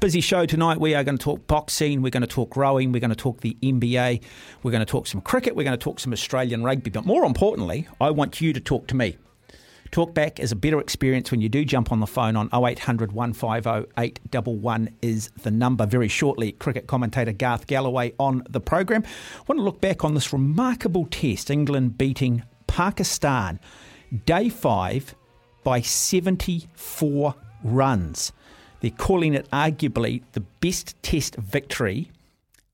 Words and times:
Busy 0.00 0.22
show 0.22 0.46
tonight. 0.46 0.80
We 0.80 0.94
are 0.94 1.04
going 1.04 1.18
to 1.18 1.22
talk 1.22 1.46
boxing, 1.46 2.00
we're 2.00 2.08
going 2.08 2.22
to 2.22 2.26
talk 2.26 2.56
rowing, 2.56 2.90
we're 2.90 3.00
going 3.00 3.10
to 3.10 3.14
talk 3.14 3.42
the 3.42 3.54
NBA, 3.62 4.22
we're 4.62 4.70
going 4.70 4.80
to 4.80 4.90
talk 4.90 5.06
some 5.06 5.20
cricket, 5.20 5.54
we're 5.54 5.64
going 5.64 5.78
to 5.78 5.84
talk 5.84 6.00
some 6.00 6.14
Australian 6.14 6.64
rugby. 6.64 6.88
But 6.88 7.04
more 7.04 7.26
importantly, 7.26 7.86
I 8.00 8.10
want 8.10 8.40
you 8.40 8.54
to 8.54 8.60
talk 8.60 8.86
to 8.86 8.96
me. 8.96 9.18
Talk 9.90 10.14
back 10.14 10.40
is 10.40 10.52
a 10.52 10.56
better 10.56 10.80
experience 10.80 11.30
when 11.30 11.42
you 11.42 11.50
do 11.50 11.66
jump 11.66 11.92
on 11.92 12.00
the 12.00 12.06
phone 12.06 12.34
on 12.34 12.48
0800 12.54 13.12
150 13.12 13.92
811 13.98 14.96
is 15.02 15.28
the 15.42 15.50
number. 15.50 15.84
Very 15.84 16.08
shortly, 16.08 16.52
cricket 16.52 16.86
commentator 16.86 17.32
Garth 17.32 17.66
Galloway 17.66 18.14
on 18.18 18.42
the 18.48 18.60
program. 18.60 19.02
I 19.04 19.42
want 19.48 19.58
to 19.58 19.62
look 19.62 19.82
back 19.82 20.02
on 20.02 20.14
this 20.14 20.32
remarkable 20.32 21.08
test, 21.10 21.50
England 21.50 21.98
beating 21.98 22.42
Pakistan, 22.66 23.60
day 24.24 24.48
five 24.48 25.14
by 25.62 25.82
74 25.82 27.34
runs. 27.62 28.32
They're 28.80 28.90
calling 28.90 29.34
it 29.34 29.48
arguably 29.50 30.22
the 30.32 30.40
best 30.40 31.00
test 31.02 31.36
victory 31.36 32.10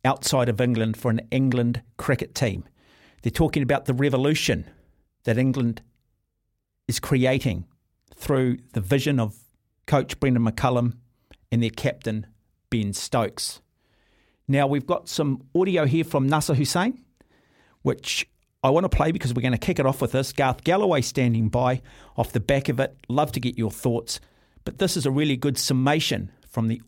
outside 0.04 0.48
of 0.48 0.60
England 0.60 0.96
for 0.96 1.10
an 1.10 1.20
England 1.30 1.82
cricket 1.96 2.34
team. 2.34 2.64
They're 3.22 3.30
talking 3.30 3.62
about 3.62 3.86
the 3.86 3.94
revolution 3.94 4.66
that 5.24 5.36
England 5.36 5.82
is 6.86 7.00
creating 7.00 7.64
through 8.14 8.58
the 8.72 8.80
vision 8.80 9.18
of 9.18 9.36
coach 9.86 10.18
Brendon 10.20 10.44
McCullum 10.44 10.94
and 11.50 11.62
their 11.62 11.70
captain 11.70 12.26
Ben 12.70 12.92
Stokes. 12.92 13.60
Now, 14.48 14.68
we've 14.68 14.86
got 14.86 15.08
some 15.08 15.42
audio 15.56 15.86
here 15.86 16.04
from 16.04 16.28
Nasser 16.28 16.54
Hussain, 16.54 17.02
which 17.82 18.28
I 18.62 18.70
want 18.70 18.84
to 18.84 18.96
play 18.96 19.10
because 19.10 19.34
we're 19.34 19.42
going 19.42 19.52
to 19.52 19.58
kick 19.58 19.80
it 19.80 19.86
off 19.86 20.00
with 20.00 20.12
this. 20.12 20.32
Garth 20.32 20.62
Galloway 20.62 21.00
standing 21.00 21.48
by 21.48 21.82
off 22.16 22.32
the 22.32 22.40
back 22.40 22.68
of 22.68 22.78
it. 22.78 22.96
Love 23.08 23.32
to 23.32 23.40
get 23.40 23.58
your 23.58 23.70
thoughts. 23.72 24.20
But 24.66 24.78
this 24.78 24.96
is 24.96 25.06
a 25.06 25.12
really 25.12 25.36
good 25.36 25.56
summation 25.56 26.32
from 26.48 26.66
the 26.66 26.82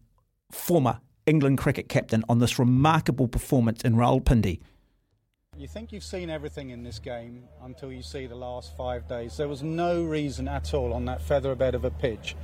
former 0.51 1.01
England 1.27 1.59
cricket 1.59 1.89
captain 1.89 2.25
on 2.29 2.41
this 2.41 2.59
remarkable 2.59 3.29
performance 3.29 3.83
in 3.83 3.95
Rawalpindi. 3.95 4.61
You 5.57 5.69
think 5.69 5.93
you've 5.93 6.05
seen 6.05 6.29
everything 6.29 6.71
in 6.71 6.83
this 6.83 6.99
game 6.99 7.45
until 7.63 7.93
you 7.93 8.03
see 8.03 8.27
the 8.27 8.35
last 8.35 8.77
five 8.77 9.07
days. 9.09 9.37
There 9.37 9.47
was 9.47 9.63
no 9.63 10.03
reason 10.03 10.49
at 10.49 10.75
all 10.75 10.93
on 10.93 11.05
that 11.05 11.23
feather 11.23 11.55
bed 11.55 11.77
of 11.77 11.85
a 11.85 11.91
pitch 11.91 12.35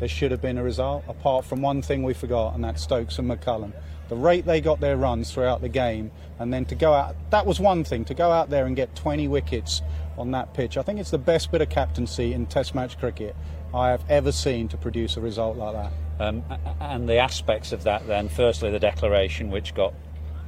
there 0.00 0.08
should 0.08 0.30
have 0.30 0.40
been 0.40 0.56
a 0.56 0.62
result, 0.62 1.04
apart 1.08 1.44
from 1.44 1.60
one 1.60 1.82
thing 1.82 2.02
we 2.02 2.14
forgot, 2.14 2.54
and 2.54 2.64
that's 2.64 2.82
Stokes 2.82 3.18
and 3.18 3.30
McCullum. 3.30 3.72
The 4.08 4.16
rate 4.16 4.46
they 4.46 4.62
got 4.62 4.80
their 4.80 4.96
runs 4.96 5.30
throughout 5.30 5.60
the 5.60 5.68
game, 5.68 6.10
and 6.38 6.50
then 6.50 6.64
to 6.66 6.74
go 6.74 6.94
out, 6.94 7.14
that 7.28 7.44
was 7.44 7.60
one 7.60 7.84
thing, 7.84 8.06
to 8.06 8.14
go 8.14 8.30
out 8.30 8.48
there 8.48 8.64
and 8.64 8.74
get 8.74 8.96
20 8.96 9.28
wickets 9.28 9.82
on 10.16 10.30
that 10.30 10.54
pitch. 10.54 10.78
I 10.78 10.82
think 10.82 11.00
it's 11.00 11.10
the 11.10 11.18
best 11.18 11.52
bit 11.52 11.60
of 11.60 11.68
captaincy 11.68 12.32
in 12.32 12.46
Test 12.46 12.74
match 12.74 12.98
cricket. 12.98 13.36
I 13.74 13.90
have 13.90 14.02
ever 14.08 14.32
seen 14.32 14.68
to 14.68 14.76
produce 14.76 15.16
a 15.16 15.20
result 15.20 15.56
like 15.56 15.74
that. 15.74 15.92
Um, 16.18 16.44
and 16.80 17.08
the 17.08 17.16
aspects 17.16 17.72
of 17.72 17.84
that, 17.84 18.06
then, 18.06 18.28
firstly, 18.28 18.70
the 18.70 18.78
declaration, 18.78 19.50
which 19.50 19.74
got 19.74 19.94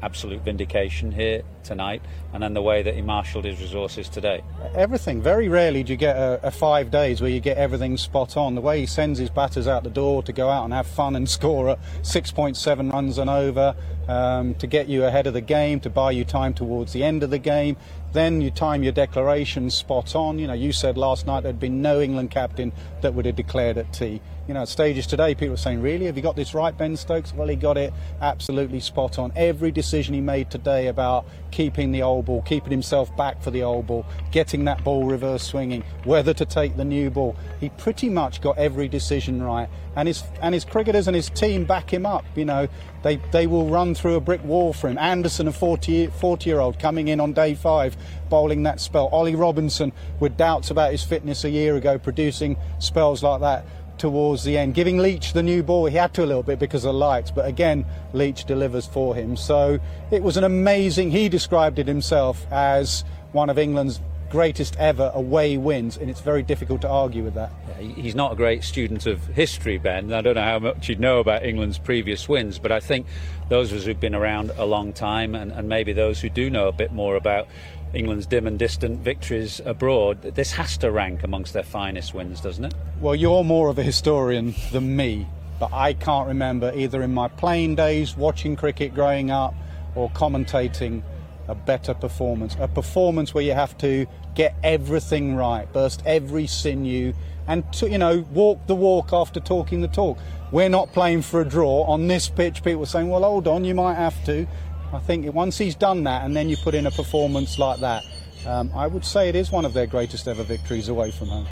absolute 0.02 0.42
vindication 0.42 1.12
here 1.12 1.42
tonight, 1.62 2.02
and 2.32 2.42
then 2.42 2.54
the 2.54 2.62
way 2.62 2.82
that 2.82 2.94
he 2.94 3.02
marshalled 3.02 3.44
his 3.44 3.60
resources 3.60 4.08
today. 4.08 4.42
Everything. 4.74 5.22
Very 5.22 5.48
rarely 5.48 5.82
do 5.82 5.92
you 5.92 5.96
get 5.96 6.16
a, 6.16 6.40
a, 6.42 6.50
five 6.50 6.90
days 6.90 7.20
where 7.20 7.30
you 7.30 7.40
get 7.40 7.56
everything 7.56 7.96
spot 7.96 8.36
on. 8.36 8.54
The 8.54 8.60
way 8.60 8.80
he 8.80 8.86
sends 8.86 9.18
his 9.18 9.30
batters 9.30 9.68
out 9.68 9.84
the 9.84 9.90
door 9.90 10.22
to 10.24 10.32
go 10.32 10.50
out 10.50 10.64
and 10.64 10.72
have 10.72 10.86
fun 10.86 11.14
and 11.14 11.28
score 11.30 11.70
at 11.70 11.82
6.7 12.02 12.92
runs 12.92 13.18
and 13.18 13.30
over, 13.30 13.76
um, 14.08 14.54
to 14.56 14.66
get 14.66 14.88
you 14.88 15.04
ahead 15.04 15.26
of 15.26 15.34
the 15.34 15.40
game, 15.40 15.78
to 15.80 15.90
buy 15.90 16.10
you 16.10 16.24
time 16.24 16.52
towards 16.52 16.92
the 16.92 17.04
end 17.04 17.22
of 17.22 17.30
the 17.30 17.38
game. 17.38 17.76
Then 18.12 18.40
you 18.40 18.50
time 18.50 18.82
your 18.82 18.92
declaration 18.92 19.70
spot 19.70 20.14
on. 20.14 20.38
You 20.38 20.46
know, 20.46 20.52
you 20.52 20.72
said 20.72 20.98
last 20.98 21.26
night 21.26 21.42
there'd 21.42 21.58
been 21.58 21.80
no 21.80 22.00
England 22.00 22.30
captain 22.30 22.72
that 23.00 23.14
would 23.14 23.24
have 23.24 23.36
declared 23.36 23.78
at 23.78 23.92
tea. 23.92 24.20
You 24.52 24.58
know, 24.58 24.66
stages 24.66 25.06
today, 25.06 25.34
people 25.34 25.54
are 25.54 25.56
saying, 25.56 25.80
"Really, 25.80 26.04
have 26.04 26.16
you 26.18 26.22
got 26.22 26.36
this 26.36 26.52
right, 26.52 26.76
Ben 26.76 26.94
Stokes?" 26.94 27.34
Well, 27.34 27.48
he 27.48 27.56
got 27.56 27.78
it 27.78 27.90
absolutely 28.20 28.80
spot 28.80 29.18
on. 29.18 29.32
Every 29.34 29.70
decision 29.70 30.12
he 30.12 30.20
made 30.20 30.50
today 30.50 30.88
about 30.88 31.24
keeping 31.50 31.90
the 31.90 32.02
old 32.02 32.26
ball, 32.26 32.42
keeping 32.42 32.70
himself 32.70 33.16
back 33.16 33.40
for 33.40 33.50
the 33.50 33.62
old 33.62 33.86
ball, 33.86 34.04
getting 34.30 34.66
that 34.66 34.84
ball 34.84 35.04
reverse 35.04 35.42
swinging, 35.42 35.84
whether 36.04 36.34
to 36.34 36.44
take 36.44 36.76
the 36.76 36.84
new 36.84 37.08
ball, 37.08 37.34
he 37.60 37.70
pretty 37.70 38.10
much 38.10 38.42
got 38.42 38.58
every 38.58 38.88
decision 38.88 39.42
right. 39.42 39.70
And 39.96 40.06
his 40.06 40.22
and 40.42 40.52
his 40.52 40.66
cricketers 40.66 41.06
and 41.06 41.16
his 41.16 41.30
team 41.30 41.64
back 41.64 41.90
him 41.90 42.04
up. 42.04 42.26
You 42.36 42.44
know, 42.44 42.68
they 43.02 43.16
they 43.30 43.46
will 43.46 43.68
run 43.68 43.94
through 43.94 44.16
a 44.16 44.20
brick 44.20 44.44
wall 44.44 44.74
for 44.74 44.88
him. 44.88 44.98
Anderson, 44.98 45.48
a 45.48 45.52
40, 45.52 46.08
40 46.08 46.50
year 46.50 46.60
old, 46.60 46.78
coming 46.78 47.08
in 47.08 47.20
on 47.20 47.32
day 47.32 47.54
five, 47.54 47.96
bowling 48.28 48.64
that 48.64 48.80
spell. 48.80 49.08
Ollie 49.12 49.34
Robinson, 49.34 49.92
with 50.20 50.36
doubts 50.36 50.70
about 50.70 50.92
his 50.92 51.02
fitness 51.02 51.42
a 51.42 51.50
year 51.50 51.76
ago, 51.76 51.98
producing 51.98 52.58
spells 52.78 53.22
like 53.22 53.40
that 53.40 53.64
towards 54.02 54.42
the 54.42 54.58
end, 54.58 54.74
giving 54.74 54.98
Leach 54.98 55.32
the 55.32 55.44
new 55.44 55.62
ball. 55.62 55.86
He 55.86 55.96
had 55.96 56.12
to 56.14 56.24
a 56.24 56.26
little 56.26 56.42
bit 56.42 56.58
because 56.58 56.84
of 56.84 56.92
the 56.92 56.98
lights, 56.98 57.30
but 57.30 57.46
again, 57.46 57.86
Leach 58.12 58.44
delivers 58.44 58.84
for 58.84 59.14
him. 59.14 59.36
So 59.36 59.78
it 60.10 60.24
was 60.24 60.36
an 60.36 60.42
amazing, 60.42 61.12
he 61.12 61.28
described 61.28 61.78
it 61.78 61.86
himself 61.86 62.44
as 62.50 63.04
one 63.30 63.48
of 63.48 63.60
England's 63.60 64.00
greatest 64.28 64.74
ever 64.76 65.12
away 65.14 65.56
wins, 65.56 65.96
and 65.96 66.10
it's 66.10 66.20
very 66.20 66.42
difficult 66.42 66.80
to 66.80 66.88
argue 66.88 67.22
with 67.22 67.34
that. 67.34 67.52
He's 67.78 68.16
not 68.16 68.32
a 68.32 68.34
great 68.34 68.64
student 68.64 69.06
of 69.06 69.24
history, 69.28 69.78
Ben. 69.78 70.12
I 70.12 70.20
don't 70.20 70.34
know 70.34 70.42
how 70.42 70.58
much 70.58 70.88
you'd 70.88 70.98
know 70.98 71.20
about 71.20 71.44
England's 71.44 71.78
previous 71.78 72.28
wins, 72.28 72.58
but 72.58 72.72
I 72.72 72.80
think 72.80 73.06
those 73.50 73.70
of 73.70 73.78
us 73.78 73.84
who've 73.84 74.00
been 74.00 74.16
around 74.16 74.50
a 74.56 74.64
long 74.64 74.92
time, 74.92 75.36
and, 75.36 75.52
and 75.52 75.68
maybe 75.68 75.92
those 75.92 76.20
who 76.20 76.28
do 76.28 76.50
know 76.50 76.66
a 76.66 76.72
bit 76.72 76.90
more 76.90 77.14
about 77.14 77.46
England's 77.94 78.26
dim 78.26 78.46
and 78.46 78.58
distant 78.58 79.00
victories 79.00 79.60
abroad, 79.64 80.22
this 80.22 80.52
has 80.52 80.78
to 80.78 80.90
rank 80.90 81.22
amongst 81.24 81.52
their 81.52 81.62
finest 81.62 82.14
wins, 82.14 82.40
doesn't 82.40 82.64
it? 82.64 82.74
Well, 83.00 83.14
you're 83.14 83.44
more 83.44 83.68
of 83.68 83.78
a 83.78 83.82
historian 83.82 84.54
than 84.72 84.96
me, 84.96 85.26
but 85.60 85.72
I 85.72 85.92
can't 85.92 86.26
remember 86.26 86.72
either 86.74 87.02
in 87.02 87.12
my 87.12 87.28
playing 87.28 87.74
days, 87.74 88.16
watching 88.16 88.56
cricket 88.56 88.94
growing 88.94 89.30
up, 89.30 89.54
or 89.94 90.08
commentating 90.10 91.02
a 91.48 91.54
better 91.54 91.92
performance. 91.92 92.56
A 92.58 92.68
performance 92.68 93.34
where 93.34 93.44
you 93.44 93.52
have 93.52 93.76
to 93.78 94.06
get 94.34 94.54
everything 94.64 95.36
right, 95.36 95.70
burst 95.70 96.02
every 96.06 96.46
sinew, 96.46 97.12
and 97.46 97.70
to, 97.74 97.90
you 97.90 97.98
know 97.98 98.20
walk 98.32 98.66
the 98.68 98.74
walk 98.74 99.12
after 99.12 99.40
talking 99.40 99.82
the 99.82 99.88
talk. 99.88 100.16
We're 100.50 100.68
not 100.68 100.92
playing 100.92 101.22
for 101.22 101.40
a 101.40 101.44
draw 101.44 101.82
on 101.84 102.06
this 102.06 102.28
pitch. 102.28 102.62
People 102.62 102.84
are 102.84 102.86
saying, 102.86 103.10
"Well, 103.10 103.22
hold 103.22 103.48
on, 103.48 103.64
you 103.64 103.74
might 103.74 103.96
have 103.96 104.24
to." 104.26 104.46
I 104.92 104.98
think 104.98 105.32
once 105.32 105.56
he's 105.56 105.74
done 105.74 106.04
that 106.04 106.24
and 106.24 106.36
then 106.36 106.50
you 106.50 106.56
put 106.58 106.74
in 106.74 106.86
a 106.86 106.90
performance 106.90 107.58
like 107.58 107.80
that, 107.80 108.04
um, 108.46 108.70
I 108.74 108.86
would 108.86 109.06
say 109.06 109.30
it 109.30 109.34
is 109.34 109.50
one 109.50 109.64
of 109.64 109.72
their 109.72 109.86
greatest 109.86 110.28
ever 110.28 110.42
victories 110.42 110.88
away 110.88 111.10
from 111.10 111.28
home. 111.28 111.46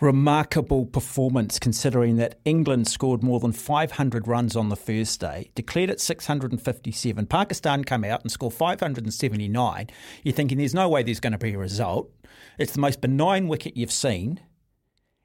Remarkable 0.00 0.86
performance 0.86 1.60
considering 1.60 2.16
that 2.16 2.40
England 2.44 2.88
scored 2.88 3.22
more 3.22 3.38
than 3.38 3.52
500 3.52 4.26
runs 4.26 4.56
on 4.56 4.68
the 4.68 4.74
first 4.74 5.20
day, 5.20 5.52
declared 5.54 5.90
at 5.90 6.00
657. 6.00 7.26
Pakistan 7.26 7.84
come 7.84 8.02
out 8.02 8.22
and 8.22 8.32
score 8.32 8.50
579. 8.50 9.86
You're 10.24 10.34
thinking 10.34 10.58
there's 10.58 10.74
no 10.74 10.88
way 10.88 11.04
there's 11.04 11.20
going 11.20 11.34
to 11.34 11.38
be 11.38 11.52
a 11.52 11.58
result. 11.58 12.10
It's 12.58 12.72
the 12.72 12.80
most 12.80 13.00
benign 13.00 13.46
wicket 13.46 13.76
you've 13.76 13.92
seen, 13.92 14.40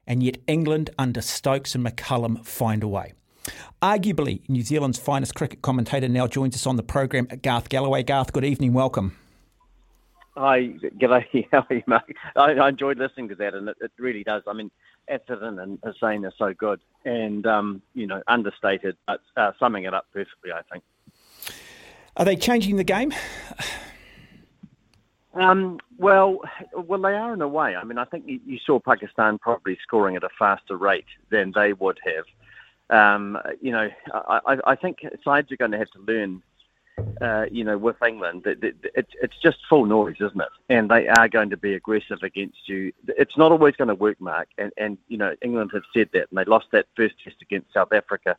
and 0.06 0.22
yet 0.22 0.36
England 0.46 0.90
under 0.96 1.22
Stokes 1.22 1.74
and 1.74 1.84
McCullum 1.84 2.46
find 2.46 2.84
a 2.84 2.88
way. 2.88 3.14
Arguably, 3.82 4.48
New 4.48 4.62
Zealand's 4.62 4.98
finest 4.98 5.34
cricket 5.34 5.62
commentator 5.62 6.08
now 6.08 6.26
joins 6.26 6.54
us 6.54 6.66
on 6.66 6.76
the 6.76 6.82
program, 6.82 7.26
at 7.30 7.42
Garth 7.42 7.68
Galloway. 7.68 8.02
Garth, 8.02 8.32
good 8.32 8.44
evening, 8.44 8.72
welcome. 8.72 9.16
Hi, 10.36 10.68
g'day. 11.00 11.48
How 11.52 11.66
are 11.68 11.74
you, 11.74 11.82
Mark? 11.86 12.12
I, 12.36 12.52
I 12.52 12.68
enjoyed 12.68 12.98
listening 12.98 13.28
to 13.30 13.34
that, 13.36 13.54
and 13.54 13.68
it, 13.68 13.76
it 13.80 13.90
really 13.98 14.22
does. 14.22 14.42
I 14.46 14.52
mean, 14.52 14.70
Atherton 15.08 15.58
and 15.58 15.78
Hussain 15.82 16.24
are 16.24 16.32
so 16.38 16.54
good, 16.54 16.80
and 17.04 17.46
um, 17.46 17.82
you 17.94 18.06
know, 18.06 18.22
understated, 18.28 18.96
but 19.06 19.20
uh, 19.36 19.52
summing 19.58 19.84
it 19.84 19.94
up 19.94 20.06
perfectly, 20.12 20.52
I 20.52 20.62
think. 20.70 20.84
Are 22.16 22.24
they 22.24 22.36
changing 22.36 22.76
the 22.76 22.84
game? 22.84 23.12
Um, 25.34 25.78
well, 25.98 26.40
well, 26.74 27.00
they 27.00 27.14
are 27.14 27.32
in 27.32 27.40
a 27.42 27.48
way. 27.48 27.76
I 27.76 27.84
mean, 27.84 27.98
I 27.98 28.04
think 28.04 28.24
you, 28.26 28.40
you 28.44 28.58
saw 28.64 28.80
Pakistan 28.80 29.38
probably 29.38 29.78
scoring 29.82 30.16
at 30.16 30.24
a 30.24 30.28
faster 30.38 30.76
rate 30.76 31.06
than 31.30 31.52
they 31.54 31.72
would 31.74 31.98
have 32.04 32.24
um, 32.90 33.38
you 33.60 33.72
know, 33.72 33.88
I, 34.12 34.58
I 34.66 34.74
think 34.74 34.98
sides 35.24 35.52
are 35.52 35.56
going 35.56 35.72
to 35.72 35.78
have 35.78 35.90
to 35.90 36.00
learn, 36.00 36.42
uh, 37.20 37.46
you 37.50 37.64
know, 37.64 37.78
with 37.78 37.96
England, 38.02 38.46
it, 38.46 38.62
it, 38.64 38.76
it's, 38.94 39.12
it's 39.22 39.36
just 39.42 39.58
full 39.68 39.86
noise, 39.86 40.16
isn't 40.20 40.40
it? 40.40 40.48
And 40.68 40.90
they 40.90 41.08
are 41.08 41.28
going 41.28 41.50
to 41.50 41.56
be 41.56 41.74
aggressive 41.74 42.22
against 42.22 42.68
you. 42.68 42.92
It's 43.06 43.36
not 43.36 43.52
always 43.52 43.76
going 43.76 43.88
to 43.88 43.94
work, 43.94 44.20
Mark. 44.20 44.48
And, 44.58 44.72
and 44.76 44.98
you 45.08 45.18
know, 45.18 45.34
England 45.42 45.70
have 45.74 45.84
said 45.94 46.08
that, 46.12 46.28
and 46.30 46.38
they 46.38 46.44
lost 46.44 46.66
that 46.72 46.86
first 46.96 47.14
test 47.22 47.36
against 47.42 47.72
South 47.72 47.92
Africa. 47.92 48.36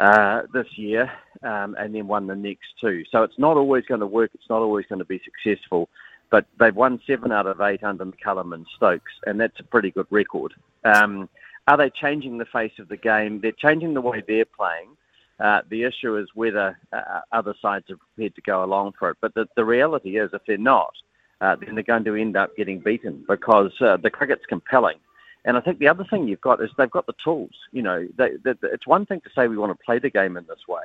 uh, 0.00 0.42
this 0.52 0.66
year 0.76 1.12
um, 1.42 1.76
and 1.78 1.94
then 1.94 2.08
won 2.08 2.26
the 2.26 2.34
next 2.34 2.68
two. 2.80 3.04
So 3.12 3.22
it's 3.22 3.38
not 3.38 3.56
always 3.58 3.84
going 3.84 4.00
to 4.00 4.06
work. 4.06 4.30
It's 4.34 4.48
not 4.48 4.62
always 4.62 4.86
going 4.86 4.98
to 5.00 5.04
be 5.04 5.20
successful. 5.24 5.88
But 6.30 6.46
they've 6.58 6.74
won 6.74 7.00
seven 7.06 7.32
out 7.32 7.46
of 7.46 7.60
eight 7.60 7.84
under 7.84 8.06
McCullum 8.06 8.54
and 8.54 8.64
Stokes, 8.76 9.12
and 9.26 9.38
that's 9.38 9.58
a 9.60 9.64
pretty 9.64 9.90
good 9.90 10.06
record. 10.10 10.54
Um, 10.84 11.28
are 11.70 11.76
they 11.76 11.90
changing 11.90 12.38
the 12.38 12.46
face 12.46 12.72
of 12.80 12.88
the 12.88 12.96
game? 12.96 13.40
They're 13.40 13.52
changing 13.52 13.94
the 13.94 14.00
way 14.00 14.24
they're 14.26 14.44
playing. 14.44 14.96
Uh, 15.38 15.60
the 15.70 15.84
issue 15.84 16.16
is 16.16 16.28
whether 16.34 16.76
uh, 16.92 17.20
other 17.30 17.54
sides 17.62 17.88
are 17.90 17.96
prepared 17.96 18.34
to 18.34 18.42
go 18.42 18.64
along 18.64 18.94
for 18.98 19.10
it. 19.10 19.18
But 19.20 19.34
the, 19.34 19.46
the 19.54 19.64
reality 19.64 20.18
is, 20.18 20.30
if 20.32 20.42
they're 20.48 20.58
not, 20.58 20.92
uh, 21.40 21.54
then 21.56 21.76
they're 21.76 21.84
going 21.84 22.02
to 22.04 22.16
end 22.16 22.36
up 22.36 22.56
getting 22.56 22.80
beaten 22.80 23.24
because 23.28 23.70
uh, 23.80 23.96
the 23.98 24.10
cricket's 24.10 24.44
compelling. 24.46 24.98
And 25.44 25.56
I 25.56 25.60
think 25.60 25.78
the 25.78 25.86
other 25.86 26.04
thing 26.10 26.26
you've 26.26 26.40
got 26.40 26.60
is 26.60 26.70
they've 26.76 26.90
got 26.90 27.06
the 27.06 27.14
tools. 27.22 27.54
You 27.70 27.82
know, 27.82 28.08
they, 28.18 28.30
they, 28.42 28.54
it's 28.64 28.86
one 28.86 29.06
thing 29.06 29.20
to 29.20 29.30
say 29.34 29.46
we 29.46 29.56
want 29.56 29.70
to 29.70 29.84
play 29.84 30.00
the 30.00 30.10
game 30.10 30.36
in 30.36 30.44
this 30.48 30.66
way, 30.68 30.84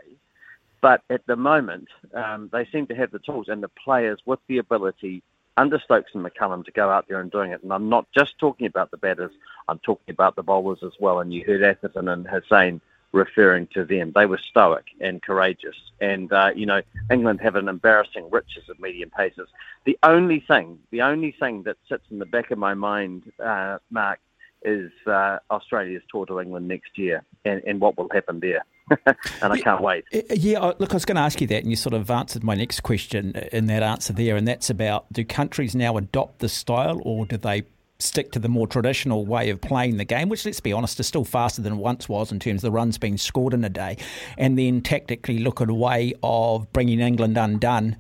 but 0.82 1.02
at 1.10 1.26
the 1.26 1.36
moment 1.36 1.88
um, 2.14 2.50
they 2.54 2.66
seem 2.72 2.86
to 2.88 2.96
have 2.96 3.10
the 3.10 3.20
tools 3.20 3.48
and 3.50 3.64
the 3.64 3.72
players 3.84 4.20
with 4.26 4.40
the 4.48 4.60
ability 4.60 5.24
under 5.58 5.80
Stokes 5.80 6.12
and 6.14 6.26
McCullum 6.26 6.66
to 6.66 6.72
go 6.72 6.90
out 6.90 7.08
there 7.08 7.20
and 7.20 7.32
doing 7.32 7.52
it. 7.52 7.64
And 7.64 7.72
I'm 7.72 7.90
not 7.90 8.08
just 8.12 8.38
talking 8.40 8.68
about 8.68 8.92
the 8.92 8.98
batters; 8.98 9.32
I'm 9.68 9.80
talking 9.80 10.12
about 10.12 10.36
the 10.36 10.44
bowlers 10.44 10.80
as 10.84 10.94
well. 11.00 11.20
And 11.20 11.34
you 11.34 11.44
heard 11.46 11.64
Atherton 11.64 12.08
and 12.10 12.28
Hussain 12.28 12.82
referring 13.16 13.66
to 13.68 13.86
them. 13.86 14.12
They 14.14 14.26
were 14.26 14.38
stoic 14.38 14.86
and 15.00 15.22
courageous. 15.22 15.76
And, 16.02 16.32
uh, 16.32 16.52
you 16.56 16.66
know, 16.66 16.82
England 17.10 17.40
have 17.42 17.56
an 17.56 17.70
embarrassing 17.70 18.30
riches 18.30 18.70
of 18.70 18.80
medium 18.80 19.10
paces. 19.10 19.48
The 19.86 19.98
only 20.04 20.42
thing, 20.42 20.80
the 20.92 21.02
only 21.02 21.32
thing 21.32 21.64
that 21.64 21.78
sits 21.88 22.04
in 22.12 22.20
the 22.20 22.26
back 22.26 22.52
of 22.52 22.60
my 22.60 22.74
mind, 22.74 23.32
uh, 23.44 23.80
Mark, 23.90 24.20
is 24.64 24.92
uh, 25.08 25.40
Australia's 25.50 26.04
tour 26.12 26.26
to 26.26 26.42
England 26.42 26.68
next 26.68 26.98
year 26.98 27.24
and, 27.46 27.62
and 27.66 27.80
what 27.80 27.98
will 27.98 28.10
happen 28.10 28.40
there. 28.40 28.66
and 29.06 29.54
I 29.54 29.60
can't 29.60 29.82
wait. 29.82 30.06
Uh, 30.14 30.22
yeah, 30.36 30.60
look, 30.60 30.92
I 30.92 30.96
was 30.96 31.06
going 31.06 31.16
to 31.16 31.22
ask 31.22 31.42
you 31.42 31.48
that, 31.48 31.64
and 31.64 31.70
you 31.70 31.76
sort 31.76 31.94
of 31.94 32.10
answered 32.10 32.44
my 32.44 32.56
next 32.56 32.82
question 32.82 33.36
in 33.52 33.66
that 33.68 33.84
answer 33.84 34.14
there, 34.14 34.36
and 34.36 34.48
that's 34.48 34.70
about 34.70 35.12
do 35.12 35.26
countries 35.26 35.76
now 35.76 35.98
adopt 35.98 36.40
the 36.40 36.50
style 36.50 37.02
or 37.04 37.26
do 37.26 37.38
they 37.38 37.64
stick 38.00 38.32
to 38.34 38.40
the 38.40 38.50
more 38.50 38.68
traditional 38.68 39.26
way 39.26 39.50
of 39.50 39.62
playing 39.62 39.98
the 39.98 40.06
game, 40.06 40.30
which, 40.30 40.46
let's 40.46 40.60
be 40.60 40.74
honest, 40.74 41.00
is 41.00 41.08
still 41.08 41.24
faster 41.24 41.62
than 41.62 41.74
it 41.74 41.78
once 41.78 42.10
was 42.10 42.32
in 42.32 42.40
terms 42.40 42.64
of 42.64 42.68
the 42.68 42.72
runs 42.72 42.98
being 42.98 43.18
scored 43.18 43.54
in 43.54 43.64
a 43.64 43.70
day, 43.70 43.98
and 44.38 44.58
then 44.58 44.82
tactically 44.82 45.40
look 45.40 45.62
at 45.62 45.70
a 45.70 45.74
way 45.74 46.14
of 46.22 46.72
bringing 46.74 47.00
England 47.00 47.38
undone 47.38 47.96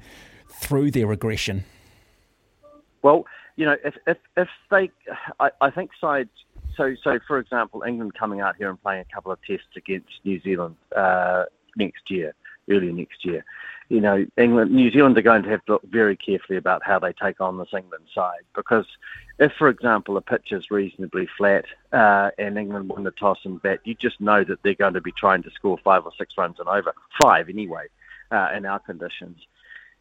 through 0.49 0.91
their 0.91 1.11
aggression? 1.11 1.63
Well, 3.01 3.25
you 3.55 3.65
know, 3.65 3.75
if 3.83 3.95
if, 4.05 4.17
if 4.35 4.49
they, 4.69 4.91
I, 5.39 5.49
I 5.61 5.69
think 5.69 5.91
sides 5.99 6.29
so, 6.75 6.95
so 7.03 7.19
for 7.27 7.39
example, 7.39 7.83
England 7.85 8.13
coming 8.13 8.41
out 8.41 8.55
here 8.55 8.69
and 8.69 8.81
playing 8.81 9.01
a 9.09 9.13
couple 9.13 9.31
of 9.31 9.39
tests 9.41 9.75
against 9.75 10.09
New 10.23 10.39
Zealand 10.41 10.75
uh, 10.95 11.45
next 11.75 12.09
year, 12.09 12.33
early 12.69 12.91
next 12.91 13.25
year. 13.25 13.43
You 13.89 14.01
know, 14.01 14.25
England, 14.37 14.71
New 14.71 14.91
Zealand 14.91 15.17
are 15.17 15.21
going 15.21 15.43
to 15.43 15.49
have 15.49 15.63
to 15.65 15.73
look 15.73 15.83
very 15.83 16.15
carefully 16.15 16.57
about 16.57 16.83
how 16.83 16.97
they 16.97 17.13
take 17.13 17.39
on 17.39 17.57
this 17.57 17.73
England 17.73 18.05
side 18.13 18.41
because 18.55 18.87
if, 19.37 19.51
for 19.53 19.69
example, 19.69 20.17
a 20.17 20.21
pitch 20.21 20.51
is 20.51 20.71
reasonably 20.71 21.27
flat 21.37 21.65
uh, 21.91 22.31
and 22.39 22.57
England 22.57 22.89
win 22.89 23.03
the 23.03 23.11
toss 23.11 23.39
and 23.43 23.61
bat, 23.61 23.81
you 23.83 23.93
just 23.93 24.19
know 24.19 24.43
that 24.43 24.63
they're 24.63 24.73
going 24.73 24.95
to 24.95 25.01
be 25.01 25.11
trying 25.11 25.43
to 25.43 25.51
score 25.51 25.77
five 25.83 26.05
or 26.05 26.11
six 26.17 26.33
runs 26.37 26.57
and 26.57 26.67
over, 26.67 26.93
five 27.21 27.47
anyway, 27.47 27.85
uh, 28.31 28.49
in 28.55 28.65
our 28.65 28.79
conditions. 28.79 29.37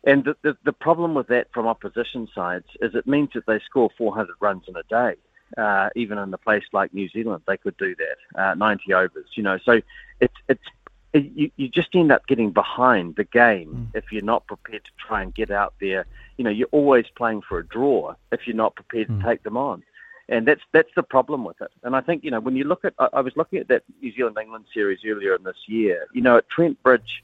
And 0.05 0.25
the, 0.25 0.37
the, 0.43 0.57
the 0.65 0.73
problem 0.73 1.15
with 1.15 1.29
that 1.29 1.49
from 1.53 1.67
opposition 1.67 2.29
sides 2.35 2.67
is 2.81 2.95
it 2.95 3.07
means 3.07 3.31
that 3.35 3.47
they 3.47 3.59
score 3.61 3.91
400 3.99 4.37
runs 4.41 4.65
in 4.69 4.77
a 4.77 4.83
day 4.85 5.17
uh, 5.57 5.91
even 5.95 6.19
in 6.19 6.33
a 6.33 6.39
place 6.39 6.65
like 6.73 6.93
New 6.95 7.09
Zealand, 7.09 7.43
they 7.47 7.57
could 7.57 7.77
do 7.77 7.95
that, 7.97 8.41
uh, 8.41 8.55
90 8.55 8.95
overs, 8.95 9.27
you 9.35 9.43
know. 9.43 9.59
So 9.59 9.81
it's, 10.21 10.35
it's, 10.49 10.65
it, 11.13 11.31
you, 11.35 11.51
you 11.57 11.69
just 11.69 11.95
end 11.95 12.11
up 12.11 12.27
getting 12.27 12.51
behind 12.51 13.17
the 13.17 13.25
game 13.25 13.91
mm. 13.93 13.99
if 13.99 14.11
you're 14.11 14.23
not 14.23 14.47
prepared 14.47 14.85
to 14.85 14.91
try 14.99 15.23
and 15.23 15.35
get 15.35 15.51
out 15.51 15.75
there. 15.81 16.07
You 16.37 16.45
know, 16.45 16.51
you're 16.51 16.69
always 16.73 17.07
playing 17.17 17.43
for 17.43 17.59
a 17.59 17.67
draw 17.67 18.15
if 18.33 18.47
you're 18.47 18.57
not 18.57 18.75
prepared 18.75 19.09
mm. 19.09 19.21
to 19.21 19.27
take 19.27 19.43
them 19.45 19.57
on. 19.57 19.83
And 20.29 20.49
that's 20.49 20.63
that's 20.73 20.89
the 20.97 21.03
problem 21.03 21.45
with 21.45 21.61
it. 21.61 21.71
And 21.83 21.95
I 21.95 22.01
think 22.01 22.25
you 22.25 22.31
know 22.31 22.41
when 22.41 22.57
you 22.57 22.65
look 22.65 22.85
at 22.87 22.95
I, 22.99 23.09
I 23.13 23.21
was 23.21 23.37
looking 23.37 23.59
at 23.59 23.69
that 23.69 23.83
New 24.01 24.11
Zealand 24.11 24.39
England 24.41 24.65
series 24.73 25.01
earlier 25.05 25.35
in 25.35 25.43
this 25.43 25.69
year. 25.69 26.07
You 26.15 26.23
know 26.23 26.39
at 26.39 26.49
Trent 26.49 26.83
Bridge, 26.83 27.23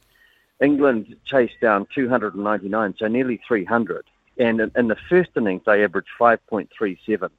England 0.60 1.16
chased 1.24 1.60
down 1.60 1.86
299, 1.94 2.94
so 2.98 3.06
nearly 3.08 3.40
300. 3.48 4.04
And 4.36 4.60
in, 4.60 4.70
in 4.76 4.88
the 4.88 4.96
first 5.08 5.30
innings, 5.36 5.62
they 5.66 5.82
averaged 5.82 6.08
5.37 6.18 7.30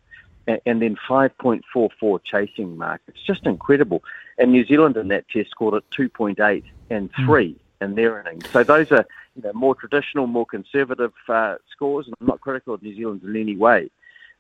and 0.48 0.82
then 0.82 0.98
5.44 1.08 2.20
chasing 2.24 2.78
mark. 2.78 3.02
It's 3.08 3.22
just 3.22 3.46
incredible. 3.46 4.04
And 4.38 4.52
New 4.52 4.66
Zealand 4.66 4.98
in 4.98 5.10
that 5.10 5.28
test 5.30 5.52
scored 5.52 5.76
at 5.76 5.90
2.8 5.92 6.64
and 6.90 7.10
hmm. 7.16 7.26
3 7.26 7.50
mm. 7.50 7.86
in 7.86 7.96
their 7.96 8.20
innings. 8.20 8.50
So 8.52 8.64
those 8.64 8.92
are 8.92 9.06
you 9.36 9.44
know, 9.44 9.54
more 9.54 9.76
traditional, 9.76 10.28
more 10.28 10.46
conservative 10.46 11.14
uh, 11.30 11.56
scores. 11.72 12.08
And 12.08 12.16
I'm 12.20 12.28
not 12.28 12.42
critical 12.42 12.74
of 12.74 12.82
New 12.82 12.96
Zealand 12.96 13.22
in 13.24 13.36
any 13.36 13.56
way. 13.56 13.90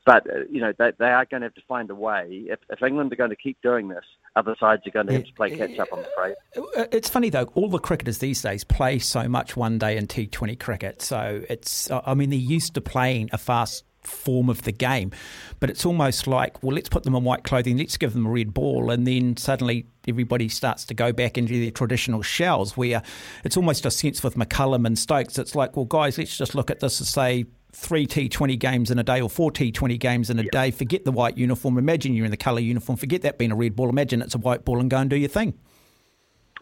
But, 0.03 0.27
uh, 0.27 0.39
you 0.49 0.59
know, 0.59 0.73
they, 0.79 0.91
they 0.97 1.11
are 1.11 1.25
going 1.25 1.41
to 1.41 1.45
have 1.45 1.53
to 1.53 1.61
find 1.67 1.89
a 1.91 1.95
way. 1.95 2.45
If, 2.47 2.59
if 2.71 2.81
England 2.81 3.13
are 3.13 3.15
going 3.15 3.29
to 3.29 3.35
keep 3.35 3.61
doing 3.61 3.87
this, 3.87 4.03
other 4.35 4.55
sides 4.59 4.81
are 4.87 4.89
going 4.89 5.05
to 5.05 5.13
have 5.13 5.25
to 5.25 5.33
play 5.33 5.55
catch 5.55 5.77
up, 5.77 5.89
I'm 5.93 5.99
afraid. 5.99 6.35
Uh, 6.57 6.85
it's 6.91 7.07
funny, 7.07 7.29
though, 7.29 7.43
all 7.53 7.69
the 7.69 7.77
cricketers 7.77 8.17
these 8.17 8.41
days 8.41 8.63
play 8.63 8.97
so 8.97 9.29
much 9.29 9.55
one 9.55 9.77
day 9.77 9.97
in 9.97 10.07
T20 10.07 10.59
cricket. 10.59 11.03
So 11.03 11.43
it's, 11.47 11.91
I 11.91 12.15
mean, 12.15 12.31
they're 12.31 12.39
used 12.39 12.73
to 12.73 12.81
playing 12.81 13.29
a 13.31 13.37
fast 13.37 13.83
form 14.03 14.49
of 14.49 14.63
the 14.63 14.71
game. 14.71 15.11
But 15.59 15.69
it's 15.69 15.85
almost 15.85 16.27
like, 16.27 16.61
well, 16.63 16.75
let's 16.75 16.89
put 16.89 17.03
them 17.03 17.15
in 17.15 17.23
white 17.23 17.43
clothing, 17.43 17.77
let's 17.77 17.97
give 17.97 18.13
them 18.13 18.25
a 18.25 18.29
red 18.29 18.53
ball, 18.53 18.91
and 18.91 19.05
then 19.05 19.37
suddenly 19.37 19.85
everybody 20.07 20.49
starts 20.49 20.85
to 20.85 20.93
go 20.93 21.11
back 21.11 21.37
into 21.37 21.59
their 21.59 21.71
traditional 21.71 22.21
shells. 22.21 22.75
Where 22.75 23.01
it's 23.43 23.57
almost 23.57 23.85
a 23.85 23.91
sense 23.91 24.23
with 24.23 24.35
McCullum 24.35 24.85
and 24.85 24.97
Stokes, 24.97 25.37
it's 25.37 25.55
like, 25.55 25.75
well, 25.75 25.85
guys, 25.85 26.17
let's 26.17 26.37
just 26.37 26.55
look 26.55 26.71
at 26.71 26.79
this 26.79 26.99
and 26.99 27.07
say 27.07 27.45
three 27.73 28.05
T20 28.05 28.59
games 28.59 28.91
in 28.91 28.99
a 28.99 29.03
day 29.03 29.21
or 29.21 29.29
four 29.29 29.51
T20 29.51 29.99
games 29.99 30.29
in 30.29 30.39
a 30.39 30.43
day. 30.43 30.71
Forget 30.71 31.05
the 31.05 31.11
white 31.11 31.37
uniform. 31.37 31.77
Imagine 31.77 32.13
you're 32.13 32.25
in 32.25 32.31
the 32.31 32.37
colour 32.37 32.59
uniform. 32.59 32.97
Forget 32.97 33.21
that 33.21 33.37
being 33.37 33.51
a 33.51 33.55
red 33.55 33.75
ball. 33.75 33.89
Imagine 33.89 34.21
it's 34.21 34.35
a 34.35 34.39
white 34.39 34.65
ball 34.65 34.79
and 34.79 34.89
go 34.89 34.97
and 34.97 35.09
do 35.09 35.15
your 35.15 35.29
thing. 35.29 35.53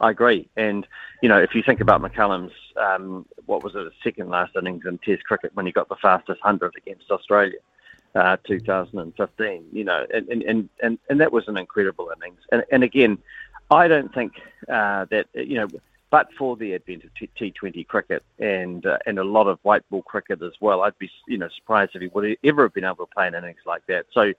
I 0.02 0.12
agree. 0.12 0.48
And, 0.56 0.88
you 1.22 1.30
know, 1.30 1.40
if 1.40 1.54
you 1.54 1.62
think 1.64 1.82
about 1.82 2.02
McCullum's, 2.02 2.54
um, 2.78 3.26
what 3.46 3.64
was 3.64 3.74
it, 3.76 3.92
second 4.04 4.30
last 4.30 4.56
innings 4.56 4.86
in 4.86 4.98
Test 5.00 5.24
cricket 5.26 5.52
when 5.56 5.66
he 5.66 5.72
got 5.72 5.90
the 5.90 5.98
fastest 6.02 6.44
100 6.44 6.76
against 6.78 7.12
Australia, 7.12 7.58
uh, 8.16 8.38
2015, 8.48 9.66
you 9.72 9.84
know, 9.84 10.06
and, 10.14 10.28
and, 10.30 10.70
and, 10.82 11.00
and 11.10 11.20
that 11.20 11.32
was 11.32 11.48
an 11.48 11.58
incredible 11.58 12.12
innings. 12.16 12.40
And, 12.52 12.64
and 12.72 12.84
again, 12.84 13.18
I 13.70 13.88
don't 13.88 14.14
think 14.14 14.34
uh, 14.68 15.06
that, 15.12 15.28
you 15.34 15.56
know, 15.56 15.68
but 16.12 16.30
for 16.38 16.56
the 16.56 16.74
advent 16.74 17.04
of 17.04 17.12
T20 17.14 17.88
cricket 17.88 18.24
and 18.40 18.86
uh, 18.86 18.98
and 19.06 19.20
a 19.20 19.24
lot 19.24 19.48
of 19.48 19.60
white 19.62 19.88
ball 19.90 20.02
cricket 20.02 20.42
as 20.42 20.54
well, 20.60 20.82
I'd 20.82 20.98
be 20.98 21.10
you 21.28 21.38
know 21.38 21.50
surprised 21.56 21.92
if 21.94 22.02
he 22.02 22.08
would 22.08 22.36
ever 22.44 22.64
have 22.64 22.74
been 22.74 22.86
able 22.86 23.06
to 23.06 23.14
play 23.14 23.28
an 23.28 23.36
innings 23.36 23.60
like 23.66 23.86
that. 23.88 24.08
So 24.12 24.34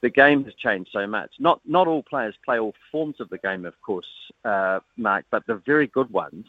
the 0.00 0.10
game 0.10 0.44
has 0.44 0.54
changed 0.54 0.90
so 0.92 1.06
much. 1.06 1.30
Not 1.38 1.60
not 1.64 1.88
all 1.88 2.02
players 2.02 2.34
play 2.44 2.58
all 2.58 2.74
forms 2.90 3.20
of 3.20 3.28
the 3.30 3.38
game, 3.38 3.64
of 3.64 3.80
course, 3.82 4.06
uh, 4.44 4.80
Mark, 4.96 5.24
but 5.30 5.46
the 5.46 5.56
very 5.56 5.86
good 5.86 6.10
ones. 6.10 6.46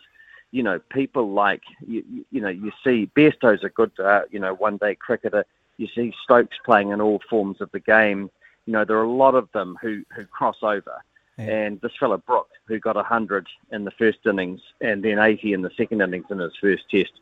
You 0.51 0.63
know, 0.63 0.79
people 0.89 1.31
like 1.31 1.61
you, 1.85 2.25
you 2.31 2.41
know 2.41 2.49
you 2.49 2.71
see 2.83 3.09
Bairstow's 3.15 3.63
a 3.63 3.69
good 3.69 3.91
uh, 3.99 4.21
you 4.31 4.39
know 4.39 4.53
one 4.53 4.77
day 4.77 4.95
cricketer. 4.95 5.45
You 5.77 5.87
see 5.95 6.13
Stokes 6.23 6.57
playing 6.65 6.89
in 6.89 7.01
all 7.01 7.21
forms 7.29 7.61
of 7.61 7.71
the 7.71 7.79
game. 7.79 8.29
You 8.65 8.73
know, 8.73 8.85
there 8.85 8.97
are 8.97 9.03
a 9.03 9.11
lot 9.11 9.35
of 9.35 9.51
them 9.51 9.77
who 9.81 10.03
who 10.15 10.25
cross 10.25 10.57
over. 10.61 11.03
Yeah. 11.37 11.45
And 11.45 11.81
this 11.81 11.93
fellow 11.97 12.17
Brook, 12.17 12.49
who 12.65 12.79
got 12.79 12.97
100 12.97 13.47
in 13.71 13.85
the 13.85 13.91
first 13.91 14.19
innings 14.25 14.59
and 14.81 15.01
then 15.01 15.19
80 15.19 15.53
in 15.53 15.61
the 15.61 15.71
second 15.77 16.01
innings 16.01 16.25
in 16.29 16.39
his 16.39 16.51
first 16.59 16.83
test, 16.91 17.13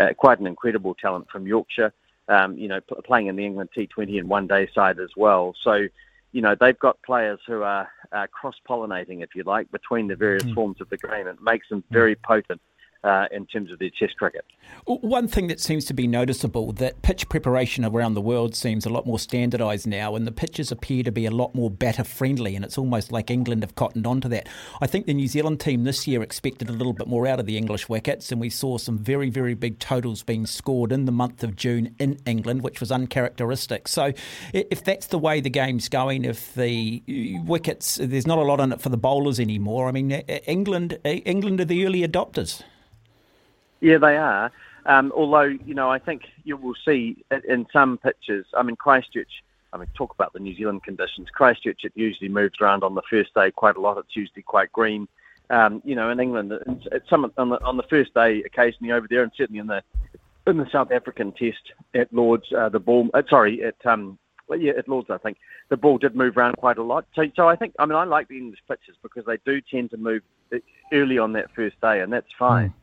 uh, 0.00 0.14
quite 0.16 0.40
an 0.40 0.46
incredible 0.46 0.94
talent 0.94 1.28
from 1.28 1.46
Yorkshire 1.46 1.92
um, 2.28 2.56
you 2.56 2.68
know, 2.68 2.80
p- 2.80 2.96
playing 3.04 3.26
in 3.28 3.36
the 3.36 3.44
England 3.44 3.70
T20 3.76 4.18
and 4.18 4.28
one 4.28 4.46
day 4.46 4.68
side 4.74 4.98
as 4.98 5.10
well. 5.16 5.54
So, 5.62 5.86
you 6.32 6.42
know, 6.42 6.56
they've 6.58 6.78
got 6.78 7.00
players 7.02 7.40
who 7.46 7.62
are 7.62 7.88
uh, 8.12 8.26
cross 8.28 8.56
pollinating, 8.68 9.22
if 9.22 9.34
you 9.34 9.42
like, 9.44 9.70
between 9.70 10.08
the 10.08 10.16
various 10.16 10.44
mm. 10.44 10.54
forms 10.54 10.80
of 10.80 10.88
the 10.90 10.96
game. 10.96 11.26
It 11.26 11.40
makes 11.40 11.68
them 11.68 11.82
very 11.90 12.16
potent 12.16 12.60
uh, 13.06 13.26
in 13.30 13.46
terms 13.46 13.70
of 13.70 13.78
their 13.78 13.90
Test 13.98 14.16
cricket. 14.16 14.44
One 14.84 15.28
thing 15.28 15.46
that 15.46 15.60
seems 15.60 15.84
to 15.86 15.94
be 15.94 16.06
noticeable 16.06 16.72
that 16.72 17.00
pitch 17.02 17.28
preparation 17.28 17.84
around 17.84 18.14
the 18.14 18.20
world 18.20 18.54
seems 18.54 18.84
a 18.84 18.90
lot 18.90 19.06
more 19.06 19.18
standardised 19.18 19.86
now, 19.86 20.16
and 20.16 20.26
the 20.26 20.32
pitches 20.32 20.72
appear 20.72 21.02
to 21.04 21.12
be 21.12 21.24
a 21.24 21.30
lot 21.30 21.54
more 21.54 21.70
batter 21.70 22.04
friendly, 22.04 22.56
and 22.56 22.64
it's 22.64 22.76
almost 22.76 23.12
like 23.12 23.30
England 23.30 23.62
have 23.62 23.76
cottoned 23.76 24.06
onto 24.06 24.28
that. 24.28 24.48
I 24.80 24.86
think 24.86 25.06
the 25.06 25.14
New 25.14 25.28
Zealand 25.28 25.60
team 25.60 25.84
this 25.84 26.06
year 26.06 26.22
expected 26.22 26.68
a 26.68 26.72
little 26.72 26.92
bit 26.92 27.06
more 27.06 27.26
out 27.26 27.38
of 27.38 27.46
the 27.46 27.56
English 27.56 27.88
wickets, 27.88 28.32
and 28.32 28.40
we 28.40 28.50
saw 28.50 28.76
some 28.76 28.98
very, 28.98 29.30
very 29.30 29.54
big 29.54 29.78
totals 29.78 30.22
being 30.22 30.46
scored 30.46 30.90
in 30.90 31.04
the 31.04 31.12
month 31.12 31.44
of 31.44 31.54
June 31.54 31.94
in 31.98 32.18
England, 32.26 32.62
which 32.62 32.80
was 32.80 32.90
uncharacteristic. 32.90 33.86
So, 33.86 34.12
if 34.52 34.82
that's 34.82 35.06
the 35.06 35.18
way 35.18 35.40
the 35.40 35.50
game's 35.50 35.88
going, 35.88 36.24
if 36.24 36.54
the 36.54 37.02
wickets, 37.46 38.00
there's 38.02 38.26
not 38.26 38.38
a 38.38 38.42
lot 38.42 38.60
in 38.60 38.72
it 38.72 38.80
for 38.80 38.88
the 38.88 38.96
bowlers 38.96 39.38
anymore. 39.38 39.88
I 39.88 39.92
mean, 39.92 40.10
England, 40.10 40.98
England 41.04 41.60
are 41.60 41.64
the 41.64 41.86
early 41.86 42.06
adopters. 42.06 42.62
Yeah, 43.80 43.98
they 43.98 44.16
are. 44.16 44.50
Um, 44.86 45.12
although, 45.14 45.42
you 45.42 45.74
know, 45.74 45.90
I 45.90 45.98
think 45.98 46.22
you 46.44 46.56
will 46.56 46.76
see 46.84 47.24
in 47.48 47.66
some 47.72 47.98
pitches, 47.98 48.46
I 48.56 48.62
mean, 48.62 48.76
Christchurch, 48.76 49.42
I 49.72 49.78
mean, 49.78 49.88
talk 49.94 50.14
about 50.14 50.32
the 50.32 50.38
New 50.38 50.54
Zealand 50.54 50.84
conditions. 50.84 51.28
Christchurch, 51.32 51.84
it 51.84 51.92
usually 51.96 52.28
moves 52.28 52.60
around 52.60 52.84
on 52.84 52.94
the 52.94 53.02
first 53.10 53.34
day 53.34 53.50
quite 53.50 53.76
a 53.76 53.80
lot. 53.80 53.98
It's 53.98 54.14
usually 54.14 54.42
quite 54.42 54.72
green. 54.72 55.08
Um, 55.50 55.82
you 55.84 55.94
know, 55.94 56.10
in 56.10 56.20
England, 56.20 56.52
it's 56.92 57.10
some 57.10 57.30
on 57.36 57.50
the, 57.50 57.62
on 57.62 57.76
the 57.76 57.82
first 57.84 58.14
day, 58.14 58.42
occasionally 58.44 58.92
over 58.92 59.06
there, 59.08 59.22
and 59.22 59.32
certainly 59.36 59.60
in 59.60 59.66
the 59.66 59.82
in 60.46 60.56
the 60.56 60.68
South 60.70 60.92
African 60.92 61.32
Test 61.32 61.72
at 61.94 62.12
Lords, 62.12 62.52
uh, 62.52 62.68
the 62.68 62.80
ball. 62.80 63.08
Uh, 63.14 63.22
sorry, 63.28 63.62
at 63.64 63.74
um, 63.84 64.18
yeah, 64.56 64.72
at 64.76 64.88
Lords, 64.88 65.10
I 65.10 65.18
think 65.18 65.38
the 65.68 65.76
ball 65.76 65.98
did 65.98 66.14
move 66.14 66.36
around 66.36 66.56
quite 66.56 66.78
a 66.78 66.82
lot. 66.82 67.04
So, 67.14 67.24
so 67.34 67.48
I 67.48 67.56
think, 67.56 67.74
I 67.78 67.86
mean, 67.86 67.96
I 67.96 68.04
like 68.04 68.28
the 68.28 68.38
English 68.38 68.60
pitches 68.68 68.96
because 69.02 69.24
they 69.24 69.38
do 69.44 69.60
tend 69.60 69.90
to 69.90 69.96
move 69.96 70.22
early 70.92 71.18
on 71.18 71.32
that 71.32 71.54
first 71.54 71.80
day, 71.80 72.00
and 72.00 72.12
that's 72.12 72.32
fine. 72.38 72.70
Mm. 72.70 72.74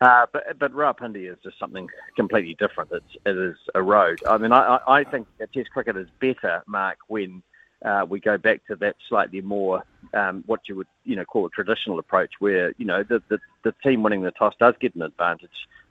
Uh, 0.00 0.26
but 0.30 0.58
but 0.58 0.72
Rawalpindi 0.72 1.30
is 1.30 1.38
just 1.42 1.58
something 1.58 1.88
completely 2.16 2.54
different. 2.58 2.90
It's 2.92 3.16
it 3.24 3.36
is 3.36 3.56
a 3.74 3.82
road. 3.82 4.20
I 4.28 4.36
mean, 4.36 4.52
I 4.52 4.78
I 4.86 5.04
think 5.04 5.26
Test 5.54 5.70
cricket 5.70 5.96
is 5.96 6.08
better, 6.20 6.62
Mark, 6.66 6.98
when 7.08 7.42
uh, 7.84 8.04
we 8.08 8.20
go 8.20 8.36
back 8.36 8.60
to 8.66 8.76
that 8.76 8.96
slightly 9.08 9.40
more 9.40 9.82
um, 10.12 10.44
what 10.46 10.60
you 10.68 10.76
would 10.76 10.86
you 11.04 11.16
know 11.16 11.24
call 11.24 11.46
a 11.46 11.50
traditional 11.50 11.98
approach, 11.98 12.32
where 12.40 12.74
you 12.76 12.84
know 12.84 13.02
the, 13.02 13.22
the 13.28 13.38
the 13.64 13.72
team 13.82 14.02
winning 14.02 14.22
the 14.22 14.32
toss 14.32 14.54
does 14.60 14.74
get 14.80 14.94
an 14.94 15.02
advantage, 15.02 15.48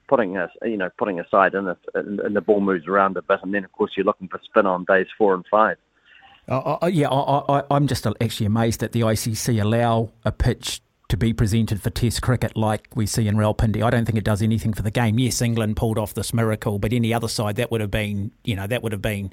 putting 0.07 0.37
us 0.37 0.51
you 0.63 0.77
know 0.77 0.89
putting 0.99 1.19
aside 1.19 1.55
and, 1.55 1.75
and, 1.95 2.35
the 2.35 2.41
ball 2.41 2.61
moves 2.61 2.87
around 2.87 3.17
a 3.17 3.23
bit, 3.23 3.39
and 3.41 3.55
then 3.55 3.65
of 3.65 3.71
course 3.71 3.91
you're 3.97 4.05
looking 4.05 4.27
for 4.27 4.39
spin 4.43 4.67
on 4.67 4.85
days 4.85 5.07
four 5.17 5.33
and 5.33 5.45
five. 5.49 5.77
Uh, 6.47 6.77
uh, 6.81 6.85
yeah, 6.85 7.09
I, 7.09 7.63
am 7.71 7.87
just 7.87 8.05
actually 8.21 8.45
amazed 8.45 8.81
that 8.81 8.91
the 8.91 9.01
ICC 9.01 9.59
allow 9.59 10.11
a 10.23 10.31
pitch 10.31 10.79
to 11.09 11.17
be 11.17 11.33
presented 11.33 11.81
for 11.81 11.89
Test 11.89 12.21
cricket 12.21 12.57
like 12.57 12.87
we 12.95 13.05
see 13.05 13.27
in 13.27 13.35
Rawalpindi. 13.35 13.83
I 13.83 13.89
don't 13.89 14.05
think 14.05 14.17
it 14.17 14.23
does 14.23 14.41
anything 14.41 14.73
for 14.73 14.81
the 14.81 14.91
game. 14.91 15.19
Yes, 15.19 15.41
England 15.41 15.77
pulled 15.77 15.97
off 15.97 16.13
this 16.13 16.33
miracle, 16.33 16.79
but 16.79 16.93
any 16.93 17.13
other 17.13 17.27
side 17.27 17.57
that 17.57 17.71
would 17.71 17.81
have 17.81 17.91
been, 17.91 18.31
you 18.43 18.55
know, 18.55 18.65
that 18.67 18.81
would 18.81 18.91
have 18.91 19.01
been, 19.01 19.31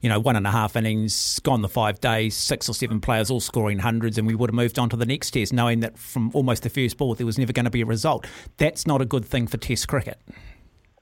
you 0.00 0.08
know, 0.08 0.20
one 0.20 0.36
and 0.36 0.46
a 0.46 0.50
half 0.50 0.76
innings, 0.76 1.40
gone 1.40 1.62
the 1.62 1.68
five 1.68 2.00
days, 2.00 2.36
six 2.36 2.68
or 2.68 2.72
seven 2.72 3.00
players 3.00 3.30
all 3.30 3.40
scoring 3.40 3.80
hundreds, 3.80 4.16
and 4.16 4.26
we 4.26 4.34
would 4.34 4.50
have 4.50 4.54
moved 4.54 4.78
on 4.78 4.88
to 4.90 4.96
the 4.96 5.06
next 5.06 5.32
Test, 5.32 5.52
knowing 5.52 5.80
that 5.80 5.98
from 5.98 6.30
almost 6.34 6.62
the 6.62 6.70
first 6.70 6.96
ball 6.96 7.14
there 7.14 7.26
was 7.26 7.38
never 7.38 7.52
going 7.52 7.64
to 7.64 7.70
be 7.70 7.80
a 7.80 7.86
result. 7.86 8.26
That's 8.58 8.86
not 8.86 9.02
a 9.02 9.06
good 9.06 9.24
thing 9.24 9.48
for 9.48 9.56
Test 9.56 9.88
cricket. 9.88 10.20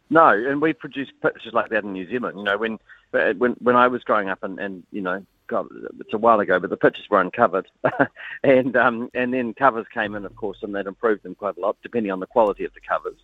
No, 0.08 0.28
and 0.28 0.62
we 0.62 0.72
produced 0.72 1.12
pitches 1.20 1.52
like 1.52 1.70
that 1.70 1.84
in 1.84 1.92
New 1.92 2.08
Zealand. 2.08 2.38
You 2.38 2.44
know, 2.44 2.56
when 2.56 2.78
when 3.10 3.52
when 3.58 3.76
I 3.76 3.88
was 3.88 4.02
growing 4.04 4.28
up, 4.28 4.42
and, 4.42 4.58
and 4.58 4.84
you 4.92 5.02
know, 5.02 5.26
God, 5.48 5.66
it's 6.00 6.14
a 6.14 6.18
while 6.18 6.40
ago, 6.40 6.58
but 6.58 6.70
the 6.70 6.76
pitches 6.76 7.04
were 7.10 7.20
uncovered, 7.20 7.66
and 8.44 8.76
um, 8.76 9.10
and 9.14 9.32
then 9.32 9.54
covers 9.54 9.86
came 9.92 10.14
in, 10.14 10.24
of 10.24 10.34
course, 10.36 10.58
and 10.62 10.74
that 10.74 10.86
improved 10.86 11.22
them 11.22 11.34
quite 11.34 11.56
a 11.56 11.60
lot, 11.60 11.76
depending 11.82 12.12
on 12.12 12.20
the 12.20 12.26
quality 12.26 12.64
of 12.64 12.72
the 12.74 12.80
covers. 12.80 13.18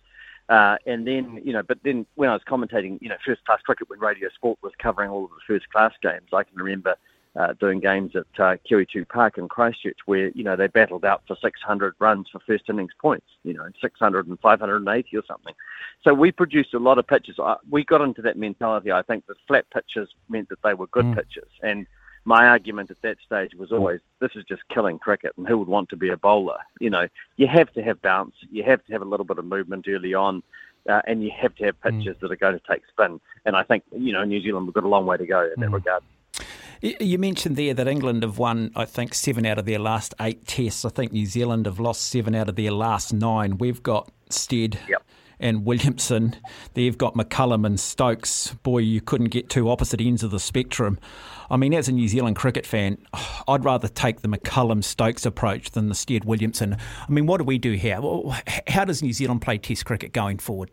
Uh, 0.49 0.77
and 0.85 1.07
then, 1.07 1.41
you 1.43 1.53
know, 1.53 1.63
but 1.63 1.77
then 1.83 2.05
when 2.15 2.29
I 2.29 2.33
was 2.33 2.41
commentating, 2.47 3.01
you 3.01 3.09
know, 3.09 3.15
first 3.25 3.45
class 3.45 3.61
cricket 3.61 3.89
when 3.89 3.99
Radio 3.99 4.29
Sport 4.35 4.59
was 4.61 4.73
covering 4.77 5.09
all 5.09 5.25
of 5.25 5.31
the 5.31 5.39
first 5.47 5.69
class 5.69 5.93
games, 6.01 6.29
I 6.33 6.43
can 6.43 6.55
remember 6.57 6.95
uh, 7.35 7.53
doing 7.53 7.79
games 7.79 8.15
at 8.15 8.27
uh, 8.39 8.57
Kiwitu 8.69 9.07
Park 9.07 9.37
in 9.37 9.47
Christchurch 9.47 9.99
where, 10.05 10.29
you 10.29 10.43
know, 10.43 10.55
they 10.55 10.67
battled 10.67 11.05
out 11.05 11.23
for 11.27 11.35
600 11.41 11.95
runs 11.99 12.27
for 12.31 12.39
first 12.45 12.65
innings 12.69 12.91
points, 13.01 13.25
you 13.43 13.53
know, 13.53 13.67
600 13.81 14.27
and 14.27 14.39
580 14.39 15.17
or 15.17 15.23
something. 15.27 15.53
So 16.03 16.13
we 16.13 16.31
produced 16.31 16.73
a 16.73 16.79
lot 16.79 16.99
of 16.99 17.07
pitches. 17.07 17.39
We 17.69 17.85
got 17.85 18.01
into 18.01 18.21
that 18.23 18.37
mentality. 18.37 18.91
I 18.91 19.01
think 19.01 19.25
that 19.27 19.37
flat 19.47 19.65
pitches 19.73 20.09
meant 20.29 20.49
that 20.49 20.61
they 20.63 20.73
were 20.73 20.87
good 20.87 21.05
mm. 21.05 21.15
pitches. 21.15 21.49
And 21.63 21.87
my 22.25 22.47
argument 22.47 22.89
at 22.89 23.01
that 23.01 23.17
stage 23.25 23.53
was 23.55 23.71
always 23.71 23.99
this 24.19 24.31
is 24.35 24.43
just 24.45 24.61
killing 24.69 24.97
cricket 24.97 25.33
and 25.37 25.47
who 25.47 25.57
would 25.57 25.67
want 25.67 25.89
to 25.89 25.97
be 25.97 26.09
a 26.09 26.17
bowler 26.17 26.57
you 26.79 26.89
know 26.89 27.07
you 27.37 27.47
have 27.47 27.71
to 27.73 27.81
have 27.81 28.01
bounce 28.01 28.35
you 28.51 28.63
have 28.63 28.83
to 28.85 28.93
have 28.93 29.01
a 29.01 29.05
little 29.05 29.25
bit 29.25 29.37
of 29.37 29.45
movement 29.45 29.85
early 29.87 30.13
on 30.13 30.41
uh, 30.89 31.01
and 31.07 31.23
you 31.23 31.31
have 31.35 31.53
to 31.55 31.65
have 31.65 31.79
mm. 31.81 31.99
pitches 31.99 32.15
mm. 32.17 32.19
that 32.19 32.31
are 32.31 32.35
going 32.35 32.57
to 32.57 32.65
take 32.69 32.81
spin 32.87 33.19
and 33.45 33.55
I 33.55 33.63
think 33.63 33.83
you 33.91 34.13
know 34.13 34.23
New 34.23 34.41
Zealand 34.41 34.65
we've 34.65 34.73
got 34.73 34.83
a 34.83 34.89
long 34.89 35.05
way 35.05 35.17
to 35.17 35.25
go 35.25 35.41
in 35.41 35.55
mm. 35.57 35.61
that 35.61 35.69
regard 35.69 36.03
you 36.81 37.17
mentioned 37.17 37.55
there 37.55 37.73
that 37.73 37.87
England 37.87 38.23
have 38.23 38.37
won, 38.37 38.69
I 38.75 38.83
think, 38.83 39.13
seven 39.13 39.45
out 39.45 39.57
of 39.57 39.63
their 39.63 39.79
last 39.79 40.13
eight 40.19 40.45
tests. 40.45 40.83
I 40.83 40.89
think 40.89 41.13
New 41.13 41.25
Zealand 41.25 41.65
have 41.65 41.79
lost 41.79 42.09
seven 42.09 42.35
out 42.35 42.49
of 42.49 42.57
their 42.57 42.71
last 42.71 43.13
nine. 43.13 43.57
We've 43.57 43.81
got 43.81 44.11
Stead, 44.29 44.77
yep 44.89 45.01
and 45.39 45.65
Williamson. 45.65 46.35
They've 46.73 46.97
got 46.97 47.15
McCullum 47.15 47.65
and 47.65 47.79
Stokes. 47.79 48.53
Boy, 48.63 48.79
you 48.79 49.01
couldn't 49.01 49.29
get 49.29 49.49
two 49.49 49.69
opposite 49.69 50.01
ends 50.01 50.23
of 50.23 50.31
the 50.31 50.39
spectrum. 50.39 50.99
I 51.49 51.57
mean, 51.57 51.73
as 51.73 51.87
a 51.87 51.91
New 51.91 52.07
Zealand 52.07 52.35
cricket 52.35 52.65
fan, 52.65 52.97
I'd 53.47 53.65
rather 53.65 53.87
take 53.87 54.21
the 54.21 54.27
McCullum 54.27 54.83
Stokes 54.83 55.25
approach 55.25 55.71
than 55.71 55.89
the 55.89 55.95
Stead 55.95 56.25
Williamson. 56.25 56.77
I 57.07 57.11
mean, 57.11 57.25
what 57.25 57.37
do 57.37 57.43
we 57.43 57.57
do 57.57 57.73
here? 57.73 57.99
How 58.67 58.85
does 58.85 59.01
New 59.01 59.13
Zealand 59.13 59.41
play 59.41 59.57
Test 59.57 59.85
cricket 59.85 60.13
going 60.13 60.39
forward? 60.39 60.71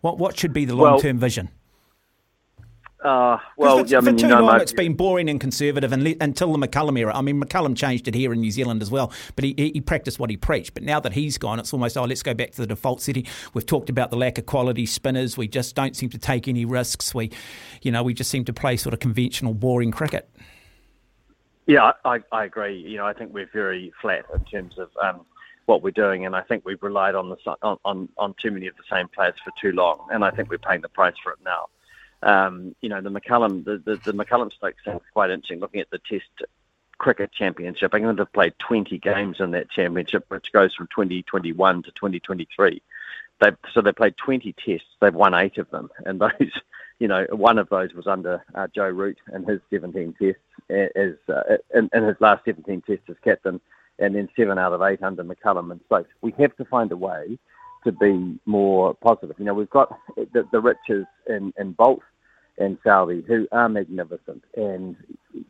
What 0.00 0.18
what 0.18 0.38
should 0.38 0.52
be 0.52 0.64
the 0.64 0.74
long 0.74 1.00
term 1.00 1.16
well, 1.16 1.20
vision? 1.20 1.50
Uh, 3.02 3.38
well, 3.56 3.84
for, 3.84 3.96
I 3.96 4.00
mean, 4.00 4.14
for 4.14 4.20
too 4.20 4.26
you 4.26 4.34
know, 4.34 4.44
long 4.44 4.60
it's 4.60 4.74
been 4.74 4.92
boring 4.94 5.30
and 5.30 5.40
conservative 5.40 5.90
and 5.92 6.04
le- 6.04 6.16
until 6.20 6.52
the 6.52 6.58
McCullum 6.66 6.98
era. 6.98 7.16
I 7.16 7.22
mean, 7.22 7.42
McCullum 7.42 7.74
changed 7.74 8.06
it 8.08 8.14
here 8.14 8.32
in 8.32 8.40
New 8.40 8.50
Zealand 8.50 8.82
as 8.82 8.90
well, 8.90 9.10
but 9.36 9.44
he, 9.44 9.54
he 9.56 9.80
practiced 9.80 10.18
what 10.18 10.28
he 10.28 10.36
preached. 10.36 10.74
But 10.74 10.82
now 10.82 11.00
that 11.00 11.14
he's 11.14 11.38
gone, 11.38 11.58
it's 11.58 11.72
almost, 11.72 11.96
oh, 11.96 12.04
let's 12.04 12.22
go 12.22 12.34
back 12.34 12.50
to 12.52 12.58
the 12.58 12.66
default 12.66 13.00
setting. 13.00 13.26
We've 13.54 13.64
talked 13.64 13.88
about 13.88 14.10
the 14.10 14.18
lack 14.18 14.36
of 14.36 14.44
quality 14.44 14.84
spinners. 14.84 15.38
We 15.38 15.48
just 15.48 15.74
don't 15.74 15.96
seem 15.96 16.10
to 16.10 16.18
take 16.18 16.46
any 16.46 16.66
risks. 16.66 17.14
We, 17.14 17.30
you 17.80 17.90
know, 17.90 18.02
we 18.02 18.12
just 18.12 18.30
seem 18.30 18.44
to 18.44 18.52
play 18.52 18.76
sort 18.76 18.92
of 18.92 19.00
conventional, 19.00 19.54
boring 19.54 19.92
cricket. 19.92 20.28
Yeah, 21.66 21.92
I, 22.04 22.18
I 22.32 22.44
agree. 22.44 22.76
You 22.76 22.98
know, 22.98 23.06
I 23.06 23.14
think 23.14 23.32
we're 23.32 23.48
very 23.50 23.92
flat 24.02 24.26
in 24.34 24.44
terms 24.44 24.78
of 24.78 24.90
um, 25.02 25.24
what 25.64 25.82
we're 25.82 25.90
doing, 25.92 26.26
and 26.26 26.36
I 26.36 26.42
think 26.42 26.64
we've 26.66 26.82
relied 26.82 27.14
on 27.14 27.30
the 27.30 27.36
on, 27.62 27.78
on, 27.84 28.08
on 28.18 28.34
too 28.42 28.50
many 28.50 28.66
of 28.66 28.74
the 28.76 28.82
same 28.94 29.08
players 29.08 29.34
for 29.44 29.52
too 29.60 29.74
long, 29.74 30.06
and 30.12 30.24
I 30.24 30.30
think 30.30 30.50
we're 30.50 30.58
paying 30.58 30.80
the 30.80 30.88
price 30.88 31.14
for 31.22 31.32
it 31.32 31.38
now. 31.44 31.68
Um, 32.22 32.74
you 32.80 32.88
know, 32.88 33.00
the 33.00 33.10
McCullum, 33.10 33.64
the, 33.64 33.78
the, 33.78 33.96
the 34.04 34.12
McCullum 34.12 34.52
Stokes 34.52 34.82
thing 34.84 34.96
is 34.96 35.02
quite 35.12 35.30
interesting. 35.30 35.60
Looking 35.60 35.80
at 35.80 35.90
the 35.90 36.00
Test 36.08 36.24
Cricket 36.98 37.32
Championship, 37.32 37.94
England 37.94 38.18
have 38.18 38.32
played 38.32 38.54
20 38.58 38.98
games 38.98 39.38
in 39.40 39.52
that 39.52 39.70
championship, 39.70 40.26
which 40.28 40.52
goes 40.52 40.74
from 40.74 40.88
2021 40.94 41.82
to 41.82 41.90
2023. 41.92 42.82
They've, 43.40 43.56
so 43.72 43.80
they 43.80 43.92
played 43.92 44.16
20 44.18 44.54
tests. 44.64 44.86
They've 45.00 45.14
won 45.14 45.32
eight 45.34 45.56
of 45.56 45.70
them, 45.70 45.88
and 46.04 46.20
those, 46.20 46.30
you 46.98 47.08
know, 47.08 47.26
one 47.30 47.58
of 47.58 47.70
those 47.70 47.94
was 47.94 48.06
under 48.06 48.44
uh, 48.54 48.66
Joe 48.74 48.88
Root 48.88 49.18
and 49.28 49.48
his 49.48 49.60
17 49.70 50.14
tests 50.20 50.42
as 50.68 51.14
uh, 51.28 51.56
in, 51.74 51.88
in 51.94 52.04
his 52.04 52.16
last 52.20 52.44
17 52.44 52.82
tests 52.82 53.04
as 53.08 53.16
captain, 53.24 53.60
and 53.98 54.14
then 54.14 54.28
seven 54.36 54.58
out 54.58 54.74
of 54.74 54.82
eight 54.82 55.02
under 55.02 55.24
McCullum 55.24 55.70
and 55.70 55.80
Stokes. 55.86 56.10
We 56.20 56.34
have 56.38 56.54
to 56.56 56.64
find 56.66 56.92
a 56.92 56.96
way 56.96 57.38
to 57.84 57.92
be 57.92 58.38
more 58.46 58.94
positive. 58.94 59.36
You 59.38 59.46
know, 59.46 59.54
we've 59.54 59.70
got 59.70 59.96
the, 60.16 60.46
the 60.52 60.60
riches 60.60 61.06
in, 61.28 61.52
in 61.58 61.74
Boult 61.74 62.00
and 62.58 62.80
Southee, 62.82 63.26
who 63.26 63.48
are 63.52 63.68
magnificent. 63.68 64.44
And 64.56 64.96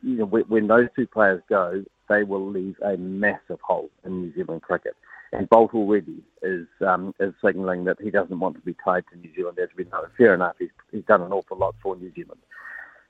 you 0.03 0.17
know, 0.17 0.27
when 0.27 0.67
those 0.67 0.89
two 0.95 1.07
players 1.07 1.43
go, 1.49 1.85
they 2.09 2.23
will 2.25 2.49
leave 2.49 2.77
a 2.83 2.97
massive 2.97 3.61
hole 3.63 3.91
in 4.05 4.23
New 4.23 4.35
Zealand 4.35 4.63
cricket. 4.63 4.97
And 5.33 5.49
Boult 5.49 5.75
already 5.75 6.23
is 6.43 6.67
um, 6.85 7.15
is 7.21 7.33
signalling 7.45 7.85
that 7.85 8.01
he 8.01 8.11
doesn't 8.11 8.41
want 8.41 8.57
to 8.57 8.63
be 8.63 8.75
tied 8.85 9.05
to 9.13 9.19
New 9.19 9.33
Zealand, 9.35 9.59
as 9.61 9.69
we 9.77 9.85
know. 9.85 10.05
Fair 10.19 10.35
enough, 10.35 10.57
he's, 10.59 10.71
he's 10.91 11.05
done 11.05 11.23
an 11.23 11.33
awful 11.33 11.57
lot 11.57 11.77
for 11.83 11.95
New 11.97 12.13
Zealand. 12.15 12.41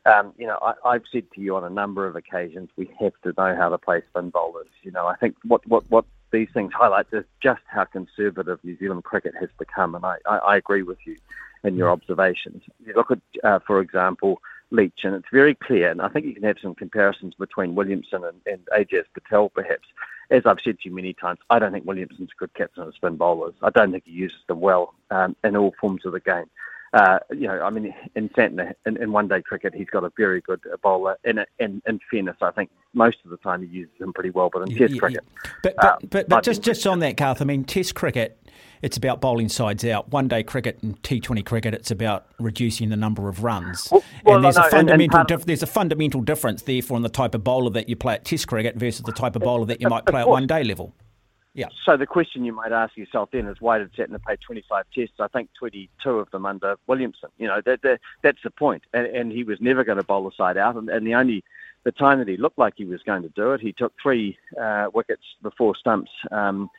Um, 0.07 0.33
you 0.39 0.47
know, 0.47 0.59
I, 0.63 0.95
have 0.95 1.03
said 1.13 1.25
to 1.35 1.41
you 1.41 1.57
on 1.57 1.65
a 1.65 1.71
number 1.71 2.07
of 2.07 2.17
occasions, 2.17 2.71
we 2.77 2.91
have 3.01 3.13
to 3.23 3.35
know 3.37 3.55
how 3.55 3.69
to 3.69 3.77
play 3.77 4.03
spin 4.09 4.31
bowlers. 4.31 4.69
You 4.83 4.93
know, 4.93 5.07
I 5.07 5.17
think 5.17 5.37
what, 5.45 5.67
what, 5.67 5.91
what 5.91 6.07
these 6.31 6.49
things 6.53 6.73
highlight 6.73 7.07
just 7.43 7.61
how 7.67 7.85
conservative 7.85 8.59
New 8.63 8.77
Zealand 8.79 9.05
cricket 9.05 9.35
has 9.39 9.49
become, 9.59 9.95
and 9.95 10.05
I, 10.05 10.17
I, 10.27 10.37
I 10.39 10.57
agree 10.57 10.83
with 10.83 10.99
you 11.05 11.17
in 11.65 11.77
your 11.77 11.91
observations. 11.91 12.63
You 12.85 12.95
look 12.95 13.11
at, 13.11 13.21
uh, 13.45 13.59
for 13.67 13.81
example, 13.81 14.41
Leach, 14.71 15.01
and 15.03 15.15
it's 15.15 15.29
very 15.33 15.55
clear, 15.55 15.91
and 15.91 16.01
I 16.01 16.09
think 16.09 16.27
you 16.27 16.35
can 16.35 16.45
have 16.45 16.59
some 16.63 16.75
comparisons 16.75 17.35
between 17.35 17.75
Williamson 17.75 18.25
and, 18.25 18.41
and 18.47 18.67
Ajaz 18.67 19.05
Patel, 19.15 19.49
perhaps. 19.49 19.89
As 20.31 20.43
I've 20.47 20.61
said 20.63 20.79
to 20.79 20.89
you 20.89 20.95
many 20.95 21.13
times, 21.13 21.41
I 21.51 21.59
don't 21.59 21.73
think 21.73 21.87
Williamson's 21.87 22.31
a 22.33 22.39
good 22.39 22.55
captain 22.55 22.85
of 22.85 22.95
spin 22.95 23.17
bowlers. 23.17 23.55
I 23.63 23.71
don't 23.71 23.91
think 23.91 24.05
he 24.07 24.13
uses 24.13 24.39
them 24.47 24.61
well 24.61 24.95
um, 25.11 25.35
in 25.43 25.57
all 25.57 25.75
forms 25.81 26.07
of 26.07 26.13
the 26.13 26.21
game. 26.21 26.45
Uh, 26.93 27.19
you 27.31 27.47
know, 27.47 27.63
I 27.63 27.71
mean, 27.71 27.95
in, 28.17 28.29
Santner, 28.31 28.75
in, 28.85 28.97
in 28.97 29.13
one-day 29.13 29.43
cricket, 29.43 29.75
he's 29.75 29.89
got 29.91 30.03
a 30.03 30.11
very 30.17 30.41
good 30.41 30.61
bowler. 30.83 31.17
In, 31.25 31.39
in, 31.61 31.81
in 31.87 32.01
fairness, 32.11 32.37
I 32.43 32.51
think 32.51 32.71
most 32.95 33.19
of 33.25 33.31
the 33.31 33.37
time 33.37 33.63
he 33.63 33.69
uses 33.69 33.95
him 34.01 34.13
pretty 34.13 34.31
well. 34.31 34.51
But 34.53 34.69
in 34.69 34.77
Test 34.77 34.95
yeah, 34.95 34.99
cricket, 34.99 35.25
yeah. 35.25 35.51
but 35.63 35.77
but, 35.77 35.85
uh, 35.85 35.97
but, 36.11 36.29
but 36.29 36.45
just 36.45 36.63
just 36.63 36.87
on 36.87 36.99
that, 37.01 37.17
Garth, 37.17 37.41
I 37.41 37.45
mean, 37.45 37.65
Test 37.65 37.95
cricket 37.95 38.41
it's 38.83 38.97
about 38.97 39.21
bowling 39.21 39.49
sides 39.49 39.85
out. 39.85 40.11
One 40.11 40.29
day 40.29 40.43
cricket 40.43 40.79
and 40.83 41.01
T20 41.03 41.45
cricket, 41.45 41.75
it's 41.75 41.91
about 41.91 42.27
reducing 42.39 42.89
the 42.89 42.97
number 42.97 43.29
of 43.29 43.45
runs. 43.45 43.89
Well, 43.91 44.03
well, 44.25 44.37
and 44.37 44.45
there's 44.45 44.57
no, 44.57 44.67
a 44.67 44.71
fundamental 44.71 45.21
and, 45.21 45.31
and 45.31 45.39
dif- 45.39 45.47
there's 45.47 45.63
a 45.63 45.67
fundamental 45.67 46.21
difference 46.23 46.63
therefore 46.63 46.97
in 46.97 47.03
the 47.03 47.09
type 47.09 47.35
of 47.35 47.45
bowler 47.45 47.71
that 47.71 47.89
you 47.89 47.97
play 47.97 48.15
at 48.15 48.25
Test 48.25 48.49
cricket 48.49 48.77
versus 48.77 49.03
the 49.03 49.13
type 49.13 49.37
of 49.37 49.43
bowler 49.43 49.67
that 49.67 49.81
you 49.81 49.89
might 49.89 50.07
play 50.07 50.21
at 50.21 50.29
one 50.29 50.47
day 50.47 50.65
level. 50.65 50.95
Yeah. 51.55 51.67
So 51.85 51.97
the 51.97 52.07
question 52.07 52.45
you 52.45 52.53
might 52.53 52.71
ask 52.71 52.97
yourself 52.97 53.31
then 53.33 53.47
is 53.47 53.61
why 53.61 53.79
did 53.79 53.93
Santner 53.95 54.23
play 54.23 54.37
25 54.37 54.85
tests? 54.95 55.17
I 55.19 55.27
think 55.29 55.51
22 55.59 56.11
of 56.11 56.31
them 56.31 56.47
under 56.47 56.77
Williamson. 56.87 57.31
You 57.39 57.49
know 57.49 57.61
that, 57.65 57.83
that 57.83 58.01
that's 58.23 58.43
the 58.45 58.51
point. 58.51 58.85
And, 58.93 59.07
and 59.07 59.33
he 59.33 59.43
was 59.43 59.59
never 59.61 59.83
going 59.83 59.99
to 59.99 60.05
bowl 60.05 60.25
the 60.25 60.31
side 60.37 60.57
out. 60.57 60.77
And, 60.77 60.89
and 60.89 61.07
the 61.07 61.15
only 61.15 61.43
the 61.83 61.93
time 61.93 62.19
that 62.19 62.29
he 62.29 62.37
looked 62.37 62.59
like 62.59 62.75
he 62.77 62.85
was 62.85 63.03
going 63.03 63.23
to 63.23 63.29
do 63.31 63.53
it, 63.53 63.61
he 63.61 63.73
took 63.73 63.93
three 64.01 64.39
uh, 64.61 64.91
wickets 64.95 65.25
before 65.43 65.75
stumps. 65.75 66.11
Um, 66.31 66.71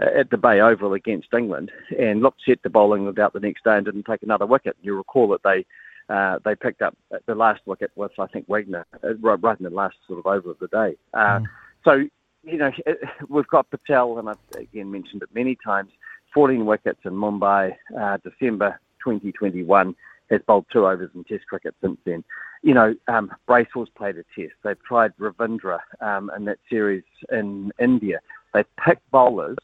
at 0.00 0.30
the 0.30 0.38
Bay 0.38 0.60
Oval 0.60 0.94
against 0.94 1.28
England 1.34 1.70
and 1.98 2.22
looked 2.22 2.40
set 2.46 2.62
to 2.62 2.70
bowling 2.70 3.04
without 3.04 3.34
the 3.34 3.40
next 3.40 3.64
day 3.64 3.76
and 3.76 3.84
didn't 3.84 4.04
take 4.04 4.22
another 4.22 4.46
wicket. 4.46 4.76
You 4.80 4.96
recall 4.96 5.28
that 5.28 5.42
they 5.42 5.66
uh, 6.08 6.38
they 6.44 6.54
picked 6.54 6.82
up 6.82 6.96
the 7.26 7.34
last 7.34 7.60
wicket 7.66 7.90
with 7.96 8.12
I 8.18 8.26
think 8.26 8.48
Wagner 8.48 8.86
uh, 9.04 9.14
right 9.16 9.58
in 9.58 9.64
the 9.64 9.70
last 9.70 9.96
sort 10.06 10.18
of 10.18 10.26
over 10.26 10.50
of 10.50 10.58
the 10.58 10.68
day. 10.68 10.96
Uh, 11.12 11.40
mm. 11.40 11.44
So 11.84 12.04
you 12.44 12.58
know, 12.58 12.70
we've 13.28 13.46
got 13.48 13.70
Patel, 13.70 14.18
and 14.18 14.28
I've 14.28 14.38
again 14.56 14.90
mentioned 14.90 15.22
it 15.22 15.28
many 15.34 15.56
times. 15.56 15.90
14 16.32 16.64
wickets 16.64 17.00
in 17.04 17.12
Mumbai, 17.12 17.74
uh, 17.98 18.18
December 18.18 18.78
2021. 19.04 19.94
Has 20.30 20.40
bowled 20.46 20.66
two 20.72 20.86
overs 20.86 21.10
in 21.16 21.24
Test 21.24 21.44
cricket 21.48 21.74
since 21.80 21.98
then. 22.04 22.22
You 22.62 22.72
know, 22.72 22.94
um, 23.08 23.32
Bracewell's 23.48 23.88
played 23.88 24.16
a 24.16 24.22
Test. 24.36 24.54
They've 24.62 24.80
tried 24.84 25.16
Ravindra 25.16 25.80
um, 26.00 26.30
in 26.36 26.44
that 26.44 26.60
series 26.68 27.02
in 27.32 27.72
India. 27.80 28.20
They've 28.54 28.76
picked 28.76 29.10
bowlers 29.10 29.58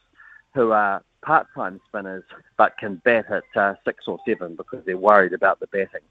who 0.53 0.71
are 0.71 1.01
part-time 1.21 1.79
spinners 1.87 2.23
but 2.57 2.77
can 2.77 2.95
bat 3.05 3.25
at 3.29 3.43
uh, 3.55 3.75
six 3.85 4.05
or 4.07 4.19
seven 4.27 4.55
because 4.55 4.83
they're 4.85 4.97
worried 4.97 5.31
about 5.31 5.61
the 5.61 5.67
batting. 5.67 6.01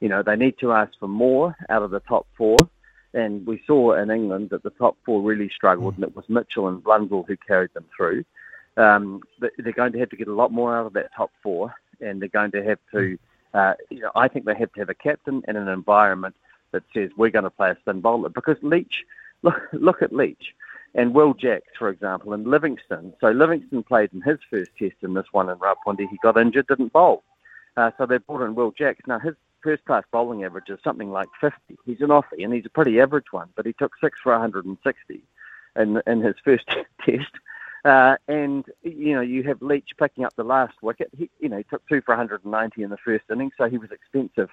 You 0.00 0.08
know, 0.10 0.22
they 0.22 0.36
need 0.36 0.58
to 0.58 0.72
ask 0.72 0.92
for 0.98 1.08
more 1.08 1.56
out 1.70 1.82
of 1.82 1.90
the 1.90 2.00
top 2.00 2.26
four. 2.36 2.56
And 3.14 3.46
we 3.46 3.62
saw 3.66 3.94
in 3.94 4.10
England 4.10 4.50
that 4.50 4.62
the 4.62 4.70
top 4.70 4.96
four 5.04 5.20
really 5.20 5.50
struggled, 5.50 5.94
and 5.96 6.04
it 6.04 6.16
was 6.16 6.28
Mitchell 6.28 6.68
and 6.68 6.82
Blundell 6.82 7.24
who 7.26 7.36
carried 7.36 7.74
them 7.74 7.84
through. 7.94 8.24
Um, 8.76 9.20
they're 9.38 9.72
going 9.72 9.92
to 9.92 9.98
have 9.98 10.10
to 10.10 10.16
get 10.16 10.28
a 10.28 10.34
lot 10.34 10.50
more 10.50 10.74
out 10.74 10.86
of 10.86 10.94
that 10.94 11.10
top 11.14 11.30
four, 11.42 11.74
and 12.00 12.20
they're 12.20 12.28
going 12.28 12.52
to 12.52 12.64
have 12.64 12.78
to, 12.92 13.18
uh, 13.52 13.74
you 13.90 14.00
know, 14.00 14.10
I 14.14 14.28
think 14.28 14.46
they 14.46 14.54
have 14.54 14.72
to 14.72 14.80
have 14.80 14.88
a 14.88 14.94
captain 14.94 15.42
and 15.46 15.58
an 15.58 15.68
environment 15.68 16.34
that 16.70 16.84
says 16.94 17.10
we're 17.16 17.30
going 17.30 17.44
to 17.44 17.50
play 17.50 17.70
a 17.70 17.76
spin 17.80 18.00
bowler. 18.00 18.30
Because 18.30 18.56
Leach, 18.62 19.04
look, 19.42 19.60
look 19.72 20.00
at 20.00 20.12
Leach 20.12 20.54
and 20.94 21.14
Will 21.14 21.34
Jacks, 21.34 21.72
for 21.78 21.88
example, 21.88 22.32
and 22.32 22.46
Livingstone. 22.46 23.14
So 23.20 23.30
Livingstone 23.30 23.82
played 23.82 24.10
in 24.12 24.22
his 24.22 24.38
first 24.50 24.70
test 24.78 24.96
in 25.02 25.14
this 25.14 25.26
one 25.32 25.48
in 25.48 25.56
Rawalpindi. 25.58 26.08
He 26.08 26.18
got 26.22 26.36
injured, 26.36 26.66
didn't 26.66 26.92
bowl. 26.92 27.22
Uh, 27.76 27.90
so 27.96 28.06
they 28.06 28.18
brought 28.18 28.42
in 28.42 28.54
Will 28.54 28.72
Jacks. 28.72 29.00
Now 29.06 29.18
his 29.18 29.34
first 29.62 29.84
class 29.84 30.04
bowling 30.10 30.44
average 30.44 30.68
is 30.68 30.78
something 30.82 31.10
like 31.10 31.28
50. 31.40 31.56
He's 31.84 32.00
an 32.00 32.08
offie 32.08 32.44
and 32.44 32.52
he's 32.52 32.66
a 32.66 32.70
pretty 32.70 33.00
average 33.00 33.32
one, 33.32 33.48
but 33.54 33.66
he 33.66 33.72
took 33.72 33.92
six 34.00 34.18
for 34.22 34.32
160 34.32 35.22
in, 35.76 36.02
in 36.06 36.20
his 36.20 36.34
first 36.44 36.66
test. 37.04 37.30
Uh, 37.84 38.16
and 38.28 38.64
you 38.82 39.14
know, 39.14 39.20
you 39.20 39.42
have 39.42 39.60
Leach 39.60 39.90
picking 39.98 40.24
up 40.24 40.34
the 40.36 40.44
last 40.44 40.74
wicket. 40.82 41.10
He, 41.16 41.28
you 41.40 41.48
know, 41.48 41.56
he 41.56 41.64
took 41.64 41.86
two 41.88 42.00
for 42.00 42.12
190 42.12 42.82
in 42.82 42.90
the 42.90 42.96
first 42.96 43.24
innings, 43.30 43.52
so 43.58 43.68
he 43.68 43.78
was 43.78 43.90
expensive. 43.90 44.50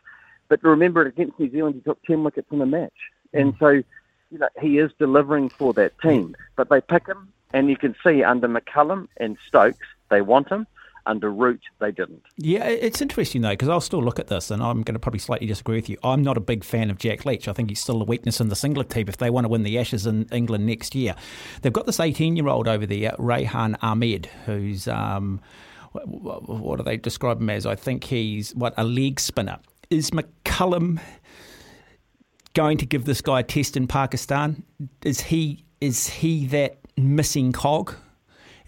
But 0.47 0.63
remember, 0.63 1.05
against 1.05 1.39
New 1.39 1.51
Zealand, 1.51 1.75
he 1.75 1.81
took 1.81 2.01
10 2.05 2.23
wickets 2.23 2.47
in 2.51 2.59
a 2.59 2.65
match, 2.65 2.91
and 3.33 3.53
so 3.59 3.69
you 3.69 4.37
know 4.39 4.49
he 4.59 4.79
is 4.79 4.91
delivering 4.97 5.49
for 5.49 5.73
that 5.73 5.99
team. 6.01 6.35
But 6.55 6.69
they 6.69 6.81
pick 6.81 7.05
him, 7.05 7.31
and 7.53 7.69
you 7.69 7.77
can 7.77 7.95
see 8.03 8.23
under 8.23 8.47
McCullum 8.47 9.07
and 9.17 9.37
Stokes, 9.47 9.85
they 10.09 10.21
want 10.21 10.49
him 10.49 10.65
under 11.09 11.31
Root, 11.31 11.61
they 11.79 11.91
didn't. 11.91 12.21
Yeah, 12.37 12.67
it's 12.67 13.01
interesting 13.01 13.41
though, 13.41 13.49
because 13.49 13.67
I'll 13.67 13.81
still 13.81 14.03
look 14.03 14.19
at 14.19 14.27
this 14.27 14.51
and 14.51 14.61
I'm 14.61 14.83
going 14.83 14.93
to 14.93 14.99
probably 14.99 15.19
slightly 15.19 15.47
disagree 15.47 15.77
with 15.77 15.89
you. 15.89 15.97
I'm 16.03 16.21
not 16.21 16.37
a 16.37 16.41
big 16.41 16.63
fan 16.63 16.89
of 16.89 16.99
Jack 16.99 17.25
Leach. 17.25 17.47
I 17.47 17.53
think 17.53 17.69
he's 17.69 17.79
still 17.79 18.01
a 18.01 18.05
weakness 18.05 18.39
in 18.39 18.49
the 18.49 18.55
singlet 18.55 18.89
team 18.89 19.09
if 19.09 19.17
they 19.17 19.29
want 19.29 19.45
to 19.45 19.49
win 19.49 19.63
the 19.63 19.79
Ashes 19.79 20.05
in 20.05 20.27
England 20.31 20.65
next 20.65 20.93
year. 20.93 21.15
They've 21.61 21.73
got 21.73 21.85
this 21.85 21.99
18 21.99 22.35
year 22.35 22.47
old 22.47 22.67
over 22.67 22.85
there, 22.85 23.15
Rehan 23.17 23.75
Ahmed, 23.81 24.27
who's. 24.45 24.87
Um, 24.87 25.41
what 25.91 26.77
do 26.77 26.83
they 26.83 26.97
describe 26.97 27.41
him 27.41 27.49
as? 27.49 27.65
I 27.65 27.73
think 27.75 28.03
he's 28.03 28.53
what 28.53 28.73
a 28.77 28.83
leg 28.83 29.19
spinner. 29.19 29.57
Is 29.89 30.11
McCullum 30.11 30.99
going 32.53 32.77
to 32.77 32.85
give 32.85 33.05
this 33.05 33.21
guy 33.21 33.39
a 33.39 33.43
test 33.43 33.75
in 33.75 33.87
Pakistan? 33.87 34.63
Is 35.03 35.21
he 35.21 35.65
is 35.81 36.07
he 36.07 36.45
that 36.47 36.77
missing 36.97 37.51
cog? 37.51 37.95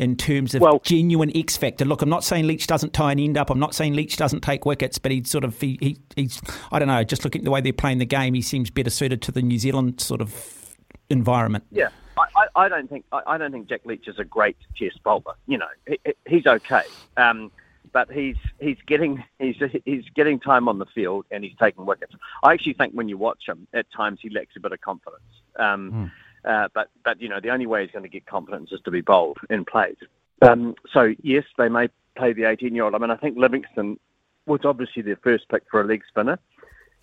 In 0.01 0.15
terms 0.15 0.55
of 0.55 0.61
well, 0.61 0.81
genuine 0.83 1.31
X 1.35 1.55
factor. 1.55 1.85
Look, 1.85 2.01
I'm 2.01 2.09
not 2.09 2.23
saying 2.23 2.47
Leach 2.47 2.65
doesn't 2.65 2.91
tie 2.91 3.11
an 3.11 3.19
end 3.19 3.37
up. 3.37 3.51
I'm 3.51 3.59
not 3.59 3.75
saying 3.75 3.93
Leach 3.93 4.17
doesn't 4.17 4.41
take 4.41 4.65
wickets, 4.65 4.97
but 4.97 5.11
he's 5.11 5.29
sort 5.29 5.43
of 5.43 5.61
he, 5.61 5.77
he, 5.79 5.97
he's 6.15 6.41
I 6.71 6.79
don't 6.79 6.87
know. 6.87 7.03
Just 7.03 7.23
looking 7.23 7.41
at 7.41 7.45
the 7.45 7.51
way 7.51 7.61
they're 7.61 7.71
playing 7.71 7.99
the 7.99 8.05
game, 8.05 8.33
he 8.33 8.41
seems 8.41 8.71
better 8.71 8.89
suited 8.89 9.21
to 9.21 9.31
the 9.31 9.43
New 9.43 9.59
Zealand 9.59 10.01
sort 10.01 10.19
of 10.19 10.75
environment. 11.09 11.65
Yeah. 11.71 11.89
I, 12.35 12.47
I 12.55 12.69
don't 12.69 12.89
think 12.89 13.05
I, 13.11 13.37
don't 13.37 13.51
think 13.51 13.67
Jack 13.67 13.85
Leach 13.85 14.07
is 14.07 14.19
a 14.19 14.23
great 14.23 14.57
Test 14.77 15.01
bowler. 15.03 15.35
You 15.47 15.57
know, 15.57 15.67
he, 15.87 15.99
he's 16.27 16.45
okay, 16.45 16.83
um, 17.17 17.51
but 17.93 18.11
he's 18.11 18.35
he's 18.59 18.77
getting 18.85 19.23
he's 19.39 19.55
he's 19.85 20.03
getting 20.15 20.39
time 20.39 20.67
on 20.67 20.77
the 20.77 20.85
field 20.87 21.25
and 21.31 21.43
he's 21.43 21.55
taking 21.59 21.85
wickets. 21.85 22.13
I 22.43 22.53
actually 22.53 22.73
think 22.73 22.93
when 22.93 23.09
you 23.09 23.17
watch 23.17 23.47
him, 23.47 23.67
at 23.73 23.85
times 23.91 24.19
he 24.21 24.29
lacks 24.29 24.55
a 24.55 24.59
bit 24.59 24.71
of 24.71 24.81
confidence. 24.81 25.23
Um, 25.57 25.91
mm. 25.91 26.11
Uh, 26.43 26.67
but 26.73 26.89
but 27.03 27.21
you 27.21 27.29
know 27.29 27.39
the 27.39 27.49
only 27.49 27.67
way 27.67 27.83
he's 27.83 27.91
going 27.91 28.03
to 28.03 28.09
get 28.09 28.25
confidence 28.25 28.71
is 28.71 28.81
to 28.81 28.91
be 28.91 29.01
bold 29.01 29.37
in 29.49 29.63
plays. 29.65 29.97
Um, 30.41 30.75
so 30.91 31.13
yes, 31.21 31.43
they 31.57 31.69
may 31.69 31.89
play 32.15 32.33
the 32.33 32.43
18-year-old. 32.43 32.95
I 32.95 32.97
mean, 32.97 33.11
I 33.11 33.15
think 33.15 33.37
Livingstone 33.37 33.99
was 34.47 34.61
obviously 34.65 35.03
their 35.03 35.17
first 35.17 35.47
pick 35.49 35.63
for 35.69 35.81
a 35.81 35.85
leg 35.85 36.03
spinner, 36.07 36.39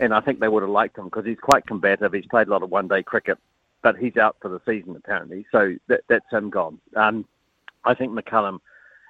and 0.00 0.12
I 0.12 0.20
think 0.20 0.40
they 0.40 0.48
would 0.48 0.62
have 0.62 0.70
liked 0.70 0.98
him 0.98 1.04
because 1.04 1.24
he's 1.24 1.38
quite 1.38 1.66
combative. 1.66 2.12
He's 2.12 2.26
played 2.26 2.48
a 2.48 2.50
lot 2.50 2.64
of 2.64 2.70
one-day 2.70 3.04
cricket, 3.04 3.38
but 3.82 3.96
he's 3.96 4.16
out 4.16 4.36
for 4.40 4.48
the 4.48 4.60
season 4.66 4.96
apparently, 4.96 5.46
so 5.52 5.76
that, 5.86 6.00
that's 6.08 6.30
him 6.32 6.50
gone. 6.50 6.80
Um, 6.96 7.24
I 7.84 7.94
think 7.94 8.12
McCullum 8.12 8.58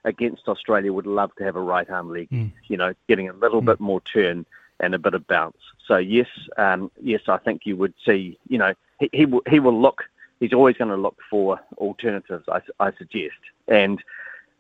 against 0.05 0.47
Australia 0.47 0.93
would 0.93 1.07
love 1.07 1.35
to 1.37 1.45
have 1.45 1.57
a 1.57 1.61
right 1.61 1.89
arm 1.89 2.13
leg, 2.13 2.29
mm. 2.31 2.53
you 2.67 2.77
know, 2.77 2.95
getting 3.09 3.29
a 3.29 3.33
little 3.33 3.63
mm. 3.63 3.67
bit 3.67 3.81
more 3.81 4.01
turn 4.03 4.45
and 4.81 4.95
a 4.95 4.99
bit 4.99 5.15
of 5.15 5.27
bounce. 5.27 5.59
So 5.87 5.97
yes, 5.97 6.29
um, 6.57 6.91
yes, 7.01 7.23
I 7.29 7.39
think 7.39 7.63
you 7.65 7.77
would 7.77 7.95
see, 8.05 8.39
you 8.49 8.59
know, 8.59 8.75
he, 9.01 9.11
he 9.13 9.27
will 9.27 9.43
he 9.49 9.59
will 9.59 9.81
look 9.81 10.05
he's 10.41 10.53
always 10.53 10.77
going 10.77 10.91
to 10.91 10.97
look 10.97 11.19
for 11.31 11.61
alternatives, 11.77 12.45
I, 12.49 12.61
I 12.81 12.93
suggest. 12.97 13.39
And 13.67 14.03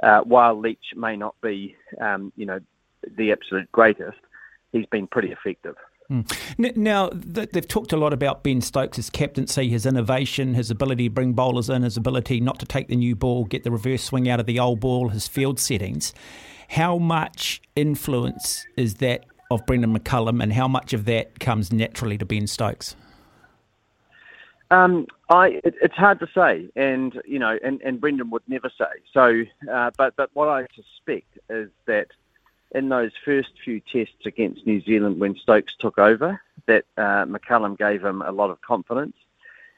uh, 0.02 0.20
while 0.20 0.58
Leach 0.58 0.94
may 0.96 1.16
not 1.16 1.34
be, 1.42 1.76
um, 2.00 2.32
you 2.36 2.46
know, 2.46 2.60
the 3.16 3.32
absolute 3.32 3.70
greatest, 3.72 4.18
he's 4.72 4.86
been 4.86 5.06
pretty 5.06 5.30
effective. 5.32 5.76
Mm. 6.10 6.76
Now, 6.76 7.10
they've 7.12 7.68
talked 7.68 7.92
a 7.92 7.96
lot 7.96 8.14
about 8.14 8.42
Ben 8.42 8.62
Stokes' 8.62 9.10
captaincy, 9.10 9.68
his 9.68 9.84
innovation, 9.84 10.54
his 10.54 10.70
ability 10.70 11.08
to 11.08 11.14
bring 11.14 11.34
bowlers 11.34 11.68
in, 11.68 11.82
his 11.82 11.98
ability 11.98 12.40
not 12.40 12.58
to 12.60 12.66
take 12.66 12.88
the 12.88 12.96
new 12.96 13.14
ball, 13.14 13.44
get 13.44 13.62
the 13.62 13.70
reverse 13.70 14.02
swing 14.04 14.28
out 14.28 14.40
of 14.40 14.46
the 14.46 14.58
old 14.58 14.80
ball, 14.80 15.10
his 15.10 15.28
field 15.28 15.60
settings. 15.60 16.14
How 16.70 16.96
much 16.96 17.60
influence 17.76 18.66
is 18.76 18.96
that 18.96 19.26
of 19.50 19.64
Brendon 19.66 19.98
McCullum, 19.98 20.42
and 20.42 20.52
how 20.52 20.68
much 20.68 20.92
of 20.92 21.04
that 21.06 21.40
comes 21.40 21.72
naturally 21.72 22.16
to 22.18 22.24
Ben 22.24 22.46
Stokes? 22.46 22.96
Um, 24.70 25.06
I 25.30 25.60
it, 25.64 25.74
it's 25.80 25.94
hard 25.94 26.20
to 26.20 26.28
say, 26.34 26.68
and 26.76 27.20
you 27.24 27.38
know, 27.38 27.58
and, 27.64 27.80
and 27.82 28.00
Brendon 28.00 28.30
would 28.30 28.42
never 28.48 28.70
say. 28.76 28.84
So, 29.12 29.44
uh, 29.70 29.90
but 29.96 30.14
but 30.16 30.30
what 30.34 30.48
I 30.48 30.66
suspect 30.74 31.38
is 31.48 31.70
that 31.86 32.08
in 32.72 32.90
those 32.90 33.12
first 33.24 33.50
few 33.64 33.80
tests 33.80 34.26
against 34.26 34.66
New 34.66 34.82
Zealand 34.82 35.20
when 35.20 35.36
Stokes 35.36 35.74
took 35.78 35.98
over, 35.98 36.40
that 36.66 36.84
uh, 36.98 37.24
McCullum 37.24 37.78
gave 37.78 38.04
him 38.04 38.20
a 38.20 38.30
lot 38.30 38.50
of 38.50 38.60
confidence, 38.60 39.16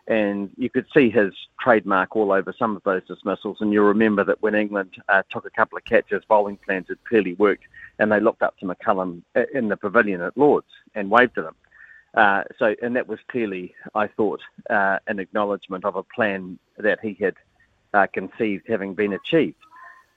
and 0.09 0.51
you 0.57 0.69
could 0.69 0.87
see 0.93 1.09
his 1.09 1.33
trademark 1.61 2.17
all 2.17 2.33
over 2.33 2.53
some 2.53 2.75
of 2.75 2.83
those 2.83 3.07
dismissals. 3.07 3.59
And 3.61 3.73
you'll 3.73 3.85
remember 3.85 4.25
that 4.25 4.43
when 4.43 4.57
England 4.57 4.97
uh, 5.09 5.23
took 5.31 5.47
a 5.47 5.51
couple 5.51 5.79
of 5.79 5.85
catches, 5.85 6.25
bowling 6.25 6.57
plans 6.57 6.89
had 6.89 7.03
clearly 7.05 7.35
worked, 7.35 7.65
and 8.01 8.11
they 8.11 8.19
looked 8.19 8.43
up 8.43 8.59
to 8.59 8.67
McCullum 8.67 9.23
in 9.55 9.69
the 9.69 9.77
pavilion 9.77 10.21
at 10.21 10.37
Lords 10.37 10.67
and 10.97 11.11
waved 11.11 11.37
to 11.37 11.43
them. 11.43 11.55
Uh, 12.15 12.43
so, 12.59 12.75
and 12.83 12.97
that 12.97 13.07
was 13.07 13.19
clearly, 13.29 13.75
I 13.95 14.09
thought, 14.09 14.41
uh, 14.69 14.99
an 15.07 15.19
acknowledgement 15.19 15.85
of 15.85 15.97
a 15.97 16.03
plan 16.03 16.59
that 16.79 16.99
he 17.01 17.15
had 17.21 17.35
uh, 17.95 18.07
conceived 18.13 18.67
having 18.69 18.95
been 18.95 19.13
achieved. 19.13 19.57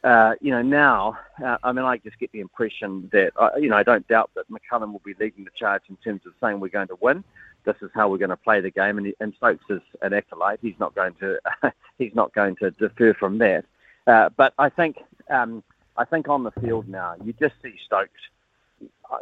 Uh, 0.03 0.34
you 0.41 0.51
know, 0.51 0.62
now, 0.62 1.17
uh, 1.43 1.58
I 1.63 1.71
mean, 1.71 1.86
I 1.86 1.97
just 1.97 2.19
get 2.19 2.32
the 2.32 2.41
impression 2.41 3.10
that, 3.13 3.32
you 3.60 3.69
know, 3.69 3.77
I 3.77 3.84
don't 3.84 4.08
doubt 4.08 4.32
that 4.36 4.45
McCullum 4.49 4.91
will 4.91 5.01
be 5.06 5.13
leading 5.19 5.45
the 5.45 5.51
charge 5.56 5.84
in 5.89 5.95
terms 5.97 6.21
of 6.25 6.34
saying 6.41 6.60
we're 6.60 6.67
going 6.67 6.89
to 6.89 6.97
win. 6.99 7.23
This 7.63 7.77
is 7.82 7.89
how 7.93 8.10
we're 8.10 8.17
going 8.17 8.29
to 8.29 8.36
play 8.38 8.60
the 8.60 8.71
game, 8.71 8.97
and, 8.97 9.13
and 9.21 9.34
Stokes 9.38 9.63
is 9.69 9.82
an 10.01 10.12
acolyte. 10.12 10.60
He's 10.62 10.77
not 10.79 10.93
going 10.95 11.13
to, 11.21 11.39
he's 11.97 12.13
not 12.13 12.34
going 12.34 12.58
to 12.58 12.71
defer 12.71 13.13
from 13.13 13.38
that. 13.38 13.63
but 14.06 14.53
I 14.58 14.67
think, 14.67 14.97
um, 15.29 15.63
I 15.95 16.03
think 16.03 16.27
on 16.27 16.43
the 16.43 16.51
field 16.51 16.89
now, 16.89 17.15
you 17.23 17.34
just 17.34 17.56
see 17.62 17.75
Stokes 17.86 18.19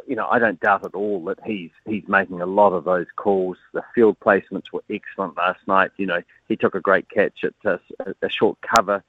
you 0.06 0.16
know, 0.16 0.26
I 0.28 0.38
don't 0.38 0.60
doubt 0.60 0.84
at 0.84 0.94
all 0.94 1.24
that 1.24 1.38
he's 1.44 1.70
he's 1.86 2.06
making 2.08 2.40
a 2.40 2.46
lot 2.46 2.72
of 2.72 2.84
those 2.84 3.06
calls. 3.16 3.56
The 3.72 3.82
field 3.94 4.18
placements 4.20 4.72
were 4.72 4.82
excellent 4.90 5.36
last 5.36 5.60
night. 5.66 5.90
You 5.96 6.06
know, 6.06 6.22
he 6.48 6.56
took 6.56 6.74
a 6.74 6.80
great 6.80 7.08
catch 7.08 7.44
at 7.44 7.54
a, 7.64 7.80
a 8.22 8.30
short 8.30 8.58
cover 8.62 9.02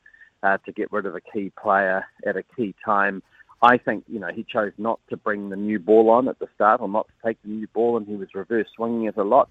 uh, 0.44 0.58
to 0.66 0.72
get 0.72 0.92
rid 0.92 1.06
of 1.06 1.16
a 1.16 1.22
key 1.22 1.52
player 1.62 2.06
at 2.26 2.38
a 2.38 2.44
key 2.44 2.76
time. 2.84 3.24
I 3.62 3.78
think 3.78 4.04
you 4.08 4.20
know 4.20 4.28
he 4.28 4.44
chose 4.44 4.74
not 4.78 5.00
to 5.10 5.18
bring 5.18 5.50
the 5.50 5.56
new 5.56 5.80
ball 5.80 6.10
on 6.10 6.28
at 6.28 6.40
the 6.40 6.50
start, 6.54 6.82
or 6.82 6.90
not 6.90 7.08
to 7.08 7.28
take 7.28 7.42
the 7.44 7.50
new 7.50 7.68
ball, 7.68 7.98
and 7.98 8.06
he 8.06 8.16
was 8.16 8.36
reverse 8.36 8.68
swinging 8.76 9.06
it 9.06 9.18
a 9.18 9.24
lot. 9.24 9.50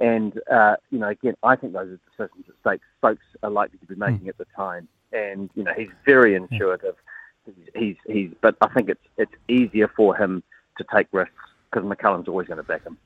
And 0.00 0.38
uh, 0.50 0.76
you 0.90 0.98
know, 0.98 1.08
again, 1.08 1.36
I 1.42 1.56
think 1.56 1.74
those 1.74 1.90
are 1.90 2.00
decisions 2.10 2.46
that 2.46 2.56
Stokes, 2.60 2.84
Stokes 2.98 3.26
are 3.42 3.50
likely 3.50 3.78
to 3.78 3.86
be 3.86 3.94
making 3.94 4.26
mm. 4.26 4.28
at 4.30 4.38
the 4.38 4.46
time. 4.56 4.88
And 5.12 5.48
you 5.54 5.62
know, 5.62 5.72
he's 5.76 5.90
very 6.04 6.34
intuitive. 6.34 6.96
He's, 7.74 7.96
he's, 8.06 8.30
but 8.40 8.56
I 8.60 8.68
think 8.68 8.88
it's 8.88 9.00
it's 9.16 9.32
easier 9.48 9.88
for 9.96 10.16
him 10.16 10.42
to 10.78 10.84
take 10.94 11.08
risks 11.12 11.34
because 11.70 11.88
McCullum's 11.88 12.28
always 12.28 12.46
going 12.46 12.58
to 12.58 12.62
back 12.62 12.84
him. 12.84 12.98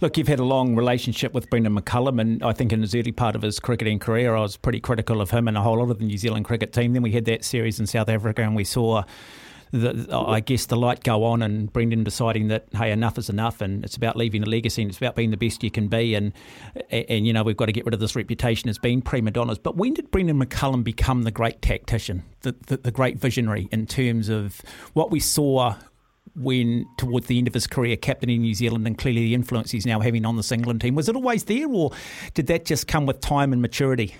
Look, 0.00 0.18
you've 0.18 0.28
had 0.28 0.40
a 0.40 0.44
long 0.44 0.74
relationship 0.74 1.32
with 1.32 1.48
Brendon 1.48 1.74
McCullum, 1.74 2.20
and 2.20 2.42
I 2.42 2.52
think 2.52 2.72
in 2.72 2.82
his 2.82 2.94
early 2.94 3.12
part 3.12 3.36
of 3.36 3.42
his 3.42 3.60
cricketing 3.60 3.98
career, 3.98 4.34
I 4.34 4.40
was 4.40 4.56
pretty 4.56 4.80
critical 4.80 5.20
of 5.20 5.30
him 5.30 5.48
and 5.48 5.56
a 5.56 5.60
whole 5.62 5.78
lot 5.78 5.90
of 5.90 5.98
the 5.98 6.04
New 6.04 6.18
Zealand 6.18 6.44
cricket 6.44 6.72
team. 6.72 6.92
Then 6.92 7.02
we 7.02 7.12
had 7.12 7.24
that 7.26 7.44
series 7.44 7.78
in 7.78 7.86
South 7.86 8.08
Africa, 8.08 8.42
and 8.42 8.56
we 8.56 8.64
saw 8.64 9.04
the, 9.72 10.06
I 10.14 10.40
guess 10.40 10.66
the 10.66 10.76
light 10.76 11.02
go 11.02 11.24
on 11.24 11.40
and 11.40 11.72
Brendon 11.72 12.04
deciding 12.04 12.48
that 12.48 12.66
hey 12.74 12.92
enough 12.92 13.16
is 13.16 13.30
enough 13.30 13.62
and 13.62 13.82
it's 13.84 13.96
about 13.96 14.16
leaving 14.16 14.42
a 14.42 14.46
legacy 14.46 14.82
and 14.82 14.90
it's 14.90 14.98
about 14.98 15.16
being 15.16 15.30
the 15.30 15.36
best 15.38 15.64
you 15.64 15.70
can 15.70 15.88
be 15.88 16.14
and 16.14 16.32
and 16.90 17.26
you 17.26 17.32
know 17.32 17.42
we've 17.42 17.56
got 17.56 17.66
to 17.66 17.72
get 17.72 17.86
rid 17.86 17.94
of 17.94 18.00
this 18.00 18.14
reputation 18.14 18.68
as 18.68 18.78
being 18.78 19.00
prima 19.00 19.30
donnas. 19.30 19.58
But 19.58 19.76
when 19.76 19.94
did 19.94 20.10
Brendon 20.10 20.38
McCullum 20.38 20.84
become 20.84 21.22
the 21.22 21.30
great 21.30 21.62
tactician, 21.62 22.22
the, 22.42 22.54
the, 22.66 22.76
the 22.76 22.90
great 22.90 23.16
visionary 23.16 23.68
in 23.72 23.86
terms 23.86 24.28
of 24.28 24.60
what 24.92 25.10
we 25.10 25.20
saw 25.20 25.76
when 26.34 26.86
towards 26.98 27.26
the 27.26 27.38
end 27.38 27.48
of 27.48 27.54
his 27.54 27.66
career 27.66 27.96
captaining 27.96 28.42
New 28.42 28.54
Zealand 28.54 28.86
and 28.86 28.96
clearly 28.96 29.22
the 29.22 29.34
influence 29.34 29.70
he's 29.70 29.86
now 29.86 30.00
having 30.00 30.24
on 30.24 30.36
this 30.36 30.52
England 30.52 30.80
team 30.82 30.94
was 30.94 31.08
it 31.08 31.16
always 31.16 31.44
there 31.44 31.68
or 31.68 31.92
did 32.34 32.46
that 32.46 32.64
just 32.64 32.86
come 32.86 33.06
with 33.06 33.20
time 33.20 33.52
and 33.52 33.62
maturity? 33.62 34.14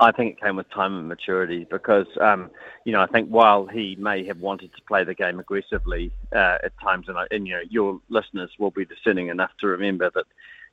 I 0.00 0.10
think 0.10 0.32
it 0.32 0.40
came 0.42 0.56
with 0.56 0.68
time 0.70 0.96
and 0.96 1.08
maturity 1.08 1.66
because, 1.70 2.06
um, 2.20 2.50
you 2.84 2.92
know, 2.92 3.00
I 3.00 3.06
think 3.06 3.28
while 3.28 3.66
he 3.66 3.96
may 3.96 4.24
have 4.26 4.40
wanted 4.40 4.72
to 4.74 4.82
play 4.82 5.04
the 5.04 5.14
game 5.14 5.38
aggressively 5.38 6.10
uh, 6.34 6.58
at 6.64 6.72
times, 6.80 7.08
and, 7.08 7.16
and, 7.30 7.46
you 7.46 7.54
know, 7.54 7.62
your 7.68 8.00
listeners 8.08 8.50
will 8.58 8.70
be 8.70 8.84
discerning 8.84 9.28
enough 9.28 9.50
to 9.60 9.68
remember 9.68 10.10
that, 10.14 10.24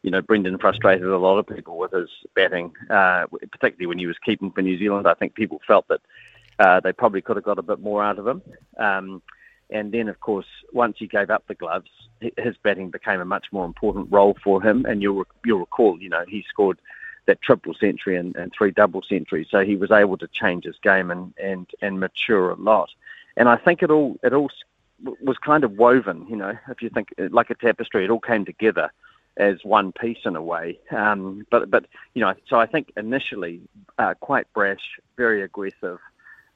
you 0.01 0.10
know, 0.10 0.21
Brendon 0.21 0.58
frustrated 0.58 1.05
a 1.05 1.17
lot 1.17 1.38
of 1.38 1.45
people 1.45 1.77
with 1.77 1.91
his 1.91 2.10
batting, 2.34 2.71
uh, 2.89 3.25
particularly 3.51 3.86
when 3.86 3.99
he 3.99 4.08
was 4.08 4.17
keeping 4.25 4.51
for 4.51 4.62
New 4.62 4.79
Zealand. 4.79 5.08
I 5.08 5.13
think 5.13 5.36
people 5.36 5.62
felt 5.67 5.88
that 5.89 6.01
uh, 6.58 6.79
they 6.79 6.93
probably 6.93 7.21
could 7.21 7.36
have 7.36 7.45
got 7.45 7.60
a 7.60 7.63
bit 7.63 7.79
more 7.79 8.03
out 8.03 8.17
of 8.17 8.25
him. 8.25 8.41
Um, 8.77 9.21
and 9.69 9.91
then, 9.91 10.08
of 10.08 10.19
course, 10.21 10.47
once 10.73 10.95
he 10.97 11.05
gave 11.08 11.29
up 11.29 11.43
the 11.47 11.53
gloves, 11.53 11.91
his 12.38 12.58
batting 12.63 12.89
became 12.89 13.21
a 13.21 13.25
much 13.25 13.47
more 13.51 13.65
important 13.65 14.08
role 14.12 14.36
for 14.43 14.62
him. 14.62 14.86
And 14.86 15.01
you'll 15.01 15.25
you'll 15.45 15.60
recall, 15.60 16.01
you 16.01 16.10
know, 16.10 16.25
he 16.27 16.43
scored 16.49 16.79
that 17.25 17.41
triple 17.41 17.73
century 17.73 18.15
and, 18.17 18.36
and 18.36 18.51
three 18.51 18.71
double 18.71 19.01
centuries. 19.01 19.47
So 19.49 19.63
he 19.63 19.75
was 19.75 19.91
able 19.91 20.17
to 20.17 20.27
change 20.27 20.65
his 20.65 20.77
game 20.82 21.12
and, 21.12 21.34
and, 21.41 21.69
and 21.82 21.99
mature 21.99 22.51
a 22.51 22.55
lot. 22.55 22.89
And 23.38 23.47
I 23.47 23.55
think 23.55 23.84
it 23.84 23.91
all 23.91 24.19
it 24.23 24.34
all 24.34 24.49
was 25.21 25.38
kind 25.38 25.63
of 25.63 25.73
woven. 25.77 26.25
You 26.29 26.36
know, 26.36 26.58
if 26.69 26.82
you 26.82 26.89
think 26.89 27.13
like 27.29 27.49
a 27.49 27.55
tapestry, 27.55 28.03
it 28.03 28.10
all 28.10 28.19
came 28.19 28.45
together 28.45 28.91
as 29.38 29.63
one 29.63 29.91
piece 29.93 30.19
in 30.25 30.36
a 30.36 30.41
way. 30.41 30.77
Um, 30.91 31.45
but 31.49 31.71
but 31.71 31.86
you 32.13 32.21
know, 32.21 32.34
so 32.47 32.60
I 32.60 32.65
think 32.65 32.91
initially 32.97 33.62
uh, 33.97 34.13
quite 34.19 34.51
brash, 34.53 34.99
very 35.15 35.41
aggressive, 35.41 35.99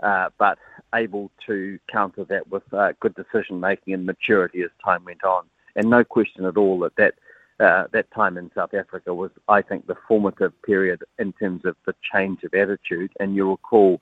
uh, 0.01 0.29
but 0.37 0.59
able 0.93 1.31
to 1.47 1.79
counter 1.89 2.25
that 2.25 2.49
with 2.49 2.63
uh, 2.73 2.93
good 2.99 3.15
decision 3.15 3.59
making 3.59 3.93
and 3.93 4.05
maturity 4.05 4.61
as 4.61 4.71
time 4.83 5.05
went 5.05 5.23
on. 5.23 5.45
And 5.75 5.89
no 5.89 6.03
question 6.03 6.45
at 6.45 6.57
all 6.57 6.79
that 6.79 6.95
that 6.97 7.15
uh, 7.63 7.85
that 7.93 8.11
time 8.11 8.37
in 8.37 8.51
South 8.53 8.73
Africa 8.73 9.13
was, 9.13 9.31
I 9.47 9.61
think, 9.61 9.87
the 9.87 9.95
formative 10.07 10.53
period 10.63 11.03
in 11.17 11.33
terms 11.33 11.65
of 11.65 11.75
the 11.85 11.95
change 12.13 12.43
of 12.43 12.53
attitude. 12.53 13.11
And 13.19 13.35
you'll 13.35 13.51
recall 13.51 13.99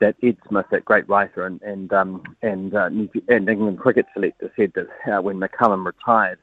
that 0.00 0.16
Ed 0.22 0.36
Smith, 0.48 0.66
that 0.70 0.84
great 0.84 1.08
writer 1.08 1.46
and 1.46 1.60
and 1.62 1.92
um, 1.92 2.22
and, 2.42 2.74
uh, 2.74 2.90
and 3.28 3.48
England 3.48 3.78
cricket 3.78 4.06
selector, 4.14 4.52
said 4.56 4.72
that 4.74 4.88
uh, 5.12 5.22
when 5.22 5.38
McCullum 5.40 5.84
retired 5.84 6.38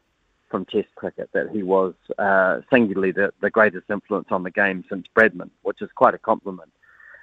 from 0.50 0.66
Test 0.66 0.90
cricket, 0.96 1.30
that 1.34 1.50
he 1.50 1.64
was 1.64 1.94
uh, 2.20 2.62
singularly 2.72 3.12
the, 3.12 3.34
the 3.42 3.50
greatest 3.50 3.90
influence 3.90 4.28
on 4.30 4.44
the 4.44 4.52
game 4.52 4.84
since 4.90 5.06
Bradman, 5.18 5.50
which 5.64 5.82
is 5.82 5.90
quite 5.96 6.14
a 6.14 6.20
compliment. 6.20 6.72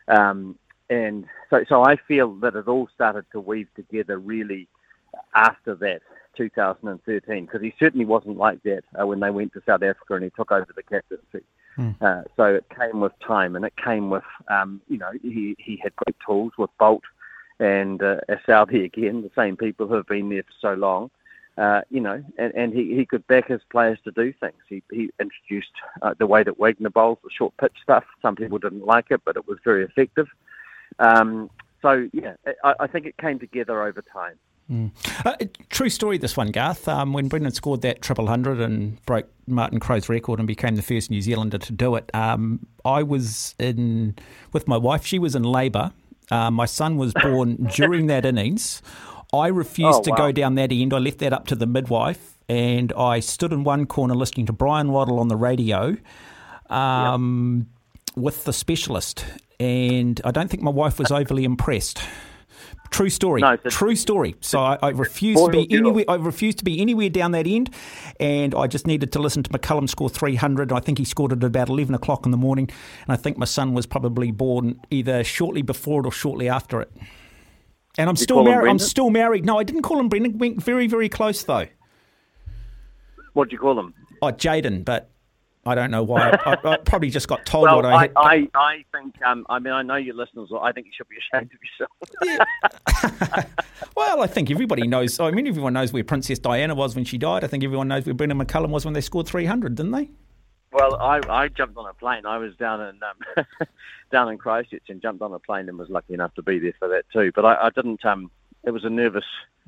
Um, 0.09 0.59
and 0.89 1.25
so, 1.49 1.65
so 1.69 1.85
I 1.85 1.97
feel 2.09 2.35
that 2.41 2.57
it 2.57 2.67
all 2.67 2.89
started 2.93 3.25
to 3.31 3.41
weave 3.41 3.69
together 3.77 4.19
really 4.19 4.67
after 5.35 5.77
that 5.77 6.03
2013 6.37 7.45
because 7.45 7.63
he 7.63 7.75
certainly 7.79 8.05
wasn't 8.05 8.37
like 8.37 8.63
that 8.63 8.83
uh, 9.01 9.07
when 9.07 9.21
they 9.21 9.31
went 9.31 9.53
to 9.53 9.63
South 9.67 9.83
Africa 9.83 10.15
and 10.15 10.25
he 10.25 10.31
took 10.31 10.53
over 10.53 10.69
the 10.75 10.83
captaincy. 10.83 11.45
Mm. 11.79 12.01
Uh, 12.01 12.23
so 12.37 12.45
it 12.45 12.65
came 12.77 13.01
with 13.01 13.13
time 13.27 13.57
and 13.57 13.65
it 13.65 13.73
came 13.83 14.11
with, 14.11 14.25
um, 14.49 14.81
you 14.89 14.99
know, 14.99 15.11
he, 15.23 15.57
he 15.59 15.81
had 15.83 15.95
great 15.97 16.17
tools 16.27 16.53
with 16.59 16.71
Boult 16.81 17.03
and 17.59 18.03
uh, 18.03 18.17
Southee 18.47 18.85
again, 18.85 19.23
the 19.23 19.31
same 19.37 19.57
people 19.57 19.87
who 19.87 19.95
have 19.95 20.07
been 20.07 20.29
there 20.29 20.43
for 20.43 20.55
so 20.61 20.75
long. 20.75 21.11
Uh, 21.59 21.83
you 21.91 22.01
know, 22.01 22.25
and, 22.39 22.55
and 22.55 22.73
he, 22.73 22.95
he 22.97 23.05
could 23.05 23.27
back 23.27 23.49
his 23.49 23.61
players 23.71 23.99
to 24.05 24.11
do 24.13 24.33
things. 24.41 24.55
He, 24.69 24.83
he 24.91 25.11
introduced 25.21 25.73
uh, 26.01 26.15
the 26.19 26.27
way 26.27 26.43
that 26.43 26.59
Wagner 26.59 26.89
bowls, 26.89 27.19
the 27.23 27.29
short 27.31 27.55
pitch 27.59 27.75
stuff. 27.83 28.05
Some 28.23 28.35
people 28.35 28.59
didn't 28.59 28.87
like 28.87 29.07
it, 29.11 29.21
but 29.27 29.37
it 29.37 29.47
was 29.47 29.59
very 29.63 29.85
effective. 29.85 30.29
Um, 30.99 31.51
so, 31.83 32.09
yeah, 32.13 32.35
I, 32.65 32.75
I 32.81 32.87
think 32.87 33.05
it 33.05 33.17
came 33.19 33.39
together 33.39 33.83
over 33.83 34.03
time. 34.03 34.37
Mm. 34.71 34.93
Uh, 35.25 35.35
true 35.69 35.89
story, 35.89 36.17
this 36.17 36.37
one, 36.37 36.53
Garth. 36.53 36.87
Um, 36.87 37.13
when 37.13 37.29
Brendon 37.29 37.53
scored 37.53 37.83
that 37.83 38.03
triple 38.03 38.29
hundred 38.29 38.61
and 38.61 39.05
broke 39.05 39.27
Martin 39.47 39.81
Crowe's 39.81 40.09
record 40.09 40.39
and 40.39 40.47
became 40.47 40.77
the 40.77 40.83
first 40.83 41.11
New 41.11 41.21
Zealander 41.21 41.59
to 41.59 41.73
do 41.73 41.97
it, 41.97 42.09
um, 42.15 42.67
I 42.85 43.03
was 43.03 43.55
in 43.59 44.15
with 44.53 44.69
my 44.69 44.77
wife. 44.77 45.05
She 45.05 45.19
was 45.19 45.35
in 45.35 45.43
labour. 45.43 45.93
Uh, 46.31 46.51
my 46.51 46.67
son 46.67 46.97
was 46.97 47.13
born 47.15 47.57
during 47.75 48.07
that 48.07 48.25
innings. 48.25 48.81
I 49.33 49.49
refused 49.49 50.07
oh, 50.07 50.11
wow. 50.11 50.17
to 50.17 50.23
go 50.23 50.33
down 50.33 50.55
that 50.57 50.71
end. 50.71 50.95
I 50.95 50.99
left 50.99 51.19
that 51.19 51.33
up 51.33 51.47
to 51.49 51.57
the 51.57 51.67
midwife, 51.67 52.39
and 52.49 52.93
I 52.93 53.21
stood 53.21 53.53
in 53.53 53.65
one 53.65 53.87
corner 53.87 54.15
listening 54.15 54.47
to 54.47 54.53
Bryan 54.53 54.93
Waddle 54.93 55.19
on 55.19 55.27
the 55.29 55.37
radio 55.37 55.97
um, 56.69 57.67
yep. 58.15 58.23
with 58.23 58.45
the 58.45 58.53
specialist. 58.53 59.25
And 59.59 60.21
I 60.25 60.31
don't 60.31 60.49
think 60.49 60.63
my 60.63 60.71
wife 60.71 60.99
was 60.99 61.11
overly 61.11 61.45
impressed. 61.45 62.01
True 62.91 63.09
story. 63.09 63.41
No, 63.41 63.57
True 63.57 63.95
story. 63.95 64.35
So 64.41 64.59
I, 64.59 64.77
I 64.83 64.89
refuse 64.91 65.41
to 65.41 65.49
be 65.49 65.67
anywhere. 65.71 66.05
I 66.09 66.17
refuse 66.17 66.57
to 66.57 66.65
be 66.65 66.81
anywhere 66.81 67.09
down 67.09 67.31
that 67.33 67.47
end, 67.47 67.71
and 68.19 68.55
I 68.55 68.67
just 68.67 68.87
needed 68.87 69.13
to 69.13 69.21
listen 69.21 69.43
to 69.45 69.51
McCullum 69.51 69.89
score 69.89 70.09
300. 70.09 70.73
I 70.73 70.81
think 70.81 70.99
he 70.99 71.05
scored 71.05 71.33
it 71.33 71.37
at 71.37 71.45
about 71.45 71.69
11 71.69 71.95
o'clock 71.95 72.25
in 72.25 72.33
the 72.33 72.37
morning, 72.37 72.69
and 73.07 73.13
I 73.13 73.17
think 73.17 73.39
my 73.39 73.45
son 73.47 73.75
was 73.75 73.87
probably 73.87 74.33
born 74.33 74.81
either 74.91 75.23
shortly 75.23 75.63
before 75.63 76.01
it 76.01 76.07
or 76.07 76.13
shortly 76.13 76.49
after 76.49 76.81
it. 76.81 76.91
And 77.97 78.09
I'm 78.09 78.17
still 78.17 78.43
married. 78.43 78.69
I'm 78.69 78.79
still 78.79 79.11
married. 79.11 79.45
No, 79.45 79.59
I 79.59 79.63
didn't 79.63 79.83
call 79.83 80.01
him 80.01 80.09
Brendan. 80.09 80.39
Went 80.39 80.63
very, 80.63 80.87
very 80.87 81.09
close 81.09 81.45
though. 81.45 81.67
What 83.35 83.51
do 83.51 83.55
you 83.55 83.59
call 83.59 83.79
him? 83.79 83.95
Oh, 84.23 84.33
Jaden, 84.33 84.85
but 84.85 85.10
I 85.67 85.75
don't 85.75 85.91
know 85.91 86.03
why. 86.03 86.31
I, 86.45 86.57
I, 86.65 86.77
probably 86.85 87.11
just 87.11 87.29
got 87.29 87.45
told 87.45 87.65
well, 87.65 87.77
what 87.77 87.85
I, 87.85 88.05
I, 88.05 88.11
I, 88.17 88.49
I 88.55 88.85
think. 88.93 89.21
Um, 89.23 89.47
I 89.51 89.59
mean, 89.59 89.73
I 89.73 89.83
know 89.83 89.97
your 89.97 90.15
listeners. 90.15 90.51
I 90.59 90.73
think 90.73 90.87
you 90.87 90.93
should 90.97 91.09
be 91.09 91.17
ashamed 91.17 91.51
of 91.53 91.61
yourself. 92.99 93.47
Well, 93.97 94.23
I 94.23 94.27
think 94.27 94.51
everybody 94.51 94.87
knows. 94.87 95.21
I 95.21 95.31
mean, 95.31 95.47
everyone 95.47 95.75
knows 95.75 95.93
where 95.93 96.03
Princess 96.03 96.39
Diana 96.39 96.75
was 96.75 96.95
when 96.95 97.05
she 97.05 97.19
died. 97.19 97.45
I 97.45 97.49
think 97.49 97.65
everyone 97.65 97.89
knows 97.89 98.07
where 98.07 98.15
Brendon 98.15 98.39
McCullum 98.39 98.71
was 98.71 98.85
when 98.85 98.95
they 98.95 99.01
scored 99.01 99.27
300, 99.27 99.75
didn't 99.75 99.93
they? 99.93 100.09
Well, 100.73 100.97
I, 100.97 101.21
I 101.29 101.49
jumped 101.49 101.77
on 101.77 101.87
a 101.87 101.93
plane. 101.95 102.25
I 102.25 102.39
was 102.39 102.55
down 102.57 102.81
in 102.81 102.99
um, 103.03 103.45
down 104.13 104.31
in 104.31 104.39
Christchurch 104.39 104.85
and 104.89 105.03
jumped 105.03 105.21
on 105.21 105.33
a 105.33 105.39
plane 105.39 105.69
and 105.69 105.79
was 105.79 105.91
lucky 105.91 106.15
enough 106.15 106.35
to 106.37 106.43
be 106.43 106.59
there 106.59 106.75
for 106.79 106.89
that 106.89 107.05
too. 107.13 107.31
But 107.35 107.45
I, 107.45 107.67
I 107.67 107.71
didn't. 107.71 108.05
Um, 108.07 108.31
it 108.65 108.71
was 108.71 108.85
a 108.85 108.91
nervous 108.91 109.25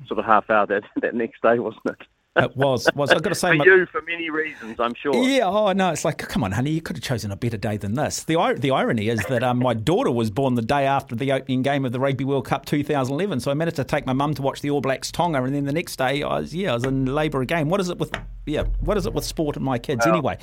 sort 0.07 0.19
of 0.19 0.25
half 0.25 0.49
hour 0.49 0.65
that 0.65 0.83
that 1.01 1.13
next 1.13 1.41
day, 1.41 1.59
wasn't 1.59 1.85
it? 1.85 2.07
It 2.35 2.57
was. 2.57 2.89
Was 2.95 3.11
I've 3.11 3.21
got 3.21 3.29
to 3.29 3.35
say, 3.39 3.49
for 3.49 3.55
my, 3.55 3.65
you 3.65 3.85
for 3.85 4.01
many 4.01 4.29
reasons, 4.29 4.79
I'm 4.79 4.95
sure. 4.95 5.13
Yeah. 5.15 5.45
Oh 5.45 5.71
no, 5.73 5.91
it's 5.91 6.03
like, 6.03 6.17
come 6.17 6.43
on, 6.43 6.51
honey, 6.51 6.71
you 6.71 6.81
could 6.81 6.95
have 6.95 7.03
chosen 7.03 7.31
a 7.31 7.35
better 7.35 7.57
day 7.57 7.77
than 7.77 7.93
this. 7.93 8.23
The 8.23 8.55
the 8.57 8.71
irony 8.71 9.09
is 9.09 9.23
that 9.25 9.43
um, 9.43 9.59
my 9.59 9.75
daughter 9.75 10.09
was 10.09 10.31
born 10.31 10.55
the 10.55 10.63
day 10.63 10.85
after 10.85 11.15
the 11.15 11.31
opening 11.31 11.61
game 11.61 11.85
of 11.85 11.91
the 11.91 11.99
Rugby 11.99 12.23
World 12.23 12.45
Cup 12.45 12.65
2011, 12.65 13.39
so 13.41 13.51
I 13.51 13.53
managed 13.53 13.75
to 13.75 13.83
take 13.83 14.07
my 14.07 14.13
mum 14.13 14.33
to 14.33 14.41
watch 14.41 14.61
the 14.61 14.71
All 14.71 14.81
Blacks 14.81 15.11
Tonga, 15.11 15.43
and 15.43 15.53
then 15.53 15.65
the 15.65 15.71
next 15.71 15.97
day, 15.97 16.23
I 16.23 16.39
was 16.39 16.55
yeah, 16.55 16.71
I 16.71 16.73
was 16.73 16.85
in 16.85 17.05
labour 17.05 17.41
again. 17.41 17.69
What 17.69 17.79
is 17.79 17.89
it 17.89 17.99
with 17.99 18.11
yeah? 18.47 18.63
What 18.79 18.97
is 18.97 19.05
it 19.05 19.13
with 19.13 19.25
sport 19.25 19.55
and 19.55 19.65
my 19.65 19.77
kids 19.77 20.05
anyway? 20.07 20.39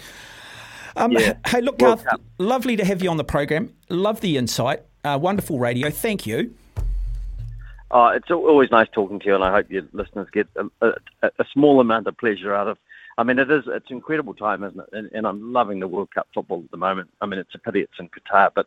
Um, 0.96 1.12
yeah. 1.12 1.34
Hey, 1.46 1.60
look, 1.60 1.78
Garth, 1.78 2.04
lovely 2.38 2.76
to 2.76 2.84
have 2.84 3.02
you 3.02 3.10
on 3.10 3.16
the 3.16 3.24
program. 3.24 3.72
Love 3.88 4.20
the 4.20 4.36
insight. 4.36 4.82
Uh, 5.04 5.18
wonderful 5.20 5.58
radio. 5.58 5.90
Thank 5.90 6.26
you. 6.26 6.54
Oh, 7.92 8.06
it's 8.08 8.30
always 8.30 8.70
nice 8.70 8.86
talking 8.92 9.18
to 9.20 9.26
you, 9.26 9.34
and 9.34 9.42
I 9.42 9.50
hope 9.50 9.70
your 9.70 9.82
listeners 9.92 10.28
get 10.32 10.46
a, 10.56 10.86
a, 10.86 11.30
a, 11.38 11.44
small 11.52 11.80
amount 11.80 12.06
of 12.06 12.16
pleasure 12.16 12.54
out 12.54 12.68
of. 12.68 12.78
I 13.18 13.24
mean, 13.24 13.40
it 13.40 13.50
is 13.50 13.64
it's 13.66 13.90
incredible 13.90 14.34
time, 14.34 14.62
isn't 14.62 14.78
it? 14.78 14.88
And, 14.92 15.10
and, 15.12 15.26
I'm 15.26 15.52
loving 15.52 15.80
the 15.80 15.88
World 15.88 16.14
Cup 16.14 16.28
football 16.32 16.62
at 16.64 16.70
the 16.70 16.76
moment. 16.76 17.10
I 17.20 17.26
mean, 17.26 17.40
it's 17.40 17.54
a 17.54 17.58
pity 17.58 17.80
it's 17.80 17.92
in 17.98 18.08
Qatar, 18.08 18.50
but 18.54 18.66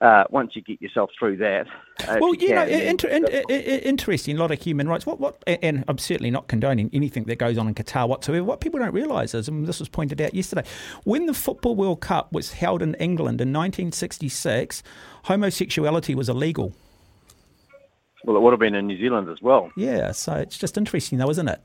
uh, 0.00 0.24
once 0.30 0.56
you 0.56 0.62
get 0.62 0.80
yourself 0.80 1.10
through 1.18 1.36
that, 1.36 1.66
uh, 2.08 2.16
well, 2.18 2.34
you, 2.34 2.48
you 2.48 2.54
know, 2.54 2.64
inter- 2.64 3.08
in, 3.08 3.26
interesting. 3.26 4.36
A 4.36 4.40
lot 4.40 4.50
of 4.50 4.60
human 4.60 4.88
rights. 4.88 5.04
What 5.04 5.20
what? 5.20 5.42
And 5.46 5.84
I'm 5.86 5.98
certainly 5.98 6.30
not 6.30 6.48
condoning 6.48 6.88
anything 6.94 7.24
that 7.24 7.36
goes 7.36 7.58
on 7.58 7.68
in 7.68 7.74
Qatar 7.74 8.08
whatsoever. 8.08 8.42
What 8.42 8.62
people 8.62 8.80
don't 8.80 8.94
realise 8.94 9.34
is, 9.34 9.48
and 9.48 9.66
this 9.66 9.80
was 9.80 9.90
pointed 9.90 10.18
out 10.22 10.32
yesterday, 10.32 10.64
when 11.04 11.26
the 11.26 11.34
Football 11.34 11.76
World 11.76 12.00
Cup 12.00 12.32
was 12.32 12.52
held 12.52 12.80
in 12.80 12.94
England 12.94 13.42
in 13.42 13.52
1966, 13.52 14.82
homosexuality 15.24 16.14
was 16.14 16.30
illegal. 16.30 16.72
Well, 18.24 18.36
it 18.36 18.40
would 18.40 18.52
have 18.52 18.60
been 18.60 18.74
in 18.74 18.86
New 18.86 18.98
Zealand 18.98 19.28
as 19.28 19.40
well. 19.40 19.70
Yeah, 19.76 20.12
so 20.12 20.34
it's 20.34 20.58
just 20.58 20.76
interesting, 20.76 21.18
though, 21.18 21.30
isn't 21.30 21.48
it? 21.48 21.60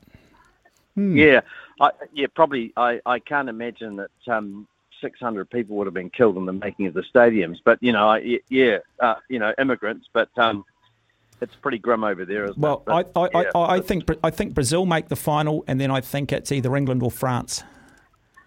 Hmm. 0.94 1.16
Yeah, 1.16 1.40
I, 1.80 1.90
yeah, 2.12 2.26
probably. 2.34 2.72
I, 2.76 3.00
I 3.06 3.18
can't 3.18 3.48
imagine 3.48 3.96
that 3.96 4.10
um, 4.32 4.68
600 5.00 5.50
people 5.50 5.76
would 5.76 5.86
have 5.86 5.94
been 5.94 6.10
killed 6.10 6.36
in 6.36 6.46
the 6.46 6.52
making 6.52 6.86
of 6.86 6.94
the 6.94 7.02
stadiums. 7.02 7.58
But 7.64 7.82
you 7.82 7.92
know, 7.92 8.08
I, 8.08 8.40
yeah, 8.48 8.78
uh, 9.00 9.14
you 9.28 9.38
know, 9.38 9.52
immigrants. 9.58 10.06
But 10.12 10.28
um, 10.38 10.64
it's 11.40 11.54
pretty 11.56 11.78
grim 11.78 12.04
over 12.04 12.24
there, 12.24 12.44
isn't 12.44 12.58
well. 12.58 12.82
Well, 12.86 13.10
I, 13.16 13.20
I, 13.20 13.42
yeah, 13.42 13.50
I, 13.54 13.76
I 13.76 13.80
think 13.80 14.04
I 14.22 14.30
think 14.30 14.54
Brazil 14.54 14.86
make 14.86 15.08
the 15.08 15.16
final, 15.16 15.64
and 15.66 15.80
then 15.80 15.90
I 15.90 16.00
think 16.00 16.32
it's 16.32 16.52
either 16.52 16.74
England 16.76 17.02
or 17.02 17.10
France. 17.10 17.64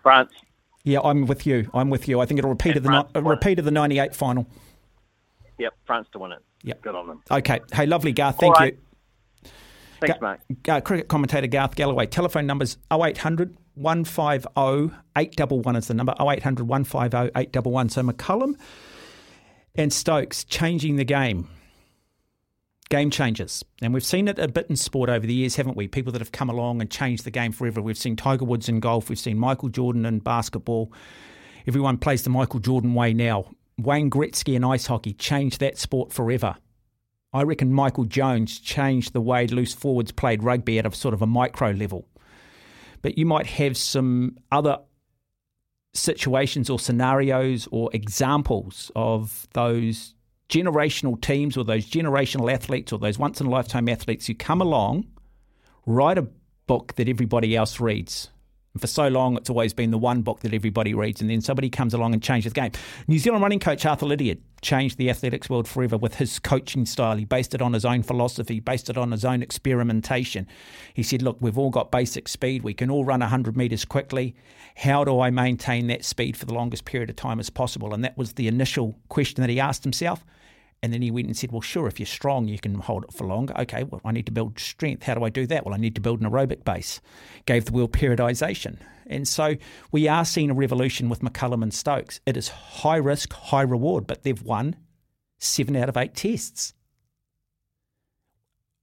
France. 0.02 0.32
Yeah, 0.84 1.00
I'm 1.02 1.26
with 1.26 1.46
you. 1.46 1.70
I'm 1.74 1.90
with 1.90 2.08
you. 2.08 2.22
I 2.22 2.26
think 2.26 2.38
it'll 2.38 2.52
repeat 2.52 2.78
of 2.78 2.84
the 2.84 3.22
repeat 3.22 3.60
of 3.60 3.66
the 3.66 3.72
'98 3.72 4.16
final. 4.16 4.48
Yep, 5.58 5.74
France 5.86 6.08
to 6.12 6.20
win 6.20 6.32
it. 6.34 6.44
Yep. 6.66 6.82
Good 6.82 6.96
on 6.96 7.08
them. 7.08 7.22
Okay. 7.30 7.60
Hey, 7.72 7.86
lovely, 7.86 8.12
Garth. 8.12 8.40
Thank 8.40 8.56
right. 8.60 8.74
you. 8.74 9.50
Thanks, 10.02 10.22
Mark. 10.22 10.42
Uh, 10.68 10.82
cricket 10.82 11.08
commentator 11.08 11.48
Garth 11.48 11.76
Galloway. 11.76 12.08
Telephone 12.08 12.46
numbers 12.46 12.78
0800 12.92 13.56
150 13.76 14.96
811 15.16 15.76
is 15.76 15.88
the 15.88 15.94
number. 15.94 16.14
0800 16.20 16.68
150 16.68 17.32
811. 17.40 17.90
So 17.90 18.02
McCullum 18.02 18.60
and 19.76 19.94
Stokes 19.94 20.44
changing 20.44 20.96
the 20.96 21.06
game. 21.06 21.48
Game 22.90 23.10
changers. 23.10 23.64
And 23.82 23.94
we've 23.94 24.06
seen 24.06 24.28
it 24.28 24.40
a 24.40 24.48
bit 24.48 24.68
in 24.70 24.76
sport 24.76 25.10
over 25.10 25.26
the 25.26 25.34
years, 25.34 25.56
haven't 25.56 25.78
we? 25.78 25.88
People 25.88 26.12
that 26.14 26.20
have 26.22 26.32
come 26.32 26.50
along 26.50 26.82
and 26.82 26.90
changed 26.90 27.24
the 27.24 27.32
game 27.32 27.52
forever. 27.52 27.82
We've 27.82 27.98
seen 27.98 28.16
Tiger 28.16 28.46
Woods 28.46 28.70
in 28.70 28.80
golf. 28.80 29.10
We've 29.10 29.20
seen 29.20 29.38
Michael 29.38 29.70
Jordan 29.70 30.06
in 30.06 30.20
basketball. 30.20 30.92
Everyone 31.68 31.98
plays 31.98 32.24
the 32.24 32.30
Michael 32.30 32.60
Jordan 32.60 32.94
way 32.94 33.14
now. 33.14 33.52
Wayne 33.78 34.10
Gretzky 34.10 34.56
and 34.56 34.66
ice 34.66 34.88
hockey 34.88 35.14
changed 35.14 35.60
that 35.60 35.78
sport 35.78 36.14
forever. 36.14 36.56
I 37.34 37.44
reckon 37.44 37.74
Michael 37.74 38.06
Jones 38.06 38.60
changed 38.60 39.14
the 39.14 39.22
way 39.22 39.46
loose 39.48 39.74
forwards 39.74 40.12
played 40.12 40.44
rugby 40.44 40.80
at 40.80 40.86
a 40.86 40.96
sort 40.96 41.14
of 41.14 41.22
a 41.22 41.28
micro 41.28 41.72
level. 41.72 42.08
But 43.02 43.18
you 43.18 43.26
might 43.26 43.46
have 43.48 43.76
some 43.76 44.38
other 44.52 44.80
situations 45.94 46.70
or 46.70 46.80
scenarios 46.80 47.68
or 47.72 47.90
examples 47.94 48.92
of 48.96 49.48
those 49.54 50.14
generational 50.50 51.20
teams 51.20 51.58
or 51.58 51.64
those 51.64 51.90
generational 51.90 52.52
athletes 52.52 52.94
or 52.94 53.00
those 53.00 53.20
once 53.20 53.42
in 53.42 53.48
a 53.48 53.50
lifetime 53.50 53.90
athletes 53.90 54.28
who 54.28 54.34
come 54.34 54.62
along, 54.62 55.06
write 55.86 56.18
a 56.18 56.28
book 56.68 56.96
that 56.96 57.10
everybody 57.10 57.56
else 57.56 57.80
reads. 57.80 58.30
And 58.76 58.82
for 58.82 58.88
so 58.88 59.08
long, 59.08 59.38
it's 59.38 59.50
always 59.50 59.74
been 59.74 59.92
the 59.92 59.98
one 59.98 60.22
book 60.22 60.42
that 60.42 60.54
everybody 60.54 60.94
reads, 60.94 61.22
and 61.22 61.30
then 61.30 61.40
somebody 61.40 61.70
comes 61.70 61.94
along 61.94 62.12
and 62.12 62.22
changes 62.22 62.52
the 62.52 62.60
game. 62.60 62.72
New 63.08 63.18
Zealand 63.18 63.42
running 63.42 63.60
coach 63.60 63.86
Arthur 63.86 64.06
Lydiard 64.06 64.40
changed 64.62 64.98
the 64.98 65.10
athletics 65.10 65.50
world 65.50 65.66
forever 65.66 65.96
with 65.96 66.16
his 66.16 66.40
coaching 66.40 66.86
style. 66.86 67.16
He 67.16 67.24
based 67.24 67.56
it 67.56 67.62
on 67.62 67.72
his 67.72 67.86
own 67.86 68.04
philosophy, 68.04 68.60
based 68.60 68.90
it 68.90 68.98
on 68.98 69.14
his 69.14 69.24
own 69.24 69.42
experimentation. 69.42 70.46
He 70.94 71.04
said, 71.04 71.22
Look, 71.22 71.38
we've 71.40 71.58
all 71.58 71.70
got 71.70 71.90
basic 71.90 72.28
speed. 72.28 72.64
We 72.64 72.74
can 72.74 72.90
all 72.90 73.06
run 73.06 73.22
100 73.22 73.56
metres 73.56 73.86
quickly. 73.86 74.36
How 74.76 75.06
do 75.06 75.22
I 75.22 75.30
maintain 75.30 75.88
that 75.88 76.04
speed 76.04 76.36
for 76.36 76.46
the 76.46 76.54
longest 76.54 76.84
period 76.84 77.10
of 77.10 77.16
time 77.16 77.40
as 77.40 77.50
possible? 77.50 77.94
And 77.94 78.04
that 78.04 78.18
was 78.18 78.34
the 78.34 78.50
initial 78.50 79.00
question 79.08 79.40
that 79.40 79.50
he 79.50 79.58
asked 79.58 79.86
himself. 79.86 80.26
And 80.86 80.94
then 80.94 81.02
he 81.02 81.10
went 81.10 81.26
and 81.26 81.36
said, 81.36 81.52
Well, 81.52 81.62
sure, 81.62 81.88
if 81.88 82.00
you're 82.00 82.06
strong, 82.06 82.48
you 82.48 82.60
can 82.60 82.76
hold 82.76 83.06
it 83.06 83.12
for 83.12 83.26
longer. 83.26 83.56
Okay, 83.58 83.82
well, 83.86 84.02
I 84.06 84.12
need 84.12 84.28
to 84.28 84.32
build 84.32 84.60
strength. 84.60 85.02
How 85.02 85.16
do 85.16 85.24
I 85.24 85.30
do 85.30 85.48
that? 85.48 85.66
Well, 85.66 85.74
I 85.74 85.78
need 85.78 85.96
to 85.96 86.02
build 86.02 86.22
an 86.22 86.30
aerobic 86.30 86.64
base. 86.64 87.02
Gave 87.48 87.66
the 87.66 87.72
wheel 87.72 87.88
periodization. 87.88 88.78
And 89.08 89.28
so 89.28 89.56
we 89.92 90.08
are 90.08 90.24
seeing 90.24 90.52
a 90.52 90.54
revolution 90.54 91.10
with 91.10 91.22
McCullum 91.22 91.64
and 91.64 91.74
Stokes. 91.74 92.20
It 92.28 92.38
is 92.38 92.50
high 92.50 92.98
risk, 92.98 93.34
high 93.34 93.64
reward, 93.64 94.06
but 94.06 94.22
they've 94.22 94.44
won 94.44 94.76
seven 95.40 95.76
out 95.76 95.90
of 95.90 95.98
eight 95.98 96.14
tests. 96.14 96.76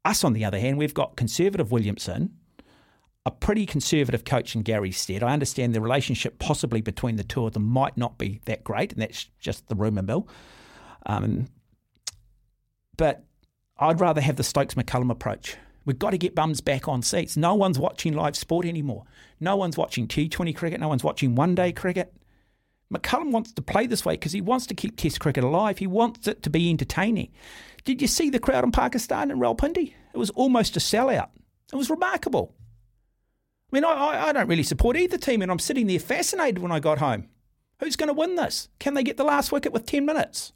Us, 0.05 0.25
on 0.25 0.33
the 0.33 0.45
other 0.45 0.59
hand, 0.59 0.79
we've 0.79 0.93
got 0.93 1.15
conservative 1.15 1.71
Williamson, 1.71 2.37
a 3.25 3.31
pretty 3.31 3.65
conservative 3.65 4.25
coach 4.25 4.57
in 4.57 4.63
Gary 4.63 4.91
Stead. 4.91 5.23
I 5.23 5.33
understand 5.33 5.73
the 5.73 5.81
relationship 5.81 6.41
possibly 6.41 6.81
between 6.81 7.15
the 7.15 7.23
two 7.23 7.47
of 7.47 7.53
them 7.53 7.63
might 7.65 7.97
not 7.97 8.19
be 8.19 8.41
that 8.47 8.65
great, 8.65 8.93
and 8.93 9.03
that's 9.03 9.31
just 9.39 9.69
the 9.69 9.77
rumour 9.77 10.03
mill. 10.03 10.27
Um, 11.07 11.47
but 12.97 13.25
I'd 13.79 14.01
rather 14.01 14.21
have 14.21 14.37
the 14.37 14.45
Stokes 14.45 14.75
McCullum 14.75 15.11
approach. 15.11 15.57
We've 15.85 15.99
got 15.99 16.11
to 16.11 16.19
get 16.19 16.35
bums 16.35 16.61
back 16.61 16.87
on 16.87 17.03
seats. 17.03 17.37
No 17.37 17.55
one's 17.55 17.79
watching 17.79 18.15
live 18.15 18.37
sport 18.37 18.67
anymore. 18.67 19.05
No 19.41 19.57
one's 19.57 19.77
watching 19.77 20.07
T20 20.07 20.55
cricket. 20.55 20.81
No 20.81 20.89
one's 20.89 21.03
watching 21.03 21.35
one 21.35 21.55
day 21.55 21.73
cricket. 21.73 22.15
McCullum 22.93 23.31
wants 23.31 23.53
to 23.53 23.63
play 23.63 23.87
this 23.87 24.05
way 24.05 24.15
because 24.15 24.33
he 24.33 24.41
wants 24.41 24.67
to 24.67 24.75
keep 24.75 24.97
Test 24.97 25.19
cricket 25.19 25.43
alive. 25.43 25.79
He 25.79 25.87
wants 25.87 26.29
it 26.29 26.43
to 26.43 26.51
be 26.51 26.71
entertaining. 26.71 27.33
Did 27.85 28.01
you 28.01 28.07
see 28.07 28.31
the 28.31 28.39
crowd 28.39 28.65
in 28.65 28.71
Pakistan 28.71 29.31
in 29.31 29.39
Rawalpindi? 29.39 29.95
It 30.13 30.19
was 30.19 30.31
almost 30.31 30.77
a 30.77 30.81
sellout. 30.81 31.31
It 31.73 31.77
was 31.77 31.91
remarkable. 31.91 32.55
I 33.73 33.77
mean, 33.77 33.85
I, 33.85 34.29
I 34.29 34.33
don't 34.33 34.49
really 34.49 34.63
support 34.63 34.99
either 34.99 35.17
team, 35.17 35.41
and 35.41 35.51
I'm 35.51 35.59
sitting 35.59 35.87
there 35.87 35.99
fascinated 35.99 36.59
when 36.59 36.71
I 36.71 36.81
got 36.81 36.99
home. 36.99 37.29
Who's 37.81 37.97
going 37.97 38.09
to 38.09 38.13
win 38.13 38.37
this? 38.37 38.69
Can 38.79 38.93
they 38.95 39.03
get 39.03 39.17
the 39.17 39.25
last 39.25 39.51
wicket 39.51 39.73
with 39.73 39.87
10 39.87 40.05
minutes? 40.05 40.53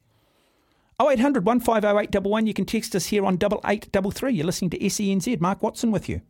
0800 1.00 1.44
150 1.44 2.46
You 2.46 2.54
can 2.54 2.64
text 2.64 2.94
us 2.94 3.06
here 3.06 3.24
on 3.26 3.34
8833. 3.34 4.32
You're 4.32 4.46
listening 4.46 4.70
to 4.70 4.78
SENZ. 4.78 5.40
Mark 5.40 5.62
Watson 5.62 5.90
with 5.90 6.08
you. 6.08 6.22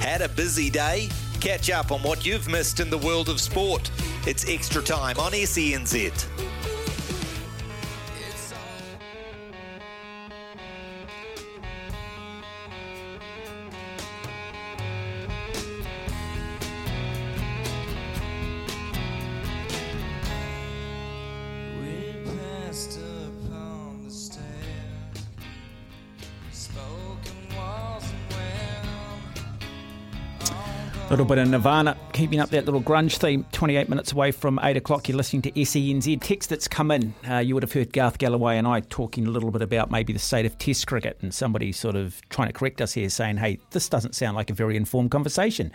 Had 0.00 0.20
a 0.20 0.28
busy 0.28 0.68
day? 0.68 1.08
Catch 1.40 1.70
up 1.70 1.92
on 1.92 2.00
what 2.02 2.26
you've 2.26 2.48
missed 2.48 2.80
in 2.80 2.90
the 2.90 2.98
world 2.98 3.28
of 3.28 3.40
sport. 3.40 3.90
It's 4.26 4.48
extra 4.48 4.82
time 4.82 5.18
on 5.18 5.32
SENZ. 5.32 6.41
Little 31.12 31.26
bit 31.26 31.36
of 31.36 31.46
Nirvana, 31.46 31.94
keeping 32.14 32.40
up 32.40 32.48
that 32.48 32.64
little 32.64 32.80
grunge 32.80 33.18
theme. 33.18 33.44
28 33.52 33.86
minutes 33.90 34.12
away 34.12 34.30
from 34.30 34.58
8 34.62 34.78
o'clock, 34.78 35.10
you're 35.10 35.16
listening 35.18 35.42
to 35.42 35.52
SENZ. 35.52 36.18
Text 36.22 36.48
that's 36.48 36.66
come 36.66 36.90
in. 36.90 37.12
Uh, 37.28 37.36
you 37.36 37.52
would 37.52 37.62
have 37.62 37.72
heard 37.74 37.92
Garth 37.92 38.16
Galloway 38.16 38.56
and 38.56 38.66
I 38.66 38.80
talking 38.80 39.26
a 39.26 39.30
little 39.30 39.50
bit 39.50 39.60
about 39.60 39.90
maybe 39.90 40.14
the 40.14 40.18
state 40.18 40.46
of 40.46 40.56
Test 40.56 40.86
cricket, 40.86 41.18
and 41.20 41.34
somebody 41.34 41.70
sort 41.70 41.96
of 41.96 42.18
trying 42.30 42.48
to 42.48 42.54
correct 42.54 42.80
us 42.80 42.94
here, 42.94 43.10
saying, 43.10 43.36
hey, 43.36 43.58
this 43.72 43.90
doesn't 43.90 44.14
sound 44.14 44.36
like 44.36 44.48
a 44.48 44.54
very 44.54 44.74
informed 44.74 45.10
conversation. 45.10 45.70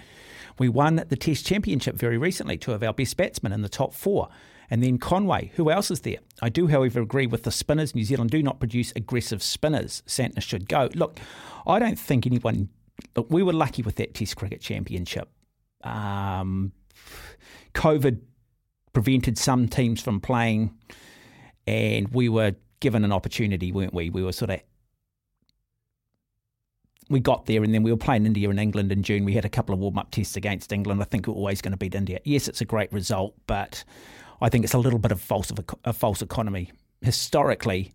We 0.58 0.70
won 0.70 1.06
the 1.08 1.16
Test 1.16 1.46
Championship 1.46 1.96
very 1.96 2.18
recently, 2.18 2.58
two 2.58 2.74
of 2.74 2.82
our 2.82 2.94
best 2.94 3.16
batsmen 3.16 3.54
in 3.54 3.62
the 3.62 3.70
top 3.70 3.94
four. 3.94 4.30
And 4.72 4.82
then 4.82 4.98
Conway. 4.98 5.52
Who 5.56 5.70
else 5.70 5.92
is 5.92 6.02
there? 6.02 6.18
I 6.42 6.50
do, 6.50 6.66
however, 6.66 7.00
agree 7.00 7.28
with 7.28 7.44
the 7.44 7.52
spinners. 7.52 7.94
New 7.94 8.04
Zealand 8.04 8.32
do 8.32 8.42
not 8.42 8.58
produce 8.58 8.92
aggressive 8.96 9.44
spinners. 9.44 10.02
Santner 10.08 10.42
should 10.42 10.68
go. 10.68 10.90
Look, 10.96 11.20
I 11.68 11.78
don't 11.78 12.00
think 12.00 12.26
anyone 12.26 12.70
Look, 13.16 13.28
we 13.30 13.44
were 13.44 13.54
lucky 13.54 13.82
with 13.82 13.96
that 13.96 14.14
Test 14.14 14.36
Cricket 14.36 14.62
Championship. 14.62 15.30
Um, 15.84 16.72
COVID 17.74 18.20
prevented 18.94 19.38
some 19.38 19.68
teams 19.68 20.02
from 20.02 20.20
playing, 20.20 20.76
and 21.66 22.08
we 22.10 22.30
were 22.30 22.56
given 22.80 23.04
an 23.04 23.12
opportunity, 23.12 23.72
weren't 23.72 23.94
we? 23.94 24.10
We 24.10 24.24
were 24.24 24.32
sort 24.32 24.52
of 24.52 24.62
we 27.10 27.20
got 27.20 27.46
there 27.46 27.64
and 27.64 27.74
then 27.74 27.84
we 27.84 27.92
were 27.92 27.98
playing 27.98 28.26
India 28.26 28.50
and 28.50 28.60
England 28.60 28.92
in 28.92 29.02
June. 29.02 29.24
We 29.24 29.34
had 29.34 29.46
a 29.46 29.50
couple 29.50 29.74
of 29.74 29.80
warm 29.80 29.98
up 29.98 30.12
tests 30.12 30.36
against 30.36 30.74
England. 30.74 31.02
I 31.02 31.06
think 31.06 31.28
we're 31.28 31.34
always 31.34 31.62
going 31.62 31.72
to 31.72 31.78
beat 31.78 31.96
India. 31.96 32.20
Yes, 32.26 32.48
it's 32.48 32.62
a 32.62 32.66
great 32.66 32.92
result, 32.92 33.34
but 33.48 33.84
I 34.42 34.50
think 34.50 34.66
it's 34.66 34.74
a 34.74 34.78
little 34.80 35.00
bit 35.00 35.12
of 35.12 35.22
false 35.22 35.52
a 35.86 35.94
false 35.94 36.22
economy. 36.22 36.72
Historically, 37.02 37.94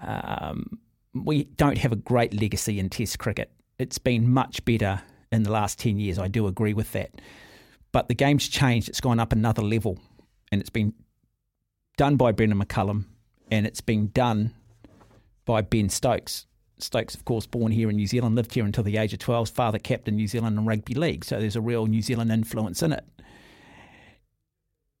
um, 0.00 0.78
we 1.14 1.44
don't 1.44 1.78
have 1.78 1.92
a 1.92 1.96
great 1.96 2.34
legacy 2.34 2.78
in 2.78 2.88
Test 2.88 3.18
cricket 3.18 3.52
it's 3.78 3.98
been 3.98 4.30
much 4.30 4.64
better 4.64 5.02
in 5.30 5.42
the 5.42 5.50
last 5.50 5.78
10 5.78 5.98
years. 5.98 6.18
I 6.18 6.28
do 6.28 6.46
agree 6.46 6.74
with 6.74 6.92
that. 6.92 7.10
But 7.90 8.08
the 8.08 8.14
game's 8.14 8.48
changed. 8.48 8.88
It's 8.88 9.00
gone 9.00 9.20
up 9.20 9.32
another 9.32 9.62
level. 9.62 9.98
And 10.50 10.60
it's 10.60 10.70
been 10.70 10.94
done 11.96 12.16
by 12.16 12.32
Brendon 12.32 12.60
McCullum 12.60 13.04
and 13.50 13.66
it's 13.66 13.80
been 13.80 14.10
done 14.14 14.52
by 15.44 15.60
Ben 15.60 15.88
Stokes. 15.88 16.46
Stokes, 16.78 17.14
of 17.14 17.24
course, 17.24 17.46
born 17.46 17.70
here 17.70 17.90
in 17.90 17.96
New 17.96 18.06
Zealand, 18.06 18.34
lived 18.34 18.54
here 18.54 18.64
until 18.64 18.82
the 18.82 18.96
age 18.96 19.12
of 19.12 19.18
12, 19.18 19.50
father 19.50 19.78
captain 19.78 20.16
New 20.16 20.26
Zealand 20.26 20.58
in 20.58 20.64
rugby 20.64 20.94
league. 20.94 21.24
So 21.24 21.38
there's 21.38 21.54
a 21.54 21.60
real 21.60 21.86
New 21.86 22.02
Zealand 22.02 22.32
influence 22.32 22.82
in 22.82 22.92
it. 22.92 23.04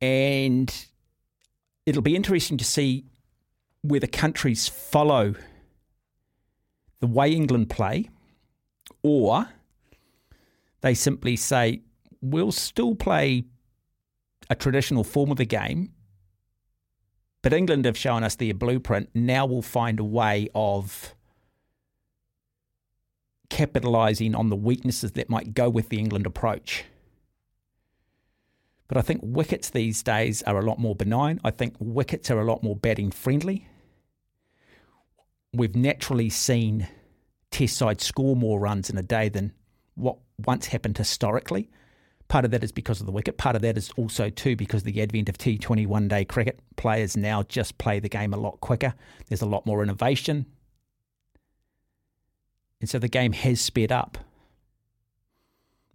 And 0.00 0.86
it'll 1.86 2.02
be 2.02 2.14
interesting 2.14 2.58
to 2.58 2.64
see 2.64 3.06
whether 3.82 4.06
countries 4.06 4.68
follow 4.68 5.34
the 7.00 7.06
way 7.06 7.32
England 7.32 7.70
play 7.70 8.10
or 9.02 9.48
they 10.80 10.94
simply 10.94 11.36
say, 11.36 11.82
we'll 12.20 12.52
still 12.52 12.94
play 12.94 13.44
a 14.50 14.54
traditional 14.54 15.04
form 15.04 15.30
of 15.30 15.36
the 15.36 15.44
game, 15.44 15.92
but 17.42 17.52
England 17.52 17.84
have 17.84 17.96
shown 17.96 18.22
us 18.22 18.36
their 18.36 18.54
blueprint. 18.54 19.10
Now 19.14 19.46
we'll 19.46 19.62
find 19.62 19.98
a 19.98 20.04
way 20.04 20.48
of 20.54 21.14
capitalising 23.50 24.36
on 24.36 24.48
the 24.48 24.56
weaknesses 24.56 25.12
that 25.12 25.28
might 25.28 25.54
go 25.54 25.68
with 25.68 25.88
the 25.88 25.98
England 25.98 26.26
approach. 26.26 26.84
But 28.88 28.96
I 28.98 29.02
think 29.02 29.20
wickets 29.22 29.70
these 29.70 30.02
days 30.02 30.42
are 30.42 30.58
a 30.58 30.64
lot 30.64 30.78
more 30.78 30.94
benign. 30.94 31.40
I 31.42 31.50
think 31.50 31.74
wickets 31.78 32.30
are 32.30 32.40
a 32.40 32.44
lot 32.44 32.62
more 32.62 32.76
batting 32.76 33.10
friendly. 33.10 33.68
We've 35.52 35.76
naturally 35.76 36.30
seen 36.30 36.88
Test 37.52 37.76
side 37.76 38.00
score 38.00 38.34
more 38.34 38.58
runs 38.58 38.90
in 38.90 38.98
a 38.98 39.02
day 39.02 39.28
than 39.28 39.52
what 39.94 40.16
once 40.44 40.66
happened 40.66 40.98
historically. 40.98 41.70
Part 42.28 42.44
of 42.44 42.50
that 42.50 42.64
is 42.64 42.72
because 42.72 43.00
of 43.00 43.06
the 43.06 43.12
wicket. 43.12 43.36
Part 43.36 43.56
of 43.56 43.62
that 43.62 43.76
is 43.76 43.92
also 43.96 44.30
too 44.30 44.56
because 44.56 44.82
the 44.82 45.02
advent 45.02 45.28
of 45.28 45.38
T20 45.38 45.86
one 45.86 46.08
day 46.08 46.24
cricket. 46.24 46.60
Players 46.76 47.16
now 47.16 47.42
just 47.42 47.78
play 47.78 48.00
the 48.00 48.08
game 48.08 48.32
a 48.32 48.38
lot 48.38 48.60
quicker. 48.60 48.94
There's 49.28 49.42
a 49.42 49.46
lot 49.46 49.66
more 49.66 49.82
innovation. 49.82 50.46
And 52.80 52.88
so 52.88 52.98
the 52.98 53.08
game 53.08 53.32
has 53.32 53.60
sped 53.60 53.92
up. 53.92 54.18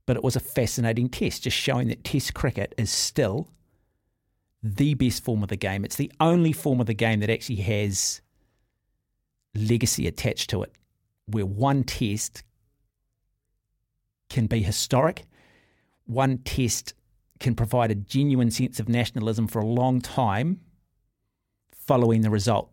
But 0.05 0.15
it 0.15 0.23
was 0.23 0.37
a 0.37 0.39
fascinating 0.39 1.09
test, 1.09 1.43
just 1.43 1.57
showing 1.57 1.89
that 1.89 2.05
Test 2.05 2.33
cricket 2.33 2.73
is 2.77 2.89
still 2.89 3.49
the 4.63 4.93
best 4.93 5.23
form 5.23 5.43
of 5.43 5.49
the 5.49 5.57
game. 5.57 5.83
It's 5.83 5.97
the 5.97 6.11
only 6.19 6.53
form 6.53 6.79
of 6.79 6.87
the 6.87 6.93
game 6.93 7.19
that 7.19 7.29
actually 7.29 7.57
has 7.57 8.21
legacy 9.53 10.07
attached 10.07 10.49
to 10.51 10.63
it, 10.63 10.71
where 11.27 11.45
one 11.45 11.83
test 11.83 12.43
can 14.29 14.47
be 14.47 14.61
historic, 14.61 15.25
one 16.05 16.39
test 16.39 16.93
can 17.39 17.55
provide 17.55 17.91
a 17.91 17.95
genuine 17.95 18.51
sense 18.51 18.79
of 18.79 18.89
nationalism 18.89 19.47
for 19.47 19.59
a 19.59 19.65
long 19.65 20.01
time 20.01 20.61
following 21.71 22.21
the 22.21 22.29
result. 22.29 22.69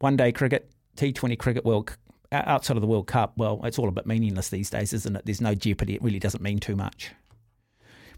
One 0.00 0.16
day 0.16 0.32
cricket, 0.32 0.70
T20 0.96 1.38
cricket 1.38 1.64
world 1.64 1.96
outside 2.30 2.76
of 2.76 2.80
the 2.80 2.86
World 2.86 3.06
Cup, 3.06 3.32
well, 3.36 3.60
it's 3.64 3.78
all 3.78 3.88
a 3.88 3.92
bit 3.92 4.06
meaningless 4.06 4.50
these 4.50 4.70
days, 4.70 4.92
isn't 4.92 5.16
it? 5.16 5.24
There's 5.24 5.40
no 5.40 5.54
jeopardy. 5.54 5.94
It 5.94 6.02
really 6.02 6.18
doesn't 6.18 6.42
mean 6.42 6.58
too 6.58 6.76
much. 6.76 7.12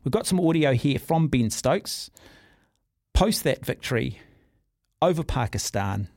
We've 0.02 0.12
got 0.12 0.26
some 0.26 0.40
audio 0.40 0.72
here 0.72 0.98
from 0.98 1.28
Ben 1.28 1.50
Stokes 1.50 2.10
post 3.12 3.44
that 3.44 3.64
victory 3.64 4.18
over 5.02 5.22
Pakistan. 5.22 6.08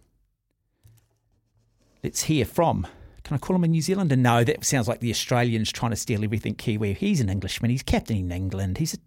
Let's 2.04 2.24
hear 2.24 2.44
from. 2.44 2.86
Can 3.24 3.36
I 3.36 3.38
call 3.38 3.56
him 3.56 3.64
a 3.64 3.68
New 3.68 3.82
Zealander? 3.82 4.18
No, 4.18 4.44
that 4.44 4.66
sounds 4.66 4.90
like 4.90 5.00
the 5.00 5.10
Australians 5.10 5.72
trying 5.72 5.92
to 5.92 5.96
steal 5.96 6.24
everything 6.24 6.56
Kiwi. 6.56 6.94
He's 6.94 7.22
an 7.22 7.30
Englishman. 7.30 7.72
He's 7.72 7.84
captain 7.84 8.18
in 8.18 8.32
England. 8.32 8.78
He's 8.78 8.94
a, 8.94 8.98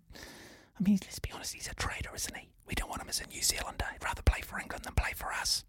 I 0.80 0.82
mean, 0.82 0.98
let's 1.02 1.18
be 1.18 1.30
honest, 1.32 1.52
he's 1.52 1.68
a 1.68 1.74
traitor, 1.74 2.10
isn't 2.14 2.34
he? 2.34 2.48
We 2.66 2.74
don't 2.74 2.88
want 2.88 3.02
him 3.02 3.08
as 3.10 3.20
a 3.20 3.26
New 3.26 3.42
Zealander. 3.42 3.84
He'd 3.92 4.02
rather 4.02 4.22
play 4.22 4.40
for 4.40 4.58
England 4.58 4.84
than 4.84 4.94
play 4.94 5.12
for 5.14 5.30
us. 5.32 5.64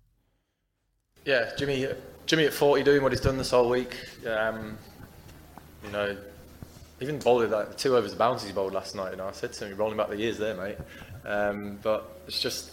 Yeah, 1.25 1.49
Jimmy. 1.57 1.87
Jimmy 2.25 2.45
at 2.45 2.53
40 2.53 2.83
doing 2.83 3.03
what 3.03 3.11
he's 3.11 3.21
done 3.21 3.37
this 3.37 3.51
whole 3.51 3.69
week. 3.69 3.95
Um, 4.25 4.77
you 5.83 5.91
know, 5.91 6.15
even 7.01 7.19
bowled 7.19 7.49
like 7.49 7.69
the 7.69 7.75
two 7.75 7.97
overs 7.97 8.13
of 8.13 8.17
bounces 8.17 8.47
he 8.47 8.53
bowled 8.53 8.73
last 8.73 8.95
night. 8.95 9.11
You 9.11 9.17
know, 9.17 9.27
I 9.27 9.33
said 9.33 9.51
to 9.53 9.67
him, 9.67 9.77
rolling 9.77 9.97
back 9.97 10.07
the 10.07 10.17
years 10.17 10.37
there, 10.37 10.55
mate. 10.55 10.77
Um, 11.25 11.79
but 11.83 12.21
it's 12.27 12.39
just, 12.41 12.71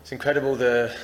it's 0.00 0.12
incredible 0.12 0.56
the, 0.56 0.94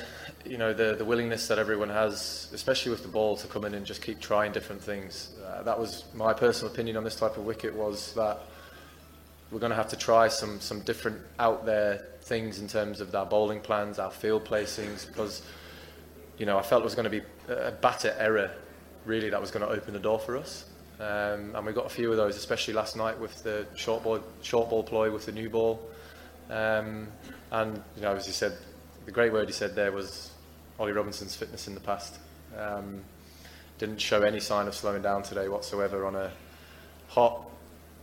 you 0.49 0.57
know, 0.57 0.73
the 0.73 0.95
the 0.95 1.05
willingness 1.05 1.47
that 1.47 1.59
everyone 1.59 1.89
has, 1.89 2.49
especially 2.53 2.91
with 2.91 3.03
the 3.03 3.07
ball, 3.07 3.37
to 3.37 3.47
come 3.47 3.65
in 3.65 3.75
and 3.75 3.85
just 3.85 4.01
keep 4.01 4.19
trying 4.19 4.51
different 4.51 4.81
things. 4.81 5.29
Uh, 5.45 5.61
that 5.61 5.79
was 5.79 6.05
my 6.15 6.33
personal 6.33 6.73
opinion 6.73 6.97
on 6.97 7.03
this 7.03 7.15
type 7.15 7.37
of 7.37 7.45
wicket 7.45 7.73
was 7.75 8.13
that 8.13 8.39
we're 9.51 9.59
going 9.59 9.69
to 9.69 9.75
have 9.75 9.89
to 9.89 9.97
try 9.97 10.27
some 10.27 10.59
some 10.59 10.81
different 10.81 11.21
out 11.37 11.65
there 11.65 12.05
things 12.21 12.59
in 12.59 12.67
terms 12.67 12.99
of 12.99 13.13
our 13.13 13.25
bowling 13.25 13.59
plans, 13.59 13.99
our 13.99 14.09
field 14.09 14.43
placings, 14.43 15.07
because 15.07 15.43
you 16.39 16.47
know 16.47 16.57
I 16.57 16.63
felt 16.63 16.81
it 16.81 16.85
was 16.85 16.95
going 16.95 17.09
to 17.09 17.21
be 17.21 17.21
a 17.47 17.71
batter 17.71 18.15
error, 18.17 18.51
really, 19.05 19.29
that 19.29 19.39
was 19.39 19.51
going 19.51 19.65
to 19.65 19.71
open 19.71 19.93
the 19.93 19.99
door 19.99 20.19
for 20.19 20.35
us. 20.35 20.65
Um, 20.99 21.55
and 21.55 21.65
we 21.65 21.71
got 21.71 21.85
a 21.85 21.89
few 21.89 22.11
of 22.11 22.17
those, 22.17 22.35
especially 22.35 22.73
last 22.73 22.97
night 22.97 23.17
with 23.17 23.43
the 23.43 23.65
short 23.75 24.03
ball, 24.03 24.19
short 24.41 24.69
ball 24.69 24.83
ploy 24.83 25.11
with 25.11 25.27
the 25.27 25.31
new 25.31 25.49
ball. 25.49 25.79
Um, 26.49 27.07
and 27.51 27.81
you 27.95 28.01
know, 28.01 28.15
as 28.15 28.25
you 28.27 28.33
said, 28.33 28.57
the 29.05 29.11
great 29.11 29.31
word 29.31 29.47
he 29.47 29.53
said 29.53 29.75
there 29.75 29.91
was 29.91 30.28
Ollie 30.79 30.93
Robinson's 30.93 31.35
fitness 31.35 31.67
in 31.67 31.73
the 31.73 31.81
past. 31.81 32.17
Um, 32.57 33.01
didn't 33.77 33.99
show 33.99 34.21
any 34.21 34.39
sign 34.39 34.67
of 34.67 34.73
slowing 34.73 35.01
down 35.01 35.23
today 35.23 35.49
whatsoever 35.49 36.05
on 36.05 36.15
a 36.15 36.31
hot, 37.09 37.49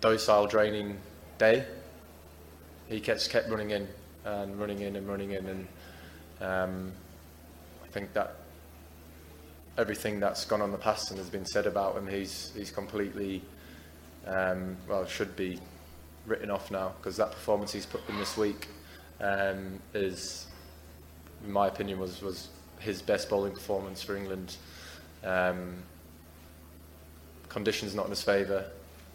docile, 0.02 0.46
draining 0.46 0.98
day. 1.38 1.64
He 2.86 3.00
kept 3.00 3.28
kept 3.30 3.48
running 3.48 3.70
in 3.70 3.88
and 4.24 4.60
running 4.60 4.80
in 4.80 4.96
and 4.96 5.08
running 5.08 5.32
in, 5.32 5.46
and 5.46 5.68
um, 6.40 6.92
I 7.82 7.88
think 7.88 8.12
that 8.12 8.36
everything 9.78 10.20
that's 10.20 10.44
gone 10.44 10.60
on 10.60 10.70
the 10.70 10.78
past 10.78 11.10
and 11.10 11.18
has 11.18 11.30
been 11.30 11.46
said 11.46 11.66
about 11.66 11.96
him, 11.96 12.06
he's 12.06 12.52
he's 12.54 12.70
completely 12.70 13.42
um, 14.26 14.76
well 14.86 15.06
should 15.06 15.34
be 15.34 15.58
written 16.26 16.50
off 16.50 16.70
now 16.70 16.92
because 16.98 17.16
that 17.16 17.30
performance 17.30 17.72
he's 17.72 17.86
put 17.86 18.06
in 18.08 18.18
this 18.18 18.36
week 18.36 18.68
um, 19.20 19.80
is, 19.94 20.46
in 21.44 21.50
my 21.50 21.68
opinion, 21.68 21.98
was 21.98 22.20
was 22.20 22.48
his 22.78 23.02
best 23.02 23.28
bowling 23.28 23.52
performance 23.52 24.02
for 24.02 24.16
England. 24.16 24.56
Um, 25.24 25.76
conditions 27.48 27.94
not 27.94 28.04
in 28.04 28.10
his 28.10 28.22
favour, 28.22 28.66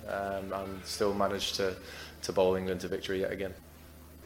um, 0.08 0.52
and 0.54 0.84
still 0.86 1.14
managed 1.14 1.56
to 1.56 1.76
to 2.24 2.32
bowl 2.32 2.56
England 2.56 2.82
to 2.82 2.88
victory 2.88 3.22
yet 3.22 3.32
again 3.32 3.54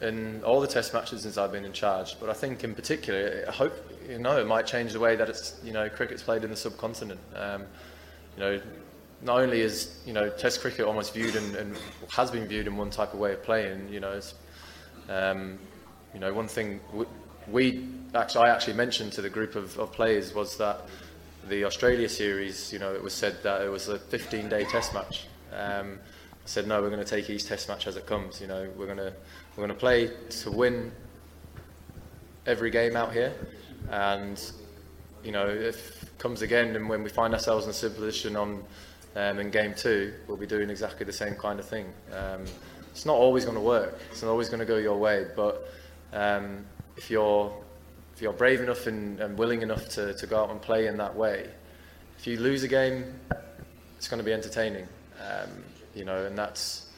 in 0.02 0.44
all 0.44 0.60
the 0.60 0.68
test 0.68 0.94
matches 0.94 1.22
since 1.22 1.38
I've 1.38 1.52
been 1.52 1.66
in 1.66 1.74
charge. 1.74 2.20
But 2.20 2.30
I 2.30 2.34
think 2.34 2.64
in 2.64 2.76
particular, 2.76 3.46
I 3.48 3.52
hope 3.52 3.74
you 4.10 4.20
know 4.20 4.40
it 4.40 4.48
might 4.48 4.66
change 4.66 4.94
the 4.94 5.00
way 5.00 5.16
that 5.16 5.30
it's 5.30 5.60
you 5.64 5.74
know 5.74 5.90
cricket's 5.90 6.24
played 6.24 6.44
in 6.44 6.50
the 6.50 6.56
subcontinent. 6.56 7.20
Um, 7.36 7.64
you 8.36 8.44
know, 8.44 8.62
not 9.22 9.40
only 9.40 9.62
is 9.62 10.00
you 10.06 10.14
know 10.14 10.30
Test 10.30 10.62
cricket 10.62 10.86
almost 10.86 11.14
viewed 11.14 11.36
and, 11.36 11.78
has 12.10 12.30
been 12.30 12.48
viewed 12.48 12.68
in 12.68 12.76
one 12.78 12.90
type 12.90 13.14
of 13.14 13.20
way 13.20 13.34
of 13.34 13.44
playing. 13.44 13.90
You 13.90 14.00
know, 14.02 14.12
it's, 14.12 14.36
um, 15.10 15.58
you 16.14 16.20
know 16.20 16.34
one 16.34 16.48
thing 16.48 16.80
we, 17.48 17.88
actually 18.14 18.48
I 18.48 18.54
actually 18.54 18.74
mentioned 18.74 19.14
to 19.14 19.22
the 19.22 19.30
group 19.30 19.56
of, 19.56 19.78
of 19.78 19.92
players 19.92 20.34
was 20.34 20.58
that 20.58 20.82
the 21.48 21.66
Australia 21.66 22.10
series. 22.10 22.72
You 22.74 22.80
know, 22.80 22.94
it 22.94 23.02
was 23.02 23.14
said 23.14 23.42
that 23.44 23.62
it 23.62 23.70
was 23.70 23.90
a 23.90 23.98
15-day 23.98 24.66
Test 24.66 24.94
match. 24.94 25.28
Um, 25.54 26.00
I 26.02 26.48
said 26.48 26.68
no, 26.68 26.82
we're 26.82 26.90
going 26.90 27.04
to 27.04 27.10
take 27.10 27.30
each 27.30 27.46
Test 27.46 27.68
match 27.68 27.88
as 27.88 27.98
it 27.98 28.06
comes. 28.06 28.42
You 28.42 28.48
know, 28.48 28.68
we're 28.78 28.86
going 28.86 28.98
to 28.98 29.14
we're 29.56 29.66
going 29.66 29.70
to 29.70 29.76
play 29.76 30.12
to 30.42 30.52
win 30.52 30.92
every 32.46 32.70
game 32.70 32.96
out 32.96 33.14
here, 33.14 33.34
and 33.90 34.40
you 35.24 35.32
know 35.32 35.48
if 35.48 36.04
it 36.04 36.18
comes 36.20 36.42
again 36.42 36.76
and 36.76 36.88
when 36.88 37.04
we 37.04 37.10
find 37.10 37.34
ourselves 37.34 37.66
in 37.66 37.72
a 37.72 37.74
similar 37.74 38.00
position 38.00 38.36
on 38.36 38.64
um, 39.16 39.40
in 39.40 39.50
game 39.50 39.74
two, 39.76 40.14
we'll 40.28 40.38
be 40.38 40.48
doing 40.48 40.70
exactly 40.70 41.06
the 41.06 41.14
same 41.14 41.36
kind 41.36 41.60
of 41.60 41.66
thing. 41.66 41.86
Um, 42.14 42.44
it's 42.92 43.06
not 43.06 43.16
always 43.16 43.44
going 43.44 43.56
to 43.56 43.62
work. 43.64 44.00
It's 44.12 44.22
not 44.22 44.30
always 44.30 44.50
going 44.50 44.60
to 44.60 44.66
go 44.66 44.78
your 44.78 44.98
way, 44.98 45.26
but 45.36 45.70
um, 46.14 46.66
if 46.98 47.10
you're 47.10 47.54
if 48.16 48.22
you're 48.22 48.34
brave 48.34 48.62
enough 48.62 48.88
and, 48.88 49.20
and 49.20 49.38
willing 49.38 49.62
enough 49.62 49.90
to, 49.90 50.14
to 50.14 50.26
go 50.26 50.42
out 50.42 50.50
and 50.50 50.62
play 50.62 50.88
in 50.88 50.96
that 50.98 51.14
way, 51.14 51.50
if 52.18 52.26
you 52.26 52.38
lose 52.38 52.64
a 52.64 52.68
game, 52.68 53.14
it's 53.98 54.08
going 54.08 54.20
to 54.20 54.24
be 54.24 54.32
entertaining. 54.32 54.88
Um, 55.20 55.50
you 55.94 56.06
know, 56.06 56.26
and 56.26 56.38
that's 56.38 56.90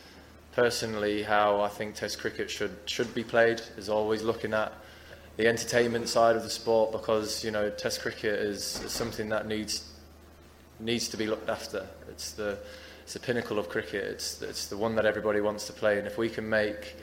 personally 0.52 1.24
how 1.24 1.62
I 1.62 1.70
think 1.70 1.96
Test 1.96 2.20
cricket 2.20 2.50
should 2.50 2.76
should 2.86 3.14
be 3.14 3.24
played 3.24 3.62
is 3.78 3.90
always 3.90 4.22
looking 4.24 4.54
at 4.54 4.74
the 5.38 5.48
entertainment 5.48 6.10
side 6.10 6.36
of 6.36 6.44
the 6.44 6.50
sport 6.50 6.92
because 6.92 7.44
you 7.44 7.52
know 7.52 7.70
Test 7.70 8.02
cricket 8.02 8.40
is, 8.40 8.82
is 8.84 8.92
something 8.92 9.30
that 9.30 9.48
needs 9.48 9.92
needs 10.80 11.08
to 11.10 11.18
be 11.18 11.28
looked 11.28 11.50
after. 11.50 11.86
It's 12.10 12.32
the 12.32 12.58
it's 13.04 13.14
the 13.14 13.20
pinnacle 13.20 13.58
of 13.58 13.70
cricket. 13.70 14.04
It's 14.04 14.42
it's 14.42 14.68
the 14.68 14.78
one 14.78 14.96
that 14.96 15.06
everybody 15.06 15.42
wants 15.42 15.66
to 15.68 15.74
play, 15.74 15.98
and 15.98 16.08
if 16.08 16.18
we 16.18 16.30
can 16.30 16.48
make 16.48 16.96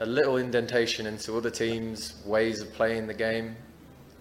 a 0.00 0.06
little 0.06 0.38
indentation 0.38 1.06
into 1.06 1.36
other 1.36 1.50
teams' 1.50 2.14
ways 2.24 2.60
of 2.60 2.72
playing 2.72 3.06
the 3.06 3.14
game, 3.14 3.54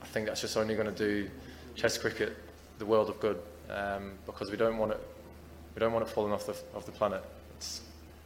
I 0.01 0.05
think 0.05 0.27
that's 0.27 0.41
just 0.41 0.57
only 0.57 0.75
going 0.75 0.93
to 0.93 0.93
do 0.93 1.29
Test 1.75 2.01
cricket 2.01 2.35
the 2.77 2.85
world 2.85 3.09
of 3.09 3.19
good 3.21 3.39
um, 3.69 4.13
because 4.25 4.51
we 4.51 4.57
don't 4.57 4.77
want 4.77 4.91
it 4.91 4.99
we 5.75 5.79
don't 5.79 5.93
want 5.93 6.05
it 6.05 6.11
falling 6.11 6.33
off 6.33 6.45
the 6.45 6.55
off 6.75 6.85
the 6.85 6.91
planet. 6.91 7.23
It's, 7.55 7.81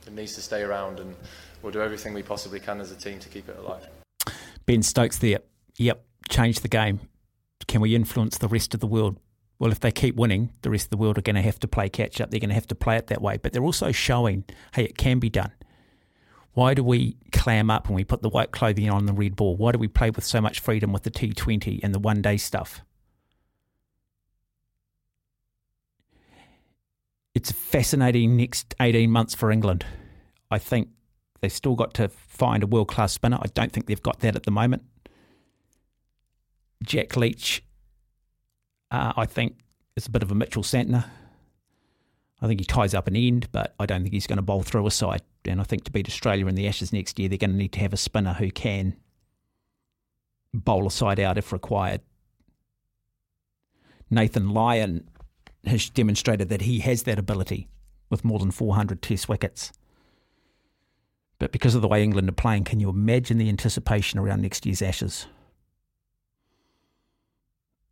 it 0.07 0.13
needs 0.13 0.33
to 0.35 0.41
stay 0.41 0.63
around, 0.63 0.99
and 0.99 1.15
we'll 1.61 1.71
do 1.71 1.81
everything 1.81 2.13
we 2.13 2.23
possibly 2.23 2.59
can 2.59 2.81
as 2.81 2.91
a 2.91 2.95
team 2.95 3.19
to 3.19 3.29
keep 3.29 3.47
it 3.47 3.57
alive. 3.57 3.87
Ben 4.65 4.81
Stokes 4.81 5.19
there. 5.19 5.39
Yep, 5.77 6.03
change 6.29 6.61
the 6.61 6.67
game. 6.67 7.01
Can 7.67 7.79
we 7.81 7.95
influence 7.95 8.39
the 8.39 8.47
rest 8.47 8.73
of 8.73 8.79
the 8.79 8.87
world? 8.87 9.19
Well, 9.59 9.71
if 9.71 9.79
they 9.79 9.91
keep 9.91 10.15
winning, 10.15 10.51
the 10.61 10.71
rest 10.71 10.87
of 10.87 10.89
the 10.89 10.97
world 10.97 11.17
are 11.17 11.21
going 11.21 11.35
to 11.35 11.41
have 11.41 11.59
to 11.59 11.67
play 11.67 11.89
catch 11.89 12.19
up. 12.19 12.31
They're 12.31 12.39
going 12.39 12.49
to 12.49 12.55
have 12.55 12.67
to 12.67 12.75
play 12.75 12.97
it 12.97 13.07
that 13.07 13.21
way. 13.21 13.37
But 13.37 13.53
they're 13.53 13.63
also 13.63 13.91
showing, 13.91 14.45
hey, 14.73 14.83
it 14.83 14.97
can 14.97 15.19
be 15.19 15.29
done. 15.29 15.51
Why 16.53 16.73
do 16.73 16.83
we 16.83 17.17
clam 17.31 17.69
up 17.69 17.87
when 17.87 17.95
we 17.95 18.03
put 18.03 18.21
the 18.21 18.29
white 18.29 18.51
clothing 18.51 18.89
on 18.89 19.05
the 19.05 19.13
red 19.13 19.35
ball? 19.35 19.55
Why 19.55 19.71
do 19.71 19.79
we 19.79 19.87
play 19.87 20.11
with 20.11 20.23
so 20.23 20.39
much 20.39 20.59
freedom 20.59 20.93
with 20.93 21.03
the 21.03 21.11
T20 21.11 21.79
and 21.83 21.93
the 21.93 21.99
one 21.99 22.21
day 22.21 22.37
stuff? 22.37 22.81
it's 27.35 27.49
a 27.49 27.53
fascinating 27.53 28.37
next 28.37 28.75
18 28.79 29.09
months 29.09 29.33
for 29.33 29.51
England. 29.51 29.85
I 30.51 30.59
think 30.59 30.89
they've 31.41 31.51
still 31.51 31.75
got 31.75 31.93
to 31.95 32.07
find 32.09 32.63
a 32.63 32.67
world 32.67 32.87
class 32.87 33.13
spinner. 33.13 33.37
I 33.41 33.47
don't 33.53 33.71
think 33.71 33.87
they've 33.87 34.01
got 34.01 34.19
that 34.19 34.35
at 34.35 34.43
the 34.43 34.51
moment. 34.51 34.83
Jack 36.83 37.15
Leach, 37.17 37.63
uh, 38.91 39.13
I 39.15 39.25
think, 39.25 39.57
is 39.95 40.05
a 40.05 40.11
bit 40.11 40.21
of 40.21 40.31
a 40.31 40.35
Mitchell 40.35 40.63
Santner. 40.63 41.05
I 42.41 42.47
think 42.47 42.59
he 42.59 42.65
ties 42.65 42.93
up 42.93 43.07
an 43.07 43.15
end, 43.15 43.47
but 43.51 43.73
I 43.79 43.85
don't 43.85 44.03
think 44.03 44.13
he's 44.13 44.27
going 44.27 44.37
to 44.37 44.43
bowl 44.43 44.63
through 44.63 44.85
a 44.85 44.91
side. 44.91 45.21
And 45.45 45.59
I 45.59 45.63
think 45.63 45.83
to 45.83 45.91
beat 45.91 46.07
Australia 46.07 46.47
in 46.47 46.55
the 46.55 46.67
Ashes 46.67 46.93
next 46.93 47.19
year, 47.19 47.29
they're 47.29 47.37
going 47.37 47.51
to 47.51 47.57
need 47.57 47.73
to 47.73 47.79
have 47.79 47.93
a 47.93 47.97
spinner 47.97 48.33
who 48.33 48.49
can 48.49 48.95
bowl 50.53 50.87
a 50.87 50.91
side 50.91 51.19
out 51.19 51.37
if 51.37 51.51
required. 51.51 52.01
Nathan 54.09 54.49
Lyon 54.49 55.09
has 55.65 55.89
demonstrated 55.89 56.49
that 56.49 56.61
he 56.61 56.79
has 56.79 57.03
that 57.03 57.19
ability 57.19 57.67
with 58.09 58.23
more 58.23 58.39
than 58.39 58.51
400 58.51 59.01
test 59.01 59.27
wickets. 59.27 59.71
But 61.39 61.51
because 61.51 61.75
of 61.75 61.81
the 61.81 61.87
way 61.87 62.03
England 62.03 62.29
are 62.29 62.33
playing, 62.33 62.63
can 62.63 62.79
you 62.79 62.89
imagine 62.89 63.37
the 63.37 63.49
anticipation 63.49 64.19
around 64.19 64.41
next 64.41 64.65
year's 64.65 64.81
Ashes? 64.81 65.25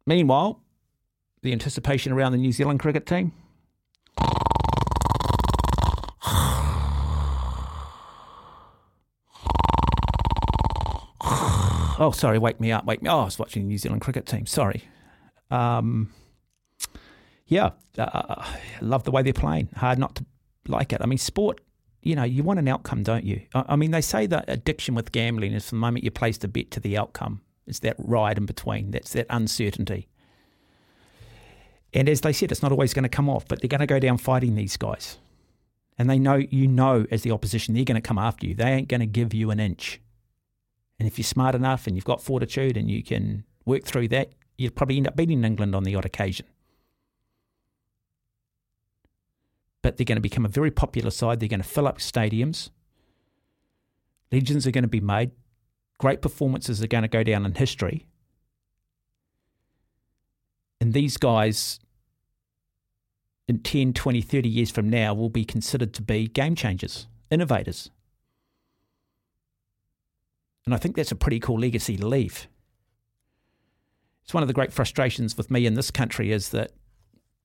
Meanwhile, 0.06 0.62
the 1.42 1.52
anticipation 1.52 2.12
around 2.12 2.32
the 2.34 2.38
New 2.38 2.52
Zealand 2.52 2.80
cricket 2.80 3.06
team? 3.06 3.34
Oh, 12.02 12.10
sorry, 12.10 12.40
wake 12.40 12.60
me 12.60 12.72
up, 12.72 12.84
wake 12.86 13.04
me. 13.04 13.10
Oh, 13.12 13.20
I 13.20 13.26
was 13.26 13.38
watching 13.38 13.62
the 13.62 13.68
New 13.68 13.78
Zealand 13.78 14.02
cricket 14.02 14.26
team. 14.26 14.48
Sorry. 14.48 14.82
Um, 15.52 16.12
yeah, 17.46 17.70
uh, 17.96 18.44
love 18.82 19.04
the 19.04 19.12
way 19.12 19.22
they're 19.22 19.34
playing. 19.34 19.70
Hard 19.76 20.00
not 20.00 20.16
to 20.16 20.26
like 20.68 20.94
it. 20.94 21.02
I 21.02 21.06
mean, 21.06 21.20
sport. 21.20 21.62
You 22.02 22.16
know, 22.16 22.24
you 22.24 22.42
want 22.42 22.58
an 22.58 22.68
outcome, 22.68 23.04
don't 23.04 23.24
you? 23.24 23.44
I, 23.54 23.66
I 23.70 23.76
mean, 23.76 23.92
they 23.92 24.02
say 24.02 24.26
that 24.26 24.46
addiction 24.48 24.96
with 24.96 25.12
gambling 25.12 25.54
is 25.54 25.70
the 25.70 25.76
moment 25.76 26.04
you 26.04 26.10
place 26.10 26.40
the 26.40 26.48
bet 26.48 26.72
to 26.72 26.80
the 26.80 26.98
outcome. 26.98 27.42
It's 27.68 27.78
that 27.82 27.98
ride 28.00 28.40
in 28.40 28.48
between. 28.48 28.90
That's 28.90 29.14
that 29.14 29.28
uncertainty. 29.30 30.08
And 31.94 32.10
as 32.10 32.22
they 32.22 32.34
said, 32.34 32.52
it's 32.52 32.64
not 32.64 32.72
always 32.72 32.96
going 32.96 33.04
to 33.04 33.10
come 33.10 33.30
off, 33.30 33.48
but 33.48 33.62
they're 33.62 33.68
going 33.68 33.80
to 33.82 33.86
go 33.86 34.00
down 34.00 34.18
fighting 34.18 34.56
these 34.56 34.76
guys. 34.76 35.20
And 36.00 36.10
they 36.10 36.18
know, 36.18 36.38
you 36.38 36.66
know, 36.66 37.06
as 37.12 37.22
the 37.22 37.30
opposition, 37.30 37.76
they're 37.76 37.86
going 37.86 38.02
to 38.02 38.02
come 38.02 38.18
after 38.18 38.48
you. 38.48 38.56
They 38.56 38.72
ain't 38.72 38.88
going 38.88 39.02
to 39.02 39.06
give 39.06 39.36
you 39.36 39.52
an 39.52 39.60
inch. 39.60 40.02
And 41.02 41.08
if 41.08 41.18
you're 41.18 41.24
smart 41.24 41.56
enough 41.56 41.88
and 41.88 41.96
you've 41.96 42.06
got 42.06 42.22
fortitude 42.22 42.78
and 42.78 42.88
you 42.88 43.02
can 43.02 43.44
work 43.66 43.86
through 43.86 44.10
that, 44.10 44.34
you'll 44.56 44.70
probably 44.70 44.98
end 44.98 45.08
up 45.08 45.16
beating 45.16 45.44
England 45.44 45.74
on 45.74 45.82
the 45.82 45.96
odd 45.96 46.06
occasion. 46.06 46.46
But 49.82 49.98
they're 49.98 50.06
going 50.06 50.18
to 50.18 50.22
become 50.22 50.46
a 50.46 50.48
very 50.48 50.70
popular 50.70 51.10
side. 51.10 51.40
They're 51.40 51.50
going 51.50 51.64
to 51.64 51.68
fill 51.68 51.88
up 51.88 51.98
stadiums. 51.98 52.70
Legends 54.32 54.68
are 54.68 54.72
going 54.72 54.84
to 54.84 54.88
be 54.88 55.00
made. 55.00 55.32
Great 55.98 56.22
performances 56.22 56.84
are 56.84 56.88
going 56.88 57.02
to 57.02 57.08
go 57.08 57.24
down 57.24 57.48
in 57.48 57.56
history. 57.56 58.06
And 60.80 60.94
these 60.94 61.18
guys, 61.18 61.80
in 63.48 63.58
10, 63.58 63.94
20, 63.94 64.22
30 64.22 64.48
years 64.48 64.70
from 64.70 64.88
now, 64.88 65.16
will 65.16 65.30
be 65.30 65.46
considered 65.46 65.96
to 65.96 66.04
be 66.04 66.28
game 66.28 66.54
changers, 66.54 67.08
innovators. 67.32 67.90
And 70.66 70.74
I 70.74 70.78
think 70.78 70.96
that's 70.96 71.12
a 71.12 71.16
pretty 71.16 71.40
cool 71.40 71.60
legacy 71.60 71.98
to 71.98 72.08
leave. 72.08 72.48
It's 74.24 74.34
one 74.34 74.44
of 74.44 74.48
the 74.48 74.54
great 74.54 74.72
frustrations 74.72 75.36
with 75.36 75.50
me 75.50 75.66
in 75.66 75.74
this 75.74 75.92
country 75.92 76.32
is 76.32 76.50
that 76.50 76.72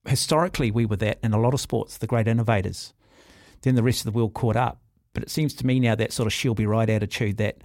historically 0.06 0.70
we 0.70 0.86
were 0.86 0.96
that 0.96 1.18
in 1.22 1.32
a 1.32 1.40
lot 1.40 1.54
of 1.54 1.60
sports, 1.60 1.98
the 1.98 2.06
great 2.06 2.28
innovators. 2.28 2.92
Then 3.62 3.74
the 3.74 3.82
rest 3.82 4.00
of 4.06 4.12
the 4.12 4.16
world 4.16 4.34
caught 4.34 4.56
up. 4.56 4.80
But 5.14 5.22
it 5.22 5.30
seems 5.30 5.54
to 5.54 5.66
me 5.66 5.80
now 5.80 5.94
that 5.94 6.12
sort 6.12 6.26
of 6.26 6.32
she'll 6.32 6.54
be 6.54 6.66
right 6.66 6.90
attitude 6.90 7.38
that 7.38 7.62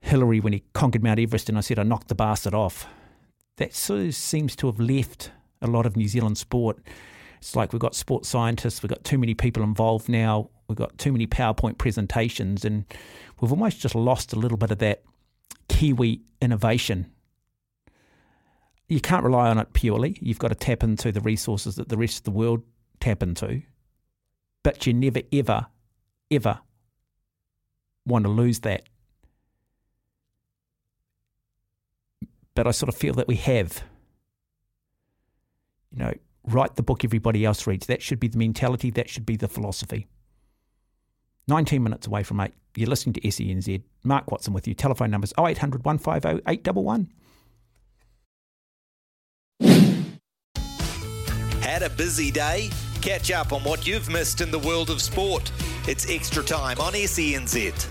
Hillary, 0.00 0.38
when 0.38 0.52
he 0.52 0.62
conquered 0.72 1.02
Mount 1.02 1.18
Everest, 1.18 1.48
and 1.48 1.58
I 1.58 1.60
said, 1.60 1.78
I 1.78 1.82
knocked 1.82 2.08
the 2.08 2.14
bastard 2.14 2.54
off, 2.54 2.86
that 3.56 3.74
sort 3.74 4.02
of 4.02 4.14
seems 4.14 4.54
to 4.56 4.66
have 4.66 4.78
left 4.78 5.32
a 5.60 5.66
lot 5.66 5.86
of 5.86 5.96
New 5.96 6.06
Zealand 6.06 6.38
sport. 6.38 6.78
It's 7.38 7.56
like 7.56 7.72
we've 7.72 7.80
got 7.80 7.94
sports 7.94 8.28
scientists, 8.28 8.82
we've 8.82 8.90
got 8.90 9.02
too 9.02 9.18
many 9.18 9.34
people 9.34 9.62
involved 9.62 10.08
now, 10.08 10.50
we've 10.68 10.76
got 10.76 10.96
too 10.98 11.12
many 11.12 11.26
PowerPoint 11.26 11.78
presentations, 11.78 12.64
and 12.64 12.84
we've 13.40 13.52
almost 13.52 13.80
just 13.80 13.94
lost 13.94 14.32
a 14.32 14.36
little 14.36 14.58
bit 14.58 14.70
of 14.70 14.78
that 14.78 15.02
Kiwi 15.68 16.22
innovation. 16.40 17.10
You 18.88 19.00
can't 19.00 19.24
rely 19.24 19.48
on 19.48 19.58
it 19.58 19.72
purely. 19.72 20.16
You've 20.20 20.38
got 20.38 20.48
to 20.48 20.54
tap 20.54 20.82
into 20.82 21.10
the 21.10 21.20
resources 21.20 21.76
that 21.76 21.88
the 21.88 21.96
rest 21.96 22.18
of 22.18 22.24
the 22.24 22.30
world 22.30 22.62
tap 23.00 23.22
into. 23.22 23.62
But 24.62 24.86
you 24.86 24.94
never, 24.94 25.22
ever, 25.32 25.66
ever 26.30 26.60
want 28.06 28.24
to 28.24 28.30
lose 28.30 28.60
that. 28.60 28.84
But 32.54 32.66
I 32.66 32.70
sort 32.70 32.88
of 32.88 32.96
feel 32.96 33.14
that 33.14 33.28
we 33.28 33.36
have. 33.36 33.82
You 35.92 35.98
know, 35.98 36.14
write 36.44 36.76
the 36.76 36.82
book 36.82 37.04
everybody 37.04 37.44
else 37.44 37.66
reads. 37.66 37.86
That 37.86 38.02
should 38.02 38.20
be 38.20 38.28
the 38.28 38.38
mentality, 38.38 38.90
that 38.90 39.08
should 39.08 39.26
be 39.26 39.36
the 39.36 39.48
philosophy. 39.48 40.06
19 41.48 41.82
minutes 41.82 42.06
away 42.06 42.22
from 42.22 42.40
8. 42.40 42.52
You're 42.74 42.88
listening 42.88 43.14
to 43.14 43.20
SENZ. 43.20 43.82
Mark 44.04 44.30
Watson 44.30 44.52
with 44.52 44.66
you. 44.66 44.74
Telephone 44.74 45.10
numbers 45.10 45.32
0800 45.38 45.84
150 45.84 46.42
811. 46.46 47.12
Had 51.60 51.82
a 51.82 51.90
busy 51.90 52.30
day? 52.30 52.70
Catch 53.00 53.30
up 53.30 53.52
on 53.52 53.62
what 53.62 53.86
you've 53.86 54.08
missed 54.08 54.40
in 54.40 54.50
the 54.50 54.58
world 54.58 54.90
of 54.90 55.00
sport. 55.00 55.52
It's 55.86 56.10
extra 56.10 56.42
time 56.42 56.80
on 56.80 56.92
SENZ. 56.94 57.86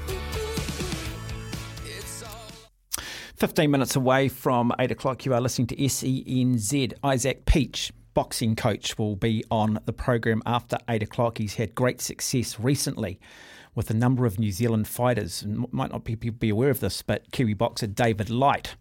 15 3.38 3.70
minutes 3.70 3.96
away 3.96 4.30
from 4.30 4.72
8 4.80 4.92
o'clock, 4.92 5.26
you 5.26 5.34
are 5.34 5.42
listening 5.42 5.68
to 5.68 5.76
SENZ. 5.76 6.94
Isaac 7.04 7.46
Peach, 7.46 7.92
boxing 8.16 8.56
coach, 8.56 8.98
will 8.98 9.16
be 9.16 9.44
on 9.52 9.78
the 9.86 9.94
program 9.94 10.42
after 10.48 10.80
8 10.90 11.04
o'clock. 11.04 11.38
He's 11.38 11.56
had 11.56 11.76
great 11.76 12.02
success 12.02 12.60
recently 12.60 13.20
with 13.76 13.92
a 13.92 13.94
number 13.94 14.26
of 14.26 14.40
New 14.40 14.52
Zealand 14.52 14.88
fighters. 14.88 15.44
And 15.44 15.72
might 15.72 15.92
not 15.92 16.04
be 16.04 16.16
be 16.16 16.50
aware 16.50 16.72
of 16.72 16.80
this, 16.80 17.04
but 17.04 17.32
Kiwi 17.32 17.54
boxer 17.54 17.86
David 17.86 18.32
Light. 18.32 18.76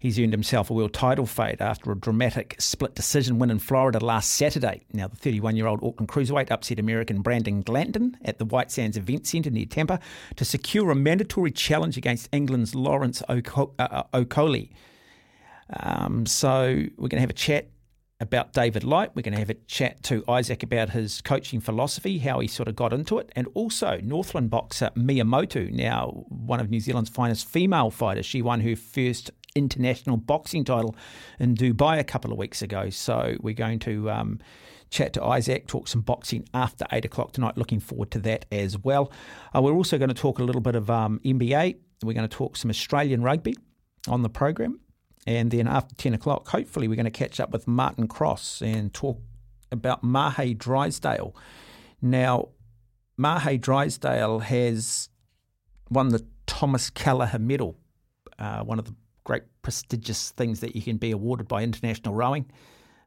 He's 0.00 0.18
earned 0.20 0.32
himself 0.32 0.70
a 0.70 0.74
world 0.74 0.92
title 0.92 1.26
fight 1.26 1.60
after 1.60 1.90
a 1.90 1.98
dramatic 1.98 2.54
split 2.60 2.94
decision 2.94 3.40
win 3.40 3.50
in 3.50 3.58
Florida 3.58 3.98
last 3.98 4.32
Saturday. 4.32 4.84
Now, 4.92 5.08
the 5.08 5.16
31 5.16 5.56
year 5.56 5.66
old 5.66 5.82
Auckland 5.82 6.08
cruiserweight 6.08 6.52
upset 6.52 6.78
American 6.78 7.20
Brandon 7.20 7.62
Glanton 7.62 8.16
at 8.24 8.38
the 8.38 8.44
White 8.44 8.70
Sands 8.70 8.96
Event 8.96 9.26
Centre 9.26 9.50
near 9.50 9.66
Tampa 9.66 9.98
to 10.36 10.44
secure 10.44 10.92
a 10.92 10.94
mandatory 10.94 11.50
challenge 11.50 11.96
against 11.96 12.28
England's 12.30 12.76
Lawrence 12.76 13.24
Oko- 13.28 13.74
uh, 13.80 14.04
Okolie. 14.14 14.70
Um, 15.80 16.26
so, 16.26 16.84
we're 16.96 17.08
going 17.08 17.18
to 17.18 17.20
have 17.20 17.30
a 17.30 17.34
chat 17.34 17.68
about 18.20 18.52
David 18.52 18.82
Light. 18.82 19.12
We're 19.14 19.22
going 19.22 19.34
to 19.34 19.38
have 19.38 19.50
a 19.50 19.54
chat 19.54 20.02
to 20.04 20.24
Isaac 20.28 20.62
about 20.62 20.90
his 20.90 21.20
coaching 21.20 21.60
philosophy, 21.60 22.18
how 22.18 22.40
he 22.40 22.48
sort 22.48 22.68
of 22.68 22.74
got 22.74 22.92
into 22.92 23.18
it, 23.18 23.30
and 23.36 23.46
also 23.54 24.00
Northland 24.02 24.50
boxer 24.50 24.90
Mea 24.96 25.22
Motu, 25.22 25.70
now 25.70 26.24
one 26.28 26.60
of 26.60 26.68
New 26.68 26.80
Zealand's 26.80 27.10
finest 27.10 27.46
female 27.46 27.90
fighters. 27.90 28.26
She 28.26 28.42
won 28.42 28.60
her 28.60 28.74
first 28.74 29.30
international 29.54 30.16
boxing 30.16 30.64
title 30.64 30.96
in 31.38 31.54
Dubai 31.54 31.98
a 31.98 32.04
couple 32.04 32.32
of 32.32 32.38
weeks 32.38 32.60
ago. 32.60 32.90
So 32.90 33.36
we're 33.40 33.54
going 33.54 33.78
to 33.80 34.10
um, 34.10 34.40
chat 34.90 35.12
to 35.14 35.24
Isaac, 35.24 35.68
talk 35.68 35.86
some 35.86 36.00
boxing 36.00 36.48
after 36.52 36.86
eight 36.92 37.04
o'clock 37.04 37.32
tonight. 37.32 37.56
Looking 37.56 37.80
forward 37.80 38.10
to 38.12 38.18
that 38.20 38.46
as 38.50 38.78
well. 38.78 39.12
Uh, 39.54 39.62
we're 39.62 39.74
also 39.74 39.96
going 39.96 40.08
to 40.08 40.14
talk 40.14 40.40
a 40.40 40.44
little 40.44 40.60
bit 40.60 40.74
of 40.74 40.90
um, 40.90 41.20
NBA. 41.24 41.76
We're 42.02 42.12
going 42.14 42.28
to 42.28 42.36
talk 42.36 42.56
some 42.56 42.70
Australian 42.70 43.22
rugby 43.22 43.54
on 44.08 44.22
the 44.22 44.28
program. 44.28 44.80
And 45.26 45.50
then 45.50 45.68
after 45.68 45.94
10 45.94 46.14
o'clock, 46.14 46.48
hopefully, 46.48 46.88
we're 46.88 46.94
going 46.94 47.04
to 47.04 47.10
catch 47.10 47.40
up 47.40 47.50
with 47.50 47.66
Martin 47.66 48.08
Cross 48.08 48.62
and 48.62 48.92
talk 48.92 49.20
about 49.70 50.02
Mahe 50.02 50.54
Drysdale. 50.54 51.34
Now, 52.00 52.48
Mahe 53.16 53.58
Drysdale 53.58 54.38
has 54.40 55.08
won 55.90 56.08
the 56.08 56.24
Thomas 56.46 56.90
Keller 56.90 57.30
Medal, 57.38 57.76
uh, 58.38 58.62
one 58.62 58.78
of 58.78 58.84
the 58.84 58.94
great 59.24 59.42
prestigious 59.62 60.30
things 60.30 60.60
that 60.60 60.74
you 60.74 60.82
can 60.82 60.96
be 60.96 61.10
awarded 61.10 61.48
by 61.48 61.62
international 61.62 62.14
rowing. 62.14 62.46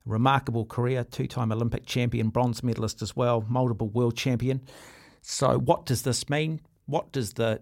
Remarkable 0.05 0.65
career, 0.65 1.03
two 1.03 1.27
time 1.27 1.51
Olympic 1.51 1.85
champion, 1.85 2.29
bronze 2.29 2.63
medalist 2.63 3.01
as 3.01 3.15
well, 3.15 3.45
multiple 3.47 3.89
world 3.89 4.15
champion. 4.15 4.61
So, 5.21 5.59
what 5.59 5.85
does 5.85 6.01
this 6.01 6.29
mean? 6.29 6.61
What 6.85 7.11
does 7.11 7.33
the 7.33 7.61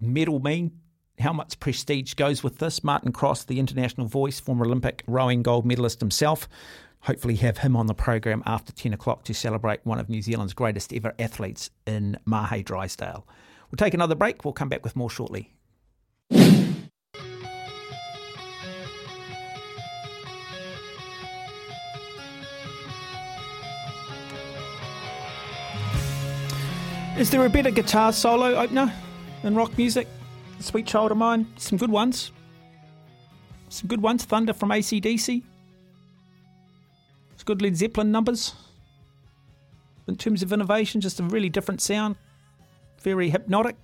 medal 0.00 0.40
mean? 0.40 0.80
How 1.18 1.32
much 1.32 1.60
prestige 1.60 2.14
goes 2.14 2.42
with 2.42 2.58
this. 2.58 2.82
Martin 2.82 3.12
Cross, 3.12 3.44
the 3.44 3.60
international 3.60 4.06
voice, 4.06 4.40
former 4.40 4.64
Olympic 4.64 5.02
rowing 5.06 5.42
gold 5.42 5.64
medalist 5.64 6.00
himself. 6.00 6.48
Hopefully, 7.00 7.36
have 7.36 7.58
him 7.58 7.76
on 7.76 7.86
the 7.86 7.94
program 7.94 8.42
after 8.46 8.72
10 8.72 8.94
o'clock 8.94 9.24
to 9.24 9.34
celebrate 9.34 9.80
one 9.84 10.00
of 10.00 10.08
New 10.08 10.22
Zealand's 10.22 10.54
greatest 10.54 10.92
ever 10.92 11.14
athletes 11.18 11.70
in 11.86 12.18
Mahe 12.24 12.62
Drysdale. 12.64 13.26
We'll 13.70 13.76
take 13.76 13.94
another 13.94 14.14
break. 14.14 14.44
We'll 14.44 14.54
come 14.54 14.68
back 14.68 14.82
with 14.84 14.96
more 14.96 15.10
shortly. 15.10 15.50
Is 27.16 27.30
there 27.30 27.44
a 27.44 27.48
better 27.48 27.70
guitar 27.70 28.12
solo 28.12 28.56
opener 28.56 28.92
in 29.44 29.54
rock 29.54 29.78
music? 29.78 30.08
Sweet 30.60 30.86
Child 30.86 31.12
of 31.12 31.18
Mine, 31.18 31.46
some 31.56 31.78
good 31.78 31.90
ones. 31.90 32.32
Some 33.68 33.88
good 33.88 34.00
ones. 34.02 34.24
Thunder 34.24 34.52
from 34.52 34.70
ACDC. 34.70 35.42
It's 37.32 37.42
good 37.42 37.60
Led 37.60 37.76
Zeppelin 37.76 38.12
numbers. 38.12 38.54
In 40.06 40.16
terms 40.16 40.42
of 40.42 40.52
innovation, 40.52 41.00
just 41.00 41.20
a 41.20 41.24
really 41.24 41.48
different 41.48 41.80
sound. 41.80 42.16
Very 43.00 43.30
hypnotic. 43.30 43.76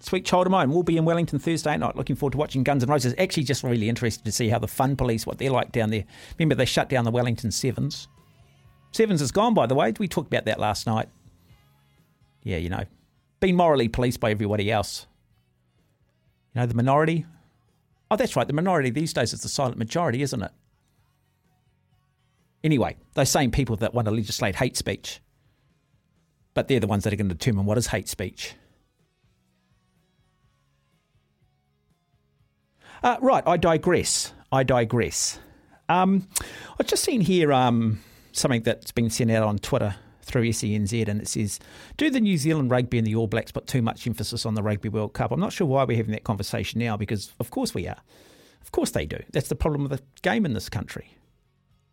Sweet 0.00 0.24
Child 0.24 0.46
of 0.46 0.50
Mine 0.50 0.70
We'll 0.70 0.82
be 0.82 0.96
in 0.96 1.04
Wellington 1.04 1.38
Thursday 1.38 1.76
night. 1.76 1.94
Looking 1.94 2.16
forward 2.16 2.32
to 2.32 2.38
watching 2.38 2.64
Guns 2.64 2.82
N' 2.82 2.88
Roses. 2.88 3.14
Actually, 3.18 3.44
just 3.44 3.62
really 3.62 3.88
interested 3.88 4.24
to 4.24 4.32
see 4.32 4.48
how 4.48 4.58
the 4.58 4.66
Fun 4.66 4.96
Police, 4.96 5.26
what 5.26 5.38
they're 5.38 5.50
like 5.50 5.72
down 5.72 5.90
there. 5.90 6.04
Remember, 6.38 6.54
they 6.54 6.64
shut 6.64 6.88
down 6.88 7.04
the 7.04 7.10
Wellington 7.10 7.50
Sevens. 7.50 8.08
Sevens 8.92 9.22
is 9.22 9.30
gone, 9.30 9.54
by 9.54 9.66
the 9.66 9.74
way. 9.74 9.92
We 9.98 10.08
talked 10.08 10.28
about 10.28 10.46
that 10.46 10.58
last 10.58 10.86
night. 10.86 11.08
Yeah, 12.42 12.56
you 12.56 12.70
know, 12.70 12.84
being 13.38 13.56
morally 13.56 13.88
policed 13.88 14.20
by 14.20 14.30
everybody 14.30 14.72
else. 14.72 15.06
You 16.54 16.60
know, 16.60 16.66
the 16.66 16.74
minority. 16.74 17.26
Oh, 18.10 18.16
that's 18.16 18.34
right. 18.34 18.46
The 18.46 18.52
minority 18.52 18.90
these 18.90 19.12
days 19.12 19.32
is 19.32 19.42
the 19.42 19.48
silent 19.48 19.78
majority, 19.78 20.22
isn't 20.22 20.42
it? 20.42 20.50
Anyway, 22.62 22.96
those 23.14 23.30
same 23.30 23.50
people 23.50 23.76
that 23.76 23.94
want 23.94 24.06
to 24.06 24.12
legislate 24.12 24.56
hate 24.56 24.76
speech, 24.76 25.20
but 26.52 26.68
they're 26.68 26.80
the 26.80 26.86
ones 26.86 27.04
that 27.04 27.12
are 27.12 27.16
going 27.16 27.28
to 27.28 27.34
determine 27.34 27.64
what 27.64 27.78
is 27.78 27.86
hate 27.86 28.08
speech. 28.08 28.54
Uh, 33.02 33.16
right, 33.20 33.42
I 33.46 33.56
digress. 33.56 34.34
I 34.52 34.62
digress. 34.62 35.38
Um, 35.88 36.28
I've 36.78 36.86
just 36.86 37.02
seen 37.02 37.22
here 37.22 37.52
um, 37.52 38.00
something 38.32 38.62
that's 38.62 38.92
been 38.92 39.08
sent 39.08 39.30
out 39.30 39.44
on 39.44 39.58
Twitter 39.58 39.96
through 40.30 40.48
SENZ, 40.48 41.08
and 41.08 41.20
it 41.20 41.28
says, 41.28 41.58
"Do 41.96 42.10
the 42.10 42.20
New 42.20 42.36
Zealand 42.36 42.70
rugby 42.70 42.98
and 42.98 43.06
the 43.06 43.14
All 43.14 43.26
Blacks 43.26 43.52
put 43.52 43.66
too 43.66 43.82
much 43.82 44.06
emphasis 44.06 44.46
on 44.46 44.54
the 44.54 44.62
Rugby 44.62 44.88
World 44.88 45.12
Cup?" 45.12 45.30
I'm 45.32 45.40
not 45.40 45.52
sure 45.52 45.66
why 45.66 45.84
we're 45.84 45.96
having 45.96 46.12
that 46.12 46.24
conversation 46.24 46.78
now, 46.80 46.96
because 46.96 47.32
of 47.40 47.50
course 47.50 47.74
we 47.74 47.86
are. 47.86 48.00
Of 48.62 48.72
course 48.72 48.90
they 48.90 49.06
do. 49.06 49.18
That's 49.32 49.48
the 49.48 49.54
problem 49.54 49.82
with 49.82 49.92
the 49.92 50.02
game 50.22 50.44
in 50.44 50.54
this 50.54 50.68
country. 50.68 51.16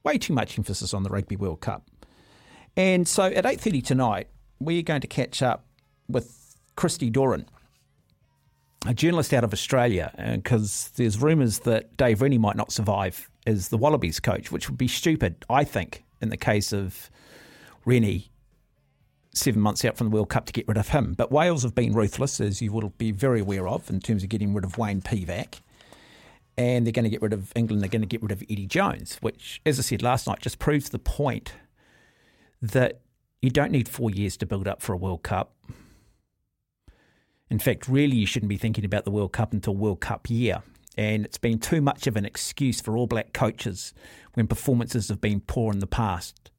Way 0.04 0.18
too 0.18 0.34
much 0.34 0.58
emphasis 0.58 0.94
on 0.94 1.04
the 1.04 1.10
Rugby 1.10 1.36
World 1.36 1.62
Cup. 1.62 1.90
And 2.76 3.08
so 3.08 3.24
at 3.24 3.46
8:30 3.46 3.82
tonight, 3.82 4.28
we're 4.60 4.84
going 4.84 5.02
to 5.02 5.08
catch 5.08 5.42
up 5.42 5.66
with 6.08 6.56
Christy 6.76 7.10
Doran, 7.10 7.48
a 8.86 8.94
journalist 8.94 9.34
out 9.34 9.44
of 9.44 9.52
Australia, 9.52 10.14
uh, 10.18 10.36
because 10.36 10.92
there's 10.96 11.22
rumours 11.22 11.60
that 11.60 11.98
Dave 11.98 12.22
Rennie 12.22 12.38
might 12.38 12.56
not 12.56 12.72
survive 12.72 13.30
as 13.46 13.70
the 13.70 13.78
Wallabies 13.78 14.20
coach, 14.20 14.52
which 14.52 14.70
would 14.70 14.78
be 14.78 14.88
stupid, 14.88 15.44
I 15.50 15.64
think, 15.64 16.04
in 16.22 16.30
the 16.30 16.38
case 16.38 16.72
of 16.72 17.10
Rennie 17.88 18.30
seven 19.34 19.62
months 19.62 19.86
out 19.86 19.96
from 19.96 20.10
the 20.10 20.14
World 20.14 20.30
Cup 20.30 20.46
to 20.46 20.54
get 20.54 20.68
rid 20.68 20.78
of 20.78 20.90
him. 20.90 21.14
But 21.14 21.32
Wales 21.32 21.64
have 21.64 21.74
been 21.74 21.94
ruthless, 21.94 22.42
as 22.42 22.62
you 22.62 22.72
will 22.72 22.90
be 22.98 23.12
very 23.12 23.40
aware 23.40 23.68
of, 23.68 23.90
in 23.90 24.02
terms 24.02 24.24
of 24.24 24.30
getting 24.30 24.54
rid 24.54 24.66
of 24.66 24.78
Wayne 24.78 25.02
Pivac. 25.02 25.62
And 26.58 26.86
they're 26.86 26.92
going 26.92 27.06
to 27.06 27.10
get 27.10 27.22
rid 27.22 27.34
of 27.34 27.54
England, 27.56 27.82
they're 27.82 27.90
going 27.90 28.02
to 28.02 28.08
get 28.08 28.22
rid 28.22 28.32
of 28.32 28.44
Eddie 28.50 28.66
Jones, 28.66 29.18
which, 29.22 29.62
as 29.66 29.80
I 29.80 29.84
said 29.84 30.02
last 30.02 30.28
night, 30.28 30.42
just 30.42 30.60
proves 30.60 30.90
the 30.90 31.00
point 31.00 31.54
that 32.62 33.00
you 33.42 33.52
don't 33.52 33.72
need 33.72 33.88
four 33.88 34.10
years 34.10 34.36
to 34.38 34.46
build 34.46 34.68
up 34.68 34.82
for 34.82 34.92
a 34.94 34.98
World 34.98 35.24
Cup. 35.24 35.54
In 37.50 37.60
fact, 37.60 37.88
really, 37.88 38.18
you 38.18 38.26
shouldn't 38.26 38.50
be 38.50 38.58
thinking 38.58 38.84
about 38.84 39.06
the 39.06 39.12
World 39.12 39.32
Cup 39.32 39.54
until 39.54 39.76
World 39.76 40.02
Cup 40.02 40.30
year. 40.30 40.62
And 40.98 41.24
it's 41.24 41.38
been 41.38 41.60
too 41.60 41.80
much 41.80 42.08
of 42.08 42.18
an 42.18 42.26
excuse 42.26 42.82
for 42.82 42.98
All 42.98 43.08
Black 43.08 43.32
coaches 43.32 43.94
when 44.34 44.48
performances 44.48 45.08
have 45.08 45.22
been 45.22 45.40
poor 45.42 45.72
in 45.72 45.80
the 45.80 45.88
past 45.88 46.50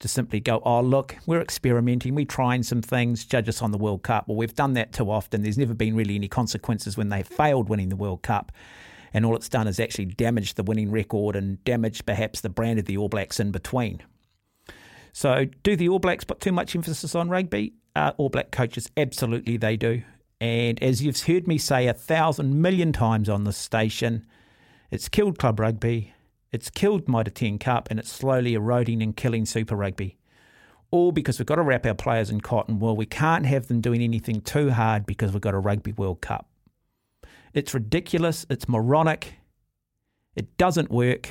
to 0.00 0.08
simply 0.08 0.40
go, 0.40 0.60
oh, 0.64 0.80
look, 0.80 1.16
we're 1.26 1.40
experimenting, 1.40 2.14
we're 2.14 2.26
trying 2.26 2.62
some 2.62 2.82
things, 2.82 3.24
judge 3.24 3.48
us 3.48 3.62
on 3.62 3.70
the 3.72 3.78
World 3.78 4.02
Cup. 4.02 4.28
Well, 4.28 4.36
we've 4.36 4.54
done 4.54 4.74
that 4.74 4.92
too 4.92 5.10
often. 5.10 5.42
There's 5.42 5.58
never 5.58 5.74
been 5.74 5.96
really 5.96 6.16
any 6.16 6.28
consequences 6.28 6.96
when 6.96 7.08
they 7.08 7.22
failed 7.22 7.68
winning 7.68 7.88
the 7.88 7.96
World 7.96 8.22
Cup. 8.22 8.52
And 9.14 9.24
all 9.24 9.34
it's 9.36 9.48
done 9.48 9.66
is 9.66 9.80
actually 9.80 10.06
damaged 10.06 10.56
the 10.56 10.62
winning 10.62 10.90
record 10.90 11.36
and 11.36 11.62
damaged 11.64 12.04
perhaps 12.04 12.42
the 12.42 12.50
brand 12.50 12.78
of 12.78 12.84
the 12.84 12.98
All 12.98 13.08
Blacks 13.08 13.40
in 13.40 13.50
between. 13.50 14.02
So, 15.12 15.46
do 15.62 15.76
the 15.76 15.88
All 15.88 15.98
Blacks 15.98 16.24
put 16.24 16.40
too 16.40 16.52
much 16.52 16.76
emphasis 16.76 17.14
on 17.14 17.30
rugby? 17.30 17.72
Uh, 17.94 18.12
All 18.18 18.28
Black 18.28 18.50
coaches, 18.50 18.90
absolutely 18.98 19.56
they 19.56 19.78
do. 19.78 20.02
And 20.38 20.82
as 20.82 21.02
you've 21.02 21.18
heard 21.22 21.48
me 21.48 21.56
say 21.56 21.86
a 21.86 21.94
thousand 21.94 22.60
million 22.60 22.92
times 22.92 23.30
on 23.30 23.44
this 23.44 23.56
station, 23.56 24.26
it's 24.90 25.08
killed 25.08 25.38
club 25.38 25.58
rugby, 25.58 26.12
it's 26.56 26.70
killed 26.70 27.08
Mitre 27.08 27.30
10 27.30 27.58
Cup, 27.58 27.88
and 27.90 28.00
it's 28.00 28.10
slowly 28.10 28.54
eroding 28.54 29.02
and 29.02 29.16
killing 29.16 29.46
Super 29.46 29.76
Rugby. 29.76 30.16
All 30.90 31.12
because 31.12 31.38
we've 31.38 31.46
got 31.46 31.56
to 31.56 31.62
wrap 31.62 31.86
our 31.86 31.94
players 31.94 32.30
in 32.30 32.40
cotton 32.40 32.78
wool. 32.78 32.96
We 32.96 33.06
can't 33.06 33.46
have 33.46 33.68
them 33.68 33.80
doing 33.80 34.02
anything 34.02 34.40
too 34.40 34.70
hard 34.70 35.06
because 35.06 35.32
we've 35.32 35.40
got 35.40 35.54
a 35.54 35.58
Rugby 35.58 35.92
World 35.92 36.20
Cup. 36.20 36.48
It's 37.52 37.74
ridiculous, 37.74 38.46
it's 38.50 38.68
moronic, 38.68 39.34
it 40.34 40.56
doesn't 40.56 40.90
work. 40.90 41.28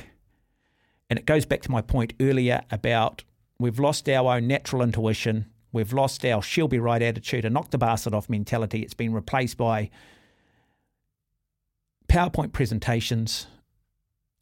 And 1.10 1.20
it 1.20 1.26
goes 1.26 1.46
back 1.46 1.62
to 1.64 1.72
my 1.72 1.82
point 1.82 2.14
earlier 2.22 2.62
about 2.72 3.24
we've 3.60 3.80
lost 3.80 4.08
our 4.08 4.36
own 4.36 4.48
natural 4.48 4.82
intuition 4.82 5.48
We've 5.76 5.92
lost 5.92 6.24
our 6.24 6.42
she'll 6.42 6.70
be 6.70 6.80
right 6.80 7.02
attitude, 7.02 7.44
a 7.44 7.50
knock 7.50 7.72
the 7.72 7.78
bastard 7.78 8.14
off 8.14 8.30
mentality. 8.30 8.82
It's 8.82 8.94
been 8.94 9.12
replaced 9.12 9.58
by 9.58 9.90
PowerPoint 12.08 12.54
presentations, 12.54 13.48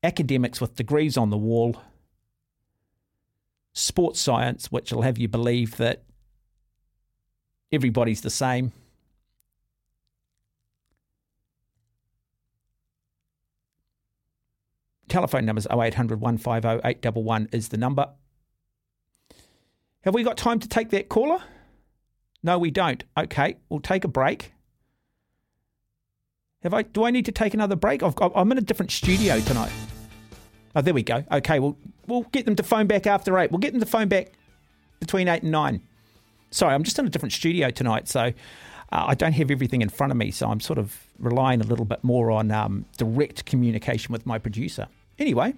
academics 0.03 0.59
with 0.59 0.75
degrees 0.75 1.17
on 1.17 1.29
the 1.29 1.37
wall, 1.37 1.81
sports 3.73 4.19
science, 4.19 4.71
which 4.71 4.91
will 4.91 5.01
have 5.01 5.17
you 5.17 5.27
believe 5.27 5.77
that 5.77 6.03
everybody's 7.71 8.21
the 8.21 8.29
same. 8.29 8.71
Telephone 15.07 15.45
numbers 15.45 15.67
0800 15.67 16.19
150 16.21 16.87
811 16.87 17.49
is 17.51 17.69
the 17.69 17.77
number. 17.77 18.09
Have 20.01 20.13
we 20.13 20.23
got 20.23 20.37
time 20.37 20.59
to 20.59 20.67
take 20.67 20.89
that 20.89 21.07
caller? 21.07 21.39
No, 22.41 22.57
we 22.57 22.71
don't. 22.71 23.03
Okay, 23.17 23.57
we'll 23.69 23.79
take 23.79 24.03
a 24.03 24.07
break. 24.07 24.53
Have 26.63 26.73
I? 26.73 26.81
Do 26.81 27.05
I 27.05 27.11
need 27.11 27.25
to 27.25 27.31
take 27.31 27.53
another 27.53 27.75
break? 27.75 28.03
I've 28.03 28.15
I'm 28.35 28.51
in 28.51 28.57
a 28.57 28.61
different 28.61 28.91
studio 28.91 29.39
tonight. 29.39 29.71
Oh, 30.75 30.81
there 30.81 30.93
we 30.93 31.03
go. 31.03 31.23
Okay, 31.31 31.59
we'll 31.59 31.77
we'll 32.07 32.23
get 32.31 32.45
them 32.45 32.55
to 32.55 32.63
phone 32.63 32.87
back 32.87 33.07
after 33.07 33.37
eight. 33.39 33.51
We'll 33.51 33.59
get 33.59 33.71
them 33.73 33.79
to 33.79 33.85
phone 33.85 34.07
back 34.07 34.31
between 34.99 35.27
eight 35.27 35.43
and 35.43 35.51
nine. 35.51 35.81
Sorry, 36.51 36.73
I'm 36.73 36.83
just 36.83 36.97
in 36.99 37.05
a 37.05 37.09
different 37.09 37.33
studio 37.33 37.69
tonight, 37.69 38.07
so 38.07 38.21
uh, 38.21 38.31
I 38.91 39.15
don't 39.15 39.33
have 39.33 39.49
everything 39.51 39.81
in 39.81 39.89
front 39.89 40.11
of 40.11 40.17
me. 40.17 40.31
So 40.31 40.47
I'm 40.47 40.59
sort 40.59 40.79
of 40.79 40.99
relying 41.19 41.61
a 41.61 41.63
little 41.63 41.85
bit 41.85 42.03
more 42.03 42.31
on 42.31 42.51
um, 42.51 42.85
direct 42.97 43.45
communication 43.45 44.11
with 44.11 44.25
my 44.25 44.37
producer. 44.37 44.87
Anyway, 45.19 45.53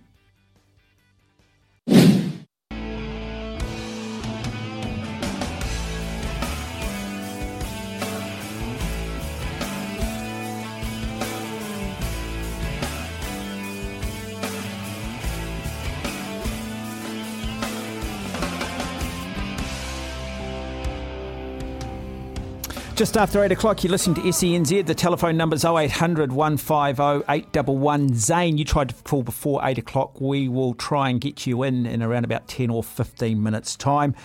Just 22.95 23.17
after 23.17 23.43
8 23.43 23.51
o'clock, 23.51 23.83
you're 23.83 23.91
listening 23.91 24.15
to 24.15 24.21
SENZ. 24.21 24.85
The 24.85 24.95
telephone 24.95 25.35
number's 25.35 25.65
0800 25.65 26.31
150 26.31 27.25
811. 27.29 28.15
Zane, 28.15 28.57
you 28.57 28.63
tried 28.63 28.87
to 28.87 28.95
call 29.03 29.21
before 29.21 29.59
8 29.61 29.77
o'clock. 29.77 30.21
We 30.21 30.47
will 30.47 30.73
try 30.75 31.09
and 31.09 31.19
get 31.19 31.45
you 31.45 31.63
in 31.63 31.85
in 31.85 32.01
around 32.01 32.23
about 32.23 32.47
10 32.47 32.69
or 32.69 32.81
15 32.81 33.43
minutes' 33.43 33.75
time. 33.75 34.15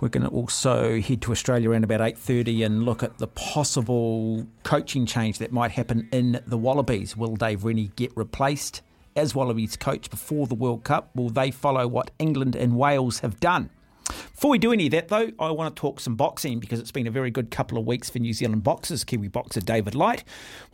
We're 0.00 0.08
going 0.08 0.24
to 0.24 0.30
also 0.30 1.00
head 1.00 1.22
to 1.22 1.30
Australia 1.30 1.70
around 1.70 1.84
about 1.84 2.00
8.30 2.00 2.66
and 2.66 2.84
look 2.84 3.04
at 3.04 3.16
the 3.18 3.28
possible 3.28 4.44
coaching 4.64 5.06
change 5.06 5.38
that 5.38 5.52
might 5.52 5.70
happen 5.70 6.08
in 6.10 6.40
the 6.48 6.58
Wallabies. 6.58 7.16
Will 7.16 7.36
Dave 7.36 7.62
Rennie 7.62 7.92
get 7.94 8.10
replaced 8.16 8.82
as 9.14 9.36
Wallabies 9.36 9.76
coach 9.76 10.10
before 10.10 10.48
the 10.48 10.56
World 10.56 10.82
Cup? 10.82 11.14
Will 11.14 11.30
they 11.30 11.52
follow 11.52 11.86
what 11.86 12.10
England 12.18 12.56
and 12.56 12.76
Wales 12.76 13.20
have 13.20 13.38
done? 13.38 13.70
Before 14.08 14.50
we 14.50 14.58
do 14.58 14.72
any 14.72 14.86
of 14.86 14.92
that, 14.92 15.08
though, 15.08 15.30
I 15.38 15.50
want 15.50 15.74
to 15.74 15.80
talk 15.80 15.98
some 16.00 16.14
boxing 16.14 16.60
because 16.60 16.78
it's 16.78 16.92
been 16.92 17.06
a 17.06 17.10
very 17.10 17.30
good 17.30 17.50
couple 17.50 17.78
of 17.78 17.86
weeks 17.86 18.10
for 18.10 18.18
New 18.18 18.32
Zealand 18.32 18.62
boxers. 18.62 19.02
Kiwi 19.02 19.28
boxer 19.28 19.60
David 19.60 19.94
Light, 19.94 20.24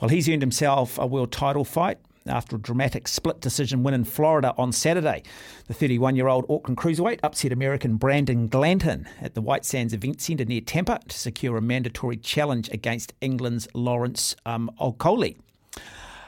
well, 0.01 0.09
he's 0.09 0.29
earned 0.29 0.43
himself 0.43 0.99
a 0.99 1.07
world 1.07 1.33
title 1.33 1.65
fight 1.65 1.99
after 2.27 2.57
a 2.57 2.59
dramatic 2.59 3.09
split 3.09 3.41
decision 3.41 3.83
win 3.83 3.95
in 3.95 4.05
Florida 4.05 4.55
on 4.57 4.73
Saturday. 4.73 5.23
The 5.67 5.75
31 5.75 6.17
year 6.17 6.29
old 6.29 6.45
Auckland 6.49 6.77
cruiserweight 6.77 7.21
upset 7.23 7.53
American 7.53 7.97
Brandon 7.97 8.49
Glanton 8.49 9.09
at 9.21 9.35
the 9.35 9.41
White 9.41 9.65
Sands 9.65 9.93
Event 9.93 10.21
Centre 10.21 10.45
near 10.45 10.61
Tampa 10.61 11.01
to 11.09 11.19
secure 11.19 11.57
a 11.57 11.63
mandatory 11.63 12.17
challenge 12.17 12.69
against 12.71 13.13
England's 13.21 13.69
Lawrence 13.75 14.37
um, 14.47 14.71
Okolie. 14.81 15.37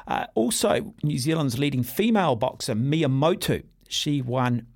Uh, 0.07 0.27
also, 0.35 0.95
New 1.03 1.19
Zealand's 1.19 1.59
leading 1.59 1.83
female 1.83 2.37
boxer 2.37 2.75
Mea 2.75 3.07
Motu. 3.07 3.63
She 3.89 4.21
won 4.21 4.67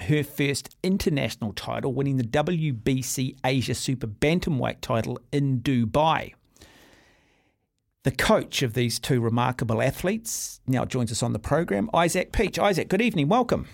her 0.00 0.22
first 0.22 0.74
international 0.82 1.52
title, 1.52 1.92
winning 1.92 2.16
the 2.16 2.24
WBC 2.24 3.36
Asia 3.44 3.74
Super 3.74 4.06
Bantamweight 4.06 4.80
title 4.80 5.18
in 5.30 5.60
Dubai. 5.60 6.34
The 8.04 8.10
coach 8.10 8.62
of 8.62 8.74
these 8.74 8.98
two 8.98 9.20
remarkable 9.20 9.80
athletes 9.80 10.60
now 10.66 10.84
joins 10.84 11.12
us 11.12 11.22
on 11.22 11.32
the 11.32 11.38
program, 11.38 11.90
Isaac 11.94 12.32
Peach. 12.32 12.58
Isaac, 12.58 12.88
good 12.88 13.02
evening, 13.02 13.28
welcome. 13.28 13.68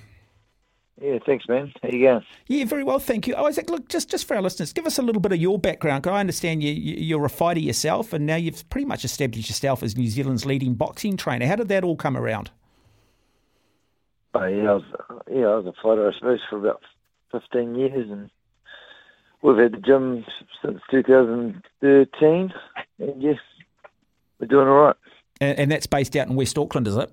Yeah, 1.00 1.18
thanks, 1.24 1.48
man. 1.48 1.72
How 1.80 1.88
you 1.90 2.04
going? 2.04 2.24
Yeah, 2.48 2.64
very 2.64 2.82
well, 2.82 2.98
thank 2.98 3.28
you. 3.28 3.36
Isaac, 3.36 3.70
look, 3.70 3.88
just, 3.88 4.10
just 4.10 4.26
for 4.26 4.34
our 4.34 4.42
listeners, 4.42 4.72
give 4.72 4.86
us 4.86 4.98
a 4.98 5.02
little 5.02 5.22
bit 5.22 5.30
of 5.30 5.38
your 5.38 5.58
background. 5.58 6.08
I 6.08 6.18
understand 6.18 6.62
you, 6.62 6.72
you're 6.72 7.24
a 7.24 7.30
fighter 7.30 7.60
yourself, 7.60 8.12
and 8.12 8.26
now 8.26 8.34
you've 8.34 8.68
pretty 8.68 8.84
much 8.84 9.04
established 9.04 9.48
yourself 9.48 9.84
as 9.84 9.96
New 9.96 10.08
Zealand's 10.08 10.44
leading 10.44 10.74
boxing 10.74 11.16
trainer. 11.16 11.46
How 11.46 11.54
did 11.54 11.68
that 11.68 11.84
all 11.84 11.96
come 11.96 12.16
around? 12.16 12.50
Yeah, 14.46 14.70
I 14.70 14.74
was, 14.74 14.82
yeah, 15.30 15.46
I 15.46 15.56
was 15.56 15.66
a 15.66 15.72
fighter, 15.82 16.08
I 16.08 16.18
suppose, 16.18 16.40
for 16.48 16.58
about 16.58 16.82
15 17.32 17.74
years, 17.74 18.10
and 18.10 18.30
we've 19.42 19.56
had 19.56 19.72
the 19.72 19.78
gym 19.78 20.24
since 20.62 20.80
2013, 20.90 22.52
and 22.98 23.22
yes, 23.22 23.36
we're 24.38 24.46
doing 24.46 24.68
all 24.68 24.74
right. 24.74 24.96
And, 25.40 25.58
and 25.58 25.70
that's 25.70 25.86
based 25.86 26.16
out 26.16 26.28
in 26.28 26.36
West 26.36 26.58
Auckland, 26.58 26.88
is 26.88 26.96
it? 26.96 27.10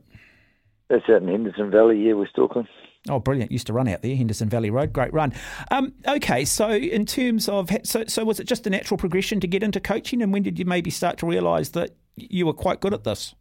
That's 0.90 1.04
out 1.10 1.22
in 1.22 1.28
Henderson 1.28 1.72
Valley, 1.72 2.00
yeah, 2.06 2.14
West 2.14 2.38
Auckland. 2.38 2.68
Oh, 3.08 3.20
brilliant! 3.20 3.52
Used 3.52 3.68
to 3.68 3.74
run 3.74 3.88
out 3.88 4.02
there, 4.02 4.16
Henderson 4.16 4.50
Valley 4.50 4.72
Road. 4.72 4.92
Great 4.92 5.14
run. 5.14 5.32
Um, 5.70 5.94
okay, 6.08 6.44
so 6.44 6.72
in 6.72 7.06
terms 7.06 7.48
of 7.48 7.70
so, 7.84 8.04
so 8.08 8.26
was 8.26 8.40
it 8.40 8.48
just 8.48 8.66
a 8.66 8.70
natural 8.72 8.98
progression 8.98 9.40
to 9.42 9.48
get 9.48 9.62
into 9.62 9.80
coaching, 9.80 10.24
and 10.24 10.34
when 10.34 10.42
did 10.42 10.58
you 10.58 10.66
maybe 10.66 10.90
start 10.90 11.18
to 11.20 11.28
realise 11.28 11.70
that 11.70 11.92
you 12.16 12.48
were 12.48 12.54
quite 12.54 12.82
good 12.82 12.96
at 12.96 13.04
this? 13.04 13.36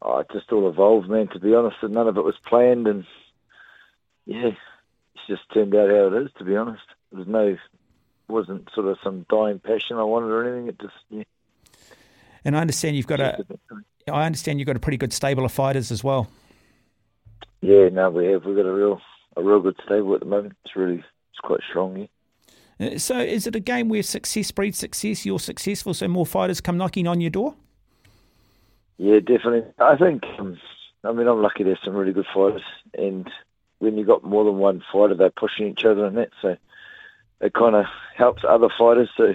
Oh, 0.00 0.18
it 0.18 0.28
just 0.32 0.52
all 0.52 0.68
evolved, 0.68 1.08
man. 1.08 1.28
To 1.28 1.40
be 1.40 1.54
honest, 1.54 1.76
and 1.82 1.92
none 1.92 2.08
of 2.08 2.16
it 2.16 2.24
was 2.24 2.36
planned, 2.48 2.86
and 2.86 3.04
yeah, 4.26 4.48
it's 4.48 5.26
just 5.28 5.42
turned 5.52 5.74
out 5.74 5.90
how 5.90 6.14
it 6.14 6.22
is. 6.22 6.30
To 6.38 6.44
be 6.44 6.56
honest, 6.56 6.82
there 7.10 7.18
was 7.18 7.28
no, 7.28 7.56
wasn't 8.28 8.68
sort 8.74 8.86
of 8.86 8.98
some 9.02 9.26
dying 9.28 9.58
passion 9.58 9.96
I 9.96 10.04
wanted 10.04 10.30
or 10.30 10.44
anything. 10.46 10.68
It 10.68 10.80
just 10.80 10.94
yeah. 11.10 11.24
And 12.44 12.56
I 12.56 12.60
understand 12.60 12.96
you've 12.96 13.06
got 13.06 13.20
a, 13.20 13.44
I 14.10 14.24
understand 14.24 14.60
you've 14.60 14.66
got 14.66 14.76
a 14.76 14.80
pretty 14.80 14.96
good 14.96 15.12
stable 15.12 15.44
of 15.44 15.52
fighters 15.52 15.90
as 15.90 16.04
well. 16.04 16.28
Yeah, 17.60 17.88
no, 17.88 18.10
we 18.10 18.26
have. 18.26 18.44
We've 18.44 18.56
got 18.56 18.66
a 18.66 18.72
real, 18.72 19.00
a 19.36 19.42
real 19.42 19.60
good 19.60 19.76
stable 19.84 20.14
at 20.14 20.20
the 20.20 20.26
moment. 20.26 20.56
It's 20.64 20.76
really, 20.76 20.98
it's 20.98 21.40
quite 21.42 21.60
strong. 21.68 21.96
Yeah. 21.96 22.06
Uh, 22.80 22.98
so, 22.98 23.18
is 23.18 23.46
it 23.46 23.56
a 23.56 23.60
game 23.60 23.88
where 23.88 24.02
success 24.02 24.52
breeds 24.52 24.78
success? 24.78 25.26
You're 25.26 25.40
successful, 25.40 25.94
so 25.94 26.06
more 26.06 26.24
fighters 26.24 26.60
come 26.60 26.78
knocking 26.78 27.08
on 27.08 27.20
your 27.20 27.30
door. 27.30 27.54
Yeah, 28.98 29.20
definitely. 29.20 29.64
I 29.78 29.96
think. 29.96 30.24
Um, 30.38 30.58
I 31.04 31.12
mean, 31.12 31.28
I'm 31.28 31.40
lucky 31.40 31.62
there's 31.62 31.78
some 31.84 31.94
really 31.94 32.12
good 32.12 32.26
fighters, 32.34 32.64
and 32.94 33.30
when 33.78 33.96
you've 33.96 34.06
got 34.06 34.24
more 34.24 34.44
than 34.44 34.58
one 34.58 34.82
fighter, 34.92 35.14
they're 35.14 35.30
pushing 35.30 35.68
each 35.68 35.84
other 35.84 36.04
and 36.04 36.16
that, 36.16 36.30
so 36.42 36.56
it 37.40 37.54
kind 37.54 37.76
of 37.76 37.86
helps 38.16 38.42
other 38.46 38.68
fighters. 38.76 39.08
So 39.16 39.34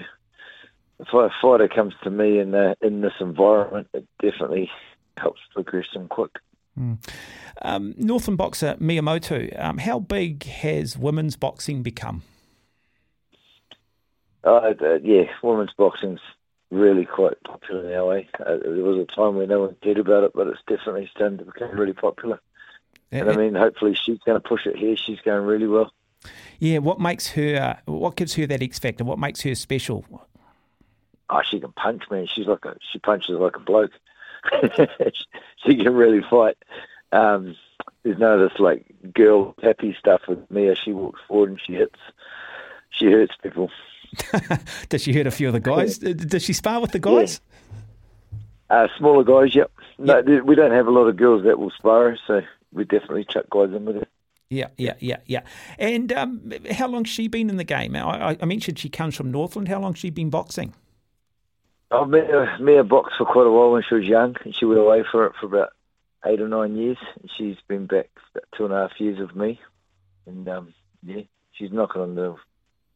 if 1.00 1.12
a 1.12 1.30
fighter 1.40 1.68
comes 1.68 1.94
to 2.02 2.10
me 2.10 2.38
in 2.38 2.50
the, 2.50 2.76
in 2.82 3.00
this 3.00 3.14
environment, 3.20 3.88
it 3.94 4.06
definitely 4.20 4.70
helps 5.16 5.40
progress 5.52 5.86
them 5.92 6.08
quick. 6.08 6.32
Mm. 6.78 6.98
Um, 7.62 7.94
Northland 7.96 8.36
boxer 8.36 8.76
Mea 8.78 9.00
Motu, 9.00 9.48
um, 9.56 9.78
how 9.78 10.00
big 10.00 10.42
has 10.44 10.98
women's 10.98 11.36
boxing 11.36 11.82
become? 11.82 12.22
Uh, 14.42 14.74
uh, 14.82 14.98
yeah, 15.02 15.22
women's 15.42 15.72
boxing's 15.78 16.20
really 16.74 17.04
quite 17.04 17.42
popular 17.44 17.90
now. 17.90 18.10
Eh? 18.10 18.24
Uh, 18.40 18.58
there 18.62 18.84
was 18.84 18.98
a 18.98 19.14
time 19.14 19.36
when 19.36 19.48
no 19.48 19.60
one 19.60 19.76
cared 19.82 19.98
about 19.98 20.24
it, 20.24 20.32
but 20.34 20.46
it's 20.46 20.60
definitely 20.66 21.08
starting 21.14 21.38
to 21.38 21.44
become 21.44 21.70
really 21.72 21.92
popular. 21.92 22.40
And 23.10 23.30
I 23.30 23.36
mean, 23.36 23.54
hopefully 23.54 23.94
she's 23.94 24.18
going 24.26 24.40
to 24.40 24.46
push 24.46 24.66
it 24.66 24.76
here. 24.76 24.96
She's 24.96 25.20
going 25.20 25.46
really 25.46 25.68
well. 25.68 25.92
Yeah, 26.58 26.78
what 26.78 27.00
makes 27.00 27.28
her? 27.28 27.78
What 27.84 28.16
gives 28.16 28.34
her 28.34 28.46
that 28.46 28.62
X 28.62 28.78
factor? 28.78 29.04
What 29.04 29.18
makes 29.18 29.42
her 29.42 29.54
special? 29.54 30.04
Oh, 31.30 31.42
she 31.48 31.60
can 31.60 31.72
punch, 31.72 32.02
man. 32.10 32.26
She's 32.26 32.46
like 32.46 32.64
a 32.64 32.76
she 32.92 32.98
punches 32.98 33.38
like 33.38 33.56
a 33.56 33.60
bloke. 33.60 33.92
she 35.64 35.76
can 35.76 35.94
really 35.94 36.22
fight. 36.28 36.56
Um, 37.12 37.56
there's 38.02 38.18
no 38.18 38.38
this 38.38 38.58
like 38.58 38.86
girl 39.14 39.54
happy 39.62 39.96
stuff 39.98 40.22
with 40.28 40.50
Mea. 40.50 40.74
She 40.74 40.92
walks 40.92 41.20
forward 41.28 41.50
and 41.50 41.60
she 41.64 41.74
hits. 41.74 41.98
She 42.90 43.06
hurts 43.06 43.34
people. 43.42 43.70
Does 44.88 45.02
she 45.02 45.12
hurt 45.12 45.26
a 45.26 45.30
few 45.30 45.48
of 45.48 45.52
the 45.52 45.60
guys? 45.60 45.98
Does 45.98 46.42
she 46.42 46.52
spar 46.52 46.80
with 46.80 46.92
the 46.92 46.98
guys? 46.98 47.40
Yeah. 47.48 47.54
Uh, 48.70 48.88
smaller 48.98 49.24
guys, 49.24 49.54
yep. 49.54 49.70
No, 49.98 50.22
yep. 50.26 50.44
we 50.44 50.54
don't 50.54 50.72
have 50.72 50.86
a 50.86 50.90
lot 50.90 51.06
of 51.06 51.16
girls 51.16 51.44
that 51.44 51.58
will 51.58 51.70
spar, 51.70 52.16
so 52.26 52.42
we 52.72 52.84
definitely 52.84 53.24
chuck 53.24 53.44
guys 53.50 53.72
in 53.72 53.84
with 53.84 53.96
it. 53.96 54.08
Yeah, 54.50 54.68
yeah, 54.76 54.94
yeah, 55.00 55.18
yeah. 55.26 55.42
And 55.78 56.12
um, 56.12 56.52
how 56.70 56.88
long's 56.88 57.08
she 57.08 57.28
been 57.28 57.50
in 57.50 57.56
the 57.56 57.64
game? 57.64 57.96
I, 57.96 58.36
I, 58.40 58.44
mentioned 58.44 58.78
she 58.78 58.88
comes 58.88 59.16
from 59.16 59.30
Northland. 59.30 59.68
How 59.68 59.80
long's 59.80 59.98
she 59.98 60.10
been 60.10 60.30
boxing? 60.30 60.74
Oh, 61.90 62.04
Mea, 62.04 62.22
Mea 62.60 62.82
boxed 62.82 63.16
for 63.18 63.24
quite 63.24 63.46
a 63.46 63.50
while 63.50 63.72
when 63.72 63.82
she 63.88 63.94
was 63.94 64.04
young, 64.04 64.36
and 64.44 64.54
she 64.54 64.64
went 64.64 64.80
away 64.80 65.04
for 65.10 65.26
it 65.26 65.32
for 65.40 65.46
about 65.46 65.72
eight 66.26 66.40
or 66.40 66.48
nine 66.48 66.76
years. 66.76 66.98
She's 67.36 67.56
been 67.68 67.86
back 67.86 68.10
about 68.32 68.44
two 68.56 68.64
and 68.64 68.74
a 68.74 68.88
half 68.88 69.00
years 69.00 69.18
with 69.18 69.34
me, 69.34 69.60
and 70.26 70.48
um, 70.48 70.74
yeah, 71.02 71.22
she's 71.52 71.72
knocking 71.72 72.02
on 72.02 72.14
the 72.14 72.36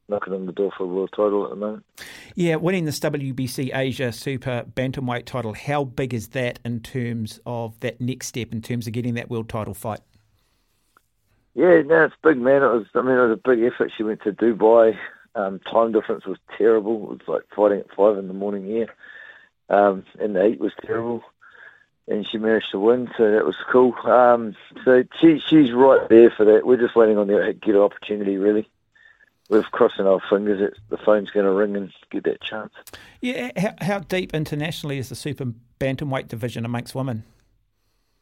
knocking 0.09 0.33
on 0.33 0.47
the 0.47 0.53
door 0.53 0.73
for 0.77 0.85
a 0.85 0.87
world 0.87 1.11
title 1.15 1.45
at 1.45 1.51
the 1.51 1.57
moment. 1.57 1.85
Yeah, 2.35 2.57
winning 2.57 2.87
this 2.87 2.99
WBC 3.01 3.77
Asia 3.77 4.13
Super 4.13 4.65
Bantamweight 4.75 5.27
title, 5.27 5.53
how 5.53 5.85
big 5.85 6.15
is 6.15 6.29
that 6.29 6.59
in 6.65 6.81
terms 6.81 7.41
of 7.45 7.79
that 7.81 8.01
next 8.01 8.29
step 8.29 8.53
in 8.53 8.63
terms 8.63 8.87
of 8.87 8.93
getting 8.93 9.15
that 9.15 9.29
world 9.29 9.49
title 9.49 9.75
fight? 9.75 10.01
Yeah, 11.55 11.83
no, 11.83 12.05
it's 12.05 12.15
big, 12.23 12.39
man. 12.39 12.63
It 12.63 12.69
was, 12.69 12.87
I 12.95 13.03
mean, 13.03 13.17
it 13.17 13.29
was 13.29 13.39
a 13.39 13.49
big 13.49 13.63
effort. 13.63 13.93
She 13.97 14.03
went 14.03 14.23
to 14.23 14.33
Dubai. 14.33 14.97
Um, 15.35 15.61
time 15.61 15.93
difference 15.93 16.25
was 16.25 16.39
terrible. 16.57 17.13
It 17.13 17.19
was 17.19 17.29
like 17.29 17.43
fighting 17.55 17.81
at 17.81 17.95
five 17.95 18.17
in 18.17 18.29
the 18.29 18.35
morning 18.35 18.65
here, 18.65 18.89
um, 19.69 20.05
and 20.19 20.35
the 20.35 20.47
heat 20.49 20.61
was 20.61 20.73
terrible. 20.85 21.23
And 22.07 22.27
she 22.27 22.39
managed 22.39 22.71
to 22.73 22.81
win, 22.81 23.11
so 23.19 23.31
that 23.31 23.45
was 23.45 23.57
cool. 23.71 23.95
Um, 24.05 24.57
so 24.85 25.05
she 25.21 25.39
she's 25.41 25.73
right 25.73 26.09
there 26.09 26.31
for 26.31 26.47
that. 26.47 26.67
We're 26.67 26.79
just 26.79 26.97
waiting 26.97 27.19
on 27.19 27.27
the 27.27 27.55
get 27.61 27.77
opportunity, 27.77 28.39
really 28.39 28.69
we're 29.49 29.63
crossing 29.63 30.07
our 30.07 30.21
fingers 30.29 30.61
that 30.61 30.75
the 30.91 31.03
phone's 31.03 31.31
going 31.31 31.47
to 31.47 31.53
ring 31.53 31.77
and 31.77 31.93
get 32.11 32.25
that 32.25 32.43
chance. 32.43 32.73
Yeah, 33.21 33.51
how, 33.57 33.75
how 33.81 33.99
deep 34.01 34.35
internationally 34.35 34.99
is 34.99 35.09
the 35.09 35.15
super 35.15 35.47
bantamweight 35.81 36.29
division 36.29 36.65
amongst 36.65 36.95
women? 36.95 37.25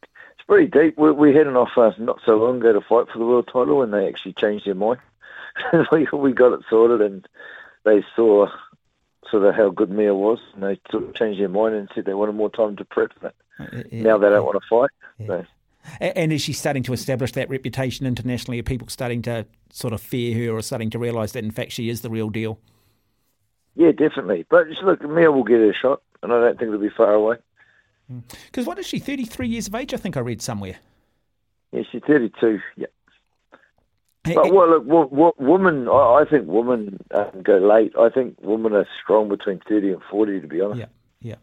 It's 0.01 0.45
pretty 0.47 0.67
deep. 0.67 0.97
We, 0.97 1.11
we 1.11 1.35
had 1.35 1.47
an 1.47 1.57
offer 1.57 1.87
uh, 1.87 1.93
not 1.99 2.19
so 2.25 2.37
long 2.37 2.57
ago 2.57 2.73
to 2.73 2.81
fight 2.81 3.07
for 3.11 3.19
the 3.19 3.25
world 3.25 3.49
title, 3.51 3.81
and 3.81 3.93
they 3.93 4.07
actually 4.07 4.33
changed 4.33 4.65
their 4.65 4.75
mind. 4.75 4.99
we, 5.91 6.07
we 6.13 6.31
got 6.31 6.53
it 6.53 6.61
sorted, 6.69 7.01
and 7.01 7.27
they 7.83 8.03
saw 8.15 8.47
sort 9.29 9.43
of 9.43 9.55
how 9.55 9.69
good 9.69 9.89
Mea 9.89 10.11
was, 10.11 10.39
and 10.53 10.63
they 10.63 10.79
sort 10.89 11.03
of 11.03 11.15
changed 11.15 11.41
their 11.41 11.49
mind 11.49 11.75
and 11.75 11.89
said 11.93 12.05
they 12.05 12.13
wanted 12.13 12.35
more 12.35 12.49
time 12.49 12.77
to 12.77 12.85
prep. 12.85 13.11
But 13.21 13.35
uh, 13.59 13.83
yeah, 13.91 14.03
now 14.03 14.17
they 14.17 14.29
don't 14.29 14.33
uh, 14.33 14.35
yeah. 14.35 14.39
want 14.39 14.61
to 14.61 14.67
fight. 14.69 14.89
Yeah. 15.19 15.27
So. 15.27 15.45
And 15.99 16.31
is 16.31 16.41
she 16.41 16.53
starting 16.53 16.83
to 16.83 16.93
establish 16.93 17.31
that 17.33 17.49
reputation 17.49 18.05
internationally? 18.05 18.59
Are 18.59 18.63
people 18.63 18.87
starting 18.89 19.21
to 19.23 19.45
sort 19.71 19.93
of 19.93 20.01
fear 20.01 20.47
her 20.47 20.57
or 20.57 20.61
starting 20.61 20.89
to 20.91 20.99
realise 20.99 21.31
that 21.33 21.43
in 21.43 21.51
fact 21.51 21.71
she 21.71 21.89
is 21.89 22.01
the 22.01 22.09
real 22.09 22.29
deal? 22.29 22.59
Yeah, 23.75 23.91
definitely. 23.91 24.45
But 24.49 24.69
just 24.69 24.81
look, 24.81 25.01
Mea 25.01 25.27
will 25.27 25.43
get 25.43 25.59
her 25.59 25.73
shot, 25.73 26.01
and 26.23 26.33
I 26.33 26.39
don't 26.39 26.57
think 26.57 26.69
it'll 26.69 26.79
be 26.79 26.89
far 26.89 27.13
away. 27.13 27.37
Because 28.07 28.65
hmm. 28.65 28.69
what 28.69 28.79
is 28.79 28.87
she, 28.87 28.99
33 28.99 29.47
years 29.47 29.67
of 29.67 29.75
age, 29.75 29.93
I 29.93 29.97
think 29.97 30.17
I 30.17 30.21
read 30.21 30.41
somewhere? 30.41 30.77
Yeah, 31.71 31.83
she's 31.91 32.01
32, 32.07 32.59
yeah. 32.75 32.87
But 34.23 34.53
well, 34.53 34.81
look, 34.81 35.37
women, 35.37 35.87
I, 35.87 36.21
I 36.21 36.25
think 36.29 36.47
women 36.47 36.99
um, 37.11 37.43
go 37.43 37.57
late. 37.57 37.93
I 37.97 38.09
think 38.09 38.37
women 38.41 38.73
are 38.73 38.87
strong 39.01 39.29
between 39.29 39.61
30 39.69 39.93
and 39.93 40.01
40, 40.09 40.41
to 40.41 40.47
be 40.47 40.59
honest. 40.59 40.79
Yeah, 41.21 41.35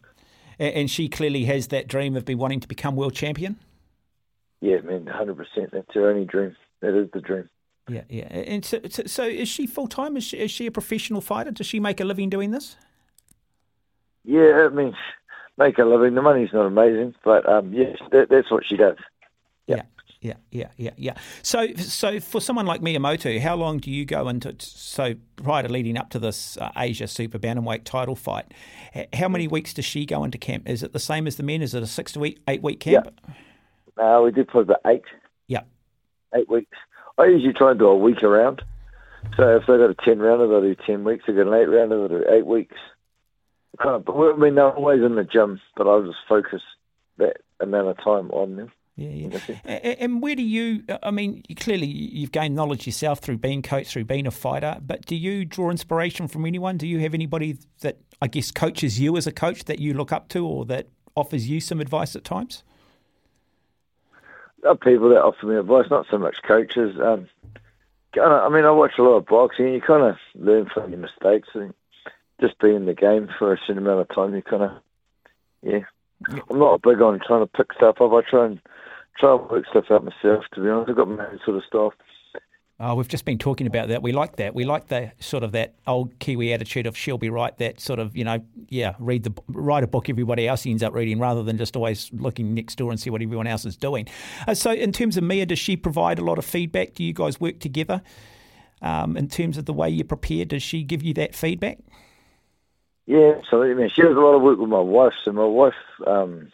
yeah. 0.58 0.66
And 0.66 0.90
she 0.90 1.08
clearly 1.08 1.44
has 1.44 1.68
that 1.68 1.88
dream 1.88 2.14
of 2.14 2.24
be 2.24 2.34
wanting 2.34 2.60
to 2.60 2.68
become 2.68 2.94
world 2.94 3.14
champion? 3.14 3.56
Yeah, 4.64 4.80
man, 4.80 5.06
hundred 5.06 5.36
percent. 5.36 5.72
That's 5.72 5.92
her 5.92 6.08
only 6.08 6.24
dream. 6.24 6.56
That 6.80 6.98
is 6.98 7.10
the 7.12 7.20
dream. 7.20 7.50
Yeah, 7.86 8.04
yeah. 8.08 8.24
And 8.24 8.64
so, 8.64 8.80
so 8.88 9.24
is 9.24 9.46
she 9.46 9.66
full 9.66 9.88
time? 9.88 10.16
Is 10.16 10.24
she, 10.24 10.38
is 10.38 10.50
she 10.50 10.64
a 10.64 10.70
professional 10.70 11.20
fighter? 11.20 11.50
Does 11.50 11.66
she 11.66 11.78
make 11.80 12.00
a 12.00 12.04
living 12.06 12.30
doing 12.30 12.50
this? 12.50 12.76
Yeah, 14.24 14.64
I 14.64 14.68
mean, 14.70 14.96
make 15.58 15.76
a 15.76 15.84
living. 15.84 16.14
The 16.14 16.22
money's 16.22 16.48
not 16.54 16.64
amazing, 16.64 17.14
but 17.22 17.46
um, 17.46 17.74
yes, 17.74 17.98
that, 18.10 18.30
that's 18.30 18.50
what 18.50 18.64
she 18.66 18.78
does. 18.78 18.96
Yeah. 19.66 19.82
yeah. 20.22 20.34
Yeah, 20.50 20.68
yeah, 20.78 20.92
yeah, 20.96 21.14
So, 21.42 21.74
so 21.74 22.18
for 22.18 22.40
someone 22.40 22.64
like 22.64 22.80
Mea 22.80 22.96
Motu, 22.96 23.38
how 23.40 23.56
long 23.56 23.76
do 23.76 23.90
you 23.90 24.06
go 24.06 24.28
into? 24.28 24.54
So, 24.58 25.16
prior 25.36 25.64
to 25.64 25.68
leading 25.68 25.98
up 25.98 26.08
to 26.10 26.18
this 26.18 26.56
uh, 26.56 26.70
Asia 26.78 27.06
Super 27.06 27.38
Bantamweight 27.38 27.84
title 27.84 28.16
fight, 28.16 28.46
how 29.12 29.28
many 29.28 29.46
weeks 29.46 29.74
does 29.74 29.84
she 29.84 30.06
go 30.06 30.24
into 30.24 30.38
camp? 30.38 30.66
Is 30.66 30.82
it 30.82 30.94
the 30.94 30.98
same 30.98 31.26
as 31.26 31.36
the 31.36 31.42
men? 31.42 31.60
Is 31.60 31.74
it 31.74 31.82
a 31.82 31.86
six 31.86 32.12
to 32.12 32.20
week, 32.20 32.40
eight 32.48 32.62
week 32.62 32.80
camp? 32.80 33.10
Yeah. 33.28 33.34
Uh, 33.96 34.20
we 34.24 34.30
did 34.30 34.48
probably 34.48 34.74
about 34.74 34.92
eight. 34.92 35.04
Yeah. 35.46 35.62
Eight 36.34 36.48
weeks. 36.48 36.76
I 37.18 37.26
usually 37.26 37.52
try 37.52 37.70
and 37.70 37.78
do 37.78 37.86
a 37.86 37.96
week 37.96 38.22
around. 38.22 38.62
So 39.36 39.56
if 39.56 39.62
they 39.66 39.78
got 39.78 39.90
a 39.90 39.94
10 40.04 40.18
rounder, 40.18 40.48
they'll 40.48 40.60
do 40.60 40.76
10 40.86 41.04
weeks. 41.04 41.24
If 41.26 41.34
they 41.34 41.42
got 41.42 41.52
an 41.52 41.60
8 41.60 41.64
rounder, 41.66 42.08
they'll 42.08 42.20
do 42.20 42.24
8 42.28 42.46
weeks. 42.46 42.76
Kind 43.82 43.96
of, 43.96 44.08
I 44.08 44.36
mean, 44.36 44.54
they're 44.54 44.70
always 44.70 45.02
in 45.02 45.16
the 45.16 45.24
gym, 45.24 45.60
but 45.76 45.86
I'll 45.86 46.04
just 46.04 46.18
focus 46.28 46.62
that 47.18 47.38
amount 47.60 47.88
of 47.88 47.96
time 47.96 48.30
on 48.30 48.56
them. 48.56 48.72
Yeah, 48.96 49.08
yeah. 49.08 49.72
And 49.98 50.22
where 50.22 50.36
do 50.36 50.42
you? 50.42 50.84
I 51.02 51.10
mean, 51.10 51.42
clearly 51.56 51.86
you've 51.86 52.30
gained 52.30 52.54
knowledge 52.54 52.86
yourself 52.86 53.18
through 53.18 53.38
being 53.38 53.60
coach, 53.60 53.88
through 53.88 54.04
being 54.04 54.24
a 54.24 54.30
fighter. 54.30 54.78
But 54.80 55.04
do 55.06 55.16
you 55.16 55.44
draw 55.44 55.70
inspiration 55.70 56.28
from 56.28 56.46
anyone? 56.46 56.76
Do 56.76 56.86
you 56.86 57.00
have 57.00 57.12
anybody 57.12 57.58
that 57.80 57.98
I 58.22 58.28
guess 58.28 58.52
coaches 58.52 59.00
you 59.00 59.16
as 59.16 59.26
a 59.26 59.32
coach 59.32 59.64
that 59.64 59.80
you 59.80 59.94
look 59.94 60.12
up 60.12 60.28
to, 60.28 60.46
or 60.46 60.64
that 60.66 60.86
offers 61.16 61.48
you 61.48 61.60
some 61.60 61.80
advice 61.80 62.14
at 62.14 62.22
times? 62.22 62.62
People 64.80 65.10
that 65.10 65.22
offer 65.22 65.46
me 65.46 65.56
advice, 65.56 65.90
not 65.90 66.06
so 66.10 66.18
much 66.18 66.42
coaches. 66.42 66.98
Um, 67.00 67.28
I 68.20 68.48
mean, 68.48 68.64
I 68.64 68.70
watch 68.70 68.92
a 68.98 69.02
lot 69.02 69.16
of 69.16 69.26
boxing. 69.26 69.66
And 69.66 69.74
you 69.74 69.80
kind 69.80 70.02
of 70.02 70.16
learn 70.34 70.66
from 70.72 70.90
your 70.90 71.00
mistakes 71.00 71.48
and 71.54 71.74
just 72.40 72.58
be 72.58 72.74
in 72.74 72.86
the 72.86 72.94
game 72.94 73.28
for 73.38 73.52
a 73.52 73.58
certain 73.58 73.78
amount 73.78 74.00
of 74.00 74.08
time. 74.08 74.34
You 74.34 74.42
kind 74.42 74.62
of, 74.62 74.72
yeah. 75.62 75.80
I'm 76.48 76.58
not 76.58 76.74
a 76.74 76.78
big 76.78 77.02
on 77.02 77.20
trying 77.20 77.42
to 77.42 77.46
pick 77.46 77.72
stuff 77.74 78.00
up. 78.00 78.12
I 78.12 78.22
try 78.22 78.46
and 78.46 78.60
try 79.18 79.36
and 79.36 79.50
work 79.50 79.66
stuff 79.68 79.90
out 79.90 80.04
myself. 80.04 80.44
To 80.54 80.60
be 80.62 80.70
honest, 80.70 80.90
I've 80.90 80.96
got 80.96 81.08
my 81.08 81.26
own 81.26 81.40
sort 81.44 81.56
of 81.58 81.64
stuff. 81.64 81.92
Oh, 82.80 82.96
we've 82.96 83.06
just 83.06 83.24
been 83.24 83.38
talking 83.38 83.68
about 83.68 83.88
that. 83.88 84.02
We 84.02 84.10
like 84.10 84.36
that. 84.36 84.52
We 84.52 84.64
like 84.64 84.88
the 84.88 85.12
sort 85.20 85.44
of 85.44 85.52
that 85.52 85.74
old 85.86 86.18
Kiwi 86.18 86.52
attitude 86.52 86.86
of 86.86 86.96
she'll 86.96 87.18
be 87.18 87.30
right. 87.30 87.56
That 87.58 87.80
sort 87.80 88.00
of 88.00 88.16
you 88.16 88.24
know, 88.24 88.44
yeah, 88.68 88.94
read 88.98 89.22
the 89.22 89.32
write 89.46 89.84
a 89.84 89.86
book 89.86 90.08
everybody 90.08 90.48
else 90.48 90.66
ends 90.66 90.82
up 90.82 90.92
reading, 90.92 91.20
rather 91.20 91.44
than 91.44 91.56
just 91.56 91.76
always 91.76 92.10
looking 92.12 92.52
next 92.52 92.74
door 92.74 92.90
and 92.90 92.98
see 92.98 93.10
what 93.10 93.22
everyone 93.22 93.46
else 93.46 93.64
is 93.64 93.76
doing. 93.76 94.08
Uh, 94.48 94.54
so, 94.54 94.72
in 94.72 94.90
terms 94.90 95.16
of 95.16 95.22
Mea, 95.22 95.44
does 95.44 95.60
she 95.60 95.76
provide 95.76 96.18
a 96.18 96.24
lot 96.24 96.36
of 96.36 96.44
feedback? 96.44 96.94
Do 96.94 97.04
you 97.04 97.12
guys 97.12 97.40
work 97.40 97.60
together? 97.60 98.02
Um, 98.82 99.16
in 99.16 99.28
terms 99.28 99.56
of 99.56 99.66
the 99.66 99.72
way 99.72 99.88
you 99.88 100.02
prepare, 100.02 100.44
does 100.44 100.62
she 100.62 100.82
give 100.82 101.02
you 101.02 101.14
that 101.14 101.34
feedback? 101.34 101.78
Yeah, 103.06 103.34
absolutely, 103.38 103.74
man. 103.74 103.90
She 103.94 104.02
does 104.02 104.16
a 104.16 104.20
lot 104.20 104.34
of 104.34 104.42
work 104.42 104.58
with 104.58 104.68
my 104.68 104.80
wife. 104.80 105.12
So 105.24 105.32
my 105.32 105.44
wife, 105.44 105.74
um, 106.06 106.50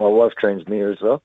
my 0.00 0.08
wife 0.08 0.32
trains 0.38 0.66
me 0.66 0.80
as 0.82 0.96
well. 1.00 1.22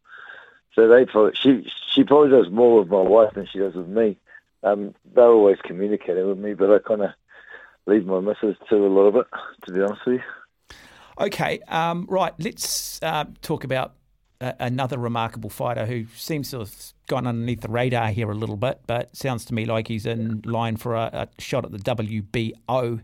So 0.78 0.88
they 0.88 1.08
she 1.34 1.68
she 1.92 2.04
probably 2.04 2.30
does 2.30 2.52
more 2.52 2.80
with 2.80 2.90
my 2.90 3.02
wife 3.02 3.34
than 3.34 3.48
she 3.48 3.58
does 3.58 3.74
with 3.74 3.88
me. 3.88 4.18
Um, 4.62 4.94
they're 5.16 5.26
always 5.26 5.58
communicating 5.64 6.28
with 6.28 6.38
me, 6.38 6.54
but 6.54 6.72
I 6.72 6.78
kind 6.80 7.02
of 7.02 7.10
leave 7.88 8.06
my 8.06 8.20
missus 8.20 8.56
to 8.70 8.76
a 8.76 8.88
lot 8.88 9.08
of 9.08 9.16
it, 9.16 9.26
to 9.66 9.72
be 9.72 9.82
honest 9.82 10.06
with 10.06 10.16
you. 10.16 10.76
Okay, 11.20 11.60
um, 11.68 12.06
right. 12.08 12.34
Let's 12.38 13.02
uh, 13.02 13.26
talk 13.42 13.64
about 13.64 13.96
another 14.40 15.00
remarkable 15.00 15.50
fighter 15.50 15.88
who 15.88 16.06
seems 16.16 16.52
to 16.52 16.60
have 16.60 16.76
gone 17.08 17.26
underneath 17.26 17.62
the 17.62 17.70
radar 17.70 18.10
here 18.10 18.30
a 18.30 18.36
little 18.36 18.58
bit, 18.58 18.82
but 18.86 19.16
sounds 19.16 19.46
to 19.46 19.56
me 19.56 19.66
like 19.66 19.88
he's 19.88 20.06
in 20.06 20.44
line 20.46 20.78
for 20.78 20.94
a, 20.94 21.28
a 21.38 21.42
shot 21.42 21.66
at 21.66 21.72
the 21.72 21.80
WBO 21.80 23.02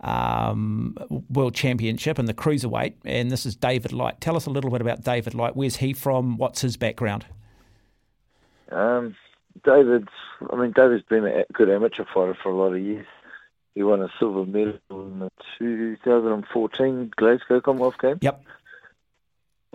um, 0.00 0.96
World 1.30 1.54
Championship 1.54 2.18
in 2.18 2.26
the 2.26 2.34
cruiserweight, 2.34 2.94
and 3.04 3.30
this 3.30 3.44
is 3.44 3.56
David 3.56 3.92
Light. 3.92 4.20
Tell 4.20 4.36
us 4.36 4.46
a 4.46 4.50
little 4.50 4.70
bit 4.70 4.80
about 4.80 5.02
David 5.02 5.34
Light. 5.34 5.56
Where's 5.56 5.76
he 5.76 5.92
from? 5.92 6.36
What's 6.36 6.60
his 6.60 6.76
background? 6.76 7.26
Um, 8.70 9.16
David's, 9.64 10.08
I 10.50 10.56
mean, 10.56 10.72
David's 10.72 11.04
been 11.04 11.24
a 11.24 11.44
good 11.52 11.70
amateur 11.70 12.04
fighter 12.04 12.36
for 12.40 12.50
a 12.50 12.56
lot 12.56 12.74
of 12.74 12.80
years. 12.80 13.06
He 13.74 13.82
won 13.82 14.02
a 14.02 14.08
silver 14.18 14.44
medal 14.44 14.78
in 14.90 15.20
the 15.20 15.30
2014 15.58 17.12
Glasgow 17.16 17.60
Commonwealth 17.60 17.98
Games. 18.00 18.18
Yep. 18.22 18.44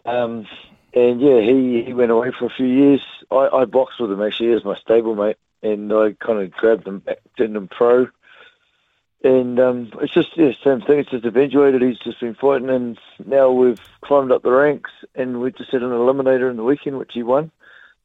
Um, 0.05 0.45
and 0.93 1.21
yeah, 1.21 1.39
he, 1.39 1.83
he 1.85 1.93
went 1.93 2.11
away 2.11 2.31
for 2.37 2.45
a 2.45 2.49
few 2.49 2.65
years. 2.65 3.01
I, 3.31 3.49
I 3.53 3.65
boxed 3.65 3.99
with 3.99 4.11
him 4.11 4.21
actually 4.21 4.53
as 4.53 4.65
my 4.65 4.77
stablemate, 4.87 5.35
and 5.61 5.91
I 5.91 6.13
kind 6.19 6.41
of 6.41 6.51
grabbed 6.51 6.87
him 6.87 6.99
back, 6.99 7.19
turned 7.37 7.55
him 7.55 7.67
pro 7.67 8.07
and 9.23 9.59
um, 9.59 9.91
it's 10.01 10.13
just 10.13 10.35
yeah, 10.35 10.51
same 10.63 10.81
thing. 10.81 10.99
It's 10.99 11.11
just 11.11 11.25
eventuated. 11.25 11.81
He's 11.81 11.99
just 11.99 12.19
been 12.19 12.35
fighting, 12.35 12.69
and 12.69 12.99
now 13.25 13.51
we've 13.51 13.79
climbed 14.01 14.31
up 14.31 14.43
the 14.43 14.51
ranks, 14.51 14.91
and 15.15 15.39
we 15.39 15.51
just 15.51 15.71
had 15.71 15.81
an 15.81 15.91
eliminator 15.91 16.49
in 16.49 16.57
the 16.57 16.63
weekend, 16.63 16.97
which 16.97 17.13
he 17.13 17.23
won. 17.23 17.51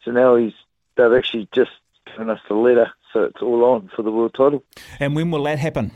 So 0.05 0.13
now 0.13 0.37
he's 0.37 0.53
they've 0.97 1.13
actually 1.13 1.49
just 1.53 1.73
given 2.07 2.31
us 2.31 2.41
the 2.49 2.55
letter, 2.55 2.93
so 3.13 3.25
it's 3.25 3.43
all 3.43 3.65
on 3.65 3.91
for 3.95 4.03
the 4.03 4.13
world 4.13 4.35
title. 4.35 4.63
And 5.01 5.17
when 5.17 5.31
will 5.31 5.43
that 5.45 5.59
happen? 5.59 5.91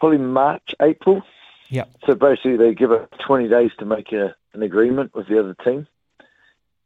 Probably 0.00 0.18
March, 0.18 0.74
April. 0.80 1.22
Yeah. 1.68 1.84
So 2.06 2.14
basically, 2.14 2.56
they 2.56 2.74
give 2.74 2.90
us 2.90 3.08
20 3.20 3.48
days 3.48 3.70
to 3.78 3.84
make 3.84 4.12
a, 4.12 4.34
an 4.52 4.62
agreement 4.62 5.14
with 5.14 5.28
the 5.28 5.38
other 5.38 5.54
team, 5.62 5.86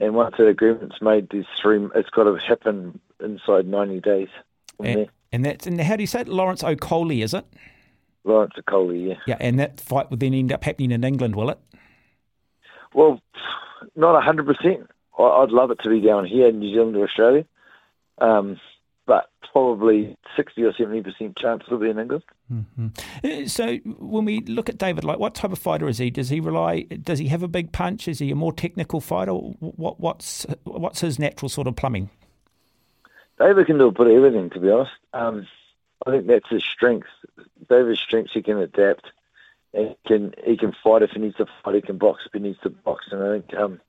and 0.00 0.14
once 0.14 0.36
that 0.38 0.48
agreement's 0.48 1.00
made, 1.00 1.28
there's 1.30 1.46
three. 1.60 1.88
It's 1.94 2.10
got 2.10 2.24
to 2.24 2.36
happen 2.36 3.00
inside 3.22 3.66
90 3.66 4.00
days. 4.00 4.28
And, 4.82 5.08
and 5.32 5.44
that's 5.44 5.66
and 5.66 5.80
how 5.80 5.96
do 5.96 6.02
you 6.02 6.06
say 6.06 6.20
it? 6.20 6.28
Lawrence 6.28 6.62
Okolie, 6.62 7.22
is 7.22 7.34
it? 7.34 7.44
Lawrence 8.24 8.54
Okolie, 8.58 9.08
yeah. 9.08 9.14
Yeah, 9.26 9.36
and 9.40 9.58
that 9.58 9.80
fight 9.80 10.10
would 10.10 10.20
then 10.20 10.34
end 10.34 10.52
up 10.52 10.64
happening 10.64 10.90
in 10.90 11.04
England, 11.04 11.36
will 11.36 11.50
it? 11.50 11.58
Well, 12.94 13.20
not 13.94 14.22
hundred 14.22 14.46
percent. 14.46 14.90
I'd 15.18 15.50
love 15.50 15.70
it 15.70 15.78
to 15.82 15.90
be 15.90 16.00
down 16.00 16.26
here 16.26 16.48
in 16.48 16.58
New 16.58 16.72
Zealand 16.74 16.96
or 16.96 17.04
Australia, 17.04 17.44
um, 18.18 18.60
but 19.06 19.30
probably 19.52 20.16
sixty 20.36 20.62
or 20.62 20.74
seventy 20.76 21.02
percent 21.02 21.36
chance 21.38 21.62
it'll 21.66 21.78
be 21.78 21.88
in 21.88 21.98
England. 21.98 22.22
Mm-hmm. 22.52 23.46
So 23.46 23.76
when 23.98 24.24
we 24.24 24.40
look 24.40 24.68
at 24.68 24.76
David, 24.76 25.04
like 25.04 25.18
what 25.18 25.34
type 25.34 25.52
of 25.52 25.58
fighter 25.58 25.88
is 25.88 25.98
he? 25.98 26.10
Does 26.10 26.28
he 26.28 26.40
rely? 26.40 26.82
Does 26.82 27.18
he 27.18 27.28
have 27.28 27.42
a 27.42 27.48
big 27.48 27.72
punch? 27.72 28.08
Is 28.08 28.18
he 28.18 28.30
a 28.30 28.34
more 28.34 28.52
technical 28.52 29.00
fighter? 29.00 29.32
What, 29.32 30.00
what's 30.00 30.46
what's 30.64 31.00
his 31.00 31.18
natural 31.18 31.48
sort 31.48 31.66
of 31.66 31.76
plumbing? 31.76 32.10
David 33.38 33.66
can 33.66 33.78
do 33.78 33.88
a 33.88 33.92
bit 33.92 34.06
of 34.06 34.12
everything, 34.12 34.50
to 34.50 34.60
be 34.60 34.70
honest. 34.70 34.92
Um, 35.12 35.46
I 36.06 36.10
think 36.10 36.26
that's 36.26 36.48
his 36.48 36.64
strength. 36.64 37.08
David's 37.68 38.00
strength, 38.00 38.30
he 38.32 38.42
can 38.42 38.58
adapt. 38.58 39.06
He 39.72 39.94
can 40.06 40.34
he 40.44 40.56
can 40.56 40.74
fight 40.82 41.02
if 41.02 41.10
he 41.10 41.20
needs 41.20 41.36
to 41.36 41.46
fight. 41.62 41.74
He 41.74 41.82
can 41.82 41.98
box 41.98 42.22
if 42.26 42.32
he 42.32 42.38
needs 42.38 42.58
to 42.62 42.70
box. 42.70 43.06
And 43.10 43.22
I 43.22 43.32
think 43.32 43.54
um, 43.54 43.80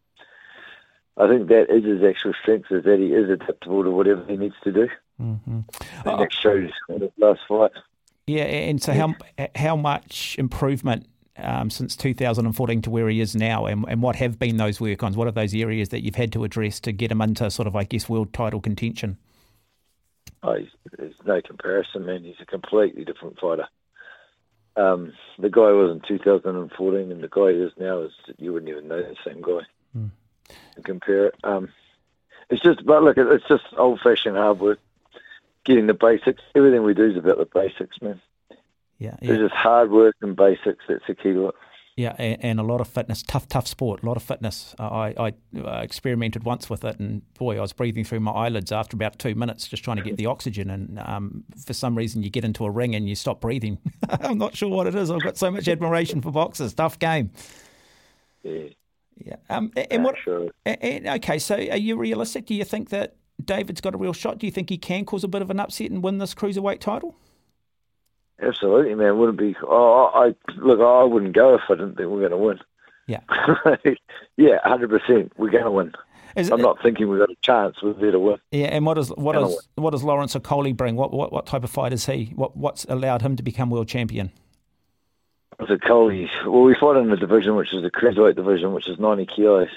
I 1.15 1.27
think 1.27 1.47
that 1.47 1.69
is 1.69 1.83
his 1.83 2.03
actual 2.03 2.33
strength 2.41 2.71
is 2.71 2.83
that 2.83 2.99
he 2.99 3.13
is 3.13 3.29
adaptable 3.29 3.83
to 3.83 3.91
whatever 3.91 4.25
he 4.27 4.37
needs 4.37 4.55
to 4.63 4.71
do. 4.71 4.89
Mm-hmm. 5.21 5.51
And 5.51 5.65
oh, 6.05 6.17
that 6.17 6.33
shows 6.33 6.69
in 6.89 7.01
his 7.01 7.11
last 7.17 7.41
fight. 7.47 7.71
Yeah, 8.27 8.43
and 8.43 8.81
so 8.81 8.93
how 8.93 9.15
how 9.55 9.75
much 9.75 10.35
improvement 10.37 11.07
um, 11.37 11.69
since 11.69 11.95
2014 11.95 12.81
to 12.81 12.89
where 12.89 13.07
he 13.09 13.21
is 13.21 13.35
now, 13.35 13.65
and, 13.65 13.85
and 13.87 14.01
what 14.01 14.15
have 14.17 14.37
been 14.37 14.57
those 14.57 14.81
work 14.81 15.01
ons? 15.03 15.15
What 15.15 15.27
are 15.27 15.31
those 15.31 15.55
areas 15.55 15.89
that 15.89 16.03
you've 16.03 16.15
had 16.15 16.33
to 16.33 16.43
address 16.43 16.79
to 16.81 16.91
get 16.91 17.11
him 17.11 17.21
into 17.21 17.49
sort 17.49 17.67
of, 17.67 17.75
I 17.75 17.83
guess, 17.83 18.09
world 18.09 18.33
title 18.33 18.59
contention? 18.59 19.17
Oh, 20.47 20.65
there's 20.97 21.15
no 21.25 21.41
comparison, 21.41 22.05
man. 22.05 22.23
He's 22.23 22.35
a 22.41 22.45
completely 22.45 23.03
different 23.03 23.39
fighter. 23.39 23.67
Um, 24.75 25.13
the 25.39 25.49
guy 25.49 25.71
was 25.71 25.91
in 25.91 26.01
2014, 26.01 27.11
and 27.11 27.23
the 27.23 27.27
guy 27.27 27.51
he 27.51 27.59
is 27.59 27.73
now 27.77 28.01
is 28.01 28.11
you 28.37 28.53
wouldn't 28.53 28.69
even 28.69 28.87
know 28.87 29.01
the 29.01 29.15
same 29.25 29.41
guy. 29.41 29.61
Mm. 29.97 30.11
compare 30.83 31.27
it. 31.27 31.35
Um, 31.43 31.69
it's 32.49 32.61
just, 32.61 32.85
but 32.85 33.03
look, 33.03 33.17
it's 33.17 33.47
just 33.47 33.65
old-fashioned 33.75 34.37
hard 34.37 34.59
work, 34.59 34.79
getting 35.65 35.87
the 35.87 35.93
basics. 35.93 36.43
Everything 36.55 36.83
we 36.83 36.93
do 36.93 37.09
is 37.09 37.17
about 37.17 37.39
the 37.39 37.45
basics, 37.45 38.01
man. 38.01 38.21
Yeah, 38.99 39.15
yeah. 39.21 39.31
It's 39.31 39.41
just 39.41 39.53
hard 39.53 39.91
work 39.91 40.15
and 40.21 40.35
basics. 40.35 40.85
That's 40.87 41.05
the 41.07 41.15
key 41.15 41.33
to 41.33 41.49
it. 41.49 41.55
Yeah, 41.97 42.13
and, 42.19 42.37
and, 42.43 42.59
a 42.59 42.63
lot 42.63 42.79
of 42.79 42.87
fitness, 42.87 43.23
tough, 43.23 43.47
tough 43.47 43.65
sport, 43.65 44.03
a 44.03 44.05
lot 44.05 44.17
of 44.17 44.23
fitness. 44.23 44.75
I, 44.77 45.15
I 45.17 45.33
uh, 45.59 45.81
experimented 45.81 46.43
once 46.43 46.69
with 46.69 46.85
it, 46.85 46.99
and 46.99 47.23
boy, 47.33 47.57
I 47.57 47.61
was 47.61 47.73
breathing 47.73 48.03
through 48.03 48.19
my 48.19 48.31
eyelids 48.31 48.71
after 48.71 48.95
about 48.95 49.17
two 49.17 49.33
minutes, 49.33 49.67
just 49.67 49.83
trying 49.83 49.97
to 49.97 50.03
get 50.03 50.15
the 50.15 50.25
oxygen. 50.27 50.69
And 50.69 50.99
um, 50.99 51.43
for 51.65 51.73
some 51.73 51.97
reason, 51.97 52.21
you 52.21 52.29
get 52.29 52.45
into 52.45 52.65
a 52.65 52.69
ring 52.69 52.93
and 52.93 53.09
you 53.09 53.15
stop 53.15 53.41
breathing. 53.41 53.79
I'm 54.09 54.37
not 54.37 54.55
sure 54.55 54.69
what 54.69 54.85
it 54.85 54.93
is. 54.93 55.09
I've 55.09 55.23
got 55.23 55.37
so 55.37 55.49
much 55.49 55.67
admiration 55.67 56.21
for 56.21 56.31
boxers. 56.31 56.75
Tough 56.75 56.99
game. 56.99 57.31
Yeah. 58.43 58.67
Yeah. 59.25 59.37
Um, 59.49 59.71
and 59.89 60.03
what? 60.03 60.15
Sure. 60.23 60.49
And, 60.65 61.07
okay, 61.07 61.39
so 61.39 61.55
are 61.55 61.77
you 61.77 61.97
realistic? 61.97 62.45
Do 62.45 62.53
you 62.53 62.63
think 62.63 62.89
that 62.89 63.15
David's 63.43 63.81
got 63.81 63.95
a 63.95 63.97
real 63.97 64.13
shot? 64.13 64.37
Do 64.37 64.45
you 64.45 64.51
think 64.51 64.69
he 64.69 64.77
can 64.77 65.05
cause 65.05 65.23
a 65.23 65.27
bit 65.27 65.41
of 65.41 65.49
an 65.49 65.59
upset 65.59 65.89
and 65.89 66.03
win 66.03 66.19
this 66.19 66.35
cruiserweight 66.35 66.79
title? 66.79 67.15
Absolutely, 68.41 68.95
man. 68.95 69.17
Wouldn't 69.17 69.37
be. 69.37 69.55
Oh, 69.63 70.11
I 70.13 70.35
look. 70.57 70.79
I 70.79 71.03
wouldn't 71.03 71.33
go 71.33 71.55
if 71.55 71.61
I 71.69 71.73
didn't 71.73 71.95
think 71.95 72.09
we 72.09 72.23
are 72.23 72.29
going 72.29 72.31
to 72.31 72.37
win. 72.37 72.59
Yeah. 73.07 73.21
yeah, 74.37 74.59
hundred 74.63 74.89
percent. 74.89 75.33
We're 75.37 75.49
going 75.49 75.63
to 75.63 75.71
win. 75.71 75.93
Is 76.35 76.51
I'm 76.51 76.59
it, 76.59 76.63
not 76.63 76.81
thinking 76.83 77.09
we've 77.09 77.19
got 77.19 77.31
a 77.31 77.35
chance. 77.41 77.81
We're 77.81 77.93
there 77.93 78.11
to 78.11 78.19
win. 78.19 78.37
Yeah, 78.51 78.67
and 78.67 78.85
what 78.85 78.93
does 78.93 79.09
what 79.09 79.33
does 79.33 79.67
what 79.75 79.91
does 79.91 80.03
Lawrence 80.03 80.35
Okolie 80.35 80.75
bring? 80.75 80.95
What 80.95 81.11
what 81.11 81.33
what 81.33 81.47
type 81.47 81.63
of 81.63 81.71
fight 81.71 81.93
is 81.93 82.05
he? 82.05 82.31
What 82.35 82.55
what's 82.55 82.85
allowed 82.85 83.23
him 83.23 83.35
to 83.37 83.43
become 83.43 83.71
world 83.71 83.87
champion? 83.87 84.31
Okolie. 85.59 86.29
Well, 86.45 86.61
we 86.61 86.75
fought 86.75 86.97
in 86.97 87.09
the 87.09 87.17
division 87.17 87.55
which 87.55 87.73
is 87.73 87.81
the 87.81 87.89
cruiserweight 87.89 88.35
division, 88.35 88.73
which 88.73 88.87
is 88.87 88.99
90 88.99 89.25
kilos. 89.25 89.69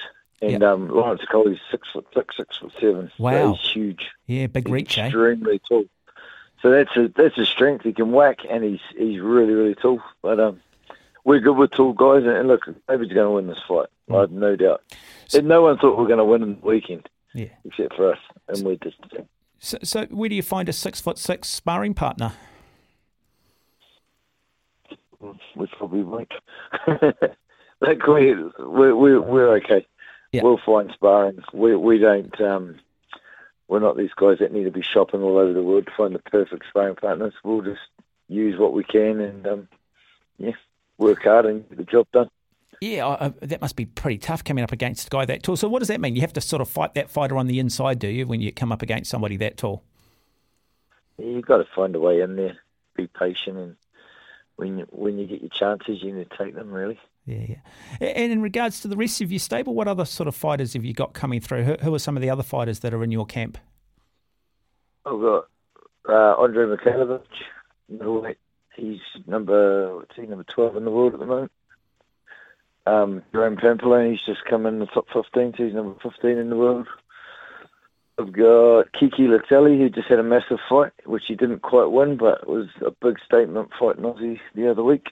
And 0.43 0.53
yep. 0.53 0.63
um, 0.63 0.89
Lawrence 0.89 1.23
Okolie's 1.31 1.61
six 1.71 1.89
foot 1.93 2.07
six, 2.15 2.37
six 2.37 2.57
foot 2.59 2.73
seven. 2.81 3.11
Wow, 3.19 3.55
huge. 3.55 4.09
Yeah, 4.27 4.47
big 4.47 4.69
reach. 4.69 4.97
Extremely 4.97 5.57
eh? 5.57 5.59
tall. 5.69 5.85
So 6.63 6.71
that's 6.71 6.95
a 6.97 7.09
that's 7.09 7.39
a 7.39 7.47
strength. 7.47 7.85
He 7.85 7.93
can 7.93 8.13
whack, 8.13 8.41
and 8.49 8.63
he's 8.63 8.81
he's 8.97 9.21
really 9.21 9.53
really 9.53 9.75
tall. 9.75 10.03
But 10.23 10.39
um, 10.39 10.61
we're 11.25 11.41
good 11.41 11.57
with 11.57 11.71
tall 11.71 11.93
guys, 11.93 12.25
and, 12.25 12.49
look, 12.49 12.65
David's 12.89 13.13
going 13.13 13.27
to 13.27 13.31
win 13.31 13.47
this 13.47 13.59
fight. 13.67 13.89
Mm. 14.09 14.17
I 14.17 14.21
have 14.23 14.31
no 14.31 14.57
doubt. 14.57 14.83
So, 15.29 15.39
and 15.39 15.49
no 15.49 15.63
one 15.63 15.79
thought 15.79 15.97
we 15.97 16.03
were 16.03 16.09
going 16.09 16.19
to 16.19 16.25
win 16.25 16.43
in 16.43 16.61
the 16.61 16.67
weekend, 16.67 17.09
yeah, 17.35 17.49
except 17.65 17.95
for 17.95 18.13
us, 18.13 18.19
and 18.49 18.67
we 18.67 18.79
just. 18.83 18.97
So, 19.59 19.79
so 19.83 20.07
where 20.07 20.29
do 20.29 20.35
you 20.35 20.43
find 20.43 20.69
a 20.69 20.73
six 20.73 21.01
foot 21.01 21.19
six 21.19 21.49
sparring 21.49 21.95
partner? 21.95 22.33
We 25.55 25.67
probably 25.77 26.03
won't. 26.03 26.33
like 27.81 28.07
we 28.07 28.35
we 28.35 28.93
we 28.93 29.19
we're 29.19 29.55
okay. 29.57 29.87
Yeah. 30.33 30.43
We'll 30.43 30.61
find 30.65 30.91
sparring. 30.95 31.43
We 31.53 31.77
we 31.77 31.99
don't 31.99 32.41
um 32.41 32.81
we're 33.71 33.79
not 33.79 33.97
these 33.97 34.13
guys 34.17 34.41
that 34.41 34.53
need 34.53 34.65
to 34.65 34.71
be 34.73 34.83
shopping 34.83 35.23
all 35.23 35.39
over 35.39 35.53
the 35.53 35.63
world 35.63 35.87
to 35.87 35.93
find 35.97 36.13
the 36.13 36.19
perfect 36.19 36.65
sparring 36.69 36.97
partners. 36.97 37.33
We'll 37.45 37.63
just 37.63 37.81
use 38.27 38.59
what 38.59 38.73
we 38.73 38.83
can 38.83 39.21
and 39.21 39.47
um, 39.47 39.69
yeah, 40.39 40.55
work 40.99 41.23
hard 41.23 41.47
and 41.47 41.67
get 41.69 41.79
the 41.79 41.85
job 41.85 42.09
done. 42.13 42.29
Yeah, 42.81 43.07
uh, 43.07 43.31
that 43.43 43.61
must 43.61 43.77
be 43.77 43.87
pretty 43.87 44.19
tough 44.19 44.43
coming 44.43 44.65
up 44.65 44.73
against 44.73 45.07
a 45.07 45.11
guy 45.11 45.25
that 45.25 45.45
tall. 45.45 45.55
So, 45.55 45.69
what 45.69 45.79
does 45.79 45.89
that 45.89 46.01
mean? 46.01 46.17
You 46.17 46.23
have 46.23 46.33
to 46.33 46.41
sort 46.41 46.63
of 46.63 46.69
fight 46.69 46.95
that 46.95 47.11
fighter 47.11 47.37
on 47.37 47.47
the 47.47 47.61
inside, 47.61 48.01
do 48.01 48.09
you, 48.09 48.27
when 48.27 48.41
you 48.41 48.51
come 48.53 48.73
up 48.73 48.83
against 48.83 49.09
somebody 49.09 49.37
that 49.37 49.57
tall? 49.57 49.85
Yeah, 51.19 51.27
you've 51.27 51.47
got 51.47 51.59
to 51.59 51.67
find 51.77 51.95
a 51.95 52.01
way 52.01 52.23
in 52.23 52.35
there. 52.35 52.57
Be 52.97 53.07
patient, 53.07 53.57
and 53.57 53.77
when 54.57 54.79
you, 54.79 54.87
when 54.91 55.19
you 55.19 55.29
get 55.29 55.43
your 55.43 55.51
chances, 55.51 56.03
you 56.03 56.13
need 56.13 56.29
to 56.29 56.37
take 56.37 56.55
them. 56.55 56.73
Really. 56.73 56.99
Yeah, 57.27 57.57
yeah. 58.01 58.07
And 58.09 58.33
in 58.33 58.43
regards 58.43 58.81
to 58.81 58.89
the 58.89 58.97
rest 58.97 59.21
of 59.21 59.31
your 59.31 59.39
stable, 59.39 59.75
what 59.75 59.87
other 59.87 60.05
sort 60.05 60.27
of 60.27 60.35
fighters 60.35 60.73
have 60.73 60.85
you 60.85 60.95
got 60.95 61.13
coming 61.13 61.41
through? 61.41 61.65
Who, 61.65 61.75
who 61.81 61.95
are 61.95 61.99
some 61.99 62.17
of 62.17 62.23
the 62.23 62.31
other 62.31 62.43
fighters 62.43 62.81
that 62.81 62.93
are 62.95 63.05
in 63.05 63.11
your 63.11 63.27
camp? 63.27 63.59
I've 65.07 65.21
got 65.21 65.49
uh, 66.09 66.43
Andrei 66.43 66.77
Mikhailovich. 66.77 68.37
He's 68.77 69.01
number 69.27 70.07
he 70.17 70.23
number 70.23 70.45
twelve 70.45 70.77
in 70.77 70.85
the 70.85 70.91
world 70.91 71.13
at 71.15 71.21
the 71.21 71.27
moment. 71.27 71.53
Um, 72.87 73.23
Jerome 73.33 73.57
Pampellone, 73.57 74.11
he's 74.13 74.25
just 74.25 74.45
come 74.49 74.65
in 74.65 74.79
the 74.79 74.87
top 74.87 75.07
fifteen, 75.13 75.53
so 75.57 75.65
he's 75.65 75.75
number 75.75 75.95
fifteen 76.03 76.39
in 76.39 76.51
the 76.51 76.57
world. 76.57 76.87
I've 78.19 78.33
got 78.33 78.93
Kiki 78.93 79.27
Leutele, 79.27 79.79
who 79.79 79.89
just 79.89 80.09
had 80.09 80.19
a 80.19 80.23
massive 80.23 80.59
fight, 80.69 80.93
which 81.05 81.25
he 81.29 81.35
didn't 81.35 81.63
quite 81.63 81.91
win, 81.91 82.17
but 82.17 82.47
was 82.47 82.69
a 82.85 82.91
big 82.91 83.19
statement 83.25 83.71
fight 83.79 83.97
in 83.97 84.05
Aussie 84.05 84.41
the 84.55 84.71
other 84.71 84.83
week. 84.83 85.07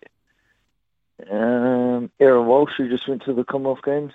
Um, 1.30 2.10
Aaron 2.20 2.46
Walsh, 2.46 2.72
who 2.76 2.88
just 2.88 3.08
went 3.08 3.22
to 3.24 3.34
the 3.34 3.44
Commonwealth 3.44 3.80
Games. 3.84 4.12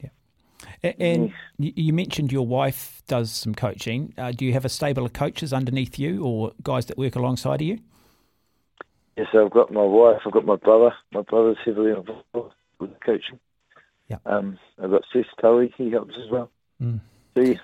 Yeah. 0.00 0.92
And 0.98 1.32
you 1.58 1.92
mentioned 1.92 2.32
your 2.32 2.46
wife 2.46 3.02
does 3.06 3.30
some 3.30 3.54
coaching. 3.54 4.12
Uh, 4.18 4.32
do 4.32 4.44
you 4.44 4.52
have 4.52 4.64
a 4.64 4.68
stable 4.68 5.04
of 5.04 5.12
coaches 5.12 5.52
underneath 5.52 5.98
you 5.98 6.24
or 6.24 6.52
guys 6.62 6.86
that 6.86 6.98
work 6.98 7.16
alongside 7.16 7.60
of 7.60 7.66
you? 7.66 7.78
Yes, 9.16 9.28
I've 9.34 9.50
got 9.50 9.70
my 9.70 9.82
wife, 9.82 10.22
I've 10.24 10.32
got 10.32 10.44
my 10.44 10.56
brother. 10.56 10.94
My 11.12 11.22
brother's 11.22 11.58
heavily 11.64 11.90
involved 11.90 12.54
with 12.78 12.98
coaching. 13.00 13.38
Yeah. 14.08 14.16
Um, 14.26 14.58
I've 14.82 14.90
got 14.90 15.02
Seth 15.12 15.26
Tully, 15.40 15.72
he 15.76 15.90
helps 15.90 16.14
as 16.16 16.30
well. 16.30 16.50
Mm. 16.82 17.00
So, 17.36 17.42
yeah. 17.42 17.58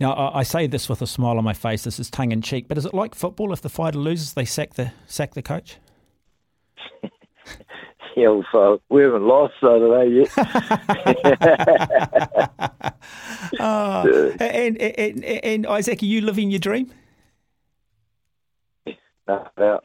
Now, 0.00 0.30
I 0.32 0.44
say 0.44 0.68
this 0.68 0.88
with 0.88 1.02
a 1.02 1.08
smile 1.08 1.38
on 1.38 1.44
my 1.44 1.54
face. 1.54 1.82
This 1.82 1.98
is 1.98 2.08
tongue 2.08 2.30
in 2.30 2.40
cheek, 2.40 2.68
but 2.68 2.78
is 2.78 2.86
it 2.86 2.94
like 2.94 3.16
football? 3.16 3.52
If 3.52 3.62
the 3.62 3.68
fighter 3.68 3.98
loses, 3.98 4.34
they 4.34 4.44
sack 4.44 4.74
the 4.74 4.92
sack 5.08 5.34
the 5.34 5.42
coach. 5.42 5.78
Yeah, 8.18 8.40
well, 8.52 8.80
we 8.88 9.02
haven't 9.02 9.26
lost 9.26 9.54
so 9.60 9.78
today 9.78 10.08
yet. 10.18 10.30
oh, 13.60 14.32
and, 14.40 14.76
and, 14.76 15.24
and 15.24 15.66
Isaac, 15.66 16.02
are 16.02 16.06
you 16.06 16.20
living 16.20 16.50
your 16.50 16.58
dream? 16.60 16.92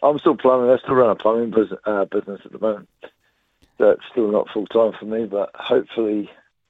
I'm 0.02 0.20
still 0.20 0.38
plumbing. 0.38 0.70
I 0.70 0.78
still 0.78 0.96
run 0.96 1.10
a 1.10 1.16
plumbing 1.16 1.52
business, 1.52 1.80
uh, 1.86 2.06
business 2.06 2.42
at 2.46 2.52
the 2.52 2.60
moment. 2.60 2.90
So 3.78 3.90
it's 3.90 4.04
still 4.12 4.32
not 4.32 4.48
full 4.54 4.68
time 4.68 4.94
for 5.00 5.06
me, 5.06 5.26
but 5.26 5.52
hopefully 5.56 6.30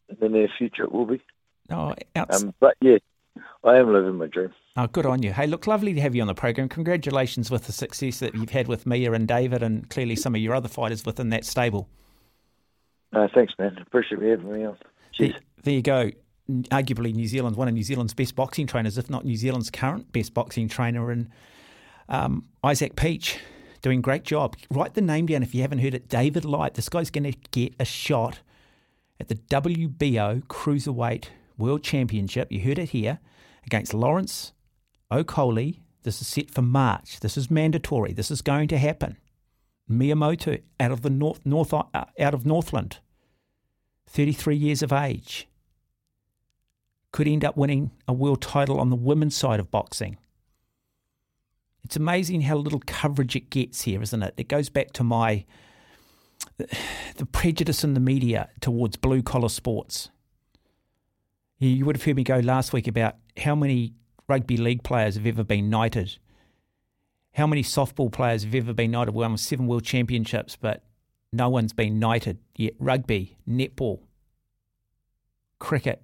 in 0.10 0.18
the 0.20 0.30
near 0.30 0.48
future 0.58 0.84
it 0.84 0.92
will 0.92 1.06
be. 1.06 1.22
Oh, 1.70 1.94
um, 2.30 2.54
but 2.60 2.76
yeah, 2.82 2.98
I 3.64 3.78
am 3.78 3.94
living 3.94 4.16
my 4.16 4.28
dream. 4.28 4.54
Oh, 4.76 4.88
good 4.88 5.06
on 5.06 5.22
you. 5.22 5.32
Hey, 5.34 5.46
look, 5.46 5.68
lovely 5.68 5.94
to 5.94 6.02
have 6.02 6.16
you 6.16 6.22
on 6.22 6.28
the 6.28 6.34
program. 6.34 6.68
Congratulations 6.68 7.52
with 7.52 7.68
the 7.68 7.72
success 7.72 8.20
that 8.20 8.34
you've 8.34 8.50
had 8.50 8.68
with 8.68 8.88
Mea 8.88 9.06
and 9.06 9.28
David, 9.28 9.62
and 9.62 9.88
clearly 9.88 10.16
some 10.16 10.34
of 10.34 10.42
your 10.42 10.56
other 10.56 10.68
fighters 10.68 11.06
within 11.06 11.30
that 11.30 11.46
stable. 11.46 11.88
Uh, 13.14 13.28
thanks, 13.36 13.54
man. 13.60 13.78
Appreciate 13.80 14.20
you 14.20 14.30
having 14.30 14.52
me 14.52 14.66
on. 14.66 14.78
There, 15.20 15.36
there 15.62 15.74
you 15.76 15.84
go. 15.84 16.10
Arguably, 16.50 17.14
New 17.14 17.28
Zealand's 17.28 17.56
one 17.56 17.68
of 17.68 17.76
New 17.76 17.84
Zealand's 17.84 18.16
best 18.16 18.36
boxing 18.36 18.66
trainers, 18.66 18.98
if 18.98 19.12
not 19.12 19.26
New 19.26 19.36
Zealand's 19.36 19.70
current 19.70 20.12
best 20.12 20.34
boxing 20.34 20.68
trainer, 20.68 21.12
and 21.12 21.30
um, 22.10 22.46
Isaac 22.64 22.96
Peach 22.96 23.38
doing 23.84 24.02
great 24.02 24.24
job. 24.24 24.56
Write 24.72 24.96
the 24.96 25.02
name 25.02 25.28
down 25.28 25.44
if 25.44 25.54
you 25.54 25.62
haven't 25.62 25.80
heard 25.80 25.94
it. 25.94 26.10
David 26.10 26.46
Light. 26.46 26.74
This 26.74 26.90
guy's 26.90 27.12
going 27.12 27.32
to 27.32 27.38
get 27.52 27.76
a 27.80 27.86
shot 27.86 28.40
at 29.20 29.28
the 29.28 29.36
WBO 29.36 30.44
Cruiserweight 30.46 31.26
World 31.60 31.84
Championship. 31.84 32.52
You 32.52 32.62
heard 32.62 32.80
it 32.80 32.90
here 32.90 33.20
against 33.68 33.94
Lawrence 33.94 34.54
Okolie. 35.14 35.80
This 36.04 36.22
is 36.22 36.28
set 36.28 36.52
for 36.52 36.62
March. 36.62 37.20
This 37.20 37.38
is 37.38 37.50
mandatory. 37.50 38.14
This 38.14 38.32
is 38.32 38.42
going 38.42 38.68
to 38.70 38.78
happen. 38.78 39.18
Mea 39.88 40.14
Motu 40.14 40.58
out 40.80 40.92
of 40.92 41.02
the 41.02 41.10
north, 41.10 41.46
north 41.46 41.74
uh, 41.74 41.84
out 41.94 42.34
of 42.34 42.46
Northland, 42.46 43.00
33 44.08 44.56
years 44.56 44.82
of 44.82 44.92
age, 44.92 45.48
could 47.12 47.28
end 47.28 47.46
up 47.46 47.56
winning 47.56 47.92
a 48.08 48.14
world 48.14 48.42
title 48.42 48.80
on 48.80 48.90
the 48.90 48.96
women's 48.96 49.36
side 49.36 49.60
of 49.60 49.72
boxing. 49.72 50.18
It's 51.84 51.96
amazing 51.96 52.42
how 52.42 52.56
little 52.58 52.82
coverage 52.86 53.36
it 53.36 53.50
gets 53.50 53.82
here, 53.84 54.02
isn't 54.02 54.24
it? 54.24 54.34
It 54.38 54.48
goes 54.48 54.70
back 54.70 54.94
to 54.94 55.04
my 55.04 55.46
the 57.16 57.26
prejudice 57.26 57.84
in 57.84 57.94
the 57.94 58.00
media 58.00 58.50
towards 58.62 58.98
blue 58.98 59.22
collar 59.22 59.50
sports. 59.50 60.10
You 61.60 61.86
would 61.86 61.96
have 61.96 62.04
heard 62.04 62.16
me 62.16 62.24
go 62.24 62.40
last 62.40 62.74
week 62.74 62.88
about 62.88 63.16
how 63.38 63.56
many 63.56 63.94
rugby 64.28 64.58
league 64.58 64.84
players 64.84 65.16
have 65.16 65.26
ever 65.26 65.44
been 65.44 65.70
knighted. 65.70 66.18
How 67.34 67.48
many 67.48 67.64
softball 67.64 68.12
players 68.12 68.44
have 68.44 68.56
ever 68.56 68.74
been 68.74 68.92
knighted? 68.92 69.14
Well, 69.14 69.36
seven 69.38 69.68
world 69.68 69.84
championships, 69.84 70.56
but 70.56 70.84
no 71.32 71.50
one's 71.50 71.74
been 71.74 72.00
knighted 72.00 72.38
yet. 72.56 72.74
Rugby, 72.80 73.38
netball, 73.50 74.00
cricket, 75.60 76.04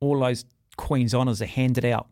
all 0.00 0.20
those 0.20 0.44
Queen's 0.76 1.14
honours 1.14 1.40
are 1.40 1.46
handed 1.46 1.84
out. 1.84 2.06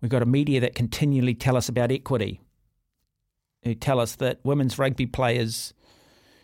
We've 0.00 0.10
got 0.10 0.22
a 0.22 0.26
media 0.26 0.60
that 0.60 0.74
continually 0.74 1.34
tell 1.34 1.56
us 1.56 1.68
about 1.68 1.92
equity, 1.92 2.40
who 3.62 3.74
tell 3.74 4.00
us 4.00 4.16
that 4.16 4.40
women's 4.42 4.78
rugby 4.78 5.06
players 5.06 5.74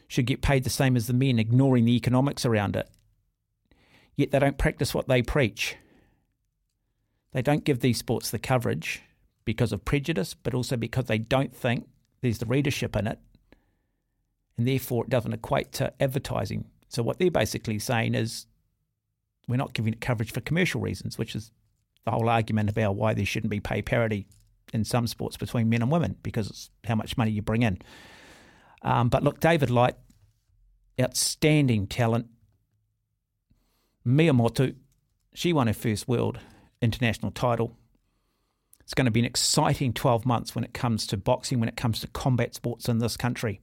should 0.09 0.27
get 0.27 0.43
paid 0.43 0.65
the 0.65 0.71
same 0.71 0.97
as 0.97 1.07
the 1.07 1.15
men, 1.15 1.39
ignoring 1.39 1.87
the 1.87 1.97
economics 1.97 2.45
around 2.45 2.77
it. 2.77 2.89
Yet 4.15 4.31
they 4.31 4.39
don't 4.39 4.59
practice 4.59 4.95
what 4.95 5.09
they 5.09 5.23
preach. 5.23 5.77
They 7.37 7.43
don't 7.43 7.65
give 7.65 7.81
these 7.81 7.99
sports 7.99 8.31
the 8.31 8.39
coverage 8.39 9.03
because 9.45 9.71
of 9.71 9.85
prejudice, 9.85 10.33
but 10.33 10.55
also 10.55 10.75
because 10.75 11.05
they 11.05 11.19
don't 11.19 11.55
think 11.55 11.87
there's 12.23 12.39
the 12.39 12.47
readership 12.47 12.97
in 12.97 13.07
it. 13.07 13.19
And 14.57 14.67
therefore, 14.67 15.05
it 15.05 15.11
doesn't 15.11 15.35
equate 15.35 15.71
to 15.73 15.93
advertising. 16.03 16.65
So, 16.89 17.03
what 17.03 17.19
they're 17.19 17.31
basically 17.31 17.79
saying 17.79 18.15
is 18.15 18.47
we're 19.47 19.57
not 19.59 19.75
giving 19.75 19.93
it 19.93 20.01
coverage 20.01 20.33
for 20.33 20.41
commercial 20.41 20.81
reasons, 20.81 21.19
which 21.19 21.37
is 21.37 21.51
the 22.07 22.13
whole 22.13 22.31
argument 22.31 22.71
about 22.71 22.97
why 22.97 23.13
there 23.13 23.27
shouldn't 23.27 23.51
be 23.51 23.61
pay 23.61 23.83
parity 23.83 24.27
in 24.73 24.83
some 24.83 25.07
sports 25.07 25.37
between 25.37 25.69
men 25.69 25.83
and 25.83 25.91
women 25.91 26.17
because 26.23 26.49
it's 26.49 26.71
how 26.85 26.95
much 26.95 27.19
money 27.19 27.33
you 27.33 27.43
bring 27.43 27.65
in. 27.65 27.77
Um, 28.81 29.11
but 29.11 29.23
look, 29.23 29.41
David 29.41 29.69
Light, 29.69 29.97
outstanding 30.99 31.87
talent. 31.87 32.29
Mea 34.07 34.31
Motu, 34.31 34.73
she 35.35 35.53
won 35.53 35.67
her 35.67 35.75
first 35.75 36.09
world 36.09 36.39
international 36.81 37.31
title. 37.31 37.77
It's 38.81 38.95
going 38.95 39.07
to 39.07 39.11
be 39.11 39.21
an 39.21 39.27
exciting 39.27 39.93
12 39.93 40.25
months 40.25 40.55
when 40.55 40.65
it 40.65 40.73
comes 40.73 41.07
to 41.09 41.17
boxing, 41.17 41.59
when 41.59 41.69
it 41.69 41.77
comes 41.77 42.01
to 42.01 42.07
combat 42.09 42.55
sports 42.55 42.89
in 42.89 42.99
this 42.99 43.17
country. 43.17 43.61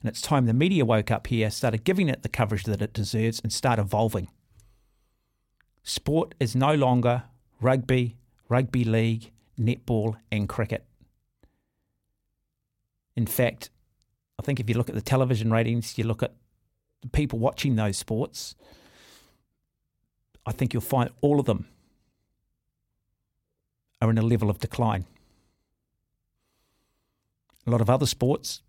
And 0.00 0.08
it's 0.08 0.20
time 0.20 0.46
the 0.46 0.52
media 0.52 0.84
woke 0.84 1.10
up 1.10 1.26
here, 1.26 1.50
started 1.50 1.84
giving 1.84 2.08
it 2.08 2.22
the 2.22 2.28
coverage 2.28 2.64
that 2.64 2.82
it 2.82 2.92
deserves, 2.92 3.40
and 3.40 3.52
start 3.52 3.78
evolving. 3.78 4.28
Sport 5.82 6.34
is 6.38 6.54
no 6.54 6.74
longer 6.74 7.24
rugby, 7.60 8.16
rugby 8.48 8.84
league, 8.84 9.32
netball, 9.58 10.16
and 10.30 10.48
cricket. 10.48 10.84
In 13.16 13.26
fact, 13.26 13.70
I 14.38 14.42
think 14.42 14.60
if 14.60 14.68
you 14.68 14.76
look 14.76 14.88
at 14.88 14.94
the 14.94 15.02
television 15.02 15.50
ratings, 15.50 15.98
you 15.98 16.04
look 16.04 16.22
at 16.22 16.34
the 17.00 17.08
people 17.08 17.38
watching 17.38 17.76
those 17.76 17.96
sports, 17.96 18.54
I 20.46 20.52
think 20.52 20.72
you'll 20.72 20.82
find 20.82 21.10
all 21.20 21.38
of 21.38 21.46
them 21.46 21.66
are 24.02 24.10
in 24.10 24.18
a 24.18 24.22
level 24.22 24.50
of 24.50 24.58
decline. 24.58 25.06
A 27.66 27.70
lot 27.70 27.80
of 27.80 27.88
other 27.88 28.06
sports, 28.06 28.60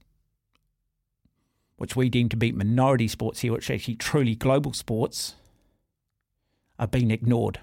which 1.78 1.96
we 1.96 2.08
deem 2.08 2.30
to 2.30 2.38
be 2.38 2.52
minority 2.52 3.08
sports 3.08 3.40
here, 3.40 3.52
which 3.52 3.70
are 3.70 3.74
actually 3.74 3.96
truly 3.96 4.36
global 4.36 4.74
sports, 4.74 5.34
are 6.78 6.88
being 6.88 7.10
ignored. 7.10 7.60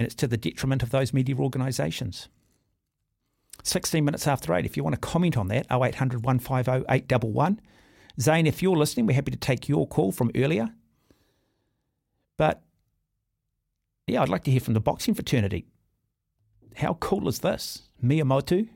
And 0.00 0.06
it's 0.06 0.16
to 0.16 0.26
the 0.26 0.36
detriment 0.36 0.82
of 0.82 0.90
those 0.90 1.12
media 1.12 1.36
organisations. 1.36 2.28
16 3.62 4.04
minutes 4.04 4.26
after 4.26 4.52
8. 4.52 4.66
If 4.66 4.76
you 4.76 4.82
want 4.82 4.94
to 4.94 5.00
comment 5.00 5.36
on 5.36 5.46
that, 5.48 5.66
0800 5.70 6.24
150 6.24 6.84
811. 6.88 7.60
Zane, 8.20 8.48
if 8.48 8.60
you're 8.60 8.76
listening, 8.76 9.06
we're 9.06 9.14
happy 9.14 9.30
to 9.30 9.36
take 9.36 9.68
your 9.68 9.86
call 9.86 10.10
from 10.10 10.32
earlier. 10.34 10.70
But 12.36 12.64
yeah, 14.06 14.22
I'd 14.22 14.28
like 14.28 14.44
to 14.44 14.50
hear 14.50 14.60
from 14.60 14.74
the 14.74 14.80
boxing 14.80 15.14
fraternity. 15.14 15.66
How 16.76 16.94
cool 16.94 17.28
is 17.28 17.40
this? 17.40 17.82
Mea 18.00 18.22
Motu 18.22 18.66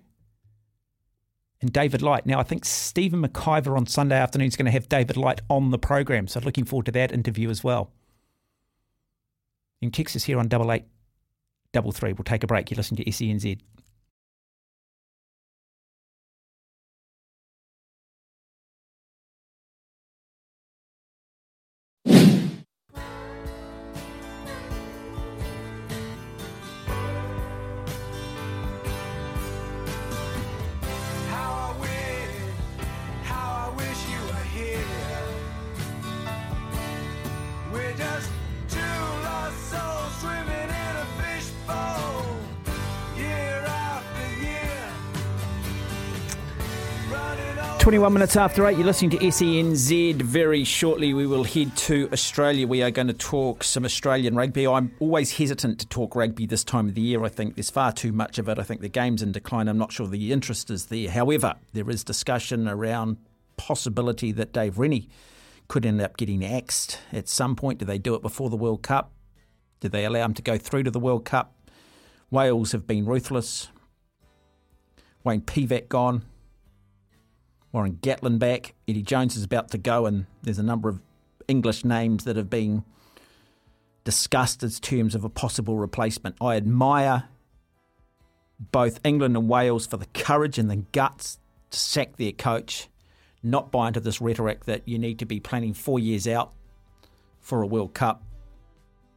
and 1.61 1.72
David 1.72 2.03
Light. 2.03 2.27
Now, 2.27 2.39
I 2.39 2.43
think 2.43 2.64
Stephen 2.64 3.22
McIver 3.22 3.77
on 3.77 3.87
Sunday 3.87 4.16
afternoon 4.16 4.49
is 4.49 4.57
going 4.57 4.66
to 4.66 4.72
have 4.72 4.89
David 4.89 5.16
Light 5.16 5.41
on 5.49 5.70
the 5.70 5.79
program, 5.79 6.29
so 6.29 6.41
looking 6.41 6.64
forward 6.64 6.87
to 6.87 6.93
that 6.93 7.12
interview 7.12 7.51
as 7.51 7.64
well. 7.64 7.91
In 9.81 9.91
Texas 9.91 10.24
here 10.24 10.39
on 10.39 10.49
double 10.49 10.72
eight 10.72 10.85
double 11.72 11.93
three. 11.93 12.12
We'll 12.12 12.24
take 12.24 12.43
a 12.43 12.47
break. 12.47 12.70
You 12.70 12.77
listen 12.77 12.97
to 12.97 13.05
SENZ. 13.05 13.59
21 47.87 48.12
minutes 48.12 48.34
after 48.34 48.66
8, 48.66 48.76
you're 48.76 48.84
listening 48.84 49.12
to 49.12 49.18
SENZ. 49.18 50.20
Very 50.20 50.64
shortly, 50.64 51.14
we 51.14 51.24
will 51.24 51.45
head 51.45 51.76
to 51.76 52.09
Australia. 52.12 52.66
We 52.66 52.82
are 52.82 52.91
going 52.91 53.07
to 53.07 53.12
talk 53.12 53.62
some 53.62 53.84
Australian 53.84 54.34
rugby. 54.34 54.66
I'm 54.66 54.93
always 54.99 55.30
hesitant 55.30 55.78
to 55.78 55.87
talk 55.87 56.16
rugby 56.16 56.47
this 56.47 56.64
time 56.64 56.89
of 56.89 56.97
the 56.97 57.01
year. 57.01 57.22
I 57.22 57.28
think 57.28 57.55
there's 57.55 57.70
far 57.70 57.93
too 57.93 58.11
much 58.11 58.41
of 58.41 58.49
it. 58.49 58.59
I 58.59 58.64
think 58.64 58.80
the 58.80 58.89
game's 58.89 59.22
in 59.22 59.30
decline. 59.30 59.68
I'm 59.68 59.78
not 59.78 59.93
sure 59.93 60.09
the 60.09 60.32
interest 60.32 60.68
is 60.68 60.87
there. 60.87 61.09
However, 61.09 61.55
there 61.74 61.89
is 61.89 62.03
discussion 62.03 62.66
around 62.66 63.18
possibility 63.57 64.32
that 64.32 64.53
Dave 64.53 64.80
Rennie 64.80 65.09
could 65.68 65.87
end 65.87 66.01
up 66.01 66.16
getting 66.16 66.45
axed 66.45 66.99
at 67.12 67.28
some 67.28 67.55
point. 67.55 67.78
Do 67.78 67.84
they 67.84 67.99
do 67.99 68.16
it 68.16 68.20
before 68.20 68.51
the 68.51 68.57
World 68.57 68.82
Cup? 68.82 69.12
Do 69.78 69.89
they 69.89 70.05
allow 70.05 70.24
him 70.24 70.34
to 70.34 70.43
go 70.43 70.59
through 70.59 70.82
to 70.82 70.91
the 70.91 70.99
World 70.99 71.24
Cup? 71.24 71.55
Wales 72.32 72.72
have 72.72 72.89
been 72.89 73.07
ruthless. 73.07 73.68
Wayne 75.22 75.43
Pivac 75.43 75.89
gone. 75.89 76.22
Warren 77.73 77.99
Gatland 78.03 78.39
back. 78.39 78.75
Eddie 78.89 79.03
Jones 79.03 79.37
is 79.37 79.45
about 79.45 79.71
to 79.71 79.79
go, 79.79 80.07
and 80.07 80.27
there's 80.43 80.59
a 80.59 80.62
number 80.62 80.89
of 80.89 81.01
English 81.49 81.85
names 81.85 82.25
that 82.25 82.37
have 82.37 82.51
been 82.51 82.85
discussed 84.05 84.62
as 84.62 84.79
terms 84.81 85.14
of 85.14 85.25
a 85.25 85.29
possible 85.29 85.77
replacement. 85.77 86.37
I 86.41 86.57
admire 86.57 87.25
both 88.59 89.01
England 89.05 89.37
and 89.37 89.49
Wales 89.49 89.87
for 89.87 89.97
the 89.97 90.07
courage 90.07 90.59
and 90.59 90.71
the 90.71 90.77
guts 90.77 91.39
to 91.71 91.79
sack 91.79 92.17
their 92.17 92.33
coach, 92.33 92.89
not 93.43 93.71
buy 93.71 93.89
into 93.89 94.01
this 94.01 94.21
rhetoric 94.21 94.64
that 94.64 94.87
you 94.87 94.99
need 94.99 95.19
to 95.19 95.27
be 95.27 95.41
planning 95.41 95.75
four 95.75 95.99
years 95.99 96.27
out 96.27 96.53
for 97.41 97.62
a 97.62 97.67
World 97.67 97.95
Cup, 97.95 98.23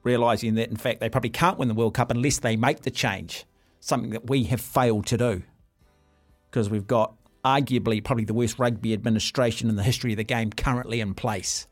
realising 0.03 0.55
that 0.55 0.69
in 0.69 0.75
fact 0.75 0.99
they 0.99 1.09
probably 1.09 1.29
can't 1.29 1.57
win 1.57 1.67
the 1.67 1.73
World 1.73 1.93
Cup 1.93 2.11
unless 2.11 2.39
they 2.39 2.55
make 2.55 2.81
the 2.81 2.91
change, 2.91 3.45
something 3.79 4.09
that 4.09 4.29
we 4.29 4.45
have 4.45 4.59
failed 4.59 5.05
to 5.07 5.17
do 5.17 5.43
because 6.49 6.69
we've 6.69 6.87
got 6.87 7.13
arguably 7.43 8.03
probably 8.03 8.25
the 8.25 8.33
worst 8.33 8.59
rugby 8.59 8.93
administration 8.93 9.69
in 9.69 9.75
the 9.75 9.83
history 9.83 10.11
of 10.11 10.17
the 10.17 10.23
game 10.23 10.51
currently 10.51 10.99
in 10.99 11.13
place. 11.13 11.67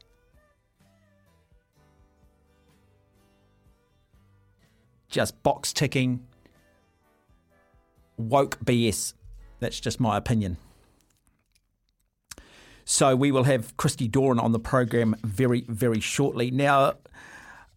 Just 5.10 5.42
box 5.44 5.74
ticking, 5.74 6.26
woke 8.18 8.60
BS. 8.60 9.14
That's 9.60 9.80
just 9.80 10.00
my 10.00 10.18
opinion. 10.18 10.58
So 12.90 13.16
we 13.16 13.32
will 13.32 13.44
have 13.44 13.76
Christy 13.76 14.08
Doran 14.08 14.40
on 14.40 14.54
the 14.54 14.60
program 14.60 15.16
very, 15.24 15.66
very 15.68 16.00
shortly. 16.00 16.52
Now, 16.52 16.94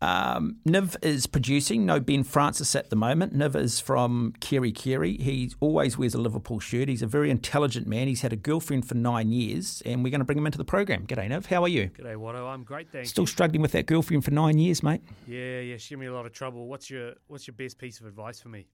um, 0.02 0.56
Niv 0.66 0.96
is 1.02 1.26
producing, 1.26 1.84
no 1.84 2.00
Ben 2.00 2.24
Francis 2.24 2.74
at 2.74 2.88
the 2.88 2.96
moment. 2.96 3.36
Niv 3.36 3.54
is 3.54 3.80
from 3.80 4.32
Kerikeri. 4.40 5.20
He 5.20 5.52
always 5.60 5.98
wears 5.98 6.14
a 6.14 6.18
Liverpool 6.18 6.58
shirt. 6.58 6.88
He's 6.88 7.02
a 7.02 7.06
very 7.06 7.30
intelligent 7.30 7.86
man. 7.86 8.08
He's 8.08 8.22
had 8.22 8.32
a 8.32 8.36
girlfriend 8.36 8.88
for 8.88 8.94
nine 8.94 9.30
years, 9.30 9.82
and 9.84 10.02
we're 10.02 10.10
going 10.10 10.20
to 10.20 10.24
bring 10.24 10.38
him 10.38 10.46
into 10.46 10.58
the 10.58 10.64
program. 10.64 11.06
G'day, 11.06 11.28
Niv. 11.28 11.46
How 11.46 11.62
are 11.62 11.68
you? 11.68 11.90
G'day, 11.90 12.16
Watto. 12.16 12.48
I'm 12.48 12.64
great, 12.64 12.90
thanks. 12.90 13.10
Still 13.10 13.26
struggling 13.26 13.60
with 13.60 13.72
that 13.72 13.86
girlfriend 13.86 14.24
for 14.24 14.30
nine 14.30 14.58
years, 14.58 14.82
mate? 14.82 15.02
Yeah, 15.26 15.60
yeah, 15.60 15.76
she 15.76 15.90
gave 15.90 15.98
me 15.98 16.06
a 16.06 16.14
lot 16.14 16.24
of 16.24 16.32
trouble. 16.32 16.66
What's 16.66 16.88
your 16.88 17.14
What's 17.26 17.46
your 17.46 17.54
best 17.54 17.78
piece 17.78 18.00
of 18.00 18.06
advice 18.06 18.40
for 18.40 18.48
me? 18.48 18.66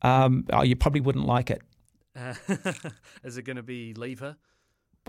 Um, 0.00 0.46
oh, 0.52 0.62
you 0.62 0.76
probably 0.76 1.00
wouldn't 1.00 1.26
like 1.26 1.50
it. 1.50 1.62
Uh, 2.16 2.34
is 3.24 3.36
it 3.36 3.42
going 3.42 3.56
to 3.56 3.62
be 3.62 3.94
leave 3.94 4.20
her? 4.20 4.36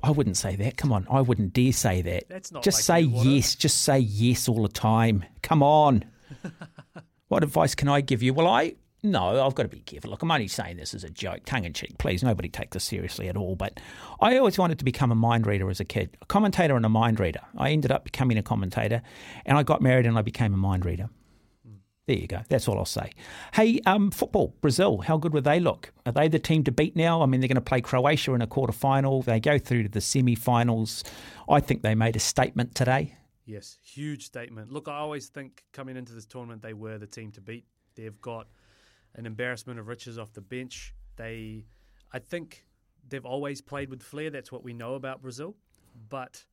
I 0.02 0.12
wouldn't 0.12 0.38
say 0.38 0.56
that. 0.56 0.78
Come 0.78 0.92
on, 0.92 1.08
I 1.10 1.22
wouldn't 1.22 1.54
dare 1.54 1.72
say 1.72 2.02
that. 2.02 2.28
That's 2.30 2.52
not 2.52 2.64
Just 2.64 2.84
say 2.84 3.02
yes. 3.02 3.56
Just 3.56 3.82
say 3.82 4.00
yes 4.00 4.50
all 4.50 4.64
the 4.64 4.70
time. 4.70 5.24
Come 5.42 5.62
on. 5.62 6.06
what 7.28 7.44
advice 7.44 7.76
can 7.76 7.88
I 7.88 8.02
give 8.02 8.24
you? 8.24 8.34
Well, 8.34 8.48
I 8.48 8.76
no, 9.06 9.46
I've 9.46 9.54
got 9.54 9.64
to 9.64 9.70
be 9.70 9.82
careful. 9.82 10.12
Look, 10.12 10.22
I'm 10.22 10.32
only 10.32 10.48
saying 10.48 10.78
this 10.78 10.94
as 10.94 11.04
a 11.04 11.10
joke, 11.10 11.42
tongue 11.44 11.66
in 11.66 11.74
cheek. 11.74 11.98
Please, 11.98 12.24
nobody 12.24 12.48
take 12.48 12.70
this 12.72 12.86
seriously 12.86 13.28
at 13.28 13.36
all. 13.36 13.58
But 13.58 13.82
I 14.22 14.38
always 14.38 14.58
wanted 14.58 14.80
to 14.80 14.86
become 14.86 15.12
a 15.12 15.16
mind 15.16 15.46
reader 15.46 15.70
as 15.70 15.82
a 15.82 15.86
kid, 15.86 16.16
a 16.22 16.26
commentator 16.26 16.78
and 16.78 16.86
a 16.86 16.90
mind 16.90 17.20
reader. 17.20 17.42
I 17.58 17.72
ended 17.72 17.92
up 17.92 18.06
becoming 18.06 18.38
a 18.38 18.44
commentator, 18.44 19.02
and 19.46 19.58
I 19.58 19.64
got 19.64 19.82
married 19.82 20.06
and 20.06 20.18
I 20.18 20.22
became 20.22 20.54
a 20.54 20.58
mind 20.58 20.86
reader. 20.86 21.10
There 22.06 22.18
you 22.18 22.28
go. 22.28 22.42
That's 22.50 22.68
all 22.68 22.78
I'll 22.78 22.86
say. 22.86 23.12
Hey, 23.54 23.80
um, 23.86 24.12
football, 24.12 24.54
Brazil, 24.60 25.00
how 25.00 25.16
good 25.16 25.34
would 25.34 25.46
they 25.46 25.62
look? 25.62 25.94
Are 26.06 26.12
they 26.12 26.28
the 26.28 26.40
team 26.40 26.66
to 26.66 26.72
beat 26.72 26.98
now? 26.98 27.22
I 27.22 27.26
mean, 27.28 27.40
they're 27.40 27.48
going 27.48 27.56
to 27.56 27.62
play 27.62 27.80
Croatia 27.80 28.34
in 28.34 28.42
a 28.42 28.48
quarter 28.48 28.74
final. 28.74 29.22
They 29.22 29.40
go 29.40 29.58
through 29.58 29.84
to 29.84 29.90
the 29.90 30.02
semi 30.02 30.36
finals. 30.36 31.06
I 31.48 31.62
think 31.62 31.82
they 31.82 31.96
made 31.96 32.18
a 32.18 32.20
statement 32.20 32.76
today. 32.76 33.16
Yes, 33.46 33.78
huge 33.82 34.26
statement. 34.26 34.72
Look, 34.72 34.90
I 34.90 34.98
always 34.98 35.28
think 35.28 35.64
coming 35.72 35.96
into 35.96 36.14
this 36.14 36.26
tournament, 36.26 36.62
they 36.62 36.74
were 36.74 36.98
the 36.98 37.08
team 37.08 37.32
to 37.34 37.42
beat. 37.42 37.66
They've 37.96 38.20
got 38.20 38.48
an 39.16 39.26
embarrassment 39.26 39.80
of 39.80 39.88
riches 39.88 40.18
off 40.18 40.34
the 40.34 40.42
bench. 40.42 40.94
They, 41.16 41.66
I 42.12 42.20
think, 42.20 42.66
they've 43.08 43.26
always 43.26 43.62
played 43.62 43.90
with 43.90 44.04
flair. 44.04 44.30
That's 44.30 44.52
what 44.52 44.64
we 44.64 44.74
know 44.74 44.96
about 44.96 45.22
Brazil. 45.22 45.56
But 46.10 46.44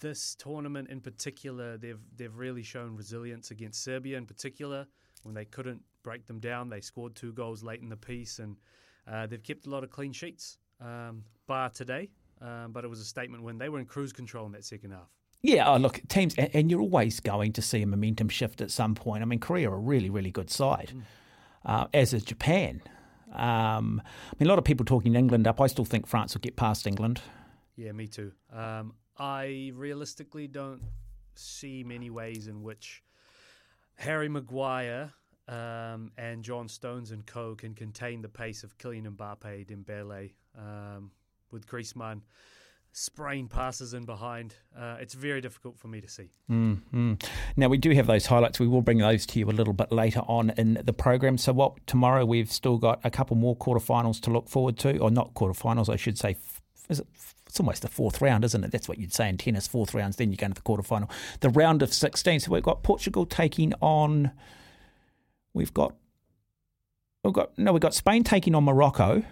this 0.00 0.34
tournament 0.34 0.88
in 0.90 1.00
particular, 1.00 1.76
they've 1.76 2.00
they've 2.16 2.36
really 2.36 2.62
shown 2.62 2.96
resilience 2.96 3.50
against 3.50 3.82
Serbia 3.82 4.16
in 4.16 4.26
particular 4.26 4.86
when 5.22 5.34
they 5.34 5.44
couldn't 5.44 5.82
break 6.02 6.26
them 6.26 6.40
down. 6.40 6.68
They 6.68 6.80
scored 6.80 7.14
two 7.14 7.32
goals 7.32 7.62
late 7.62 7.80
in 7.80 7.88
the 7.88 7.96
piece, 7.96 8.38
and 8.38 8.56
uh, 9.10 9.26
they've 9.26 9.42
kept 9.42 9.66
a 9.66 9.70
lot 9.70 9.84
of 9.84 9.90
clean 9.90 10.12
sheets. 10.12 10.58
Um, 10.80 11.24
bar 11.48 11.70
today, 11.70 12.08
um, 12.40 12.70
but 12.70 12.84
it 12.84 12.88
was 12.88 13.00
a 13.00 13.04
statement 13.04 13.42
when 13.42 13.58
they 13.58 13.68
were 13.68 13.80
in 13.80 13.86
cruise 13.86 14.12
control 14.12 14.46
in 14.46 14.52
that 14.52 14.64
second 14.64 14.92
half. 14.92 15.08
Yeah, 15.42 15.68
oh, 15.68 15.76
look, 15.76 16.00
teams, 16.08 16.34
and, 16.36 16.50
and 16.54 16.70
you're 16.70 16.80
always 16.80 17.18
going 17.18 17.52
to 17.54 17.62
see 17.62 17.82
a 17.82 17.86
momentum 17.86 18.28
shift 18.28 18.60
at 18.60 18.70
some 18.70 18.94
point. 18.94 19.22
I 19.22 19.26
mean, 19.26 19.40
Korea 19.40 19.70
are 19.70 19.74
a 19.74 19.78
really, 19.78 20.10
really 20.10 20.30
good 20.30 20.50
side, 20.50 20.92
uh, 21.64 21.86
as 21.92 22.12
is 22.12 22.22
Japan. 22.22 22.80
Um, 23.32 24.02
I 24.06 24.34
mean, 24.38 24.46
a 24.46 24.50
lot 24.50 24.58
of 24.58 24.64
people 24.64 24.84
talking 24.84 25.14
England 25.14 25.46
up. 25.46 25.60
I 25.60 25.66
still 25.66 25.84
think 25.84 26.06
France 26.06 26.34
will 26.34 26.40
get 26.40 26.56
past 26.56 26.86
England. 26.86 27.20
Yeah, 27.76 27.92
me 27.92 28.06
too. 28.06 28.32
Um, 28.52 28.94
I 29.18 29.72
realistically 29.74 30.46
don't 30.46 30.82
see 31.34 31.84
many 31.84 32.10
ways 32.10 32.48
in 32.48 32.62
which 32.62 33.02
Harry 33.96 34.28
Maguire 34.28 35.12
um, 35.48 36.12
and 36.18 36.42
John 36.42 36.68
Stones 36.68 37.10
and 37.10 37.24
co 37.26 37.54
can 37.54 37.74
contain 37.74 38.22
the 38.22 38.28
pace 38.28 38.62
of 38.62 38.76
Kylian 38.78 39.16
Mbappe, 39.16 39.66
Dembele, 39.66 40.32
um, 40.56 41.10
with 41.50 41.66
Griezmann 41.66 42.22
spraying 42.92 43.48
passes 43.48 43.94
in 43.94 44.04
behind. 44.04 44.54
Uh, 44.76 44.96
it's 45.00 45.14
very 45.14 45.40
difficult 45.40 45.78
for 45.78 45.88
me 45.88 46.00
to 46.00 46.08
see. 46.08 46.30
Mm. 46.50 47.22
Now, 47.56 47.68
we 47.68 47.78
do 47.78 47.90
have 47.92 48.06
those 48.06 48.26
highlights. 48.26 48.58
We 48.58 48.66
will 48.66 48.82
bring 48.82 48.98
those 48.98 49.26
to 49.26 49.38
you 49.38 49.48
a 49.48 49.52
little 49.52 49.72
bit 49.72 49.92
later 49.92 50.20
on 50.20 50.50
in 50.56 50.80
the 50.84 50.92
program. 50.92 51.38
So, 51.38 51.52
what 51.52 51.86
tomorrow 51.86 52.24
we've 52.24 52.50
still 52.50 52.78
got 52.78 53.00
a 53.04 53.10
couple 53.10 53.36
more 53.36 53.56
quarterfinals 53.56 54.20
to 54.22 54.30
look 54.30 54.48
forward 54.48 54.78
to, 54.78 54.98
or 54.98 55.10
not 55.10 55.34
quarterfinals, 55.34 55.88
I 55.88 55.96
should 55.96 56.18
say. 56.18 56.36
Is 56.88 57.00
it? 57.00 57.06
It's 57.48 57.58
almost 57.58 57.82
the 57.82 57.88
fourth 57.88 58.20
round, 58.20 58.44
isn't 58.44 58.62
it? 58.62 58.70
That's 58.70 58.88
what 58.88 58.98
you'd 58.98 59.14
say 59.14 59.28
in 59.28 59.38
tennis, 59.38 59.66
fourth 59.66 59.94
rounds, 59.94 60.16
then 60.16 60.30
you 60.30 60.36
go 60.36 60.46
into 60.46 60.60
the 60.60 60.68
quarterfinal. 60.68 61.10
The 61.40 61.48
round 61.48 61.82
of 61.82 61.92
16. 61.92 62.40
So, 62.40 62.52
we've 62.52 62.62
got 62.62 62.82
Portugal 62.82 63.24
taking 63.24 63.72
on. 63.80 64.32
We've 65.54 65.72
got. 65.72 65.94
We've 67.24 67.32
got 67.32 67.58
no, 67.58 67.72
we've 67.72 67.82
got 67.82 67.94
Spain 67.94 68.22
taking 68.22 68.54
on 68.54 68.64
Morocco, 68.64 69.24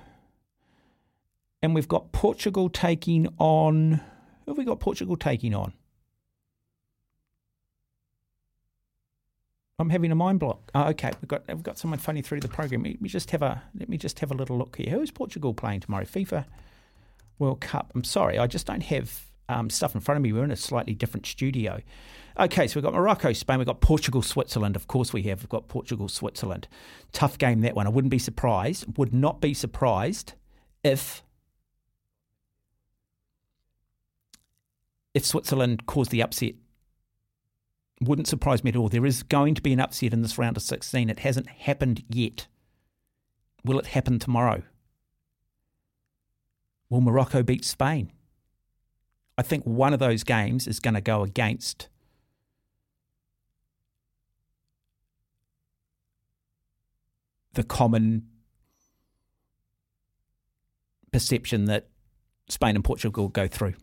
and 1.63 1.75
we've 1.75 1.87
got 1.87 2.11
Portugal 2.11 2.69
taking 2.69 3.29
on. 3.39 4.01
Who 4.45 4.51
have 4.51 4.59
we 4.59 4.65
got 4.65 4.81
Portugal 4.81 5.17
taking 5.17 5.55
on? 5.55 5.73
I'm 9.79 9.91
having 9.91 10.11
a 10.11 10.15
mind 10.15 10.41
block. 10.41 10.71
Oh, 10.75 10.89
okay, 10.89 11.13
we've 11.21 11.29
got 11.29 11.47
we've 11.47 11.63
got 11.63 11.79
someone 11.79 11.99
funny 11.99 12.23
through 12.23 12.41
the 12.41 12.49
program. 12.49 12.83
Let 12.83 13.01
me 13.01 13.09
just 13.09 13.31
have 13.31 13.43
a 13.43 13.63
let 13.79 13.89
me 13.89 13.99
just 13.99 14.19
have 14.19 14.31
a 14.31 14.35
little 14.35 14.59
look 14.59 14.77
here. 14.77 14.91
Who 14.91 15.03
is 15.03 15.11
Portugal 15.11 15.55
playing 15.55 15.81
tomorrow? 15.81 16.05
FIFA 16.05 16.47
World 17.39 17.61
Cup. 17.61 17.93
I'm 17.95 18.05
sorry, 18.05 18.39
I 18.39 18.47
just 18.47 18.67
don't 18.67 18.83
have 18.83 19.27
um, 19.49 19.71
stuff 19.71 19.95
in 19.95 20.01
front 20.01 20.17
of 20.17 20.23
me. 20.23 20.33
We're 20.33 20.45
in 20.45 20.51
a 20.51 20.57
slightly 20.57 20.95
different 20.95 21.27
studio. 21.27 21.81
Okay, 22.39 22.67
so 22.67 22.79
we've 22.79 22.85
got 22.85 22.93
Morocco, 22.93 23.33
Spain, 23.33 23.59
we've 23.59 23.67
got 23.67 23.81
Portugal, 23.81 24.21
Switzerland. 24.21 24.77
Of 24.77 24.89
course, 24.89 25.13
we 25.13 25.23
have. 25.23 25.41
We've 25.41 25.49
got 25.49 25.69
Portugal, 25.69 26.09
Switzerland. 26.09 26.69
Tough 27.13 27.39
game 27.39 27.63
that 27.63 27.75
one. 27.75 27.87
I 27.87 27.91
wouldn't 27.91 28.11
be 28.11 28.19
surprised. 28.19 28.99
Would 28.99 29.15
not 29.15 29.41
be 29.41 29.55
surprised 29.55 30.35
if 30.85 31.23
if 35.15 35.25
Switzerland 35.25 35.87
caused 35.87 36.11
the 36.11 36.23
upset. 36.23 36.55
Wouldn't 38.03 38.29
surprise 38.29 38.63
me 38.63 38.69
at 38.69 38.77
all. 38.77 38.91
There 38.91 39.07
is 39.07 39.23
going 39.23 39.55
to 39.55 39.63
be 39.63 39.73
an 39.73 39.81
upset 39.81 40.13
in 40.13 40.21
this 40.21 40.37
round 40.37 40.59
of 40.59 40.63
16. 40.63 41.09
It 41.09 41.21
hasn't 41.21 41.49
happened 41.49 42.05
yet. 42.11 42.47
Will 43.65 43.79
it 43.79 43.87
happen 43.87 44.19
tomorrow? 44.19 44.63
Will 46.89 47.01
Morocco 47.01 47.43
beat 47.43 47.65
Spain? 47.65 48.13
I 49.39 49.43
think 49.43 49.65
one 49.65 49.93
of 49.93 49.99
those 49.99 50.25
games 50.25 50.67
is 50.67 50.81
going 50.81 50.95
to 50.95 51.01
go 51.01 51.23
against 51.23 51.89
the 57.53 57.63
common 57.63 58.27
perception 61.13 61.65
that 61.67 61.89
Spain 62.49 62.77
and 62.77 62.85
Portugal 62.85 63.29
go 63.29 63.49
through. 63.49 63.75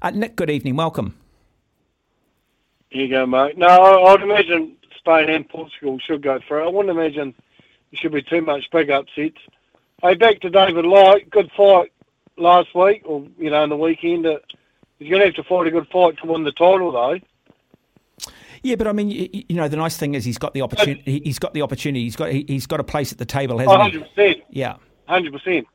Uh, 0.00 0.10
Nick, 0.10 0.36
good 0.36 0.50
evening. 0.50 0.76
Welcome. 0.76 1.16
Here 2.90 3.04
you 3.04 3.10
go, 3.10 3.26
mate. 3.26 3.58
No, 3.58 3.66
I'd 4.06 4.22
imagine 4.22 4.76
Spain 4.98 5.28
and 5.28 5.48
Portugal 5.48 5.98
should 5.98 6.22
go 6.22 6.40
through. 6.46 6.64
I 6.64 6.70
wouldn't 6.70 6.96
imagine 6.96 7.34
there 7.90 7.98
should 8.00 8.12
be 8.12 8.22
too 8.22 8.40
much 8.40 8.64
big 8.72 8.90
upsets. 8.90 9.38
Hey, 10.00 10.14
back 10.14 10.40
to 10.40 10.50
David 10.50 10.86
Light. 10.86 11.28
Good 11.28 11.50
fight 11.56 11.90
last 12.36 12.72
week, 12.72 13.02
or 13.04 13.26
you 13.36 13.50
know, 13.50 13.64
in 13.64 13.70
the 13.70 13.76
weekend. 13.76 14.26
Uh, 14.26 14.38
he's 15.00 15.10
going 15.10 15.20
to 15.20 15.26
have 15.26 15.34
to 15.34 15.42
fight 15.42 15.66
a 15.66 15.72
good 15.72 15.88
fight 15.88 16.16
to 16.18 16.26
win 16.28 16.44
the 16.44 16.52
title, 16.52 16.92
though. 16.92 17.18
Yeah, 18.62 18.76
but 18.76 18.86
I 18.86 18.92
mean, 18.92 19.10
you, 19.10 19.28
you 19.32 19.56
know, 19.56 19.66
the 19.66 19.76
nice 19.76 19.96
thing 19.96 20.14
is 20.14 20.24
he's 20.24 20.38
got 20.38 20.54
the 20.54 20.62
opportunity. 20.62 21.20
He's 21.24 21.40
got 21.40 21.52
the 21.52 21.62
opportunity. 21.62 22.04
He's 22.04 22.14
got 22.14 22.30
he, 22.30 22.46
has 22.48 22.66
got 22.66 22.78
a 22.78 22.84
place 22.84 23.10
at 23.10 23.18
the 23.18 23.24
table, 23.24 23.58
hasn't 23.58 23.96
oh, 23.96 24.06
100%. 24.16 24.34
he? 24.36 24.42
Yeah, 24.50 24.76
hundred 25.08 25.32
percent. 25.32 25.66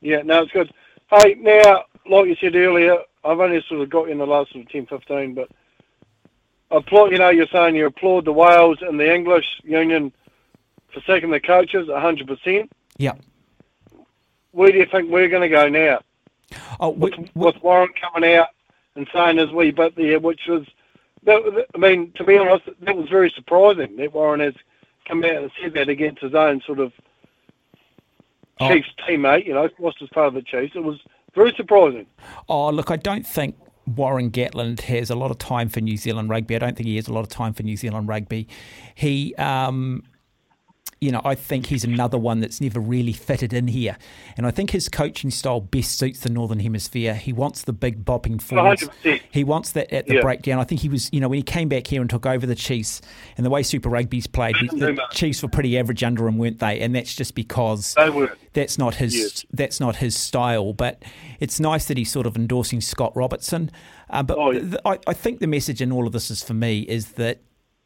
Yeah, 0.00 0.22
no, 0.22 0.42
it's 0.42 0.52
good. 0.52 0.72
Hey, 1.10 1.34
now, 1.40 1.84
like 2.08 2.26
you 2.26 2.36
said 2.40 2.54
earlier, 2.54 2.98
I've 3.24 3.40
only 3.40 3.64
sort 3.68 3.80
of 3.80 3.90
got 3.90 4.06
you 4.06 4.12
in 4.12 4.18
the 4.18 4.26
last 4.26 4.52
sort 4.52 4.64
of 4.64 4.70
10, 4.70 4.86
15, 4.86 5.34
but 5.34 5.48
applaud. 6.70 7.10
You 7.10 7.18
know, 7.18 7.30
you're 7.30 7.48
saying 7.48 7.74
you 7.74 7.86
applaud 7.86 8.26
the 8.26 8.32
Wales 8.32 8.78
and 8.80 8.98
the 9.00 9.12
English 9.12 9.60
Union 9.64 10.12
for 10.94 11.00
sacking 11.00 11.32
the 11.32 11.40
coaches, 11.40 11.88
hundred 11.88 12.28
percent. 12.28 12.70
Yeah. 12.96 13.14
Where 14.52 14.70
do 14.70 14.78
you 14.78 14.86
think 14.86 15.10
we're 15.10 15.28
going 15.28 15.42
to 15.42 15.48
go 15.48 15.68
now? 15.68 16.00
Oh, 16.80 16.90
with, 16.90 17.14
with 17.34 17.56
Warren 17.62 17.90
coming 18.00 18.34
out 18.34 18.48
and 18.94 19.06
saying 19.12 19.38
as 19.38 19.50
we 19.50 19.70
but 19.70 19.96
there, 19.96 20.20
which 20.20 20.42
was 20.46 20.66
that, 21.24 21.66
I 21.74 21.78
mean, 21.78 22.12
to 22.16 22.24
be 22.24 22.36
honest, 22.36 22.68
that 22.80 22.96
was 22.96 23.08
very 23.08 23.32
surprising 23.34 23.96
that 23.96 24.12
Warren 24.12 24.40
has 24.40 24.54
come 25.06 25.24
out 25.24 25.30
and 25.30 25.50
said 25.60 25.74
that 25.74 25.88
against 25.88 26.22
his 26.22 26.34
own 26.34 26.60
sort 26.66 26.80
of 26.80 26.92
oh. 28.60 28.68
Chiefs 28.68 28.88
teammate. 29.08 29.46
You 29.46 29.54
know, 29.54 29.68
Foster's 29.78 30.10
part 30.10 30.28
of 30.28 30.34
the 30.34 30.42
Chiefs. 30.42 30.74
It 30.74 30.84
was 30.84 30.98
very 31.34 31.54
surprising. 31.56 32.06
Oh, 32.48 32.70
look, 32.70 32.90
I 32.90 32.96
don't 32.96 33.26
think 33.26 33.56
Warren 33.86 34.30
Gatland 34.30 34.82
has 34.82 35.10
a 35.10 35.14
lot 35.14 35.30
of 35.30 35.38
time 35.38 35.68
for 35.68 35.80
New 35.80 35.96
Zealand 35.96 36.28
rugby. 36.28 36.56
I 36.56 36.58
don't 36.58 36.76
think 36.76 36.88
he 36.88 36.96
has 36.96 37.08
a 37.08 37.12
lot 37.12 37.20
of 37.20 37.28
time 37.28 37.52
for 37.52 37.62
New 37.62 37.76
Zealand 37.76 38.08
rugby. 38.08 38.48
He 38.94 39.34
um, 39.36 40.02
you 41.02 41.10
know, 41.10 41.20
I 41.24 41.34
think 41.34 41.66
he's 41.66 41.82
another 41.82 42.16
one 42.16 42.38
that's 42.38 42.60
never 42.60 42.78
really 42.78 43.12
fitted 43.12 43.52
in 43.52 43.66
here. 43.66 43.96
And 44.36 44.46
I 44.46 44.52
think 44.52 44.70
his 44.70 44.88
coaching 44.88 45.32
style 45.32 45.60
best 45.60 45.98
suits 45.98 46.20
the 46.20 46.28
Northern 46.28 46.60
Hemisphere. 46.60 47.14
He 47.14 47.32
wants 47.32 47.64
the 47.64 47.72
big 47.72 48.04
bopping 48.04 48.40
forwards. 48.40 48.84
100%. 49.04 49.20
He 49.32 49.42
wants 49.42 49.72
that 49.72 49.92
at 49.92 50.06
the 50.06 50.14
yeah. 50.14 50.20
breakdown. 50.20 50.60
I 50.60 50.64
think 50.64 50.80
he 50.80 50.88
was, 50.88 51.12
you 51.12 51.18
know, 51.18 51.28
when 51.28 51.38
he 51.38 51.42
came 51.42 51.68
back 51.68 51.88
here 51.88 52.00
and 52.00 52.08
took 52.08 52.24
over 52.24 52.46
the 52.46 52.54
Chiefs 52.54 53.02
and 53.36 53.44
the 53.44 53.50
way 53.50 53.64
Super 53.64 53.88
Rugby's 53.88 54.28
played, 54.28 54.54
the 54.54 54.96
Chiefs 55.10 55.42
were 55.42 55.48
pretty 55.48 55.76
average 55.76 56.04
under 56.04 56.28
him, 56.28 56.38
weren't 56.38 56.60
they? 56.60 56.78
And 56.78 56.94
that's 56.94 57.16
just 57.16 57.34
because 57.34 57.96
that's 58.52 58.78
not 58.78 58.94
his 58.94 59.16
yes. 59.16 59.44
that's 59.52 59.80
not 59.80 59.96
his 59.96 60.16
style. 60.16 60.72
But 60.72 61.02
it's 61.40 61.58
nice 61.58 61.86
that 61.86 61.96
he's 61.96 62.12
sort 62.12 62.28
of 62.28 62.36
endorsing 62.36 62.80
Scott 62.80 63.16
Robertson. 63.16 63.72
Uh, 64.08 64.22
but 64.22 64.38
oh, 64.38 64.52
yeah. 64.52 64.76
I, 64.84 65.00
I 65.08 65.14
think 65.14 65.40
the 65.40 65.48
message 65.48 65.82
in 65.82 65.90
all 65.90 66.06
of 66.06 66.12
this 66.12 66.30
is 66.30 66.44
for 66.44 66.54
me 66.54 66.82
is 66.82 67.12
that 67.12 67.42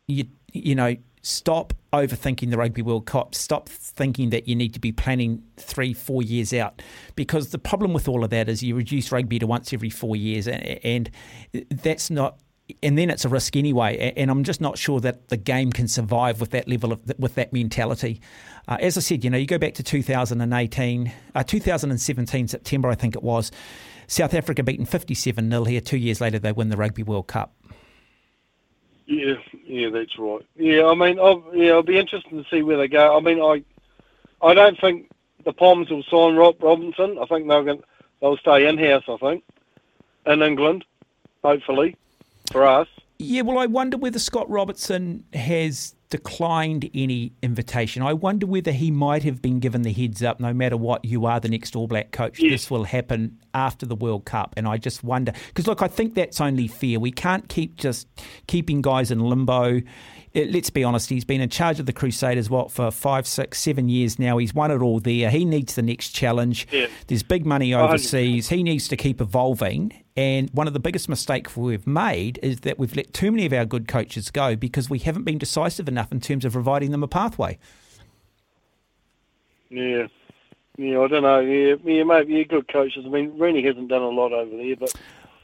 you 0.06 0.26
you 0.52 0.74
know 0.74 0.96
stop 1.26 1.74
overthinking 1.92 2.50
the 2.50 2.56
Rugby 2.56 2.82
World 2.82 3.06
Cup. 3.06 3.34
Stop 3.34 3.68
thinking 3.68 4.30
that 4.30 4.46
you 4.46 4.54
need 4.54 4.72
to 4.74 4.80
be 4.80 4.92
planning 4.92 5.42
three, 5.56 5.92
four 5.92 6.22
years 6.22 6.52
out. 6.52 6.80
Because 7.16 7.50
the 7.50 7.58
problem 7.58 7.92
with 7.92 8.08
all 8.08 8.22
of 8.22 8.30
that 8.30 8.48
is 8.48 8.62
you 8.62 8.76
reduce 8.76 9.10
rugby 9.10 9.38
to 9.40 9.46
once 9.46 9.72
every 9.72 9.90
four 9.90 10.14
years, 10.14 10.46
and, 10.46 11.10
that's 11.52 12.10
not. 12.10 12.38
And 12.82 12.98
then 12.98 13.10
it's 13.10 13.24
a 13.24 13.28
risk 13.28 13.54
anyway. 13.56 14.12
And 14.16 14.28
I'm 14.28 14.42
just 14.42 14.60
not 14.60 14.76
sure 14.76 14.98
that 15.00 15.28
the 15.28 15.36
game 15.36 15.70
can 15.72 15.86
survive 15.86 16.40
with 16.40 16.50
that 16.50 16.68
level 16.68 16.92
of 16.92 17.00
with 17.18 17.34
that 17.36 17.52
mentality. 17.52 18.20
Uh, 18.66 18.76
as 18.80 18.96
I 18.96 19.00
said, 19.00 19.22
you 19.22 19.30
know, 19.30 19.38
you 19.38 19.46
go 19.46 19.58
back 19.58 19.74
to 19.74 19.84
2018, 19.84 21.12
uh, 21.34 21.42
2017 21.44 22.48
September, 22.48 22.88
I 22.88 22.96
think 22.96 23.14
it 23.14 23.22
was. 23.22 23.52
South 24.08 24.34
Africa 24.34 24.62
beaten 24.62 24.84
57 24.86 25.50
0 25.50 25.64
here. 25.64 25.80
Two 25.80 25.96
years 25.96 26.20
later, 26.20 26.38
they 26.38 26.52
win 26.52 26.68
the 26.68 26.76
Rugby 26.76 27.02
World 27.02 27.28
Cup. 27.28 27.55
Yeah, 29.06 29.34
yeah, 29.64 29.88
that's 29.90 30.18
right. 30.18 30.44
Yeah, 30.56 30.86
I 30.86 30.94
mean, 30.94 31.18
I'll, 31.18 31.44
yeah, 31.54 31.70
it'll 31.70 31.82
be 31.82 31.98
interesting 31.98 32.42
to 32.42 32.48
see 32.50 32.62
where 32.62 32.76
they 32.76 32.88
go. 32.88 33.16
I 33.16 33.20
mean, 33.20 33.40
I, 33.40 33.62
I 34.44 34.52
don't 34.52 34.78
think 34.80 35.10
the 35.44 35.52
Poms 35.52 35.90
will 35.90 36.02
sign 36.04 36.36
Rob 36.36 36.62
Robinson. 36.62 37.18
I 37.18 37.26
think 37.26 37.48
they'll 37.48 37.64
going 37.64 37.82
they'll 38.20 38.36
stay 38.36 38.66
in 38.66 38.78
house. 38.78 39.04
I 39.08 39.16
think 39.16 39.44
in 40.26 40.42
England, 40.42 40.84
hopefully, 41.42 41.96
for 42.50 42.66
us. 42.66 42.88
Yeah, 43.18 43.42
well, 43.42 43.58
I 43.58 43.66
wonder 43.66 43.96
whether 43.96 44.18
Scott 44.18 44.50
Robertson 44.50 45.24
has 45.32 45.94
declined 46.10 46.88
any 46.94 47.32
invitation. 47.42 48.02
I 48.02 48.12
wonder 48.12 48.46
whether 48.46 48.70
he 48.70 48.90
might 48.90 49.24
have 49.24 49.42
been 49.42 49.58
given 49.58 49.82
the 49.82 49.92
heads 49.92 50.22
up 50.22 50.40
no 50.40 50.52
matter 50.52 50.76
what, 50.76 51.04
you 51.04 51.26
are 51.26 51.40
the 51.40 51.48
next 51.48 51.74
All 51.74 51.86
Black 51.88 52.12
coach. 52.12 52.38
Yes. 52.38 52.50
This 52.52 52.70
will 52.70 52.84
happen 52.84 53.38
after 53.54 53.86
the 53.86 53.96
World 53.96 54.24
Cup. 54.24 54.54
And 54.56 54.68
I 54.68 54.76
just 54.76 55.02
wonder, 55.02 55.32
because 55.48 55.66
look, 55.66 55.82
I 55.82 55.88
think 55.88 56.14
that's 56.14 56.40
only 56.40 56.68
fair. 56.68 57.00
We 57.00 57.10
can't 57.10 57.48
keep 57.48 57.76
just 57.76 58.06
keeping 58.46 58.82
guys 58.82 59.10
in 59.10 59.20
limbo 59.20 59.82
let's 60.44 60.70
be 60.70 60.84
honest, 60.84 61.08
he's 61.08 61.24
been 61.24 61.40
in 61.40 61.48
charge 61.48 61.80
of 61.80 61.86
the 61.86 61.92
Crusaders, 61.92 62.50
what, 62.50 62.70
for 62.70 62.90
five, 62.90 63.26
six, 63.26 63.58
seven 63.58 63.88
years 63.88 64.18
now. 64.18 64.36
He's 64.36 64.54
won 64.54 64.70
it 64.70 64.82
all 64.82 65.00
there. 65.00 65.30
He 65.30 65.44
needs 65.44 65.74
the 65.74 65.82
next 65.82 66.10
challenge. 66.10 66.68
Yeah. 66.70 66.88
There's 67.06 67.22
big 67.22 67.46
money 67.46 67.72
overseas. 67.72 68.48
100%. 68.48 68.56
He 68.56 68.62
needs 68.62 68.88
to 68.88 68.96
keep 68.96 69.20
evolving. 69.20 70.02
And 70.16 70.50
one 70.50 70.66
of 70.66 70.72
the 70.72 70.80
biggest 70.80 71.08
mistakes 71.08 71.56
we've 71.56 71.86
made 71.86 72.38
is 72.42 72.60
that 72.60 72.78
we've 72.78 72.94
let 72.94 73.12
too 73.12 73.30
many 73.30 73.46
of 73.46 73.52
our 73.52 73.64
good 73.64 73.88
coaches 73.88 74.30
go 74.30 74.56
because 74.56 74.90
we 74.90 74.98
haven't 74.98 75.24
been 75.24 75.38
decisive 75.38 75.88
enough 75.88 76.12
in 76.12 76.20
terms 76.20 76.44
of 76.44 76.52
providing 76.52 76.90
them 76.90 77.02
a 77.02 77.08
pathway. 77.08 77.58
Yeah. 79.70 80.06
Yeah, 80.78 81.00
I 81.00 81.08
don't 81.08 81.22
know. 81.22 81.40
Yeah, 81.40 81.76
yeah, 81.84 82.04
maybe 82.04 82.34
yeah, 82.34 82.42
good 82.44 82.68
coaches. 82.68 83.04
I 83.06 83.08
mean, 83.08 83.38
Rennie 83.38 83.64
hasn't 83.64 83.88
done 83.88 84.02
a 84.02 84.08
lot 84.08 84.32
over 84.32 84.54
there, 84.54 84.76
but 84.76 84.92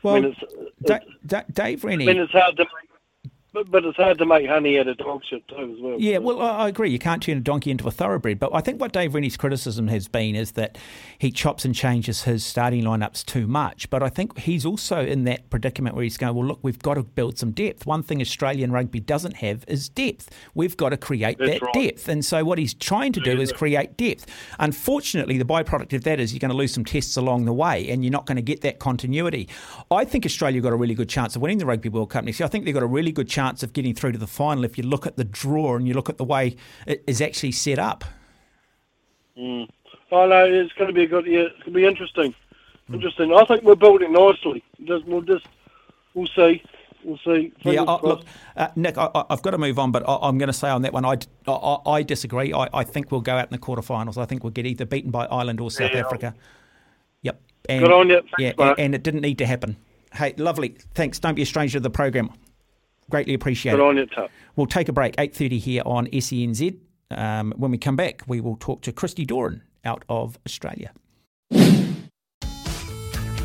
well, 0.03 0.16
I 0.16 0.20
mean, 0.20 0.36
it's, 0.38 1.05
it's, 1.24 1.51
Dave 1.53 1.84
Rennie. 1.84 2.05
I 2.05 2.12
mean, 2.12 2.22
it's 2.22 2.32
hard 2.32 2.57
to 2.59 2.66
but, 3.53 3.71
but 3.71 3.85
it's 3.85 3.97
hard 3.97 4.19
to 4.19 4.27
make 4.27 4.49
honey 4.49 4.79
out 4.79 4.89
of 4.89 4.97
dog 4.97 5.23
shit 5.29 5.47
too, 5.49 5.75
as 5.75 5.81
well. 5.81 5.97
Yeah, 5.99 6.19
well, 6.19 6.41
I 6.41 6.69
agree. 6.69 6.91
You 6.91 6.99
can't 6.99 7.23
turn 7.23 7.37
a 7.37 7.41
donkey 7.41 7.71
into 7.71 7.87
a 7.87 7.91
thoroughbred. 7.91 8.39
But 8.39 8.55
I 8.55 8.61
think 8.61 8.81
what 8.81 8.93
Dave 8.93 9.15
Rennie's 9.15 9.37
criticism 9.37 9.89
has 9.89 10.09
been 10.09 10.35
is 10.35 10.53
that 10.53 10.79
he 11.19 11.31
chops 11.31 11.65
and 11.65 11.75
changes 11.75 12.23
his 12.23 12.45
starting 12.45 12.83
lineups 12.83 13.27
too 13.27 13.47
much. 13.47 13.91
But 13.91 14.03
I 14.03 14.09
think 14.09 14.39
he's 14.39 14.65
also 14.65 15.05
in 15.05 15.25
that 15.25 15.51
predicament 15.51 15.95
where 15.95 16.03
he's 16.03 16.17
going, 16.17 16.35
well, 16.35 16.47
look, 16.47 16.61
we've 16.63 16.79
got 16.79 16.95
to 16.95 17.03
build 17.03 17.39
some 17.39 17.51
depth. 17.51 17.85
One 17.85 18.03
thing 18.03 18.23
Australian 18.23 18.73
rugby 18.73 19.01
doesn't 19.01 19.37
have 19.37 19.65
is 19.69 19.89
depth. 19.91 20.31
We've 20.55 20.77
got 20.77 20.89
to 20.91 20.97
create 20.97 21.37
That's 21.39 21.51
that 21.53 21.63
right. 21.63 21.75
depth. 21.75 22.09
And 22.09 22.25
so 22.25 22.45
what 22.45 22.59
he's 22.59 22.73
trying 22.73 23.13
to 23.13 23.21
do 23.21 23.39
is 23.39 23.53
create 23.53 23.99
depth. 23.99 24.27
Unfortunately, 24.61 25.37
the 25.37 25.45
byproduct 25.45 25.93
of 25.93 26.05
that 26.05 26.21
is 26.21 26.33
you're 26.33 26.41
going 26.41 26.51
to 26.51 26.57
lose 26.57 26.73
some 26.73 26.87
tests 26.87 27.19
along 27.19 27.45
the 27.45 27.53
way 27.53 27.91
and 27.91 28.03
you're 28.03 28.13
not 28.13 28.25
going 28.25 28.37
to 28.37 28.43
get 28.43 28.63
that 28.63 28.79
continuity. 28.79 29.47
I 29.91 30.07
think 30.07 30.25
Australia 30.25 30.63
got 30.63 30.73
a 30.73 30.77
really 30.77 30.95
good 30.95 31.11
chance 31.11 31.37
of 31.37 31.43
winning 31.43 31.59
the 31.59 31.67
Rugby 31.67 31.91
World 31.91 32.09
Cup 32.09 32.25
next 32.25 32.41
year. 32.41 32.47
I 32.47 32.49
think 32.49 32.65
they've 32.65 32.73
got 32.73 32.83
a 32.83 32.87
really 32.87 33.13
good 33.13 33.29
chance 33.29 33.41
chance 33.43 33.62
of 33.62 33.72
getting 33.72 33.95
through 33.95 34.12
to 34.12 34.18
the 34.18 34.26
final 34.26 34.64
if 34.64 34.78
you 34.78 34.84
look 34.84 35.07
at 35.07 35.16
the 35.16 35.24
draw 35.24 35.76
and 35.76 35.88
you 35.88 35.95
look 35.95 36.09
at 36.09 36.16
the 36.16 36.24
way 36.24 36.57
it 36.86 37.03
is 37.07 37.20
actually 37.20 37.53
set 37.53 37.78
up. 37.78 38.05
Mm. 39.36 39.68
Oh 40.11 40.26
no, 40.26 40.45
it's 40.45 40.72
going 40.74 40.88
to 40.88 40.95
be 40.95 41.05
a 41.05 41.07
good. 41.07 41.26
Yeah, 41.26 41.40
it's 41.40 41.59
going 41.61 41.72
to 41.72 41.80
be 41.80 41.84
interesting. 41.84 42.34
Mm. 42.88 42.95
Interesting. 42.95 43.34
I 43.34 43.45
think 43.47 43.62
we're 43.62 43.74
building 43.74 44.12
nicely. 44.12 44.62
Just, 44.84 45.05
we'll 45.07 45.22
just 45.22 45.47
we'll 46.14 46.28
see. 46.36 46.62
We'll 47.05 47.18
see. 47.24 47.53
yeah, 47.62 47.80
look, 47.80 48.23
uh, 48.56 48.69
Nick, 48.77 48.97
I, 48.97 49.24
have 49.28 49.43
got 49.43 49.51
to 49.51 49.59
move 49.59 49.77
on, 49.81 49.90
but 49.90 50.09
I, 50.09 50.28
am 50.28 50.39
going 50.39 50.47
to 50.47 50.52
say 50.52 50.69
on 50.69 50.82
that 50.82 50.93
one, 50.93 51.05
I, 51.05 51.16
I, 51.48 51.78
I 51.85 52.02
disagree. 52.05 52.52
I, 52.52 52.69
I, 52.73 52.85
think 52.85 53.10
we'll 53.10 53.23
go 53.23 53.35
out 53.35 53.47
in 53.47 53.51
the 53.51 53.59
quarterfinals. 53.59 54.16
I 54.19 54.24
think 54.24 54.44
we'll 54.44 54.52
get 54.52 54.66
either 54.66 54.85
beaten 54.85 55.10
by 55.10 55.27
Ireland 55.27 55.60
or 55.60 55.69
South 55.69 55.90
yeah, 55.93 55.98
Africa. 55.98 56.32
Yep. 57.23 57.40
And, 57.69 57.81
Good 57.81 57.93
on 57.93 58.09
you. 58.09 58.20
Thanks, 58.20 58.32
yeah, 58.39 58.52
and, 58.56 58.78
and, 58.78 58.94
it 58.94 59.02
didn't 59.02 59.23
need 59.23 59.39
to 59.39 59.47
happen. 59.47 59.77
Hey, 60.12 60.35
lovely. 60.36 60.77
Thanks. 60.94 61.19
Don't 61.19 61.35
be 61.35 61.43
a 61.43 61.47
stranger 61.47 61.78
to 61.78 61.81
the 61.81 61.90
program. 61.90 62.31
Greatly 63.12 63.34
appreciate 63.34 63.72
Good 63.72 63.80
on 63.80 63.98
you, 63.98 64.06
Tup. 64.06 64.30
We'll 64.56 64.66
take 64.66 64.89
a 64.89 64.93
break, 64.93 65.16
8.30 65.16 65.59
here 65.59 65.82
on 65.84 66.06
SENZ. 66.06 66.78
Um, 67.10 67.52
when 67.59 67.70
we 67.70 67.76
come 67.76 67.94
back, 67.94 68.22
we 68.26 68.40
will 68.40 68.56
talk 68.56 68.80
to 68.82 68.93
Christy 68.93 69.26
Doran 69.26 69.60
out 69.84 70.02
of 70.09 70.39
Australia. 70.47 70.93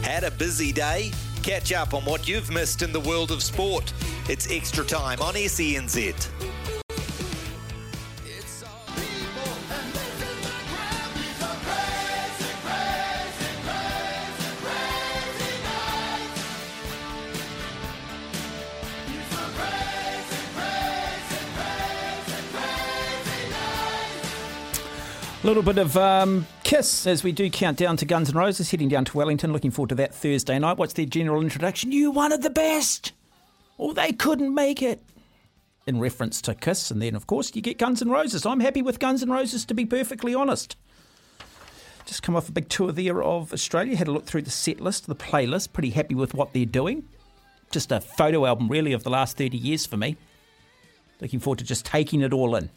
Had 0.04 0.24
a 0.24 0.32
busy 0.32 0.72
day? 0.72 1.12
Catch 1.44 1.74
up 1.74 1.94
on 1.94 2.06
what 2.06 2.30
you've 2.30 2.50
missed 2.50 2.82
in 2.82 2.94
the 2.94 3.02
world 3.02 3.30
of 3.30 3.44
sport. 3.44 3.92
It's 4.30 4.50
extra 4.50 4.86
time 4.86 5.20
on 5.20 5.34
SENZ. 5.34 6.30
Little 25.48 25.64
bit 25.64 25.78
of 25.78 25.96
um, 25.96 26.46
kiss 26.64 27.08
as 27.08 27.24
we 27.24 27.32
do 27.32 27.50
count 27.50 27.78
down 27.78 27.96
to 27.96 28.06
Guns 28.06 28.30
N' 28.30 28.36
Roses, 28.36 28.70
heading 28.70 28.90
down 28.90 29.06
to 29.06 29.16
Wellington. 29.16 29.54
Looking 29.54 29.72
forward 29.72 29.88
to 29.90 29.96
that 29.96 30.14
Thursday 30.14 30.60
night. 30.60 30.78
What's 30.78 30.92
their 30.92 31.06
general 31.06 31.42
introduction? 31.42 31.94
You 31.94 32.12
wanted 32.12 32.42
the 32.42 32.50
best, 32.50 33.14
or 33.78 33.94
they 33.94 34.12
couldn't 34.12 34.54
make 34.54 34.82
it. 34.82 35.02
In 35.86 36.02
reference 36.02 36.42
to 36.42 36.54
Kiss, 36.54 36.92
and 36.92 37.02
then 37.02 37.16
of 37.16 37.28
course 37.28 37.56
you 37.56 37.62
get 37.62 37.78
Guns 37.78 38.02
N' 38.02 38.10
Roses. 38.10 38.46
I'm 38.46 38.60
happy 38.60 38.82
with 38.82 39.00
Guns 39.00 39.24
N' 39.24 39.30
Roses, 39.30 39.64
to 39.68 39.74
be 39.74 39.86
perfectly 39.86 40.36
honest. 40.36 40.76
Just 42.06 42.24
come 42.24 42.36
off 42.36 42.50
a 42.50 42.52
big 42.52 42.68
tour 42.68 42.92
there 42.92 43.24
of 43.24 43.54
Australia. 43.54 43.96
Had 43.96 44.10
a 44.10 44.12
look 44.12 44.26
through 44.26 44.42
the 44.42 44.52
set 44.52 44.82
list, 44.82 45.08
the 45.08 45.16
playlist. 45.16 45.72
Pretty 45.72 45.92
happy 45.92 46.14
with 46.14 46.34
what 46.34 46.52
they're 46.52 46.66
doing. 46.66 47.08
Just 47.72 47.94
a 47.94 48.02
photo 48.02 48.46
album, 48.46 48.68
really, 48.68 48.92
of 48.92 49.04
the 49.04 49.10
last 49.10 49.38
30 49.38 49.58
years 49.58 49.86
for 49.86 49.96
me. 49.96 50.18
Looking 51.22 51.40
forward 51.40 51.60
to 51.60 51.66
just 51.66 51.86
taking 51.86 52.20
it 52.20 52.34
all 52.34 52.54
in. 52.58 52.70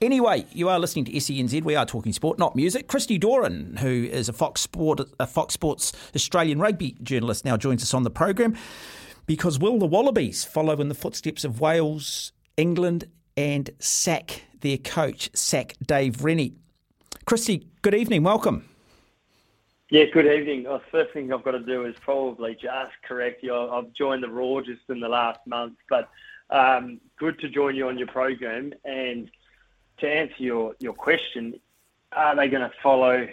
Anyway, 0.00 0.46
you 0.52 0.68
are 0.68 0.78
listening 0.78 1.04
to 1.04 1.12
SENZ. 1.12 1.64
We 1.64 1.74
are 1.74 1.84
talking 1.84 2.12
sport, 2.12 2.38
not 2.38 2.54
music. 2.54 2.86
Christy 2.86 3.18
Doran, 3.18 3.78
who 3.78 4.04
is 4.04 4.28
a 4.28 4.32
Fox 4.32 4.60
Sport, 4.60 5.00
a 5.18 5.26
Fox 5.26 5.54
Sports 5.54 5.92
Australian 6.14 6.60
rugby 6.60 6.96
journalist, 7.02 7.44
now 7.44 7.56
joins 7.56 7.82
us 7.82 7.92
on 7.92 8.04
the 8.04 8.10
program 8.10 8.56
because 9.26 9.58
will 9.58 9.76
the 9.76 9.86
Wallabies 9.86 10.44
follow 10.44 10.80
in 10.80 10.88
the 10.88 10.94
footsteps 10.94 11.44
of 11.44 11.60
Wales, 11.60 12.30
England, 12.56 13.06
and 13.36 13.70
sack 13.80 14.42
their 14.60 14.78
coach, 14.78 15.30
sack 15.34 15.74
Dave 15.84 16.22
Rennie? 16.22 16.54
Christy, 17.24 17.66
good 17.82 17.94
evening. 17.94 18.22
Welcome. 18.22 18.68
Yeah, 19.90 20.04
good 20.12 20.26
evening. 20.26 20.62
The 20.62 20.80
first 20.92 21.12
thing 21.12 21.32
I've 21.32 21.42
got 21.42 21.52
to 21.52 21.60
do 21.60 21.86
is 21.86 21.96
probably 22.02 22.54
just 22.54 22.92
correct 23.02 23.42
you. 23.42 23.52
I've 23.52 23.92
joined 23.94 24.22
the 24.22 24.28
Roar 24.28 24.62
just 24.62 24.82
in 24.90 25.00
the 25.00 25.08
last 25.08 25.40
month, 25.44 25.74
but 25.90 26.08
um, 26.50 27.00
good 27.18 27.40
to 27.40 27.48
join 27.48 27.74
you 27.74 27.88
on 27.88 27.98
your 27.98 28.06
program. 28.06 28.72
And 28.84 29.28
to 29.98 30.08
answer 30.08 30.34
your, 30.38 30.74
your 30.78 30.94
question, 30.94 31.58
are 32.12 32.36
they 32.36 32.48
going 32.48 32.68
to 32.68 32.72
follow 32.82 33.28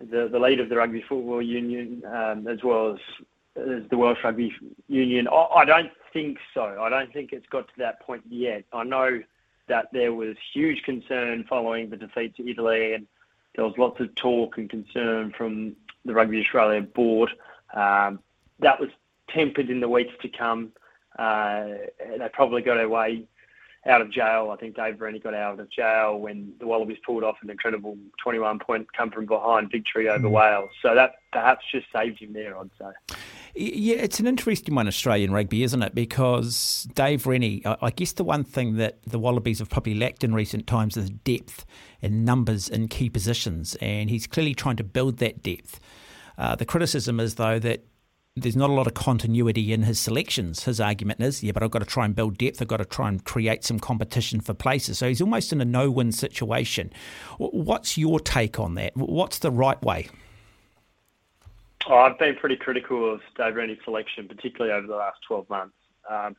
the, 0.00 0.28
the 0.30 0.38
lead 0.38 0.60
of 0.60 0.68
the 0.68 0.76
Rugby 0.76 1.02
Football 1.02 1.42
Union 1.42 2.02
um, 2.06 2.46
as 2.48 2.62
well 2.62 2.94
as, 2.94 3.00
as 3.56 3.82
the 3.90 3.96
Welsh 3.96 4.18
Rugby 4.24 4.54
Union? 4.88 5.28
I, 5.28 5.46
I 5.56 5.64
don't 5.64 5.92
think 6.12 6.38
so. 6.54 6.76
I 6.80 6.88
don't 6.88 7.12
think 7.12 7.32
it's 7.32 7.46
got 7.46 7.68
to 7.68 7.74
that 7.78 8.00
point 8.00 8.22
yet. 8.28 8.64
I 8.72 8.84
know 8.84 9.22
that 9.68 9.88
there 9.92 10.12
was 10.12 10.36
huge 10.52 10.82
concern 10.82 11.44
following 11.48 11.90
the 11.90 11.96
defeat 11.96 12.36
to 12.36 12.48
Italy 12.48 12.94
and– 12.94 13.06
there 13.54 13.64
was 13.64 13.74
lots 13.78 14.00
of 14.00 14.14
talk 14.14 14.58
and 14.58 14.70
concern 14.70 15.32
from 15.36 15.76
the 16.04 16.14
Rugby 16.14 16.40
Australia 16.40 16.82
board. 16.82 17.30
Um, 17.74 18.20
that 18.60 18.80
was 18.80 18.90
tempered 19.28 19.70
in 19.70 19.80
the 19.80 19.88
weeks 19.88 20.14
to 20.22 20.28
come. 20.28 20.72
Uh, 21.18 21.66
they 21.98 22.28
probably 22.32 22.62
got 22.62 22.80
away 22.80 23.24
out 23.86 24.00
of 24.02 24.10
jail. 24.10 24.50
I 24.52 24.56
think 24.56 24.76
Dave 24.76 25.00
Rennie 25.00 25.18
got 25.18 25.34
out 25.34 25.58
of 25.58 25.70
jail 25.70 26.18
when 26.18 26.52
the 26.58 26.66
Wallabies 26.66 26.98
pulled 27.04 27.24
off 27.24 27.36
an 27.42 27.50
incredible 27.50 27.96
21 28.22 28.58
point 28.58 28.92
come 28.92 29.10
from 29.10 29.26
behind 29.26 29.70
victory 29.70 30.08
over 30.08 30.28
mm. 30.28 30.32
Wales. 30.32 30.70
So 30.82 30.94
that 30.94 31.12
perhaps 31.32 31.64
just 31.72 31.86
saved 31.94 32.18
him 32.18 32.32
there, 32.32 32.58
I'd 32.58 32.70
say. 32.78 33.16
Yeah, 33.54 33.96
it's 33.96 34.20
an 34.20 34.26
interesting 34.26 34.74
one, 34.74 34.86
Australian 34.86 35.32
rugby, 35.32 35.62
isn't 35.62 35.82
it? 35.82 35.94
Because 35.94 36.86
Dave 36.94 37.26
Rennie, 37.26 37.62
I 37.64 37.90
guess 37.90 38.12
the 38.12 38.22
one 38.22 38.44
thing 38.44 38.76
that 38.76 39.02
the 39.04 39.18
Wallabies 39.18 39.58
have 39.58 39.70
probably 39.70 39.94
lacked 39.94 40.22
in 40.22 40.34
recent 40.34 40.66
times 40.66 40.96
is 40.96 41.10
depth 41.10 41.64
and 42.02 42.24
numbers 42.24 42.68
in 42.68 42.88
key 42.88 43.10
positions, 43.10 43.76
and 43.80 44.08
he's 44.08 44.26
clearly 44.26 44.54
trying 44.54 44.76
to 44.76 44.84
build 44.84 45.18
that 45.18 45.42
depth. 45.42 45.80
Uh, 46.38 46.54
the 46.54 46.64
criticism 46.64 47.18
is, 47.18 47.34
though, 47.34 47.58
that 47.58 47.84
there's 48.36 48.56
not 48.56 48.70
a 48.70 48.72
lot 48.72 48.86
of 48.86 48.94
continuity 48.94 49.72
in 49.72 49.82
his 49.82 49.98
selections. 49.98 50.64
His 50.64 50.80
argument 50.80 51.20
is, 51.20 51.42
yeah, 51.42 51.52
but 51.52 51.62
I've 51.62 51.70
got 51.70 51.80
to 51.80 51.84
try 51.84 52.04
and 52.04 52.14
build 52.14 52.38
depth. 52.38 52.62
I've 52.62 52.68
got 52.68 52.76
to 52.76 52.84
try 52.84 53.08
and 53.08 53.24
create 53.24 53.64
some 53.64 53.80
competition 53.80 54.40
for 54.40 54.54
places. 54.54 54.98
So 54.98 55.08
he's 55.08 55.20
almost 55.20 55.52
in 55.52 55.60
a 55.60 55.64
no 55.64 55.90
win 55.90 56.12
situation. 56.12 56.92
What's 57.38 57.98
your 57.98 58.20
take 58.20 58.60
on 58.60 58.74
that? 58.76 58.96
What's 58.96 59.38
the 59.40 59.50
right 59.50 59.80
way? 59.82 60.08
Oh, 61.88 61.96
I've 61.96 62.18
been 62.18 62.36
pretty 62.36 62.56
critical 62.56 63.12
of 63.12 63.20
Dave 63.36 63.56
Rennie's 63.56 63.78
selection, 63.84 64.28
particularly 64.28 64.72
over 64.72 64.86
the 64.86 64.96
last 64.96 65.18
12 65.26 65.48
months. 65.50 65.74
Um, 66.08 66.36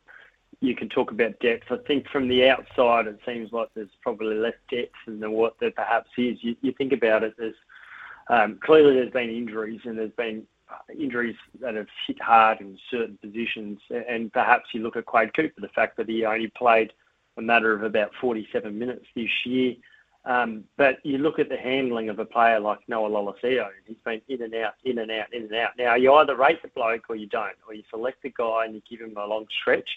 you 0.62 0.76
can 0.76 0.88
talk 0.88 1.12
about 1.12 1.40
depth. 1.40 1.72
I 1.72 1.78
think 1.88 2.08
from 2.08 2.28
the 2.28 2.48
outside, 2.48 3.08
it 3.08 3.20
seems 3.26 3.52
like 3.52 3.70
there's 3.74 3.90
probably 4.02 4.36
less 4.36 4.54
depth 4.70 4.94
than 5.08 5.32
what 5.32 5.56
there 5.60 5.72
perhaps 5.72 6.12
is. 6.18 6.38
You, 6.42 6.56
you 6.62 6.72
think 6.72 6.94
about 6.94 7.24
it, 7.24 7.34
there's 7.38 7.56
um, 8.30 8.60
clearly 8.64 8.94
there's 8.94 9.12
been 9.12 9.30
injuries 9.30 9.82
and 9.84 9.98
there's 9.98 10.12
been 10.12 10.46
injuries 10.98 11.36
that 11.60 11.76
have 11.76 11.88
hit 12.08 12.22
hard 12.22 12.62
in 12.62 12.78
certain 12.90 13.18
positions. 13.22 13.80
And 13.90 14.32
perhaps 14.32 14.70
you 14.74 14.82
look 14.82 14.96
at 14.96 15.06
Quade 15.06 15.34
Cooper, 15.34 15.62
the 15.62 15.70
fact 15.70 15.98
that 15.98 16.10
he 16.10 16.26
only 16.26 16.52
played 16.58 16.94
a 17.38 17.42
matter 17.42 17.74
of 17.74 17.84
about 17.84 18.12
47 18.20 18.78
minutes 18.78 19.06
this 19.16 19.30
year. 19.46 19.76
Um, 20.24 20.66
but 20.78 21.04
you 21.04 21.18
look 21.18 21.40
at 21.40 21.50
the 21.50 21.58
handling 21.58 22.10
of 22.10 22.20
a 22.20 22.26
player 22.26 22.60
like 22.60 22.80
Noah 22.88 23.10
Lolesio, 23.10 23.70
he's 23.86 23.98
been 24.06 24.22
in 24.28 24.44
and 24.44 24.54
out, 24.54 24.74
in 24.84 25.00
and 25.00 25.10
out, 25.10 25.34
in 25.34 25.44
and 25.44 25.56
out. 25.56 25.72
Now, 25.78 25.96
you 25.96 26.14
either 26.14 26.36
rate 26.36 26.62
the 26.62 26.68
bloke 26.68 27.10
or 27.10 27.16
you 27.16 27.28
don't, 27.28 27.56
or 27.68 27.74
you 27.74 27.84
select 27.90 28.24
a 28.26 28.30
guy 28.30 28.66
and 28.66 28.76
you 28.76 28.82
give 28.88 29.00
him 29.00 29.18
a 29.18 29.26
long 29.26 29.48
stretch, 29.62 29.90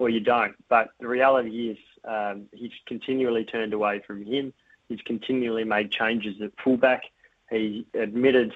or 0.00 0.10
you 0.10 0.20
don't. 0.20 0.54
But 0.68 0.88
the 0.98 1.06
reality 1.06 1.70
is 1.70 1.78
um, 2.04 2.46
he's 2.52 2.72
continually 2.86 3.44
turned 3.44 3.72
away 3.72 4.02
from 4.04 4.24
him. 4.24 4.52
He's 4.88 5.00
continually 5.02 5.64
made 5.64 5.92
changes 5.92 6.40
at 6.42 6.50
fullback. 6.64 7.02
He 7.50 7.86
admitted 7.94 8.54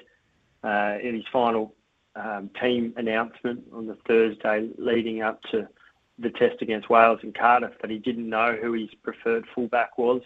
in 0.63 1.15
his 1.15 1.25
final 1.31 1.73
um, 2.15 2.49
team 2.61 2.93
announcement 2.97 3.63
on 3.73 3.87
the 3.87 3.97
Thursday 4.07 4.69
leading 4.77 5.21
up 5.21 5.41
to 5.51 5.67
the 6.19 6.29
test 6.29 6.61
against 6.61 6.89
Wales 6.89 7.19
and 7.23 7.33
Cardiff 7.33 7.73
that 7.81 7.89
he 7.89 7.97
didn't 7.97 8.29
know 8.29 8.55
who 8.59 8.73
his 8.73 8.89
preferred 9.01 9.45
fullback 9.53 9.97
was. 9.97 10.21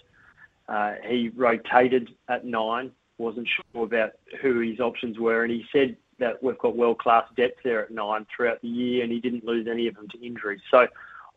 Uh, 0.68 0.96
he 1.08 1.30
rotated 1.30 2.14
at 2.28 2.46
nine, 2.46 2.92
wasn't 3.18 3.48
sure 3.48 3.84
about 3.86 4.12
who 4.42 4.60
his 4.60 4.80
options 4.80 5.18
were, 5.18 5.44
and 5.44 5.52
he 5.52 5.66
said 5.72 5.96
that 6.20 6.42
we've 6.44 6.58
got 6.58 6.76
world 6.76 7.00
class 7.00 7.24
depth 7.38 7.60
there 7.64 7.84
at 7.84 7.92
nine 7.92 8.26
throughout 8.36 8.62
the 8.62 8.68
year, 8.68 9.04
and 9.04 9.12
he 9.12 9.20
didn't 9.20 9.46
lose 9.46 9.68
any 9.68 9.88
of 9.88 9.96
them 9.96 10.08
to 10.10 10.26
injury. 10.26 10.62
So 10.70 10.88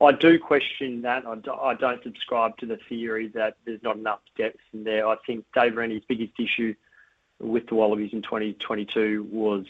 I 0.00 0.12
do 0.12 0.38
question 0.38 1.02
that. 1.02 1.24
I 1.26 1.74
don't 1.74 2.02
subscribe 2.02 2.56
to 2.58 2.66
the 2.66 2.78
theory 2.88 3.28
that 3.34 3.56
there's 3.64 3.82
not 3.82 3.96
enough 3.96 4.20
depth 4.36 4.58
in 4.72 4.82
there. 4.82 5.06
I 5.06 5.16
think 5.26 5.44
Dave 5.54 5.76
Rennie's 5.76 6.02
biggest 6.08 6.32
issue 6.40 6.74
with 7.40 7.66
the 7.68 7.74
Wallabies 7.74 8.12
in 8.12 8.22
2022 8.22 9.26
was 9.30 9.64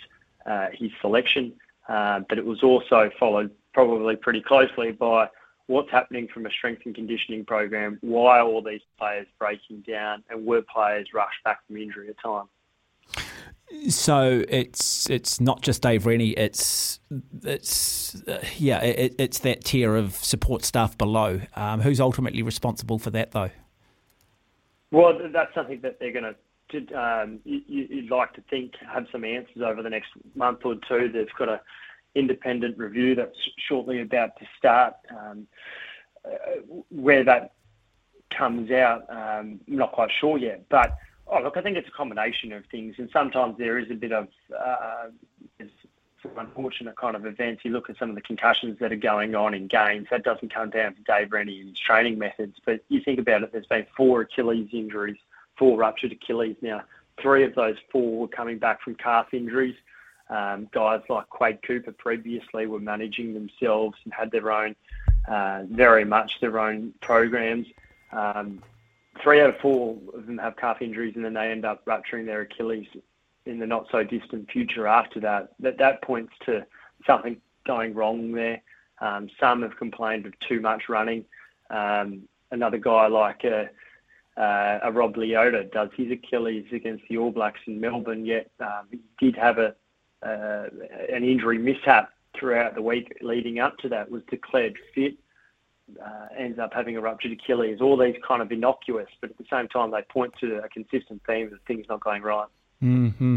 uh, 0.47 0.69
his 0.73 0.91
selection, 1.01 1.53
uh, 1.89 2.21
but 2.29 2.39
it 2.39 2.45
was 2.45 2.63
also 2.63 3.11
followed 3.19 3.51
probably 3.73 4.17
pretty 4.17 4.41
closely 4.41 4.93
by 4.93 5.29
what's 5.71 5.91
happening 5.91 6.27
from 6.27 6.47
a 6.47 6.51
strength 6.51 6.83
and 6.85 6.95
conditioning 6.95 7.45
program, 7.45 7.97
why 8.01 8.41
are 8.41 8.47
all 8.47 8.61
these 8.61 8.81
players 8.99 9.27
breaking 9.39 9.81
down, 9.87 10.23
and 10.29 10.45
were 10.45 10.63
players 10.63 11.09
rushed 11.15 11.43
back 11.45 11.65
from 11.67 11.77
injury 11.77 12.09
at 12.09 12.21
time? 12.21 12.47
So 13.89 14.43
it's 14.49 15.09
it's 15.09 15.41
not 15.41 15.63
just 15.63 15.81
Dave 15.81 16.05
Rennie. 16.05 16.31
It's 16.31 16.99
it's 17.45 18.21
uh, 18.27 18.45
yeah. 18.57 18.83
It, 18.83 19.15
it's 19.19 19.39
that 19.41 19.65
tier 19.65 19.95
of 19.95 20.15
support 20.15 20.65
staff 20.65 20.99
below. 20.99 21.41
Um, 21.55 21.81
who's 21.81 22.01
ultimately 22.01 22.43
responsible 22.43 22.99
for 22.99 23.11
that, 23.11 23.31
though? 23.31 23.51
Well, 24.91 25.21
that's 25.33 25.55
something 25.55 25.81
that 25.83 26.01
they're 26.01 26.11
going 26.11 26.25
to. 26.25 26.35
Um, 26.95 27.41
you, 27.45 27.63
you'd 27.67 28.11
like 28.11 28.33
to 28.35 28.43
think 28.51 28.75
have 28.81 29.07
some 29.13 29.25
answers 29.25 29.63
over 29.63 29.83
the 29.83 29.91
next 29.91 30.11
month 30.35 30.61
or 30.65 30.77
two. 30.89 31.09
They've 31.09 31.29
got 31.39 31.49
a 31.49 31.61
independent 32.15 32.77
review 32.77 33.15
that's 33.15 33.37
shortly 33.69 34.01
about 34.01 34.37
to 34.39 34.47
start. 34.59 34.95
Um, 35.11 35.47
uh, 36.25 36.63
where 36.91 37.25
that 37.25 37.53
comes 38.31 38.71
out, 38.71 39.09
um, 39.09 39.61
I'm 39.67 39.77
not 39.77 39.93
quite 39.93 40.11
sure 40.21 40.37
yet. 40.39 40.69
But 40.69 40.97
oh, 41.27 41.41
look, 41.43 41.57
I 41.57 41.63
think 41.63 41.77
it's 41.77 41.89
a 41.89 41.93
combination 41.93 42.53
of 42.53 42.65
things, 42.67 42.97
and 42.99 43.09
sometimes 43.13 43.57
there 43.59 43.79
is 43.79 43.91
a 43.91 43.95
bit 43.95 44.13
of 44.13 44.29
uh, 44.59 45.09
some 46.23 46.33
unfortunate 46.37 46.97
kind 46.97 47.17
of 47.17 47.25
events. 47.27 47.65
You 47.65 47.71
look 47.71 47.89
at 47.89 47.97
some 47.99 48.11
of 48.11 48.15
the 48.15 48.23
concussions 48.23 48.79
that 48.81 48.93
are 48.93 48.97
going 48.97 49.35
on 49.35 49.55
in 49.55 49.67
games. 49.67 50.09
That 50.11 50.25
doesn't 50.25 50.53
come 50.53 50.71
down 50.71 50.95
to 50.95 51.03
Dave 51.03 51.33
Rennie 51.33 51.61
and 51.61 51.71
his 51.71 51.79
training 51.79 52.19
methods, 52.19 52.57
but 52.65 52.85
you 52.89 53.01
think 53.01 53.19
about 53.19 53.43
it. 53.43 53.53
There's 53.53 53.67
been 53.67 53.87
four 53.97 54.23
Achilles 54.23 54.69
injuries, 54.73 55.19
four 55.61 55.79
ruptured 55.79 56.13
Achilles 56.13 56.57
now. 56.63 56.83
Three 57.21 57.45
of 57.45 57.55
those 57.55 57.77
four 57.93 58.19
were 58.19 58.29
coming 58.29 58.59
back 58.59 58.81
from 58.81 58.95
calf 58.95 59.33
injuries. 59.35 59.77
Um, 60.31 60.69
guys 60.73 61.03
like 61.09 61.29
Quade 61.29 61.61
Cooper 61.63 61.93
previously 61.93 62.67
were 62.67 62.81
managing 62.81 63.35
themselves 63.35 63.99
and 64.05 64.15
had 64.15 64.31
their 64.31 64.51
own, 64.51 64.75
uh, 65.29 65.65
very 65.69 66.05
much 66.05 66.41
their 66.41 66.59
own 66.59 66.95
programs. 67.03 67.67
Um, 68.11 68.63
three 69.23 69.41
out 69.41 69.51
of 69.51 69.59
four 69.59 69.99
of 70.15 70.27
them 70.27 70.39
have 70.39 70.57
calf 70.57 70.81
injuries 70.81 71.15
and 71.15 71.25
then 71.25 71.35
they 71.35 71.51
end 71.51 71.67
up 71.67 71.83
rupturing 71.85 72.25
their 72.25 72.41
Achilles 72.41 72.87
in 73.45 73.59
the 73.59 73.67
not 73.67 73.87
so 73.91 74.03
distant 74.03 74.51
future 74.51 74.87
after 74.87 75.21
that. 75.21 75.53
That, 75.61 75.77
that 75.79 76.01
points 76.01 76.33
to 76.47 76.65
something 77.07 77.39
going 77.67 77.93
wrong 77.93 78.33
there. 78.33 78.63
Um, 79.01 79.29
some 79.39 79.63
have 79.63 79.77
complained 79.77 80.27
of 80.27 80.39
too 80.41 80.61
much 80.61 80.89
running. 80.89 81.25
Um, 81.71 82.23
another 82.51 82.79
guy 82.79 83.09
like 83.09 83.45
a, 83.45 83.69
uh, 84.41 84.79
a 84.83 84.91
Rob 84.91 85.17
Leota 85.17 85.71
does 85.71 85.91
his 85.97 86.11
Achilles 86.11 86.67
against 86.73 87.05
the 87.09 87.19
All 87.19 87.31
Blacks 87.31 87.61
in 87.67 87.79
Melbourne, 87.79 88.25
yet 88.25 88.51
um, 88.61 88.87
he 88.91 89.01
did 89.19 89.37
have 89.37 89.59
a 89.59 89.75
uh, 90.23 90.67
an 91.13 91.25
injury 91.25 91.59
mishap 91.59 92.11
throughout 92.39 92.75
the 92.75 92.83
week 92.83 93.17
leading 93.23 93.59
up 93.59 93.77
to 93.79 93.89
that, 93.89 94.11
was 94.11 94.23
declared 94.31 94.77
fit, 94.95 95.15
uh, 96.03 96.27
ends 96.39 96.59
up 96.59 96.73
having 96.73 96.97
a 96.97 97.01
ruptured 97.01 97.33
Achilles. 97.33 97.81
All 97.81 97.97
these 97.97 98.17
kind 98.27 98.43
of 98.43 98.53
innocuous, 98.53 99.09
but 99.21 99.31
at 99.31 99.39
the 99.39 99.47
same 99.51 99.69
time, 99.69 99.91
they 99.91 100.03
point 100.11 100.33
to 100.41 100.59
a 100.59 100.69
consistent 100.69 101.23
theme 101.27 101.53
of 101.53 101.59
things 101.67 101.87
not 101.89 102.01
going 102.01 102.23
right. 102.23 102.49
Mm-hmm. 102.83 103.37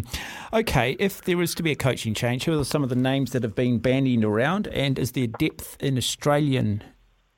Okay, 0.54 0.96
if 1.00 1.22
there 1.22 1.42
is 1.42 1.54
to 1.56 1.64
be 1.64 1.72
a 1.72 1.76
coaching 1.76 2.14
change, 2.14 2.46
who 2.46 2.58
are 2.60 2.64
some 2.64 2.84
of 2.84 2.90
the 2.90 2.96
names 2.96 3.32
that 3.32 3.44
have 3.44 3.56
been 3.56 3.80
bandied 3.80 4.24
around, 4.24 4.68
and 4.68 4.98
is 4.98 5.12
there 5.14 5.28
depth 5.28 5.76
in 5.82 5.98
Australian 5.98 6.82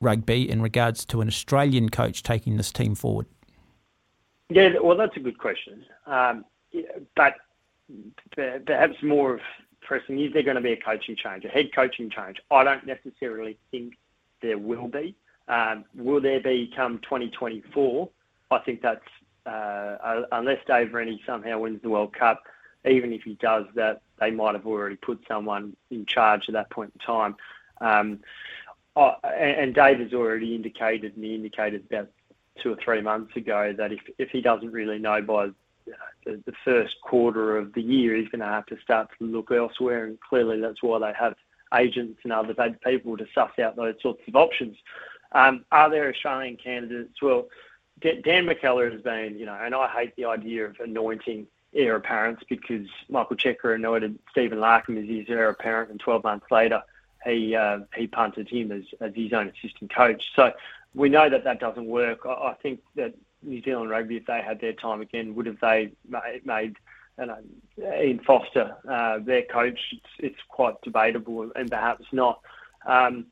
rugby 0.00 0.48
in 0.48 0.62
regards 0.62 1.04
to 1.06 1.20
an 1.20 1.28
Australian 1.28 1.88
coach 1.88 2.22
taking 2.22 2.56
this 2.56 2.70
team 2.70 2.94
forward? 2.94 3.26
Yeah, 4.48 4.70
well, 4.82 4.96
that's 4.96 5.16
a 5.16 5.20
good 5.20 5.38
question. 5.38 5.84
Um, 6.06 6.44
but 7.16 7.34
perhaps 8.66 8.94
more 9.02 9.34
of 9.34 9.40
pressing, 9.80 10.20
is 10.20 10.32
there 10.32 10.42
going 10.42 10.56
to 10.56 10.62
be 10.62 10.72
a 10.72 10.76
coaching 10.76 11.16
change, 11.16 11.44
a 11.44 11.48
head 11.48 11.74
coaching 11.74 12.10
change? 12.10 12.38
I 12.50 12.64
don't 12.64 12.86
necessarily 12.86 13.58
think 13.70 13.94
there 14.42 14.58
will 14.58 14.88
be. 14.88 15.14
Um, 15.48 15.84
will 15.94 16.20
there 16.20 16.40
be 16.40 16.70
come 16.74 16.98
2024? 17.00 18.08
I 18.50 18.58
think 18.58 18.82
that's 18.82 19.00
uh, 19.46 20.22
unless 20.32 20.58
Dave 20.66 20.92
Rennie 20.92 21.22
somehow 21.24 21.60
wins 21.60 21.80
the 21.82 21.88
World 21.88 22.12
Cup, 22.12 22.42
even 22.84 23.12
if 23.12 23.22
he 23.22 23.34
does 23.34 23.64
that, 23.74 24.02
they 24.18 24.30
might 24.30 24.54
have 24.54 24.66
already 24.66 24.96
put 24.96 25.20
someone 25.28 25.76
in 25.90 26.04
charge 26.06 26.44
at 26.48 26.54
that 26.54 26.70
point 26.70 26.92
in 26.94 27.00
time. 27.00 27.36
Um, 27.80 28.20
and, 28.96 29.60
and 29.60 29.74
Dave 29.74 30.00
has 30.00 30.12
already 30.12 30.54
indicated, 30.54 31.14
and 31.14 31.24
he 31.24 31.34
indicated 31.34 31.84
about 31.90 32.08
two 32.62 32.72
or 32.72 32.78
three 32.84 33.00
months 33.00 33.36
ago 33.36 33.74
that 33.76 33.92
if, 33.92 34.00
if 34.18 34.30
he 34.30 34.40
doesn't 34.40 34.72
really 34.72 34.98
know 34.98 35.20
by 35.22 35.48
the, 36.24 36.42
the 36.44 36.52
first 36.64 36.96
quarter 37.02 37.56
of 37.56 37.72
the 37.74 37.82
year, 37.82 38.16
he's 38.16 38.28
going 38.28 38.40
to 38.40 38.46
have 38.46 38.66
to 38.66 38.76
start 38.82 39.08
to 39.18 39.24
look 39.24 39.50
elsewhere. 39.50 40.06
And 40.06 40.18
clearly, 40.20 40.60
that's 40.60 40.82
why 40.82 40.98
they 40.98 41.12
have 41.18 41.34
agents 41.74 42.20
and 42.24 42.32
other 42.32 42.54
people 42.84 43.16
to 43.16 43.26
suss 43.34 43.58
out 43.62 43.76
those 43.76 43.94
sorts 44.02 44.22
of 44.26 44.36
options. 44.36 44.76
Um, 45.32 45.64
are 45.72 45.90
there 45.90 46.08
Australian 46.08 46.56
candidates? 46.56 47.20
Well, 47.20 47.46
Dan 48.00 48.46
McKellar 48.46 48.92
has 48.92 49.00
been, 49.00 49.38
you 49.38 49.46
know, 49.46 49.58
and 49.60 49.74
I 49.74 49.88
hate 49.88 50.14
the 50.16 50.26
idea 50.26 50.66
of 50.66 50.76
anointing 50.80 51.46
heir 51.74 51.96
apparents 51.96 52.42
because 52.48 52.86
Michael 53.08 53.36
Cheika 53.36 53.74
anointed 53.74 54.18
Stephen 54.30 54.58
Larkham 54.58 55.02
as 55.02 55.08
his 55.08 55.26
heir 55.28 55.48
apparent, 55.48 55.90
and 55.90 56.00
12 56.00 56.24
months 56.24 56.46
later 56.50 56.82
he 57.26 57.54
uh, 57.54 57.80
he 57.96 58.06
punted 58.06 58.48
him 58.48 58.72
as, 58.72 58.82
as 59.00 59.12
his 59.14 59.32
own 59.32 59.48
assistant 59.48 59.94
coach. 59.94 60.22
So 60.34 60.52
we 60.96 61.10
know 61.10 61.28
that 61.28 61.44
that 61.44 61.60
doesn't 61.60 61.86
work. 61.86 62.20
I, 62.24 62.32
I 62.32 62.54
think 62.62 62.80
that 62.96 63.14
New 63.42 63.62
Zealand 63.62 63.90
Rugby, 63.90 64.16
if 64.16 64.26
they 64.26 64.42
had 64.44 64.60
their 64.60 64.72
time 64.72 65.00
again, 65.00 65.34
would 65.36 65.46
have 65.46 65.60
they 65.60 65.92
made, 66.08 66.44
made 66.44 66.76
you 67.18 67.26
know, 67.26 67.38
Ian 67.78 68.20
Foster 68.26 68.74
uh, 68.90 69.18
their 69.20 69.42
coach? 69.42 69.78
It's, 69.92 70.06
it's, 70.18 70.40
quite 70.48 70.80
debatable 70.82 71.50
and 71.54 71.70
perhaps 71.70 72.06
not. 72.12 72.40
Um, 72.86 73.26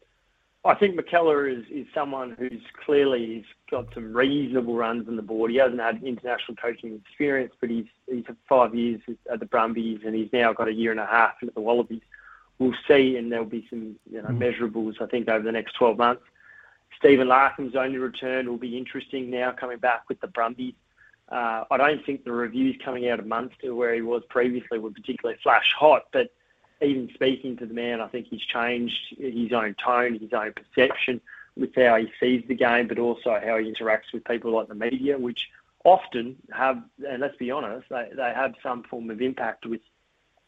I 0.67 0.75
think 0.75 0.99
McKellar 0.99 1.51
is, 1.51 1.65
is 1.71 1.87
someone 1.95 2.37
who's 2.39 2.63
clearly 2.85 3.27
he's 3.27 3.45
got 3.71 3.93
some 3.95 4.15
reasonable 4.15 4.75
runs 4.75 5.09
on 5.09 5.17
the 5.17 5.23
board. 5.23 5.51
He 5.51 5.59
hasn't 5.59 5.81
had 5.81 6.03
international 6.03 6.57
coaching 6.57 7.01
experience, 7.07 7.53
but 7.61 7.71
he's 7.71 7.87
he's 8.11 8.25
had 8.27 8.37
five 8.49 8.75
years 8.75 9.01
at 9.31 9.41
the 9.41 9.47
Brumbies 9.47 10.01
and 10.05 10.15
he's 10.15 10.33
now 10.33 10.53
got 10.53 10.69
a 10.69 10.73
year 10.73 10.91
and 10.91 11.01
a 11.01 11.07
half 11.07 11.35
at 11.43 11.55
the 11.55 11.61
Wallabies. 11.61 12.03
We'll 12.59 12.75
see, 12.87 13.17
and 13.17 13.33
there'll 13.33 13.45
be 13.45 13.67
some 13.69 13.97
you 14.11 14.23
know 14.23 14.29
mm. 14.29 14.39
measurables 14.39 15.01
I 15.01 15.07
think 15.07 15.29
over 15.29 15.45
the 15.45 15.53
next 15.53 15.75
12 15.75 15.99
months. 15.99 16.23
Stephen 16.99 17.29
Larkham's 17.29 17.77
only 17.77 17.99
return 17.99 18.49
will 18.49 18.57
be 18.57 18.77
interesting 18.79 19.31
now 19.31 19.53
coming 19.53 19.79
back 19.79 20.09
with 20.09 20.21
the 20.21 20.29
Brumbies. 20.29 20.75
Uh, 21.31 21.65
I 21.71 21.77
don't 21.77 22.05
think 22.05 22.25
the 22.25 22.33
reviews 22.33 22.77
coming 22.85 23.09
out 23.09 23.19
of 23.19 23.27
Munster 23.27 23.75
where 23.75 23.95
he 23.95 24.03
was 24.03 24.23
previously 24.29 24.79
were 24.79 24.91
particularly 24.91 25.39
flash 25.43 25.73
hot, 25.79 26.05
but 26.13 26.33
even 26.83 27.09
speaking 27.15 27.57
to 27.57 27.67
the 27.67 27.75
man, 27.75 28.01
I 28.01 28.09
think 28.09 28.27
he's 28.29 28.43
changed 28.43 28.99
his 29.19 29.53
own 29.53 29.75
tone, 29.83 30.19
his 30.19 30.33
own 30.33 30.53
perception 30.53 31.21
with 31.57 31.75
how 31.75 31.97
he 31.97 32.09
sees 32.21 32.45
the 32.49 32.55
game, 32.55 32.89
but 32.89 32.99
also 32.99 33.41
how 33.45 33.59
he 33.59 33.73
interacts 33.73 34.13
with 34.13 34.25
people 34.25 34.51
like 34.53 34.69
the 34.69 34.75
media, 34.75 35.17
which 35.17 35.49
often 35.85 36.37
have, 36.53 36.83
and 37.09 37.21
let's 37.21 37.37
be 37.37 37.51
honest, 37.51 37.87
they, 37.91 38.09
they 38.17 38.33
have 38.35 38.55
some 38.63 38.83
form 38.85 39.11
of 39.11 39.23
impact 39.23 39.67
with, 39.67 39.81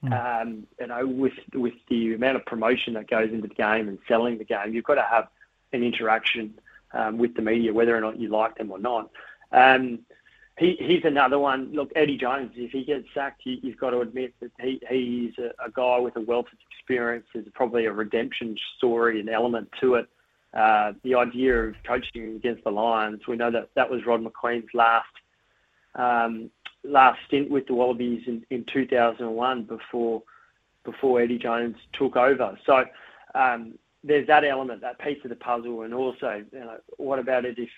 mm. 0.04 0.42
um, 0.42 0.66
you 0.80 0.86
know, 0.86 1.06
with 1.06 1.34
with 1.54 1.74
the 1.88 2.14
amount 2.14 2.36
of 2.36 2.44
promotion 2.44 2.94
that 2.94 3.08
goes 3.08 3.30
into 3.30 3.46
the 3.46 3.54
game 3.54 3.88
and 3.88 3.98
selling 4.08 4.38
the 4.38 4.44
game. 4.44 4.74
You've 4.74 4.84
got 4.84 4.94
to 4.96 5.06
have 5.08 5.28
an 5.76 5.84
interaction 5.84 6.54
um, 6.92 7.18
with 7.18 7.34
the 7.34 7.42
media, 7.42 7.72
whether 7.72 7.96
or 7.96 8.00
not 8.00 8.18
you 8.18 8.28
like 8.28 8.56
them 8.56 8.70
or 8.70 8.78
not. 8.78 9.10
Um, 9.52 10.00
he, 10.58 10.76
he's 10.78 11.04
another 11.04 11.38
one. 11.38 11.72
Look, 11.72 11.90
Eddie 11.94 12.16
Jones, 12.16 12.52
if 12.56 12.72
he 12.72 12.84
gets 12.84 13.06
sacked, 13.14 13.42
you, 13.44 13.58
have 13.70 13.78
got 13.78 13.90
to 13.90 14.00
admit 14.00 14.34
that 14.40 14.50
he, 14.60 14.80
he's 14.88 15.34
a, 15.38 15.50
a, 15.64 15.70
guy 15.70 15.98
with 15.98 16.16
a 16.16 16.20
wealth 16.20 16.46
of 16.46 16.58
experience. 16.70 17.26
There's 17.32 17.46
probably 17.52 17.84
a 17.84 17.92
redemption 17.92 18.56
story, 18.78 19.20
and 19.20 19.28
element 19.28 19.68
to 19.80 19.94
it. 19.96 20.08
Uh, 20.54 20.94
the 21.04 21.14
idea 21.14 21.54
of 21.64 21.74
coaching 21.86 22.36
against 22.36 22.64
the 22.64 22.70
Lions, 22.70 23.20
we 23.28 23.36
know 23.36 23.50
that 23.50 23.68
that 23.74 23.90
was 23.90 24.06
Rod 24.06 24.22
Macqueen's 24.22 24.70
last 24.72 25.06
um, 25.94 26.50
last 26.84 27.18
stint 27.26 27.50
with 27.50 27.66
the 27.66 27.74
Wallabies 27.74 28.22
in, 28.26 28.44
in 28.50 28.64
2001 28.72 29.64
before 29.64 30.22
before 30.84 31.20
Eddie 31.20 31.38
Jones 31.38 31.76
took 31.92 32.16
over. 32.16 32.58
So 32.64 32.84
um, 33.34 33.74
there's 34.06 34.26
that 34.28 34.44
element, 34.44 34.80
that 34.80 34.98
piece 35.00 35.18
of 35.24 35.30
the 35.30 35.36
puzzle, 35.36 35.82
and 35.82 35.92
also, 35.92 36.44
you 36.52 36.58
know, 36.58 36.76
what 36.96 37.18
about 37.18 37.44
it 37.44 37.58
if 37.58 37.68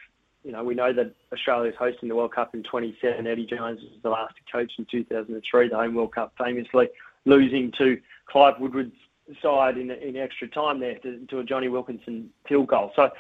you 0.44 0.52
know, 0.52 0.62
we 0.62 0.74
know 0.74 0.92
that 0.92 1.12
Australia 1.32 1.70
is 1.70 1.76
hosting 1.78 2.09
the 2.09 2.14
World 2.14 2.32
Cup 2.32 2.55
in 2.55 2.62
27. 2.62 3.26
Eddie 3.26 3.46
Jones 3.46 3.80
was 3.80 3.98
the 4.02 4.09
last 4.09 4.34
to 4.36 4.52
coach 4.52 4.72
in 4.78 4.86
2003, 4.90 5.68
the 5.68 5.76
home 5.76 5.94
World 5.94 6.14
Cup, 6.14 6.32
famously 6.38 6.88
losing 7.24 7.72
to 7.78 8.00
Clive 8.26 8.55
Woodward's 8.60 8.94
side 9.42 9.76
in, 9.76 9.90
in 9.90 10.16
extra 10.16 10.48
time 10.48 10.80
there 10.80 10.98
to, 11.00 11.26
to 11.26 11.40
a 11.40 11.44
Jonny 11.44 11.68
Wilkinson 11.68 12.30
field 12.48 12.68
goal. 12.68 12.92
So 12.94 13.10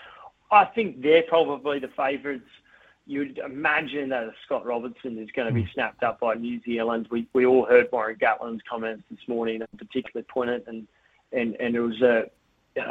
I 0.50 0.64
think 0.66 1.02
they're 1.02 1.24
probably 1.24 1.80
the 1.80 1.90
favourites. 1.96 2.48
You'd 3.06 3.38
imagine 3.38 4.08
that 4.10 4.28
Scott 4.46 4.64
Robertson 4.64 5.18
is 5.18 5.28
going 5.34 5.48
to 5.48 5.54
be 5.54 5.62
hmm. 5.62 5.70
snapped 5.74 6.02
up 6.02 6.20
by 6.20 6.34
New 6.34 6.60
Zealand. 6.62 7.08
We, 7.10 7.26
we 7.32 7.46
all 7.46 7.66
heard 7.66 7.88
Warren 7.90 8.16
Gatland's 8.16 8.62
comments 8.68 9.04
this 9.10 9.20
morning, 9.26 9.62
particularly 9.76 10.26
poignant, 10.30 10.64
and, 10.66 10.86
and, 11.32 11.56
and 11.56 11.74
it 11.74 11.80
was 11.80 12.00
a, 12.00 12.24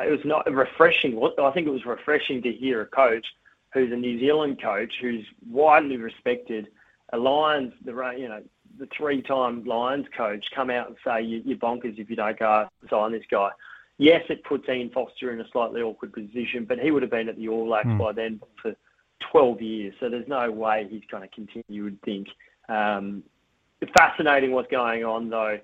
it 0.02 0.12
was 0.12 0.26
not 0.26 0.52
refreshing. 0.52 1.22
I 1.40 1.52
think 1.52 1.68
it 1.68 1.72
was 1.72 1.86
refreshing 1.86 2.42
to 2.44 2.52
hear 2.52 2.82
a 2.82 2.86
coach 2.86 3.26
who's 3.74 3.92
a 3.92 3.96
New 3.96 4.20
Zealand 4.20 4.62
coach 4.62 4.94
who's 5.02 5.26
widely 5.50 5.98
respected, 5.98 6.68
a 7.14 7.18
Lions, 7.18 7.74
the 7.84 7.92
you 8.18 8.28
know 8.28 8.42
the 8.78 8.88
three-time 8.96 9.64
Lions 9.64 10.06
coach, 10.16 10.46
come 10.54 10.70
out 10.70 10.88
and 10.88 10.98
say 11.04 11.22
you, 11.22 11.54
are 11.54 11.58
bonkers 11.58 11.98
if 11.98 12.10
you 12.10 12.16
don't 12.16 12.38
go 12.38 12.68
sign 12.90 13.12
this 13.12 13.24
guy. 13.30 13.50
Yes, 13.98 14.24
it 14.30 14.44
puts 14.44 14.70
Ian 14.70 14.92
Foster 14.92 15.32
in 15.32 15.42
a 15.42 15.50
slightly 15.52 15.82
awkward 15.82 16.14
position, 16.14 16.66
but 16.66 16.78
he 16.78 16.92
would 16.92 17.02
have 17.02 17.10
been 17.10 17.30
at 17.30 17.36
the 17.36 17.50
All 17.50 17.66
Blacks 17.66 17.88
mm. 17.88 17.98
by 17.98 18.12
then 18.12 18.40
for 18.62 18.76
12 19.32 19.62
years, 19.62 19.96
so 20.00 20.10
there's 20.10 20.28
no 20.28 20.52
way 20.52 20.88
he's 20.90 21.02
going 21.10 21.28
to 21.28 21.34
continue. 21.34 21.64
You 21.68 21.84
would 21.86 22.02
think. 22.04 22.28
Um, 22.70 23.24
fascinating 23.98 24.52
what's 24.52 24.70
going 24.70 25.04
on 25.04 25.30
though. 25.30 25.60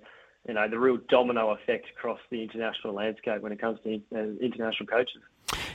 You 0.47 0.53
know 0.53 0.67
the 0.67 0.77
real 0.77 0.97
domino 1.09 1.51
effect 1.51 1.85
across 1.95 2.19
the 2.29 2.43
international 2.43 2.93
landscape 2.93 3.41
when 3.41 3.51
it 3.53 3.61
comes 3.61 3.79
to 3.83 4.01
uh, 4.13 4.19
international 4.41 4.87
coaches. 4.87 5.21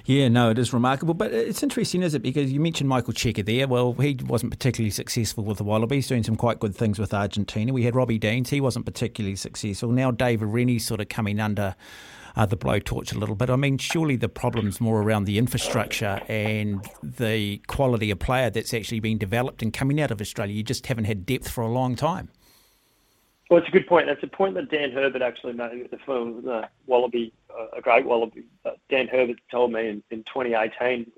Yeah, 0.04 0.28
no, 0.28 0.50
it 0.50 0.58
is 0.58 0.72
remarkable. 0.72 1.14
But 1.14 1.32
it's 1.32 1.62
interesting, 1.62 2.02
is 2.02 2.14
it? 2.14 2.22
Because 2.22 2.52
you 2.52 2.60
mentioned 2.60 2.88
Michael 2.88 3.12
Cheika 3.12 3.44
there. 3.44 3.66
Well, 3.66 3.92
he 3.94 4.18
wasn't 4.26 4.52
particularly 4.52 4.90
successful 4.90 5.44
with 5.44 5.58
the 5.58 5.64
Wallabies, 5.64 6.08
doing 6.08 6.22
some 6.22 6.36
quite 6.36 6.60
good 6.60 6.74
things 6.74 6.98
with 6.98 7.12
Argentina. 7.14 7.72
We 7.72 7.84
had 7.84 7.94
Robbie 7.94 8.18
Deans. 8.18 8.50
He 8.50 8.60
wasn't 8.60 8.86
particularly 8.86 9.36
successful. 9.36 9.90
Now 9.90 10.10
David 10.10 10.48
Rennie's 10.48 10.86
sort 10.86 11.00
of 11.00 11.08
coming 11.08 11.40
under 11.40 11.74
uh, 12.36 12.46
the 12.46 12.56
blowtorch 12.56 13.14
a 13.14 13.18
little 13.18 13.34
bit. 13.34 13.50
I 13.50 13.56
mean, 13.56 13.78
surely 13.78 14.16
the 14.16 14.28
problem's 14.28 14.80
more 14.80 15.02
around 15.02 15.24
the 15.24 15.38
infrastructure 15.38 16.22
and 16.28 16.88
the 17.02 17.58
quality 17.66 18.10
of 18.10 18.18
player 18.18 18.48
that's 18.48 18.72
actually 18.72 19.00
being 19.00 19.18
developed 19.18 19.62
and 19.62 19.72
coming 19.72 20.00
out 20.00 20.10
of 20.10 20.20
Australia. 20.20 20.54
You 20.54 20.62
just 20.62 20.86
haven't 20.86 21.04
had 21.04 21.26
depth 21.26 21.48
for 21.48 21.62
a 21.62 21.68
long 21.68 21.96
time. 21.96 22.30
Well, 23.48 23.60
it's 23.60 23.68
a 23.68 23.72
good 23.72 23.86
point. 23.86 24.06
That's 24.06 24.22
a 24.22 24.26
point 24.26 24.54
that 24.54 24.70
Dan 24.70 24.92
Herbert 24.92 25.22
actually 25.22 25.54
made 25.54 25.80
with 25.80 25.90
the 25.90 25.98
film, 26.04 26.42
the 26.44 26.68
Wallaby, 26.86 27.32
uh, 27.50 27.78
a 27.78 27.80
great 27.80 28.04
Wallaby. 28.04 28.44
Uh, 28.64 28.72
Dan 28.90 29.08
Herbert 29.08 29.38
told 29.50 29.72
me 29.72 29.88
in, 29.88 30.02
in 30.10 30.18
2018, 30.24 31.10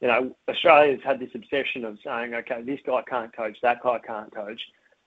you 0.00 0.08
know, 0.08 0.34
Australia's 0.48 1.00
had 1.04 1.20
this 1.20 1.30
obsession 1.34 1.84
of 1.84 1.98
saying, 2.04 2.34
okay, 2.34 2.62
this 2.62 2.80
guy 2.86 3.02
can't 3.08 3.34
coach, 3.34 3.58
that 3.62 3.82
guy 3.82 3.98
can't 4.06 4.34
coach, 4.34 4.60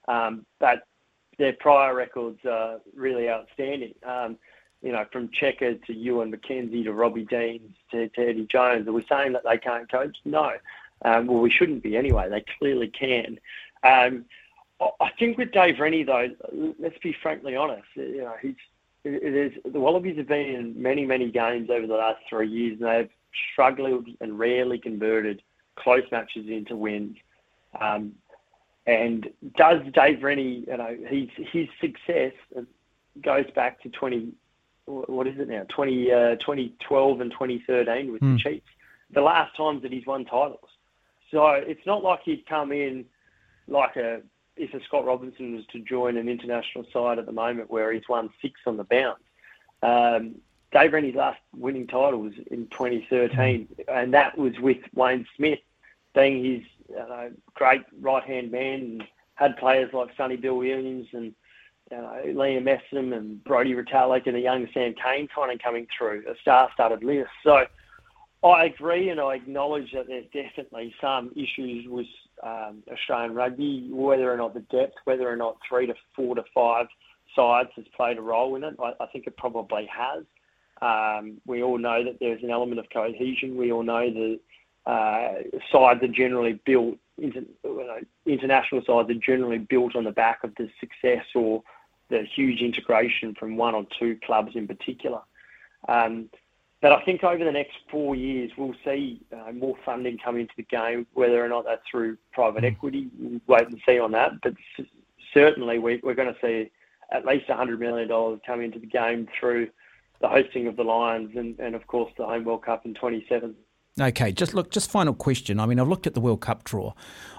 um, 0.07 0.45
but 0.59 0.83
their 1.39 1.53
prior 1.53 1.95
records 1.95 2.39
are 2.47 2.79
really 2.95 3.29
outstanding. 3.29 3.95
Um, 4.03 4.37
you 4.81 4.91
know, 4.91 5.05
from 5.11 5.29
Cheika 5.29 5.83
to 5.85 5.93
Ewen 5.93 6.31
McKenzie 6.31 6.83
to 6.83 6.93
Robbie 6.93 7.25
Deans 7.25 7.75
to, 7.91 8.09
to 8.09 8.21
Eddie 8.21 8.47
Jones, 8.49 8.87
are 8.87 8.93
we 8.93 9.05
saying 9.09 9.33
that 9.33 9.43
they 9.43 9.57
can't 9.57 9.91
coach? 9.91 10.17
No. 10.23 10.51
Um, 11.03 11.27
well, 11.27 11.39
we 11.39 11.51
shouldn't 11.51 11.83
be 11.83 11.97
anyway. 11.97 12.29
They 12.29 12.43
clearly 12.59 12.87
can. 12.87 13.39
Um, 13.83 14.25
I 14.81 15.09
think 15.17 15.37
with 15.37 15.51
Dave 15.51 15.79
Rennie, 15.79 16.03
though, 16.03 16.29
let's 16.79 16.97
be 16.99 17.15
frankly 17.21 17.55
honest. 17.55 17.87
You 17.95 18.21
know, 18.21 18.35
he's 18.41 18.55
it 19.03 19.33
is 19.33 19.53
the 19.71 19.79
Wallabies 19.79 20.17
have 20.17 20.27
been 20.27 20.47
in 20.47 20.81
many, 20.81 21.05
many 21.05 21.31
games 21.31 21.69
over 21.69 21.87
the 21.87 21.95
last 21.95 22.19
three 22.29 22.47
years, 22.47 22.79
and 22.79 22.89
they've 22.89 23.09
struggled 23.51 24.07
and 24.19 24.37
rarely 24.37 24.77
converted 24.77 25.41
close 25.75 26.03
matches 26.11 26.47
into 26.47 26.75
wins. 26.75 27.17
Um, 27.79 28.13
and 28.85 29.29
does 29.55 29.81
Dave 29.93 30.23
Rennie, 30.23 30.65
you 30.67 30.77
know, 30.77 30.97
his 31.07 31.29
his 31.51 31.67
success 31.79 32.33
goes 33.21 33.49
back 33.51 33.81
to 33.83 33.89
twenty, 33.89 34.33
what 34.85 35.27
is 35.27 35.39
it 35.39 35.47
now, 35.47 35.65
20, 35.69 36.11
uh, 36.11 36.35
2012 36.35 37.21
and 37.21 37.31
twenty 37.31 37.63
thirteen 37.65 38.11
with 38.11 38.21
mm. 38.21 38.37
the 38.37 38.43
hmm. 38.43 38.49
Chiefs, 38.49 38.67
the 39.11 39.21
last 39.21 39.55
times 39.55 39.81
that 39.83 39.91
he's 39.91 40.05
won 40.05 40.25
titles. 40.25 40.69
So 41.31 41.45
it's 41.51 41.85
not 41.85 42.03
like 42.03 42.21
he'd 42.23 42.45
come 42.47 42.71
in 42.71 43.05
like 43.67 43.95
a 43.95 44.21
if 44.59 44.73
a 44.73 44.83
Scott 44.83 45.05
Robertson 45.05 45.55
was 45.55 45.65
to 45.67 45.79
join 45.79 46.17
an 46.17 46.29
international 46.29 46.85
side 46.91 47.17
at 47.17 47.25
the 47.25 47.31
moment 47.31 47.71
where 47.71 47.91
he's 47.91 48.07
won 48.09 48.29
six 48.41 48.59
on 48.67 48.77
the 48.77 48.83
bounce, 48.83 49.19
um, 49.81 50.35
Dave 50.71 50.93
Rennie's 50.93 51.15
last 51.15 51.39
winning 51.55 51.87
title 51.87 52.19
was 52.19 52.33
in 52.51 52.67
2013, 52.67 53.67
and 53.87 54.13
that 54.13 54.37
was 54.37 54.53
with 54.59 54.77
Wayne 54.93 55.25
Smith 55.35 55.59
being 56.13 56.43
his 56.43 56.97
uh, 56.99 57.29
great 57.53 57.81
right 57.99 58.23
hand 58.23 58.51
man 58.51 58.79
and 58.81 59.03
had 59.35 59.57
players 59.57 59.91
like 59.93 60.09
Sonny 60.17 60.35
Bill 60.35 60.57
Williams 60.57 61.07
and 61.13 61.33
uh, 61.91 62.21
Liam 62.25 62.63
Messam 62.63 63.15
and 63.15 63.43
Brodie 63.43 63.73
Retallick 63.73 64.27
and 64.27 64.35
a 64.35 64.39
young 64.39 64.67
Sam 64.73 64.93
Cane 64.93 65.27
kind 65.33 65.51
of 65.51 65.59
coming 65.59 65.87
through, 65.97 66.23
a 66.29 66.35
star 66.39 66.69
studded 66.73 67.03
list. 67.03 67.29
So 67.43 67.65
I 68.43 68.65
agree, 68.65 69.09
and 69.09 69.19
I 69.19 69.35
acknowledge 69.35 69.91
that 69.93 70.07
there's 70.07 70.25
definitely 70.33 70.93
some 71.01 71.31
issues 71.35 71.87
with 71.87 72.07
um, 72.43 72.83
Australian 72.91 73.33
rugby, 73.33 73.89
whether 73.91 74.31
or 74.31 74.37
not 74.37 74.53
the 74.53 74.61
depth, 74.61 74.95
whether 75.05 75.29
or 75.29 75.35
not 75.35 75.57
three 75.67 75.87
to 75.87 75.93
four 76.15 76.35
to 76.35 76.43
five 76.53 76.87
sides 77.35 77.69
has 77.75 77.85
played 77.95 78.17
a 78.17 78.21
role 78.21 78.55
in 78.55 78.63
it. 78.63 78.75
I, 78.81 78.93
I 78.99 79.05
think 79.07 79.27
it 79.27 79.37
probably 79.37 79.87
has. 79.87 80.23
Um, 80.81 81.41
we 81.45 81.61
all 81.61 81.77
know 81.77 82.03
that 82.03 82.17
there's 82.19 82.43
an 82.43 82.49
element 82.49 82.79
of 82.79 82.89
cohesion. 82.89 83.57
We 83.57 83.71
all 83.71 83.83
know 83.83 84.09
that 84.09 84.39
uh, 84.85 85.33
sides 85.71 86.01
are 86.03 86.07
generally 86.07 86.59
built, 86.65 86.97
inter, 87.17 87.41
international 88.25 88.81
sides 88.85 89.09
are 89.09 89.13
generally 89.25 89.57
built 89.57 89.95
on 89.95 90.03
the 90.03 90.11
back 90.11 90.43
of 90.43 90.55
the 90.55 90.69
success 90.79 91.25
or 91.35 91.63
the 92.09 92.23
huge 92.35 92.61
integration 92.61 93.35
from 93.35 93.57
one 93.57 93.75
or 93.75 93.85
two 93.99 94.17
clubs 94.25 94.51
in 94.55 94.67
particular. 94.67 95.21
Um, 95.87 96.29
but 96.81 96.93
I 96.93 97.03
think 97.03 97.23
over 97.23 97.43
the 97.43 97.51
next 97.51 97.77
four 97.91 98.15
years, 98.15 98.51
we'll 98.57 98.75
see 98.85 99.21
uh, 99.33 99.51
more 99.51 99.75
funding 99.85 100.17
come 100.17 100.37
into 100.37 100.53
the 100.55 100.63
game, 100.63 101.05
whether 101.13 101.43
or 101.43 101.49
not 101.49 101.65
that's 101.65 101.81
through 101.89 102.17
private 102.31 102.63
mm. 102.63 102.71
equity. 102.71 103.09
We'll 103.17 103.41
wait 103.47 103.67
and 103.67 103.81
see 103.85 103.99
on 103.99 104.11
that. 104.11 104.31
But 104.41 104.53
certainly, 105.33 105.79
we, 105.79 105.99
we're 106.03 106.13
going 106.13 106.33
to 106.33 106.39
see 106.41 106.71
at 107.11 107.25
least 107.25 107.47
$100 107.47 107.79
million 107.79 108.39
come 108.45 108.61
into 108.61 108.79
the 108.79 108.85
game 108.85 109.27
through 109.37 109.69
the 110.21 110.27
hosting 110.27 110.67
of 110.67 110.75
the 110.75 110.83
Lions 110.83 111.31
and, 111.35 111.59
and 111.59 111.75
of 111.75 111.87
course, 111.87 112.11
the 112.17 112.25
Home 112.25 112.45
World 112.45 112.63
Cup 112.63 112.85
in 112.85 112.93
27. 112.93 113.55
Okay, 113.99 114.31
just 114.31 114.53
look, 114.53 114.71
just 114.71 114.89
final 114.89 115.13
question. 115.13 115.59
I 115.59 115.65
mean, 115.65 115.79
I've 115.79 115.87
looked 115.87 116.07
at 116.07 116.13
the 116.13 116.21
World 116.21 116.41
Cup 116.41 116.63
draw. 116.63 116.93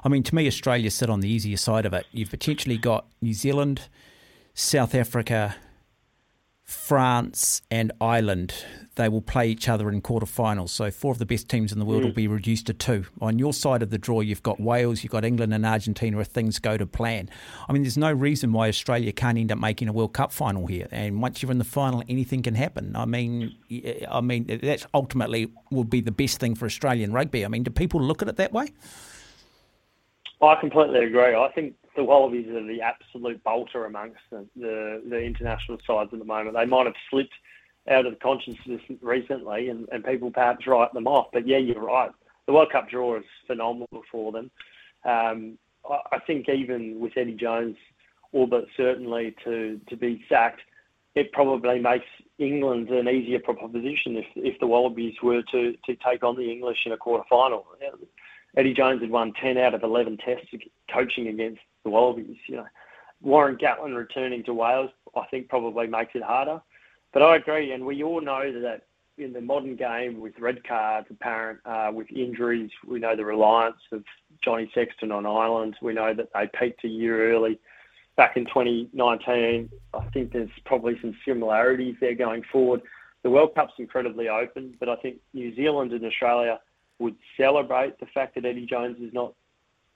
I 0.05 0.09
mean, 0.09 0.23
to 0.25 0.35
me, 0.35 0.47
Australia 0.47 0.91
sit 0.91 1.09
on 1.09 1.21
the 1.21 1.29
easier 1.29 1.57
side 1.57 1.87
of 1.87 1.95
it. 1.95 2.07
You've 2.13 2.31
potentially 2.31 2.77
got 2.77 3.07
New 3.23 3.33
Zealand, 3.33 3.89
South 4.53 4.95
Africa, 4.95 5.57
France, 6.71 7.63
and 7.71 7.91
Ireland 8.01 8.55
they 8.95 9.09
will 9.09 9.23
play 9.23 9.49
each 9.49 9.69
other 9.69 9.91
in 9.91 10.03
quarterfinals. 10.03 10.69
So 10.69 10.91
four 10.91 11.11
of 11.11 11.19
the 11.19 11.27
best 11.27 11.49
teams 11.49 11.73
in 11.73 11.79
the 11.79 11.85
world 11.85 12.03
mm. 12.03 12.07
will 12.07 12.13
be 12.13 12.29
reduced 12.29 12.67
to 12.67 12.75
two. 12.75 13.07
On 13.21 13.39
your 13.39 13.53
side 13.53 13.83
of 13.83 13.91
the 13.91 13.99
draw, 13.99 14.21
you've 14.21 14.43
got 14.43 14.61
Wales, 14.61 15.03
you've 15.03 15.11
got 15.11 15.25
England 15.25 15.55
and 15.55 15.65
Argentina 15.65 16.19
if 16.21 16.29
things 16.29 16.59
go 16.59 16.77
to 16.77 16.87
plan. 16.87 17.29
I 17.69 17.73
mean, 17.73 17.83
there's 17.83 17.97
no 17.97 18.13
reason 18.13 18.53
why 18.53 18.69
Australia 18.69 19.11
can't 19.13 19.39
end 19.39 19.51
up 19.51 19.59
making 19.59 19.89
a 19.89 19.93
World 19.93 20.13
Cup 20.13 20.33
final 20.33 20.67
here. 20.67 20.87
And 20.91 21.23
once 21.23 21.43
you're 21.43 21.51
in 21.51 21.59
the 21.59 21.65
final, 21.65 22.03
anything 22.09 22.43
can 22.43 22.55
happen. 22.55 22.95
I 22.95 23.05
mean, 23.05 23.57
I 24.09 24.21
mean 24.21 24.47
that 24.47 24.87
ultimately 24.93 25.51
will 25.71 25.85
be 25.85 26.01
the 26.01 26.13
best 26.13 26.39
thing 26.39 26.55
for 26.55 26.67
Australian 26.67 27.13
rugby. 27.13 27.45
I 27.45 27.49
mean, 27.49 27.63
do 27.63 27.71
people 27.71 28.03
look 28.03 28.23
at 28.23 28.29
it 28.29 28.37
that 28.37 28.53
way? 28.53 28.69
I 30.43 30.55
completely 30.61 31.05
agree. 31.05 31.35
I 31.35 31.51
think 31.55 31.75
the 31.97 32.05
Wallabies 32.05 32.49
are 32.49 32.67
the 32.67 32.81
absolute 32.81 33.43
bolter 33.43 33.85
amongst 33.85 34.21
the, 34.31 34.47
the, 34.57 35.03
the 35.09 35.21
international 35.21 35.79
sides 35.87 36.11
at 36.13 36.19
the 36.19 36.25
moment. 36.25 36.57
They 36.57 36.67
might 36.67 36.87
have 36.87 36.95
slipped– 37.11 37.35
out 37.89 38.07
of 38.07 38.13
the 38.13 38.19
consciousness 38.19 38.81
recently, 39.01 39.69
and, 39.69 39.89
and 39.93 40.05
people 40.05 40.31
perhaps 40.31 40.67
write 40.67 40.93
them 40.93 41.07
off. 41.07 41.29
But 41.33 41.47
yeah, 41.47 41.59
you're 41.59 41.83
right. 41.83 42.11
The 42.47 42.53
World 42.53 42.73
Cup 42.73 42.91
draw 42.91 43.19
is 43.19 43.25
phenomenal 43.47 44.03
for 44.11 44.33
them. 44.33 44.51
Um, 45.05 45.59
I, 45.89 45.99
I 46.13 46.19
think 46.27 46.49
even 46.49 47.01
with 47.01 47.17
Eddie 47.17 47.35
Jones, 47.35 47.77
all 48.33 48.47
but 48.47 48.67
certainly 48.77 49.35
to, 49.45 49.81
to 49.89 49.97
be 49.97 50.25
sacked, 50.29 50.61
it 51.15 51.33
probably 51.33 51.81
makes 51.81 52.07
England 52.39 52.89
an 52.91 53.09
easier 53.09 53.41
proposition 53.41 54.17
if, 54.17 54.27
if 54.37 54.61
the 54.61 54.67
Wallabies 54.67 55.15
were 55.23 55.43
to, 55.51 55.75
to 55.85 55.97
take 56.07 56.23
on 56.23 56.37
the 56.37 56.51
English 56.51 56.79
in 56.87 56.93
a 56.93 56.97
quarter 56.97 57.25
final. 57.29 57.67
Eddie 58.57 58.75
Jones 58.75 59.01
had 59.01 59.11
won 59.11 59.33
10 59.41 59.59
out 59.59 59.75
of 59.75 59.83
11 59.83 60.19
tests 60.19 60.47
coaching 60.93 61.29
against 61.29 61.61
the 61.85 61.91
Wallabies. 61.91 62.37
You 62.47 62.57
know, 62.57 62.67
Warren 63.23 63.57
Gatland 63.57 63.97
returning 63.97 64.43
to 64.45 64.55
Wales, 64.55 64.91
I 65.17 65.27
think 65.31 65.49
probably 65.49 65.87
makes 65.87 66.15
it 66.15 66.23
harder. 66.23 66.61
But 67.13 67.23
I 67.23 67.37
agree, 67.37 67.73
and 67.73 67.85
we 67.85 68.03
all 68.03 68.21
know 68.21 68.53
that 68.61 68.83
in 69.19 69.33
the 69.33 69.41
modern 69.41 69.77
game, 69.77 70.21
with 70.21 70.39
red 70.39 70.65
cards 70.65 71.09
apparent, 71.11 71.61
uh, 71.65 71.91
with 71.93 72.11
injuries, 72.11 72.71
we 72.87 73.01
know 73.01 73.17
the 73.17 73.25
reliance 73.25 73.77
of 73.93 74.05
Johnny 74.43 74.71
Sexton 74.75 75.13
on 75.13 75.27
Ireland. 75.27 75.77
We 75.83 75.93
know 75.93 76.15
that 76.15 76.29
they 76.33 76.49
peaked 76.59 76.85
a 76.85 76.89
year 76.89 77.33
early 77.33 77.59
back 78.17 78.37
in 78.37 78.45
2019. 78.47 79.71
I 79.95 80.05
think 80.13 80.33
there's 80.33 80.51
probably 80.65 80.99
some 81.01 81.17
similarities 81.25 81.97
there 82.01 82.15
going 82.15 82.43
forward. 82.51 82.83
The 83.23 83.31
World 83.31 83.55
Cup's 83.55 83.75
incredibly 83.79 84.29
open, 84.29 84.75
but 84.81 84.89
I 84.89 84.97
think 84.97 85.17
New 85.35 85.55
Zealand 85.55 85.93
and 85.93 86.05
Australia 86.05 86.61
would 86.99 87.17
celebrate 87.37 87.99
the 87.99 88.07
fact 88.07 88.35
that 88.35 88.45
Eddie 88.45 88.67
Jones 88.67 88.97
is 89.01 89.13
not 89.13 89.35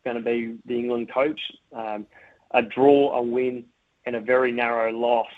going 0.05 0.17
to 0.17 0.23
be 0.23 0.57
the 0.67 0.79
England 0.79 1.11
coach. 1.13 1.41
Um, 1.73 2.07
a 2.53 2.63
draw, 2.63 3.17
a 3.17 3.23
win, 3.23 3.65
and 4.07 4.17
a 4.17 4.21
very 4.21 4.53
narrow 4.53 4.93
loss 4.93 5.29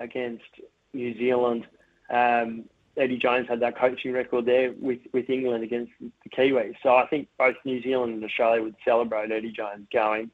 against 0.00 0.44
New 0.92 1.16
Zealand. 1.16 1.66
Um, 2.10 2.64
Eddie 2.96 3.18
Jones 3.18 3.46
had 3.48 3.60
that 3.60 3.78
coaching 3.78 4.12
record 4.12 4.46
there 4.46 4.72
with, 4.80 5.00
with 5.12 5.28
England 5.28 5.62
against 5.62 5.92
the 6.00 6.30
Kiwis. 6.30 6.74
So 6.82 6.96
I 6.96 7.06
think 7.06 7.28
both 7.38 7.56
New 7.64 7.82
Zealand 7.82 8.14
and 8.14 8.24
Australia 8.24 8.62
would 8.62 8.76
celebrate 8.84 9.30
Eddie 9.30 9.52
Jones 9.52 9.86
going. 9.92 10.30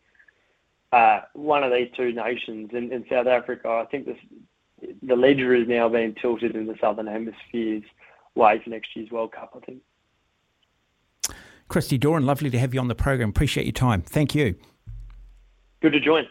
Uh, 0.92 1.22
one 1.32 1.64
of 1.64 1.72
these 1.72 1.88
two 1.96 2.12
nations 2.12 2.70
in, 2.72 2.92
in 2.92 3.04
South 3.10 3.26
Africa, 3.26 3.68
I 3.68 3.86
think 3.90 4.06
this, 4.06 4.18
the 5.02 5.16
ledger 5.16 5.54
is 5.54 5.66
now 5.66 5.88
being 5.88 6.14
tilted 6.14 6.54
in 6.54 6.66
the 6.66 6.76
Southern 6.80 7.06
Hemisphere's 7.06 7.82
way 8.34 8.60
for 8.62 8.70
next 8.70 8.94
year's 8.94 9.10
World 9.10 9.32
Cup, 9.32 9.54
I 9.56 9.64
think. 9.64 9.80
Christy 11.72 11.96
Doran, 11.96 12.26
lovely 12.26 12.50
to 12.50 12.58
have 12.58 12.74
you 12.74 12.80
on 12.80 12.88
the 12.88 12.94
program. 12.94 13.30
Appreciate 13.30 13.64
your 13.64 13.72
time. 13.72 14.02
Thank 14.02 14.34
you. 14.34 14.56
Good 15.80 15.94
to 15.94 16.00
join. 16.00 16.28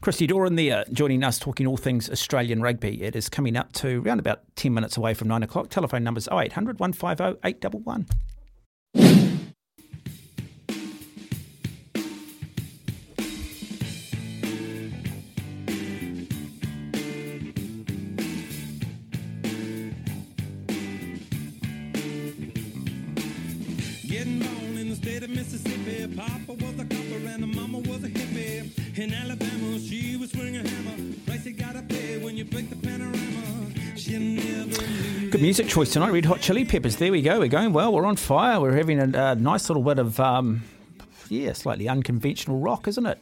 Christy 0.00 0.26
Doran 0.26 0.56
there 0.56 0.84
joining 0.92 1.22
us 1.22 1.38
talking 1.38 1.68
all 1.68 1.76
things 1.76 2.10
Australian 2.10 2.60
rugby. 2.60 3.00
It 3.00 3.14
is 3.14 3.28
coming 3.28 3.56
up 3.56 3.70
to 3.74 4.02
around 4.02 4.18
about 4.18 4.40
10 4.56 4.74
minutes 4.74 4.96
away 4.96 5.14
from 5.14 5.28
9 5.28 5.44
o'clock. 5.44 5.70
Telephone 5.70 6.02
numbers 6.02 6.26
0800 6.32 6.80
150 6.80 7.38
811. 7.44 8.06
Good 35.34 35.42
music 35.42 35.66
choice 35.66 35.92
tonight. 35.92 36.12
Red 36.12 36.26
Hot 36.26 36.40
Chili 36.40 36.64
Peppers. 36.64 36.94
There 36.94 37.10
we 37.10 37.20
go. 37.20 37.40
We're 37.40 37.48
going 37.48 37.72
well. 37.72 37.92
We're 37.92 38.06
on 38.06 38.14
fire. 38.14 38.60
We're 38.60 38.76
having 38.76 39.00
a, 39.00 39.34
nice 39.34 39.68
little 39.68 39.82
bit 39.82 39.98
of, 39.98 40.20
um, 40.20 40.62
yeah, 41.28 41.52
slightly 41.54 41.88
unconventional 41.88 42.60
rock, 42.60 42.86
isn't 42.86 43.04
it? 43.04 43.18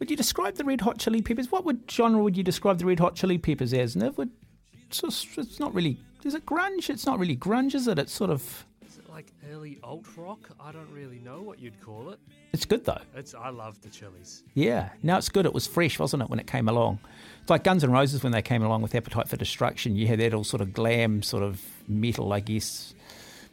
Would 0.00 0.10
you 0.10 0.16
describe 0.16 0.56
the 0.56 0.64
Red 0.64 0.80
Hot 0.80 0.98
Chili 0.98 1.22
Peppers? 1.22 1.52
What 1.52 1.64
would 1.64 1.88
genre 1.88 2.20
would 2.20 2.36
you 2.36 2.42
describe 2.42 2.78
the 2.78 2.84
Red 2.86 2.98
Hot 2.98 3.14
Chili 3.14 3.38
Peppers 3.38 3.72
as? 3.74 3.94
Never. 3.94 4.26
It's, 4.88 5.00
just, 5.00 5.38
it's 5.38 5.60
not 5.60 5.72
really. 5.72 6.00
Is 6.24 6.34
it 6.34 6.44
grunge? 6.44 6.90
It's 6.90 7.06
not 7.06 7.20
really 7.20 7.36
grunge, 7.36 7.76
is 7.76 7.86
it? 7.86 8.00
It's 8.00 8.12
sort 8.12 8.30
of 8.30 8.66
Is 8.84 8.98
it 8.98 9.08
like 9.08 9.32
early 9.52 9.78
alt 9.84 10.08
rock. 10.16 10.48
I 10.58 10.72
don't 10.72 10.90
really 10.92 11.20
know 11.20 11.42
what 11.42 11.60
you'd 11.60 11.80
call 11.80 12.10
it. 12.10 12.18
It's 12.52 12.64
good 12.64 12.84
though. 12.84 13.02
It's 13.14 13.34
I 13.34 13.50
love 13.50 13.80
the 13.82 13.88
Chili's. 13.88 14.42
Yeah, 14.54 14.88
no, 15.04 15.16
it's 15.16 15.28
good. 15.28 15.46
It 15.46 15.54
was 15.54 15.64
fresh, 15.64 16.00
wasn't 16.00 16.24
it, 16.24 16.28
when 16.28 16.40
it 16.40 16.48
came 16.48 16.68
along? 16.68 16.98
It's 17.48 17.50
like 17.50 17.64
Guns 17.64 17.82
N' 17.82 17.90
Roses 17.90 18.22
when 18.22 18.32
they 18.32 18.42
came 18.42 18.62
along 18.62 18.82
with 18.82 18.94
Appetite 18.94 19.26
for 19.26 19.38
Destruction. 19.38 19.96
You 19.96 20.06
had 20.06 20.20
that 20.20 20.34
all 20.34 20.44
sort 20.44 20.60
of 20.60 20.74
glam, 20.74 21.22
sort 21.22 21.42
of 21.42 21.64
metal, 21.88 22.34
I 22.34 22.40
guess, 22.40 22.92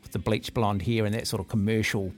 with 0.04 0.12
the 0.12 0.20
bleach 0.20 0.54
blonde 0.54 0.82
hair 0.82 1.06
and 1.06 1.16
that 1.16 1.28
sort 1.28 1.40
of 1.40 1.48
commercial 1.48 2.12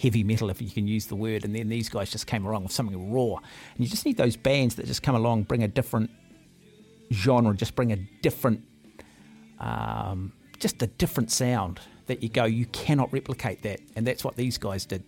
heavy 0.00 0.24
metal, 0.24 0.48
if 0.48 0.62
you 0.62 0.70
can 0.70 0.86
use 0.86 1.04
the 1.04 1.14
word. 1.14 1.44
And 1.44 1.54
then 1.54 1.68
these 1.68 1.90
guys 1.90 2.10
just 2.10 2.26
came 2.26 2.46
along 2.46 2.62
with 2.62 2.72
something 2.72 3.12
raw. 3.12 3.34
And 3.34 3.44
you 3.76 3.88
just 3.88 4.06
need 4.06 4.16
those 4.16 4.36
bands 4.36 4.76
that 4.76 4.86
just 4.86 5.02
come 5.02 5.14
along, 5.14 5.42
bring 5.42 5.62
a 5.62 5.68
different 5.68 6.08
genre, 7.12 7.54
just 7.54 7.74
bring 7.74 7.92
a 7.92 7.96
different, 8.22 8.64
um, 9.60 10.32
just 10.58 10.80
a 10.80 10.86
different 10.86 11.30
sound 11.30 11.78
that 12.06 12.22
you 12.22 12.30
go, 12.30 12.46
you 12.46 12.64
cannot 12.64 13.12
replicate 13.12 13.60
that. 13.64 13.80
And 13.96 14.06
that's 14.06 14.24
what 14.24 14.34
these 14.36 14.56
guys 14.56 14.86
did. 14.86 15.04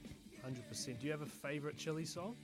100%. 0.46 1.00
Do 1.00 1.06
you 1.06 1.12
have 1.12 1.22
a 1.22 1.26
favourite 1.26 1.78
Chili 1.78 2.04
song? 2.04 2.36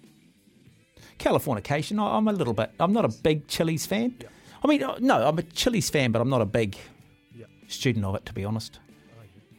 Californication. 1.18 1.98
I'm 1.98 2.28
a 2.28 2.32
little 2.32 2.54
bit, 2.54 2.70
I'm 2.78 2.92
not 2.92 3.04
a 3.04 3.08
big 3.08 3.46
Chili's 3.48 3.86
fan. 3.86 4.14
Yeah. 4.20 4.28
I 4.62 4.68
mean, 4.68 4.82
uh, 4.82 4.96
no, 5.00 5.26
I'm 5.26 5.38
a 5.38 5.42
Chili's 5.42 5.90
fan, 5.90 6.10
but 6.12 6.22
I'm 6.22 6.30
not 6.30 6.40
a 6.40 6.46
big 6.46 6.76
yeah. 7.36 7.46
student 7.68 8.04
of 8.04 8.14
it, 8.14 8.24
to 8.26 8.32
be 8.32 8.44
honest. 8.44 8.80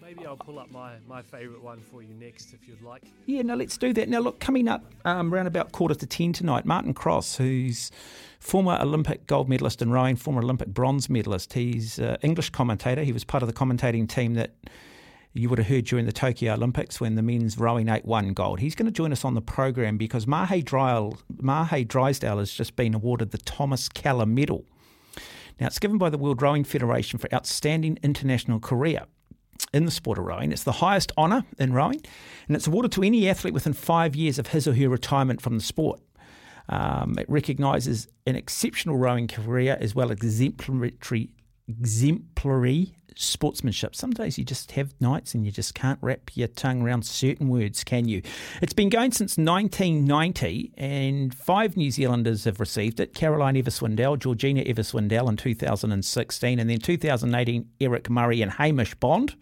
Maybe 0.02 0.26
I'll 0.26 0.38
pull 0.38 0.60
up 0.60 0.72
my, 0.72 0.94
my 1.08 1.22
favourite 1.22 1.62
one 1.62 1.82
for 1.82 2.02
you 2.02 2.14
next 2.14 2.54
if 2.54 2.68
you'd 2.68 2.82
like. 2.82 3.04
Yeah, 3.26 3.42
no, 3.42 3.56
let's 3.56 3.78
do 3.78 3.92
that. 3.94 4.08
Now, 4.08 4.20
look, 4.20 4.40
coming 4.40 4.68
up 4.68 4.84
um, 5.04 5.34
around 5.34 5.48
about 5.48 5.72
quarter 5.72 5.96
to 5.96 6.06
10 6.06 6.34
tonight, 6.34 6.66
Martin 6.66 6.94
Cross, 6.94 7.38
who's 7.38 7.92
former 8.40 8.78
Olympic 8.80 9.28
gold 9.28 9.50
medalist 9.50 9.82
in 9.82 9.92
rowing, 9.92 10.16
former 10.16 10.42
Olympic 10.42 10.70
bronze 10.70 11.10
medalist. 11.10 11.54
He's 11.54 12.00
an 12.00 12.18
English 12.22 12.52
commentator. 12.52 13.04
He 13.04 13.12
was 13.12 13.24
part 13.24 13.44
of 13.44 13.48
the 13.48 13.54
commentating 13.54 14.08
team 14.08 14.36
that 14.36 14.52
you 15.36 15.50
would 15.50 15.60
have 15.60 15.68
heard 15.68 15.86
during 15.86 16.06
the 16.06 16.14
Tokyo 16.14 16.54
Olympics 16.54 17.02
when 17.02 17.16
the 17.16 17.22
men's 17.22 17.58
rowing 17.58 17.90
8 17.90 18.06
won 18.06 18.34
gold. 18.34 18.62
He's 18.62 18.74
going 18.74 18.86
to 18.86 18.92
join 18.92 19.12
us 19.12 19.26
on 19.26 19.34
the 19.34 19.42
program 19.42 19.98
because 19.98 20.26
Mahe, 20.26 20.64
Mahe 21.42 21.84
Drysdale 21.84 22.40
has 22.40 22.52
just 22.52 22.78
been 22.78 22.94
awarded 22.94 23.32
the 23.32 23.38
Thomas 23.40 23.90
Keller 23.90 24.26
Medal. 24.26 24.64
Now, 25.60 25.68
it's 25.68 25.80
given 25.80 25.98
by 25.98 26.10
the 26.10 26.18
World 26.18 26.42
Rowing 26.42 26.64
Federation 26.64 27.20
for 27.20 27.34
outstanding 27.34 28.00
international 28.02 28.60
career. 28.60 29.02
in 29.74 29.86
the 29.86 29.92
sport 29.92 30.18
of 30.18 30.26
rowing. 30.26 30.52
It's 30.52 30.64
the 30.64 30.74
highest 30.74 31.12
honour 31.18 31.44
in 31.58 31.74
rowing, 31.74 32.02
and 32.48 32.56
it's 32.56 32.68
awarded 32.68 32.92
to 32.94 33.04
any 33.04 33.30
athlete 33.30 33.54
within 33.54 33.74
five 33.74 34.16
years 34.16 34.38
of 34.38 34.48
his 34.48 34.68
or 34.68 34.74
her 34.74 34.90
retirement 34.90 35.42
from 35.42 35.56
the 35.56 35.64
sport. 35.64 36.02
Um, 36.68 37.16
it 37.18 37.30
recognises 37.30 38.08
an 38.26 38.36
exceptional 38.36 38.98
rowing 38.98 39.28
career 39.28 39.78
as 39.80 39.96
well 39.96 40.12
as 40.12 40.18
exemplary, 40.18 41.30
exemplary 41.68 42.96
sportsmanship. 43.16 43.96
Some 43.96 44.12
days 44.12 44.38
you 44.38 44.44
just 44.44 44.72
have 44.74 44.94
nights 45.00 45.34
and 45.34 45.46
you 45.46 45.52
just 45.52 45.74
can't 45.76 46.00
wrap 46.02 46.32
your 46.36 46.48
tongue 46.48 46.82
around 46.82 47.06
certain 47.06 47.50
words, 47.50 47.84
can 47.84 48.08
you? 48.08 48.22
It's 48.62 48.74
been 48.74 48.90
going 48.90 49.12
since 49.12 49.38
1990, 49.38 50.74
and 50.78 51.34
five 51.34 51.78
New 51.78 51.92
Zealanders 51.92 52.44
have 52.44 52.60
received 52.60 53.00
it 53.00 53.14
Caroline 53.14 53.58
Evers-Swindell, 53.58 54.20
Georgina 54.20 54.62
Evers-Swindell 54.62 55.30
in 55.30 55.38
2016, 55.38 56.60
and 56.60 56.70
then 56.70 56.80
2018, 56.80 57.70
Eric 57.82 58.10
Murray 58.10 58.42
and 58.42 58.52
Hamish 58.52 58.96
Bond. 58.96 59.36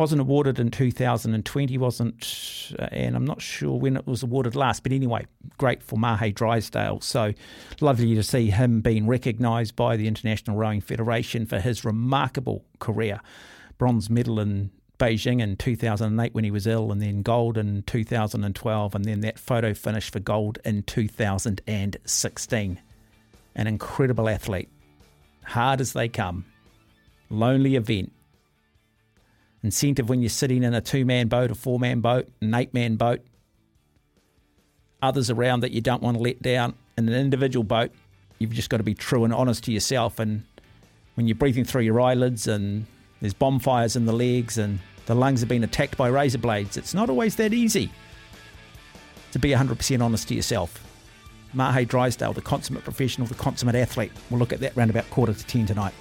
Wasn't 0.00 0.22
awarded 0.22 0.58
in 0.58 0.70
2020, 0.70 1.76
wasn't, 1.76 2.72
uh, 2.78 2.88
and 2.90 3.14
I'm 3.14 3.26
not 3.26 3.42
sure 3.42 3.78
when 3.78 3.98
it 3.98 4.06
was 4.06 4.22
awarded 4.22 4.56
last, 4.56 4.82
but 4.82 4.92
anyway, 4.92 5.26
great 5.58 5.82
for 5.82 5.98
Mahe 5.98 6.32
Drysdale. 6.32 7.02
So 7.02 7.34
lovely 7.82 8.14
to 8.14 8.22
see 8.22 8.48
him 8.48 8.80
being 8.80 9.06
recognised 9.06 9.76
by 9.76 9.98
the 9.98 10.08
International 10.08 10.56
Rowing 10.56 10.80
Federation 10.80 11.44
for 11.44 11.60
his 11.60 11.84
remarkable 11.84 12.64
career. 12.78 13.20
Bronze 13.76 14.08
medal 14.08 14.40
in 14.40 14.70
Beijing 14.98 15.42
in 15.42 15.56
2008 15.56 16.32
when 16.32 16.44
he 16.44 16.50
was 16.50 16.66
ill, 16.66 16.90
and 16.92 17.02
then 17.02 17.20
gold 17.20 17.58
in 17.58 17.82
2012, 17.82 18.94
and 18.94 19.04
then 19.04 19.20
that 19.20 19.38
photo 19.38 19.74
finish 19.74 20.10
for 20.10 20.18
gold 20.18 20.58
in 20.64 20.82
2016. 20.84 22.80
An 23.54 23.66
incredible 23.66 24.30
athlete. 24.30 24.70
Hard 25.44 25.82
as 25.82 25.92
they 25.92 26.08
come. 26.08 26.46
Lonely 27.28 27.76
event 27.76 28.14
incentive 29.62 30.08
when 30.08 30.20
you're 30.20 30.28
sitting 30.28 30.62
in 30.62 30.74
a 30.74 30.80
two 30.80 31.04
man 31.04 31.28
boat, 31.28 31.50
a 31.50 31.54
four 31.54 31.78
man 31.78 32.00
boat, 32.00 32.28
an 32.40 32.54
eight 32.54 32.72
man 32.74 32.96
boat, 32.96 33.20
others 35.02 35.30
around 35.30 35.60
that 35.60 35.72
you 35.72 35.80
don't 35.80 36.02
want 36.02 36.16
to 36.16 36.22
let 36.22 36.40
down. 36.42 36.74
In 36.96 37.08
an 37.08 37.14
individual 37.14 37.64
boat, 37.64 37.92
you've 38.38 38.52
just 38.52 38.70
got 38.70 38.78
to 38.78 38.82
be 38.82 38.94
true 38.94 39.24
and 39.24 39.32
honest 39.32 39.64
to 39.64 39.72
yourself. 39.72 40.18
And 40.18 40.44
when 41.14 41.26
you're 41.26 41.36
breathing 41.36 41.64
through 41.64 41.82
your 41.82 42.00
eyelids 42.00 42.46
and 42.46 42.86
there's 43.20 43.34
bonfires 43.34 43.96
in 43.96 44.06
the 44.06 44.12
legs 44.12 44.58
and 44.58 44.80
the 45.06 45.14
lungs 45.14 45.40
have 45.40 45.48
been 45.48 45.64
attacked 45.64 45.96
by 45.96 46.08
razor 46.08 46.38
blades, 46.38 46.76
it's 46.76 46.94
not 46.94 47.08
always 47.08 47.36
that 47.36 47.52
easy 47.52 47.90
to 49.32 49.38
be 49.38 49.50
100% 49.50 50.02
honest 50.02 50.28
to 50.28 50.34
yourself. 50.34 50.84
Mahe 51.52 51.84
Drysdale, 51.84 52.32
the 52.32 52.40
consummate 52.40 52.84
professional, 52.84 53.26
the 53.26 53.34
consummate 53.34 53.74
athlete. 53.74 54.12
We'll 54.28 54.38
look 54.38 54.52
at 54.52 54.60
that 54.60 54.76
round 54.76 54.90
about 54.90 55.08
quarter 55.10 55.32
to 55.32 55.46
10 55.46 55.66
tonight. 55.66 55.94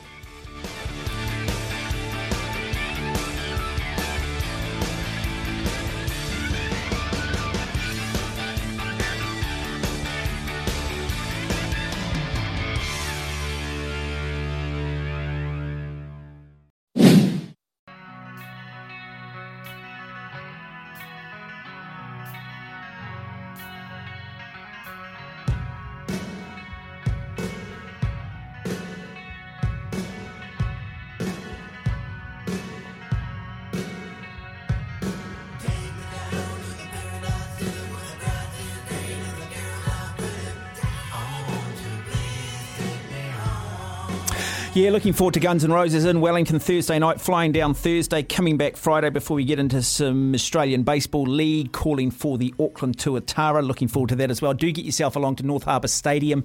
Yeah, 44.89 44.93
looking 44.93 45.13
forward 45.13 45.35
to 45.35 45.39
Guns 45.39 45.63
N' 45.63 45.71
Roses 45.71 46.03
in 46.03 46.19
Wellington 46.19 46.57
Thursday 46.57 46.97
night, 46.97 47.21
flying 47.21 47.51
down 47.51 47.75
Thursday, 47.75 48.23
coming 48.23 48.57
back 48.57 48.75
Friday 48.75 49.11
before 49.11 49.35
we 49.35 49.45
get 49.45 49.59
into 49.59 49.83
some 49.83 50.33
Australian 50.33 50.81
Baseball 50.81 51.27
League, 51.27 51.71
calling 51.71 52.09
for 52.09 52.39
the 52.39 52.55
Auckland 52.59 52.97
Tuatara. 52.97 53.63
Looking 53.63 53.87
forward 53.87 54.07
to 54.07 54.15
that 54.15 54.31
as 54.31 54.41
well. 54.41 54.55
Do 54.55 54.71
get 54.71 54.85
yourself 54.85 55.15
along 55.15 55.35
to 55.35 55.45
North 55.45 55.65
Harbour 55.65 55.87
Stadium 55.87 56.43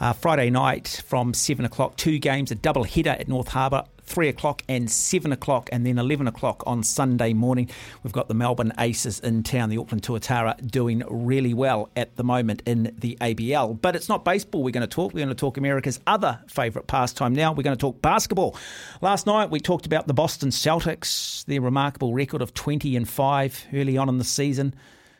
uh, 0.00 0.12
Friday 0.12 0.50
night 0.50 1.02
from 1.06 1.32
7 1.32 1.64
o'clock. 1.64 1.96
Two 1.96 2.18
games, 2.18 2.50
a 2.50 2.54
double 2.54 2.84
header 2.84 3.16
at 3.18 3.26
North 3.26 3.48
Harbour. 3.48 3.84
3 4.08 4.28
o'clock 4.28 4.62
and 4.68 4.90
7 4.90 5.30
o'clock, 5.32 5.68
and 5.70 5.86
then 5.86 5.98
11 5.98 6.26
o'clock 6.26 6.62
on 6.66 6.82
Sunday 6.82 7.32
morning. 7.32 7.68
We've 8.02 8.12
got 8.12 8.28
the 8.28 8.34
Melbourne 8.34 8.72
Aces 8.78 9.20
in 9.20 9.42
town, 9.42 9.68
the 9.68 9.78
Auckland 9.78 10.02
Tuatara, 10.02 10.68
doing 10.70 11.02
really 11.08 11.54
well 11.54 11.90
at 11.94 12.16
the 12.16 12.24
moment 12.24 12.62
in 12.66 12.94
the 12.98 13.16
ABL. 13.20 13.80
But 13.80 13.94
it's 13.94 14.08
not 14.08 14.24
baseball 14.24 14.62
we're 14.62 14.70
going 14.70 14.80
to 14.80 14.86
talk. 14.86 15.12
We're 15.12 15.20
going 15.20 15.28
to 15.28 15.34
talk 15.34 15.56
America's 15.56 16.00
other 16.06 16.40
favourite 16.48 16.88
pastime 16.88 17.34
now. 17.34 17.52
We're 17.52 17.62
going 17.62 17.76
to 17.76 17.80
talk 17.80 18.00
basketball. 18.00 18.56
Last 19.00 19.26
night 19.26 19.50
we 19.50 19.60
talked 19.60 19.86
about 19.86 20.06
the 20.06 20.14
Boston 20.14 20.48
Celtics, 20.50 21.44
their 21.44 21.60
remarkable 21.60 22.14
record 22.14 22.42
of 22.42 22.54
20 22.54 22.96
and 22.96 23.08
5 23.08 23.66
early 23.74 23.96
on 23.98 24.08
in 24.08 24.18
the 24.18 24.24
season. 24.24 24.74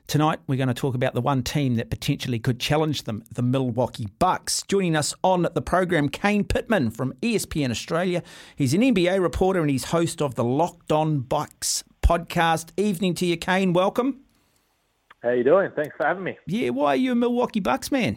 Tonight, 0.09 0.41
we're 0.47 0.57
going 0.57 0.69
to 0.69 0.75
talk 0.75 0.95
about 0.95 1.13
the 1.13 1.21
one 1.21 1.43
team 1.43 1.75
that 1.75 1.91
potentially 1.91 2.39
could 2.39 2.59
challenge 2.59 3.03
them, 3.03 3.23
the 3.31 3.43
Milwaukee 3.43 4.09
Bucks. 4.19 4.63
Joining 4.67 4.97
us 4.97 5.13
on 5.23 5.47
the 5.53 5.61
program, 5.61 6.09
Kane 6.09 6.45
Pittman 6.45 6.93
from 6.93 7.13
ESPN 7.21 7.71
Australia. 7.71 8.23
He's 8.57 8.73
an 8.73 8.81
NBA 8.81 9.21
reporter 9.21 9.61
and 9.61 9.69
he's 9.69 9.85
host 9.85 10.23
of 10.23 10.35
the 10.35 10.43
Locked 10.43 10.93
On 10.93 11.21
Bucks 11.21 11.85
podcast. 12.01 12.71
Evening 12.79 13.13
to 13.17 13.27
you, 13.27 13.37
Kane. 13.37 13.75
Welcome. 13.75 14.21
How 15.23 15.33
you 15.33 15.45
doing? 15.45 15.73
Thanks 15.77 15.95
for 15.99 16.07
having 16.07 16.25
me. 16.25 16.39
Yeah, 16.47 16.71
why 16.71 16.95
are 16.95 16.97
you 16.97 17.13
a 17.13 17.15
Milwaukee 17.15 17.61
Bucks 17.61 17.93
man? 17.93 18.17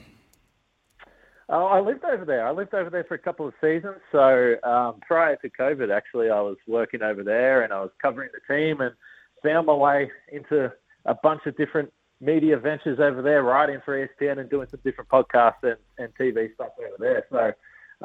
Oh, 1.49 1.65
I 1.65 1.81
lived 1.81 2.05
over 2.05 2.23
there. 2.23 2.47
I 2.47 2.51
lived 2.51 2.73
over 2.73 2.89
there 2.89 3.03
for 3.03 3.15
a 3.15 3.19
couple 3.19 3.49
of 3.49 3.53
seasons. 3.59 3.97
So 4.13 4.55
um, 4.63 5.01
prior 5.05 5.35
to 5.35 5.49
COVID, 5.49 5.93
actually, 5.93 6.29
I 6.29 6.39
was 6.39 6.55
working 6.69 7.01
over 7.01 7.21
there 7.21 7.63
and 7.63 7.73
I 7.73 7.81
was 7.81 7.91
covering 8.01 8.29
the 8.31 8.55
team 8.55 8.79
and 8.79 8.95
found 9.43 9.67
my 9.67 9.73
way 9.73 10.09
into 10.31 10.71
a 11.05 11.15
bunch 11.15 11.45
of 11.45 11.55
different 11.57 11.91
media 12.19 12.57
ventures 12.57 12.99
over 12.99 13.21
there, 13.21 13.43
writing 13.43 13.79
for 13.83 13.97
ESPN 13.97 14.39
and 14.39 14.49
doing 14.49 14.67
some 14.69 14.79
different 14.83 15.09
podcasts 15.09 15.63
and, 15.63 15.77
and 15.97 16.13
TV 16.15 16.53
stuff 16.53 16.69
over 16.79 16.95
there. 16.99 17.25
So 17.31 17.53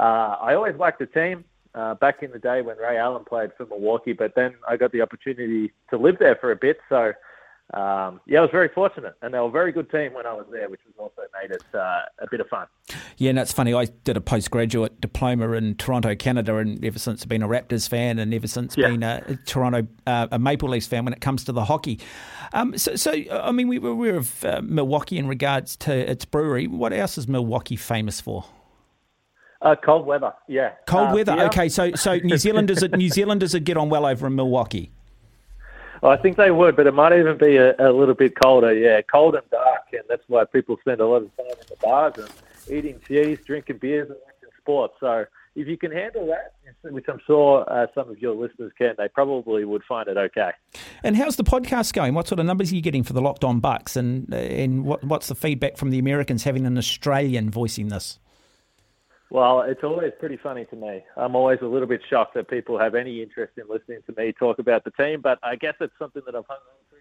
uh, 0.00 0.36
I 0.40 0.54
always 0.54 0.76
liked 0.76 0.98
the 0.98 1.06
team. 1.06 1.44
Uh, 1.74 1.92
back 1.92 2.22
in 2.22 2.30
the 2.30 2.38
day 2.38 2.62
when 2.62 2.78
Ray 2.78 2.96
Allen 2.96 3.22
played 3.22 3.50
for 3.54 3.66
Milwaukee, 3.66 4.14
but 4.14 4.34
then 4.34 4.54
I 4.66 4.78
got 4.78 4.92
the 4.92 5.02
opportunity 5.02 5.72
to 5.90 5.98
live 5.98 6.16
there 6.18 6.34
for 6.36 6.50
a 6.50 6.56
bit. 6.56 6.78
So 6.88 7.12
um, 7.74 8.20
yeah, 8.26 8.38
I 8.38 8.42
was 8.42 8.50
very 8.52 8.68
fortunate, 8.68 9.14
and 9.22 9.34
they 9.34 9.38
were 9.38 9.48
a 9.48 9.50
very 9.50 9.72
good 9.72 9.90
team 9.90 10.14
when 10.14 10.24
I 10.24 10.32
was 10.32 10.46
there, 10.52 10.68
which 10.68 10.80
was 10.86 10.94
also 10.98 11.22
made 11.42 11.50
it 11.50 11.64
uh, 11.74 12.02
a 12.20 12.26
bit 12.30 12.40
of 12.40 12.46
fun. 12.48 12.68
Yeah, 13.16 13.30
and 13.30 13.38
that's 13.38 13.52
funny. 13.52 13.74
I 13.74 13.86
did 13.86 14.16
a 14.16 14.20
postgraduate 14.20 15.00
diploma 15.00 15.50
in 15.52 15.74
Toronto, 15.74 16.14
Canada, 16.14 16.56
and 16.58 16.82
ever 16.84 16.98
since 17.00 17.22
I've 17.22 17.28
been 17.28 17.42
a 17.42 17.48
Raptors 17.48 17.88
fan, 17.88 18.20
and 18.20 18.32
ever 18.32 18.46
since 18.46 18.76
yeah. 18.76 18.88
been 18.88 19.02
a 19.02 19.36
Toronto 19.46 19.88
uh, 20.06 20.28
a 20.30 20.38
Maple 20.38 20.68
Leafs 20.68 20.86
fan 20.86 21.04
when 21.04 21.12
it 21.12 21.20
comes 21.20 21.42
to 21.44 21.52
the 21.52 21.64
hockey. 21.64 21.98
Um, 22.52 22.78
so, 22.78 22.94
so, 22.94 23.12
I 23.32 23.50
mean, 23.50 23.66
we, 23.66 23.80
we're 23.80 23.90
aware 23.90 24.16
of 24.16 24.44
uh, 24.44 24.60
Milwaukee 24.62 25.18
in 25.18 25.26
regards 25.26 25.76
to 25.78 25.92
its 25.92 26.24
brewery. 26.24 26.68
What 26.68 26.92
else 26.92 27.18
is 27.18 27.26
Milwaukee 27.26 27.76
famous 27.76 28.20
for? 28.20 28.44
Uh, 29.60 29.74
cold 29.74 30.06
weather, 30.06 30.32
yeah. 30.46 30.74
Cold 30.86 31.08
uh, 31.08 31.14
weather. 31.14 31.34
Yeah. 31.34 31.46
Okay, 31.46 31.68
so 31.68 31.90
so 31.96 32.16
New 32.18 32.36
Zealanders 32.36 32.82
New 32.92 33.08
Zealanders 33.10 33.54
would 33.54 33.64
get 33.64 33.76
on 33.76 33.88
well 33.88 34.06
over 34.06 34.28
in 34.28 34.36
Milwaukee. 34.36 34.92
I 36.10 36.16
think 36.16 36.36
they 36.36 36.50
would, 36.50 36.76
but 36.76 36.86
it 36.86 36.94
might 36.94 37.16
even 37.18 37.36
be 37.38 37.56
a, 37.56 37.74
a, 37.78 37.92
little 37.92 38.14
bit 38.14 38.38
colder. 38.40 38.72
Yeah, 38.72 39.00
cold 39.02 39.34
and 39.34 39.48
dark, 39.50 39.82
and 39.92 40.02
that's 40.08 40.22
why 40.28 40.44
people 40.44 40.76
spend 40.80 41.00
a 41.00 41.06
lot 41.06 41.22
of 41.22 41.36
time 41.36 41.46
in 41.50 41.66
the 41.68 41.76
bars 41.82 42.14
and 42.18 42.30
eating 42.70 43.00
cheese, 43.06 43.38
drinking 43.44 43.78
beers, 43.78 44.08
and 44.08 44.18
watching 44.24 44.56
sports. 44.60 44.94
So 45.00 45.26
if 45.54 45.66
you 45.66 45.76
can 45.76 45.90
handle 45.90 46.26
that, 46.26 46.54
which 46.82 47.06
I'm 47.08 47.20
sure 47.26 47.64
uh, 47.70 47.86
some 47.94 48.10
of 48.10 48.20
your 48.20 48.34
listeners 48.34 48.72
can, 48.76 48.94
they 48.98 49.08
probably 49.08 49.64
would 49.64 49.82
find 49.84 50.08
it 50.08 50.16
okay. 50.16 50.52
And 51.02 51.16
how's 51.16 51.36
the 51.36 51.44
podcast 51.44 51.92
going? 51.92 52.14
What 52.14 52.28
sort 52.28 52.40
of 52.40 52.46
numbers 52.46 52.72
are 52.72 52.76
you 52.76 52.82
getting 52.82 53.02
for 53.02 53.12
the 53.12 53.22
Locked 53.22 53.44
On 53.44 53.60
Bucks, 53.60 53.96
and 53.96 54.32
and 54.32 54.84
what, 54.84 55.02
what's 55.02 55.28
the 55.28 55.34
feedback 55.34 55.76
from 55.76 55.90
the 55.90 55.98
Americans 55.98 56.44
having 56.44 56.66
an 56.66 56.76
Australian 56.76 57.50
voicing 57.50 57.88
this? 57.88 58.18
Well, 59.30 59.62
it's 59.62 59.82
always 59.82 60.12
pretty 60.20 60.36
funny 60.36 60.66
to 60.66 60.76
me. 60.76 61.04
I'm 61.16 61.34
always 61.34 61.58
a 61.60 61.66
little 61.66 61.88
bit 61.88 62.00
shocked 62.08 62.34
that 62.34 62.48
people 62.48 62.78
have 62.78 62.94
any 62.94 63.22
interest 63.22 63.54
in 63.56 63.64
listening 63.68 64.00
to 64.06 64.14
me 64.16 64.32
talk 64.32 64.58
about 64.58 64.84
the 64.84 64.92
team, 64.92 65.20
but 65.20 65.38
I 65.42 65.56
guess 65.56 65.74
it's 65.80 65.92
something 65.98 66.22
that 66.26 66.36
I've 66.36 66.46
hung 66.46 66.58
on 66.58 66.78
to 66.90 66.96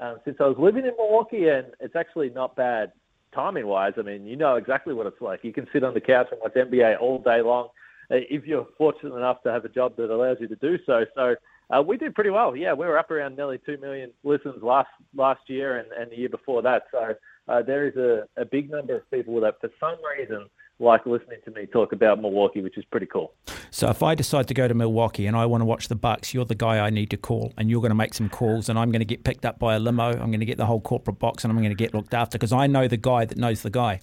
um, 0.00 0.20
since 0.24 0.38
I 0.40 0.44
was 0.44 0.56
living 0.58 0.86
in 0.86 0.92
Milwaukee, 0.96 1.48
and 1.48 1.66
it's 1.80 1.96
actually 1.96 2.30
not 2.30 2.56
bad 2.56 2.92
timing 3.34 3.66
wise. 3.66 3.92
I 3.98 4.02
mean, 4.02 4.26
you 4.26 4.36
know 4.36 4.56
exactly 4.56 4.94
what 4.94 5.06
it's 5.06 5.20
like. 5.20 5.44
You 5.44 5.52
can 5.52 5.66
sit 5.72 5.84
on 5.84 5.94
the 5.94 6.00
couch 6.00 6.28
and 6.30 6.40
watch 6.40 6.54
NBA 6.54 7.00
all 7.00 7.18
day 7.18 7.42
long 7.42 7.68
uh, 8.10 8.16
if 8.30 8.46
you're 8.46 8.66
fortunate 8.78 9.14
enough 9.14 9.42
to 9.42 9.52
have 9.52 9.64
a 9.64 9.68
job 9.68 9.96
that 9.96 10.10
allows 10.10 10.38
you 10.40 10.48
to 10.48 10.56
do 10.56 10.78
so. 10.86 11.04
So 11.14 11.36
uh, 11.70 11.82
we 11.82 11.98
did 11.98 12.14
pretty 12.14 12.30
well. 12.30 12.56
Yeah, 12.56 12.72
we 12.72 12.86
were 12.86 12.98
up 12.98 13.10
around 13.10 13.36
nearly 13.36 13.58
two 13.66 13.76
million 13.78 14.12
listens 14.24 14.62
last 14.62 14.88
last 15.14 15.40
year 15.48 15.78
and, 15.78 15.92
and 15.92 16.10
the 16.10 16.16
year 16.16 16.30
before 16.30 16.62
that. 16.62 16.84
So 16.90 17.14
uh, 17.48 17.62
there 17.62 17.86
is 17.86 17.96
a, 17.96 18.40
a 18.40 18.44
big 18.44 18.70
number 18.70 18.96
of 18.96 19.10
people 19.10 19.40
that, 19.42 19.60
for 19.60 19.70
some 19.78 19.96
reason, 20.18 20.48
like 20.80 21.06
listening 21.06 21.38
to 21.44 21.50
me 21.50 21.66
talk 21.66 21.92
about 21.92 22.20
Milwaukee, 22.20 22.62
which 22.62 22.78
is 22.78 22.84
pretty 22.84 23.06
cool. 23.06 23.32
So 23.70 23.88
if 23.88 24.02
I 24.02 24.14
decide 24.14 24.48
to 24.48 24.54
go 24.54 24.68
to 24.68 24.74
Milwaukee 24.74 25.26
and 25.26 25.36
I 25.36 25.46
want 25.46 25.60
to 25.60 25.64
watch 25.64 25.88
the 25.88 25.96
Bucks, 25.96 26.32
you're 26.32 26.44
the 26.44 26.54
guy 26.54 26.78
I 26.78 26.90
need 26.90 27.10
to 27.10 27.16
call, 27.16 27.52
and 27.56 27.68
you're 27.68 27.80
going 27.80 27.90
to 27.90 27.96
make 27.96 28.14
some 28.14 28.28
calls, 28.28 28.68
and 28.68 28.78
I'm 28.78 28.90
going 28.90 29.00
to 29.00 29.06
get 29.06 29.24
picked 29.24 29.44
up 29.44 29.58
by 29.58 29.74
a 29.74 29.78
limo. 29.78 30.10
I'm 30.10 30.30
going 30.30 30.40
to 30.40 30.46
get 30.46 30.56
the 30.56 30.66
whole 30.66 30.80
corporate 30.80 31.18
box, 31.18 31.44
and 31.44 31.50
I'm 31.50 31.58
going 31.58 31.70
to 31.70 31.74
get 31.74 31.94
looked 31.94 32.14
after 32.14 32.38
because 32.38 32.52
I 32.52 32.66
know 32.66 32.88
the 32.88 32.96
guy 32.96 33.24
that 33.24 33.36
knows 33.36 33.62
the 33.62 33.70
guy. 33.70 34.00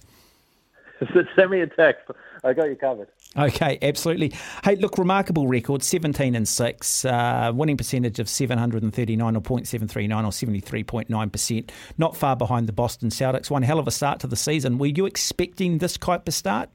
Send 1.36 1.50
me 1.50 1.60
a 1.60 1.66
text. 1.66 2.10
I 2.46 2.52
got 2.52 2.68
you 2.68 2.76
covered. 2.76 3.08
Okay, 3.36 3.78
absolutely. 3.82 4.32
Hey, 4.64 4.76
look, 4.76 4.98
remarkable 4.98 5.48
record, 5.48 5.82
17 5.82 6.34
and 6.34 6.46
6, 6.46 7.04
uh, 7.04 7.52
winning 7.54 7.76
percentage 7.76 8.18
of 8.18 8.28
739 8.28 9.36
or 9.36 9.40
0.739 9.40 10.24
or 10.24 10.30
73.9%. 10.30 11.70
Not 11.98 12.16
far 12.16 12.36
behind 12.36 12.68
the 12.68 12.72
Boston 12.72 13.10
Celtics. 13.10 13.50
One 13.50 13.62
hell 13.62 13.78
of 13.78 13.88
a 13.88 13.90
start 13.90 14.20
to 14.20 14.26
the 14.26 14.36
season. 14.36 14.78
Were 14.78 14.86
you 14.86 15.06
expecting 15.06 15.78
this 15.78 15.98
type 15.98 16.28
of 16.28 16.34
start? 16.34 16.70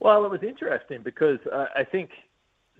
Well, 0.00 0.24
it 0.24 0.30
was 0.30 0.42
interesting 0.42 1.00
because 1.02 1.38
uh, 1.50 1.66
I 1.74 1.84
think 1.84 2.10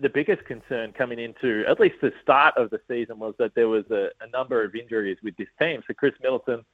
the 0.00 0.08
biggest 0.08 0.44
concern 0.44 0.92
coming 0.92 1.18
into 1.18 1.64
at 1.68 1.80
least 1.80 1.96
the 2.02 2.12
start 2.22 2.54
of 2.56 2.70
the 2.70 2.80
season 2.88 3.18
was 3.18 3.34
that 3.38 3.54
there 3.54 3.68
was 3.68 3.84
a, 3.90 4.10
a 4.20 4.28
number 4.32 4.62
of 4.62 4.74
injuries 4.74 5.18
with 5.22 5.36
this 5.36 5.48
team. 5.58 5.82
So 5.86 5.94
Khris 5.94 6.14
Middleton 6.20 6.64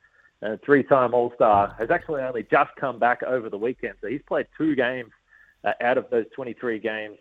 a 0.42 0.58
three-time 0.58 1.14
All-Star, 1.14 1.74
has 1.78 1.90
actually 1.90 2.22
only 2.22 2.42
just 2.44 2.70
come 2.76 2.98
back 2.98 3.22
over 3.22 3.50
the 3.50 3.58
weekend. 3.58 3.94
So 4.00 4.08
he's 4.08 4.22
played 4.26 4.46
two 4.56 4.74
games 4.74 5.10
uh, 5.64 5.72
out 5.80 5.98
of 5.98 6.08
those 6.10 6.26
23 6.34 6.78
games 6.78 7.18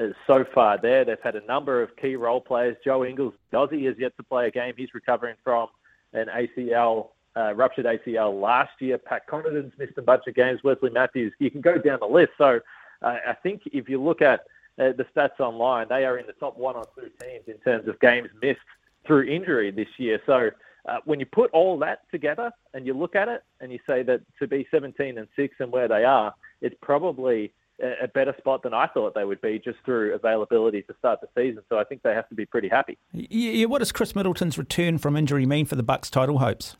uh, 0.00 0.08
so 0.26 0.44
far. 0.54 0.78
There, 0.78 1.04
they've 1.04 1.16
had 1.22 1.36
a 1.36 1.44
number 1.46 1.82
of 1.82 1.94
key 1.96 2.16
role 2.16 2.40
players. 2.40 2.76
Joe 2.84 3.04
Ingles, 3.04 3.34
Dozzy 3.52 3.86
has 3.86 3.96
yet 3.98 4.16
to 4.16 4.22
play 4.22 4.46
a 4.46 4.50
game. 4.50 4.74
He's 4.76 4.94
recovering 4.94 5.36
from 5.44 5.68
an 6.12 6.26
ACL, 6.28 7.08
uh, 7.36 7.54
ruptured 7.54 7.84
ACL 7.84 8.40
last 8.40 8.72
year. 8.80 8.98
Pat 8.98 9.26
Connaughton's 9.26 9.72
missed 9.78 9.98
a 9.98 10.02
bunch 10.02 10.22
of 10.26 10.34
games. 10.34 10.60
Wesley 10.64 10.90
Matthews. 10.90 11.32
You 11.38 11.50
can 11.50 11.60
go 11.60 11.76
down 11.78 11.98
the 12.00 12.06
list. 12.06 12.32
So 12.38 12.60
uh, 13.02 13.16
I 13.26 13.34
think 13.42 13.62
if 13.66 13.88
you 13.88 14.02
look 14.02 14.22
at 14.22 14.40
uh, 14.78 14.92
the 14.96 15.06
stats 15.14 15.38
online, 15.38 15.86
they 15.88 16.04
are 16.04 16.18
in 16.18 16.26
the 16.26 16.32
top 16.32 16.56
one 16.56 16.76
or 16.76 16.84
two 16.94 17.10
teams 17.20 17.44
in 17.46 17.58
terms 17.58 17.88
of 17.88 18.00
games 18.00 18.28
missed 18.40 18.60
through 19.06 19.24
injury 19.24 19.70
this 19.70 19.88
year. 19.98 20.20
So 20.26 20.50
uh, 20.86 20.98
when 21.04 21.20
you 21.20 21.26
put 21.26 21.50
all 21.52 21.78
that 21.78 22.10
together 22.10 22.50
and 22.74 22.86
you 22.86 22.94
look 22.94 23.16
at 23.16 23.28
it 23.28 23.42
and 23.60 23.72
you 23.72 23.78
say 23.86 24.02
that 24.02 24.20
to 24.38 24.46
be 24.46 24.66
17 24.70 25.18
and 25.18 25.28
6 25.34 25.54
and 25.60 25.72
where 25.72 25.88
they 25.88 26.04
are, 26.04 26.34
it's 26.60 26.76
probably 26.82 27.52
a, 27.80 28.04
a 28.04 28.08
better 28.08 28.34
spot 28.38 28.62
than 28.62 28.74
I 28.74 28.86
thought 28.88 29.14
they 29.14 29.24
would 29.24 29.40
be 29.40 29.58
just 29.58 29.78
through 29.84 30.14
availability 30.14 30.82
to 30.82 30.94
start 30.98 31.20
the 31.20 31.28
season. 31.34 31.62
So 31.68 31.78
I 31.78 31.84
think 31.84 32.02
they 32.02 32.14
have 32.14 32.28
to 32.28 32.34
be 32.34 32.46
pretty 32.46 32.68
happy. 32.68 32.98
Yeah, 33.12 33.66
what 33.66 33.78
does 33.78 33.92
Khris 33.92 34.14
Middleton's 34.14 34.58
return 34.58 34.98
from 34.98 35.16
injury 35.16 35.46
mean 35.46 35.66
for 35.66 35.76
the 35.76 35.82
Bucks' 35.82 36.10
title 36.10 36.38
hopes? 36.38 36.76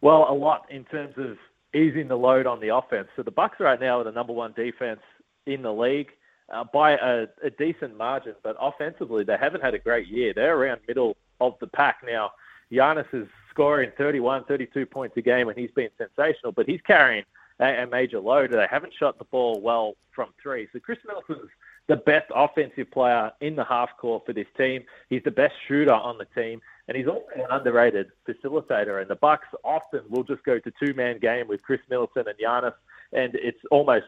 Well, 0.00 0.26
a 0.28 0.34
lot 0.34 0.66
in 0.70 0.84
terms 0.84 1.14
of 1.18 1.36
easing 1.74 2.08
the 2.08 2.16
load 2.16 2.46
on 2.46 2.60
the 2.60 2.74
offense. 2.74 3.08
So 3.16 3.22
the 3.22 3.30
Bucks 3.30 3.60
right 3.60 3.80
now 3.80 4.00
are 4.00 4.04
the 4.04 4.12
number 4.12 4.32
one 4.32 4.52
defense 4.54 5.00
in 5.46 5.62
the 5.62 5.72
league. 5.72 6.08
Uh, 6.52 6.64
by 6.72 6.96
a, 6.96 7.26
a 7.44 7.50
decent 7.58 7.96
margin, 7.96 8.34
but 8.42 8.56
offensively 8.60 9.22
they 9.22 9.36
haven't 9.40 9.60
had 9.60 9.72
a 9.72 9.78
great 9.78 10.08
year. 10.08 10.32
They're 10.34 10.58
around 10.58 10.80
middle 10.88 11.16
of 11.40 11.54
the 11.60 11.68
pack 11.68 11.98
now. 12.04 12.32
Giannis 12.72 13.06
is 13.12 13.26
scoring 13.50 13.90
31, 13.98 14.44
32 14.44 14.86
points 14.86 15.16
a 15.16 15.22
game, 15.22 15.48
and 15.48 15.58
he's 15.58 15.70
been 15.72 15.90
sensational, 15.98 16.52
but 16.52 16.66
he's 16.66 16.80
carrying 16.82 17.24
a, 17.60 17.82
a 17.82 17.86
major 17.86 18.20
load. 18.20 18.52
They 18.52 18.66
haven't 18.70 18.92
shot 18.98 19.18
the 19.18 19.24
ball 19.24 19.60
well 19.60 19.94
from 20.14 20.30
three. 20.42 20.68
So 20.72 20.78
Khris 20.78 20.98
Middleton's 21.06 21.50
the 21.88 21.96
best 21.96 22.30
offensive 22.34 22.90
player 22.92 23.32
in 23.40 23.56
the 23.56 23.64
half 23.64 23.90
court 23.98 24.24
for 24.24 24.32
this 24.32 24.46
team. 24.56 24.84
He's 25.08 25.22
the 25.24 25.30
best 25.30 25.54
shooter 25.66 25.92
on 25.92 26.18
the 26.18 26.26
team, 26.40 26.60
and 26.86 26.96
he's 26.96 27.08
also 27.08 27.26
an 27.34 27.46
underrated 27.50 28.10
facilitator. 28.28 29.00
And 29.00 29.10
the 29.10 29.16
Bucks 29.16 29.48
often 29.64 30.02
will 30.08 30.22
just 30.22 30.44
go 30.44 30.58
to 30.58 30.72
two-man 30.82 31.18
game 31.18 31.48
with 31.48 31.62
Khris 31.62 31.80
Middleton 31.88 32.26
and 32.28 32.38
Giannis, 32.38 32.74
and 33.12 33.34
it's 33.34 33.58
almost 33.70 34.06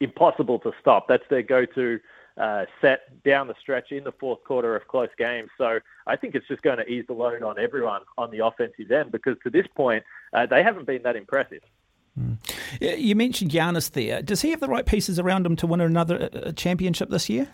impossible 0.00 0.58
to 0.60 0.72
stop. 0.80 1.08
That's 1.08 1.24
their 1.28 1.42
go-to 1.42 1.98
uh, 2.36 2.66
set 2.80 3.22
down 3.24 3.48
the 3.48 3.54
stretch 3.60 3.92
in 3.92 4.04
the 4.04 4.12
fourth 4.12 4.42
quarter 4.44 4.76
of 4.76 4.86
close 4.88 5.08
games. 5.18 5.48
So 5.56 5.80
I 6.06 6.16
think 6.16 6.34
it's 6.34 6.46
just 6.48 6.62
going 6.62 6.78
to 6.78 6.86
ease 6.86 7.04
the 7.06 7.14
load 7.14 7.42
on 7.42 7.58
everyone 7.58 8.02
on 8.18 8.30
the 8.30 8.44
offensive 8.44 8.90
end 8.90 9.12
because 9.12 9.36
to 9.44 9.50
this 9.50 9.66
point, 9.74 10.04
uh, 10.32 10.46
they 10.46 10.62
haven't 10.62 10.86
been 10.86 11.02
that 11.02 11.16
impressive. 11.16 11.62
Mm. 12.18 12.38
You 12.80 13.14
mentioned 13.14 13.50
Giannis 13.50 13.90
there. 13.92 14.22
Does 14.22 14.42
he 14.42 14.50
have 14.50 14.60
the 14.60 14.68
right 14.68 14.86
pieces 14.86 15.18
around 15.18 15.46
him 15.46 15.56
to 15.56 15.66
win 15.66 15.80
another 15.80 16.30
uh, 16.32 16.52
championship 16.52 17.10
this 17.10 17.28
year? 17.28 17.48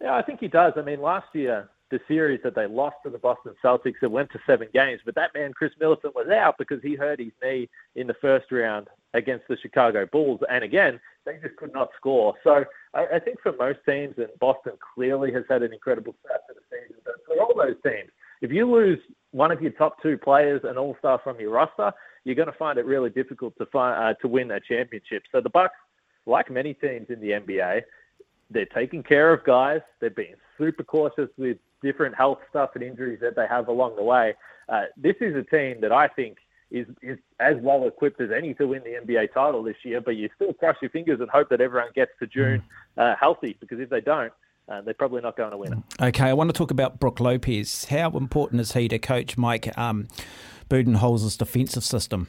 Yeah, 0.00 0.14
I 0.14 0.22
think 0.22 0.40
he 0.40 0.48
does. 0.48 0.74
I 0.76 0.82
mean, 0.82 1.00
last 1.00 1.28
year, 1.32 1.68
the 1.90 2.00
series 2.08 2.40
that 2.42 2.54
they 2.54 2.66
lost 2.66 2.96
to 3.04 3.10
the 3.10 3.18
Boston 3.18 3.54
Celtics, 3.64 4.02
it 4.02 4.10
went 4.10 4.30
to 4.32 4.40
seven 4.46 4.68
games, 4.74 5.00
but 5.04 5.14
that 5.14 5.30
man, 5.34 5.52
Khris 5.52 5.72
Middleton, 5.78 6.10
was 6.14 6.28
out 6.28 6.56
because 6.58 6.82
he 6.82 6.96
hurt 6.96 7.20
his 7.20 7.32
knee 7.42 7.68
in 7.94 8.06
the 8.06 8.16
first 8.20 8.50
round 8.50 8.88
against 9.14 9.46
the 9.48 9.56
Chicago 9.56 10.06
Bulls. 10.10 10.40
And 10.50 10.64
again, 10.64 11.00
they 11.24 11.38
just 11.42 11.56
could 11.56 11.72
not 11.72 11.90
score. 11.96 12.34
So 12.42 12.64
I, 12.94 13.06
I 13.14 13.18
think 13.20 13.40
for 13.40 13.52
most 13.52 13.78
teams, 13.88 14.14
and 14.18 14.28
Boston 14.40 14.72
clearly 14.94 15.32
has 15.32 15.44
had 15.48 15.62
an 15.62 15.72
incredible 15.72 16.14
start 16.24 16.40
to 16.48 16.54
the 16.54 16.60
season, 16.70 17.00
but 17.04 17.14
for 17.26 17.40
all 17.40 17.54
those 17.56 17.76
teams, 17.84 18.10
if 18.42 18.50
you 18.50 18.70
lose 18.70 18.98
one 19.30 19.50
of 19.50 19.62
your 19.62 19.72
top 19.72 20.02
two 20.02 20.18
players, 20.18 20.62
an 20.64 20.76
all-star 20.76 21.20
from 21.22 21.40
your 21.40 21.50
roster, 21.50 21.92
you're 22.24 22.34
going 22.34 22.50
to 22.50 22.58
find 22.58 22.78
it 22.78 22.84
really 22.84 23.10
difficult 23.10 23.56
to 23.58 23.66
find 23.66 23.96
uh, 23.96 24.14
to 24.20 24.28
win 24.28 24.50
a 24.50 24.60
championship. 24.60 25.22
So 25.30 25.40
the 25.40 25.50
Bucks, 25.50 25.74
like 26.26 26.50
many 26.50 26.74
teams 26.74 27.06
in 27.08 27.20
the 27.20 27.30
NBA, 27.30 27.82
they're 28.50 28.66
taking 28.66 29.02
care 29.02 29.32
of 29.32 29.44
guys. 29.44 29.80
They're 30.00 30.10
being 30.10 30.34
super 30.58 30.84
cautious 30.84 31.28
with 31.36 31.58
different 31.86 32.16
health 32.16 32.38
stuff 32.50 32.70
and 32.74 32.82
injuries 32.82 33.20
that 33.20 33.36
they 33.36 33.46
have 33.46 33.68
along 33.68 33.94
the 33.94 34.02
way. 34.02 34.34
Uh, 34.68 34.82
this 34.96 35.14
is 35.20 35.36
a 35.36 35.44
team 35.44 35.80
that 35.80 35.92
I 35.92 36.08
think 36.08 36.38
is, 36.72 36.86
is 37.00 37.16
as 37.38 37.54
well 37.60 37.86
equipped 37.86 38.20
as 38.20 38.30
any 38.36 38.54
to 38.54 38.66
win 38.66 38.82
the 38.82 38.98
NBA 39.06 39.32
title 39.32 39.62
this 39.62 39.76
year, 39.84 40.00
but 40.00 40.16
you 40.16 40.28
still 40.34 40.52
cross 40.52 40.76
your 40.82 40.90
fingers 40.90 41.20
and 41.20 41.30
hope 41.30 41.48
that 41.50 41.60
everyone 41.60 41.90
gets 41.94 42.10
to 42.18 42.26
June 42.26 42.60
mm. 42.98 43.02
uh, 43.02 43.14
healthy 43.18 43.56
because 43.60 43.78
if 43.78 43.88
they 43.88 44.00
don't, 44.00 44.32
uh, 44.68 44.80
they're 44.80 44.94
probably 44.94 45.22
not 45.22 45.36
going 45.36 45.52
to 45.52 45.56
win 45.56 45.72
it. 45.74 45.78
Okay, 46.02 46.24
I 46.24 46.32
want 46.32 46.50
to 46.50 46.58
talk 46.58 46.72
about 46.72 46.98
Brook 46.98 47.20
Lopez. 47.20 47.84
How 47.84 48.10
important 48.10 48.60
is 48.60 48.72
he 48.72 48.88
to 48.88 48.98
coach 48.98 49.38
Mike 49.38 49.78
um, 49.78 50.08
Budenholzer's 50.68 51.36
defensive 51.36 51.84
system? 51.84 52.26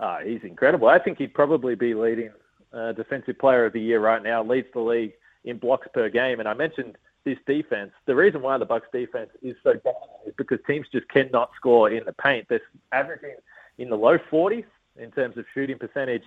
Uh, 0.00 0.18
he's 0.26 0.42
incredible. 0.42 0.88
I 0.88 0.98
think 0.98 1.18
he'd 1.18 1.32
probably 1.32 1.76
be 1.76 1.94
leading 1.94 2.30
uh, 2.72 2.90
defensive 2.92 3.38
player 3.38 3.64
of 3.64 3.72
the 3.72 3.80
year 3.80 4.00
right 4.00 4.24
now, 4.24 4.42
leads 4.42 4.66
the 4.74 4.80
league 4.80 5.12
in 5.44 5.58
blocks 5.58 5.86
per 5.94 6.08
game. 6.08 6.40
And 6.40 6.48
I 6.48 6.54
mentioned 6.54 6.96
this 7.24 7.38
defense. 7.46 7.90
The 8.06 8.14
reason 8.14 8.42
why 8.42 8.58
the 8.58 8.64
Bucks 8.64 8.88
defense 8.92 9.30
is 9.42 9.56
so 9.62 9.72
dominant 9.72 10.26
is 10.26 10.34
because 10.36 10.58
teams 10.66 10.86
just 10.92 11.08
cannot 11.08 11.50
score 11.56 11.90
in 11.90 12.04
the 12.04 12.12
paint. 12.12 12.46
They're 12.48 12.60
averaging 12.92 13.36
in 13.78 13.90
the 13.90 13.96
low 13.96 14.18
40s 14.18 14.64
in 14.96 15.10
terms 15.10 15.36
of 15.36 15.44
shooting 15.54 15.78
percentage. 15.78 16.22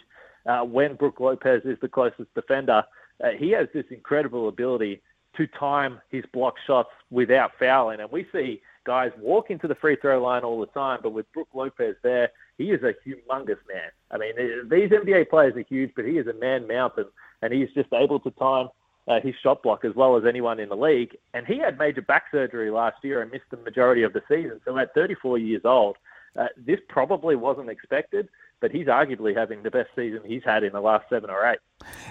Uh, 0.45 0.63
when 0.63 0.95
Brook 0.95 1.19
Lopez 1.19 1.61
is 1.65 1.77
the 1.81 1.89
closest 1.89 2.33
defender, 2.33 2.83
uh, 3.23 3.29
he 3.37 3.51
has 3.51 3.67
this 3.73 3.85
incredible 3.91 4.47
ability 4.47 5.01
to 5.35 5.47
time 5.47 6.01
his 6.09 6.23
block 6.33 6.55
shots 6.65 6.89
without 7.11 7.51
fouling. 7.59 7.99
And 7.99 8.11
we 8.11 8.27
see 8.31 8.61
guys 8.85 9.11
walk 9.19 9.49
into 9.49 9.67
the 9.67 9.75
free 9.75 9.97
throw 9.97 10.21
line 10.21 10.43
all 10.43 10.59
the 10.59 10.67
time, 10.67 10.99
but 11.03 11.11
with 11.11 11.31
Brook 11.33 11.49
Lopez 11.53 11.95
there, 12.03 12.31
he 12.57 12.71
is 12.71 12.81
a 12.83 12.93
humongous 13.07 13.59
man. 13.67 13.91
I 14.09 14.17
mean, 14.17 14.33
these 14.69 14.89
NBA 14.89 15.29
players 15.29 15.55
are 15.55 15.65
huge, 15.67 15.91
but 15.95 16.05
he 16.05 16.17
is 16.17 16.27
a 16.27 16.33
man 16.33 16.67
mountain, 16.67 17.05
and 17.41 17.53
he's 17.53 17.69
just 17.75 17.91
able 17.93 18.19
to 18.21 18.31
time 18.31 18.69
uh, 19.07 19.19
his 19.21 19.35
shot 19.41 19.63
block 19.63 19.85
as 19.85 19.95
well 19.95 20.17
as 20.17 20.23
anyone 20.25 20.59
in 20.59 20.69
the 20.69 20.75
league. 20.75 21.17
And 21.33 21.45
he 21.45 21.59
had 21.59 21.77
major 21.77 22.01
back 22.01 22.25
surgery 22.31 22.69
last 22.71 22.97
year 23.03 23.21
and 23.21 23.31
missed 23.31 23.49
the 23.51 23.57
majority 23.57 24.03
of 24.03 24.13
the 24.13 24.21
season. 24.27 24.59
So 24.65 24.77
at 24.77 24.93
34 24.93 25.37
years 25.37 25.61
old, 25.63 25.97
uh, 26.37 26.47
this 26.57 26.79
probably 26.87 27.35
wasn't 27.35 27.69
expected, 27.69 28.29
but 28.59 28.71
he's 28.71 28.87
arguably 28.87 29.35
having 29.35 29.63
the 29.63 29.71
best 29.71 29.89
season 29.95 30.21
he's 30.25 30.43
had 30.43 30.63
in 30.63 30.73
the 30.73 30.81
last 30.81 31.05
seven 31.09 31.29
or 31.29 31.49
eight. 31.49 31.59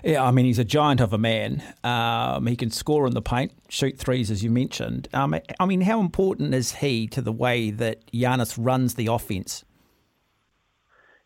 Yeah, 0.02 0.24
I 0.24 0.30
mean, 0.30 0.46
he's 0.46 0.58
a 0.58 0.64
giant 0.64 1.00
of 1.00 1.12
a 1.12 1.18
man. 1.18 1.62
Um, 1.84 2.46
he 2.46 2.56
can 2.56 2.70
score 2.70 3.06
in 3.06 3.14
the 3.14 3.22
paint, 3.22 3.52
shoot 3.68 3.98
threes, 3.98 4.30
as 4.30 4.42
you 4.42 4.50
mentioned. 4.50 5.08
Um, 5.12 5.36
I 5.60 5.66
mean, 5.66 5.82
how 5.82 6.00
important 6.00 6.54
is 6.54 6.76
he 6.76 7.06
to 7.08 7.20
the 7.20 7.32
way 7.32 7.70
that 7.70 8.10
Giannis 8.12 8.56
runs 8.58 8.94
the 8.94 9.06
offense? 9.06 9.64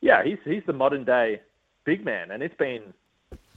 Yeah, 0.02 0.24
he's 0.24 0.38
he's 0.44 0.62
the 0.66 0.72
modern 0.72 1.05
day 1.05 1.40
big 1.84 2.05
man, 2.05 2.30
and 2.30 2.42
it's 2.42 2.56
been 2.56 2.94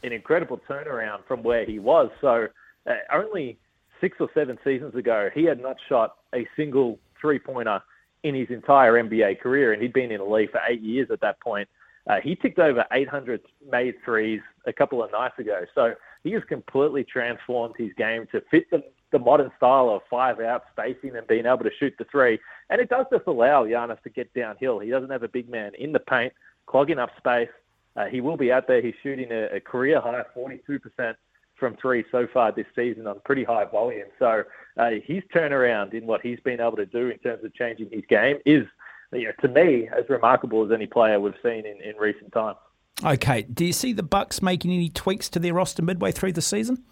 an 0.03 0.11
incredible 0.11 0.59
turnaround 0.69 1.25
from 1.27 1.43
where 1.43 1.65
he 1.65 1.79
was. 1.79 2.09
So 2.21 2.47
uh, 2.89 2.93
only 3.13 3.57
six 4.01 4.17
or 4.19 4.29
seven 4.33 4.57
seasons 4.63 4.95
ago, 4.95 5.29
he 5.33 5.45
had 5.45 5.61
not 5.61 5.77
shot 5.87 6.15
a 6.35 6.47
single 6.55 6.99
three 7.19 7.39
pointer 7.39 7.81
in 8.23 8.35
his 8.35 8.49
entire 8.49 8.93
NBA 8.93 9.39
career, 9.39 9.73
and 9.73 9.81
he'd 9.81 9.93
been 9.93 10.11
in 10.11 10.19
the 10.19 10.25
league 10.25 10.51
for 10.51 10.61
eight 10.67 10.81
years 10.81 11.09
at 11.11 11.21
that 11.21 11.39
point. 11.41 11.67
Uh, 12.07 12.17
he 12.21 12.35
ticked 12.35 12.59
over 12.59 12.85
800 12.91 13.41
made 13.69 13.95
threes 14.03 14.41
a 14.65 14.73
couple 14.73 15.01
of 15.01 15.11
nights 15.11 15.39
ago. 15.39 15.61
So 15.73 15.93
he 16.23 16.31
has 16.31 16.43
completely 16.47 17.03
transformed 17.03 17.75
his 17.77 17.91
game 17.97 18.27
to 18.31 18.41
fit 18.51 18.69
the, 18.71 18.83
the 19.11 19.19
modern 19.19 19.51
style 19.55 19.89
of 19.89 20.01
five 20.09 20.39
out 20.39 20.63
spacing 20.71 21.15
and 21.15 21.25
being 21.27 21.45
able 21.45 21.59
to 21.59 21.71
shoot 21.79 21.93
the 21.97 22.05
three. 22.05 22.39
And 22.69 22.81
it 22.81 22.89
does 22.89 23.05
just 23.11 23.27
allow 23.27 23.65
Giannis 23.65 24.01
to 24.03 24.09
get 24.09 24.33
downhill. 24.33 24.79
He 24.79 24.89
doesn't 24.89 25.11
have 25.11 25.23
a 25.23 25.29
big 25.29 25.49
man 25.49 25.73
in 25.77 25.91
the 25.93 25.99
paint, 25.99 26.33
clogging 26.65 26.99
up 26.99 27.11
space. 27.17 27.49
Uh, 27.95 28.05
he 28.05 28.21
will 28.21 28.37
be 28.37 28.51
out 28.51 28.67
there. 28.67 28.81
He's 28.81 28.95
shooting 29.03 29.31
a, 29.31 29.55
a 29.55 29.59
career 29.59 30.01
high 30.01 30.23
42% 30.35 31.15
from 31.55 31.77
three 31.81 32.03
so 32.11 32.27
far 32.33 32.51
this 32.51 32.65
season 32.75 33.07
on 33.07 33.21
pretty 33.23 33.43
high 33.43 33.65
volume. 33.65 34.07
So 34.19 34.43
uh, 34.77 34.89
his 35.05 35.23
turnaround 35.33 35.93
in 35.93 36.05
what 36.05 36.21
he's 36.21 36.39
been 36.39 36.59
able 36.59 36.77
to 36.77 36.85
do 36.85 37.09
in 37.09 37.19
terms 37.19 37.43
of 37.43 37.53
changing 37.53 37.89
his 37.91 38.03
game 38.09 38.37
is, 38.45 38.65
you 39.11 39.25
know, 39.25 39.31
to 39.41 39.47
me, 39.47 39.87
as 39.95 40.09
remarkable 40.09 40.65
as 40.65 40.71
any 40.71 40.87
player 40.87 41.19
we've 41.19 41.33
seen 41.43 41.65
in, 41.65 41.79
in 41.81 41.95
recent 41.97 42.31
times. 42.33 42.57
Okay. 43.03 43.43
Do 43.43 43.65
you 43.65 43.73
see 43.73 43.93
the 43.93 44.03
Bucks 44.03 44.41
making 44.41 44.71
any 44.71 44.89
tweaks 44.89 45.29
to 45.29 45.39
their 45.39 45.53
roster 45.53 45.81
midway 45.83 46.11
through 46.11 46.33
the 46.33 46.41
season? 46.41 46.83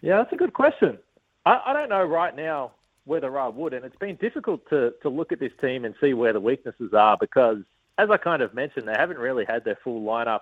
Yeah, 0.00 0.18
that's 0.18 0.32
a 0.32 0.36
good 0.36 0.52
question. 0.52 0.98
I, 1.46 1.60
I 1.66 1.72
don't 1.72 1.88
know 1.88 2.04
right 2.04 2.34
now 2.34 2.72
whether 3.04 3.38
I 3.38 3.48
would, 3.48 3.72
and 3.72 3.84
it's 3.84 3.96
been 3.96 4.16
difficult 4.16 4.68
to, 4.68 4.92
to 5.02 5.08
look 5.08 5.32
at 5.32 5.40
this 5.40 5.52
team 5.60 5.84
and 5.84 5.94
see 6.00 6.12
where 6.12 6.32
the 6.32 6.40
weaknesses 6.40 6.92
are 6.92 7.16
because, 7.18 7.58
as 7.98 8.10
I 8.10 8.16
kind 8.16 8.42
of 8.42 8.54
mentioned, 8.54 8.86
they 8.86 8.96
haven't 8.96 9.18
really 9.18 9.44
had 9.44 9.64
their 9.64 9.78
full 9.82 10.02
lineup 10.02 10.40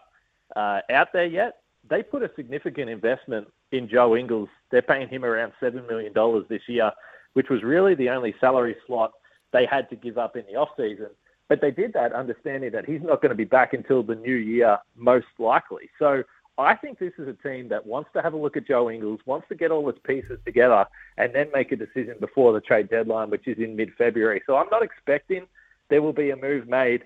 uh, 0.54 0.80
out 0.90 1.08
there 1.12 1.26
yet. 1.26 1.58
They 1.88 2.02
put 2.02 2.22
a 2.22 2.30
significant 2.36 2.90
investment 2.90 3.48
in 3.72 3.88
Joe 3.88 4.16
Ingles. 4.16 4.48
They're 4.70 4.82
paying 4.82 5.08
him 5.08 5.24
around 5.24 5.52
$7 5.60 5.88
million 5.88 6.12
this 6.48 6.62
year, 6.68 6.92
which 7.32 7.48
was 7.48 7.62
really 7.62 7.94
the 7.94 8.10
only 8.10 8.34
salary 8.40 8.76
slot 8.86 9.12
they 9.52 9.66
had 9.66 9.88
to 9.90 9.96
give 9.96 10.18
up 10.18 10.36
in 10.36 10.44
the 10.50 10.56
off-season. 10.58 11.08
But 11.48 11.60
they 11.60 11.70
did 11.70 11.92
that 11.94 12.12
understanding 12.12 12.72
that 12.72 12.84
he's 12.86 13.02
not 13.02 13.22
going 13.22 13.30
to 13.30 13.36
be 13.36 13.44
back 13.44 13.72
until 13.72 14.02
the 14.02 14.16
new 14.16 14.34
year, 14.34 14.78
most 14.96 15.26
likely. 15.38 15.88
So 15.98 16.24
I 16.58 16.74
think 16.74 16.98
this 16.98 17.12
is 17.18 17.28
a 17.28 17.48
team 17.48 17.68
that 17.68 17.86
wants 17.86 18.10
to 18.14 18.22
have 18.22 18.34
a 18.34 18.36
look 18.36 18.56
at 18.56 18.66
Joe 18.66 18.90
Ingles, 18.90 19.20
wants 19.26 19.46
to 19.48 19.54
get 19.54 19.70
all 19.70 19.88
its 19.88 19.98
pieces 20.04 20.38
together, 20.44 20.84
and 21.16 21.34
then 21.34 21.46
make 21.54 21.70
a 21.70 21.76
decision 21.76 22.16
before 22.18 22.52
the 22.52 22.60
trade 22.60 22.90
deadline, 22.90 23.30
which 23.30 23.46
is 23.46 23.58
in 23.58 23.76
mid 23.76 23.92
February. 23.96 24.42
So 24.46 24.56
I'm 24.56 24.68
not 24.70 24.82
expecting 24.82 25.46
there 25.88 26.02
will 26.02 26.12
be 26.12 26.30
a 26.30 26.36
move 26.36 26.66
made 26.68 27.04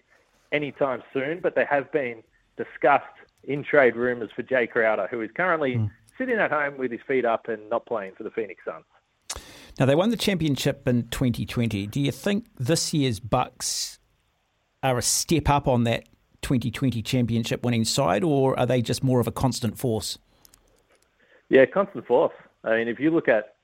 anytime 0.52 1.02
soon, 1.12 1.40
but 1.40 1.54
there 1.54 1.66
have 1.66 1.90
been 1.92 2.22
discussed 2.56 3.04
in 3.44 3.64
trade 3.64 3.96
rumours 3.96 4.30
for 4.34 4.42
Jae 4.42 4.70
Crowder, 4.70 5.08
who 5.10 5.20
is 5.20 5.30
currently 5.34 5.76
mm. 5.76 5.90
sitting 6.18 6.36
at 6.36 6.50
home 6.50 6.76
with 6.78 6.90
his 6.90 7.00
feet 7.06 7.24
up 7.24 7.48
and 7.48 7.68
not 7.70 7.86
playing 7.86 8.12
for 8.16 8.22
the 8.22 8.30
Phoenix 8.30 8.62
Suns. 8.64 8.84
Now 9.78 9.86
they 9.86 9.94
won 9.94 10.10
the 10.10 10.16
championship 10.16 10.86
in 10.86 11.08
2020. 11.08 11.86
Do 11.86 12.00
you 12.00 12.12
think 12.12 12.46
this 12.58 12.92
year's 12.92 13.20
Bucks 13.20 13.98
are 14.82 14.98
a 14.98 15.02
step 15.02 15.48
up 15.48 15.68
on 15.68 15.84
that 15.84 16.04
2020 16.42 17.02
championship 17.02 17.64
winning 17.64 17.84
side, 17.84 18.24
or 18.24 18.58
are 18.58 18.66
they 18.66 18.82
just 18.82 19.02
more 19.04 19.20
of 19.20 19.26
a 19.26 19.32
constant 19.32 19.78
force? 19.78 20.18
Yeah, 21.48 21.64
constant 21.66 22.06
force. 22.06 22.34
I 22.64 22.76
mean, 22.76 22.88
if 22.88 23.00
you 23.00 23.10
look 23.10 23.28
at 23.28 23.56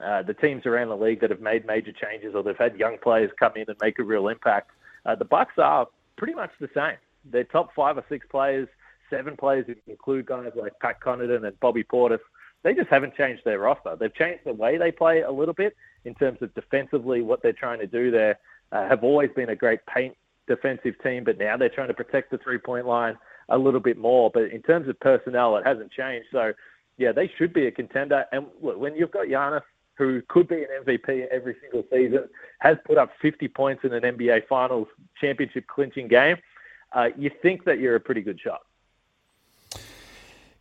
uh, 0.00 0.22
the 0.22 0.34
teams 0.34 0.66
around 0.66 0.88
the 0.88 0.96
league 0.96 1.20
that 1.20 1.30
have 1.30 1.40
made 1.40 1.66
major 1.66 1.92
changes 1.92 2.34
or 2.34 2.42
they've 2.42 2.56
had 2.56 2.76
young 2.76 2.98
players 2.98 3.30
come 3.38 3.52
in 3.56 3.64
and 3.68 3.76
make 3.80 3.98
a 3.98 4.04
real 4.04 4.28
impact, 4.28 4.70
uh, 5.06 5.14
the 5.14 5.24
Bucks 5.24 5.54
are 5.58 5.86
pretty 6.22 6.34
much 6.34 6.52
the 6.60 6.68
same. 6.72 6.96
Their 7.24 7.42
top 7.42 7.74
five 7.74 7.98
or 7.98 8.04
six 8.08 8.24
players, 8.30 8.68
seven 9.10 9.36
players 9.36 9.66
include 9.88 10.26
guys 10.26 10.52
like 10.54 10.72
Pat 10.78 11.00
Connaughton 11.00 11.44
and 11.44 11.58
Bobby 11.58 11.82
Portis, 11.82 12.20
they 12.62 12.74
just 12.74 12.88
haven't 12.90 13.16
changed 13.16 13.42
their 13.44 13.58
roster. 13.58 13.96
They've 13.98 14.14
changed 14.14 14.44
the 14.44 14.52
way 14.52 14.78
they 14.78 14.92
play 14.92 15.22
a 15.22 15.32
little 15.32 15.52
bit 15.52 15.74
in 16.04 16.14
terms 16.14 16.38
of 16.40 16.54
defensively, 16.54 17.22
what 17.22 17.42
they're 17.42 17.52
trying 17.52 17.80
to 17.80 17.88
do 17.88 18.12
there. 18.12 18.38
Uh, 18.70 18.88
have 18.88 19.02
always 19.02 19.30
been 19.34 19.48
a 19.48 19.56
great 19.56 19.80
paint 19.92 20.16
defensive 20.46 20.94
team, 21.02 21.24
but 21.24 21.38
now 21.38 21.56
they're 21.56 21.68
trying 21.68 21.88
to 21.88 21.94
protect 21.94 22.30
the 22.30 22.38
three 22.38 22.58
point 22.58 22.86
line 22.86 23.18
a 23.48 23.58
little 23.58 23.80
bit 23.80 23.98
more. 23.98 24.30
But 24.32 24.44
in 24.44 24.62
terms 24.62 24.88
of 24.88 25.00
personnel, 25.00 25.56
it 25.56 25.66
hasn't 25.66 25.90
changed. 25.90 26.28
So, 26.30 26.52
yeah, 26.98 27.10
they 27.10 27.28
should 27.36 27.52
be 27.52 27.66
a 27.66 27.72
contender. 27.72 28.26
And 28.30 28.46
look, 28.62 28.78
when 28.78 28.94
you've 28.94 29.10
got 29.10 29.26
Giannis, 29.26 29.62
who 29.96 30.22
could 30.28 30.48
be 30.48 30.56
an 30.56 30.68
MVP 30.84 31.26
every 31.28 31.56
single 31.60 31.84
season, 31.90 32.28
has 32.60 32.76
put 32.86 32.98
up 32.98 33.10
50 33.20 33.48
points 33.48 33.84
in 33.84 33.92
an 33.92 34.02
NBA 34.02 34.46
Finals 34.48 34.88
championship 35.20 35.66
clinching 35.66 36.08
game, 36.08 36.36
uh, 36.92 37.08
you 37.16 37.30
think 37.42 37.64
that 37.64 37.78
you're 37.78 37.96
a 37.96 38.00
pretty 38.00 38.22
good 38.22 38.40
shot. 38.40 38.60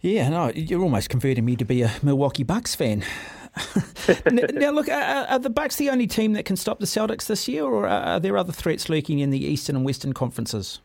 Yeah, 0.01 0.29
no, 0.29 0.51
you're 0.55 0.81
almost 0.81 1.09
converting 1.09 1.45
me 1.45 1.55
to 1.57 1.65
be 1.65 1.83
a 1.83 1.91
Milwaukee 2.01 2.43
Bucks 2.43 2.73
fan. 2.73 3.03
now, 4.31 4.71
look, 4.71 4.89
are, 4.89 5.25
are, 5.27 5.39
the 5.39 5.49
Bucks 5.49 5.75
the 5.75 5.89
only 5.89 6.07
team 6.07 6.33
that 6.33 6.45
can 6.45 6.55
stop 6.55 6.79
the 6.79 6.85
Celtics 6.85 7.27
this 7.27 7.47
year, 7.47 7.65
or 7.65 7.87
are 7.87 8.19
there 8.19 8.37
other 8.37 8.53
threats 8.53 8.89
lurking 8.89 9.19
in 9.19 9.29
the 9.29 9.43
Eastern 9.45 9.75
and 9.75 9.85
Western 9.85 10.13
conferences? 10.13 10.79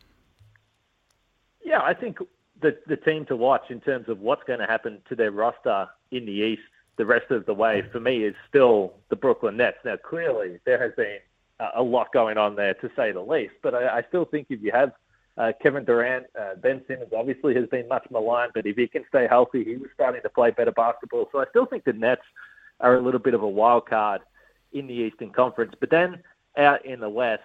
Yeah, 1.63 1.81
I 1.81 1.93
think 1.93 2.17
the 2.61 2.77
the 2.87 2.97
team 2.97 3.25
to 3.25 3.35
watch 3.35 3.69
in 3.69 3.79
terms 3.79 4.09
of 4.09 4.19
what's 4.19 4.43
going 4.43 4.59
to 4.59 4.65
happen 4.65 5.01
to 5.09 5.15
their 5.15 5.31
roster 5.31 5.87
in 6.11 6.25
the 6.25 6.31
East 6.31 6.61
the 6.97 7.05
rest 7.05 7.31
of 7.31 7.45
the 7.45 7.53
way 7.53 7.83
for 7.91 7.99
me 7.99 8.23
is 8.23 8.35
still 8.49 8.93
the 9.09 9.15
Brooklyn 9.15 9.57
Nets. 9.57 9.77
Now, 9.85 9.97
clearly, 9.97 10.59
there 10.65 10.81
has 10.81 10.91
been 10.95 11.19
a 11.75 11.81
lot 11.81 12.11
going 12.13 12.37
on 12.37 12.55
there 12.55 12.73
to 12.75 12.89
say 12.95 13.11
the 13.11 13.21
least, 13.21 13.53
but 13.63 13.73
I, 13.73 13.99
I 13.99 14.03
still 14.07 14.25
think 14.25 14.47
if 14.49 14.61
you 14.61 14.71
have 14.71 14.91
uh, 15.37 15.51
Kevin 15.61 15.85
Durant, 15.85 16.25
uh, 16.39 16.55
Ben 16.55 16.81
Simmons 16.87 17.11
obviously 17.15 17.53
has 17.55 17.67
been 17.69 17.87
much 17.87 18.05
maligned, 18.09 18.51
but 18.55 18.65
if 18.65 18.75
he 18.75 18.87
can 18.87 19.05
stay 19.07 19.27
healthy, 19.27 19.63
he 19.63 19.77
was 19.77 19.89
starting 19.93 20.21
to 20.23 20.29
play 20.29 20.51
better 20.51 20.71
basketball. 20.71 21.29
So 21.31 21.39
I 21.39 21.45
still 21.49 21.65
think 21.65 21.83
the 21.83 21.93
Nets 21.93 22.23
are 22.79 22.95
a 22.95 23.01
little 23.01 23.19
bit 23.19 23.33
of 23.33 23.43
a 23.43 23.47
wild 23.47 23.87
card 23.87 24.21
in 24.73 24.87
the 24.87 24.93
Eastern 24.93 25.31
Conference. 25.31 25.73
But 25.79 25.91
then 25.91 26.23
out 26.57 26.85
in 26.85 26.99
the 26.99 27.09
West, 27.09 27.43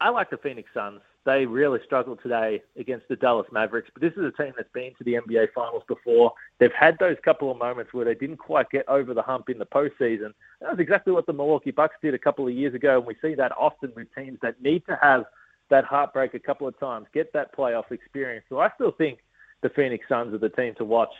I 0.00 0.10
like 0.10 0.30
the 0.30 0.36
Phoenix 0.36 0.68
Suns. 0.74 1.00
They 1.24 1.46
really 1.46 1.78
struggled 1.84 2.20
today 2.20 2.62
against 2.76 3.06
the 3.08 3.14
Dallas 3.14 3.46
Mavericks, 3.52 3.88
but 3.92 4.02
this 4.02 4.12
is 4.14 4.24
a 4.24 4.42
team 4.42 4.52
that's 4.56 4.72
been 4.72 4.92
to 4.98 5.04
the 5.04 5.14
NBA 5.14 5.52
Finals 5.54 5.84
before. 5.86 6.32
They've 6.58 6.72
had 6.72 6.98
those 6.98 7.16
couple 7.24 7.50
of 7.50 7.58
moments 7.58 7.94
where 7.94 8.04
they 8.04 8.14
didn't 8.14 8.38
quite 8.38 8.70
get 8.70 8.88
over 8.88 9.14
the 9.14 9.22
hump 9.22 9.48
in 9.48 9.58
the 9.58 9.66
postseason. 9.66 10.32
That 10.60 10.70
was 10.70 10.80
exactly 10.80 11.12
what 11.12 11.26
the 11.26 11.32
Milwaukee 11.32 11.70
Bucks 11.70 11.94
did 12.02 12.14
a 12.14 12.18
couple 12.18 12.48
of 12.48 12.54
years 12.54 12.74
ago, 12.74 12.98
and 12.98 13.06
we 13.06 13.14
see 13.22 13.36
that 13.36 13.52
often 13.56 13.92
with 13.94 14.12
teams 14.16 14.38
that 14.42 14.60
need 14.60 14.84
to 14.86 14.98
have 15.00 15.24
that 15.70 15.84
heartbreak 15.84 16.34
a 16.34 16.40
couple 16.40 16.66
of 16.66 16.78
times, 16.80 17.06
get 17.14 17.32
that 17.34 17.56
playoff 17.56 17.92
experience. 17.92 18.44
So 18.48 18.58
I 18.58 18.70
still 18.74 18.92
think 18.92 19.20
the 19.62 19.70
Phoenix 19.70 20.04
Suns 20.08 20.34
are 20.34 20.38
the 20.38 20.48
team 20.48 20.74
to 20.78 20.84
watch 20.84 21.12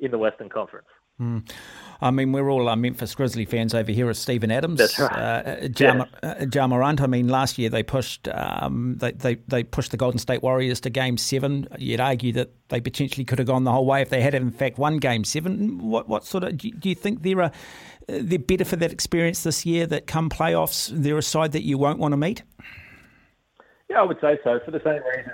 in 0.00 0.10
the 0.10 0.18
Western 0.18 0.48
Conference. 0.48 0.88
Mm. 1.20 1.48
I 2.00 2.10
mean, 2.10 2.32
we're 2.32 2.50
all 2.50 2.68
uh, 2.68 2.74
Memphis 2.74 3.14
Grizzly 3.14 3.44
fans 3.44 3.72
over 3.72 3.92
here 3.92 4.10
at 4.10 4.16
Steven 4.16 4.50
Adams. 4.50 4.78
That's 4.78 4.98
right. 4.98 5.12
Uh, 5.12 5.68
Jar, 5.68 6.08
uh, 6.22 6.46
ja 6.52 6.66
Morant, 6.66 7.00
I 7.00 7.06
mean, 7.06 7.28
last 7.28 7.56
year 7.56 7.70
they 7.70 7.82
pushed 7.82 8.28
um, 8.28 8.96
they, 8.98 9.12
they, 9.12 9.36
they 9.46 9.62
pushed 9.62 9.92
the 9.92 9.96
Golden 9.96 10.18
State 10.18 10.42
Warriors 10.42 10.80
to 10.80 10.90
Game 10.90 11.16
Seven. 11.16 11.68
You'd 11.78 12.00
argue 12.00 12.32
that 12.32 12.50
they 12.68 12.80
potentially 12.80 13.24
could 13.24 13.38
have 13.38 13.46
gone 13.46 13.64
the 13.64 13.72
whole 13.72 13.86
way 13.86 14.02
if 14.02 14.10
they 14.10 14.20
had, 14.20 14.34
in 14.34 14.50
fact, 14.50 14.76
won 14.76 14.98
Game 14.98 15.24
Seven. 15.24 15.78
What 15.78 16.08
what 16.08 16.24
sort 16.24 16.44
of 16.44 16.58
do 16.58 16.68
you, 16.68 16.74
do 16.74 16.88
you 16.88 16.94
think 16.96 17.22
they're 17.22 17.40
a, 17.40 17.52
they're 18.08 18.38
better 18.38 18.64
for 18.64 18.76
that 18.76 18.92
experience 18.92 19.44
this 19.44 19.64
year? 19.64 19.86
That 19.86 20.06
come 20.08 20.28
playoffs, 20.28 20.90
they're 20.92 21.18
a 21.18 21.22
side 21.22 21.52
that 21.52 21.62
you 21.62 21.78
won't 21.78 22.00
want 22.00 22.12
to 22.12 22.16
meet. 22.16 22.42
Yeah, 23.88 24.00
I 24.00 24.02
would 24.02 24.18
say 24.20 24.38
so 24.42 24.58
for 24.64 24.72
the 24.72 24.80
same 24.80 25.00
reason 25.16 25.32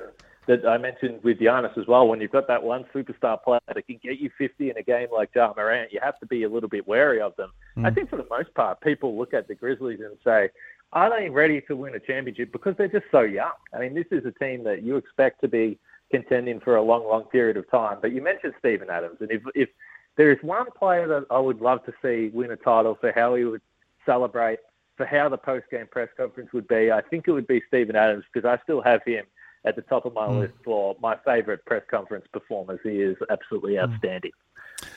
that 0.50 0.66
I 0.66 0.78
mentioned 0.78 1.22
with 1.22 1.38
Giannis 1.38 1.78
as 1.78 1.86
well. 1.86 2.08
When 2.08 2.20
you've 2.20 2.32
got 2.32 2.48
that 2.48 2.60
one 2.60 2.84
superstar 2.92 3.40
player 3.40 3.60
that 3.68 3.86
can 3.86 4.00
get 4.02 4.18
you 4.18 4.30
50 4.36 4.70
in 4.70 4.76
a 4.76 4.82
game 4.82 5.06
like 5.12 5.30
Ja 5.32 5.52
Morant, 5.56 5.92
you 5.92 6.00
have 6.02 6.18
to 6.18 6.26
be 6.26 6.42
a 6.42 6.48
little 6.48 6.68
bit 6.68 6.88
wary 6.88 7.20
of 7.20 7.36
them. 7.36 7.52
Mm. 7.76 7.86
I 7.86 7.90
think 7.92 8.10
for 8.10 8.16
the 8.16 8.26
most 8.28 8.52
part, 8.54 8.80
people 8.80 9.16
look 9.16 9.32
at 9.32 9.46
the 9.46 9.54
Grizzlies 9.54 10.00
and 10.00 10.16
say, 10.24 10.50
are 10.92 11.08
they 11.16 11.28
ready 11.28 11.60
to 11.68 11.76
win 11.76 11.94
a 11.94 12.00
championship? 12.00 12.50
Because 12.50 12.74
they're 12.76 12.88
just 12.88 13.06
so 13.12 13.20
young. 13.20 13.52
I 13.72 13.78
mean, 13.78 13.94
this 13.94 14.08
is 14.10 14.26
a 14.26 14.32
team 14.32 14.64
that 14.64 14.82
you 14.82 14.96
expect 14.96 15.40
to 15.42 15.48
be 15.48 15.78
contending 16.10 16.58
for 16.58 16.74
a 16.74 16.82
long, 16.82 17.06
long 17.06 17.24
period 17.24 17.56
of 17.56 17.70
time. 17.70 17.98
But 18.02 18.10
you 18.10 18.20
mentioned 18.20 18.54
Steven 18.58 18.90
Adams, 18.90 19.18
and 19.20 19.30
if 19.30 19.42
if 19.54 19.68
there 20.16 20.32
is 20.32 20.38
one 20.42 20.66
player 20.76 21.06
that 21.06 21.26
I 21.30 21.38
would 21.38 21.60
love 21.60 21.84
to 21.84 21.92
see 22.02 22.30
win 22.34 22.50
a 22.50 22.56
title 22.56 22.98
for 23.00 23.12
how 23.12 23.36
he 23.36 23.44
would 23.44 23.62
celebrate, 24.04 24.58
for 24.96 25.06
how 25.06 25.28
the 25.28 25.38
post-game 25.38 25.86
press 25.92 26.08
conference 26.16 26.52
would 26.52 26.66
be, 26.66 26.90
I 26.90 27.02
think 27.02 27.28
it 27.28 27.30
would 27.30 27.46
be 27.46 27.62
Steven 27.68 27.94
Adams 27.94 28.24
because 28.32 28.44
I 28.44 28.60
still 28.64 28.80
have 28.80 29.00
him 29.06 29.24
at 29.64 29.76
the 29.76 29.82
top 29.82 30.06
of 30.06 30.14
my 30.14 30.26
mm. 30.26 30.40
list 30.40 30.54
for 30.64 30.96
my 31.00 31.16
favourite 31.24 31.64
press 31.66 31.82
conference 31.90 32.26
performers. 32.32 32.80
He 32.82 33.00
is 33.00 33.16
absolutely 33.30 33.74
hmm. 33.74 33.80
outstanding. 33.80 34.32
Mm. 34.80 34.88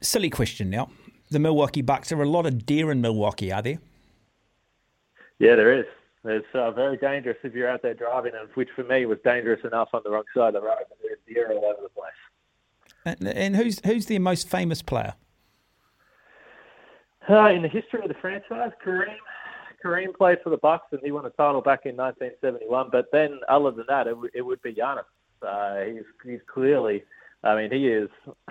Silly 0.00 0.30
question 0.30 0.70
now. 0.70 0.90
The 1.30 1.38
Milwaukee 1.38 1.82
Bucks. 1.82 2.10
There 2.10 2.18
are 2.18 2.22
a 2.22 2.28
lot 2.28 2.46
of 2.46 2.64
deer 2.64 2.90
in 2.90 3.00
Milwaukee, 3.00 3.52
are 3.52 3.62
there? 3.62 3.78
Yeah, 5.38 5.56
there 5.56 5.78
is. 5.78 5.86
It's 6.24 6.46
uh, 6.54 6.70
very 6.72 6.96
dangerous 6.96 7.36
if 7.44 7.54
you're 7.54 7.68
out 7.68 7.82
there 7.82 7.94
driving, 7.94 8.32
and 8.38 8.48
which 8.54 8.68
for 8.74 8.84
me 8.84 9.06
was 9.06 9.18
dangerous 9.24 9.60
enough 9.64 9.88
on 9.92 10.02
the 10.04 10.10
wrong 10.10 10.24
side 10.34 10.48
of 10.48 10.54
the 10.54 10.60
road. 10.62 10.76
There's 11.02 11.18
deer 11.26 11.52
all 11.52 11.64
over 11.64 11.82
the 11.82 11.88
place. 11.88 13.16
And, 13.20 13.28
and 13.28 13.56
who's 13.56 13.80
who's 13.84 14.06
their 14.06 14.18
most 14.18 14.48
famous 14.48 14.82
player? 14.82 15.14
Uh, 17.28 17.50
in 17.50 17.62
the 17.62 17.68
history 17.68 18.00
of 18.02 18.08
the 18.08 18.14
franchise, 18.20 18.72
Kareem. 18.84 19.16
Kareem 19.84 20.14
played 20.14 20.38
for 20.42 20.50
the 20.50 20.56
Bucks 20.56 20.86
and 20.92 21.00
he 21.02 21.12
won 21.12 21.26
a 21.26 21.30
title 21.30 21.60
back 21.60 21.86
in 21.86 21.96
1971. 21.96 22.88
But 22.90 23.06
then, 23.12 23.40
other 23.48 23.70
than 23.70 23.86
that, 23.88 24.06
it, 24.06 24.10
w- 24.10 24.30
it 24.34 24.42
would 24.42 24.62
be 24.62 24.74
Giannis. 24.74 25.04
Uh, 25.42 25.92
he's, 25.92 26.04
he's 26.24 26.40
clearly, 26.52 27.04
I 27.44 27.56
mean, 27.56 27.70
he 27.70 27.88
is 27.88 28.08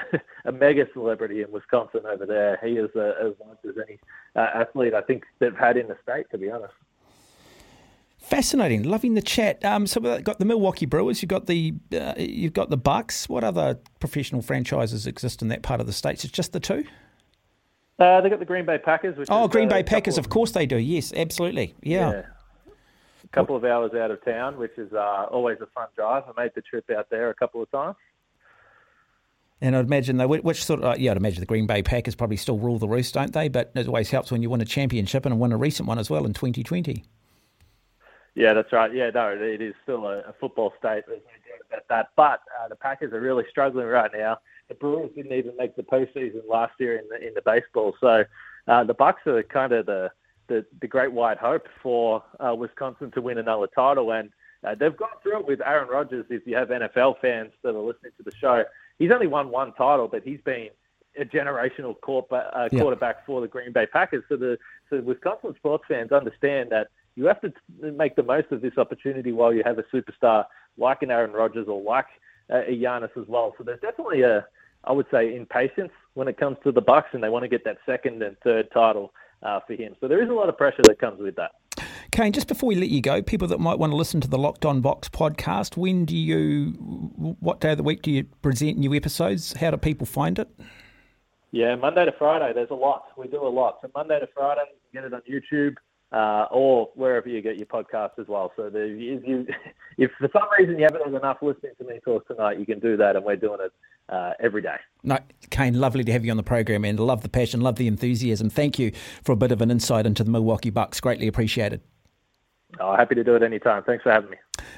a 0.45 0.51
mega 0.51 0.87
celebrity 0.93 1.41
in 1.41 1.51
Wisconsin 1.51 2.01
over 2.05 2.25
there. 2.25 2.59
He 2.63 2.73
is 2.73 2.89
as 2.95 3.33
much 3.45 3.59
as 3.67 3.75
any 3.87 3.99
uh, 4.35 4.61
athlete 4.61 4.93
I 4.93 5.01
think 5.01 5.23
they've 5.39 5.55
had 5.55 5.77
in 5.77 5.87
the 5.87 5.97
state, 6.03 6.29
to 6.31 6.37
be 6.37 6.49
honest. 6.49 6.73
Fascinating, 8.25 8.81
loving 8.81 9.13
the 9.13 9.21
chat. 9.21 9.63
Um, 9.63 9.85
so 9.85 10.01
we've 10.01 10.23
got 10.23 10.39
the 10.39 10.45
Milwaukee 10.45 10.87
Brewers, 10.87 11.21
you've 11.21 11.29
got 11.29 11.45
the 11.45 11.75
uh, 11.93 12.15
you've 12.17 12.53
got 12.53 12.71
the 12.71 12.77
Bucks. 12.77 13.29
What 13.29 13.43
other 13.43 13.77
professional 13.99 14.41
franchises 14.41 15.05
exist 15.05 15.43
in 15.43 15.49
that 15.49 15.61
part 15.61 15.79
of 15.79 15.85
the 15.85 15.93
states? 15.93 16.23
It's 16.23 16.33
just 16.33 16.51
the 16.51 16.59
two. 16.59 16.85
Uh, 17.97 18.21
they 18.21 18.29
got 18.29 18.39
the 18.39 18.45
Green 18.45 18.65
Bay 18.65 18.77
Packers. 18.77 19.17
Which 19.17 19.29
oh, 19.31 19.47
Green 19.47 19.67
uh, 19.67 19.75
Bay 19.75 19.83
Packers, 19.83 20.17
of 20.17 20.29
course 20.29 20.51
they 20.51 20.65
do. 20.65 20.77
Yes, 20.77 21.13
absolutely. 21.15 21.75
Yeah. 21.81 22.11
yeah. 22.11 22.21
A 23.23 23.27
couple 23.29 23.55
of 23.55 23.63
hours 23.63 23.93
out 23.93 24.11
of 24.11 24.23
town, 24.23 24.57
which 24.57 24.77
is 24.77 24.93
uh, 24.93 25.25
always 25.31 25.57
a 25.61 25.65
fun 25.67 25.87
drive. 25.95 26.23
I 26.27 26.41
made 26.41 26.51
the 26.55 26.61
trip 26.61 26.89
out 26.89 27.09
there 27.09 27.29
a 27.29 27.33
couple 27.33 27.61
of 27.61 27.71
times. 27.71 27.95
And 29.61 29.75
I'd 29.75 29.85
imagine 29.85 30.17
they, 30.17 30.25
which 30.25 30.63
sort 30.63 30.81
of, 30.81 30.99
yeah, 30.99 31.11
I'd 31.11 31.17
imagine 31.17 31.39
the 31.39 31.45
Green 31.45 31.65
Bay 31.65 31.81
Packers 31.81 32.13
probably 32.13 32.37
still 32.37 32.57
rule 32.57 32.77
the 32.77 32.87
roost, 32.87 33.13
don't 33.13 33.33
they? 33.33 33.47
But 33.47 33.71
it 33.73 33.87
always 33.87 34.09
helps 34.09 34.31
when 34.31 34.41
you 34.41 34.49
win 34.49 34.61
a 34.61 34.65
championship 34.65 35.25
and 35.25 35.39
win 35.39 35.53
a 35.53 35.57
recent 35.57 35.87
one 35.87 35.97
as 35.97 36.09
well 36.09 36.25
in 36.25 36.33
2020. 36.33 37.03
Yeah, 38.35 38.53
that's 38.53 38.71
right. 38.73 38.93
Yeah, 38.93 39.11
no, 39.11 39.29
it 39.29 39.61
is 39.61 39.73
still 39.81 40.05
a, 40.05 40.19
a 40.19 40.33
football 40.39 40.73
state. 40.77 41.03
There's 41.07 41.21
no 41.21 41.31
doubt 41.49 41.67
about 41.69 41.87
that. 41.87 42.07
But 42.17 42.41
uh, 42.61 42.67
the 42.67 42.75
Packers 42.75 43.13
are 43.13 43.21
really 43.21 43.45
struggling 43.49 43.87
right 43.87 44.11
now. 44.13 44.39
The 44.67 44.75
Brewers 44.75 45.11
didn't 45.15 45.33
even 45.33 45.55
make 45.57 45.75
the 45.75 45.83
postseason 45.83 46.41
last 46.49 46.73
year 46.79 46.97
in 46.97 47.07
the 47.09 47.27
in 47.27 47.33
the 47.33 47.41
baseball. 47.45 47.95
So 47.99 48.25
uh, 48.67 48.83
the 48.83 48.93
Bucks 48.93 49.21
are 49.27 49.43
kind 49.43 49.73
of 49.73 49.85
the, 49.85 50.11
the 50.47 50.65
the 50.81 50.87
great 50.87 51.11
white 51.11 51.37
hope 51.37 51.67
for 51.83 52.23
uh, 52.39 52.55
Wisconsin 52.55 53.11
to 53.11 53.21
win 53.21 53.37
another 53.37 53.67
title, 53.67 54.11
and 54.11 54.31
uh, 54.65 54.75
they've 54.75 54.95
gone 54.95 55.09
through 55.21 55.41
it 55.41 55.47
with 55.47 55.61
Aaron 55.61 55.89
Rodgers. 55.89 56.25
If 56.29 56.47
you 56.47 56.55
have 56.55 56.69
NFL 56.69 57.19
fans 57.21 57.51
that 57.63 57.75
are 57.75 57.79
listening 57.79 58.13
to 58.17 58.23
the 58.23 58.35
show, 58.35 58.63
he's 58.97 59.11
only 59.11 59.27
won 59.27 59.49
one 59.49 59.73
title, 59.73 60.07
but 60.07 60.23
he's 60.23 60.41
been 60.41 60.69
a 61.17 61.25
generational 61.25 61.95
uh, 62.31 62.69
quarterback 62.69 63.25
for 63.25 63.41
the 63.41 63.47
Green 63.47 63.71
Bay 63.71 63.85
Packers. 63.85 64.23
So 64.27 64.35
the 64.35 64.57
so 64.89 64.99
Wisconsin 65.01 65.53
sports 65.57 65.85
fans 65.87 66.11
understand 66.11 66.71
that 66.71 66.87
you 67.15 67.25
have 67.25 67.39
to 67.41 67.53
make 67.79 68.15
the 68.15 68.23
most 68.23 68.51
of 68.51 68.61
this 68.61 68.77
opportunity 68.77 69.31
while 69.31 69.53
you 69.53 69.63
have 69.65 69.79
a 69.79 69.83
superstar 69.83 70.45
like 70.77 71.01
an 71.01 71.11
Aaron 71.11 71.31
Rodgers 71.31 71.67
or 71.67 71.81
like 71.81 72.07
a 72.49 72.71
Giannis 72.71 73.15
as 73.17 73.27
well. 73.27 73.53
So 73.57 73.63
there's 73.63 73.81
definitely 73.81 74.21
a, 74.21 74.45
I 74.83 74.91
would 74.91 75.07
say, 75.11 75.35
impatience 75.35 75.91
when 76.13 76.27
it 76.27 76.37
comes 76.37 76.57
to 76.63 76.71
the 76.71 76.81
Bucks, 76.81 77.09
and 77.13 77.23
they 77.23 77.29
want 77.29 77.43
to 77.43 77.49
get 77.49 77.63
that 77.65 77.77
second 77.85 78.21
and 78.21 78.37
third 78.43 78.69
title 78.71 79.13
uh, 79.43 79.59
for 79.65 79.73
him. 79.73 79.95
So 79.99 80.07
there 80.07 80.23
is 80.23 80.29
a 80.29 80.33
lot 80.33 80.49
of 80.49 80.57
pressure 80.57 80.83
that 80.83 80.99
comes 80.99 81.19
with 81.19 81.35
that. 81.35 81.51
Kane, 82.11 82.31
just 82.31 82.47
before 82.47 82.67
we 82.67 82.75
let 82.75 82.89
you 82.89 83.01
go, 83.01 83.21
people 83.21 83.47
that 83.49 83.59
might 83.59 83.77
want 83.77 83.91
to 83.91 83.97
listen 83.97 84.21
to 84.21 84.27
the 84.29 84.37
Locked 84.37 84.65
On 84.65 84.79
Bucks 84.79 85.09
podcast, 85.09 85.75
when 85.75 86.05
do 86.05 86.15
you, 86.15 86.67
what 87.39 87.59
day 87.59 87.71
of 87.71 87.77
the 87.77 87.83
week 87.83 88.01
do 88.03 88.11
you 88.11 88.23
present 88.41 88.77
new 88.77 88.93
episodes? 88.93 89.53
How 89.53 89.71
do 89.71 89.77
people 89.77 90.05
find 90.05 90.39
it? 90.39 90.47
Yeah, 91.51 91.75
Monday 91.75 92.05
to 92.05 92.13
Friday. 92.17 92.53
There's 92.53 92.69
a 92.69 92.75
lot. 92.75 93.07
We 93.17 93.27
do 93.27 93.41
a 93.45 93.49
lot. 93.49 93.79
So 93.81 93.89
Monday 93.93 94.19
to 94.19 94.27
Friday, 94.33 94.61
you 94.71 95.01
can 95.01 95.09
get 95.09 95.11
it 95.11 95.13
on 95.13 95.21
YouTube 95.29 95.75
uh, 96.15 96.47
or 96.49 96.89
wherever 96.95 97.27
you 97.27 97.41
get 97.41 97.57
your 97.57 97.65
podcast 97.65 98.11
as 98.17 98.27
well. 98.27 98.51
So 98.55 98.69
the, 98.69 98.83
if, 98.83 99.27
you, 99.27 99.45
if 99.97 100.11
for 100.17 100.29
some 100.31 100.47
reason 100.57 100.79
you 100.79 100.85
haven't 100.85 101.03
had 101.03 101.13
enough 101.13 101.37
listening 101.41 101.73
to 101.77 101.83
me 101.83 101.99
talk 102.03 102.25
tonight, 102.27 102.57
you 102.57 102.65
can 102.65 102.79
do 102.79 102.95
that, 102.97 103.17
and 103.17 103.25
we're 103.25 103.35
doing 103.35 103.59
it 103.59 103.73
uh, 104.07 104.31
every 104.39 104.61
day. 104.61 104.77
No, 105.03 105.19
Kane, 105.49 105.73
lovely 105.73 106.05
to 106.05 106.11
have 106.13 106.23
you 106.23 106.31
on 106.31 106.37
the 106.37 106.43
program, 106.43 106.85
and 106.85 106.99
love 106.99 107.21
the 107.21 107.29
passion, 107.29 107.59
love 107.59 107.75
the 107.75 107.87
enthusiasm. 107.87 108.49
Thank 108.49 108.79
you 108.79 108.93
for 109.23 109.33
a 109.33 109.35
bit 109.35 109.51
of 109.51 109.61
an 109.61 109.69
insight 109.69 110.05
into 110.05 110.23
the 110.23 110.31
Milwaukee 110.31 110.69
Bucks. 110.69 111.01
Greatly 111.01 111.27
appreciated. 111.27 111.81
Oh, 112.79 112.95
happy 112.95 113.15
to 113.15 113.23
do 113.23 113.35
it 113.35 113.43
anytime. 113.43 113.83
Thanks 113.83 114.03
for 114.03 114.11
having 114.11 114.29
me. 114.29 114.37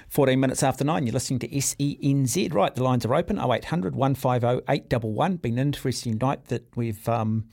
14 0.10 0.40
minutes 0.40 0.64
after 0.64 0.84
nine, 0.84 1.06
you're 1.06 1.14
listening 1.14 1.40
to 1.40 1.48
SENZ. 1.48 2.54
Right, 2.54 2.74
the 2.74 2.84
lines 2.84 3.06
are 3.06 3.14
open 3.14 3.40
0800 3.40 3.96
150 3.96 4.64
811. 4.70 5.38
Been 5.38 5.54
an 5.54 5.68
interesting 5.68 6.18
night 6.18 6.46
that 6.46 6.66
we've 6.76 7.08
um, 7.08 7.46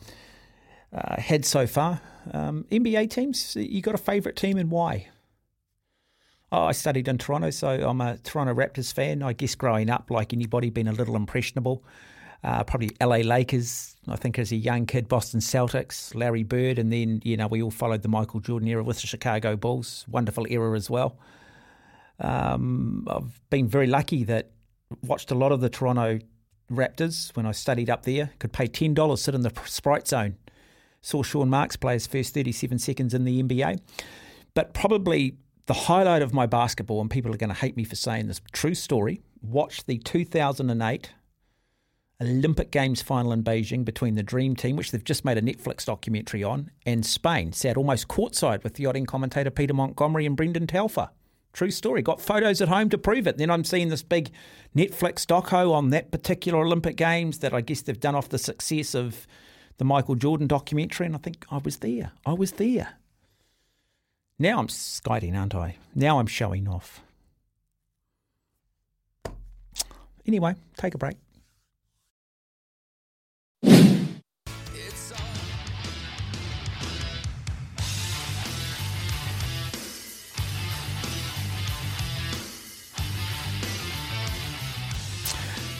uh, 0.94 1.20
had 1.20 1.44
so 1.44 1.66
far. 1.66 2.00
Um, 2.32 2.64
NBA 2.70 3.10
teams, 3.10 3.56
you 3.56 3.82
got 3.82 3.94
a 3.94 3.98
favourite 3.98 4.36
team 4.36 4.56
and 4.56 4.70
why? 4.70 5.08
Oh, 6.52 6.64
I 6.64 6.72
studied 6.72 7.08
in 7.08 7.18
Toronto, 7.18 7.50
so 7.50 7.68
I'm 7.68 8.00
a 8.00 8.16
Toronto 8.18 8.54
Raptors 8.54 8.92
fan. 8.92 9.22
I 9.22 9.32
guess 9.32 9.54
growing 9.54 9.90
up, 9.90 10.10
like 10.10 10.32
anybody, 10.32 10.70
been 10.70 10.86
a 10.86 10.92
little 10.92 11.16
impressionable. 11.16 11.84
Uh, 12.44 12.62
probably 12.62 12.90
LA 13.00 13.16
Lakers, 13.16 13.96
I 14.06 14.16
think, 14.16 14.38
as 14.38 14.52
a 14.52 14.56
young 14.56 14.86
kid, 14.86 15.08
Boston 15.08 15.40
Celtics, 15.40 16.14
Larry 16.14 16.42
Bird, 16.42 16.78
and 16.78 16.92
then, 16.92 17.20
you 17.24 17.36
know, 17.36 17.46
we 17.46 17.62
all 17.62 17.70
followed 17.70 18.02
the 18.02 18.08
Michael 18.08 18.40
Jordan 18.40 18.68
era 18.68 18.84
with 18.84 19.00
the 19.00 19.06
Chicago 19.06 19.56
Bulls. 19.56 20.04
Wonderful 20.08 20.46
era 20.48 20.76
as 20.76 20.88
well. 20.88 21.18
Um, 22.20 23.06
I've 23.10 23.40
been 23.50 23.66
very 23.66 23.86
lucky 23.86 24.24
that 24.24 24.50
watched 25.02 25.30
a 25.30 25.34
lot 25.34 25.52
of 25.52 25.60
the 25.60 25.70
Toronto 25.70 26.20
Raptors 26.70 27.34
when 27.34 27.46
I 27.46 27.52
studied 27.52 27.90
up 27.90 28.04
there. 28.04 28.30
Could 28.38 28.52
pay 28.52 28.68
$10, 28.68 29.18
sit 29.18 29.34
in 29.34 29.40
the 29.40 29.52
Sprite 29.64 30.06
Zone. 30.06 30.36
Saw 31.04 31.22
Sean 31.22 31.50
Marks 31.50 31.76
play 31.76 31.92
his 31.92 32.06
first 32.06 32.32
37 32.32 32.78
seconds 32.78 33.12
in 33.12 33.24
the 33.24 33.42
NBA. 33.42 33.78
But 34.54 34.72
probably 34.72 35.36
the 35.66 35.74
highlight 35.74 36.22
of 36.22 36.32
my 36.32 36.46
basketball, 36.46 37.02
and 37.02 37.10
people 37.10 37.32
are 37.34 37.36
going 37.36 37.50
to 37.50 37.54
hate 37.54 37.76
me 37.76 37.84
for 37.84 37.94
saying 37.94 38.26
this, 38.26 38.40
true 38.52 38.74
story, 38.74 39.20
watched 39.42 39.86
the 39.86 39.98
2008 39.98 41.10
Olympic 42.22 42.70
Games 42.70 43.02
final 43.02 43.32
in 43.32 43.44
Beijing 43.44 43.84
between 43.84 44.14
the 44.14 44.22
Dream 44.22 44.56
Team, 44.56 44.76
which 44.76 44.92
they've 44.92 45.04
just 45.04 45.26
made 45.26 45.36
a 45.36 45.42
Netflix 45.42 45.84
documentary 45.84 46.42
on, 46.42 46.70
and 46.86 47.04
Spain. 47.04 47.52
Sat 47.52 47.76
almost 47.76 48.08
courtside 48.08 48.64
with 48.64 48.74
the 48.74 48.84
yachting 48.84 49.04
commentator 49.04 49.50
Peter 49.50 49.74
Montgomery 49.74 50.24
and 50.24 50.38
Brendan 50.38 50.66
Telfer. 50.66 51.10
True 51.52 51.70
story. 51.70 52.00
Got 52.00 52.22
photos 52.22 52.62
at 52.62 52.68
home 52.68 52.88
to 52.88 52.96
prove 52.96 53.26
it. 53.26 53.36
Then 53.36 53.50
I'm 53.50 53.64
seeing 53.64 53.90
this 53.90 54.02
big 54.02 54.30
Netflix 54.74 55.26
doco 55.26 55.70
on 55.70 55.90
that 55.90 56.10
particular 56.10 56.60
Olympic 56.64 56.96
Games 56.96 57.40
that 57.40 57.52
I 57.52 57.60
guess 57.60 57.82
they've 57.82 58.00
done 58.00 58.14
off 58.14 58.30
the 58.30 58.38
success 58.38 58.94
of 58.94 59.26
the 59.78 59.84
Michael 59.84 60.14
Jordan 60.14 60.46
documentary, 60.46 61.06
and 61.06 61.14
I 61.14 61.18
think 61.18 61.44
I 61.50 61.58
was 61.58 61.78
there. 61.78 62.12
I 62.24 62.32
was 62.32 62.52
there. 62.52 62.94
Now 64.38 64.58
I'm 64.58 64.68
skiting, 64.68 65.36
aren't 65.36 65.54
I? 65.54 65.76
Now 65.94 66.18
I'm 66.18 66.26
showing 66.26 66.68
off. 66.68 67.00
Anyway, 70.26 70.54
take 70.76 70.94
a 70.94 70.98
break. 70.98 71.16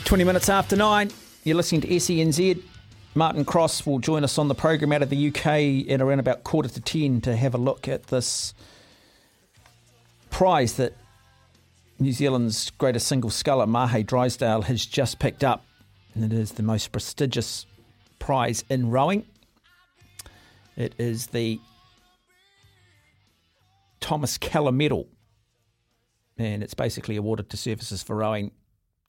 20 0.05 0.23
minutes 0.23 0.49
after 0.49 0.75
nine, 0.75 1.09
you're 1.43 1.57
listening 1.57 1.81
to 1.81 1.87
SENZ. 1.87 2.74
Martin 3.17 3.45
Cross 3.45 3.85
will 3.85 3.99
join 3.99 4.25
us 4.25 4.37
on 4.37 4.49
the 4.49 4.55
program 4.55 4.91
out 4.91 5.01
of 5.01 5.09
the 5.09 5.29
UK 5.29 5.89
at 5.89 6.01
around 6.01 6.19
about 6.19 6.43
quarter 6.43 6.67
to 6.67 6.81
10 6.81 7.21
to 7.21 7.37
have 7.37 7.55
a 7.55 7.57
look 7.57 7.87
at 7.87 8.07
this 8.07 8.53
prize 10.29 10.73
that 10.73 10.93
New 11.97 12.11
Zealand's 12.11 12.71
greatest 12.71 13.07
single 13.07 13.29
sculler, 13.29 13.65
Mahe 13.65 14.03
Drysdale, 14.03 14.63
has 14.63 14.85
just 14.85 15.17
picked 15.17 15.45
up. 15.45 15.63
And 16.13 16.25
it 16.25 16.37
is 16.37 16.51
the 16.51 16.63
most 16.63 16.91
prestigious 16.91 17.65
prize 18.19 18.65
in 18.69 18.91
rowing. 18.91 19.25
It 20.75 20.93
is 20.97 21.27
the 21.27 21.61
Thomas 24.01 24.37
Keller 24.37 24.73
Medal. 24.73 25.07
And 26.37 26.61
it's 26.61 26.73
basically 26.73 27.15
awarded 27.15 27.49
to 27.51 27.55
services 27.55 28.03
for 28.03 28.17
rowing 28.17 28.51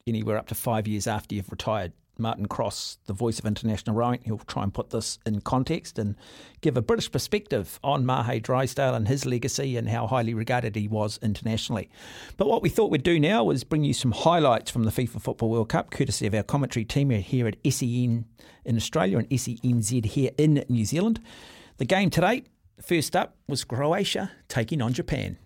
anywhere 0.07 0.37
up 0.37 0.47
to 0.47 0.55
five 0.55 0.87
years 0.87 1.07
after 1.07 1.35
you've 1.35 1.51
retired. 1.51 1.91
Martin 2.19 2.47
Cross, 2.47 2.97
the 3.05 3.13
voice 3.13 3.39
of 3.39 3.45
international 3.45 3.95
rowing, 3.95 4.19
he'll 4.23 4.37
try 4.39 4.63
and 4.63 4.73
put 4.73 4.89
this 4.89 5.19
in 5.25 5.41
context 5.41 5.97
and 5.97 6.15
give 6.61 6.77
a 6.77 6.81
British 6.81 7.11
perspective 7.11 7.79
on 7.83 8.05
Mahe 8.05 8.39
Drysdale 8.41 8.95
and 8.95 9.07
his 9.07 9.25
legacy 9.25 9.77
and 9.77 9.89
how 9.89 10.07
highly 10.07 10.33
regarded 10.33 10.75
he 10.75 10.87
was 10.87 11.19
internationally. 11.21 11.89
But 12.37 12.47
what 12.47 12.61
we 12.61 12.69
thought 12.69 12.91
we'd 12.91 13.03
do 13.03 13.19
now 13.19 13.43
was 13.43 13.63
bring 13.63 13.83
you 13.83 13.93
some 13.93 14.11
highlights 14.11 14.71
from 14.71 14.83
the 14.83 14.91
FIFA 14.91 15.21
Football 15.21 15.49
World 15.49 15.69
Cup, 15.69 15.91
courtesy 15.91 16.27
of 16.27 16.33
our 16.33 16.43
commentary 16.43 16.85
team 16.85 17.09
here 17.09 17.47
at 17.47 17.57
SEN 17.69 18.25
in 18.65 18.75
Australia 18.75 19.17
and 19.17 19.29
SENZ 19.29 20.05
here 20.05 20.31
in 20.37 20.63
New 20.69 20.85
Zealand. 20.85 21.21
The 21.77 21.85
game 21.85 22.09
today, 22.09 22.43
first 22.81 23.15
up, 23.15 23.35
was 23.47 23.63
Croatia 23.63 24.31
taking 24.47 24.81
on 24.81 24.93
Japan. 24.93 25.37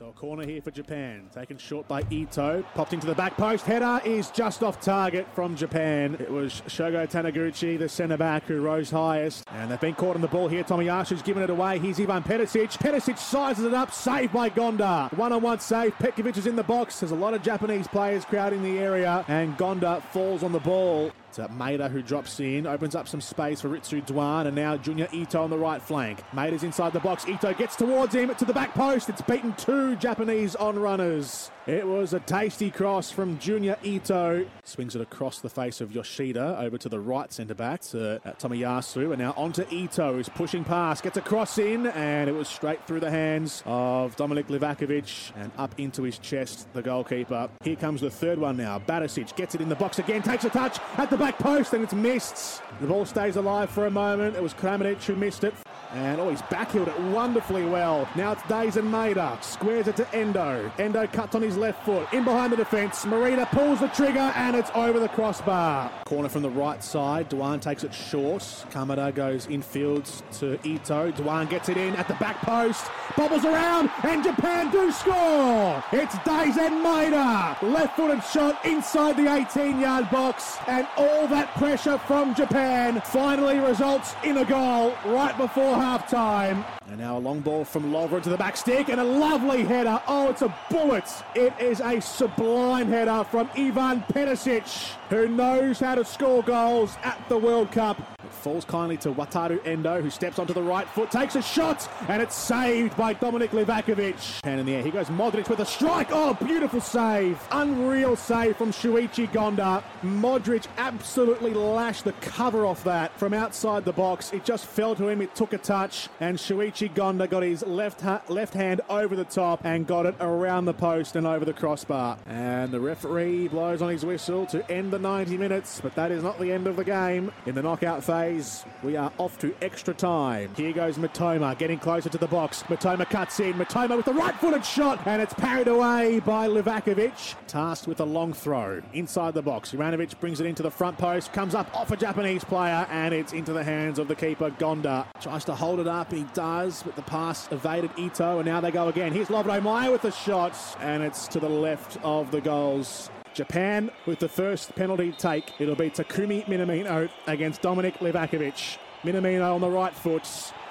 So 0.00 0.08
a 0.08 0.12
corner 0.12 0.46
here 0.46 0.62
for 0.62 0.70
Japan, 0.70 1.28
taken 1.30 1.58
short 1.58 1.86
by 1.86 2.02
Ito, 2.08 2.64
popped 2.74 2.94
into 2.94 3.06
the 3.06 3.14
back 3.14 3.36
post. 3.36 3.66
Header 3.66 4.00
is 4.02 4.30
just 4.30 4.62
off 4.62 4.80
target 4.80 5.26
from 5.34 5.54
Japan. 5.54 6.16
It 6.18 6.30
was 6.30 6.62
Shogo 6.68 7.06
Taniguchi, 7.06 7.78
the 7.78 7.86
centre 7.86 8.16
back, 8.16 8.44
who 8.44 8.62
rose 8.62 8.90
highest. 8.90 9.44
And 9.52 9.70
they've 9.70 9.78
been 9.78 9.94
caught 9.94 10.14
on 10.16 10.22
the 10.22 10.28
ball 10.28 10.48
here. 10.48 10.62
Tommy 10.62 10.86
Tomiyasu's 10.86 11.20
given 11.20 11.42
it 11.42 11.50
away. 11.50 11.78
Here's 11.78 12.00
Ivan 12.00 12.22
Perisic. 12.22 12.78
Perisic 12.78 13.18
sizes 13.18 13.66
it 13.66 13.74
up, 13.74 13.92
saved 13.92 14.32
by 14.32 14.48
Gonda. 14.48 15.12
One-on-one 15.18 15.60
save. 15.60 15.94
Petkovic 15.98 16.38
is 16.38 16.46
in 16.46 16.56
the 16.56 16.64
box. 16.64 17.00
There's 17.00 17.12
a 17.12 17.14
lot 17.14 17.34
of 17.34 17.42
Japanese 17.42 17.86
players 17.86 18.24
crowding 18.24 18.62
the 18.62 18.78
area, 18.78 19.22
and 19.28 19.54
Gonda 19.58 20.02
falls 20.14 20.42
on 20.42 20.52
the 20.52 20.60
ball. 20.60 21.12
It's 21.30 21.38
Maeda 21.38 21.88
who 21.88 22.02
drops 22.02 22.40
in, 22.40 22.66
opens 22.66 22.96
up 22.96 23.06
some 23.06 23.20
space 23.20 23.60
for 23.60 23.68
Ritsu 23.68 24.04
Doan, 24.04 24.48
and 24.48 24.56
now 24.56 24.76
Junya 24.76 25.12
Ito 25.12 25.40
on 25.40 25.50
the 25.50 25.58
right 25.58 25.80
flank. 25.80 26.24
Maeda's 26.32 26.64
inside 26.64 26.92
the 26.92 26.98
box. 26.98 27.24
Ito 27.28 27.54
gets 27.54 27.76
towards 27.76 28.12
him 28.12 28.34
to 28.34 28.44
the 28.44 28.52
back 28.52 28.74
post. 28.74 29.08
It's 29.08 29.22
beaten 29.22 29.52
two 29.52 29.94
Japanese 29.96 30.56
on 30.56 30.76
runners. 30.76 31.52
It 31.66 31.86
was 31.86 32.14
a 32.14 32.20
tasty 32.20 32.68
cross 32.68 33.12
from 33.12 33.38
Junya 33.38 33.76
Ito. 33.84 34.44
Swings 34.64 34.96
it 34.96 35.02
across 35.02 35.38
the 35.38 35.48
face 35.48 35.80
of 35.80 35.94
Yoshida 35.94 36.58
over 36.58 36.76
to 36.78 36.88
the 36.88 36.98
right 36.98 37.32
centre 37.32 37.54
back 37.54 37.82
to 37.82 38.16
uh, 38.16 38.32
Tomiyasu. 38.32 39.10
And 39.10 39.18
now 39.18 39.34
onto 39.36 39.64
Ito, 39.70 40.14
who's 40.14 40.28
pushing 40.28 40.64
past, 40.64 41.04
gets 41.04 41.16
a 41.16 41.20
cross 41.20 41.58
in, 41.58 41.86
and 41.86 42.28
it 42.28 42.32
was 42.32 42.48
straight 42.48 42.84
through 42.88 43.00
the 43.00 43.10
hands 43.10 43.62
of 43.66 44.16
Dominik 44.16 44.46
Livakovic 44.46 45.30
and 45.36 45.52
up 45.58 45.72
into 45.78 46.02
his 46.02 46.18
chest, 46.18 46.66
the 46.72 46.82
goalkeeper. 46.82 47.48
Here 47.62 47.76
comes 47.76 48.00
the 48.00 48.10
third 48.10 48.38
one 48.38 48.56
now. 48.56 48.80
Barisic 48.80 49.36
gets 49.36 49.54
it 49.54 49.60
in 49.60 49.68
the 49.68 49.76
box 49.76 50.00
again, 50.00 50.22
takes 50.22 50.44
a 50.44 50.50
touch 50.50 50.80
at 50.96 51.08
the 51.08 51.19
back 51.20 51.38
post 51.38 51.74
and 51.74 51.84
it's 51.84 51.92
missed. 51.92 52.62
The 52.80 52.86
ball 52.86 53.04
stays 53.04 53.36
alive 53.36 53.68
for 53.68 53.84
a 53.84 53.90
moment. 53.90 54.36
It 54.36 54.42
was 54.42 54.54
Kramaric 54.54 55.04
who 55.04 55.14
missed 55.14 55.44
it. 55.44 55.52
And 55.92 56.20
oh, 56.20 56.30
he's 56.30 56.40
backheeled 56.42 56.86
it 56.86 56.98
wonderfully 57.12 57.64
well. 57.64 58.08
Now 58.14 58.32
it's 58.32 58.42
Daizen 58.42 58.88
Maeda. 58.90 59.42
Squares 59.42 59.88
it 59.88 59.96
to 59.96 60.14
Endo. 60.14 60.70
Endo 60.78 61.06
cuts 61.08 61.34
on 61.34 61.42
his 61.42 61.56
left 61.56 61.84
foot. 61.84 62.06
In 62.12 62.24
behind 62.24 62.52
the 62.52 62.56
defence. 62.56 63.04
Marina 63.04 63.44
pulls 63.46 63.80
the 63.80 63.88
trigger 63.88 64.32
and 64.36 64.54
it's 64.54 64.70
over 64.74 65.00
the 65.00 65.08
crossbar. 65.08 65.90
Corner 66.04 66.28
from 66.28 66.42
the 66.42 66.50
right 66.50 66.82
side. 66.82 67.28
Doan 67.28 67.58
takes 67.58 67.82
it 67.82 67.92
short. 67.92 68.42
Kamada 68.70 69.12
goes 69.12 69.46
infield 69.48 70.04
to 70.38 70.58
Ito. 70.66 71.10
Doan 71.10 71.48
gets 71.48 71.68
it 71.68 71.76
in 71.76 71.96
at 71.96 72.06
the 72.06 72.14
back 72.14 72.36
post. 72.38 72.86
Bobbles 73.16 73.44
around 73.44 73.90
and 74.04 74.22
Japan 74.22 74.70
do 74.70 74.92
score. 74.92 75.82
It's 75.92 76.14
Daizen 76.16 76.82
Maeda. 76.84 77.60
Left 77.62 77.96
footed 77.96 78.22
shot 78.24 78.64
inside 78.64 79.16
the 79.16 79.30
18 79.32 79.80
yard 79.80 80.08
box. 80.10 80.56
And 80.68 80.86
that 81.26 81.54
pressure 81.54 81.98
from 81.98 82.34
Japan 82.34 83.00
finally 83.04 83.58
results 83.58 84.14
in 84.24 84.38
a 84.38 84.44
goal 84.44 84.94
right 85.06 85.36
before 85.36 85.74
half 85.74 86.08
time. 86.08 86.64
And 86.90 86.98
now 86.98 87.16
a 87.16 87.20
long 87.20 87.38
ball 87.38 87.64
from 87.64 87.92
Lovren 87.92 88.20
to 88.24 88.30
the 88.30 88.36
back 88.36 88.56
stick 88.56 88.88
and 88.88 89.00
a 89.00 89.04
lovely 89.04 89.62
header. 89.62 90.02
Oh, 90.08 90.28
it's 90.28 90.42
a 90.42 90.52
bullet. 90.70 91.04
It 91.36 91.54
is 91.60 91.80
a 91.80 92.00
sublime 92.00 92.88
header 92.88 93.22
from 93.30 93.48
Ivan 93.56 94.02
Perisic, 94.12 94.92
who 95.08 95.28
knows 95.28 95.78
how 95.78 95.94
to 95.94 96.04
score 96.04 96.42
goals 96.42 96.96
at 97.04 97.16
the 97.28 97.38
World 97.38 97.70
Cup. 97.70 98.00
It 98.24 98.32
falls 98.32 98.64
kindly 98.64 98.96
to 98.98 99.12
Wataru 99.12 99.64
Endo, 99.64 100.02
who 100.02 100.10
steps 100.10 100.40
onto 100.40 100.52
the 100.52 100.62
right 100.62 100.88
foot, 100.88 101.12
takes 101.12 101.36
a 101.36 101.42
shot, 101.42 101.88
and 102.08 102.20
it's 102.20 102.34
saved 102.34 102.96
by 102.96 103.14
Dominik 103.14 103.50
Livakovic. 103.50 104.42
Hand 104.42 104.58
in 104.58 104.66
the 104.66 104.74
air. 104.74 104.82
he 104.82 104.90
goes 104.90 105.06
Modric 105.06 105.48
with 105.48 105.60
a 105.60 105.66
strike. 105.66 106.08
Oh, 106.10 106.34
beautiful 106.34 106.80
save. 106.80 107.40
Unreal 107.52 108.16
save 108.16 108.56
from 108.56 108.72
Shuichi 108.72 109.30
Gonda. 109.30 109.84
Modric 110.02 110.66
absolutely 110.76 111.54
lashed 111.54 112.02
the 112.02 112.12
cover 112.14 112.66
off 112.66 112.82
that 112.82 113.16
from 113.16 113.32
outside 113.32 113.84
the 113.84 113.92
box. 113.92 114.32
It 114.32 114.44
just 114.44 114.66
fell 114.66 114.96
to 114.96 115.06
him. 115.06 115.22
It 115.22 115.36
took 115.36 115.52
a 115.52 115.58
touch, 115.58 116.08
and 116.18 116.36
Shuichi 116.36 116.79
Gonda 116.88 117.28
got 117.28 117.42
his 117.42 117.62
left, 117.66 118.00
ha- 118.00 118.22
left 118.28 118.54
hand 118.54 118.80
over 118.88 119.14
the 119.14 119.24
top 119.24 119.64
and 119.64 119.86
got 119.86 120.06
it 120.06 120.14
around 120.20 120.64
the 120.64 120.74
post 120.74 121.16
and 121.16 121.26
over 121.26 121.44
the 121.44 121.52
crossbar. 121.52 122.18
And 122.26 122.72
the 122.72 122.80
referee 122.80 123.48
blows 123.48 123.82
on 123.82 123.90
his 123.90 124.04
whistle 124.04 124.46
to 124.46 124.68
end 124.70 124.92
the 124.92 124.98
90 124.98 125.36
minutes, 125.36 125.80
but 125.80 125.94
that 125.94 126.10
is 126.10 126.22
not 126.22 126.38
the 126.38 126.52
end 126.52 126.66
of 126.66 126.76
the 126.76 126.84
game. 126.84 127.32
In 127.46 127.54
the 127.54 127.62
knockout 127.62 128.04
phase, 128.04 128.64
we 128.82 128.96
are 128.96 129.12
off 129.18 129.38
to 129.40 129.54
extra 129.62 129.94
time. 129.94 130.54
Here 130.56 130.72
goes 130.72 130.96
Mitoma 130.98 131.56
getting 131.58 131.78
closer 131.78 132.08
to 132.08 132.18
the 132.18 132.26
box. 132.28 132.62
Mitoma 132.64 133.08
cuts 133.08 133.40
in. 133.40 133.54
Mitoma 133.54 133.96
with 133.96 134.06
the 134.06 134.14
right 134.14 134.34
footed 134.36 134.64
shot, 134.64 135.00
and 135.06 135.20
it's 135.20 135.34
parried 135.34 135.68
away 135.68 136.20
by 136.20 136.48
Livakovic. 136.48 137.34
Tasked 137.46 137.86
with 137.88 138.00
a 138.00 138.04
long 138.04 138.32
throw 138.32 138.80
inside 138.92 139.34
the 139.34 139.42
box. 139.42 139.72
Ivanovic 139.72 140.18
brings 140.20 140.40
it 140.40 140.46
into 140.46 140.62
the 140.62 140.70
front 140.70 140.96
post, 140.98 141.32
comes 141.32 141.54
up 141.54 141.74
off 141.74 141.90
a 141.90 141.96
Japanese 141.96 142.44
player, 142.44 142.86
and 142.90 143.12
it's 143.14 143.32
into 143.32 143.52
the 143.52 143.64
hands 143.64 143.98
of 143.98 144.08
the 144.08 144.14
keeper, 144.14 144.50
Gonda. 144.50 145.06
Tries 145.20 145.44
to 145.46 145.54
hold 145.54 145.80
it 145.80 145.88
up, 145.88 146.12
he 146.12 146.24
does, 146.34 146.69
but 146.84 146.96
the 146.96 147.02
pass 147.02 147.50
evaded 147.50 147.90
Ito, 147.98 148.38
and 148.38 148.46
now 148.46 148.60
they 148.60 148.70
go 148.70 148.88
again. 148.88 149.12
Here's 149.12 149.28
Lovro 149.28 149.60
Majer 149.60 149.92
with 149.92 150.02
the 150.02 150.10
shot, 150.10 150.56
and 150.80 151.02
it's 151.02 151.26
to 151.28 151.40
the 151.40 151.48
left 151.48 151.98
of 152.02 152.30
the 152.30 152.40
goals. 152.40 153.10
Japan 153.34 153.90
with 154.06 154.18
the 154.18 154.28
first 154.28 154.74
penalty 154.74 155.12
take. 155.12 155.52
It'll 155.60 155.74
be 155.74 155.90
Takumi 155.90 156.44
Minamino 156.46 157.10
against 157.26 157.62
Dominik 157.62 157.94
Livakovic. 157.98 158.78
Minamino 159.02 159.54
on 159.54 159.60
the 159.60 159.70
right 159.70 159.94
foot, 159.94 160.28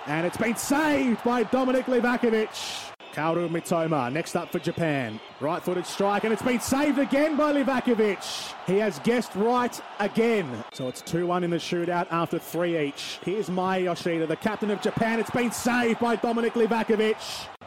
and 0.07 0.25
it's 0.25 0.37
been 0.37 0.55
saved 0.55 1.23
by 1.23 1.43
Dominik 1.43 1.85
Livakovic. 1.85 2.88
Kaoru 3.19 3.49
Mitoma 3.49 4.09
next 4.13 4.37
up 4.37 4.49
for 4.49 4.59
Japan. 4.59 5.19
Right 5.41 5.61
footed 5.61 5.85
strike, 5.85 6.23
and 6.23 6.31
it's 6.31 6.41
been 6.41 6.61
saved 6.61 6.99
again 6.99 7.35
by 7.35 7.51
Livakovic. 7.51 8.53
He 8.65 8.77
has 8.77 8.99
guessed 8.99 9.35
right 9.35 9.77
again. 9.99 10.63
So 10.71 10.87
it's 10.87 11.01
2 11.01 11.27
1 11.27 11.43
in 11.43 11.49
the 11.49 11.57
shootout 11.57 12.07
after 12.11 12.39
three 12.39 12.79
each. 12.79 13.19
Here's 13.25 13.49
Maya 13.49 13.81
Yoshida, 13.81 14.25
the 14.25 14.37
captain 14.37 14.71
of 14.71 14.81
Japan. 14.81 15.19
It's 15.19 15.31
been 15.31 15.51
saved 15.51 15.99
by 15.99 16.15
Dominik 16.15 16.53
Livakovic. 16.53 17.17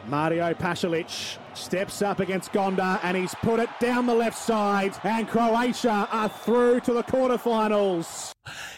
Mario 0.07 0.55
Pasalic 0.55 1.37
steps 1.53 2.01
up 2.01 2.19
against 2.19 2.51
Gonda 2.51 2.99
and 3.03 3.15
he's 3.15 3.35
put 3.35 3.59
it 3.59 3.69
down 3.79 4.07
the 4.07 4.15
left 4.15 4.37
side. 4.37 4.95
And 5.03 5.27
Croatia 5.27 6.09
are 6.11 6.29
through 6.29 6.79
to 6.81 6.93
the 6.93 7.03
quarterfinals. 7.03 8.31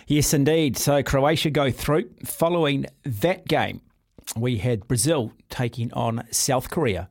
Yes, 0.08 0.34
indeed. 0.34 0.78
So 0.78 1.02
Croatia 1.02 1.52
go 1.52 1.72
through. 1.72 2.10
Following 2.26 2.86
that 3.06 3.48
game, 3.48 3.82
we 4.36 4.58
had 4.58 4.88
Brazil 4.88 5.34
taking 5.50 5.94
on 5.94 6.26
South 6.32 6.70
Korea. 6.70 7.10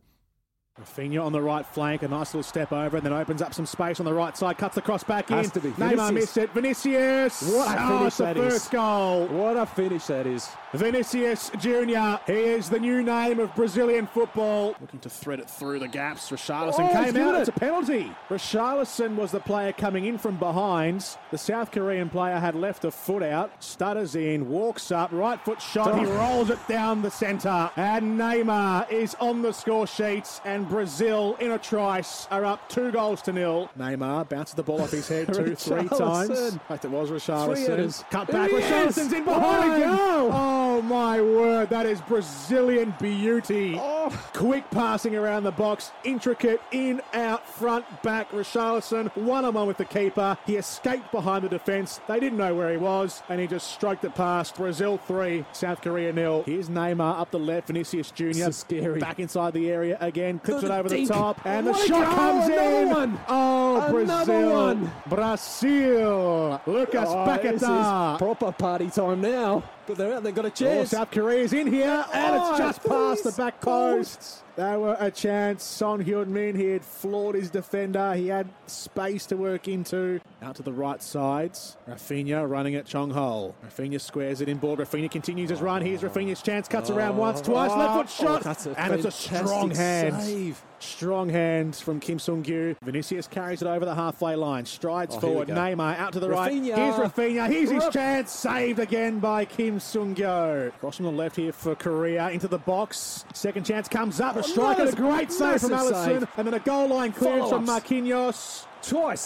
Raphinha 0.81 1.24
on 1.24 1.32
the 1.32 1.41
right 1.41 1.65
flank, 1.65 2.03
a 2.03 2.09
nice 2.09 2.35
little 2.35 2.43
step 2.43 2.73
over, 2.73 2.97
and 2.97 3.07
then 3.07 3.12
opens 3.12 3.41
up 3.41 3.55
some 3.55 3.65
space 3.65 4.01
on 4.01 4.07
the 4.07 4.12
right 4.12 4.36
side, 4.36 4.59
cuts 4.59 4.74
the 4.74 4.82
cross 4.82 5.05
back 5.05 5.31
in. 5.31 5.36
Has 5.36 5.53
to 5.53 5.61
be. 5.61 5.70
Neymar 5.70 6.09
Vinicius. 6.09 6.12
missed 6.12 6.36
it. 6.39 6.51
Vinicius! 6.51 7.43
What 7.43 7.78
a 7.78 7.85
oh, 7.85 7.99
finish 7.99 8.07
it's 8.09 8.16
the 8.16 8.24
that 8.24 8.36
is. 8.36 8.53
first 8.53 8.70
goal. 8.73 9.27
What 9.28 9.57
a 9.57 9.66
finish 9.66 10.05
that 10.07 10.27
is. 10.27 10.49
Vinicius 10.78 11.51
Junior. 11.59 12.18
He 12.26 12.32
is 12.32 12.68
the 12.68 12.80
new 12.80 13.02
name 13.02 13.38
of 13.38 13.55
Brazilian 13.55 14.06
football. 14.09 14.74
Looking 14.80 14.98
to 15.01 15.09
thread 15.09 15.38
it 15.38 15.48
through 15.48 15.78
the 15.78 15.86
gaps. 15.88 16.30
Oh, 16.32 16.34
Richarlison 16.34 16.90
Oh, 16.90 17.05
came 17.05 17.16
out. 17.16 17.34
it. 17.36 17.38
It's 17.40 17.48
a 17.48 17.52
penalty. 17.52 18.10
Richarlison 18.28 19.14
was 19.14 19.30
the 19.30 19.38
player 19.40 19.72
coming 19.72 20.06
in 20.06 20.18
from 20.18 20.36
behind. 20.36 21.06
The 21.30 21.38
South 21.38 21.70
Korean 21.70 22.09
player 22.10 22.38
had 22.38 22.55
left 22.56 22.84
a 22.84 22.90
foot 22.90 23.22
out. 23.22 23.52
Stutters 23.62 24.16
in, 24.16 24.48
walks 24.48 24.90
up, 24.90 25.10
right 25.12 25.40
foot 25.44 25.62
shot. 25.62 25.96
He 25.98 26.06
Oh. 26.06 26.10
rolls 26.18 26.51
it 26.51 26.59
down 26.66 27.02
the 27.02 27.10
centre. 27.10 27.70
And 27.76 28.18
Neymar 28.18 28.90
is 28.90 29.14
on 29.20 29.42
the 29.42 29.52
score 29.52 29.86
sheets. 29.86 30.40
And 30.44 30.68
Brazil, 30.68 31.36
in 31.38 31.52
a 31.52 31.59
trice, 31.59 32.26
are 32.32 32.44
up 32.44 32.68
two 32.68 32.90
goals 32.90 33.22
to 33.22 33.32
nil. 33.32 33.70
Neymar 33.78 34.28
bounces 34.28 34.55
the 34.55 34.62
ball 34.64 34.82
off 34.82 34.90
his 34.90 35.06
head 35.09 35.26
two, 35.32 35.55
three 35.55 35.88
times. 35.88 36.30
In 36.52 36.59
fact, 36.68 36.84
it 36.84 36.90
was 36.90 37.10
Richarlison. 37.10 38.05
Cut 38.10 38.28
back. 38.28 38.51
It 38.51 38.56
is. 38.56 38.64
Richarlison's 38.98 39.12
in 39.12 39.24
behind. 39.24 39.82
goal. 39.84 40.64
Oh 40.74 40.82
my 40.82 41.20
word, 41.20 41.70
that 41.70 41.86
is 41.86 42.01
Brazilian 42.01 42.92
beauty. 43.01 43.78
Oh. 43.80 44.10
Quick 44.32 44.68
passing 44.72 45.14
around 45.14 45.44
the 45.44 45.52
box, 45.52 45.92
intricate 46.02 46.60
in, 46.72 47.01
out, 47.12 47.48
front, 47.48 47.84
back. 48.02 48.28
Richarlison 48.32 49.14
one 49.14 49.44
on 49.44 49.55
one 49.55 49.68
with 49.68 49.76
the 49.76 49.84
keeper. 49.84 50.36
He 50.44 50.56
escaped 50.56 51.12
behind 51.12 51.44
the 51.44 51.48
defence. 51.48 52.01
They 52.09 52.18
didn't 52.18 52.38
know 52.38 52.56
where 52.56 52.72
he 52.72 52.76
was, 52.76 53.22
and 53.28 53.40
he 53.40 53.46
just 53.46 53.68
stroked 53.70 54.05
it 54.05 54.16
past. 54.16 54.56
Brazil 54.56 54.96
three, 54.98 55.44
South 55.52 55.80
Korea 55.80 56.12
nil. 56.12 56.42
Here's 56.44 56.68
Neymar 56.68 57.20
up 57.20 57.30
the 57.30 57.38
left, 57.38 57.68
Vinicius 57.68 58.10
Junior. 58.10 58.48
Is 58.48 58.56
scary. 58.56 58.98
Back 58.98 59.20
inside 59.20 59.52
the 59.55 59.70
area 59.70 59.96
again, 60.01 60.40
clips 60.40 60.64
Look 60.64 60.72
it 60.72 60.74
over 60.74 60.88
deep. 60.88 61.06
the 61.06 61.14
top, 61.14 61.46
and 61.46 61.66
What 61.66 61.80
the 61.82 61.86
shot 61.86 62.14
comes 62.16 62.46
another 62.46 62.62
in. 62.80 62.88
one. 62.90 63.20
Oh, 63.28 63.76
Another 63.76 64.24
Brazil! 64.24 64.51
one. 64.52 64.92
Brazil! 65.06 66.60
Lucas 66.66 67.05
Oh, 67.09 67.36
this 67.40 67.62
Paquetá. 67.62 68.18
proper 68.18 68.51
party 68.51 68.90
time 68.90 69.20
now. 69.20 69.62
But 69.86 69.97
they're 69.98 70.15
out, 70.15 70.23
they've 70.23 70.35
got 70.35 70.44
a 70.47 70.48
Oh, 70.48 70.51
chance. 70.51 70.90
South 70.90 71.11
Korea's 71.11 71.52
in 71.52 71.66
here, 71.66 72.05
and 72.12 72.36
Oh, 72.36 72.51
it's 72.51 72.59
just 72.59 72.85
past 72.85 73.24
the 73.24 73.32
back 73.32 73.61
post. 73.61 74.43
They 74.56 74.77
were 74.77 74.97
a 75.01 75.11
chance. 75.11 75.62
Son 75.65 76.02
Heung 76.05 76.28
Min, 76.28 76.55
he 76.56 76.66
had 76.66 76.85
floored 76.85 77.35
his 77.35 77.51
defender. 77.51 78.15
He 78.15 78.28
had 78.28 78.48
space 78.66 79.27
to 79.27 79.36
work 79.36 79.66
into. 79.69 80.20
Out 80.43 80.55
to 80.56 80.62
the 80.62 80.73
right 80.73 81.02
sides. 81.02 81.77
Raphinha 81.89 82.48
running 82.48 82.77
at 82.77 82.86
Chong 82.86 83.11
Ho. 83.11 83.55
Raphinha 83.66 84.01
squares 84.01 84.40
it 84.40 84.48
in 84.48 84.59
board. 84.59 84.78
Raphinha 84.78 85.11
continues 85.11 85.51
his 85.51 85.61
run. 85.61 85.82
Here's 85.82 86.02
Raphinha's 86.02 86.40
chance. 86.40 86.69
Cuts 86.69 86.89
around 86.89 87.16
once, 87.16 87.40
oh. 87.40 87.44
twice. 87.52 87.70
Left 87.73 88.11
foot 88.11 88.27
Oh, 88.28 88.40
shot. 88.40 88.78
and 88.78 88.94
it's 88.94 89.05
a 89.05 89.11
strong 89.11 89.70
hand. 89.73 90.23
save. 90.23 90.62
Strong 90.85 91.31
hands 91.31 91.81
from 91.81 91.98
Kim 91.98 92.19
Seung 92.19 92.44
Gyu. 92.44 92.77
Vinicius 92.82 93.27
carries 93.27 93.62
it 93.62 93.66
over 93.66 93.85
the 93.85 93.94
halfway 93.94 94.36
line. 94.36 94.65
Strides 94.66 95.16
Oh, 95.16 95.20
forward. 95.20 95.48
Neymar 95.48 95.98
out 95.98 96.12
to 96.12 96.20
the 96.20 96.28
right. 96.28 96.52
Here's 96.52 96.94
Raphinha. 96.94 97.48
Here's 97.48 97.70
his 97.70 97.89
chance. 97.89 98.31
Saved 98.31 98.78
again 98.78 99.19
by 99.19 99.44
Kim 99.47 99.78
Seung 99.78 100.15
Gyu. 100.15 100.73
Cross 100.81 100.97
from 100.97 101.06
the 101.06 101.12
left 101.12 101.36
here 101.36 101.52
for 101.52 101.74
Korea 101.74 102.28
into 102.31 102.48
the 102.48 102.59
box. 102.59 103.24
Second 103.32 103.65
chance 103.65 103.89
comes 103.89 104.20
up. 104.20 104.36
A 104.36 104.40
Oh, 104.40 104.43
strike 104.43 104.78
and 104.78 104.90
a 104.90 104.93
great 104.93 105.32
save 105.32 105.61
from 105.62 105.70
Alisson. 105.70 106.05
save. 106.20 106.28
And 106.36 106.47
then 106.47 106.55
a 106.55 106.61
goal 106.61 106.89
line 106.89 107.12
clearance 107.12 107.48
from. 107.48 107.66
Marquinhos. 107.66 108.66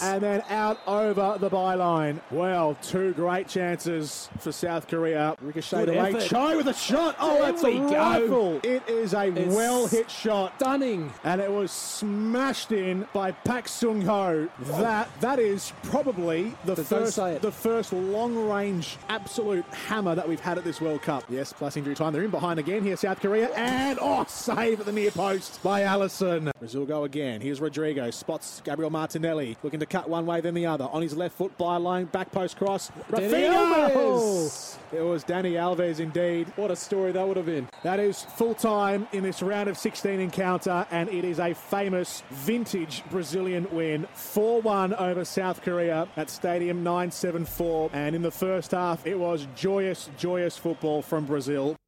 And 0.01 0.21
then 0.21 0.43
out 0.49 0.79
over 0.87 1.37
the 1.39 1.49
byline. 1.49 2.19
Well, 2.31 2.77
two 2.81 3.13
great 3.13 3.47
chances 3.47 4.29
for 4.39 4.51
South 4.51 4.87
Korea. 4.87 5.35
Ricocheted 5.41 5.89
away. 5.95 6.09
effort. 6.13 6.27
Cho 6.27 6.57
with 6.57 6.67
a 6.67 6.73
shot. 6.73 7.15
Oh, 7.19 7.33
There 7.41 7.51
that's 7.51 7.63
a 7.63 7.71
go. 7.71 7.93
rifle. 7.93 8.59
It 8.63 8.87
is 8.87 9.13
a 9.13 9.27
It's 9.27 9.55
well 9.55 9.87
hit 9.87 10.09
shot. 10.09 10.53
Stunning. 10.57 11.11
And 11.23 11.41
it 11.41 11.51
was 11.51 11.71
smashed 11.71 12.71
in 12.71 13.07
by 13.13 13.31
Paik 13.31 13.65
Seung 13.65 14.03
Ho. 14.03 14.47
That 14.81 15.09
that 15.21 15.39
is 15.39 15.73
probably 15.83 16.53
the 16.65 16.75
But 16.75 16.85
first 16.85 17.15
the 17.41 17.51
first 17.51 17.93
long 17.93 18.35
range 18.49 18.97
absolute 19.09 19.65
hammer 19.73 20.15
that 20.15 20.27
we've 20.27 20.39
had 20.39 20.57
at 20.57 20.63
this 20.63 20.79
World 20.81 21.01
Cup. 21.01 21.23
Yes, 21.29 21.53
plus 21.53 21.75
injury 21.77 21.95
time. 21.95 22.13
They're 22.13 22.23
in 22.23 22.31
behind 22.31 22.59
again 22.59 22.83
here, 22.83 22.95
South 22.97 23.19
Korea. 23.19 23.49
And 23.55 23.99
oh, 24.01 24.25
save 24.27 24.79
at 24.79 24.85
the 24.85 24.91
near 24.91 25.11
post 25.11 25.61
by 25.63 25.81
Alisson. 25.81 26.51
Brazil 26.59 26.85
go 26.85 27.03
again. 27.03 27.41
Here's 27.41 27.59
Rodrygo. 27.59 28.13
Spots 28.13 28.61
Gabriel 28.63 28.89
Martinelli. 28.91 29.48
Looking 29.63 29.79
to 29.79 29.85
cut 29.85 30.09
one 30.09 30.25
way, 30.25 30.41
then 30.41 30.53
the 30.53 30.65
other. 30.65 30.85
On 30.85 31.01
his 31.01 31.15
left 31.15 31.37
foot, 31.37 31.57
byline, 31.57 32.11
back 32.11 32.31
post 32.31 32.57
cross. 32.57 32.91
Raphinha! 33.09 34.77
It 34.91 35.01
was 35.01 35.23
Dani 35.23 35.53
Alves 35.53 35.99
indeed. 35.99 36.51
What 36.55 36.71
a 36.71 36.75
story 36.75 37.11
that 37.11 37.27
would 37.27 37.37
have 37.37 37.45
been. 37.45 37.69
That 37.83 37.99
is 37.99 38.23
full 38.23 38.55
time 38.55 39.07
in 39.11 39.23
this 39.23 39.41
round 39.41 39.69
of 39.69 39.77
16 39.77 40.19
encounter, 40.19 40.87
and 40.89 41.09
it 41.09 41.23
is 41.23 41.39
a 41.39 41.53
famous 41.53 42.23
vintage 42.31 43.03
Brazilian 43.11 43.67
win 43.71 44.07
4 44.13 44.61
1 44.61 44.93
over 44.95 45.23
South 45.23 45.61
Korea 45.61 46.07
at 46.17 46.29
Stadium 46.29 46.83
974. 46.83 47.91
And 47.93 48.15
in 48.15 48.21
the 48.21 48.31
first 48.31 48.71
half, 48.71 49.05
it 49.05 49.17
was 49.17 49.47
joyous, 49.55 50.09
joyous 50.17 50.57
football 50.57 51.01
from 51.01 51.25
Brazil. 51.25 51.78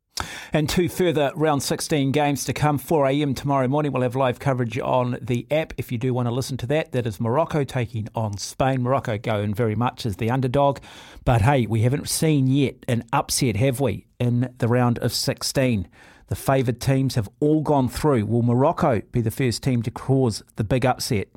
And 0.53 0.67
two 0.67 0.89
further 0.89 1.31
round 1.35 1.63
16 1.63 2.11
games 2.11 2.45
to 2.45 2.53
come. 2.53 2.77
4 2.77 3.07
a.m. 3.07 3.33
tomorrow 3.33 3.67
morning. 3.67 3.91
We'll 3.91 4.03
have 4.03 4.15
live 4.15 4.39
coverage 4.39 4.77
on 4.79 5.17
the 5.21 5.47
app 5.51 5.73
if 5.77 5.91
you 5.91 5.97
do 5.97 6.13
want 6.13 6.27
to 6.27 6.33
listen 6.33 6.57
to 6.57 6.67
that. 6.67 6.91
That 6.91 7.07
is 7.07 7.19
Morocco 7.19 7.63
taking 7.63 8.07
on 8.15 8.37
Spain. 8.37 8.81
Morocco 8.83 9.17
going 9.17 9.53
very 9.53 9.75
much 9.75 10.05
as 10.05 10.17
the 10.17 10.29
underdog. 10.29 10.79
But 11.25 11.41
hey, 11.41 11.65
we 11.65 11.81
haven't 11.81 12.09
seen 12.09 12.47
yet 12.47 12.75
an 12.87 13.03
upset, 13.13 13.55
have 13.55 13.79
we, 13.79 14.07
in 14.19 14.53
the 14.57 14.67
round 14.67 14.99
of 14.99 15.13
16? 15.13 15.87
The 16.27 16.35
favoured 16.35 16.79
teams 16.79 17.15
have 17.15 17.29
all 17.39 17.61
gone 17.61 17.89
through. 17.89 18.25
Will 18.25 18.41
Morocco 18.41 19.01
be 19.11 19.21
the 19.21 19.31
first 19.31 19.63
team 19.63 19.81
to 19.83 19.91
cause 19.91 20.41
the 20.55 20.63
big 20.63 20.85
upset? 20.85 21.27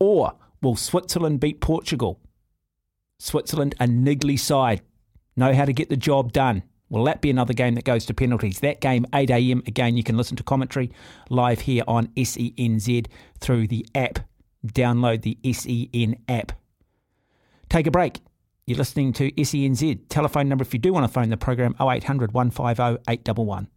Or 0.00 0.34
will 0.60 0.76
Switzerland 0.76 1.40
beat 1.40 1.60
Portugal? 1.60 2.18
Switzerland, 3.20 3.74
a 3.78 3.86
niggly 3.86 4.38
side, 4.38 4.80
know 5.36 5.54
how 5.54 5.66
to 5.66 5.72
get 5.72 5.88
the 5.88 5.96
job 5.96 6.32
done. 6.32 6.62
Will 6.90 7.04
that 7.04 7.20
be 7.20 7.30
another 7.30 7.54
game 7.54 7.76
that 7.76 7.84
goes 7.84 8.04
to 8.06 8.14
penalties? 8.14 8.58
That 8.60 8.80
game, 8.80 9.06
8 9.14 9.30
a.m. 9.30 9.62
Again, 9.66 9.96
you 9.96 10.02
can 10.02 10.16
listen 10.16 10.36
to 10.36 10.42
commentary 10.42 10.90
live 11.30 11.60
here 11.60 11.84
on 11.86 12.08
SENZ 12.08 13.06
through 13.38 13.68
the 13.68 13.86
app. 13.94 14.18
Download 14.66 15.22
the 15.22 15.38
SEN 15.52 16.16
app. 16.28 16.52
Take 17.68 17.86
a 17.86 17.90
break. 17.90 18.20
You're 18.66 18.78
listening 18.78 19.12
to 19.14 19.30
SENZ. 19.32 20.00
Telephone 20.08 20.48
number 20.48 20.62
if 20.62 20.74
you 20.74 20.80
do 20.80 20.92
want 20.92 21.04
to 21.04 21.12
phone 21.12 21.30
the 21.30 21.36
program 21.36 21.74
0800 21.80 22.32
150 22.32 23.02
811. 23.08 23.68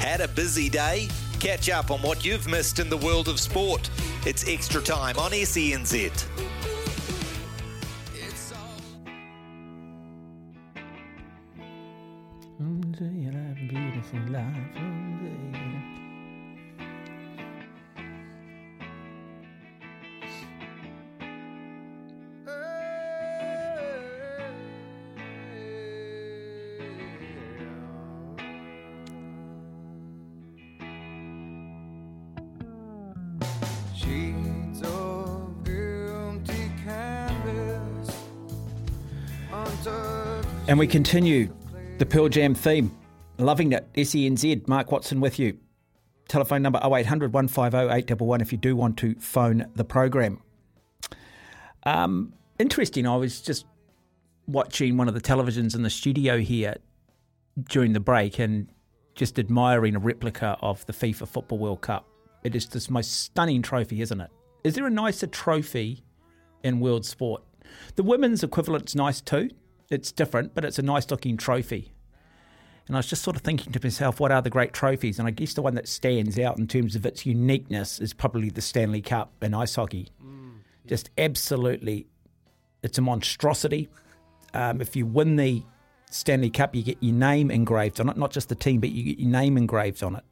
Had 0.00 0.20
a 0.20 0.28
busy 0.28 0.68
day? 0.68 1.08
Catch 1.40 1.68
up 1.68 1.90
on 1.90 2.00
what 2.00 2.24
you've 2.24 2.48
missed 2.48 2.78
in 2.78 2.88
the 2.88 2.96
world 2.96 3.28
of 3.28 3.40
sport. 3.40 3.90
It's 4.24 4.48
extra 4.48 4.80
time 4.80 5.18
on 5.18 5.32
SENZ. 5.32 6.55
Beautiful 12.98 14.20
life. 14.30 14.46
Sheets 33.94 34.80
of 34.82 35.68
empty 35.68 36.70
canvas. 36.82 38.16
And 40.68 40.78
we 40.78 40.86
continue 40.86 41.52
the 41.98 42.06
Pearl 42.06 42.28
Jam 42.28 42.54
theme. 42.54 42.94
Loving 43.38 43.72
it. 43.72 43.90
SENZ, 43.94 44.68
Mark 44.68 44.92
Watson 44.92 45.20
with 45.20 45.38
you. 45.38 45.58
Telephone 46.28 46.62
number 46.62 46.78
0800 46.82 47.32
150 47.32 47.76
811 47.76 48.40
if 48.40 48.52
you 48.52 48.58
do 48.58 48.74
want 48.76 48.96
to 48.98 49.14
phone 49.16 49.66
the 49.76 49.84
program. 49.84 50.42
Um, 51.84 52.32
interesting, 52.58 53.06
I 53.06 53.16
was 53.16 53.40
just 53.40 53.64
watching 54.46 54.96
one 54.96 55.08
of 55.08 55.14
the 55.14 55.20
televisions 55.20 55.74
in 55.74 55.82
the 55.82 55.90
studio 55.90 56.38
here 56.38 56.74
during 57.68 57.92
the 57.92 58.00
break 58.00 58.38
and 58.38 58.68
just 59.14 59.38
admiring 59.38 59.96
a 59.96 59.98
replica 59.98 60.58
of 60.60 60.84
the 60.86 60.92
FIFA 60.92 61.28
Football 61.28 61.58
World 61.58 61.80
Cup. 61.80 62.06
It 62.42 62.54
is 62.54 62.66
this 62.66 62.90
most 62.90 63.20
stunning 63.20 63.62
trophy, 63.62 64.02
isn't 64.02 64.20
it? 64.20 64.30
Is 64.64 64.74
there 64.74 64.86
a 64.86 64.90
nicer 64.90 65.26
trophy 65.26 66.04
in 66.62 66.80
world 66.80 67.06
sport? 67.06 67.42
The 67.94 68.02
women's 68.02 68.42
equivalent's 68.42 68.94
nice 68.94 69.20
too. 69.20 69.50
It's 69.90 70.12
different, 70.12 70.54
but 70.54 70.64
it's 70.64 70.78
a 70.78 70.82
nice 70.82 71.10
looking 71.10 71.36
trophy. 71.36 71.92
And 72.86 72.96
I 72.96 73.00
was 73.00 73.06
just 73.06 73.22
sort 73.22 73.36
of 73.36 73.42
thinking 73.42 73.72
to 73.72 73.80
myself, 73.82 74.20
what 74.20 74.30
are 74.30 74.42
the 74.42 74.50
great 74.50 74.72
trophies? 74.72 75.18
And 75.18 75.26
I 75.26 75.32
guess 75.32 75.54
the 75.54 75.62
one 75.62 75.74
that 75.74 75.88
stands 75.88 76.38
out 76.38 76.58
in 76.58 76.68
terms 76.68 76.94
of 76.94 77.04
its 77.04 77.26
uniqueness 77.26 78.00
is 78.00 78.12
probably 78.12 78.48
the 78.48 78.60
Stanley 78.60 79.02
Cup 79.02 79.32
in 79.42 79.54
ice 79.54 79.74
hockey. 79.74 80.08
Just 80.86 81.10
absolutely, 81.18 82.06
it's 82.82 82.98
a 82.98 83.02
monstrosity. 83.02 83.88
Um, 84.54 84.80
if 84.80 84.94
you 84.94 85.04
win 85.04 85.34
the 85.34 85.64
Stanley 86.10 86.50
Cup, 86.50 86.76
you 86.76 86.84
get 86.84 86.98
your 87.00 87.14
name 87.14 87.50
engraved 87.50 88.00
on 88.00 88.08
it, 88.08 88.16
not 88.16 88.30
just 88.30 88.48
the 88.48 88.54
team, 88.54 88.80
but 88.80 88.90
you 88.90 89.02
get 89.02 89.18
your 89.18 89.30
name 89.30 89.56
engraved 89.56 90.04
on 90.04 90.14
it. 90.14 90.24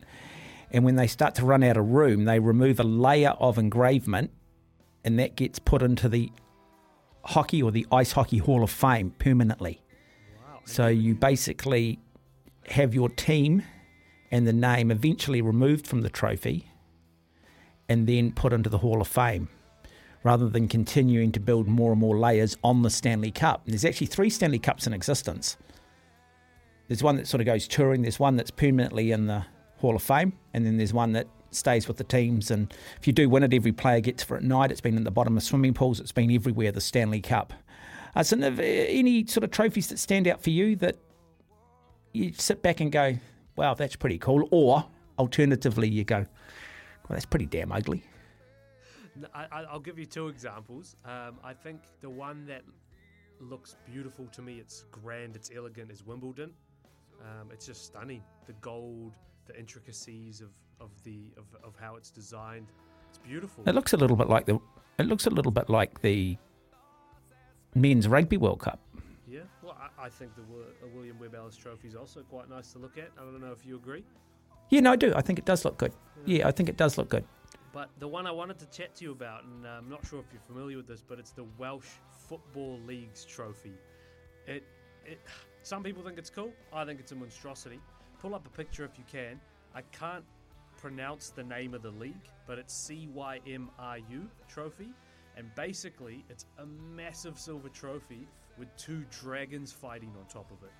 And 0.71 0.85
when 0.85 0.95
they 0.95 1.09
start 1.09 1.35
to 1.37 1.45
run 1.45 1.65
out 1.65 1.77
of 1.77 1.89
room, 1.89 2.25
they 2.25 2.39
remove 2.39 2.79
a 2.79 2.85
layer 2.85 3.31
of 3.31 3.59
engravement, 3.59 4.31
and 5.05 5.19
that 5.19 5.35
gets 5.35 5.59
put 5.59 5.83
into 5.83 6.09
the 6.09 6.31
hockey 7.25 7.63
or 7.63 7.71
the 7.71 7.87
ice 7.91 8.13
hockey 8.13 8.39
hall 8.39 8.63
of 8.63 8.71
fame 8.71 9.11
permanently. 9.19 9.81
So 10.65 10.87
you 10.87 11.15
basically 11.15 11.99
have 12.69 12.95
your 12.95 13.09
team 13.09 13.63
and 14.31 14.47
the 14.47 14.53
name 14.53 14.91
eventually 14.91 15.43
removed 15.43 15.87
from 15.87 16.03
the 16.03 16.11
trophy 16.11 16.71
and 17.89 18.07
then 18.07 18.33
put 18.33 18.53
into 18.53 18.71
the 18.71 18.79
hall 18.79 19.01
of 19.01 19.09
fame 19.09 19.49
rather 20.23 20.49
than 20.49 20.69
continuing 20.69 21.31
to 21.33 21.41
build 21.41 21.69
more 21.69 21.93
and 21.93 22.01
more 22.01 22.19
layers 22.19 22.57
on 22.65 22.83
the 22.83 22.91
Stanley 22.91 23.31
Cup. 23.31 23.63
And 23.65 23.75
there's 23.75 23.85
actually 23.85 24.07
three 24.07 24.31
Stanley 24.31 24.59
Cups 24.59 24.87
in 24.87 24.95
existence. 24.95 25.59
There's 26.89 27.03
one 27.03 27.17
that 27.17 27.27
sort 27.27 27.41
of 27.43 27.47
goes 27.47 27.69
touring, 27.69 28.03
there's 28.03 28.19
one 28.19 28.37
that's 28.37 28.51
permanently 28.51 29.13
in 29.13 29.27
the 29.27 29.45
Hall 29.79 29.95
of 29.95 30.03
Fame, 30.03 30.33
and 30.55 30.65
then 30.65 30.79
there's 30.79 30.95
one 30.95 31.13
that 31.13 31.27
stays 31.55 31.89
with 31.89 31.97
the 31.97 32.05
teams. 32.05 32.51
And 32.51 32.73
if 32.99 33.07
you 33.07 33.13
do 33.13 33.29
win 33.29 33.43
it, 33.43 33.53
every 33.55 33.73
player 33.73 34.01
gets 34.01 34.23
for 34.23 34.35
it 34.37 34.39
at 34.39 34.45
night. 34.45 34.71
It's 34.71 34.81
been 34.81 34.97
in 34.97 35.05
the 35.05 35.11
bottom 35.11 35.37
of 35.37 35.43
swimming 35.43 35.75
pools, 35.75 36.01
it's 36.01 36.13
been 36.13 36.31
everywhere, 36.31 36.73
the 36.73 36.81
Stanley 36.81 37.21
Cup. 37.21 37.53
Uh, 38.17 38.23
so, 38.23 38.37
any 38.39 39.27
sort 39.27 39.43
of 39.45 39.51
trophies 39.51 39.89
that 39.89 39.99
stand 39.99 40.29
out 40.29 40.41
for 40.41 40.51
you 40.51 40.77
that 40.77 40.97
you 42.13 42.33
sit 42.33 42.63
back 42.63 42.81
and 42.81 42.93
go, 42.93 43.19
wow, 43.57 43.75
that's 43.75 43.97
pretty 43.97 44.19
cool? 44.19 44.47
Or 44.53 44.87
alternatively, 45.19 45.89
you 45.89 46.05
go, 46.05 46.19
well, 46.19 46.27
that's 47.11 47.27
pretty 47.27 47.47
damn 47.47 47.73
ugly. 47.73 48.05
I, 49.35 49.47
I- 49.51 49.65
I'll 49.65 49.81
give 49.81 49.99
you 49.99 50.07
two 50.07 50.29
examples. 50.29 50.97
Um, 51.05 51.39
I 51.43 51.53
think 51.53 51.81
the 52.01 52.11
one 52.11 52.47
that 52.47 52.63
looks 53.41 53.77
beautiful 53.91 54.27
to 54.27 54.43
me, 54.43 54.59
it's 54.59 54.85
grand, 54.91 55.35
it's 55.37 55.51
elegant, 55.55 55.91
is 55.91 56.05
Wimbledon. 56.05 56.53
Um, 57.21 57.51
it's 57.53 57.67
just 57.67 57.85
stunning. 57.85 58.23
The 58.47 58.55
gold, 58.55 59.13
the 59.47 59.59
intricacies 59.59 60.41
of, 60.41 60.51
of 60.85 60.91
the 61.03 61.19
of, 61.37 61.45
of 61.65 61.75
how 61.81 61.97
it's 61.97 62.11
designed. 62.11 62.67
It's 63.09 63.19
beautiful. 63.19 63.65
It 63.67 63.75
looks 63.75 63.93
a 63.93 63.97
little 63.97 64.17
bit 64.17 64.29
like 64.29 64.47
the. 64.47 64.61
It 64.99 65.07
looks 65.07 65.27
a 65.27 65.31
little 65.31 65.51
bit 65.51 65.69
like 65.69 66.01
the 66.03 66.37
men's 67.75 68.07
rugby 68.07 68.37
World 68.37 68.61
Cup. 68.61 68.79
Yeah, 69.27 69.41
well, 69.63 69.77
I, 69.81 70.07
I 70.07 70.09
think 70.09 70.37
the 70.37 70.43
uh, 70.43 70.89
William 70.95 71.19
Webb 71.19 71.35
Ellis 71.35 71.57
Trophy 71.57 71.89
is 71.89 71.97
also 71.97 72.21
quite 72.23 72.49
nice 72.49 72.73
to 72.73 72.79
look 72.79 72.99
at. 72.99 73.11
I 73.19 73.23
don't 73.23 73.41
know 73.41 73.53
if 73.53 73.67
you 73.67 73.77
agree. 73.77 74.05
Yeah, 74.71 74.81
no, 74.81 74.93
I 74.93 74.97
do. 74.97 75.13
I 75.17 75.23
think 75.23 75.39
it 75.39 75.45
does 75.45 75.65
look 75.65 75.79
good. 75.79 75.93
Yeah, 76.27 76.47
I 76.47 76.53
think 76.53 76.69
it 76.69 76.77
does 76.77 76.97
look 76.97 77.09
good. 77.09 77.25
But 77.73 77.91
the 77.99 78.07
one 78.07 78.27
I 78.27 78.31
wanted 78.31 78.59
to 78.61 78.67
chat 78.67 78.95
to 78.97 79.05
you 79.05 79.13
about, 79.13 79.45
and 79.45 79.67
uh, 79.67 79.71
I'm 79.71 79.89
not 79.89 80.07
sure 80.07 80.21
if 80.21 80.27
you're 80.33 80.43
familiar 80.47 80.77
with 80.77 80.87
this, 80.87 81.03
but 81.07 81.19
it's 81.19 81.33
the 81.33 81.45
Welsh 81.59 81.89
Football 82.29 82.79
League's 82.87 83.25
trophy. 83.25 83.73
It, 84.47 84.63
it, 85.05 85.19
some 85.63 85.83
people 85.83 86.03
think 86.03 86.19
it's 86.19 86.31
cool. 86.31 86.53
I 86.73 86.85
think 86.85 87.01
it's 87.01 87.13
a 87.13 87.17
monstrosity. 87.17 87.81
Pull 88.21 88.35
up 88.35 88.47
a 88.47 88.51
picture 88.51 88.85
if 88.85 88.97
you 88.97 89.05
can. 89.11 89.41
I 89.75 89.83
can't 89.91 90.25
pronounce 90.85 91.31
the 91.31 91.43
name 91.43 91.73
of 91.73 91.81
the 91.81 91.93
league, 91.93 92.29
but 92.47 92.59
it's 92.59 92.75
CYMRU 92.91 94.27
trophy, 94.47 94.91
and 95.35 95.51
basically 95.55 96.23
it's 96.29 96.45
a 96.59 96.67
massive 96.67 97.39
silver 97.39 97.71
trophy 97.71 98.29
with 98.59 98.69
two 98.77 99.03
dragons 99.11 99.73
fighting 99.73 100.13
on 100.19 100.27
top 100.27 100.51
of 100.51 100.63
it. 100.63 100.73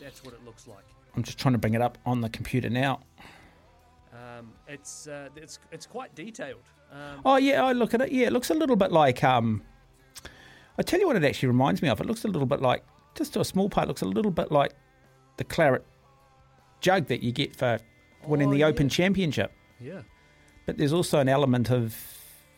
That's 0.00 0.24
what 0.24 0.32
it 0.32 0.44
looks 0.44 0.68
like. 0.68 0.84
I'm 1.16 1.24
just 1.24 1.38
trying 1.38 1.54
to 1.54 1.58
bring 1.58 1.74
it 1.74 1.82
up 1.82 1.98
on 2.06 2.20
the 2.20 2.28
computer 2.28 2.70
now. 2.70 3.00
Um, 4.12 4.52
it's 4.68 5.08
uh, 5.08 5.30
it's 5.34 5.58
it's 5.72 5.84
quite 5.84 6.14
detailed. 6.14 6.62
Um, 6.92 7.20
Oh 7.24 7.36
yeah, 7.36 7.64
I 7.64 7.72
look 7.72 7.94
at 7.94 8.00
it. 8.00 8.12
Yeah, 8.12 8.28
it 8.28 8.32
looks 8.32 8.50
a 8.50 8.54
little 8.54 8.76
bit 8.76 8.92
like. 8.92 9.24
Um, 9.24 9.60
I 10.78 10.82
tell 10.82 11.00
you 11.00 11.08
what, 11.08 11.16
it 11.16 11.24
actually 11.24 11.48
reminds 11.48 11.82
me 11.82 11.88
of. 11.88 12.00
It 12.00 12.06
looks 12.06 12.24
a 12.24 12.28
little 12.28 12.46
bit 12.46 12.62
like, 12.62 12.84
just 13.16 13.32
to 13.32 13.40
a 13.40 13.44
small 13.44 13.68
part, 13.68 13.86
it 13.86 13.88
looks 13.88 14.02
a 14.02 14.06
little 14.06 14.30
bit 14.30 14.52
like 14.52 14.72
the 15.36 15.42
claret 15.42 15.84
jug 16.80 17.08
that 17.08 17.20
you 17.20 17.32
get 17.32 17.56
for 17.56 17.80
winning 18.28 18.48
Oh, 18.48 18.52
the 18.52 18.58
yeah. 18.58 18.66
Open 18.66 18.88
Championship. 18.88 19.52
Yeah. 19.80 20.02
But 20.66 20.78
there's 20.78 20.92
also 20.92 21.18
an 21.18 21.28
element 21.28 21.70
of, 21.70 21.96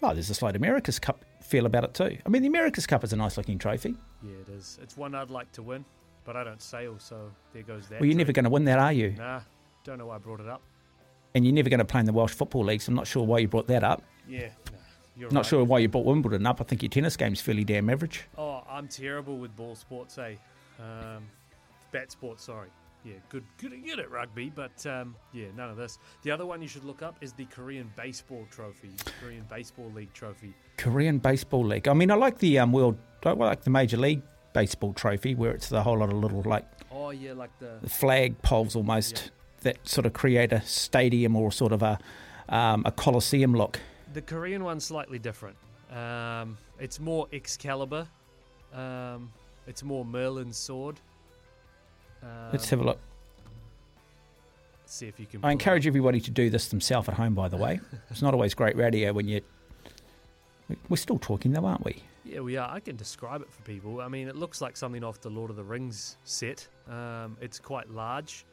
oh, 0.02 0.12
there's 0.14 0.30
a 0.30 0.34
slight 0.34 0.54
America's 0.56 0.98
Cup 0.98 1.24
feel 1.42 1.66
about 1.66 1.84
it 1.84 1.94
too. 1.94 2.16
I 2.24 2.28
mean, 2.28 2.42
the 2.42 2.48
America's 2.48 2.86
Cup 2.86 3.02
is 3.04 3.12
a 3.12 3.16
nice 3.16 3.36
looking 3.36 3.58
trophy. 3.58 3.94
Yeah, 4.22 4.32
it 4.46 4.48
is. 4.48 4.78
It's 4.82 4.96
one 4.96 5.14
I'd 5.14 5.30
like 5.30 5.50
to 5.52 5.62
win, 5.62 5.84
but 6.24 6.36
I 6.36 6.44
don't 6.44 6.62
sail, 6.62 6.96
so 6.98 7.30
there 7.52 7.62
goes 7.62 7.88
that. 7.88 8.00
well, 8.00 8.06
you're 8.06 8.16
never 8.16 8.32
going 8.32 8.44
to 8.44 8.50
win 8.50 8.64
that, 8.64 8.78
are 8.78 8.92
you? 8.92 9.10
Nah, 9.18 9.40
don't 9.84 9.98
know 9.98 10.06
why 10.06 10.16
I 10.16 10.18
brought 10.18 10.40
it 10.40 10.48
up. 10.48 10.62
and 11.34 11.44
you're 11.44 11.54
never 11.54 11.68
going 11.70 11.78
to 11.78 11.84
play 11.84 12.00
in 12.00 12.06
the 12.06 12.12
Welsh 12.12 12.32
Football 12.32 12.64
League. 12.64 12.80
So 12.80 12.90
I'm 12.90 12.96
not 12.96 13.06
sure 13.06 13.24
why 13.24 13.38
you 13.38 13.48
brought 13.48 13.66
that 13.68 13.84
up. 13.84 14.02
Yeah, 14.28 14.48
no, 14.72 14.78
you're 15.16 15.30
not 15.30 15.40
right. 15.40 15.46
sure 15.46 15.64
why 15.64 15.78
you 15.80 15.88
brought 15.88 16.04
Wimbledon 16.06 16.46
up. 16.46 16.60
I 16.60 16.64
think 16.64 16.82
your 16.82 16.90
tennis 16.90 17.16
game's 17.16 17.40
fairly 17.40 17.62
damn 17.64 17.88
average. 17.90 18.24
Oh, 18.38 18.62
I'm 18.68 18.88
terrible 18.88 19.36
with 19.38 19.54
ball 19.56 19.74
sports, 19.76 20.16
eh? 20.18 20.34
Um, 20.80 21.24
bat 21.92 22.10
sports, 22.10 22.44
sorry. 22.44 22.68
Yeah, 23.06 23.14
good, 23.28 23.44
good, 23.58 23.72
good 23.84 24.00
at 24.00 24.10
rugby, 24.10 24.50
but 24.52 24.84
um, 24.84 25.14
yeah, 25.32 25.46
none 25.56 25.70
of 25.70 25.76
this. 25.76 26.00
The 26.22 26.32
other 26.32 26.44
one 26.44 26.60
you 26.60 26.66
should 26.66 26.84
look 26.84 27.02
up 27.02 27.16
is 27.20 27.32
the 27.32 27.44
Korean 27.44 27.88
Baseball 27.96 28.44
Trophy, 28.50 28.90
Korean 29.20 29.44
Baseball 29.48 29.92
League 29.94 30.12
Trophy. 30.12 30.52
Korean 30.76 31.18
Baseball 31.18 31.64
League. 31.64 31.86
I 31.86 31.94
mean, 31.94 32.10
I 32.10 32.16
like 32.16 32.38
the 32.38 32.58
um, 32.58 32.72
world. 32.72 32.98
I 33.24 33.30
like 33.30 33.62
the 33.62 33.70
Major 33.70 33.96
League 33.96 34.22
Baseball 34.54 34.92
Trophy, 34.92 35.36
where 35.36 35.52
it's 35.52 35.70
a 35.70 35.84
whole 35.84 35.98
lot 35.98 36.12
of 36.12 36.18
little 36.18 36.42
like 36.42 36.64
Oh 36.90 37.10
yeah, 37.10 37.32
like 37.32 37.56
the 37.60 37.78
the 37.80 37.88
flag 37.90 38.40
poles 38.42 38.74
almost 38.74 39.30
that 39.60 39.86
sort 39.86 40.06
of 40.06 40.12
create 40.12 40.52
a 40.52 40.60
stadium 40.62 41.36
or 41.36 41.52
sort 41.52 41.72
of 41.72 41.82
a 41.82 41.98
um, 42.48 42.82
a 42.86 42.90
coliseum 42.90 43.54
look. 43.54 43.78
the 44.14 44.22
Korean 44.22 44.64
one's 44.64 44.84
slightly 44.84 45.20
different. 45.20 45.56
Um, 45.92 46.58
it's 46.80 46.98
more 46.98 47.28
Excalibur. 47.32 48.08
Um, 48.72 49.32
it's 49.68 49.84
more 49.84 50.04
Merlin's 50.04 50.56
sword. 50.56 51.00
Um, 52.26 52.48
Let's 52.52 52.68
have 52.70 52.80
a 52.80 52.84
look. 52.84 52.98
See 54.86 55.06
if 55.08 55.18
you 55.18 55.26
can. 55.26 55.40
I 55.44 55.50
encourage 55.52 55.86
everybody 55.86 56.20
to 56.20 56.30
do 56.30 56.48
this 56.48 56.68
themselves 56.68 57.08
at 57.08 57.14
home. 57.14 57.34
By 57.34 57.48
the 57.48 57.56
way, 57.56 57.80
it's 58.10 58.22
not 58.22 58.34
always 58.34 58.54
great 58.54 58.76
radio 58.76 59.12
when 59.12 59.26
you. 59.28 59.40
we- 60.68 60.76
We're 60.88 60.96
still 60.96 61.18
talking 61.18 61.52
though, 61.52 61.64
aren't 61.66 61.84
we? 61.84 62.02
Yeah, 62.24 62.40
we 62.40 62.56
are. 62.56 62.68
I 62.70 62.80
can 62.80 62.96
describe 62.96 63.40
it 63.42 63.50
for 63.50 63.62
people. 63.62 64.00
I 64.00 64.08
mean, 64.08 64.26
it 64.28 64.36
looks 64.36 64.60
like 64.60 64.76
something 64.76 65.04
off 65.04 65.20
the 65.20 65.30
Lord 65.30 65.50
of 65.50 65.56
the 65.56 65.62
Rings 65.64 66.16
set. 66.24 66.66
Um, 66.90 67.36
it's 67.40 67.58
quite 67.58 67.88
large. 67.90 68.44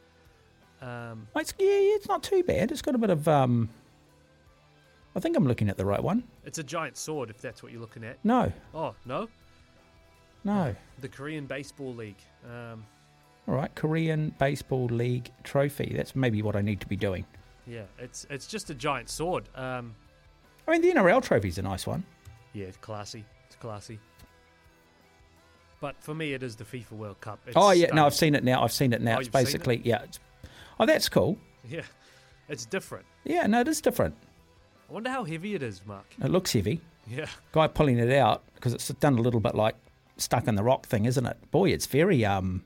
Um, 0.80 1.26
It's, 1.36 1.54
yeah, 1.58 1.66
yeah, 1.66 1.94
it's 1.96 2.08
not 2.08 2.22
too 2.22 2.42
bad. 2.42 2.70
It's 2.72 2.82
got 2.82 2.94
a 2.94 2.98
bit 2.98 3.10
of. 3.10 3.26
Um, 3.28 3.68
I 5.16 5.20
think 5.20 5.36
I'm 5.36 5.46
looking 5.46 5.68
at 5.68 5.76
the 5.76 5.84
right 5.86 6.02
one. 6.02 6.24
it's 6.44 6.58
a 6.58 6.64
giant 6.64 6.96
sword, 6.96 7.30
if 7.30 7.40
that's 7.40 7.62
what 7.62 7.70
you're 7.70 7.80
looking 7.80 8.02
at. 8.02 8.18
No, 8.24 8.52
Oh 8.74 8.96
no, 9.06 9.28
no. 10.42 10.74
the 11.00 11.08
Korean 11.08 11.46
Baseball 11.46 11.94
League. 11.94 12.18
Um, 12.44 12.84
All 13.46 13.54
right, 13.54 13.74
Korean 13.74 14.34
Baseball 14.38 14.86
League 14.86 15.30
trophy. 15.42 15.92
That's 15.96 16.16
maybe 16.16 16.40
what 16.42 16.56
I 16.56 16.62
need 16.62 16.80
to 16.80 16.86
be 16.86 16.96
doing. 16.96 17.26
yeah, 17.66 17.82
it's 17.98 18.26
it's 18.30 18.46
just 18.46 18.70
a 18.70 18.74
giant 18.74 19.08
sword. 19.10 19.48
Um, 19.54 19.94
I 20.66 20.72
mean, 20.72 20.80
the 20.80 20.92
NRL 20.92 21.22
trophy's 21.22 21.58
a 21.58 21.62
nice 21.62 21.86
one. 21.86 22.04
yeah, 22.54 22.66
it's 22.66 22.78
classy. 22.78 23.24
It's 23.46 23.56
classy. 23.56 23.98
But 25.80 25.96
for 26.00 26.14
me, 26.14 26.32
it 26.32 26.42
is 26.42 26.56
the 26.56 26.64
FIFA 26.64 26.92
World 26.92 27.20
Cup. 27.20 27.38
It's 27.46 27.56
oh 27.56 27.72
yeah, 27.72 27.92
no. 27.92 28.06
I've 28.06 28.14
seen 28.14 28.34
it 28.34 28.44
now. 28.44 28.62
I've 28.62 28.72
seen 28.72 28.92
it 28.94 29.02
now. 29.02 29.16
Oh, 29.16 29.18
it's 29.18 29.26
you've 29.26 29.34
it? 29.34 29.44
basically 29.44 29.82
yeah. 29.84 30.02
It's, 30.02 30.18
oh, 30.80 30.86
that's 30.86 31.08
cool. 31.08 31.38
Yeah, 31.66 31.80
it's 32.50 32.66
different. 32.66 33.06
Yeah, 33.24 33.46
no, 33.46 33.60
it 33.60 33.68
is 33.68 33.80
different. 33.80 34.14
I 34.90 34.92
wonder 34.92 35.08
how 35.08 35.24
heavy 35.24 35.54
it 35.54 35.62
is, 35.62 35.80
Mark. 35.86 36.04
It 36.22 36.30
looks 36.30 36.52
heavy. 36.52 36.78
Yeah. 37.06 37.24
Guy 37.52 37.68
pulling 37.68 37.98
it 37.98 38.12
out 38.12 38.42
because 38.54 38.74
it's 38.74 38.88
done 38.88 39.16
a 39.16 39.22
little 39.22 39.40
bit 39.40 39.54
like 39.54 39.74
stuck 40.18 40.46
in 40.46 40.56
the 40.56 40.62
rock 40.62 40.86
thing, 40.86 41.06
isn't 41.06 41.24
it? 41.24 41.38
Boy, 41.50 41.70
it's 41.70 41.86
very 41.86 42.22
um. 42.24 42.62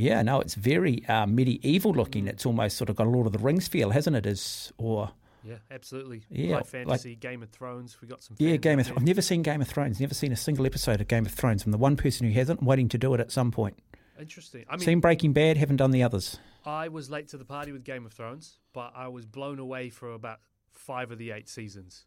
Yeah, 0.00 0.22
no, 0.22 0.40
it's 0.40 0.54
very 0.54 1.06
uh, 1.06 1.26
medieval 1.26 1.92
looking. 1.92 2.26
It's 2.26 2.46
almost 2.46 2.78
sort 2.78 2.88
of 2.88 2.96
got 2.96 3.06
a 3.06 3.10
Lord 3.10 3.26
of 3.26 3.32
the 3.32 3.38
Rings 3.38 3.68
feel, 3.68 3.90
hasn't 3.90 4.16
it? 4.16 4.24
Is 4.24 4.72
or 4.78 5.10
Yeah, 5.44 5.56
absolutely. 5.70 6.22
Yeah, 6.30 6.46
High 6.48 6.54
like- 6.54 6.66
fantasy, 6.66 7.16
Game 7.16 7.42
of 7.42 7.50
Thrones. 7.50 8.00
We 8.00 8.08
got 8.08 8.22
some. 8.22 8.36
yeah, 8.38 8.56
Game 8.56 8.78
of. 8.78 8.86
Th- 8.86 8.96
I've 8.96 9.04
never 9.04 9.20
seen 9.20 9.42
Game 9.42 9.60
of 9.60 9.68
Thrones. 9.68 10.00
Never 10.00 10.14
seen 10.14 10.32
a 10.32 10.36
single 10.36 10.64
episode 10.64 11.02
of 11.02 11.08
Game 11.08 11.26
of 11.26 11.32
Thrones. 11.32 11.64
I'm 11.64 11.70
the 11.70 11.78
one 11.78 11.96
person 11.98 12.26
who 12.26 12.32
hasn't. 12.32 12.60
I'm 12.60 12.66
waiting 12.66 12.88
to 12.88 12.98
do 12.98 13.12
it 13.12 13.20
at 13.20 13.30
some 13.30 13.50
point. 13.50 13.78
Interesting. 14.18 14.64
I 14.68 14.76
mean, 14.76 14.80
seen 14.80 15.00
Breaking 15.00 15.34
Bad. 15.34 15.58
Haven't 15.58 15.76
done 15.76 15.90
the 15.90 16.02
others. 16.02 16.38
I 16.64 16.88
was 16.88 17.10
late 17.10 17.28
to 17.28 17.36
the 17.36 17.44
party 17.44 17.72
with 17.72 17.84
Game 17.84 18.06
of 18.06 18.12
Thrones, 18.12 18.58
but 18.72 18.92
I 18.94 19.08
was 19.08 19.26
blown 19.26 19.58
away 19.58 19.90
for 19.90 20.12
about 20.12 20.40
five 20.72 21.10
of 21.10 21.18
the 21.18 21.30
eight 21.30 21.48
seasons. 21.48 22.06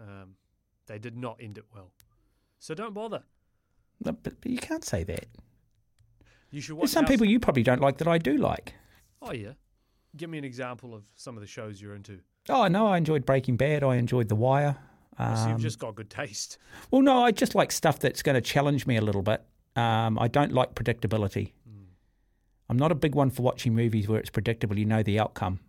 Um, 0.00 0.34
they 0.86 0.98
did 0.98 1.16
not 1.16 1.38
end 1.40 1.58
it 1.58 1.64
well, 1.72 1.92
so 2.58 2.74
don't 2.74 2.94
bother. 2.94 3.22
No, 4.04 4.12
but, 4.12 4.40
but 4.40 4.50
you 4.50 4.58
can't 4.58 4.84
say 4.84 5.02
that. 5.04 5.26
You 6.50 6.60
should 6.60 6.76
watch. 6.76 6.82
There's 6.84 6.92
some 6.92 7.04
people 7.06 7.26
you 7.26 7.38
probably 7.40 7.62
don't 7.62 7.80
like 7.80 7.98
that 7.98 8.08
I 8.08 8.18
do 8.18 8.36
like. 8.36 8.74
Oh 9.20 9.32
yeah, 9.32 9.52
give 10.16 10.30
me 10.30 10.38
an 10.38 10.44
example 10.44 10.94
of 10.94 11.04
some 11.16 11.36
of 11.36 11.40
the 11.40 11.46
shows 11.46 11.80
you're 11.80 11.94
into. 11.94 12.20
Oh 12.48 12.66
no, 12.68 12.86
I 12.86 12.96
enjoyed 12.96 13.26
Breaking 13.26 13.56
Bad. 13.56 13.82
I 13.84 13.96
enjoyed 13.96 14.28
The 14.28 14.36
Wire. 14.36 14.76
Oh, 15.20 15.34
so 15.34 15.42
you've 15.48 15.56
Um, 15.56 15.60
just 15.60 15.78
got 15.80 15.94
good 15.96 16.08
taste. 16.10 16.58
Well, 16.90 17.02
no, 17.02 17.24
I 17.24 17.32
just 17.32 17.54
like 17.56 17.72
stuff 17.72 17.98
that's 17.98 18.22
going 18.22 18.36
to 18.36 18.40
challenge 18.40 18.86
me 18.86 18.96
a 18.96 19.00
little 19.00 19.22
bit. 19.22 19.42
Um, 19.74 20.16
I 20.18 20.28
don't 20.28 20.52
like 20.52 20.74
predictability. 20.76 21.52
I'm 22.70 22.76
not 22.76 22.92
a 22.92 22.94
big 22.94 23.14
one 23.14 23.30
for 23.30 23.42
watching 23.42 23.74
movies 23.74 24.06
where 24.08 24.20
it's 24.20 24.30
predictable. 24.30 24.78
You 24.78 24.84
know 24.84 25.02
the 25.02 25.18
outcome. 25.18 25.60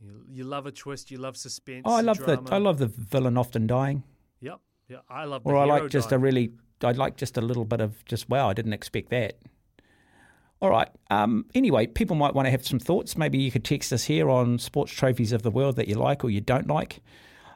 You, 0.00 0.22
you 0.30 0.44
love 0.44 0.66
a 0.66 0.70
twist. 0.70 1.10
You 1.10 1.18
love 1.18 1.36
suspense. 1.36 1.82
Oh, 1.86 1.94
I 1.94 2.02
love 2.02 2.18
drama. 2.18 2.42
the 2.42 2.54
I 2.54 2.58
love 2.58 2.78
the 2.78 2.86
villain 2.88 3.36
often 3.36 3.66
dying, 3.66 4.02
Yep. 4.40 4.60
Yeah, 4.88 4.98
I 5.08 5.24
love. 5.24 5.42
or 5.44 5.56
I 5.56 5.64
like 5.64 5.88
just 5.90 6.12
a 6.12 6.18
really 6.18 6.52
I 6.82 6.92
like 6.92 7.16
just 7.16 7.36
a 7.36 7.40
little 7.40 7.64
bit 7.64 7.80
of 7.80 8.04
just 8.04 8.28
wow, 8.28 8.48
I 8.48 8.52
didn't 8.54 8.72
expect 8.72 9.10
that. 9.10 9.38
All 10.60 10.70
right. 10.70 10.88
Um, 11.10 11.46
anyway, 11.54 11.86
people 11.86 12.16
might 12.16 12.34
want 12.34 12.46
to 12.46 12.50
have 12.50 12.66
some 12.66 12.78
thoughts. 12.78 13.16
Maybe 13.16 13.38
you 13.38 13.50
could 13.50 13.64
text 13.64 13.92
us 13.92 14.04
here 14.04 14.28
on 14.28 14.58
sports 14.58 14.92
trophies 14.92 15.32
of 15.32 15.42
the 15.42 15.50
world 15.50 15.76
that 15.76 15.88
you 15.88 15.94
like 15.94 16.22
or 16.22 16.30
you 16.30 16.40
don't 16.40 16.66
like. 16.66 17.00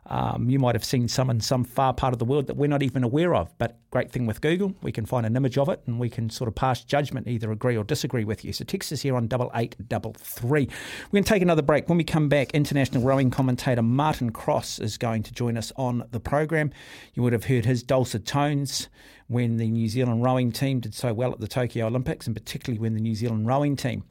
Um, 0.07 0.51
you 0.51 0.59
might 0.59 0.75
have 0.75 0.85
seen 0.85 1.09
some 1.09 1.31
in 1.31 1.41
some 1.41 1.65
far 1.65 1.95
part 1.95 2.13
of 2.13 2.19
the 2.19 2.25
world 2.25 2.47
that 2.49 2.57
we're 2.57 2.69
not 2.69 2.83
even 2.83 3.05
aware 3.05 3.35
of. 3.35 3.57
But 3.59 3.79
great 3.91 4.13
thing 4.13 4.27
with 4.27 4.41
Google, 4.41 4.75
we 4.83 4.93
can 4.93 5.07
find 5.07 5.25
an 5.25 5.35
image 5.37 5.57
of 5.57 5.69
it 5.69 5.83
and 5.87 5.99
we 5.99 6.11
can 6.11 6.29
sort 6.29 6.49
of 6.49 6.55
pass 6.55 6.85
judgment, 6.85 7.27
either 7.27 7.51
agree 7.51 7.77
or 7.77 7.85
disagree 7.85 8.25
with 8.25 8.45
you. 8.45 8.53
So 8.53 8.65
text 8.65 8.93
us 8.93 9.01
here 9.01 9.17
on 9.17 9.29
double 9.29 9.51
eight 9.55 9.77
double 9.89 10.15
three. 10.19 10.69
We're 11.11 11.17
going 11.19 11.25
to 11.25 11.29
take 11.29 11.43
another 11.43 11.63
break. 11.63 11.89
When 11.89 11.99
we 11.99 12.05
come 12.05 12.29
back, 12.29 12.51
international 12.53 13.03
rowing 13.03 13.31
commentator 13.31 13.83
Martin 13.83 14.31
Cross 14.31 14.79
is 14.79 14.99
going 14.99 15.23
to 15.23 15.33
join 15.33 15.57
us 15.57 15.73
on 15.77 16.05
the 16.11 16.21
program. 16.21 16.71
You 17.15 17.23
would 17.23 17.33
have 17.33 17.45
heard 17.45 17.65
his 17.65 17.83
dulcet 17.83 18.27
tones 18.27 18.89
when 19.29 19.57
the 19.57 19.71
New 19.71 19.89
Zealand 19.89 20.23
rowing 20.23 20.53
team 20.53 20.81
did 20.81 20.95
so 20.95 21.15
well 21.15 21.33
at 21.33 21.41
the 21.41 21.49
Tokyo 21.49 21.87
Olympics, 21.87 22.27
and 22.27 22.37
particularly 22.37 22.79
when 22.79 22.95
the 22.95 23.01
New 23.01 23.15
Zealand 23.15 23.47
rowing 23.47 23.75
team 23.75 24.05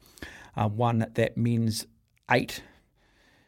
uh, 0.56 0.68
won 0.68 1.06
that 1.14 1.36
men's 1.36 1.86
eight 2.30 2.62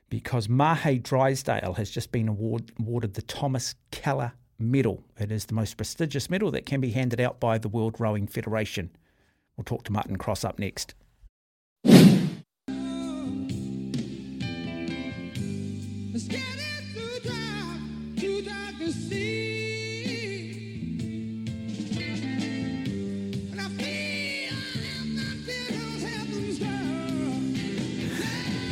because 0.08 0.48
Mahe 0.48 0.98
Drysdale 1.02 1.74
has 1.74 1.90
just 1.90 2.12
been 2.12 2.28
award, 2.28 2.72
awarded 2.78 3.14
the 3.14 3.22
Thomas 3.22 3.74
Keller 3.90 4.32
Medal. 4.58 5.04
It 5.18 5.30
is 5.30 5.46
the 5.46 5.54
most 5.54 5.76
prestigious 5.76 6.30
medal 6.30 6.50
that 6.52 6.66
can 6.66 6.80
be 6.80 6.90
handed 6.90 7.20
out 7.20 7.40
by 7.40 7.58
the 7.58 7.68
World 7.68 7.96
Rowing 7.98 8.26
Federation. 8.26 8.90
We'll 9.56 9.64
talk 9.64 9.84
to 9.84 9.92
Martin 9.92 10.16
Cross 10.16 10.44
up 10.44 10.58
next. 10.58 10.94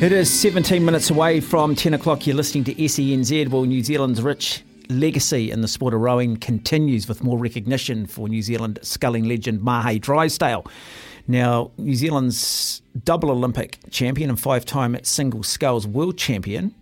It 0.04 0.12
is 0.12 0.28
17 0.28 0.84
minutes 0.84 1.08
away 1.08 1.40
from 1.40 1.74
10 1.74 1.94
o'clock. 1.94 2.26
You're 2.26 2.36
listening 2.36 2.64
to 2.64 2.74
SENZ. 2.74 3.48
Well, 3.48 3.62
New 3.62 3.82
Zealand's 3.82 4.20
rich 4.20 4.62
legacy 4.90 5.50
in 5.50 5.62
the 5.62 5.66
sport 5.66 5.94
of 5.94 6.00
rowing 6.02 6.36
continues 6.36 7.08
with 7.08 7.24
more 7.24 7.38
recognition 7.38 8.04
for 8.04 8.28
New 8.28 8.42
Zealand 8.42 8.78
sculling 8.82 9.24
legend 9.24 9.62
Mahe 9.62 9.98
Drysdale. 9.98 10.66
Now, 11.26 11.70
New 11.78 11.94
Zealand's 11.94 12.82
double 13.02 13.30
Olympic 13.30 13.78
champion 13.90 14.28
and 14.28 14.38
five 14.38 14.66
time 14.66 14.94
single 15.04 15.42
sculls 15.42 15.86
world 15.86 16.18
champion 16.18 16.74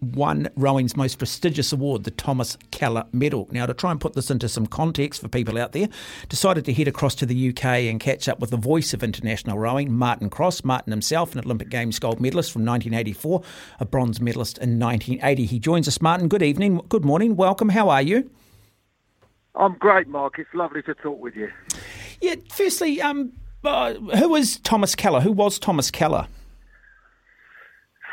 won 0.00 0.48
rowing's 0.56 0.96
most 0.96 1.18
prestigious 1.18 1.72
award, 1.72 2.04
the 2.04 2.10
Thomas 2.10 2.56
Keller 2.70 3.04
Medal. 3.12 3.48
Now, 3.50 3.66
to 3.66 3.74
try 3.74 3.90
and 3.90 4.00
put 4.00 4.14
this 4.14 4.30
into 4.30 4.48
some 4.48 4.66
context 4.66 5.20
for 5.20 5.28
people 5.28 5.58
out 5.58 5.72
there, 5.72 5.88
decided 6.28 6.64
to 6.64 6.72
head 6.72 6.88
across 6.88 7.14
to 7.16 7.26
the 7.26 7.50
UK 7.50 7.64
and 7.64 8.00
catch 8.00 8.28
up 8.28 8.40
with 8.40 8.50
the 8.50 8.56
voice 8.56 8.94
of 8.94 9.02
international 9.02 9.58
rowing, 9.58 9.92
Martin 9.92 10.30
Cross. 10.30 10.64
Martin 10.64 10.90
himself, 10.90 11.34
an 11.34 11.40
Olympic 11.44 11.68
Games 11.68 11.98
gold 11.98 12.20
medalist 12.20 12.52
from 12.52 12.64
1984, 12.64 13.42
a 13.78 13.84
bronze 13.84 14.20
medalist 14.20 14.58
in 14.58 14.78
1980. 14.78 15.46
He 15.46 15.58
joins 15.58 15.88
us. 15.88 16.00
Martin, 16.00 16.28
good 16.28 16.42
evening, 16.42 16.80
good 16.88 17.04
morning, 17.04 17.36
welcome. 17.36 17.70
How 17.70 17.88
are 17.88 18.02
you? 18.02 18.30
I'm 19.54 19.74
great, 19.74 20.08
Mark. 20.08 20.38
It's 20.38 20.52
lovely 20.54 20.82
to 20.82 20.94
talk 20.94 21.20
with 21.20 21.34
you. 21.34 21.50
Yeah, 22.20 22.36
firstly, 22.50 23.00
um, 23.02 23.32
uh, 23.64 23.94
who 23.94 24.34
is 24.36 24.58
Thomas 24.58 24.94
Keller? 24.94 25.20
Who 25.20 25.32
was 25.32 25.58
Thomas 25.58 25.90
Keller? 25.90 26.28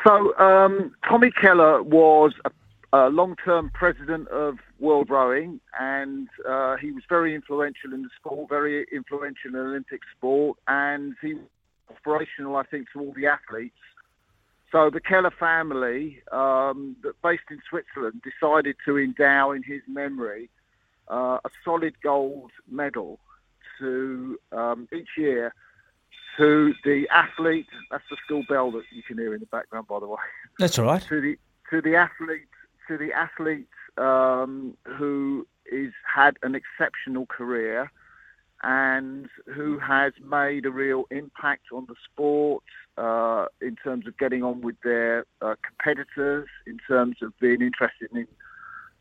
So, 0.05 0.37
um, 0.37 0.93
Tommy 1.07 1.31
Keller 1.31 1.81
was 1.81 2.33
a, 2.45 2.51
a 2.93 3.09
long-term 3.09 3.71
president 3.73 4.27
of 4.29 4.57
World 4.79 5.09
Rowing, 5.09 5.59
and 5.79 6.27
uh, 6.47 6.77
he 6.77 6.91
was 6.91 7.03
very 7.09 7.33
influential 7.33 7.93
in 7.93 8.03
the 8.03 8.09
sport, 8.19 8.49
very 8.49 8.85
influential 8.91 9.49
in 9.49 9.55
Olympic 9.55 10.01
sport, 10.15 10.57
and 10.67 11.15
he 11.21 11.33
was 11.33 11.43
inspirational, 11.89 12.55
I 12.55 12.63
think, 12.63 12.87
to 12.93 12.99
all 12.99 13.13
the 13.15 13.27
athletes. 13.27 13.75
So 14.71 14.89
the 14.89 14.99
Keller 14.99 15.31
family, 15.31 16.21
um, 16.31 16.97
based 17.23 17.43
in 17.49 17.59
Switzerland, 17.69 18.21
decided 18.21 18.75
to 18.85 18.97
endow 18.97 19.51
in 19.51 19.63
his 19.63 19.81
memory 19.87 20.49
uh, 21.09 21.39
a 21.43 21.49
solid 21.63 21.95
gold 22.01 22.51
medal 22.69 23.19
to 23.79 24.37
um, 24.51 24.87
each 24.93 25.09
year 25.17 25.53
to 26.37 26.73
the 26.83 27.07
athlete. 27.09 27.67
That's 27.91 28.03
the 28.09 28.17
school 28.25 28.43
bell 28.47 28.71
that 28.71 28.83
you 28.91 29.03
can 29.03 29.17
hear 29.17 29.33
in 29.33 29.39
the 29.39 29.47
background, 29.47 29.87
by 29.87 29.99
the 29.99 30.07
way. 30.07 30.17
That's 30.59 30.77
all 30.79 30.85
right. 30.85 31.03
To 31.09 31.21
the 31.21 31.37
to 31.69 31.81
the 31.81 31.95
athlete 31.95 32.47
to 32.87 32.97
the 32.97 33.11
athlete 33.11 33.67
um, 33.97 34.75
who 34.97 35.45
is 35.71 35.91
had 36.03 36.37
an 36.43 36.55
exceptional 36.55 37.25
career 37.25 37.91
and 38.63 39.27
who 39.53 39.77
has 39.77 40.13
made 40.25 40.65
a 40.65 40.71
real 40.71 41.03
impact 41.11 41.65
on 41.71 41.85
the 41.87 41.95
sport 42.11 42.63
uh, 42.97 43.45
in 43.61 43.75
terms 43.75 44.07
of 44.07 44.17
getting 44.17 44.43
on 44.43 44.61
with 44.61 44.75
their 44.83 45.25
uh, 45.41 45.55
competitors, 45.65 46.47
in 46.65 46.79
terms 46.87 47.17
of 47.21 47.37
being 47.39 47.61
interested 47.61 48.09
in 48.11 48.27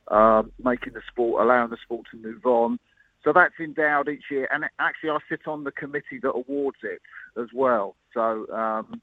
uh, 0.08 0.42
making 0.62 0.92
the 0.92 1.00
sport, 1.08 1.42
allowing 1.42 1.70
the 1.70 1.78
sport 1.82 2.06
to 2.10 2.18
move 2.18 2.44
on. 2.44 2.78
So 3.26 3.32
that's 3.32 3.54
endowed 3.58 4.08
each 4.08 4.30
year, 4.30 4.48
and 4.52 4.66
actually 4.78 5.10
I 5.10 5.18
sit 5.28 5.48
on 5.48 5.64
the 5.64 5.72
committee 5.72 6.20
that 6.22 6.30
awards 6.30 6.78
it 6.84 7.02
as 7.36 7.48
well. 7.52 7.96
So 8.14 8.46
um, 8.54 9.02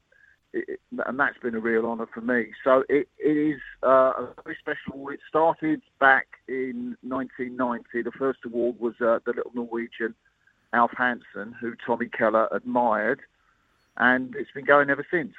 it, 0.54 0.80
and 1.06 1.20
that's 1.20 1.36
been 1.42 1.54
a 1.54 1.60
real 1.60 1.84
honour 1.84 2.06
for 2.06 2.22
me. 2.22 2.46
So 2.64 2.84
it, 2.88 3.06
it 3.18 3.36
is 3.36 3.60
uh, 3.82 4.12
a 4.16 4.28
very 4.42 4.56
special. 4.58 4.94
award. 4.94 5.14
It 5.14 5.20
started 5.28 5.82
back 6.00 6.26
in 6.48 6.96
1990. 7.02 8.00
The 8.02 8.10
first 8.12 8.38
award 8.46 8.76
was 8.80 8.94
uh, 8.94 9.18
the 9.26 9.34
little 9.36 9.52
Norwegian 9.54 10.14
Alf 10.72 10.92
Hansen, 10.96 11.54
who 11.60 11.74
Tommy 11.86 12.06
Keller 12.06 12.48
admired, 12.50 13.20
and 13.98 14.34
it's 14.36 14.50
been 14.52 14.64
going 14.64 14.88
ever 14.88 15.06
since. 15.10 15.34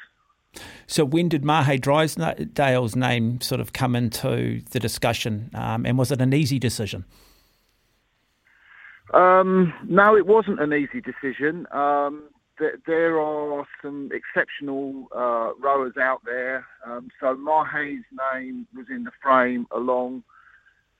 So 0.85 1.03
when 1.03 1.27
did 1.27 1.43
Mahe 1.43 1.79
Drysdale's 1.79 2.95
name 2.95 3.41
sort 3.41 3.61
of 3.61 3.73
come 3.73 3.95
into 3.95 4.61
the 4.69 4.79
discussion, 4.79 5.49
um, 5.55 5.87
and 5.87 5.97
was 5.97 6.11
it 6.11 6.21
an 6.21 6.35
easy 6.35 6.59
decision? 6.59 7.05
Um, 9.13 9.73
no, 9.87 10.15
it 10.15 10.25
wasn't 10.25 10.59
an 10.59 10.73
easy 10.73 11.01
decision. 11.01 11.67
Um, 11.71 12.29
th- 12.57 12.75
there 12.87 13.19
are 13.19 13.65
some 13.81 14.09
exceptional 14.11 15.07
uh, 15.15 15.53
rowers 15.59 15.93
out 15.99 16.21
there. 16.25 16.65
Um, 16.85 17.09
so 17.19 17.35
Mahe's 17.35 18.03
name 18.33 18.67
was 18.75 18.87
in 18.89 19.03
the 19.03 19.11
frame 19.21 19.67
along 19.71 20.23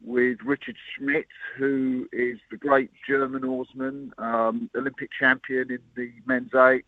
with 0.03 0.37
Richard 0.45 0.75
Schmidt, 0.95 1.27
who 1.57 2.07
is 2.11 2.37
the 2.51 2.57
great 2.57 2.91
German 3.07 3.43
oarsman, 3.43 4.13
um, 4.17 4.69
Olympic 4.75 5.09
champion 5.17 5.71
in 5.71 5.79
the 5.95 6.11
men's 6.25 6.53
eights. 6.53 6.87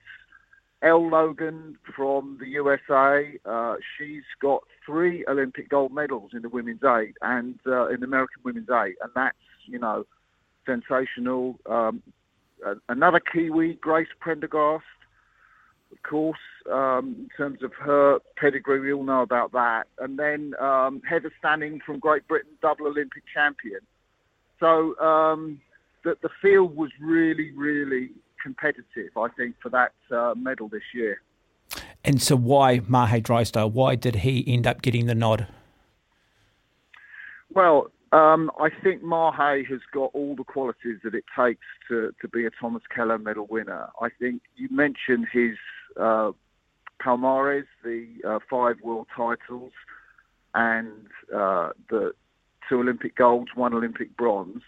Elle 0.84 1.10
Logan 1.10 1.76
from 1.96 2.38
the 2.40 2.48
USA, 2.50 3.34
uh, 3.46 3.76
she's 3.98 4.24
got 4.40 4.62
three 4.86 5.26
Olympic 5.28 5.70
gold 5.70 5.92
medals 5.92 6.32
in 6.34 6.44
the 6.44 6.50
women's 6.50 6.84
eight 6.84 7.16
and 7.24 7.60
uh, 7.66 7.88
in 7.88 8.02
the 8.02 8.06
American 8.06 8.44
women's 8.44 8.70
eight, 8.70 8.96
and 9.02 9.12
that's 9.16 9.36
you 9.66 9.80
know 9.80 10.06
sensational. 10.68 11.58
Um, 11.66 12.04
another 12.90 13.20
Kiwi, 13.20 13.80
Grace 13.82 14.08
Prendergast, 14.20 14.84
of 15.92 16.04
course, 16.04 16.40
um, 16.72 17.16
in 17.18 17.30
terms 17.36 17.64
of 17.64 17.72
her 17.74 18.20
pedigree, 18.36 18.80
we 18.80 18.94
all 18.94 19.04
know 19.04 19.22
about 19.22 19.52
that. 19.54 19.88
And 20.00 20.20
then 20.20 20.54
um, 20.60 21.02
Heather 21.10 21.32
Stanning 21.42 21.80
from 21.86 22.00
Great 22.00 22.28
Britain, 22.28 22.52
double 22.62 22.88
Olympic 22.88 23.24
champion. 23.34 23.80
So 24.60 24.98
um, 25.00 25.62
the, 26.04 26.18
the 26.22 26.30
field 26.42 26.76
was 26.76 26.92
really, 27.00 27.52
really 27.52 28.12
competitive, 28.42 29.16
I 29.18 29.28
think, 29.38 29.56
for 29.62 29.70
that 29.70 29.94
uh, 30.12 30.34
medal 30.36 30.68
this 30.68 30.84
year. 30.94 31.22
And 32.04 32.22
so, 32.22 32.36
why 32.38 32.82
Mahe 32.88 33.22
Drysdale? 33.22 33.70
Why 33.70 33.96
did 33.96 34.18
he 34.18 34.44
end 34.48 34.66
up 34.66 34.82
getting 34.82 35.08
the 35.08 35.16
nod? 35.16 35.48
Well, 37.54 37.92
um, 38.12 38.52
I 38.60 38.70
think 38.84 39.04
Mahe 39.04 39.64
has 39.70 39.82
got 39.94 40.12
all 40.14 40.36
the 40.36 40.44
qualities 40.44 40.98
that 41.04 41.14
it 41.14 41.26
takes 41.38 41.66
to, 41.90 42.14
to 42.22 42.28
be 42.28 42.46
a 42.46 42.50
Thomas 42.50 42.84
Keller 42.94 43.18
medal 43.18 43.48
winner. 43.50 43.90
I 44.02 44.10
think 44.20 44.42
you 44.56 44.70
mentioned 44.72 45.28
his 45.32 45.58
uh, 46.00 46.32
Palmares, 47.02 47.66
the 47.84 48.08
uh, 48.28 48.40
five 48.50 48.78
world 48.82 49.08
titles, 49.16 49.72
and 50.54 51.08
uh, 51.36 51.70
the 51.90 52.14
two 52.70 52.80
Olympic 52.80 53.16
golds, 53.16 53.52
one 53.56 53.74
Olympic 53.74 54.16
bronze. 54.16 54.62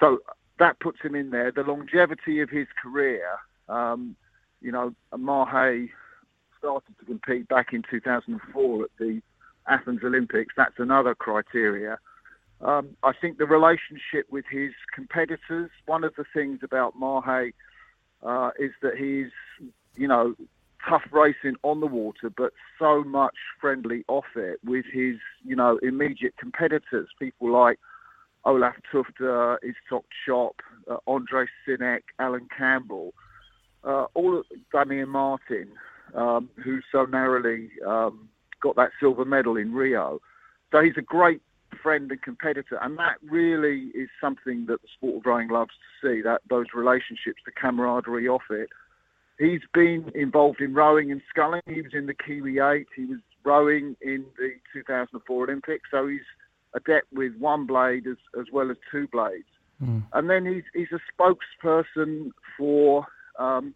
So 0.00 0.18
that 0.58 0.80
puts 0.80 1.00
him 1.00 1.14
in 1.14 1.30
there. 1.30 1.52
The 1.52 1.62
longevity 1.62 2.40
of 2.40 2.50
his 2.50 2.66
career, 2.82 3.24
um, 3.68 4.16
you 4.60 4.72
know, 4.72 4.94
Mahe 5.16 5.88
started 6.58 6.98
to 6.98 7.04
compete 7.04 7.48
back 7.48 7.72
in 7.72 7.82
2004 7.88 8.82
at 8.84 8.90
the 8.98 9.20
Athens 9.68 10.00
Olympics. 10.02 10.54
That's 10.56 10.78
another 10.78 11.14
criteria. 11.14 11.98
Um, 12.64 12.96
I 13.02 13.12
think 13.12 13.36
the 13.36 13.46
relationship 13.46 14.26
with 14.30 14.46
his 14.50 14.72
competitors, 14.94 15.70
one 15.84 16.02
of 16.02 16.14
the 16.16 16.24
things 16.32 16.60
about 16.62 16.94
Mahe 16.98 17.52
uh, 18.22 18.50
is 18.58 18.70
that 18.80 18.96
he's, 18.96 19.30
you 19.96 20.08
know, 20.08 20.34
tough 20.88 21.02
racing 21.12 21.56
on 21.62 21.80
the 21.80 21.86
water, 21.86 22.30
but 22.34 22.52
so 22.78 23.04
much 23.04 23.36
friendly 23.60 24.04
off 24.08 24.24
it 24.36 24.60
with 24.64 24.86
his, 24.90 25.16
you 25.44 25.54
know, 25.54 25.78
immediate 25.82 26.36
competitors, 26.38 27.08
people 27.18 27.50
like 27.50 27.78
Olaf 28.46 28.74
Tufte, 28.90 29.58
Iztok 29.62 30.04
Čop, 30.24 30.60
uh, 30.90 30.96
Ondrej 31.06 31.48
Synek, 31.66 32.02
Alan 32.18 32.48
Campbell, 32.56 33.12
uh, 33.84 34.06
all 34.14 34.42
Damir 34.72 35.06
Martin, 35.06 35.68
um, 36.14 36.48
who 36.62 36.80
so 36.90 37.04
narrowly 37.04 37.70
um, 37.86 38.28
got 38.60 38.76
that 38.76 38.90
silver 39.00 39.24
medal 39.26 39.56
in 39.56 39.72
Rio. 39.74 40.20
So 40.72 40.82
he's 40.82 40.96
a 40.96 41.02
great 41.02 41.40
friend 41.84 42.10
and 42.10 42.22
competitor, 42.22 42.80
and 42.82 42.98
that 42.98 43.16
really 43.22 43.92
is 43.94 44.08
something 44.20 44.66
that 44.66 44.82
the 44.82 44.88
sport 44.96 45.18
of 45.18 45.26
rowing 45.26 45.48
loves 45.48 45.70
to 45.70 46.08
see. 46.08 46.22
That 46.22 46.40
those 46.50 46.66
relationships, 46.74 47.42
the 47.46 47.52
camaraderie 47.52 48.26
off 48.26 48.50
it. 48.50 48.70
He's 49.38 49.62
been 49.72 50.10
involved 50.14 50.60
in 50.60 50.74
rowing 50.74 51.12
and 51.12 51.20
sculling. 51.28 51.62
He 51.66 51.82
was 51.82 51.92
in 51.92 52.06
the 52.06 52.14
Kiwi 52.14 52.58
Eight. 52.60 52.86
He 52.96 53.04
was 53.04 53.18
rowing 53.44 53.96
in 54.00 54.24
the 54.38 54.52
2004 54.72 55.44
Olympics. 55.44 55.88
So 55.90 56.06
he's 56.06 56.20
adept 56.74 57.12
with 57.12 57.36
one 57.36 57.66
blade 57.66 58.06
as, 58.06 58.16
as 58.40 58.46
well 58.52 58.70
as 58.70 58.76
two 58.90 59.06
blades. 59.08 59.44
Mm. 59.82 60.04
And 60.12 60.30
then 60.30 60.46
he's, 60.46 60.62
he's 60.72 60.92
a 60.92 61.00
spokesperson 61.12 62.30
for 62.56 63.06
um, 63.38 63.74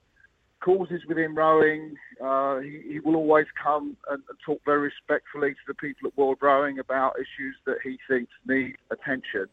causes 0.61 1.03
within 1.07 1.35
rowing. 1.35 1.97
Uh, 2.23 2.59
he, 2.59 2.83
he, 2.93 3.01
will 3.01 3.17
always 3.17 3.47
come 3.63 3.97
and, 4.11 4.23
and, 4.29 4.39
talk 4.45 4.61
very 4.65 4.81
respectfully 4.81 5.53
to 5.53 5.61
the 5.67 5.75
people 5.75 6.09
at 6.09 6.17
World 6.17 6.39
Rowing 6.41 6.79
about 6.79 7.15
issues 7.17 7.57
that 7.67 7.79
he 7.83 7.99
thinks 8.09 8.33
need 8.47 8.77
attention. 8.91 9.47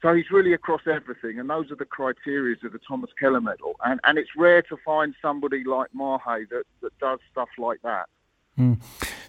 So 0.00 0.14
he's 0.14 0.30
really 0.32 0.52
across 0.52 0.82
everything, 0.86 1.38
and 1.38 1.48
those 1.48 1.70
are 1.70 1.76
the 1.76 1.84
criteria 1.84 2.56
of 2.64 2.72
the 2.72 2.80
Thomas 2.86 3.10
Keller 3.18 3.40
Medal. 3.40 3.76
And, 3.84 4.00
and 4.02 4.18
it's 4.18 4.30
rare 4.36 4.62
to 4.62 4.76
find 4.84 5.14
somebody 5.22 5.62
like 5.64 5.90
Mahe 5.94 6.44
that, 6.50 6.64
that 6.82 6.98
does 6.98 7.20
stuff 7.30 7.48
like 7.56 7.80
that. 7.82 8.06
Mm. 8.58 8.82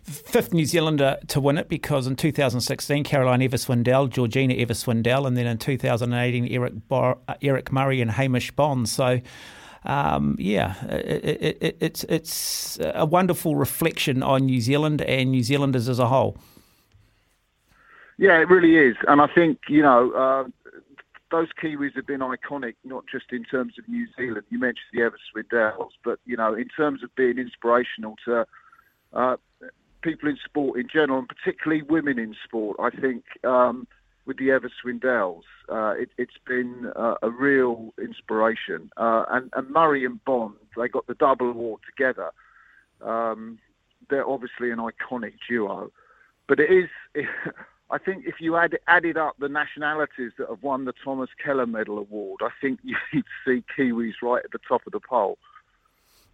Fifth 0.03 0.52
New 0.52 0.65
Zealander 0.65 1.18
to 1.28 1.40
win 1.40 1.57
it 1.57 1.70
because 1.70 2.07
in 2.07 2.15
2016, 2.15 3.03
Caroline 3.03 3.41
Evers-Swindell, 3.41 4.10
Georgina 4.10 4.56
Evers-Swindell, 4.56 5.26
and 5.26 5.38
then 5.38 5.45
in 5.45 5.57
2018, 5.57 6.48
Eric, 6.48 6.88
Bar- 6.90 7.20
Eric 7.41 7.72
Murray 7.72 8.02
and 8.02 8.11
Hamish 8.11 8.52
Bond. 8.52 8.90
So 8.90 9.22
um, 9.86 10.36
yeah, 10.40 10.76
it, 10.86 11.58
it, 11.62 11.78
it's 11.80 12.04
it's 12.06 12.80
a 12.82 13.06
wonderful 13.06 13.56
reflection 13.56 14.24
on 14.24 14.46
New 14.46 14.62
Zealand 14.62 15.02
and 15.02 15.32
New 15.32 15.44
Zealanders 15.44 15.90
as 15.90 16.00
a 16.00 16.08
whole. 16.08 16.38
Yeah, 18.18 18.40
it 18.40 18.50
really 18.50 18.78
is, 18.78 18.96
and 19.08 19.22
I 19.22 19.28
think 19.28 19.60
you 19.68 19.82
know 19.82 20.12
uh, 20.12 20.44
those 21.32 21.50
Kiwis 21.62 21.96
have 21.96 22.08
been 22.08 22.22
iconic, 22.22 22.76
not 22.84 23.06
just 23.12 23.26
in 23.32 23.44
terms 23.44 23.74
of 23.78 23.88
New 23.88 24.08
Zealand. 24.16 24.46
You 24.50 24.60
mentioned 24.60 24.86
the 24.94 25.02
Evers-Swindells, 25.02 25.92
but 26.04 26.20
you 26.26 26.38
know 26.38 26.54
in 26.54 26.70
terms 26.70 27.04
of 27.04 27.14
being 27.16 27.38
inspirational 27.38 28.16
to 28.26 28.46
uh, 29.12 29.38
people 30.02 30.30
in 30.30 30.38
sport 30.46 30.80
in 30.80 30.88
general, 30.88 31.20
and 31.20 31.28
particularly 31.28 31.82
women 31.82 32.20
in 32.20 32.36
sport. 32.44 32.78
I 32.80 32.90
think. 32.90 33.24
Um, 33.44 33.88
with 34.26 34.38
the 34.38 34.52
Evers-Swindells. 34.52 35.44
Uh, 35.70 35.94
it, 35.98 36.10
has 36.18 36.28
been 36.45 36.91
uh, 36.95 37.16
a 37.22 37.30
real 37.30 37.94
inspiration. 38.02 38.91
Uh, 38.98 39.26
and, 39.30 39.50
and, 39.56 39.70
Murray 39.70 40.06
and 40.06 40.24
Bond, 40.24 40.56
they 40.78 40.88
got 40.88 41.08
the 41.08 41.16
double 41.16 41.50
award 41.50 41.82
together. 41.86 42.32
Um, 43.02 43.60
they're 44.10 44.28
obviously 44.28 44.72
an 44.72 44.80
iconic 44.80 45.34
duo. 45.48 45.91
But 46.48 46.60
it 46.60 46.72
is, 46.72 46.90
it, 47.14 47.28
I 47.90 47.98
think 47.98 48.26
if 48.26 48.36
you 48.40 48.56
add, 48.56 48.78
added 48.88 49.18
up 49.18 49.36
the 49.40 49.50
nationalities 49.50 50.32
that 50.38 50.50
have 50.50 50.64
won 50.64 50.86
the 50.86 50.94
Thomas 51.04 51.30
Keller 51.44 51.68
Medal 51.68 51.98
Award, 51.98 52.41
I 52.41 52.50
think 52.62 52.80
you'd 52.84 53.26
see 53.45 53.64
Kiwis 53.78 54.14
right 54.22 54.44
at 54.44 54.52
the 54.52 54.60
top 54.68 54.82
of 54.86 54.94
the 54.94 55.00
poll. 55.00 55.38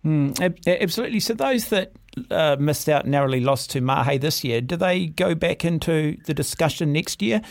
Mm, 0.06 0.56
absolutely. 0.66 1.20
So 1.20 1.34
those 1.34 1.70
that 1.70 1.92
uh, 2.32 2.56
missed 2.58 2.88
out 2.88 3.06
narrowly 3.06 3.42
lost 3.42 3.72
to 3.72 3.82
Mahe 3.82 4.18
this 4.18 4.44
year, 4.44 4.62
do 4.62 4.78
they 4.78 5.08
go 5.08 5.36
back 5.36 5.66
into 5.66 6.18
the 6.26 6.34
discussion 6.34 6.94
next 6.94 7.22
year? 7.22 7.42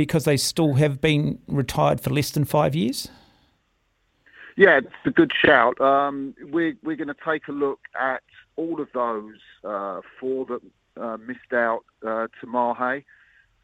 Because 0.00 0.24
they 0.24 0.38
still 0.38 0.76
have 0.76 0.98
been 0.98 1.40
retired 1.46 2.00
for 2.00 2.08
less 2.08 2.30
than 2.30 2.46
five 2.46 2.74
years? 2.74 3.08
Yeah, 4.56 4.78
it's 4.78 4.88
a 5.04 5.10
good 5.10 5.30
shout. 5.44 5.78
Um, 5.78 6.34
we're 6.40 6.74
we're 6.82 6.96
going 6.96 7.08
to 7.08 7.22
take 7.22 7.48
a 7.48 7.52
look 7.52 7.80
at 7.94 8.22
all 8.56 8.80
of 8.80 8.88
those 8.94 9.36
uh, 9.62 10.00
four 10.18 10.46
that 10.46 10.62
uh, 10.98 11.18
missed 11.18 11.52
out 11.52 11.80
uh, 12.02 12.28
to 12.40 12.46
Mahe. 12.46 13.04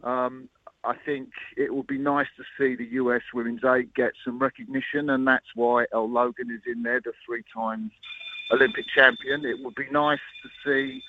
Um, 0.05 0.51
I 0.85 0.95
think 1.07 1.31
it 1.57 1.75
would 1.75 1.87
be 1.87 1.97
nice 1.97 2.29
to 2.37 2.45
see 2.59 2.77
the 2.77 2.91
US 3.01 3.23
Women's 3.33 3.65
Eight 3.65 3.95
get 3.95 4.13
some 4.23 4.39
recognition, 4.39 5.09
and 5.09 5.27
that's 5.27 5.55
why 5.55 5.87
Elle 5.95 6.11
Logan 6.11 6.51
is 6.51 6.71
in 6.71 6.83
there, 6.83 7.01
the 7.03 7.15
three 7.25 7.45
times 7.51 7.93
Olympic 8.53 8.85
champion. 8.95 9.47
It 9.47 9.65
would 9.65 9.75
be 9.75 9.89
nice 9.91 10.21
to 10.43 10.51
see 10.63 11.03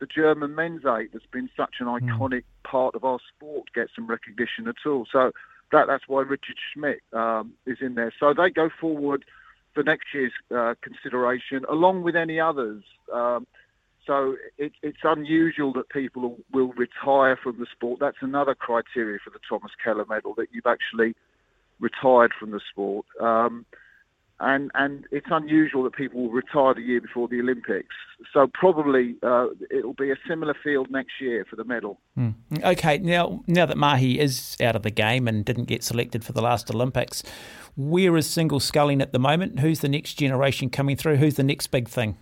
the 0.00 0.06
German 0.06 0.54
men's 0.54 0.82
eight, 0.86 1.12
that's 1.12 1.26
been 1.26 1.50
such 1.56 1.76
an 1.80 1.86
iconic 1.86 2.44
part 2.64 2.94
of 2.94 3.04
our 3.04 3.18
sport, 3.34 3.68
get 3.74 3.88
some 3.94 4.06
recognition 4.06 4.68
at 4.68 4.76
all. 4.86 5.06
So 5.10 5.32
that 5.72 5.86
that's 5.86 6.04
why 6.06 6.22
Richard 6.22 6.56
Schmidt 6.72 7.00
um, 7.12 7.52
is 7.66 7.78
in 7.80 7.94
there. 7.94 8.12
So 8.18 8.32
they 8.32 8.50
go 8.50 8.70
forward 8.80 9.24
for 9.74 9.82
next 9.82 10.06
year's 10.14 10.32
uh, 10.54 10.74
consideration, 10.82 11.64
along 11.68 12.02
with 12.02 12.16
any 12.16 12.40
others. 12.40 12.82
Um, 13.12 13.46
so 14.06 14.36
it, 14.56 14.72
it's 14.82 14.98
unusual 15.04 15.72
that 15.74 15.90
people 15.90 16.38
will 16.52 16.72
retire 16.72 17.36
from 17.36 17.58
the 17.58 17.66
sport. 17.70 18.00
That's 18.00 18.16
another 18.22 18.54
criteria 18.54 19.18
for 19.22 19.30
the 19.30 19.38
Thomas 19.46 19.72
Keller 19.82 20.06
Medal 20.08 20.34
that 20.36 20.48
you've 20.50 20.66
actually 20.66 21.14
retired 21.78 22.32
from 22.38 22.50
the 22.50 22.60
sport. 22.70 23.04
Um, 23.20 23.66
and 24.40 24.70
and 24.74 25.04
it's 25.10 25.26
unusual 25.30 25.82
that 25.84 25.94
people 25.94 26.22
will 26.22 26.30
retire 26.30 26.74
the 26.74 26.80
year 26.80 27.00
before 27.00 27.28
the 27.28 27.40
Olympics. 27.40 27.94
So 28.32 28.46
probably 28.52 29.16
uh, 29.22 29.46
it'll 29.70 29.94
be 29.94 30.10
a 30.10 30.16
similar 30.28 30.54
field 30.62 30.90
next 30.90 31.20
year 31.20 31.44
for 31.48 31.56
the 31.56 31.64
medal. 31.64 32.00
Mm. 32.16 32.34
Okay, 32.62 32.98
now 32.98 33.42
now 33.46 33.66
that 33.66 33.76
Mahe 33.76 34.18
is 34.18 34.56
out 34.60 34.76
of 34.76 34.82
the 34.82 34.90
game 34.90 35.26
and 35.26 35.44
didn't 35.44 35.64
get 35.64 35.82
selected 35.82 36.24
for 36.24 36.32
the 36.32 36.42
last 36.42 36.70
Olympics, 36.70 37.22
where 37.76 38.16
is 38.16 38.28
single 38.28 38.60
sculling 38.60 39.00
at 39.00 39.12
the 39.12 39.18
moment? 39.18 39.60
Who's 39.60 39.80
the 39.80 39.88
next 39.88 40.14
generation 40.14 40.70
coming 40.70 40.96
through? 40.96 41.16
Who's 41.16 41.36
the 41.36 41.42
next 41.42 41.68
big 41.68 41.88
thing? 41.88 42.16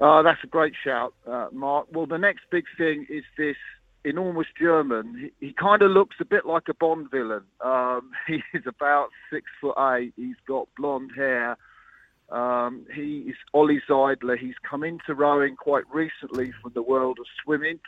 Oh, 0.00 0.22
that's 0.24 0.42
a 0.42 0.48
great 0.48 0.74
shout, 0.82 1.14
uh, 1.30 1.46
Mark. 1.52 1.86
Well, 1.92 2.06
the 2.06 2.18
next 2.18 2.42
big 2.50 2.64
thing 2.76 3.06
is 3.08 3.22
this 3.38 3.56
enormous 4.04 4.46
German. 4.58 5.30
He, 5.40 5.46
he 5.46 5.52
kind 5.52 5.82
of 5.82 5.90
looks 5.90 6.16
a 6.20 6.24
bit 6.24 6.46
like 6.46 6.68
a 6.68 6.74
Bond 6.74 7.10
villain. 7.10 7.44
Um, 7.60 8.10
he 8.26 8.42
is 8.54 8.64
about 8.66 9.08
six 9.32 9.46
foot 9.60 9.76
eight. 9.94 10.12
He's 10.16 10.36
got 10.46 10.68
blonde 10.76 11.12
hair. 11.16 11.56
Um, 12.30 12.86
he 12.94 13.26
is 13.28 13.36
Ollie 13.52 13.82
Zeidler. 13.88 14.38
He's 14.38 14.54
come 14.68 14.84
into 14.84 15.14
rowing 15.14 15.54
quite 15.56 15.84
recently 15.92 16.52
from 16.62 16.72
the 16.74 16.82
world 16.82 17.18
of 17.20 17.26
swimming. 17.44 17.78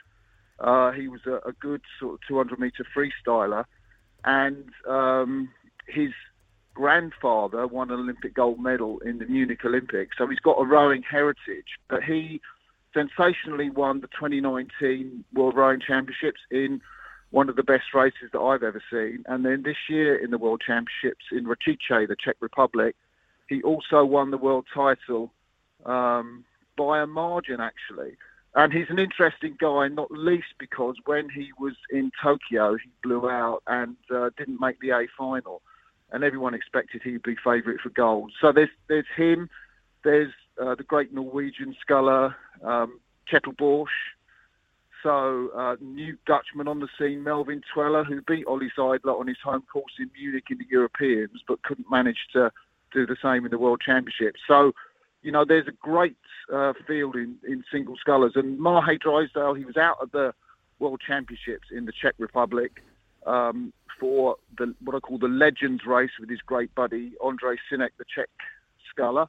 Uh, 0.60 0.92
he 0.92 1.08
was 1.08 1.22
a, 1.26 1.48
a, 1.48 1.52
good 1.52 1.80
sort 1.98 2.14
of 2.14 2.20
200 2.28 2.60
meter 2.60 2.86
freestyler, 2.94 3.64
and 4.24 4.68
um, 4.86 5.48
his 5.88 6.10
grandfather 6.74 7.66
won 7.66 7.90
an 7.90 8.00
Olympic 8.00 8.34
gold 8.34 8.60
medal 8.60 8.98
in 8.98 9.18
the 9.18 9.24
Munich 9.24 9.64
Olympics. 9.64 10.16
So 10.18 10.26
he's 10.26 10.40
got 10.40 10.60
a 10.60 10.64
rowing 10.64 11.02
heritage. 11.02 11.78
But 11.88 12.02
he 12.02 12.40
sensationally 12.94 13.68
won 13.70 14.00
the 14.00 14.06
2019 14.08 15.24
World 15.34 15.56
Rowing 15.56 15.80
Championships 15.80 16.40
in 16.50 16.80
one 17.30 17.48
of 17.48 17.56
the 17.56 17.64
best 17.64 17.92
races 17.92 18.30
that 18.32 18.38
I've 18.38 18.62
ever 18.62 18.82
seen. 18.90 19.24
And 19.26 19.44
then 19.44 19.62
this 19.64 19.76
year 19.88 20.14
in 20.14 20.30
the 20.30 20.38
World 20.38 20.62
Championships 20.64 21.24
in 21.32 21.46
Račice, 21.46 22.08
the 22.08 22.16
Czech 22.16 22.36
Republic, 22.40 22.94
he 23.48 23.60
also 23.62 24.04
won 24.04 24.30
the 24.30 24.38
world 24.38 24.66
title 24.72 25.32
um, 25.84 26.44
by 26.76 27.00
a 27.00 27.06
margin, 27.06 27.60
actually. 27.60 28.16
And 28.54 28.72
he's 28.72 28.88
an 28.88 29.00
interesting 29.00 29.56
guy, 29.58 29.88
not 29.88 30.12
least 30.12 30.54
because 30.58 30.94
when 31.06 31.28
he 31.28 31.50
was 31.58 31.74
in 31.90 32.12
Tokyo, 32.22 32.76
he 32.76 32.88
blew 33.02 33.28
out 33.28 33.62
and 33.66 33.96
uh, 34.14 34.30
didn't 34.38 34.60
make 34.60 34.78
the 34.80 34.90
A 34.90 35.08
final. 35.18 35.60
And 36.12 36.22
everyone 36.22 36.54
expected 36.54 37.02
he'd 37.02 37.24
be 37.24 37.34
favourite 37.34 37.80
for 37.80 37.88
gold. 37.90 38.32
So 38.40 38.52
there's 38.52 38.68
there's 38.86 39.06
him. 39.16 39.50
There's 40.04 40.32
uh, 40.60 40.74
the 40.74 40.84
great 40.84 41.12
Norwegian 41.12 41.74
sculler 41.80 42.34
um, 42.62 43.00
Kjetil 43.30 43.56
Borch. 43.56 43.88
So, 45.02 45.50
uh, 45.54 45.76
new 45.82 46.16
Dutchman 46.26 46.66
on 46.66 46.80
the 46.80 46.88
scene, 46.98 47.22
Melvin 47.22 47.60
Twellaar, 47.74 48.06
who 48.06 48.22
beat 48.22 48.46
Ollie 48.46 48.72
Zeidler 48.76 49.20
on 49.20 49.26
his 49.26 49.36
home 49.44 49.62
course 49.70 49.92
in 49.98 50.10
Munich 50.18 50.44
in 50.50 50.56
the 50.56 50.66
Europeans, 50.70 51.42
but 51.46 51.62
couldn't 51.62 51.90
manage 51.90 52.16
to 52.32 52.50
do 52.90 53.04
the 53.04 53.16
same 53.22 53.44
in 53.44 53.50
the 53.50 53.58
World 53.58 53.82
Championships. 53.84 54.40
So, 54.48 54.72
you 55.22 55.30
know, 55.30 55.44
there's 55.44 55.68
a 55.68 55.72
great 55.72 56.16
uh, 56.50 56.72
field 56.86 57.16
in, 57.16 57.36
in 57.46 57.64
single 57.70 57.96
scullers. 57.96 58.32
And 58.34 58.58
Mahe 58.58 58.96
Drysdale, 58.98 59.52
he 59.52 59.66
was 59.66 59.76
out 59.76 59.98
of 60.00 60.10
the 60.12 60.32
World 60.78 61.02
Championships 61.06 61.68
in 61.70 61.84
the 61.84 61.92
Czech 61.92 62.14
Republic 62.18 62.82
um, 63.26 63.72
for 64.00 64.36
the 64.56 64.74
what 64.82 64.96
I 64.96 65.00
call 65.00 65.18
the 65.18 65.28
Legends 65.28 65.84
race 65.86 66.10
with 66.18 66.30
his 66.30 66.40
great 66.40 66.74
buddy 66.74 67.12
Ondrej 67.22 67.58
Synek, 67.70 67.90
the 67.98 68.04
Czech 68.14 68.30
sculler. 68.90 69.26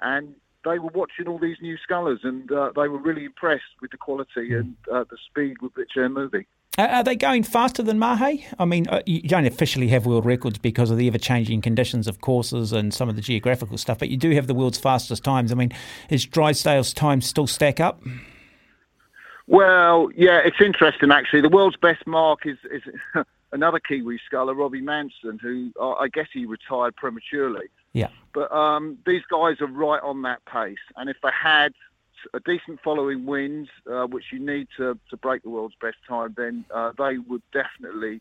And 0.00 0.34
they 0.64 0.78
were 0.78 0.90
watching 0.94 1.28
all 1.28 1.38
these 1.38 1.56
new 1.60 1.76
scullers 1.82 2.20
and 2.22 2.50
uh, 2.52 2.70
they 2.74 2.88
were 2.88 2.98
really 2.98 3.24
impressed 3.24 3.62
with 3.80 3.90
the 3.90 3.96
quality 3.96 4.48
hmm. 4.48 4.54
and 4.54 4.76
uh, 4.92 5.04
the 5.10 5.16
speed 5.28 5.60
with 5.60 5.72
which 5.74 5.90
they're 5.94 6.08
moving. 6.08 6.44
Are 6.78 7.04
they 7.04 7.16
going 7.16 7.42
faster 7.42 7.82
than 7.82 7.98
Mahe? 7.98 8.46
I 8.58 8.64
mean, 8.64 8.88
uh, 8.88 9.02
you 9.04 9.28
don't 9.28 9.44
officially 9.44 9.88
have 9.88 10.06
world 10.06 10.24
records 10.24 10.56
because 10.56 10.90
of 10.90 10.96
the 10.96 11.06
ever 11.06 11.18
changing 11.18 11.60
conditions 11.60 12.08
of 12.08 12.22
courses 12.22 12.72
and 12.72 12.94
some 12.94 13.10
of 13.10 13.16
the 13.16 13.20
geographical 13.20 13.76
stuff, 13.76 13.98
but 13.98 14.08
you 14.08 14.16
do 14.16 14.30
have 14.30 14.46
the 14.46 14.54
world's 14.54 14.78
fastest 14.78 15.22
times. 15.22 15.52
I 15.52 15.54
mean, 15.54 15.70
is 16.08 16.24
Drysdale's 16.24 16.94
time 16.94 17.20
still 17.20 17.46
stack 17.46 17.78
up? 17.78 18.02
Well, 19.46 20.08
yeah, 20.16 20.40
it's 20.42 20.62
interesting 20.64 21.10
actually. 21.10 21.42
The 21.42 21.50
world's 21.50 21.76
best 21.76 22.06
mark 22.06 22.46
is, 22.46 22.56
is 22.70 22.82
another 23.52 23.78
Kiwi 23.78 24.18
sculler, 24.24 24.54
Robbie 24.54 24.80
Manson, 24.80 25.38
who 25.42 25.72
uh, 25.78 25.92
I 25.92 26.08
guess 26.08 26.28
he 26.32 26.46
retired 26.46 26.96
prematurely. 26.96 27.66
Yeah. 27.92 28.08
But 28.34 28.50
um, 28.52 28.98
these 29.04 29.22
guys 29.30 29.60
are 29.60 29.66
right 29.66 30.02
on 30.02 30.22
that 30.22 30.44
pace, 30.46 30.78
and 30.96 31.10
if 31.10 31.16
they 31.22 31.30
had 31.32 31.72
a 32.34 32.40
decent 32.40 32.80
following 32.82 33.26
wins, 33.26 33.68
uh, 33.90 34.06
which 34.06 34.26
you 34.32 34.38
need 34.38 34.68
to, 34.76 34.98
to 35.10 35.16
break 35.16 35.42
the 35.42 35.50
world's 35.50 35.74
best 35.80 35.96
time, 36.08 36.34
then 36.36 36.64
uh, 36.72 36.92
they 36.96 37.18
would 37.18 37.42
definitely 37.52 38.20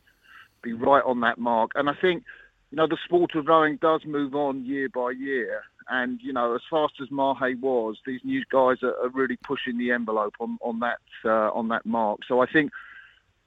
be 0.62 0.74
right 0.74 1.04
on 1.06 1.22
that 1.22 1.38
mark. 1.38 1.72
And 1.76 1.90
I 1.90 1.94
think, 1.94 2.24
you 2.72 2.78
know, 2.78 2.88
the 2.88 2.98
sport 3.06 3.36
of 3.36 3.48
rowing 3.48 3.78
does 3.78 4.02
move 4.06 4.34
on 4.36 4.66
year 4.66 4.90
by 4.90 5.12
year. 5.12 5.64
And, 5.90 6.20
you 6.22 6.32
know, 6.32 6.56
as 6.56 6.62
fast 6.70 6.94
as 7.02 7.12
Mahe 7.12 7.56
was, 7.60 7.98
these 8.06 8.22
new 8.24 8.44
guys 8.52 8.78
are, 8.82 8.96
are 9.04 9.10
really 9.10 9.38
pushing 9.44 9.78
the 9.78 9.92
envelope 9.92 10.36
on, 10.40 10.58
on 10.62 10.80
that 10.80 11.00
uh, 11.26 11.52
on 11.52 11.68
that 11.70 11.86
mark. 11.86 12.20
So 12.28 12.42
I 12.42 12.46
think, 12.46 12.72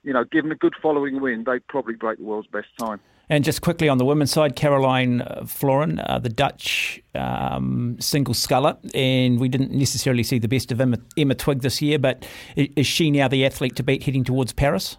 you 0.03 0.13
know, 0.13 0.23
given 0.25 0.51
a 0.51 0.55
good 0.55 0.75
following 0.81 1.19
win, 1.21 1.43
they'd 1.45 1.65
probably 1.67 1.95
break 1.95 2.19
the 2.19 2.25
world's 2.25 2.47
best 2.47 2.67
time. 2.77 2.99
And 3.29 3.43
just 3.43 3.61
quickly 3.61 3.89
on 3.89 3.97
the 3.97 4.05
women's 4.05 4.31
side, 4.31 4.55
Caroline 4.55 5.21
Florijn, 5.43 6.03
uh, 6.07 6.19
the 6.19 6.29
Dutch 6.29 7.01
um, 7.15 7.97
single 7.99 8.33
sculler, 8.33 8.77
and 8.93 9.39
we 9.39 9.49
didn't 9.49 9.71
necessarily 9.71 10.23
see 10.23 10.37
the 10.37 10.47
best 10.47 10.71
of 10.71 10.79
Emma, 10.79 10.97
Emma 11.17 11.33
Twigg 11.33 11.61
this 11.61 11.81
year, 11.81 11.97
but 11.97 12.27
is 12.55 12.85
she 12.85 13.09
now 13.09 13.27
the 13.27 13.45
athlete 13.45 13.75
to 13.77 13.83
beat 13.83 14.03
heading 14.03 14.23
towards 14.23 14.53
Paris? 14.53 14.97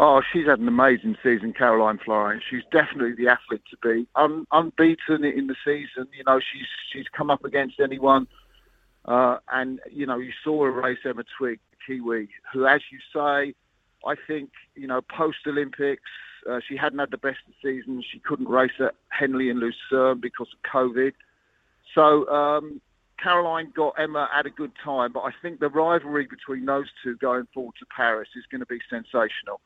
Oh, 0.00 0.22
she's 0.32 0.46
had 0.46 0.60
an 0.60 0.68
amazing 0.68 1.16
season, 1.24 1.52
Caroline 1.52 1.98
Florijn. 1.98 2.40
She's 2.48 2.62
definitely 2.70 3.14
the 3.14 3.30
athlete 3.32 3.62
to 3.70 3.76
beat. 3.82 4.08
Un- 4.14 4.46
unbeaten 4.52 5.24
in 5.24 5.48
the 5.48 5.56
season, 5.64 6.06
you 6.16 6.22
know, 6.24 6.38
she's 6.38 6.68
she's 6.92 7.06
come 7.08 7.30
up 7.30 7.44
against 7.44 7.80
anyone, 7.80 8.28
uh, 9.06 9.38
and 9.52 9.80
you 9.90 10.06
know, 10.06 10.18
you 10.18 10.30
saw 10.44 10.64
her 10.64 10.70
race 10.70 10.98
Emma 11.04 11.24
Twigg, 11.36 11.58
Kiwi, 11.84 12.28
who, 12.52 12.64
as 12.64 12.80
you 12.92 12.98
say, 13.12 13.54
I 14.06 14.14
think 14.28 14.50
you 14.76 14.86
know, 14.86 15.00
post 15.00 15.38
Olympics, 15.48 16.10
uh, 16.48 16.60
she 16.66 16.76
hadn't 16.76 16.98
had 16.98 17.10
the 17.10 17.18
best 17.18 17.38
of 17.46 17.54
seasons. 17.62 18.04
She 18.10 18.18
couldn't 18.20 18.48
race 18.48 18.72
at 18.80 18.94
Henley 19.08 19.50
and 19.50 19.60
Lucerne 19.60 20.20
because 20.20 20.48
of 20.52 20.70
COVID. 20.70 21.12
So 21.94 22.28
um, 22.28 22.80
Caroline 23.22 23.72
got 23.74 23.94
Emma 23.98 24.28
at 24.36 24.46
a 24.46 24.50
good 24.50 24.72
time, 24.82 25.12
but 25.12 25.20
I 25.20 25.30
think 25.42 25.60
the 25.60 25.68
rivalry 25.68 26.26
between 26.26 26.66
those 26.66 26.86
two 27.02 27.16
going 27.16 27.46
forward 27.52 27.74
to 27.80 27.86
Paris 27.86 28.28
is 28.36 28.44
going 28.50 28.60
to 28.60 28.66
be 28.66 28.78
sensational. 28.88 29.60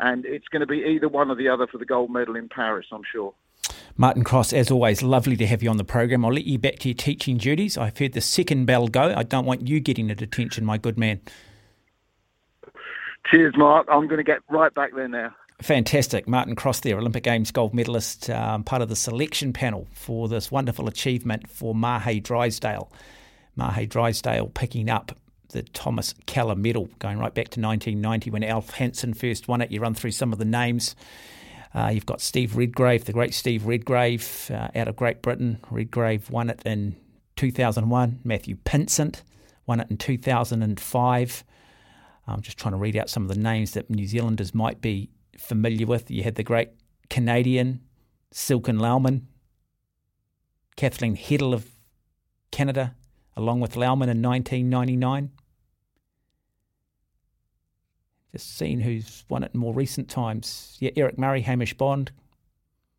And 0.00 0.24
it's 0.26 0.46
going 0.48 0.60
to 0.60 0.66
be 0.66 0.84
either 0.84 1.08
one 1.08 1.30
or 1.30 1.34
the 1.34 1.48
other 1.48 1.66
for 1.66 1.78
the 1.78 1.84
gold 1.84 2.10
medal 2.10 2.36
in 2.36 2.48
Paris, 2.48 2.86
I'm 2.92 3.02
sure. 3.10 3.34
Martin 3.96 4.22
Cross, 4.22 4.52
as 4.52 4.70
always, 4.70 5.02
lovely 5.02 5.36
to 5.36 5.46
have 5.46 5.60
you 5.62 5.70
on 5.70 5.76
the 5.76 5.84
program. 5.84 6.24
I'll 6.24 6.32
let 6.32 6.44
you 6.44 6.58
back 6.58 6.78
to 6.80 6.88
your 6.88 6.94
teaching 6.94 7.36
duties. 7.36 7.76
I've 7.76 7.98
heard 7.98 8.12
the 8.12 8.20
second 8.20 8.66
bell 8.66 8.86
go. 8.86 9.12
I 9.16 9.24
don't 9.24 9.44
want 9.44 9.66
you 9.66 9.80
getting 9.80 10.08
a 10.10 10.14
detention, 10.14 10.64
my 10.64 10.78
good 10.78 10.96
man. 10.96 11.20
Cheers, 13.28 13.54
Mark. 13.56 13.88
I'm 13.90 14.06
going 14.06 14.18
to 14.18 14.24
get 14.24 14.38
right 14.48 14.72
back 14.72 14.94
there 14.94 15.08
now. 15.08 15.34
Fantastic. 15.60 16.28
Martin 16.28 16.54
Cross 16.54 16.80
there, 16.80 16.98
Olympic 16.98 17.24
Games 17.24 17.50
gold 17.50 17.74
medalist, 17.74 18.30
um, 18.30 18.62
part 18.62 18.80
of 18.80 18.88
the 18.88 18.94
selection 18.94 19.52
panel 19.52 19.88
for 19.92 20.28
this 20.28 20.52
wonderful 20.52 20.86
achievement 20.86 21.50
for 21.50 21.74
Mahe 21.74 22.20
Drysdale. 22.22 22.92
Mahe 23.56 23.86
Drysdale 23.86 24.48
picking 24.54 24.88
up 24.88 25.18
the 25.48 25.62
Thomas 25.62 26.14
Keller 26.26 26.54
medal, 26.54 26.88
going 27.00 27.18
right 27.18 27.34
back 27.34 27.48
to 27.50 27.60
1990 27.60 28.30
when 28.30 28.44
Alf 28.44 28.70
Hansen 28.70 29.14
first 29.14 29.48
won 29.48 29.60
it. 29.60 29.72
You 29.72 29.80
run 29.80 29.94
through 29.94 30.12
some 30.12 30.32
of 30.32 30.38
the 30.38 30.44
names. 30.44 30.94
Uh, 31.74 31.90
you've 31.92 32.06
got 32.06 32.20
Steve 32.20 32.56
Redgrave, 32.56 33.04
the 33.04 33.12
great 33.12 33.34
Steve 33.34 33.66
Redgrave 33.66 34.50
uh, 34.52 34.68
out 34.76 34.88
of 34.88 34.96
Great 34.96 35.22
Britain. 35.22 35.58
Redgrave 35.70 36.30
won 36.30 36.50
it 36.50 36.62
in 36.64 36.96
2001. 37.36 38.20
Matthew 38.22 38.56
Pinsent 38.64 39.22
won 39.66 39.80
it 39.80 39.90
in 39.90 39.96
2005. 39.96 41.44
I'm 42.26 42.42
just 42.42 42.58
trying 42.58 42.72
to 42.72 42.78
read 42.78 42.96
out 42.96 43.10
some 43.10 43.22
of 43.24 43.28
the 43.28 43.40
names 43.40 43.72
that 43.72 43.90
New 43.90 44.06
Zealanders 44.06 44.54
might 44.54 44.80
be 44.80 45.10
familiar 45.38 45.86
with. 45.86 46.10
You 46.10 46.22
had 46.22 46.34
the 46.34 46.42
great 46.42 46.70
Canadian 47.08 47.80
Silken 48.30 48.78
Laumann, 48.78 49.22
Kathleen 50.76 51.16
Heddle 51.16 51.54
of 51.54 51.66
Canada, 52.50 52.94
along 53.36 53.60
with 53.60 53.74
Laumann 53.74 54.08
in 54.08 54.22
1999. 54.22 55.30
Just 58.32 58.56
seeing 58.56 58.80
who's 58.80 59.24
won 59.28 59.42
it 59.42 59.52
in 59.54 59.60
more 59.60 59.72
recent 59.72 60.08
times. 60.08 60.76
Yeah, 60.80 60.90
Eric 60.96 61.18
Murray, 61.18 61.40
Hamish 61.40 61.74
Bond 61.74 62.12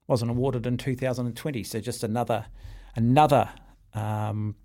wasn't 0.07 0.31
awarded 0.31 0.65
in 0.65 0.77
2020. 0.77 1.63
So 1.63 1.79
just 1.79 2.03
another 2.03 2.47
another 2.95 3.49
um, 3.93 4.55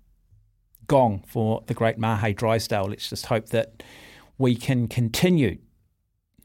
gong 0.87 1.23
for 1.27 1.63
the 1.67 1.75
great 1.75 1.97
Mahe 1.99 2.33
Drysdale. 2.33 2.85
Let's 2.85 3.09
just 3.09 3.27
hope 3.27 3.49
that 3.49 3.83
we 4.37 4.55
can 4.55 4.87
continue. 4.87 5.59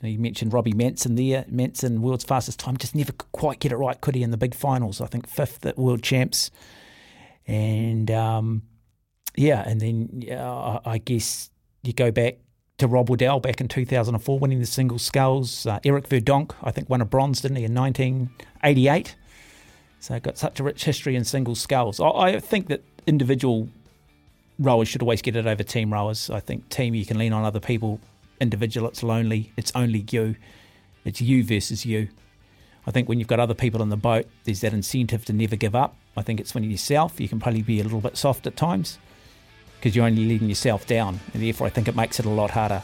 You 0.03 0.19
mentioned 0.19 0.53
Robbie 0.53 0.73
Manson 0.73 1.15
there. 1.15 1.45
Manson, 1.49 2.01
world's 2.01 2.25
fastest 2.25 2.59
time, 2.59 2.77
just 2.77 2.95
never 2.95 3.13
quite 3.13 3.61
get 3.61 3.73
it 3.73 3.77
right, 3.77 4.01
could 4.01 4.15
he, 4.15 4.23
in 4.23 4.31
the 4.31 4.37
big 4.37 4.55
finals? 4.55 5.01
I 5.01 5.07
think 5.07 5.29
fifth 5.29 5.65
at 5.67 5.79
World 5.79 6.03
Champs. 6.03 6.51
And 7.47 8.11
um, 8.11 8.63
yeah, 9.37 9.63
and 9.67 9.81
then 9.81 10.25
uh, 10.31 10.81
I 10.85 10.99
guess 10.99 11.51
you 11.83 11.93
go 11.93 12.11
back 12.11 12.39
to 12.79 12.89
Rob 12.89 13.11
Waddell 13.11 13.41
back 13.41 13.61
in 13.61 13.69
2004, 13.69 14.39
winning 14.39 14.59
the 14.59 14.67
single 14.67 14.99
sculls. 14.99 15.67
Uh, 15.67 15.81
Eric 15.85 16.09
Verdonk, 16.09 16.53
I 16.63 16.71
think, 16.71 16.89
won 16.89 17.01
a 17.01 17.05
bronze, 17.05 17.43
didn't 17.43 17.59
he, 17.59 17.65
in 17.65 17.75
1988? 17.75 19.17
So 20.01 20.19
got 20.19 20.39
such 20.39 20.61
a 20.61 20.63
rich 20.63 20.85
history 20.85 21.15
in 21.15 21.25
single 21.25 21.55
sculls. 21.55 22.01
I, 22.01 22.09
I 22.09 22.41
think 22.41 22.69
that 22.69 22.83
individual 23.07 23.69
rowers 24.59 24.89
should 24.89 25.03
always 25.03 25.21
get 25.21 25.37
it 25.37 25.47
over 25.47 25.63
team 25.63 25.93
rowers. 25.93 26.31
I 26.31 26.41
think 26.41 26.69
team 26.71 26.95
you 26.95 27.05
can 27.05 27.19
lean 27.19 27.33
on 27.33 27.45
other 27.45 27.61
people. 27.61 28.01
Individual, 28.41 28.89
it's 28.89 29.03
lonely. 29.03 29.53
It's 29.57 29.73
only 29.75 30.05
you. 30.11 30.37
It's 31.05 31.21
you 31.21 31.45
versus 31.45 31.85
you. 31.85 32.09
I 32.87 32.91
think 32.91 33.09
when 33.09 33.19
you've 33.19 33.29
got 33.29 33.41
other 33.41 33.55
people 33.55 33.83
in 33.83 33.91
the 33.91 33.97
boat, 33.97 34.27
there's 34.45 34.63
that 34.63 34.73
incentive 34.73 35.25
to 35.27 35.33
never 35.33 35.57
give 35.57 35.75
up. 35.75 35.95
I 36.17 36.23
think 36.23 36.41
it's 36.41 36.55
when 36.55 36.65
you're 36.65 36.73
yourself, 36.73 37.21
you 37.21 37.29
can 37.29 37.39
probably 37.39 37.63
be 37.63 37.81
a 37.81 37.85
little 37.85 38.01
bit 38.01 38.17
soft 38.17 38.47
at 38.47 38.57
times 38.57 38.99
because 39.79 39.95
you're 39.95 40.07
only 40.07 40.27
letting 40.27 40.49
yourself 40.49 40.87
down, 40.87 41.21
and 41.33 41.43
therefore 41.43 41.67
I 41.67 41.71
think 41.71 41.89
it 41.89 41.97
makes 41.97 42.19
it 42.19 42.27
a 42.27 42.31
lot 42.31 42.51
harder. 42.51 42.83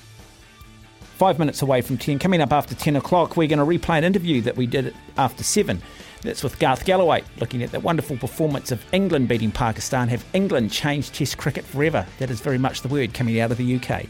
Five 1.17 1.39
minutes 1.39 1.63
away 1.63 1.81
from 1.81 1.97
10. 1.97 2.19
Coming 2.19 2.43
up 2.43 2.53
after 2.53 2.75
10 2.75 2.97
o'clock, 2.97 3.37
we're 3.37 3.49
going 3.49 3.59
to 3.59 3.65
replay 3.65 3.99
an 3.99 4.05
interview 4.05 4.43
that 4.43 4.57
we 4.57 4.67
did 4.67 4.95
after 5.17 5.43
7. 5.43 5.81
That's 6.23 6.43
with 6.43 6.59
Garth 6.59 6.85
Galloway, 6.85 7.23
looking 7.41 7.63
at 7.63 7.71
that 7.73 7.83
wonderful 7.83 8.17
performance 8.17 8.71
of 8.71 8.85
England 8.93 9.29
beating 9.29 9.51
Pakistan. 9.51 10.09
Have 10.09 10.25
England 10.35 10.73
changed 10.73 11.15
Test 11.15 11.39
cricket 11.39 11.65
forever? 11.65 12.07
That 12.19 12.31
is 12.31 12.41
very 12.41 12.59
much 12.59 12.83
the 12.83 12.89
word 12.89 13.15
coming 13.15 13.41
out 13.41 13.51
of 13.51 13.59
the 13.59 13.77
UK. 13.77 14.07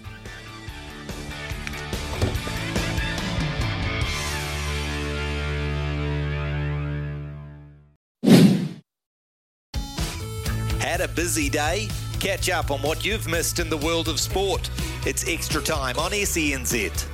Busy 11.16 11.48
day? 11.48 11.88
Catch 12.20 12.50
up 12.50 12.70
on 12.70 12.80
what 12.82 13.04
you've 13.04 13.26
missed 13.26 13.58
in 13.58 13.70
the 13.70 13.76
world 13.78 14.06
of 14.06 14.20
sport. 14.20 14.70
It's 15.06 15.26
extra 15.26 15.62
time 15.62 15.98
on 15.98 16.12
SENZ. 16.12 17.06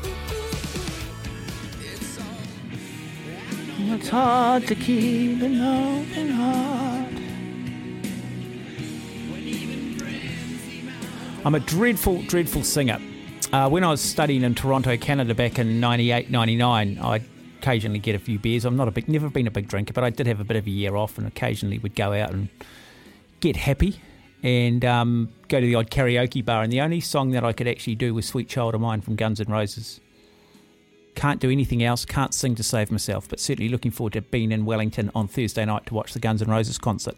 It's 3.94 4.08
hard 4.08 4.66
to 4.66 4.74
keep 4.74 5.40
an 5.40 5.60
open 5.60 6.28
heart. 6.30 7.08
I'm 11.44 11.54
a 11.54 11.60
dreadful, 11.60 12.22
dreadful 12.22 12.64
singer. 12.64 12.98
Uh, 13.52 13.68
when 13.68 13.84
I 13.84 13.90
was 13.90 14.00
studying 14.00 14.42
in 14.42 14.54
Toronto, 14.54 14.96
Canada 14.96 15.34
back 15.34 15.58
in 15.58 15.78
98, 15.78 16.30
99, 16.30 16.98
I'd 16.98 17.24
occasionally 17.58 17.98
get 17.98 18.14
a 18.14 18.18
few 18.18 18.38
beers. 18.38 18.64
I'm 18.64 18.76
not 18.76 18.88
a 18.88 18.90
big, 18.90 19.08
never 19.08 19.28
been 19.28 19.46
a 19.46 19.50
big 19.50 19.68
drinker, 19.68 19.92
but 19.92 20.02
I 20.02 20.10
did 20.10 20.26
have 20.26 20.40
a 20.40 20.44
bit 20.44 20.56
of 20.56 20.66
a 20.66 20.70
year 20.70 20.96
off 20.96 21.18
and 21.18 21.26
occasionally 21.26 21.78
would 21.78 21.94
go 21.94 22.12
out 22.12 22.30
and 22.30 22.48
get 23.42 23.56
happy 23.56 24.00
and 24.42 24.84
um, 24.84 25.28
go 25.48 25.60
to 25.60 25.66
the 25.66 25.74
odd 25.74 25.90
karaoke 25.90 26.44
bar. 26.44 26.62
And 26.62 26.72
the 26.72 26.80
only 26.80 27.00
song 27.00 27.32
that 27.32 27.44
I 27.44 27.52
could 27.52 27.68
actually 27.68 27.96
do 27.96 28.14
was 28.14 28.26
Sweet 28.26 28.48
Child 28.48 28.74
of 28.74 28.80
Mine 28.80 29.02
from 29.02 29.16
Guns 29.16 29.40
N' 29.40 29.48
Roses. 29.48 30.00
Can't 31.14 31.40
do 31.40 31.50
anything 31.50 31.82
else, 31.82 32.06
can't 32.06 32.32
sing 32.32 32.54
to 32.54 32.62
save 32.62 32.90
myself, 32.90 33.28
but 33.28 33.38
certainly 33.38 33.68
looking 33.68 33.90
forward 33.90 34.14
to 34.14 34.22
being 34.22 34.50
in 34.50 34.64
Wellington 34.64 35.10
on 35.14 35.28
Thursday 35.28 35.64
night 35.64 35.84
to 35.86 35.94
watch 35.94 36.14
the 36.14 36.20
Guns 36.20 36.40
N' 36.40 36.48
Roses 36.48 36.78
concert. 36.78 37.16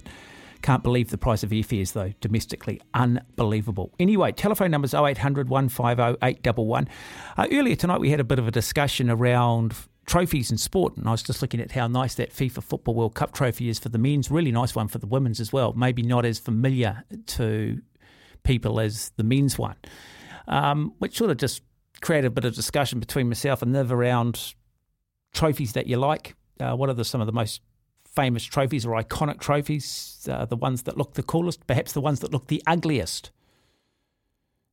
Can't 0.62 0.82
believe 0.82 1.10
the 1.10 1.18
price 1.18 1.42
of 1.42 1.50
airfares, 1.50 1.92
though, 1.92 2.14
domestically. 2.22 2.80
Unbelievable. 2.94 3.92
Anyway, 4.00 4.32
telephone 4.32 4.70
numbers 4.70 4.94
0800 4.94 5.48
150 5.50 6.16
811. 6.22 6.88
Uh, 7.36 7.46
earlier 7.52 7.76
tonight, 7.76 8.00
we 8.00 8.10
had 8.10 8.18
a 8.18 8.24
bit 8.24 8.38
of 8.38 8.48
a 8.48 8.50
discussion 8.50 9.10
around 9.10 9.74
trophies 10.04 10.50
in 10.50 10.58
sport, 10.58 10.96
and 10.96 11.06
I 11.08 11.10
was 11.10 11.22
just 11.22 11.42
looking 11.42 11.60
at 11.60 11.72
how 11.72 11.86
nice 11.86 12.14
that 12.16 12.32
FIFA 12.32 12.62
Football 12.62 12.94
World 12.94 13.14
Cup 13.14 13.32
trophy 13.32 13.68
is 13.68 13.78
for 13.78 13.88
the 13.88 13.98
men's. 13.98 14.30
Really 14.30 14.52
nice 14.52 14.74
one 14.74 14.88
for 14.88 14.98
the 14.98 15.06
women's 15.06 15.40
as 15.40 15.52
well. 15.52 15.72
Maybe 15.72 16.02
not 16.02 16.24
as 16.24 16.38
familiar 16.38 17.04
to 17.26 17.80
people 18.42 18.80
as 18.80 19.10
the 19.16 19.24
men's 19.24 19.58
one, 19.58 19.76
um, 20.48 20.94
which 20.98 21.16
sort 21.16 21.30
of 21.30 21.38
just 21.38 21.62
created 22.00 22.26
a 22.28 22.30
bit 22.30 22.44
of 22.44 22.54
discussion 22.54 23.00
between 23.00 23.28
myself 23.28 23.62
and 23.62 23.74
Niv 23.74 23.90
around 23.90 24.54
trophies 25.32 25.72
that 25.72 25.86
you 25.86 25.96
like. 25.96 26.34
Uh, 26.60 26.74
what 26.74 26.88
are 26.88 26.94
the, 26.94 27.04
some 27.04 27.20
of 27.20 27.26
the 27.26 27.32
most 27.32 27.60
famous 28.06 28.44
trophies 28.44 28.86
or 28.86 29.00
iconic 29.00 29.40
trophies? 29.40 30.28
Uh, 30.30 30.44
the 30.44 30.56
ones 30.56 30.82
that 30.84 30.96
look 30.96 31.14
the 31.14 31.22
coolest, 31.22 31.66
perhaps 31.66 31.92
the 31.92 32.00
ones 32.00 32.20
that 32.20 32.32
look 32.32 32.46
the 32.46 32.62
ugliest. 32.66 33.30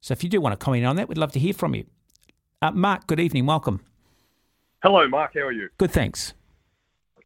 So 0.02 0.12
if 0.12 0.24
you 0.24 0.30
do 0.30 0.42
want 0.42 0.60
to 0.60 0.64
comment 0.64 0.86
on 0.86 0.96
that, 0.98 1.08
we'd 1.08 1.18
love 1.18 1.32
to 1.34 1.40
hear 1.40 1.54
from 1.54 1.76
you. 1.76 1.86
Uh, 2.62 2.72
Mark, 2.72 3.08
good 3.08 3.20
evening. 3.20 3.46
Welcome. 3.46 3.82
Hello, 4.84 5.08
Mark. 5.08 5.34
How 5.36 5.42
are 5.42 5.52
you? 5.52 5.70
Good, 5.78 5.92
thanks. 5.92 6.34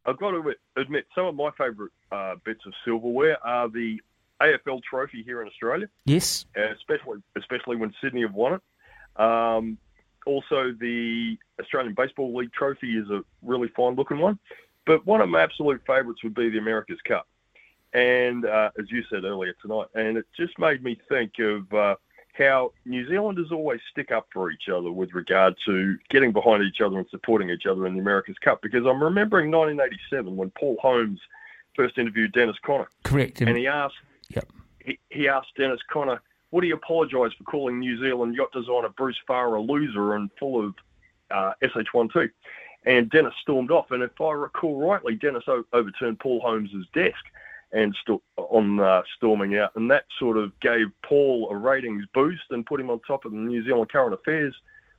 I've 0.04 0.18
got 0.18 0.32
to 0.32 0.54
admit, 0.76 1.06
some 1.14 1.24
of 1.24 1.34
my 1.34 1.50
favourite 1.56 1.90
uh, 2.12 2.34
bits 2.44 2.60
of 2.66 2.74
silverware 2.84 3.44
are 3.44 3.68
the 3.68 3.98
AFL 4.42 4.82
trophy 4.82 5.22
here 5.22 5.40
in 5.40 5.48
Australia. 5.48 5.88
Yes. 6.04 6.44
especially, 6.54 7.22
especially 7.36 7.76
when 7.76 7.94
Sydney 8.02 8.20
have 8.22 8.34
won 8.34 8.54
it. 8.60 9.20
Um, 9.20 9.78
also, 10.26 10.74
the 10.78 11.38
Australian 11.58 11.94
Baseball 11.94 12.36
League 12.36 12.52
trophy 12.52 12.98
is 12.98 13.08
a 13.08 13.22
really 13.42 13.68
fine-looking 13.74 14.18
one. 14.18 14.38
But 14.84 15.06
one 15.06 15.22
of 15.22 15.28
my 15.30 15.42
absolute 15.42 15.80
favourites 15.86 16.22
would 16.24 16.34
be 16.34 16.50
the 16.50 16.58
America's 16.58 17.00
Cup. 17.08 17.26
And 17.94 18.44
uh, 18.44 18.70
as 18.78 18.90
you 18.90 19.02
said 19.08 19.24
earlier 19.24 19.54
tonight, 19.62 19.86
and 19.94 20.18
it 20.18 20.26
just 20.36 20.58
made 20.58 20.82
me 20.82 20.98
think 21.08 21.32
of 21.38 21.72
uh, 21.72 21.94
how 22.36 22.72
New 22.84 23.08
Zealanders 23.08 23.50
always 23.50 23.80
stick 23.90 24.10
up 24.10 24.26
for 24.32 24.50
each 24.50 24.68
other 24.68 24.90
with 24.90 25.14
regard 25.14 25.54
to 25.66 25.96
getting 26.10 26.32
behind 26.32 26.62
each 26.62 26.80
other 26.80 26.98
and 26.98 27.06
supporting 27.10 27.50
each 27.50 27.66
other 27.66 27.86
in 27.86 27.94
the 27.94 28.00
America's 28.00 28.36
Cup. 28.38 28.60
Because 28.62 28.86
I'm 28.86 29.02
remembering 29.02 29.50
1987 29.50 30.36
when 30.36 30.50
Paul 30.50 30.76
Holmes 30.80 31.20
first 31.74 31.98
interviewed 31.98 32.32
Dennis 32.32 32.56
Conner. 32.64 32.88
Correct. 33.04 33.40
And 33.40 33.56
he 33.56 33.66
asked, 33.66 33.96
yep. 34.30 34.46
he, 34.84 34.98
he 35.10 35.28
asked 35.28 35.48
Dennis 35.56 35.80
Conner, 35.90 36.20
would 36.50 36.64
he 36.64 36.70
apologise 36.70 37.32
for 37.36 37.44
calling 37.44 37.78
New 37.78 38.00
Zealand 38.00 38.34
yacht 38.34 38.52
designer 38.52 38.88
Bruce 38.96 39.18
Farr 39.26 39.54
a 39.54 39.60
loser 39.60 40.14
and 40.14 40.30
full 40.38 40.64
of 40.64 40.74
uh, 41.30 41.52
SH12? 41.62 42.30
And 42.84 43.10
Dennis 43.10 43.34
stormed 43.42 43.70
off. 43.70 43.90
And 43.90 44.02
if 44.02 44.18
I 44.20 44.32
recall 44.32 44.78
rightly, 44.78 45.16
Dennis 45.16 45.42
o- 45.48 45.64
overturned 45.72 46.20
Paul 46.20 46.40
Holmes's 46.40 46.86
desk 46.94 47.16
and 47.76 47.94
st- 48.02 48.22
on 48.38 48.80
uh, 48.80 49.02
storming 49.16 49.56
out, 49.58 49.70
and 49.76 49.90
that 49.90 50.04
sort 50.18 50.36
of 50.38 50.58
gave 50.60 50.86
Paul 51.04 51.48
a 51.50 51.56
ratings 51.56 52.04
boost 52.14 52.44
and 52.50 52.64
put 52.64 52.80
him 52.80 52.88
on 52.90 53.00
top 53.06 53.24
of 53.26 53.32
the 53.32 53.38
New 53.38 53.62
Zealand 53.64 53.90
current 53.92 54.14
affairs 54.14 54.54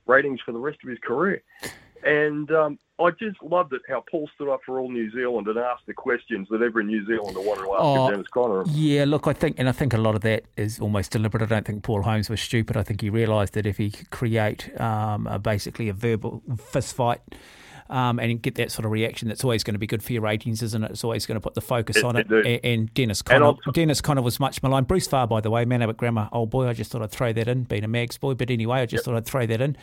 ratings 0.06 0.40
for 0.44 0.52
the 0.52 0.58
rest 0.58 0.78
of 0.84 0.88
his 0.88 0.98
career. 1.02 1.42
And 2.04 2.48
um, 2.52 2.78
I 3.00 3.10
just 3.10 3.42
loved 3.42 3.72
it 3.72 3.82
how 3.88 4.04
Paul 4.08 4.30
stood 4.34 4.48
up 4.48 4.60
for 4.64 4.78
all 4.78 4.88
New 4.90 5.10
Zealand 5.10 5.48
and 5.48 5.58
asked 5.58 5.86
the 5.86 5.92
questions 5.94 6.46
that 6.50 6.62
every 6.62 6.84
New 6.84 7.04
Zealander 7.04 7.40
wanted 7.40 7.64
to 7.64 7.72
ask 7.72 7.80
Oh, 7.82 8.10
Dennis 8.10 8.28
Conner. 8.28 8.62
Yeah, 8.68 9.04
look, 9.04 9.26
I 9.26 9.32
think, 9.32 9.56
and 9.58 9.68
I 9.68 9.72
think 9.72 9.92
a 9.92 9.98
lot 9.98 10.14
of 10.14 10.20
that 10.20 10.44
is 10.56 10.78
almost 10.78 11.10
deliberate. 11.10 11.42
I 11.42 11.46
don't 11.46 11.66
think 11.66 11.82
Paul 11.82 12.02
Holmes 12.02 12.30
was 12.30 12.40
stupid. 12.40 12.76
I 12.76 12.84
think 12.84 13.00
he 13.00 13.10
realised 13.10 13.54
that 13.54 13.66
if 13.66 13.78
he 13.78 13.90
could 13.90 14.10
create 14.10 14.80
um, 14.80 15.26
a, 15.26 15.40
basically 15.40 15.88
a 15.88 15.92
verbal 15.92 16.42
fist 16.56 16.94
fight. 16.94 17.20
Um, 17.90 18.18
and 18.18 18.42
get 18.42 18.56
that 18.56 18.70
sort 18.70 18.84
of 18.84 18.90
reaction, 18.90 19.28
that's 19.28 19.42
always 19.44 19.64
going 19.64 19.72
to 19.72 19.78
be 19.78 19.86
good 19.86 20.02
for 20.02 20.12
your 20.12 20.20
ratings, 20.20 20.62
isn't 20.62 20.84
it? 20.84 20.90
It's 20.90 21.04
always 21.04 21.24
going 21.24 21.36
to 21.36 21.40
put 21.40 21.54
the 21.54 21.62
focus 21.62 21.96
It- 21.96 22.04
on 22.04 22.16
it 22.16 22.30
it. 22.30 22.60
And, 22.62 22.80
and 22.80 22.94
Dennis 22.94 23.22
And 23.30 23.42
Conner, 23.42 23.56
Dennis 23.72 24.02
Conner 24.02 24.20
was 24.20 24.38
much 24.38 24.62
maligned. 24.62 24.86
Bruce 24.86 25.06
Farr, 25.06 25.26
by 25.26 25.40
the 25.40 25.48
way, 25.50 25.64
man 25.64 25.80
at 25.80 25.96
grammar, 25.96 26.28
old 26.30 26.50
boy. 26.50 26.68
I 26.68 26.74
just 26.74 26.92
thought 26.92 27.00
I'd 27.00 27.10
throw 27.10 27.32
that 27.32 27.48
in, 27.48 27.62
being 27.64 27.84
a 27.84 27.88
Mags 27.88 28.18
boy. 28.18 28.34
But 28.34 28.50
anyway, 28.50 28.80
I 28.82 28.86
just 28.86 29.06
thought 29.06 29.14
I'd 29.16 29.24
throw 29.24 29.46
that 29.46 29.62
in. 29.62 29.74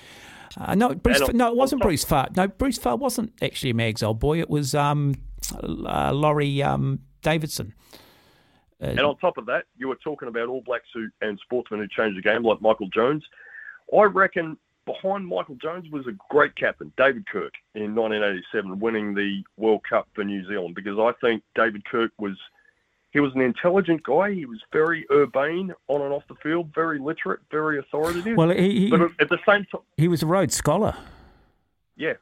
Uh, 0.56 0.76
no, 0.76 0.94
Bruce. 0.94 1.20
On- 1.22 1.36
no, 1.36 1.50
it 1.50 1.56
wasn't 1.56 1.82
Bruce 1.82 2.04
Farr. 2.06 2.28
No, 2.38 2.48
Bruce 2.48 2.78
Farr 2.78 2.96
wasn't 2.96 3.34
actually 3.42 3.72
a 3.72 3.74
Mags 3.74 4.04
old 4.04 4.20
boy. 4.20 4.40
It 4.40 4.52
was 4.52 4.76
um, 4.76 5.16
uh, 5.64 6.12
Laurie 6.14 6.62
um, 6.62 7.00
Davidson. 7.24 7.74
Uh, 8.80 8.86
And 8.88 9.00
on 9.00 9.18
top 9.18 9.40
of 9.40 9.48
that, 9.48 9.64
you 9.78 9.88
were 9.88 9.98
talking 10.04 10.28
about 10.28 10.48
All 10.48 10.62
Blacks 10.62 10.90
who, 10.94 11.08
and 11.22 11.40
sportsmen 11.40 11.80
who 11.80 11.88
changed 11.88 12.20
the 12.20 12.22
game, 12.22 12.44
like 12.44 12.62
Michael 12.62 12.88
Jones. 12.94 13.24
I 13.98 14.04
reckon 14.04 14.58
behind 14.86 15.28
Michael 15.28 15.56
Jones 15.56 15.90
was 15.92 16.08
a 16.08 16.14
great 16.30 16.56
captain, 16.56 16.92
David 16.98 17.26
Kirk, 17.28 17.54
in 17.74 17.96
1987, 17.96 18.80
winning 18.80 19.14
the 19.16 19.44
World 19.58 19.82
Cup 19.90 20.08
for 20.14 20.24
New 20.24 20.46
Zealand. 20.48 20.76
Because 20.76 20.98
I 21.00 21.12
think 21.26 21.44
David 21.56 21.86
Kirk 21.86 22.12
was 22.18 22.38
he 23.12 23.20
was 23.22 23.34
an 23.34 23.40
intelligent 23.42 24.04
guy. 24.04 24.34
He 24.34 24.46
was 24.46 24.60
very 24.74 25.06
urbane 25.10 25.74
on 25.88 26.02
and 26.02 26.12
off 26.14 26.24
the 26.28 26.36
field, 26.36 26.74
very 26.76 27.00
literate, 27.00 27.40
very 27.50 27.80
authoritative. 27.80 28.36
Well, 28.38 28.50
he- 28.50 28.80
he- 28.86 28.90
but 28.90 29.10
at- 29.20 29.30
the 29.30 29.40
same 29.48 29.64
time, 29.66 29.82
he 29.96 30.08
was 30.10 30.22
a 30.22 30.26
Rhodes 30.26 30.54
Scholar. 30.56 30.96
yeah. 31.96 32.14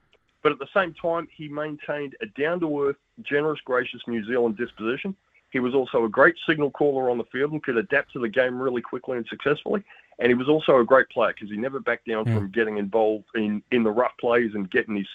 But 0.44 0.52
at 0.52 0.60
the 0.60 0.68
same 0.74 0.94
time, 0.94 1.28
he 1.36 1.48
maintained 1.48 2.16
a 2.22 2.26
down 2.26 2.60
to 2.60 2.84
earth, 2.88 2.98
generous, 3.24 3.62
gracious 3.62 4.02
New 4.08 4.24
Zealand 4.26 4.58
disposition. 4.58 5.16
He 5.54 5.60
was 5.60 5.76
also 5.76 6.04
a 6.04 6.10
great 6.10 6.36
signal 6.48 6.72
caller 6.72 7.12
on 7.12 7.20
the 7.20 7.24
field 7.26 7.52
and 7.52 7.62
could 7.62 7.78
adapt 7.78 8.12
to 8.14 8.20
the 8.20 8.28
game 8.28 8.60
really 8.60 8.82
quickly 8.82 9.18
and 9.18 9.28
successfully. 9.28 9.84
And 10.18 10.28
he 10.28 10.34
was 10.34 10.50
also 10.50 10.80
a 10.80 10.84
great 10.84 11.08
player 11.10 11.32
because 11.32 11.52
he 11.52 11.58
never 11.58 11.80
backed 11.80 12.08
down 12.08 12.26
Mm. 12.26 12.36
from 12.36 12.52
getting 12.52 12.78
involved 12.80 13.26
in, 13.36 13.62
in 13.72 13.84
the 13.84 13.92
rough 13.92 14.18
plays 14.20 14.56
and 14.56 14.70
getting 14.72 14.96
his 14.96 15.08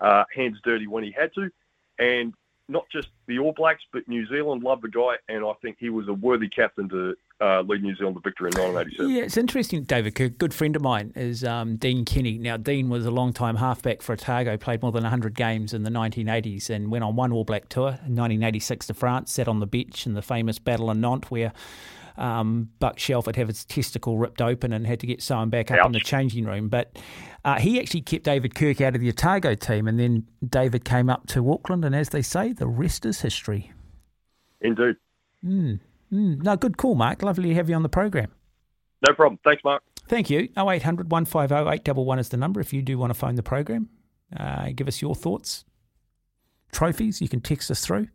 uh, 0.00 0.24
hands 0.34 0.58
dirty 0.64 0.86
when 0.86 1.04
he 1.04 1.12
had 1.12 1.32
to. 1.34 1.50
And 1.98 2.32
not 2.68 2.88
just 2.90 3.08
the 3.26 3.38
All 3.38 3.52
Blacks, 3.52 3.82
but 3.92 4.08
New 4.08 4.26
Zealand 4.28 4.62
loved 4.62 4.82
the 4.82 4.88
guy, 4.88 5.16
and 5.28 5.44
I 5.44 5.52
think 5.60 5.76
he 5.78 5.90
was 5.90 6.08
a 6.08 6.14
worthy 6.14 6.48
captain 6.48 6.88
to 6.88 7.14
uh, 7.42 7.62
lead 7.62 7.82
New 7.82 7.94
Zealand 7.96 8.16
to 8.16 8.20
victory 8.20 8.50
in 8.54 8.58
1987. 8.58 9.10
Yeah, 9.10 9.22
it's 9.24 9.36
interesting, 9.36 9.82
David. 9.82 10.14
Kirk, 10.14 10.32
a 10.32 10.34
good 10.34 10.54
friend 10.54 10.76
of 10.76 10.82
mine 10.82 11.12
is 11.16 11.42
um, 11.42 11.76
Dean 11.76 12.04
Kenny. 12.04 12.38
Now, 12.38 12.56
Dean 12.56 12.88
was 12.88 13.04
a 13.04 13.10
long 13.10 13.32
time 13.32 13.56
halfback 13.56 14.00
for 14.00 14.12
Otago, 14.12 14.56
played 14.56 14.82
more 14.82 14.92
than 14.92 15.02
100 15.02 15.34
games 15.34 15.74
in 15.74 15.82
the 15.82 15.90
1980s, 15.90 16.70
and 16.70 16.90
went 16.90 17.02
on 17.02 17.16
one 17.16 17.32
All 17.32 17.44
Black 17.44 17.68
tour 17.68 17.88
in 17.88 18.14
1986 18.14 18.86
to 18.86 18.94
France, 18.94 19.32
sat 19.32 19.48
on 19.48 19.58
the 19.58 19.66
beach 19.66 20.06
in 20.06 20.14
the 20.14 20.22
famous 20.22 20.60
Battle 20.60 20.88
of 20.88 20.96
Nantes, 20.96 21.30
where 21.30 21.52
um, 22.16 22.70
Buck 22.78 22.98
Shelford 22.98 23.34
had 23.34 23.48
his 23.48 23.64
testicle 23.64 24.18
ripped 24.18 24.40
open 24.40 24.72
and 24.72 24.86
had 24.86 25.00
to 25.00 25.06
get 25.06 25.20
sewn 25.20 25.50
back 25.50 25.70
up 25.70 25.84
in 25.84 25.92
the 25.92 26.00
changing 26.00 26.44
room. 26.44 26.68
But 26.68 26.96
uh, 27.44 27.58
he 27.58 27.80
actually 27.80 28.02
kept 28.02 28.24
David 28.24 28.54
Kirk 28.54 28.80
out 28.80 28.94
of 28.94 29.00
the 29.00 29.08
Otago 29.08 29.54
team, 29.54 29.88
and 29.88 29.98
then 29.98 30.26
David 30.46 30.84
came 30.84 31.10
up 31.10 31.26
to 31.28 31.50
Auckland, 31.50 31.84
and 31.84 31.96
as 31.96 32.10
they 32.10 32.22
say, 32.22 32.52
the 32.52 32.68
rest 32.68 33.04
is 33.04 33.22
history. 33.22 33.72
Indeed. 34.60 34.94
Mm, 35.44 35.80
mm. 36.12 36.42
No, 36.42 36.56
good 36.56 36.76
call, 36.76 36.94
Mark. 36.94 37.22
Lovely 37.22 37.50
to 37.50 37.54
have 37.54 37.68
you 37.68 37.74
on 37.74 37.82
the 37.82 37.88
program. 37.88 38.30
No 39.06 39.14
problem. 39.14 39.38
Thanks, 39.44 39.62
Mark. 39.64 39.82
Thank 40.08 40.30
you. 40.30 40.48
0800 40.56 41.10
150 41.10 41.54
811 41.54 42.18
is 42.18 42.28
the 42.28 42.36
number 42.36 42.60
if 42.60 42.72
you 42.72 42.82
do 42.82 42.98
want 42.98 43.10
to 43.10 43.18
phone 43.18 43.34
the 43.34 43.42
program. 43.42 43.88
Uh, 44.36 44.70
give 44.74 44.88
us 44.88 45.02
your 45.02 45.14
thoughts. 45.14 45.64
Trophies, 46.72 47.20
you 47.20 47.28
can 47.28 47.40
text 47.40 47.70
us 47.70 47.84
through. 47.84 48.08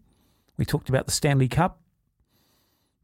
We 0.57 0.65
talked 0.65 0.89
about 0.89 1.05
the 1.05 1.11
Stanley 1.11 1.47
Cup. 1.47 1.79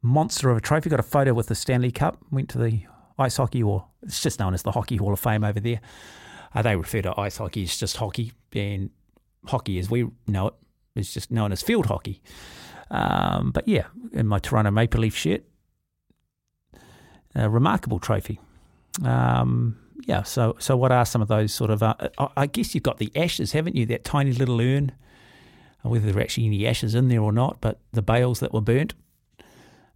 Monster 0.02 0.50
of 0.50 0.58
a 0.58 0.62
trophy. 0.62 0.90
Got 0.90 1.00
a 1.00 1.04
photo 1.04 1.34
with 1.34 1.48
the 1.48 1.56
Stanley 1.56 1.92
Cup. 1.92 2.18
Went 2.32 2.50
to 2.50 2.58
the 2.58 2.82
ice 3.18 3.38
hockey, 3.38 3.64
or 3.64 3.88
it's 4.02 4.22
just 4.22 4.40
known 4.40 4.54
as 4.54 4.64
the 4.64 4.72
Hockey 4.72 4.98
Hall 4.98 5.14
of 5.14 5.20
Fame 5.20 5.44
over 5.44 5.60
there. 5.60 5.80
Uh, 6.54 6.62
they 6.62 6.76
refer 6.76 7.02
to 7.02 7.20
ice 7.20 7.38
hockey 7.38 7.64
as 7.64 7.78
just 7.78 7.98
hockey, 7.98 8.34
and 8.54 8.90
hockey 9.46 9.80
as 9.80 9.90
we 9.90 10.08
know 10.28 10.48
it 10.48 10.54
is 10.96 11.14
just 11.14 11.32
known 11.32 11.52
as 11.52 11.62
field 11.62 11.86
hockey. 11.86 12.22
Um, 12.92 13.52
but 13.52 13.68
yeah, 13.68 13.86
in 14.12 14.28
my 14.28 14.40
Toronto 14.40 14.72
Maple 14.72 15.02
Leaf 15.02 15.16
shirt, 15.16 15.44
a 17.36 17.50
remarkable 17.50 18.00
trophy. 18.00 18.40
Um, 19.04 19.78
yeah, 20.06 20.24
so 20.24 20.56
so 20.60 20.76
what 20.76 20.92
are 20.92 21.06
some 21.06 21.22
of 21.22 21.28
those 21.28 21.54
sort 21.54 21.72
of? 21.72 21.82
Uh, 21.82 21.96
I, 22.36 22.46
guess 22.48 22.76
you've 22.76 22.84
got 22.84 22.98
the 22.98 23.12
ashes, 23.16 23.54
haven't 23.54 23.76
you? 23.76 23.86
That 23.86 24.04
tiny 24.04 24.34
little 24.34 24.60
urn, 24.60 24.92
whether 25.82 26.12
there 26.12 26.18
are 26.20 26.22
actually 26.22 26.46
any 26.46 26.68
ashes 26.68 26.94
in 26.94 27.08
there 27.08 27.22
or 27.22 27.32
not, 27.32 27.62
but 27.62 27.80
the 27.92 28.02
bales 28.02 28.40
that 28.42 28.54
were 28.54 28.62
burnt. 28.62 28.94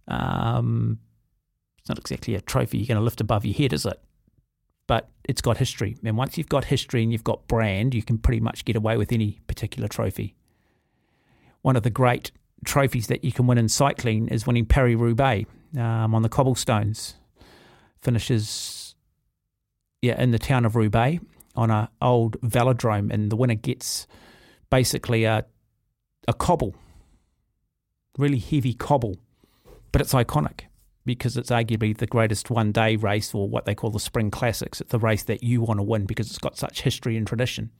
Um, 0.08 0.98
it's 1.78 1.88
not 1.88 1.98
exactly 1.98 2.34
a 2.34 2.40
trophy 2.40 2.78
you're 2.78 2.86
going 2.86 2.96
to 2.96 3.04
lift 3.04 3.20
above 3.20 3.44
your 3.44 3.54
head, 3.54 3.72
is 3.72 3.84
it? 3.84 4.00
But 4.86 5.10
it's 5.24 5.42
got 5.42 5.58
history, 5.58 5.96
and 6.02 6.16
once 6.16 6.38
you've 6.38 6.48
got 6.48 6.64
history 6.64 7.02
and 7.02 7.12
you've 7.12 7.24
got 7.24 7.46
brand, 7.46 7.94
you 7.94 8.02
can 8.02 8.18
pretty 8.18 8.40
much 8.40 8.64
get 8.64 8.76
away 8.76 8.96
with 8.96 9.12
any 9.12 9.40
particular 9.46 9.88
trophy. 9.88 10.34
One 11.60 11.76
of 11.76 11.82
the 11.82 11.90
great 11.90 12.30
trophies 12.64 13.06
that 13.08 13.24
you 13.24 13.32
can 13.32 13.46
win 13.46 13.58
in 13.58 13.68
cycling 13.68 14.28
is 14.28 14.46
winning 14.46 14.66
Paris 14.66 14.96
Roubaix 14.96 15.48
um, 15.76 16.14
on 16.14 16.22
the 16.22 16.28
cobblestones. 16.28 17.14
Finishes, 18.00 18.94
yeah, 20.02 20.20
in 20.20 20.30
the 20.30 20.38
town 20.38 20.64
of 20.64 20.76
Roubaix 20.76 21.22
on 21.56 21.70
an 21.70 21.88
old 22.00 22.40
velodrome, 22.40 23.12
and 23.12 23.30
the 23.30 23.36
winner 23.36 23.54
gets 23.54 24.06
basically 24.70 25.24
a 25.24 25.44
a 26.28 26.34
cobble, 26.34 26.74
really 28.18 28.38
heavy 28.38 28.74
cobble, 28.74 29.16
but 29.90 30.02
it's 30.02 30.12
iconic 30.12 30.60
because 31.06 31.38
it's 31.38 31.50
arguably 31.50 31.96
the 31.96 32.06
greatest 32.06 32.50
one 32.50 32.70
day 32.70 32.94
race 32.94 33.34
or 33.34 33.48
what 33.48 33.64
they 33.64 33.74
call 33.74 33.90
the 33.90 33.98
Spring 33.98 34.30
Classics. 34.30 34.80
It's 34.80 34.90
the 34.90 34.98
race 34.98 35.22
that 35.22 35.42
you 35.42 35.62
want 35.62 35.78
to 35.78 35.82
win 35.82 36.04
because 36.04 36.28
it's 36.28 36.38
got 36.38 36.58
such 36.58 36.82
history 36.82 37.16
and 37.16 37.26
tradition. 37.26 37.70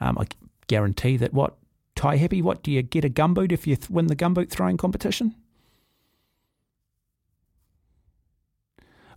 Um, 0.00 0.18
I 0.18 0.26
guarantee 0.66 1.16
that 1.16 1.32
what 1.32 1.56
Taihape, 2.00 2.42
what 2.42 2.62
do 2.62 2.70
you 2.70 2.80
get 2.80 3.04
a 3.04 3.10
gumboot 3.10 3.52
if 3.52 3.66
you 3.66 3.76
th- 3.76 3.90
win 3.90 4.06
the 4.06 4.16
gumboot 4.16 4.48
throwing 4.48 4.78
competition? 4.78 5.34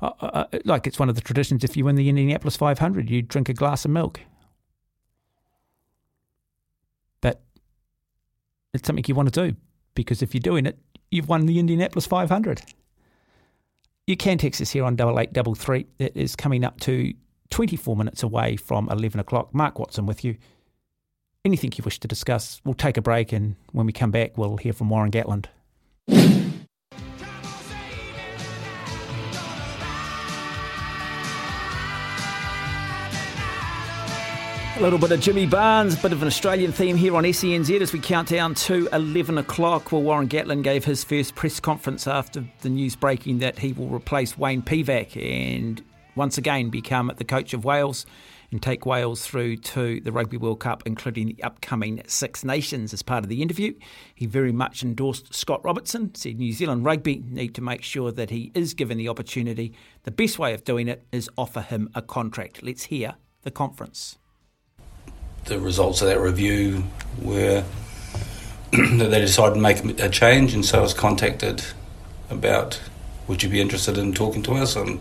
Uh, 0.02 0.12
uh, 0.20 0.46
like 0.66 0.86
it's 0.86 1.00
one 1.00 1.08
of 1.08 1.16
the 1.16 1.22
traditions. 1.22 1.64
If 1.64 1.78
you 1.78 1.86
win 1.86 1.96
the 1.96 2.10
Indianapolis 2.10 2.58
500, 2.58 3.10
you 3.10 3.22
drink 3.22 3.48
a 3.48 3.54
glass 3.54 3.86
of 3.86 3.92
milk. 3.92 4.20
But 7.22 7.42
it's 8.74 8.86
something 8.86 9.06
you 9.08 9.16
want 9.16 9.34
to 9.34 9.48
do 9.50 9.56
because 9.96 10.22
if 10.22 10.34
you're 10.34 10.42
doing 10.42 10.66
it, 10.66 10.78
you've 11.10 11.30
won 11.30 11.46
the 11.46 11.60
Indianapolis 11.60 12.06
500. 12.06 12.64
You 14.08 14.18
can 14.18 14.38
text 14.38 14.60
us 14.60 14.72
here 14.72 14.84
on 14.84 14.98
double 14.98 15.18
eight 15.22 15.32
double 15.32 15.56
three. 15.56 15.88
It 16.00 16.18
is 16.18 16.36
coming 16.36 16.66
up 16.66 16.82
to 16.82 17.14
24 17.50 17.96
minutes 17.96 18.24
away 18.24 18.58
from 18.58 18.90
11 18.90 19.22
o'clock. 19.22 19.56
Mark 19.56 19.80
Watson 19.80 20.06
with 20.06 20.26
you. 20.26 20.36
Anything 21.46 21.74
you 21.76 21.84
wish 21.84 22.00
to 22.00 22.08
discuss, 22.08 22.62
we'll 22.64 22.74
take 22.74 22.96
a 22.96 23.02
break, 23.02 23.34
and 23.34 23.58
when 23.74 23.86
we 23.86 23.92
come 23.92 24.12
back, 24.12 24.38
we'll 24.38 24.56
hear 24.56 24.72
from 24.72 24.90
Warren 24.90 25.12
Gatland. 25.12 25.48
A 34.76 34.80
little 34.80 34.98
bit 34.98 35.12
of 35.12 35.20
Jimmy 35.20 35.46
Barnes, 35.46 36.02
bit 36.02 36.14
of 36.14 36.22
an 36.22 36.30
Australian 36.30 36.72
theme 36.72 36.96
here 36.96 37.14
on 37.14 37.26
SENZ 37.26 37.82
as 37.82 37.92
we 37.92 38.00
count 38.00 38.30
down 38.30 38.56
to 38.56 38.88
11 38.94 39.38
o'clock. 39.38 39.92
Well, 39.92 40.02
Warren 40.02 40.30
Gatland 40.30 40.64
gave 40.64 40.86
his 40.86 41.04
first 41.04 41.36
press 41.36 41.60
conference 41.60 42.08
after 42.08 42.46
the 42.62 42.70
news 42.70 42.96
breaking 42.96 43.40
that 43.40 43.60
he 43.60 43.74
will 43.74 43.90
replace 43.90 44.38
Wayne 44.38 44.62
Pivac 44.62 45.22
and 45.22 45.84
once 46.16 46.38
again 46.38 46.70
become 46.70 47.12
the 47.18 47.26
coach 47.26 47.54
of 47.54 47.66
Wales 47.66 48.06
and 48.54 48.62
take 48.62 48.86
Wales 48.86 49.26
through 49.26 49.58
to 49.58 50.00
the 50.00 50.14
Rugby 50.14 50.38
World 50.38 50.62
Cup, 50.62 50.84
including 50.86 51.28
the 51.28 51.44
upcoming 51.44 52.02
Six 52.08 52.46
Nations. 52.46 52.94
As 52.94 53.02
part 53.02 53.26
of 53.26 53.30
the 53.30 53.42
interview, 53.42 53.74
he 54.16 54.26
very 54.26 54.54
much 54.54 54.84
endorsed 54.84 55.34
Scott 55.34 55.62
Robertson, 55.66 56.16
said 56.16 56.38
New 56.38 56.54
Zealand 56.54 56.86
Rugby 56.86 57.24
need 57.28 57.56
to 57.56 57.62
make 57.62 57.82
sure 57.82 58.12
that 58.12 58.30
he 58.30 58.52
is 58.54 58.74
given 58.74 58.98
the 58.98 59.10
opportunity. 59.10 59.74
The 60.04 60.12
best 60.12 60.40
way 60.40 60.54
of 60.54 60.64
doing 60.64 60.88
it 60.88 61.04
is 61.12 61.30
offer 61.38 61.62
him 61.62 61.90
a 61.94 62.02
contract. 62.02 62.64
Let's 62.64 62.84
hear 62.84 63.16
the 63.42 63.52
conference 63.52 64.18
the 65.46 65.60
results 65.60 66.02
of 66.02 66.08
that 66.08 66.20
review 66.20 66.84
were 67.22 67.64
that 68.72 69.10
they 69.10 69.20
decided 69.20 69.56
to 69.56 69.60
make 69.60 70.00
a 70.00 70.10
change, 70.10 70.54
and 70.54 70.64
so 70.66 70.80
I 70.80 70.82
was 70.82 70.94
contacted 70.94 71.64
about 72.30 72.82
would 73.28 73.44
you 73.44 73.50
be 73.50 73.62
interested 73.62 73.98
in 73.98 74.14
talking 74.14 74.44
to 74.44 74.54
us? 74.54 74.76
And 74.76 75.00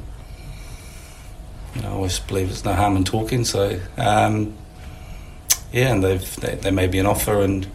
you 1.75 1.83
know, 1.83 1.89
I 1.89 1.93
always 1.93 2.19
believe 2.19 2.49
there's 2.49 2.65
no 2.65 2.75
harm 2.75 2.97
in 2.97 3.05
talking. 3.05 3.45
So 3.45 3.81
um, 3.97 4.55
yeah, 5.73 5.93
and 5.93 6.05
they've 6.05 6.37
they, 6.37 6.57
they 6.57 6.71
made 6.71 6.95
an 6.95 7.07
offer, 7.07 7.41
and 7.41 7.67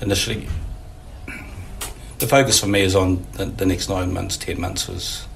initially 0.00 0.48
the 2.18 2.28
focus 2.28 2.60
for 2.60 2.68
me 2.68 2.82
is 2.82 2.94
on 2.94 3.26
the, 3.32 3.46
the 3.46 3.66
next 3.66 3.88
nine 3.88 4.12
months, 4.12 4.36
ten 4.36 4.60
months 4.60 4.88
was 4.88 5.26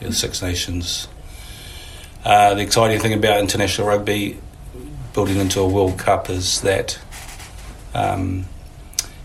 you 0.00 0.06
know, 0.06 0.12
Six 0.12 0.42
Nations. 0.42 1.08
Uh, 2.24 2.54
the 2.54 2.60
exciting 2.60 3.00
thing 3.00 3.14
about 3.14 3.40
international 3.40 3.86
rugby 3.86 4.38
building 5.14 5.38
into 5.38 5.60
a 5.60 5.68
World 5.68 5.98
Cup 5.98 6.28
is 6.28 6.60
that 6.60 6.98
um, 7.94 8.44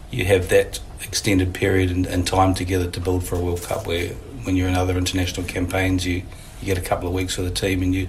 you 0.10 0.26
have 0.26 0.48
that 0.50 0.80
extended 1.04 1.54
period 1.54 1.92
and, 1.92 2.06
and, 2.06 2.26
time 2.26 2.54
together 2.54 2.90
to 2.90 3.00
build 3.00 3.24
for 3.26 3.36
a 3.36 3.40
World 3.40 3.62
Cup. 3.62 3.86
Where 3.86 4.10
when 4.44 4.56
you're 4.56 4.70
in 4.70 4.76
other 4.76 4.98
international 4.98 5.46
campaigns, 5.46 6.06
you, 6.06 6.24
you 6.62 6.66
get 6.66 6.78
a 6.78 6.82
couple 6.82 7.08
of 7.08 7.14
weeks 7.14 7.38
with 7.38 7.48
the 7.48 7.54
team, 7.54 7.82
and 7.82 7.94
you 7.94 8.08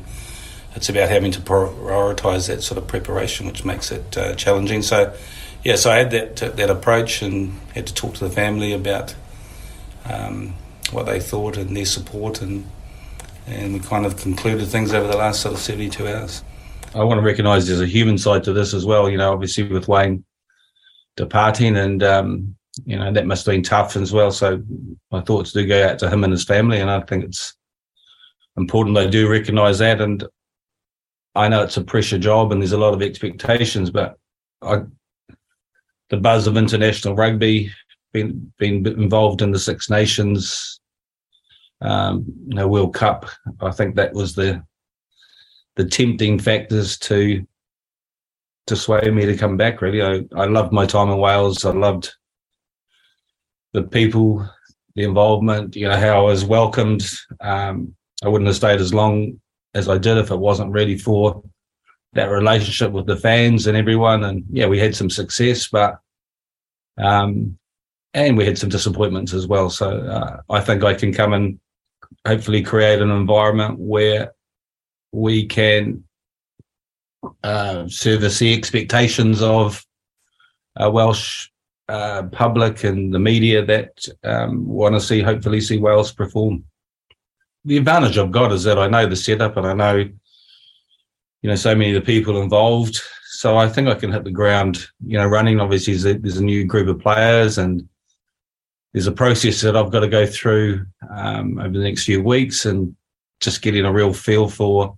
it's 0.76 0.90
about 0.90 1.08
having 1.08 1.32
to 1.32 1.40
prioritise 1.40 2.48
that 2.48 2.62
sort 2.62 2.76
of 2.76 2.86
preparation, 2.86 3.46
which 3.46 3.64
makes 3.64 3.90
it 3.90 4.16
uh, 4.16 4.34
challenging. 4.34 4.82
So, 4.82 5.16
yeah, 5.64 5.76
so 5.76 5.90
I 5.90 5.96
had 5.96 6.10
that 6.10 6.36
that 6.56 6.70
approach 6.70 7.22
and 7.22 7.58
had 7.74 7.86
to 7.86 7.94
talk 7.94 8.14
to 8.14 8.24
the 8.28 8.30
family 8.30 8.72
about 8.72 9.14
um, 10.04 10.54
what 10.92 11.06
they 11.06 11.18
thought 11.18 11.56
and 11.56 11.74
their 11.76 11.86
support, 11.86 12.42
and 12.42 12.70
and 13.46 13.72
we 13.72 13.80
kind 13.80 14.04
of 14.04 14.16
concluded 14.18 14.68
things 14.68 14.92
over 14.92 15.08
the 15.08 15.16
last 15.16 15.40
sort 15.40 15.54
of 15.54 15.60
seventy 15.60 15.88
two 15.88 16.06
hours. 16.06 16.44
I 16.94 17.02
want 17.04 17.18
to 17.18 17.26
recognise 17.26 17.66
there's 17.66 17.80
a 17.80 17.86
human 17.86 18.18
side 18.18 18.44
to 18.44 18.52
this 18.52 18.74
as 18.74 18.84
well. 18.84 19.08
You 19.08 19.16
know, 19.16 19.32
obviously 19.32 19.64
with 19.64 19.88
Wayne 19.88 20.24
departing, 21.16 21.76
and 21.76 22.02
um, 22.02 22.54
you 22.84 22.98
know 22.98 23.10
that 23.12 23.26
must 23.26 23.46
have 23.46 23.54
been 23.54 23.62
tough 23.62 23.96
as 23.96 24.12
well. 24.12 24.30
So 24.30 24.62
my 25.10 25.22
thoughts 25.22 25.52
do 25.52 25.66
go 25.66 25.88
out 25.88 25.98
to 26.00 26.10
him 26.10 26.22
and 26.22 26.32
his 26.32 26.44
family, 26.44 26.80
and 26.80 26.90
I 26.90 27.00
think 27.00 27.24
it's 27.24 27.54
important 28.56 28.96
they 28.96 29.08
do 29.08 29.28
recognise 29.28 29.78
that. 29.78 30.00
And 30.00 30.24
I 31.34 31.48
know 31.48 31.62
it's 31.62 31.76
a 31.76 31.84
pressure 31.84 32.18
job, 32.18 32.52
and 32.52 32.60
there's 32.60 32.72
a 32.72 32.78
lot 32.78 32.94
of 32.94 33.02
expectations, 33.02 33.90
but 33.90 34.16
I, 34.62 34.82
the 36.08 36.16
buzz 36.16 36.46
of 36.46 36.56
international 36.56 37.14
rugby, 37.14 37.70
been 38.12 38.52
been 38.58 38.86
involved 38.86 39.42
in 39.42 39.50
the 39.50 39.58
Six 39.58 39.90
Nations, 39.90 40.80
um, 41.82 42.24
you 42.48 42.54
know, 42.54 42.68
World 42.68 42.94
Cup. 42.94 43.26
I 43.60 43.70
think 43.70 43.96
that 43.96 44.14
was 44.14 44.34
the 44.34 44.62
the 45.76 45.84
tempting 45.84 46.38
factors 46.38 46.98
to 47.00 47.46
to 48.68 48.76
sway 48.76 49.10
me 49.10 49.26
to 49.26 49.36
come 49.36 49.56
back. 49.56 49.82
Really, 49.82 50.02
I, 50.02 50.24
I 50.34 50.46
loved 50.46 50.72
my 50.72 50.86
time 50.86 51.10
in 51.10 51.18
Wales. 51.18 51.64
I 51.64 51.72
loved 51.72 52.14
the 53.74 53.82
people 53.82 54.48
the 54.94 55.04
involvement, 55.04 55.76
you 55.76 55.86
know, 55.86 55.96
how 55.96 56.20
I 56.20 56.22
was 56.22 56.44
welcomed. 56.44 57.04
Um, 57.40 57.94
I 58.26 58.28
wouldn't 58.28 58.48
have 58.48 58.56
stayed 58.56 58.80
as 58.80 58.92
long 58.92 59.40
as 59.74 59.88
I 59.88 59.98
did 59.98 60.18
if 60.18 60.32
it 60.32 60.36
wasn't 60.36 60.72
really 60.72 60.98
for 60.98 61.44
that 62.14 62.28
relationship 62.28 62.90
with 62.90 63.06
the 63.06 63.16
fans 63.16 63.68
and 63.68 63.76
everyone. 63.76 64.24
And 64.24 64.44
yeah, 64.50 64.66
we 64.66 64.80
had 64.80 64.96
some 64.96 65.08
success, 65.08 65.68
but 65.68 66.00
um, 66.98 67.56
and 68.12 68.36
we 68.36 68.44
had 68.44 68.58
some 68.58 68.68
disappointments 68.68 69.32
as 69.32 69.46
well. 69.46 69.70
So 69.70 70.00
uh, 70.00 70.40
I 70.50 70.60
think 70.60 70.82
I 70.82 70.94
can 70.94 71.12
come 71.12 71.34
and 71.34 71.60
hopefully 72.26 72.62
create 72.62 73.00
an 73.00 73.10
environment 73.10 73.78
where 73.78 74.32
we 75.12 75.46
can 75.46 76.02
uh, 77.44 77.86
service 77.86 78.40
the 78.40 78.52
expectations 78.52 79.40
of 79.40 79.86
a 80.74 80.90
Welsh 80.90 81.48
uh, 81.88 82.24
public 82.32 82.82
and 82.82 83.14
the 83.14 83.20
media 83.20 83.64
that 83.64 84.04
um, 84.24 84.66
want 84.66 84.96
to 84.96 85.00
see, 85.00 85.22
hopefully, 85.22 85.60
see 85.60 85.78
Wales 85.78 86.10
perform. 86.10 86.64
The 87.66 87.76
advantage 87.76 88.16
I've 88.16 88.30
got 88.30 88.52
is 88.52 88.64
that 88.64 88.78
I 88.78 88.86
know 88.86 89.06
the 89.06 89.16
setup 89.16 89.56
and 89.56 89.66
I 89.66 89.74
know, 89.74 89.96
you 89.96 90.12
know, 91.42 91.56
so 91.56 91.74
many 91.74 91.94
of 91.94 92.00
the 92.00 92.06
people 92.06 92.40
involved. 92.40 93.00
So 93.32 93.58
I 93.58 93.68
think 93.68 93.88
I 93.88 93.94
can 93.94 94.12
hit 94.12 94.24
the 94.24 94.30
ground, 94.30 94.86
you 95.04 95.18
know, 95.18 95.26
running. 95.26 95.60
Obviously, 95.60 95.92
there's 95.92 96.06
a, 96.06 96.18
there's 96.18 96.36
a 96.38 96.44
new 96.44 96.64
group 96.64 96.88
of 96.88 97.00
players 97.00 97.58
and 97.58 97.86
there's 98.92 99.08
a 99.08 99.12
process 99.12 99.60
that 99.62 99.76
I've 99.76 99.90
got 99.90 100.00
to 100.00 100.08
go 100.08 100.26
through 100.26 100.86
um, 101.10 101.58
over 101.58 101.76
the 101.76 101.84
next 101.84 102.04
few 102.04 102.22
weeks 102.22 102.64
and 102.64 102.96
just 103.40 103.62
getting 103.62 103.84
a 103.84 103.92
real 103.92 104.12
feel 104.12 104.48
for 104.48 104.96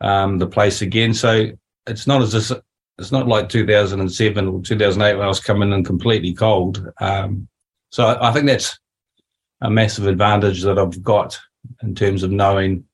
um, 0.00 0.38
the 0.38 0.46
place 0.46 0.82
again. 0.82 1.14
So 1.14 1.50
it's 1.86 2.06
not 2.06 2.20
as 2.20 2.52
it's 2.98 3.12
not 3.12 3.28
like 3.28 3.48
2007 3.48 4.48
or 4.48 4.60
2008 4.60 5.14
when 5.14 5.24
I 5.24 5.28
was 5.28 5.40
coming 5.40 5.72
in 5.72 5.84
completely 5.84 6.34
cold. 6.34 6.86
Um, 7.00 7.48
so 7.90 8.06
I, 8.06 8.28
I, 8.28 8.32
think 8.32 8.46
that's 8.46 8.78
a 9.62 9.70
massive 9.70 10.06
advantage 10.06 10.62
that 10.62 10.78
I've 10.78 11.02
got 11.02 11.38
in 11.82 11.94
terms 11.94 12.22
of 12.22 12.30
knowing 12.30 12.84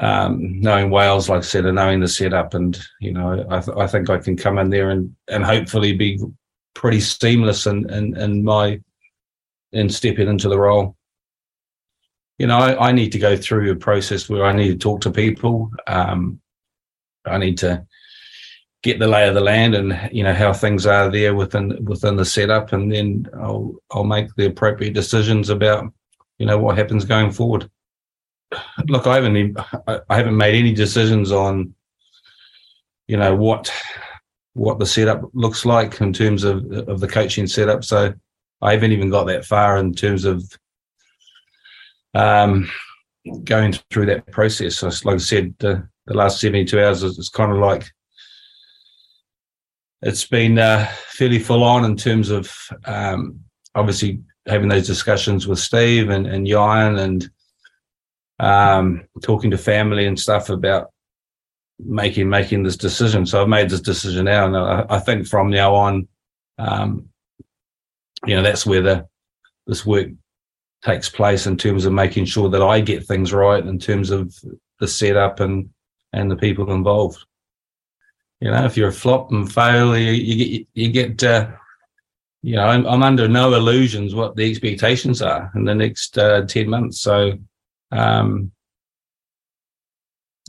um, 0.00 0.60
knowing 0.60 0.90
Wales, 0.90 1.28
like 1.28 1.38
I 1.38 1.42
said, 1.42 1.66
and 1.66 1.74
knowing 1.74 2.00
the 2.00 2.08
setup. 2.08 2.54
And 2.54 2.78
you 3.00 3.12
know, 3.12 3.44
I, 3.50 3.60
th- 3.60 3.76
I 3.76 3.86
think 3.86 4.08
I 4.08 4.18
can 4.18 4.36
come 4.36 4.58
in 4.58 4.70
there 4.70 4.90
and 4.90 5.14
and 5.28 5.44
hopefully 5.44 5.92
be 5.92 6.20
pretty 6.74 7.00
seamless 7.00 7.66
in 7.66 7.90
in, 7.90 8.16
in 8.16 8.44
my 8.44 8.80
in 9.72 9.88
stepping 9.88 10.28
into 10.28 10.48
the 10.48 10.58
role. 10.58 10.96
You 12.38 12.46
know, 12.46 12.58
I, 12.58 12.88
I, 12.88 12.92
need 12.92 13.10
to 13.12 13.18
go 13.18 13.36
through 13.36 13.72
a 13.72 13.76
process 13.76 14.28
where 14.28 14.44
I 14.44 14.52
need 14.52 14.68
to 14.68 14.78
talk 14.78 15.00
to 15.00 15.10
people. 15.10 15.72
Um, 15.88 16.40
I 17.26 17.36
need 17.36 17.58
to 17.58 17.84
get 18.84 19.00
the 19.00 19.08
lay 19.08 19.26
of 19.26 19.34
the 19.34 19.40
land 19.40 19.74
and 19.74 20.08
you 20.12 20.22
know 20.22 20.32
how 20.32 20.52
things 20.52 20.86
are 20.86 21.10
there 21.10 21.34
within 21.34 21.84
within 21.84 22.16
the 22.16 22.24
setup, 22.24 22.72
and 22.72 22.92
then 22.92 23.26
I'll 23.34 23.74
I'll 23.90 24.04
make 24.04 24.32
the 24.36 24.46
appropriate 24.46 24.94
decisions 24.94 25.50
about 25.50 25.92
you 26.38 26.46
know 26.46 26.58
what 26.58 26.78
happens 26.78 27.04
going 27.04 27.30
forward. 27.30 27.70
Look, 28.86 29.06
I 29.06 29.16
haven't 29.16 29.58
I 29.86 30.16
haven't 30.16 30.36
made 30.36 30.54
any 30.54 30.72
decisions 30.72 31.32
on 31.32 31.74
you 33.06 33.16
know 33.16 33.34
what 33.34 33.72
what 34.54 34.78
the 34.78 34.86
setup 34.86 35.22
looks 35.34 35.64
like 35.64 36.00
in 36.00 36.12
terms 36.12 36.44
of 36.44 36.70
of 36.72 37.00
the 37.00 37.08
coaching 37.08 37.46
setup. 37.46 37.84
So 37.84 38.14
I 38.62 38.72
haven't 38.72 38.92
even 38.92 39.10
got 39.10 39.24
that 39.24 39.44
far 39.44 39.78
in 39.78 39.92
terms 39.92 40.24
of 40.24 40.44
um, 42.14 42.70
going 43.44 43.74
through 43.90 44.06
that 44.06 44.26
process. 44.32 44.82
Like 45.04 45.14
I 45.14 45.18
said, 45.18 45.54
the, 45.58 45.86
the 46.06 46.14
last 46.14 46.40
72 46.40 46.80
hours 46.80 47.02
is, 47.02 47.18
is 47.18 47.28
kind 47.28 47.52
of 47.52 47.58
like 47.58 47.90
it's 50.02 50.26
been 50.26 50.58
uh, 50.58 50.88
fairly 51.08 51.38
full 51.38 51.62
on 51.62 51.84
in 51.84 51.96
terms 51.96 52.30
of 52.30 52.52
um, 52.84 53.40
obviously 53.74 54.20
having 54.48 54.68
those 54.68 54.86
discussions 54.86 55.46
with 55.46 55.58
Steve 55.58 56.10
and, 56.10 56.26
and 56.26 56.46
Jan 56.46 56.98
and 56.98 57.30
um, 58.40 59.06
talking 59.22 59.50
to 59.50 59.58
family 59.58 60.06
and 60.06 60.18
stuff 60.18 60.48
about 60.48 60.90
making 61.78 62.28
making 62.28 62.62
this 62.62 62.76
decision. 62.76 63.26
So 63.26 63.40
I've 63.40 63.48
made 63.48 63.70
this 63.70 63.80
decision 63.80 64.24
now, 64.24 64.46
and 64.46 64.56
I, 64.56 64.86
I 64.88 64.98
think 64.98 65.26
from 65.26 65.50
now 65.50 65.74
on, 65.74 66.08
um, 66.58 67.08
you 68.26 68.34
know, 68.34 68.42
that's 68.42 68.66
where 68.66 68.82
the 68.82 69.06
this 69.66 69.84
work 69.84 70.08
takes 70.82 71.08
place 71.08 71.46
in 71.46 71.56
terms 71.56 71.84
of 71.84 71.92
making 71.92 72.24
sure 72.24 72.48
that 72.48 72.62
I 72.62 72.80
get 72.80 73.06
things 73.06 73.32
right 73.32 73.64
in 73.64 73.78
terms 73.78 74.10
of 74.10 74.34
the 74.80 74.88
setup 74.88 75.40
and 75.40 75.70
and 76.12 76.30
the 76.30 76.36
people 76.36 76.72
involved. 76.72 77.24
You 78.40 78.50
know, 78.50 78.64
if 78.64 78.76
you're 78.76 78.88
a 78.88 78.92
flop 78.92 79.32
and 79.32 79.52
fail, 79.52 79.96
you, 79.96 80.12
you 80.12 80.36
get 80.36 80.66
you 80.74 80.88
get. 80.90 81.24
Uh, 81.24 81.50
you 82.48 82.56
know, 82.56 82.64
I'm, 82.64 82.86
I'm, 82.86 83.02
under 83.02 83.28
no 83.28 83.52
illusions 83.52 84.14
what 84.14 84.34
the 84.34 84.50
expectations 84.50 85.20
are 85.20 85.52
in 85.54 85.66
the 85.66 85.74
next 85.74 86.16
uh, 86.16 86.46
ten 86.46 86.70
months. 86.70 86.98
So, 86.98 87.32
um, 87.92 88.52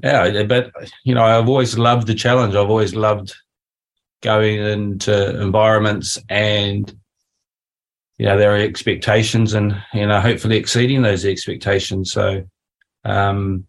yeah, 0.01 0.43
but 0.43 0.71
you 1.03 1.13
know, 1.13 1.25
I've 1.25 1.49
always 1.49 1.77
loved 1.77 2.07
the 2.07 2.15
challenge. 2.15 2.55
I've 2.55 2.69
always 2.69 2.95
loved 2.95 3.33
going 4.21 4.59
into 4.59 5.41
environments 5.41 6.17
and 6.29 6.89
you 8.17 8.25
know 8.25 8.37
there 8.37 8.53
are 8.53 8.57
expectations 8.57 9.53
and 9.53 9.81
you 9.93 10.07
know 10.07 10.21
hopefully 10.21 10.55
exceeding 10.55 11.01
those 11.01 11.25
expectations. 11.25 12.13
So, 12.13 12.45
um, 13.03 13.65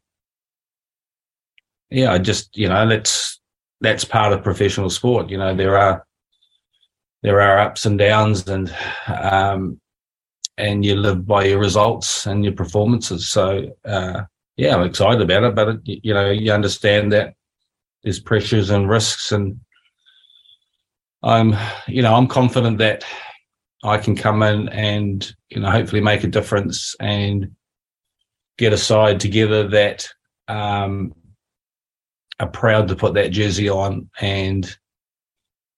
yeah, 1.90 2.12
I 2.12 2.18
just 2.18 2.56
you 2.56 2.68
know 2.68 2.88
that's 2.88 3.40
that's 3.80 4.04
part 4.04 4.32
of 4.32 4.44
professional 4.44 4.88
sport. 4.88 5.30
You 5.30 5.38
know, 5.38 5.52
there 5.52 5.76
are 5.76 6.06
there 7.22 7.40
are 7.40 7.58
ups 7.58 7.86
and 7.86 7.98
downs, 7.98 8.48
and 8.48 8.74
um, 9.08 9.80
and 10.56 10.84
you 10.84 10.96
live 10.96 11.26
by 11.26 11.44
your 11.44 11.58
results 11.58 12.26
and 12.26 12.44
your 12.44 12.54
performances. 12.54 13.28
So 13.28 13.70
uh, 13.84 14.22
yeah, 14.56 14.74
I'm 14.74 14.86
excited 14.86 15.20
about 15.22 15.44
it, 15.44 15.54
but 15.54 15.68
it, 15.68 15.80
you 15.84 16.14
know, 16.14 16.30
you 16.30 16.52
understand 16.52 17.12
that 17.12 17.34
there's 18.02 18.20
pressures 18.20 18.70
and 18.70 18.88
risks, 18.88 19.32
and 19.32 19.60
I'm 21.22 21.54
you 21.86 22.02
know 22.02 22.14
I'm 22.14 22.26
confident 22.26 22.78
that 22.78 23.04
I 23.82 23.98
can 23.98 24.16
come 24.16 24.42
in 24.42 24.68
and 24.70 25.34
you 25.48 25.60
know 25.60 25.70
hopefully 25.70 26.02
make 26.02 26.24
a 26.24 26.28
difference 26.28 26.94
and 27.00 27.54
get 28.58 28.72
a 28.72 28.78
side 28.78 29.20
together 29.20 29.66
that 29.68 30.06
um, 30.48 31.14
are 32.38 32.48
proud 32.48 32.88
to 32.88 32.96
put 32.96 33.14
that 33.14 33.30
jersey 33.30 33.68
on. 33.68 34.10
And 34.20 34.76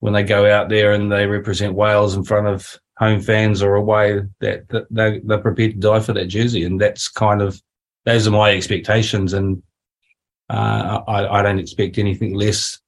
when 0.03 0.13
they 0.13 0.25
go 0.25 0.51
out 0.51 0.69
there 0.69 0.91
and 0.91 1.13
they 1.13 1.27
represent 1.29 1.75
Wales 1.75 2.17
in 2.17 2.25
front 2.25 2.49
of 2.49 2.77
home 2.99 3.21
fans 3.21 3.63
or 3.63 3.77
away, 3.77 4.21
that, 4.41 4.69
that 4.71 4.85
they, 4.91 5.21
they're 5.23 5.39
prepared 5.39 5.75
to 5.75 5.79
die 5.79 6.01
for 6.01 6.13
that 6.13 6.27
jersey. 6.27 6.65
And 6.65 6.81
that's 6.81 7.07
kind 7.07 7.41
of, 7.41 7.63
those 8.05 8.27
are 8.27 8.33
my 8.33 8.51
expectations. 8.51 9.33
And 9.33 9.63
uh, 10.51 11.03
I, 11.07 11.39
I 11.39 11.43
don't 11.43 11.61
expect 11.61 11.99
anything 11.99 12.35
less 12.35 12.81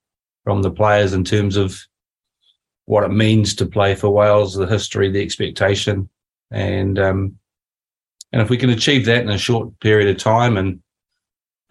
from 0.42 0.62
the 0.62 0.72
players 0.72 1.12
in 1.12 1.22
terms 1.22 1.56
of 1.56 1.78
what 2.86 3.04
it 3.04 3.12
means 3.12 3.54
to 3.54 3.66
play 3.66 3.94
for 3.94 4.10
Wales, 4.10 4.56
the 4.56 4.66
history, 4.66 5.08
the 5.08 5.22
expectation, 5.22 6.08
and 6.50 6.98
um, 6.98 7.38
and 8.32 8.42
if 8.42 8.50
we 8.50 8.58
can 8.58 8.70
achieve 8.70 9.06
that 9.06 9.22
in 9.22 9.30
a 9.30 9.38
short 9.38 9.78
period 9.78 10.08
of 10.08 10.20
time, 10.20 10.56
and 10.56 10.82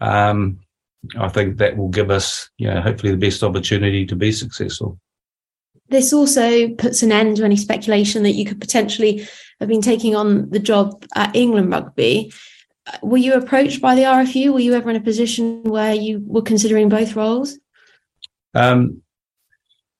um, 0.00 0.58
I 1.18 1.28
think 1.28 1.58
that 1.58 1.76
will 1.76 1.90
give 1.90 2.10
us, 2.10 2.48
you 2.56 2.66
know, 2.66 2.80
hopefully 2.80 3.12
the 3.12 3.18
best 3.18 3.42
opportunity 3.42 4.06
to 4.06 4.16
be 4.16 4.32
successful. 4.32 4.98
This 5.94 6.12
also 6.12 6.70
puts 6.70 7.04
an 7.04 7.12
end 7.12 7.36
to 7.36 7.44
any 7.44 7.54
speculation 7.54 8.24
that 8.24 8.32
you 8.32 8.44
could 8.44 8.60
potentially 8.60 9.28
have 9.60 9.68
been 9.68 9.80
taking 9.80 10.16
on 10.16 10.50
the 10.50 10.58
job 10.58 11.06
at 11.14 11.36
England 11.36 11.70
Rugby. 11.70 12.32
Were 13.00 13.16
you 13.16 13.34
approached 13.34 13.80
by 13.80 13.94
the 13.94 14.02
RFU? 14.02 14.52
Were 14.52 14.58
you 14.58 14.74
ever 14.74 14.90
in 14.90 14.96
a 14.96 15.00
position 15.00 15.62
where 15.62 15.94
you 15.94 16.20
were 16.26 16.42
considering 16.42 16.88
both 16.88 17.14
roles? 17.14 17.60
Um, 18.54 19.02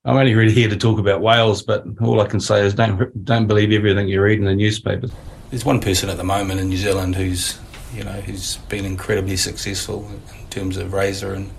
I'm 0.04 0.16
only 0.16 0.34
really 0.34 0.52
here 0.52 0.68
to 0.68 0.76
talk 0.76 0.98
about 0.98 1.20
Wales, 1.20 1.62
but 1.62 1.84
all 2.00 2.20
I 2.20 2.26
can 2.26 2.40
say 2.40 2.66
is 2.66 2.74
don't 2.74 3.24
don't 3.24 3.46
believe 3.46 3.70
everything 3.70 4.08
you 4.08 4.20
read 4.20 4.40
in 4.40 4.46
the 4.46 4.54
newspapers. 4.56 5.12
There's 5.50 5.64
one 5.64 5.80
person 5.80 6.10
at 6.10 6.16
the 6.16 6.24
moment 6.24 6.58
in 6.58 6.70
New 6.70 6.76
Zealand 6.76 7.14
who's 7.14 7.56
you 7.94 8.02
know 8.02 8.20
who's 8.22 8.56
been 8.68 8.84
incredibly 8.84 9.36
successful 9.36 10.10
in 10.40 10.48
terms 10.48 10.76
of 10.76 10.92
Razor 10.92 11.34
and 11.34 11.50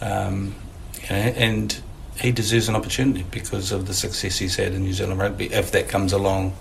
um, 0.00 0.54
and 1.08 1.82
he 2.20 2.32
deserves 2.32 2.68
an 2.68 2.76
opportunity 2.76 3.24
because 3.30 3.72
of 3.72 3.86
the 3.86 3.94
success 3.94 4.38
he's 4.38 4.56
had 4.56 4.72
in 4.72 4.82
New 4.82 4.92
Zealand 4.92 5.18
rugby. 5.20 5.52
If 5.52 5.72
that 5.72 5.88
comes 5.88 6.12
along 6.12 6.54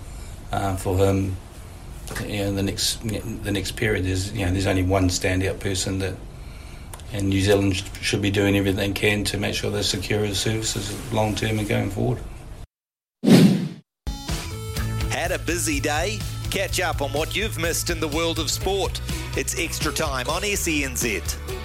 uh, 0.51 0.75
for 0.75 0.97
him, 0.97 1.37
you 2.25 2.37
know, 2.39 2.53
the 2.53 2.63
next 2.63 2.95
the 3.07 3.51
next 3.51 3.75
period, 3.75 4.05
there's 4.05 4.31
you 4.33 4.45
know 4.45 4.51
there's 4.51 4.67
only 4.67 4.83
one 4.83 5.09
standout 5.09 5.59
person 5.59 5.99
that, 5.99 6.15
and 7.13 7.29
New 7.29 7.41
Zealand 7.41 7.75
should 8.01 8.21
be 8.21 8.31
doing 8.31 8.57
everything 8.57 8.93
they 8.93 8.99
can 8.99 9.23
to 9.25 9.37
make 9.37 9.55
sure 9.55 9.71
they 9.71 9.81
secure 9.81 10.23
his 10.23 10.39
services 10.39 11.13
long 11.13 11.35
term 11.35 11.59
and 11.59 11.67
going 11.67 11.89
forward. 11.89 12.19
Had 15.09 15.31
a 15.31 15.39
busy 15.39 15.79
day. 15.79 16.19
Catch 16.49 16.79
up 16.81 17.01
on 17.01 17.11
what 17.13 17.35
you've 17.35 17.57
missed 17.57 17.89
in 17.89 17.99
the 17.99 18.07
world 18.07 18.37
of 18.37 18.51
sport. 18.51 19.01
It's 19.35 19.57
extra 19.57 19.91
time 19.91 20.29
on 20.29 20.43
SENZ. 20.43 21.62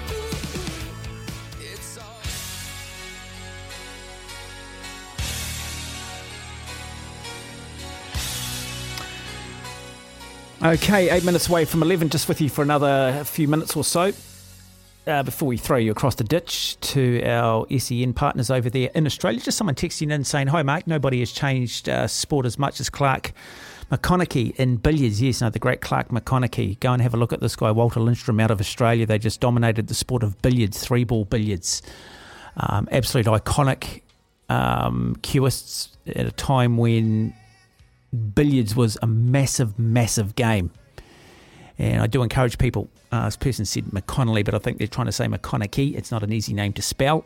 Okay, 10.60 11.08
eight 11.08 11.24
minutes 11.24 11.48
away 11.48 11.64
from 11.64 11.84
11, 11.84 12.08
just 12.08 12.26
with 12.26 12.40
you 12.40 12.48
for 12.48 12.62
another 12.62 13.22
few 13.24 13.46
minutes 13.46 13.76
or 13.76 13.84
so. 13.84 14.12
Uh, 15.06 15.22
before 15.22 15.46
we 15.46 15.56
throw 15.56 15.76
you 15.76 15.92
across 15.92 16.16
the 16.16 16.24
ditch 16.24 16.76
to 16.80 17.22
our 17.22 17.64
SEN 17.78 18.12
partners 18.12 18.50
over 18.50 18.68
there 18.68 18.90
in 18.92 19.06
Australia, 19.06 19.38
just 19.38 19.56
someone 19.56 19.76
texting 19.76 20.12
in 20.12 20.24
saying, 20.24 20.48
Hi, 20.48 20.64
Mark, 20.64 20.88
nobody 20.88 21.20
has 21.20 21.30
changed 21.30 21.88
uh, 21.88 22.08
sport 22.08 22.44
as 22.44 22.58
much 22.58 22.80
as 22.80 22.90
Clark 22.90 23.30
McConachy 23.92 24.52
in 24.56 24.78
billiards. 24.78 25.22
Yes, 25.22 25.40
no, 25.40 25.48
the 25.48 25.60
great 25.60 25.80
Clark 25.80 26.08
McConachy. 26.08 26.80
Go 26.80 26.92
and 26.92 27.02
have 27.02 27.14
a 27.14 27.16
look 27.16 27.32
at 27.32 27.38
this 27.38 27.54
guy, 27.54 27.70
Walter 27.70 28.00
Lindrum, 28.00 28.42
out 28.42 28.50
of 28.50 28.58
Australia. 28.58 29.06
They 29.06 29.20
just 29.20 29.40
dominated 29.40 29.86
the 29.86 29.94
sport 29.94 30.24
of 30.24 30.42
billiards, 30.42 30.84
three 30.84 31.04
ball 31.04 31.24
billiards. 31.24 31.82
Um, 32.56 32.88
absolute 32.90 33.26
iconic 33.26 34.02
um, 34.48 35.16
cueists 35.22 35.96
at 36.08 36.26
a 36.26 36.32
time 36.32 36.78
when 36.78 37.32
billiards 38.34 38.74
was 38.74 38.98
a 39.02 39.06
massive, 39.06 39.78
massive 39.78 40.34
game. 40.34 40.70
And 41.78 42.02
I 42.02 42.06
do 42.06 42.22
encourage 42.22 42.58
people. 42.58 42.88
Uh, 43.12 43.26
this 43.26 43.36
person 43.36 43.64
said 43.64 43.84
McConnelly, 43.86 44.44
but 44.44 44.54
I 44.54 44.58
think 44.58 44.78
they're 44.78 44.86
trying 44.88 45.06
to 45.06 45.12
say 45.12 45.26
McConachy. 45.26 45.96
It's 45.96 46.10
not 46.10 46.22
an 46.22 46.32
easy 46.32 46.52
name 46.52 46.72
to 46.74 46.82
spell. 46.82 47.24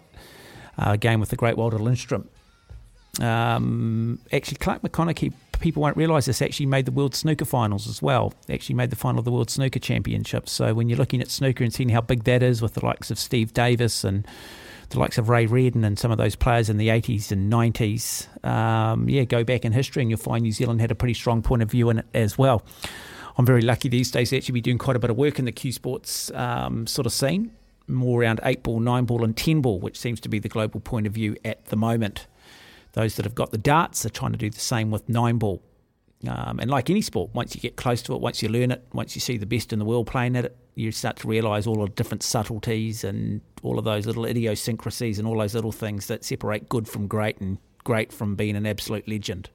Uh, 0.78 0.96
game 0.96 1.20
with 1.20 1.30
the 1.30 1.36
great 1.36 1.56
Walter 1.56 1.78
Lindrum. 1.78 2.26
Um, 3.20 4.18
actually, 4.32 4.56
Clark 4.56 4.82
McConachy, 4.82 5.32
people 5.60 5.82
won't 5.82 5.96
realise 5.96 6.26
this, 6.26 6.40
actually 6.40 6.66
made 6.66 6.86
the 6.86 6.92
World 6.92 7.14
Snooker 7.14 7.44
Finals 7.44 7.86
as 7.88 8.00
well. 8.02 8.32
Actually 8.50 8.74
made 8.76 8.90
the 8.90 8.96
final 8.96 9.18
of 9.18 9.24
the 9.24 9.30
World 9.30 9.50
Snooker 9.50 9.78
Championship. 9.78 10.48
So 10.48 10.74
when 10.74 10.88
you're 10.88 10.98
looking 10.98 11.20
at 11.20 11.30
snooker 11.30 11.64
and 11.64 11.72
seeing 11.72 11.90
how 11.90 12.00
big 12.00 12.24
that 12.24 12.42
is 12.42 12.62
with 12.62 12.74
the 12.74 12.84
likes 12.84 13.10
of 13.10 13.18
Steve 13.18 13.52
Davis 13.52 14.04
and 14.04 14.26
the 14.92 15.00
likes 15.00 15.18
of 15.18 15.28
Ray 15.28 15.46
Reardon 15.46 15.84
and 15.84 15.98
some 15.98 16.10
of 16.10 16.18
those 16.18 16.36
players 16.36 16.68
in 16.68 16.76
the 16.76 16.88
80s 16.88 17.32
and 17.32 17.52
90s, 17.52 18.46
um, 18.46 19.08
yeah, 19.08 19.24
go 19.24 19.42
back 19.42 19.64
in 19.64 19.72
history 19.72 20.02
and 20.02 20.10
you'll 20.10 20.18
find 20.18 20.42
New 20.42 20.52
Zealand 20.52 20.80
had 20.80 20.90
a 20.90 20.94
pretty 20.94 21.14
strong 21.14 21.42
point 21.42 21.62
of 21.62 21.70
view 21.70 21.90
in 21.90 22.00
it 22.00 22.06
as 22.14 22.38
well. 22.38 22.62
I'm 23.36 23.46
very 23.46 23.62
lucky 23.62 23.88
these 23.88 24.10
days 24.10 24.30
to 24.30 24.36
actually 24.36 24.52
be 24.52 24.60
doing 24.60 24.78
quite 24.78 24.96
a 24.96 24.98
bit 24.98 25.10
of 25.10 25.16
work 25.16 25.38
in 25.38 25.46
the 25.46 25.52
cue 25.52 25.72
sports 25.72 26.30
um, 26.34 26.86
sort 26.86 27.06
of 27.06 27.12
scene, 27.12 27.52
more 27.88 28.20
around 28.20 28.40
8 28.44 28.62
ball, 28.62 28.80
9 28.80 29.04
ball, 29.06 29.24
and 29.24 29.36
10 29.36 29.62
ball, 29.62 29.80
which 29.80 29.98
seems 29.98 30.20
to 30.20 30.28
be 30.28 30.38
the 30.38 30.48
global 30.48 30.80
point 30.80 31.06
of 31.06 31.12
view 31.14 31.36
at 31.44 31.64
the 31.66 31.76
moment. 31.76 32.26
Those 32.92 33.16
that 33.16 33.24
have 33.24 33.34
got 33.34 33.50
the 33.50 33.58
darts 33.58 34.04
are 34.04 34.10
trying 34.10 34.32
to 34.32 34.38
do 34.38 34.50
the 34.50 34.60
same 34.60 34.90
with 34.90 35.08
9 35.08 35.38
ball. 35.38 35.62
Um, 36.28 36.60
and 36.60 36.70
like 36.70 36.88
any 36.88 37.02
sport, 37.02 37.34
once 37.34 37.54
you 37.54 37.60
get 37.60 37.76
close 37.76 38.00
to 38.02 38.14
it, 38.14 38.20
once 38.20 38.42
you 38.42 38.48
learn 38.48 38.70
it, 38.70 38.86
once 38.92 39.16
you 39.16 39.20
see 39.20 39.36
the 39.36 39.46
best 39.46 39.72
in 39.72 39.78
the 39.78 39.84
world 39.84 40.06
playing 40.06 40.36
at 40.36 40.44
it, 40.44 40.56
you 40.74 40.92
start 40.92 41.16
to 41.16 41.28
realise 41.28 41.66
all 41.66 41.84
the 41.84 41.88
different 41.88 42.22
subtleties 42.22 43.04
and 43.04 43.40
all 43.62 43.78
of 43.78 43.84
those 43.84 44.06
little 44.06 44.24
idiosyncrasies 44.24 45.18
and 45.18 45.26
all 45.26 45.38
those 45.38 45.54
little 45.54 45.72
things 45.72 46.06
that 46.06 46.24
separate 46.24 46.68
good 46.68 46.88
from 46.88 47.06
great 47.06 47.40
and 47.40 47.58
great 47.84 48.12
from 48.12 48.36
being 48.36 48.56
an 48.56 48.66
absolute 48.66 49.06
legend. 49.08 49.50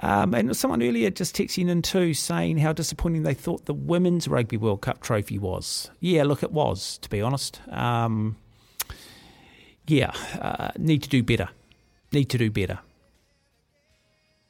Um, 0.00 0.34
and 0.34 0.56
someone 0.56 0.82
earlier 0.82 1.10
just 1.10 1.36
texting 1.36 1.68
in 1.68 1.82
too 1.82 2.14
saying 2.14 2.58
how 2.58 2.72
disappointing 2.72 3.22
they 3.22 3.34
thought 3.34 3.66
the 3.66 3.74
Women's 3.74 4.26
Rugby 4.26 4.56
World 4.56 4.80
Cup 4.80 5.00
trophy 5.00 5.38
was. 5.38 5.90
Yeah, 6.00 6.24
look, 6.24 6.42
it 6.42 6.50
was, 6.50 6.98
to 6.98 7.10
be 7.10 7.20
honest. 7.20 7.60
Um, 7.70 8.36
yeah, 9.86 10.12
uh, 10.40 10.70
need 10.78 11.02
to 11.02 11.08
do 11.08 11.22
better. 11.22 11.50
Need 12.10 12.30
to 12.30 12.38
do 12.38 12.50
better. 12.50 12.80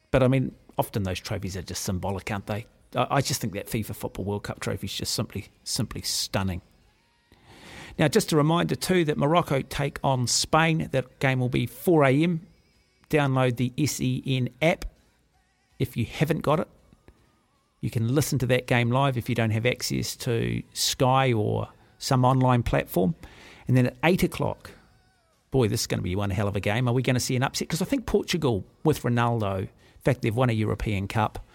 But 0.09 0.23
I 0.23 0.27
mean, 0.27 0.55
often 0.77 1.03
those 1.03 1.19
trophies 1.19 1.55
are 1.57 1.61
just 1.61 1.83
symbolic, 1.83 2.31
aren't 2.31 2.47
they? 2.47 2.65
I 2.95 3.21
just 3.21 3.41
think 3.41 3.53
that 3.53 3.67
FIFA 3.67 3.95
Football 3.95 4.25
World 4.25 4.43
Cup 4.43 4.59
trophy 4.59 4.85
is 4.85 4.93
just 4.93 5.13
simply, 5.13 5.47
simply 5.63 6.01
stunning. 6.01 6.61
Now, 7.97 8.07
just 8.07 8.31
a 8.31 8.37
reminder 8.37 8.75
too 8.75 9.05
that 9.05 9.17
Morocco 9.17 9.61
take 9.61 9.99
on 10.03 10.27
Spain. 10.27 10.89
That 10.91 11.19
game 11.19 11.39
will 11.39 11.49
be 11.49 11.65
4 11.65 12.05
a.m. 12.05 12.41
Download 13.09 13.55
the 13.55 13.73
SEN 13.85 14.49
app 14.61 14.85
if 15.79 15.97
you 15.97 16.05
haven't 16.05 16.41
got 16.41 16.59
it. 16.59 16.67
You 17.81 17.89
can 17.89 18.13
listen 18.15 18.39
to 18.39 18.45
that 18.47 18.67
game 18.67 18.91
live 18.91 19.17
if 19.17 19.27
you 19.27 19.35
don't 19.35 19.51
have 19.51 19.65
access 19.65 20.15
to 20.17 20.63
Sky 20.73 21.33
or 21.33 21.67
some 21.97 22.23
online 22.25 22.63
platform. 22.63 23.15
And 23.67 23.75
then 23.75 23.87
at 23.87 23.95
8 24.03 24.23
o'clock, 24.23 24.71
boy, 25.51 25.67
this 25.67 25.81
is 25.81 25.87
going 25.87 25.99
to 25.99 26.03
be 26.03 26.15
one 26.15 26.29
hell 26.29 26.47
of 26.47 26.55
a 26.55 26.59
game. 26.59 26.87
Are 26.87 26.93
we 26.93 27.01
going 27.03 27.15
to 27.15 27.19
see 27.19 27.35
an 27.35 27.43
upset? 27.43 27.67
Because 27.67 27.81
I 27.81 27.85
think 27.85 28.05
Portugal, 28.05 28.63
with 28.83 29.03
Ronaldo, 29.03 29.67
fact, 30.03 30.21
they've 30.21 30.35
won 30.35 30.49
a 30.49 30.53
European 30.53 31.07
Cup. 31.07 31.45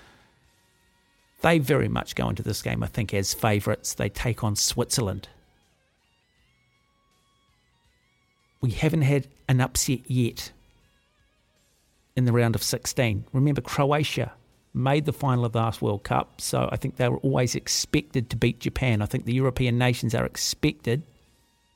They 1.40 1.58
very 1.58 1.88
much 1.88 2.14
go 2.14 2.28
into 2.28 2.42
this 2.42 2.62
game, 2.62 2.82
I 2.82 2.86
think, 2.86 3.14
as 3.14 3.34
favourites. 3.34 3.94
They 3.94 4.08
take 4.08 4.42
on 4.42 4.56
Switzerland. 4.56 5.28
We 8.60 8.70
haven't 8.70 9.02
had 9.02 9.28
an 9.48 9.60
upset 9.60 10.10
yet 10.10 10.50
in 12.16 12.24
the 12.24 12.32
round 12.32 12.56
of 12.56 12.62
16. 12.62 13.24
Remember, 13.32 13.60
Croatia 13.60 14.32
made 14.74 15.04
the 15.04 15.12
final 15.12 15.44
of 15.44 15.52
the 15.52 15.58
last 15.58 15.80
World 15.80 16.02
Cup, 16.02 16.40
so 16.40 16.68
I 16.72 16.76
think 16.76 16.96
they 16.96 17.08
were 17.08 17.18
always 17.18 17.54
expected 17.54 18.30
to 18.30 18.36
beat 18.36 18.58
Japan. 18.58 19.00
I 19.00 19.06
think 19.06 19.24
the 19.24 19.32
European 19.32 19.78
nations 19.78 20.14
are 20.14 20.26
expected 20.26 21.04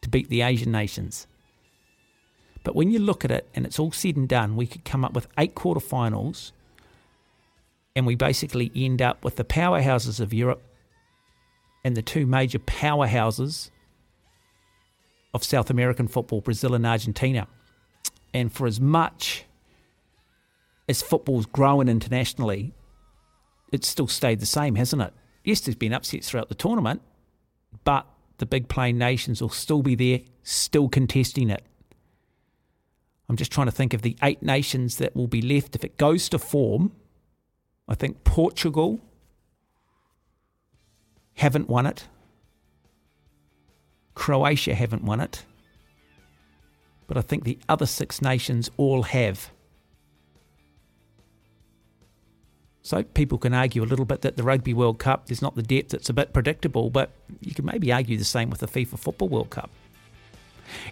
to 0.00 0.08
beat 0.08 0.28
the 0.28 0.42
Asian 0.42 0.72
nations. 0.72 1.26
But 2.64 2.74
when 2.74 2.90
you 2.90 2.98
look 2.98 3.24
at 3.24 3.30
it 3.30 3.48
and 3.54 3.64
it's 3.64 3.78
all 3.78 3.92
said 3.92 4.16
and 4.16 4.28
done, 4.28 4.56
we 4.56 4.66
could 4.66 4.84
come 4.84 5.04
up 5.04 5.14
with 5.14 5.28
eight 5.38 5.54
quarterfinals 5.54 6.52
and 7.94 8.06
we 8.06 8.14
basically 8.14 8.70
end 8.74 9.02
up 9.02 9.24
with 9.24 9.36
the 9.36 9.44
powerhouses 9.44 10.20
of 10.20 10.32
Europe 10.32 10.62
and 11.84 11.96
the 11.96 12.02
two 12.02 12.26
major 12.26 12.58
powerhouses 12.58 13.70
of 15.34 15.44
South 15.44 15.70
American 15.70 16.08
football, 16.08 16.40
Brazil 16.40 16.74
and 16.74 16.86
Argentina. 16.86 17.46
And 18.34 18.52
for 18.52 18.66
as 18.66 18.80
much 18.80 19.44
as 20.88 21.02
football's 21.02 21.46
grown 21.46 21.88
internationally, 21.88 22.72
it's 23.72 23.88
still 23.88 24.08
stayed 24.08 24.40
the 24.40 24.46
same, 24.46 24.74
hasn't 24.76 25.02
it? 25.02 25.12
Yes, 25.44 25.60
there's 25.60 25.76
been 25.76 25.92
upsets 25.92 26.28
throughout 26.28 26.48
the 26.48 26.54
tournament, 26.54 27.02
but 27.84 28.06
the 28.38 28.46
big 28.46 28.68
playing 28.68 28.98
nations 28.98 29.40
will 29.40 29.48
still 29.48 29.82
be 29.82 29.94
there, 29.94 30.20
still 30.42 30.88
contesting 30.88 31.50
it. 31.50 31.62
I'm 33.28 33.36
just 33.36 33.52
trying 33.52 33.66
to 33.66 33.72
think 33.72 33.94
of 33.94 34.02
the 34.02 34.16
eight 34.22 34.42
nations 34.42 34.96
that 34.96 35.16
will 35.16 35.26
be 35.26 35.40
left 35.40 35.74
if 35.74 35.84
it 35.84 35.96
goes 35.96 36.28
to 36.30 36.38
form. 36.38 36.92
I 37.88 37.94
think 37.94 38.24
Portugal 38.24 39.00
haven't 41.34 41.68
won 41.68 41.86
it. 41.86 42.06
Croatia 44.14 44.74
haven't 44.74 45.04
won 45.04 45.20
it. 45.20 45.44
But 47.06 47.16
I 47.16 47.22
think 47.22 47.44
the 47.44 47.58
other 47.68 47.86
six 47.86 48.22
nations 48.22 48.70
all 48.76 49.02
have. 49.02 49.50
So 52.82 53.02
people 53.02 53.38
can 53.38 53.54
argue 53.54 53.82
a 53.82 53.86
little 53.86 54.04
bit 54.04 54.22
that 54.22 54.36
the 54.36 54.42
Rugby 54.42 54.74
World 54.74 54.98
Cup, 54.98 55.26
there's 55.26 55.42
not 55.42 55.54
the 55.54 55.62
depth, 55.62 55.94
it's 55.94 56.08
a 56.08 56.12
bit 56.12 56.32
predictable, 56.32 56.90
but 56.90 57.10
you 57.40 57.54
can 57.54 57.64
maybe 57.64 57.92
argue 57.92 58.18
the 58.18 58.24
same 58.24 58.50
with 58.50 58.60
the 58.60 58.66
FIFA 58.66 58.98
Football 58.98 59.28
World 59.28 59.50
Cup. 59.50 59.70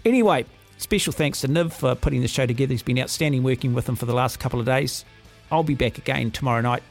Anyway, 0.05 0.45
special 0.79 1.13
thanks 1.13 1.41
to 1.41 1.49
Niv 1.49 1.73
for 1.73 1.95
putting 1.95 2.21
the 2.21 2.29
show 2.29 2.47
together. 2.47 2.73
He's 2.73 2.83
been 2.83 2.99
outstanding 2.99 3.43
working 3.43 3.75
with 3.75 3.89
him 3.89 3.97
for 3.97 4.07
the 4.07 4.15
last 4.15 4.39
couple 4.39 4.61
of 4.61 4.67
days. 4.67 5.05
I'll 5.51 5.63
be 5.63 5.75
back 5.75 5.99
again 5.99 6.31
tomorrow 6.31 6.61
night. 6.61 6.83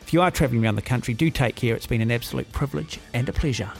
If 0.00 0.12
you 0.12 0.22
are 0.22 0.30
travelling 0.30 0.64
around 0.64 0.76
the 0.76 0.82
country, 0.82 1.14
do 1.14 1.30
take 1.30 1.56
care. 1.56 1.74
It's 1.74 1.86
been 1.86 2.00
an 2.00 2.10
absolute 2.10 2.52
privilege 2.52 3.00
and 3.12 3.28
a 3.28 3.32
pleasure. 3.32 3.72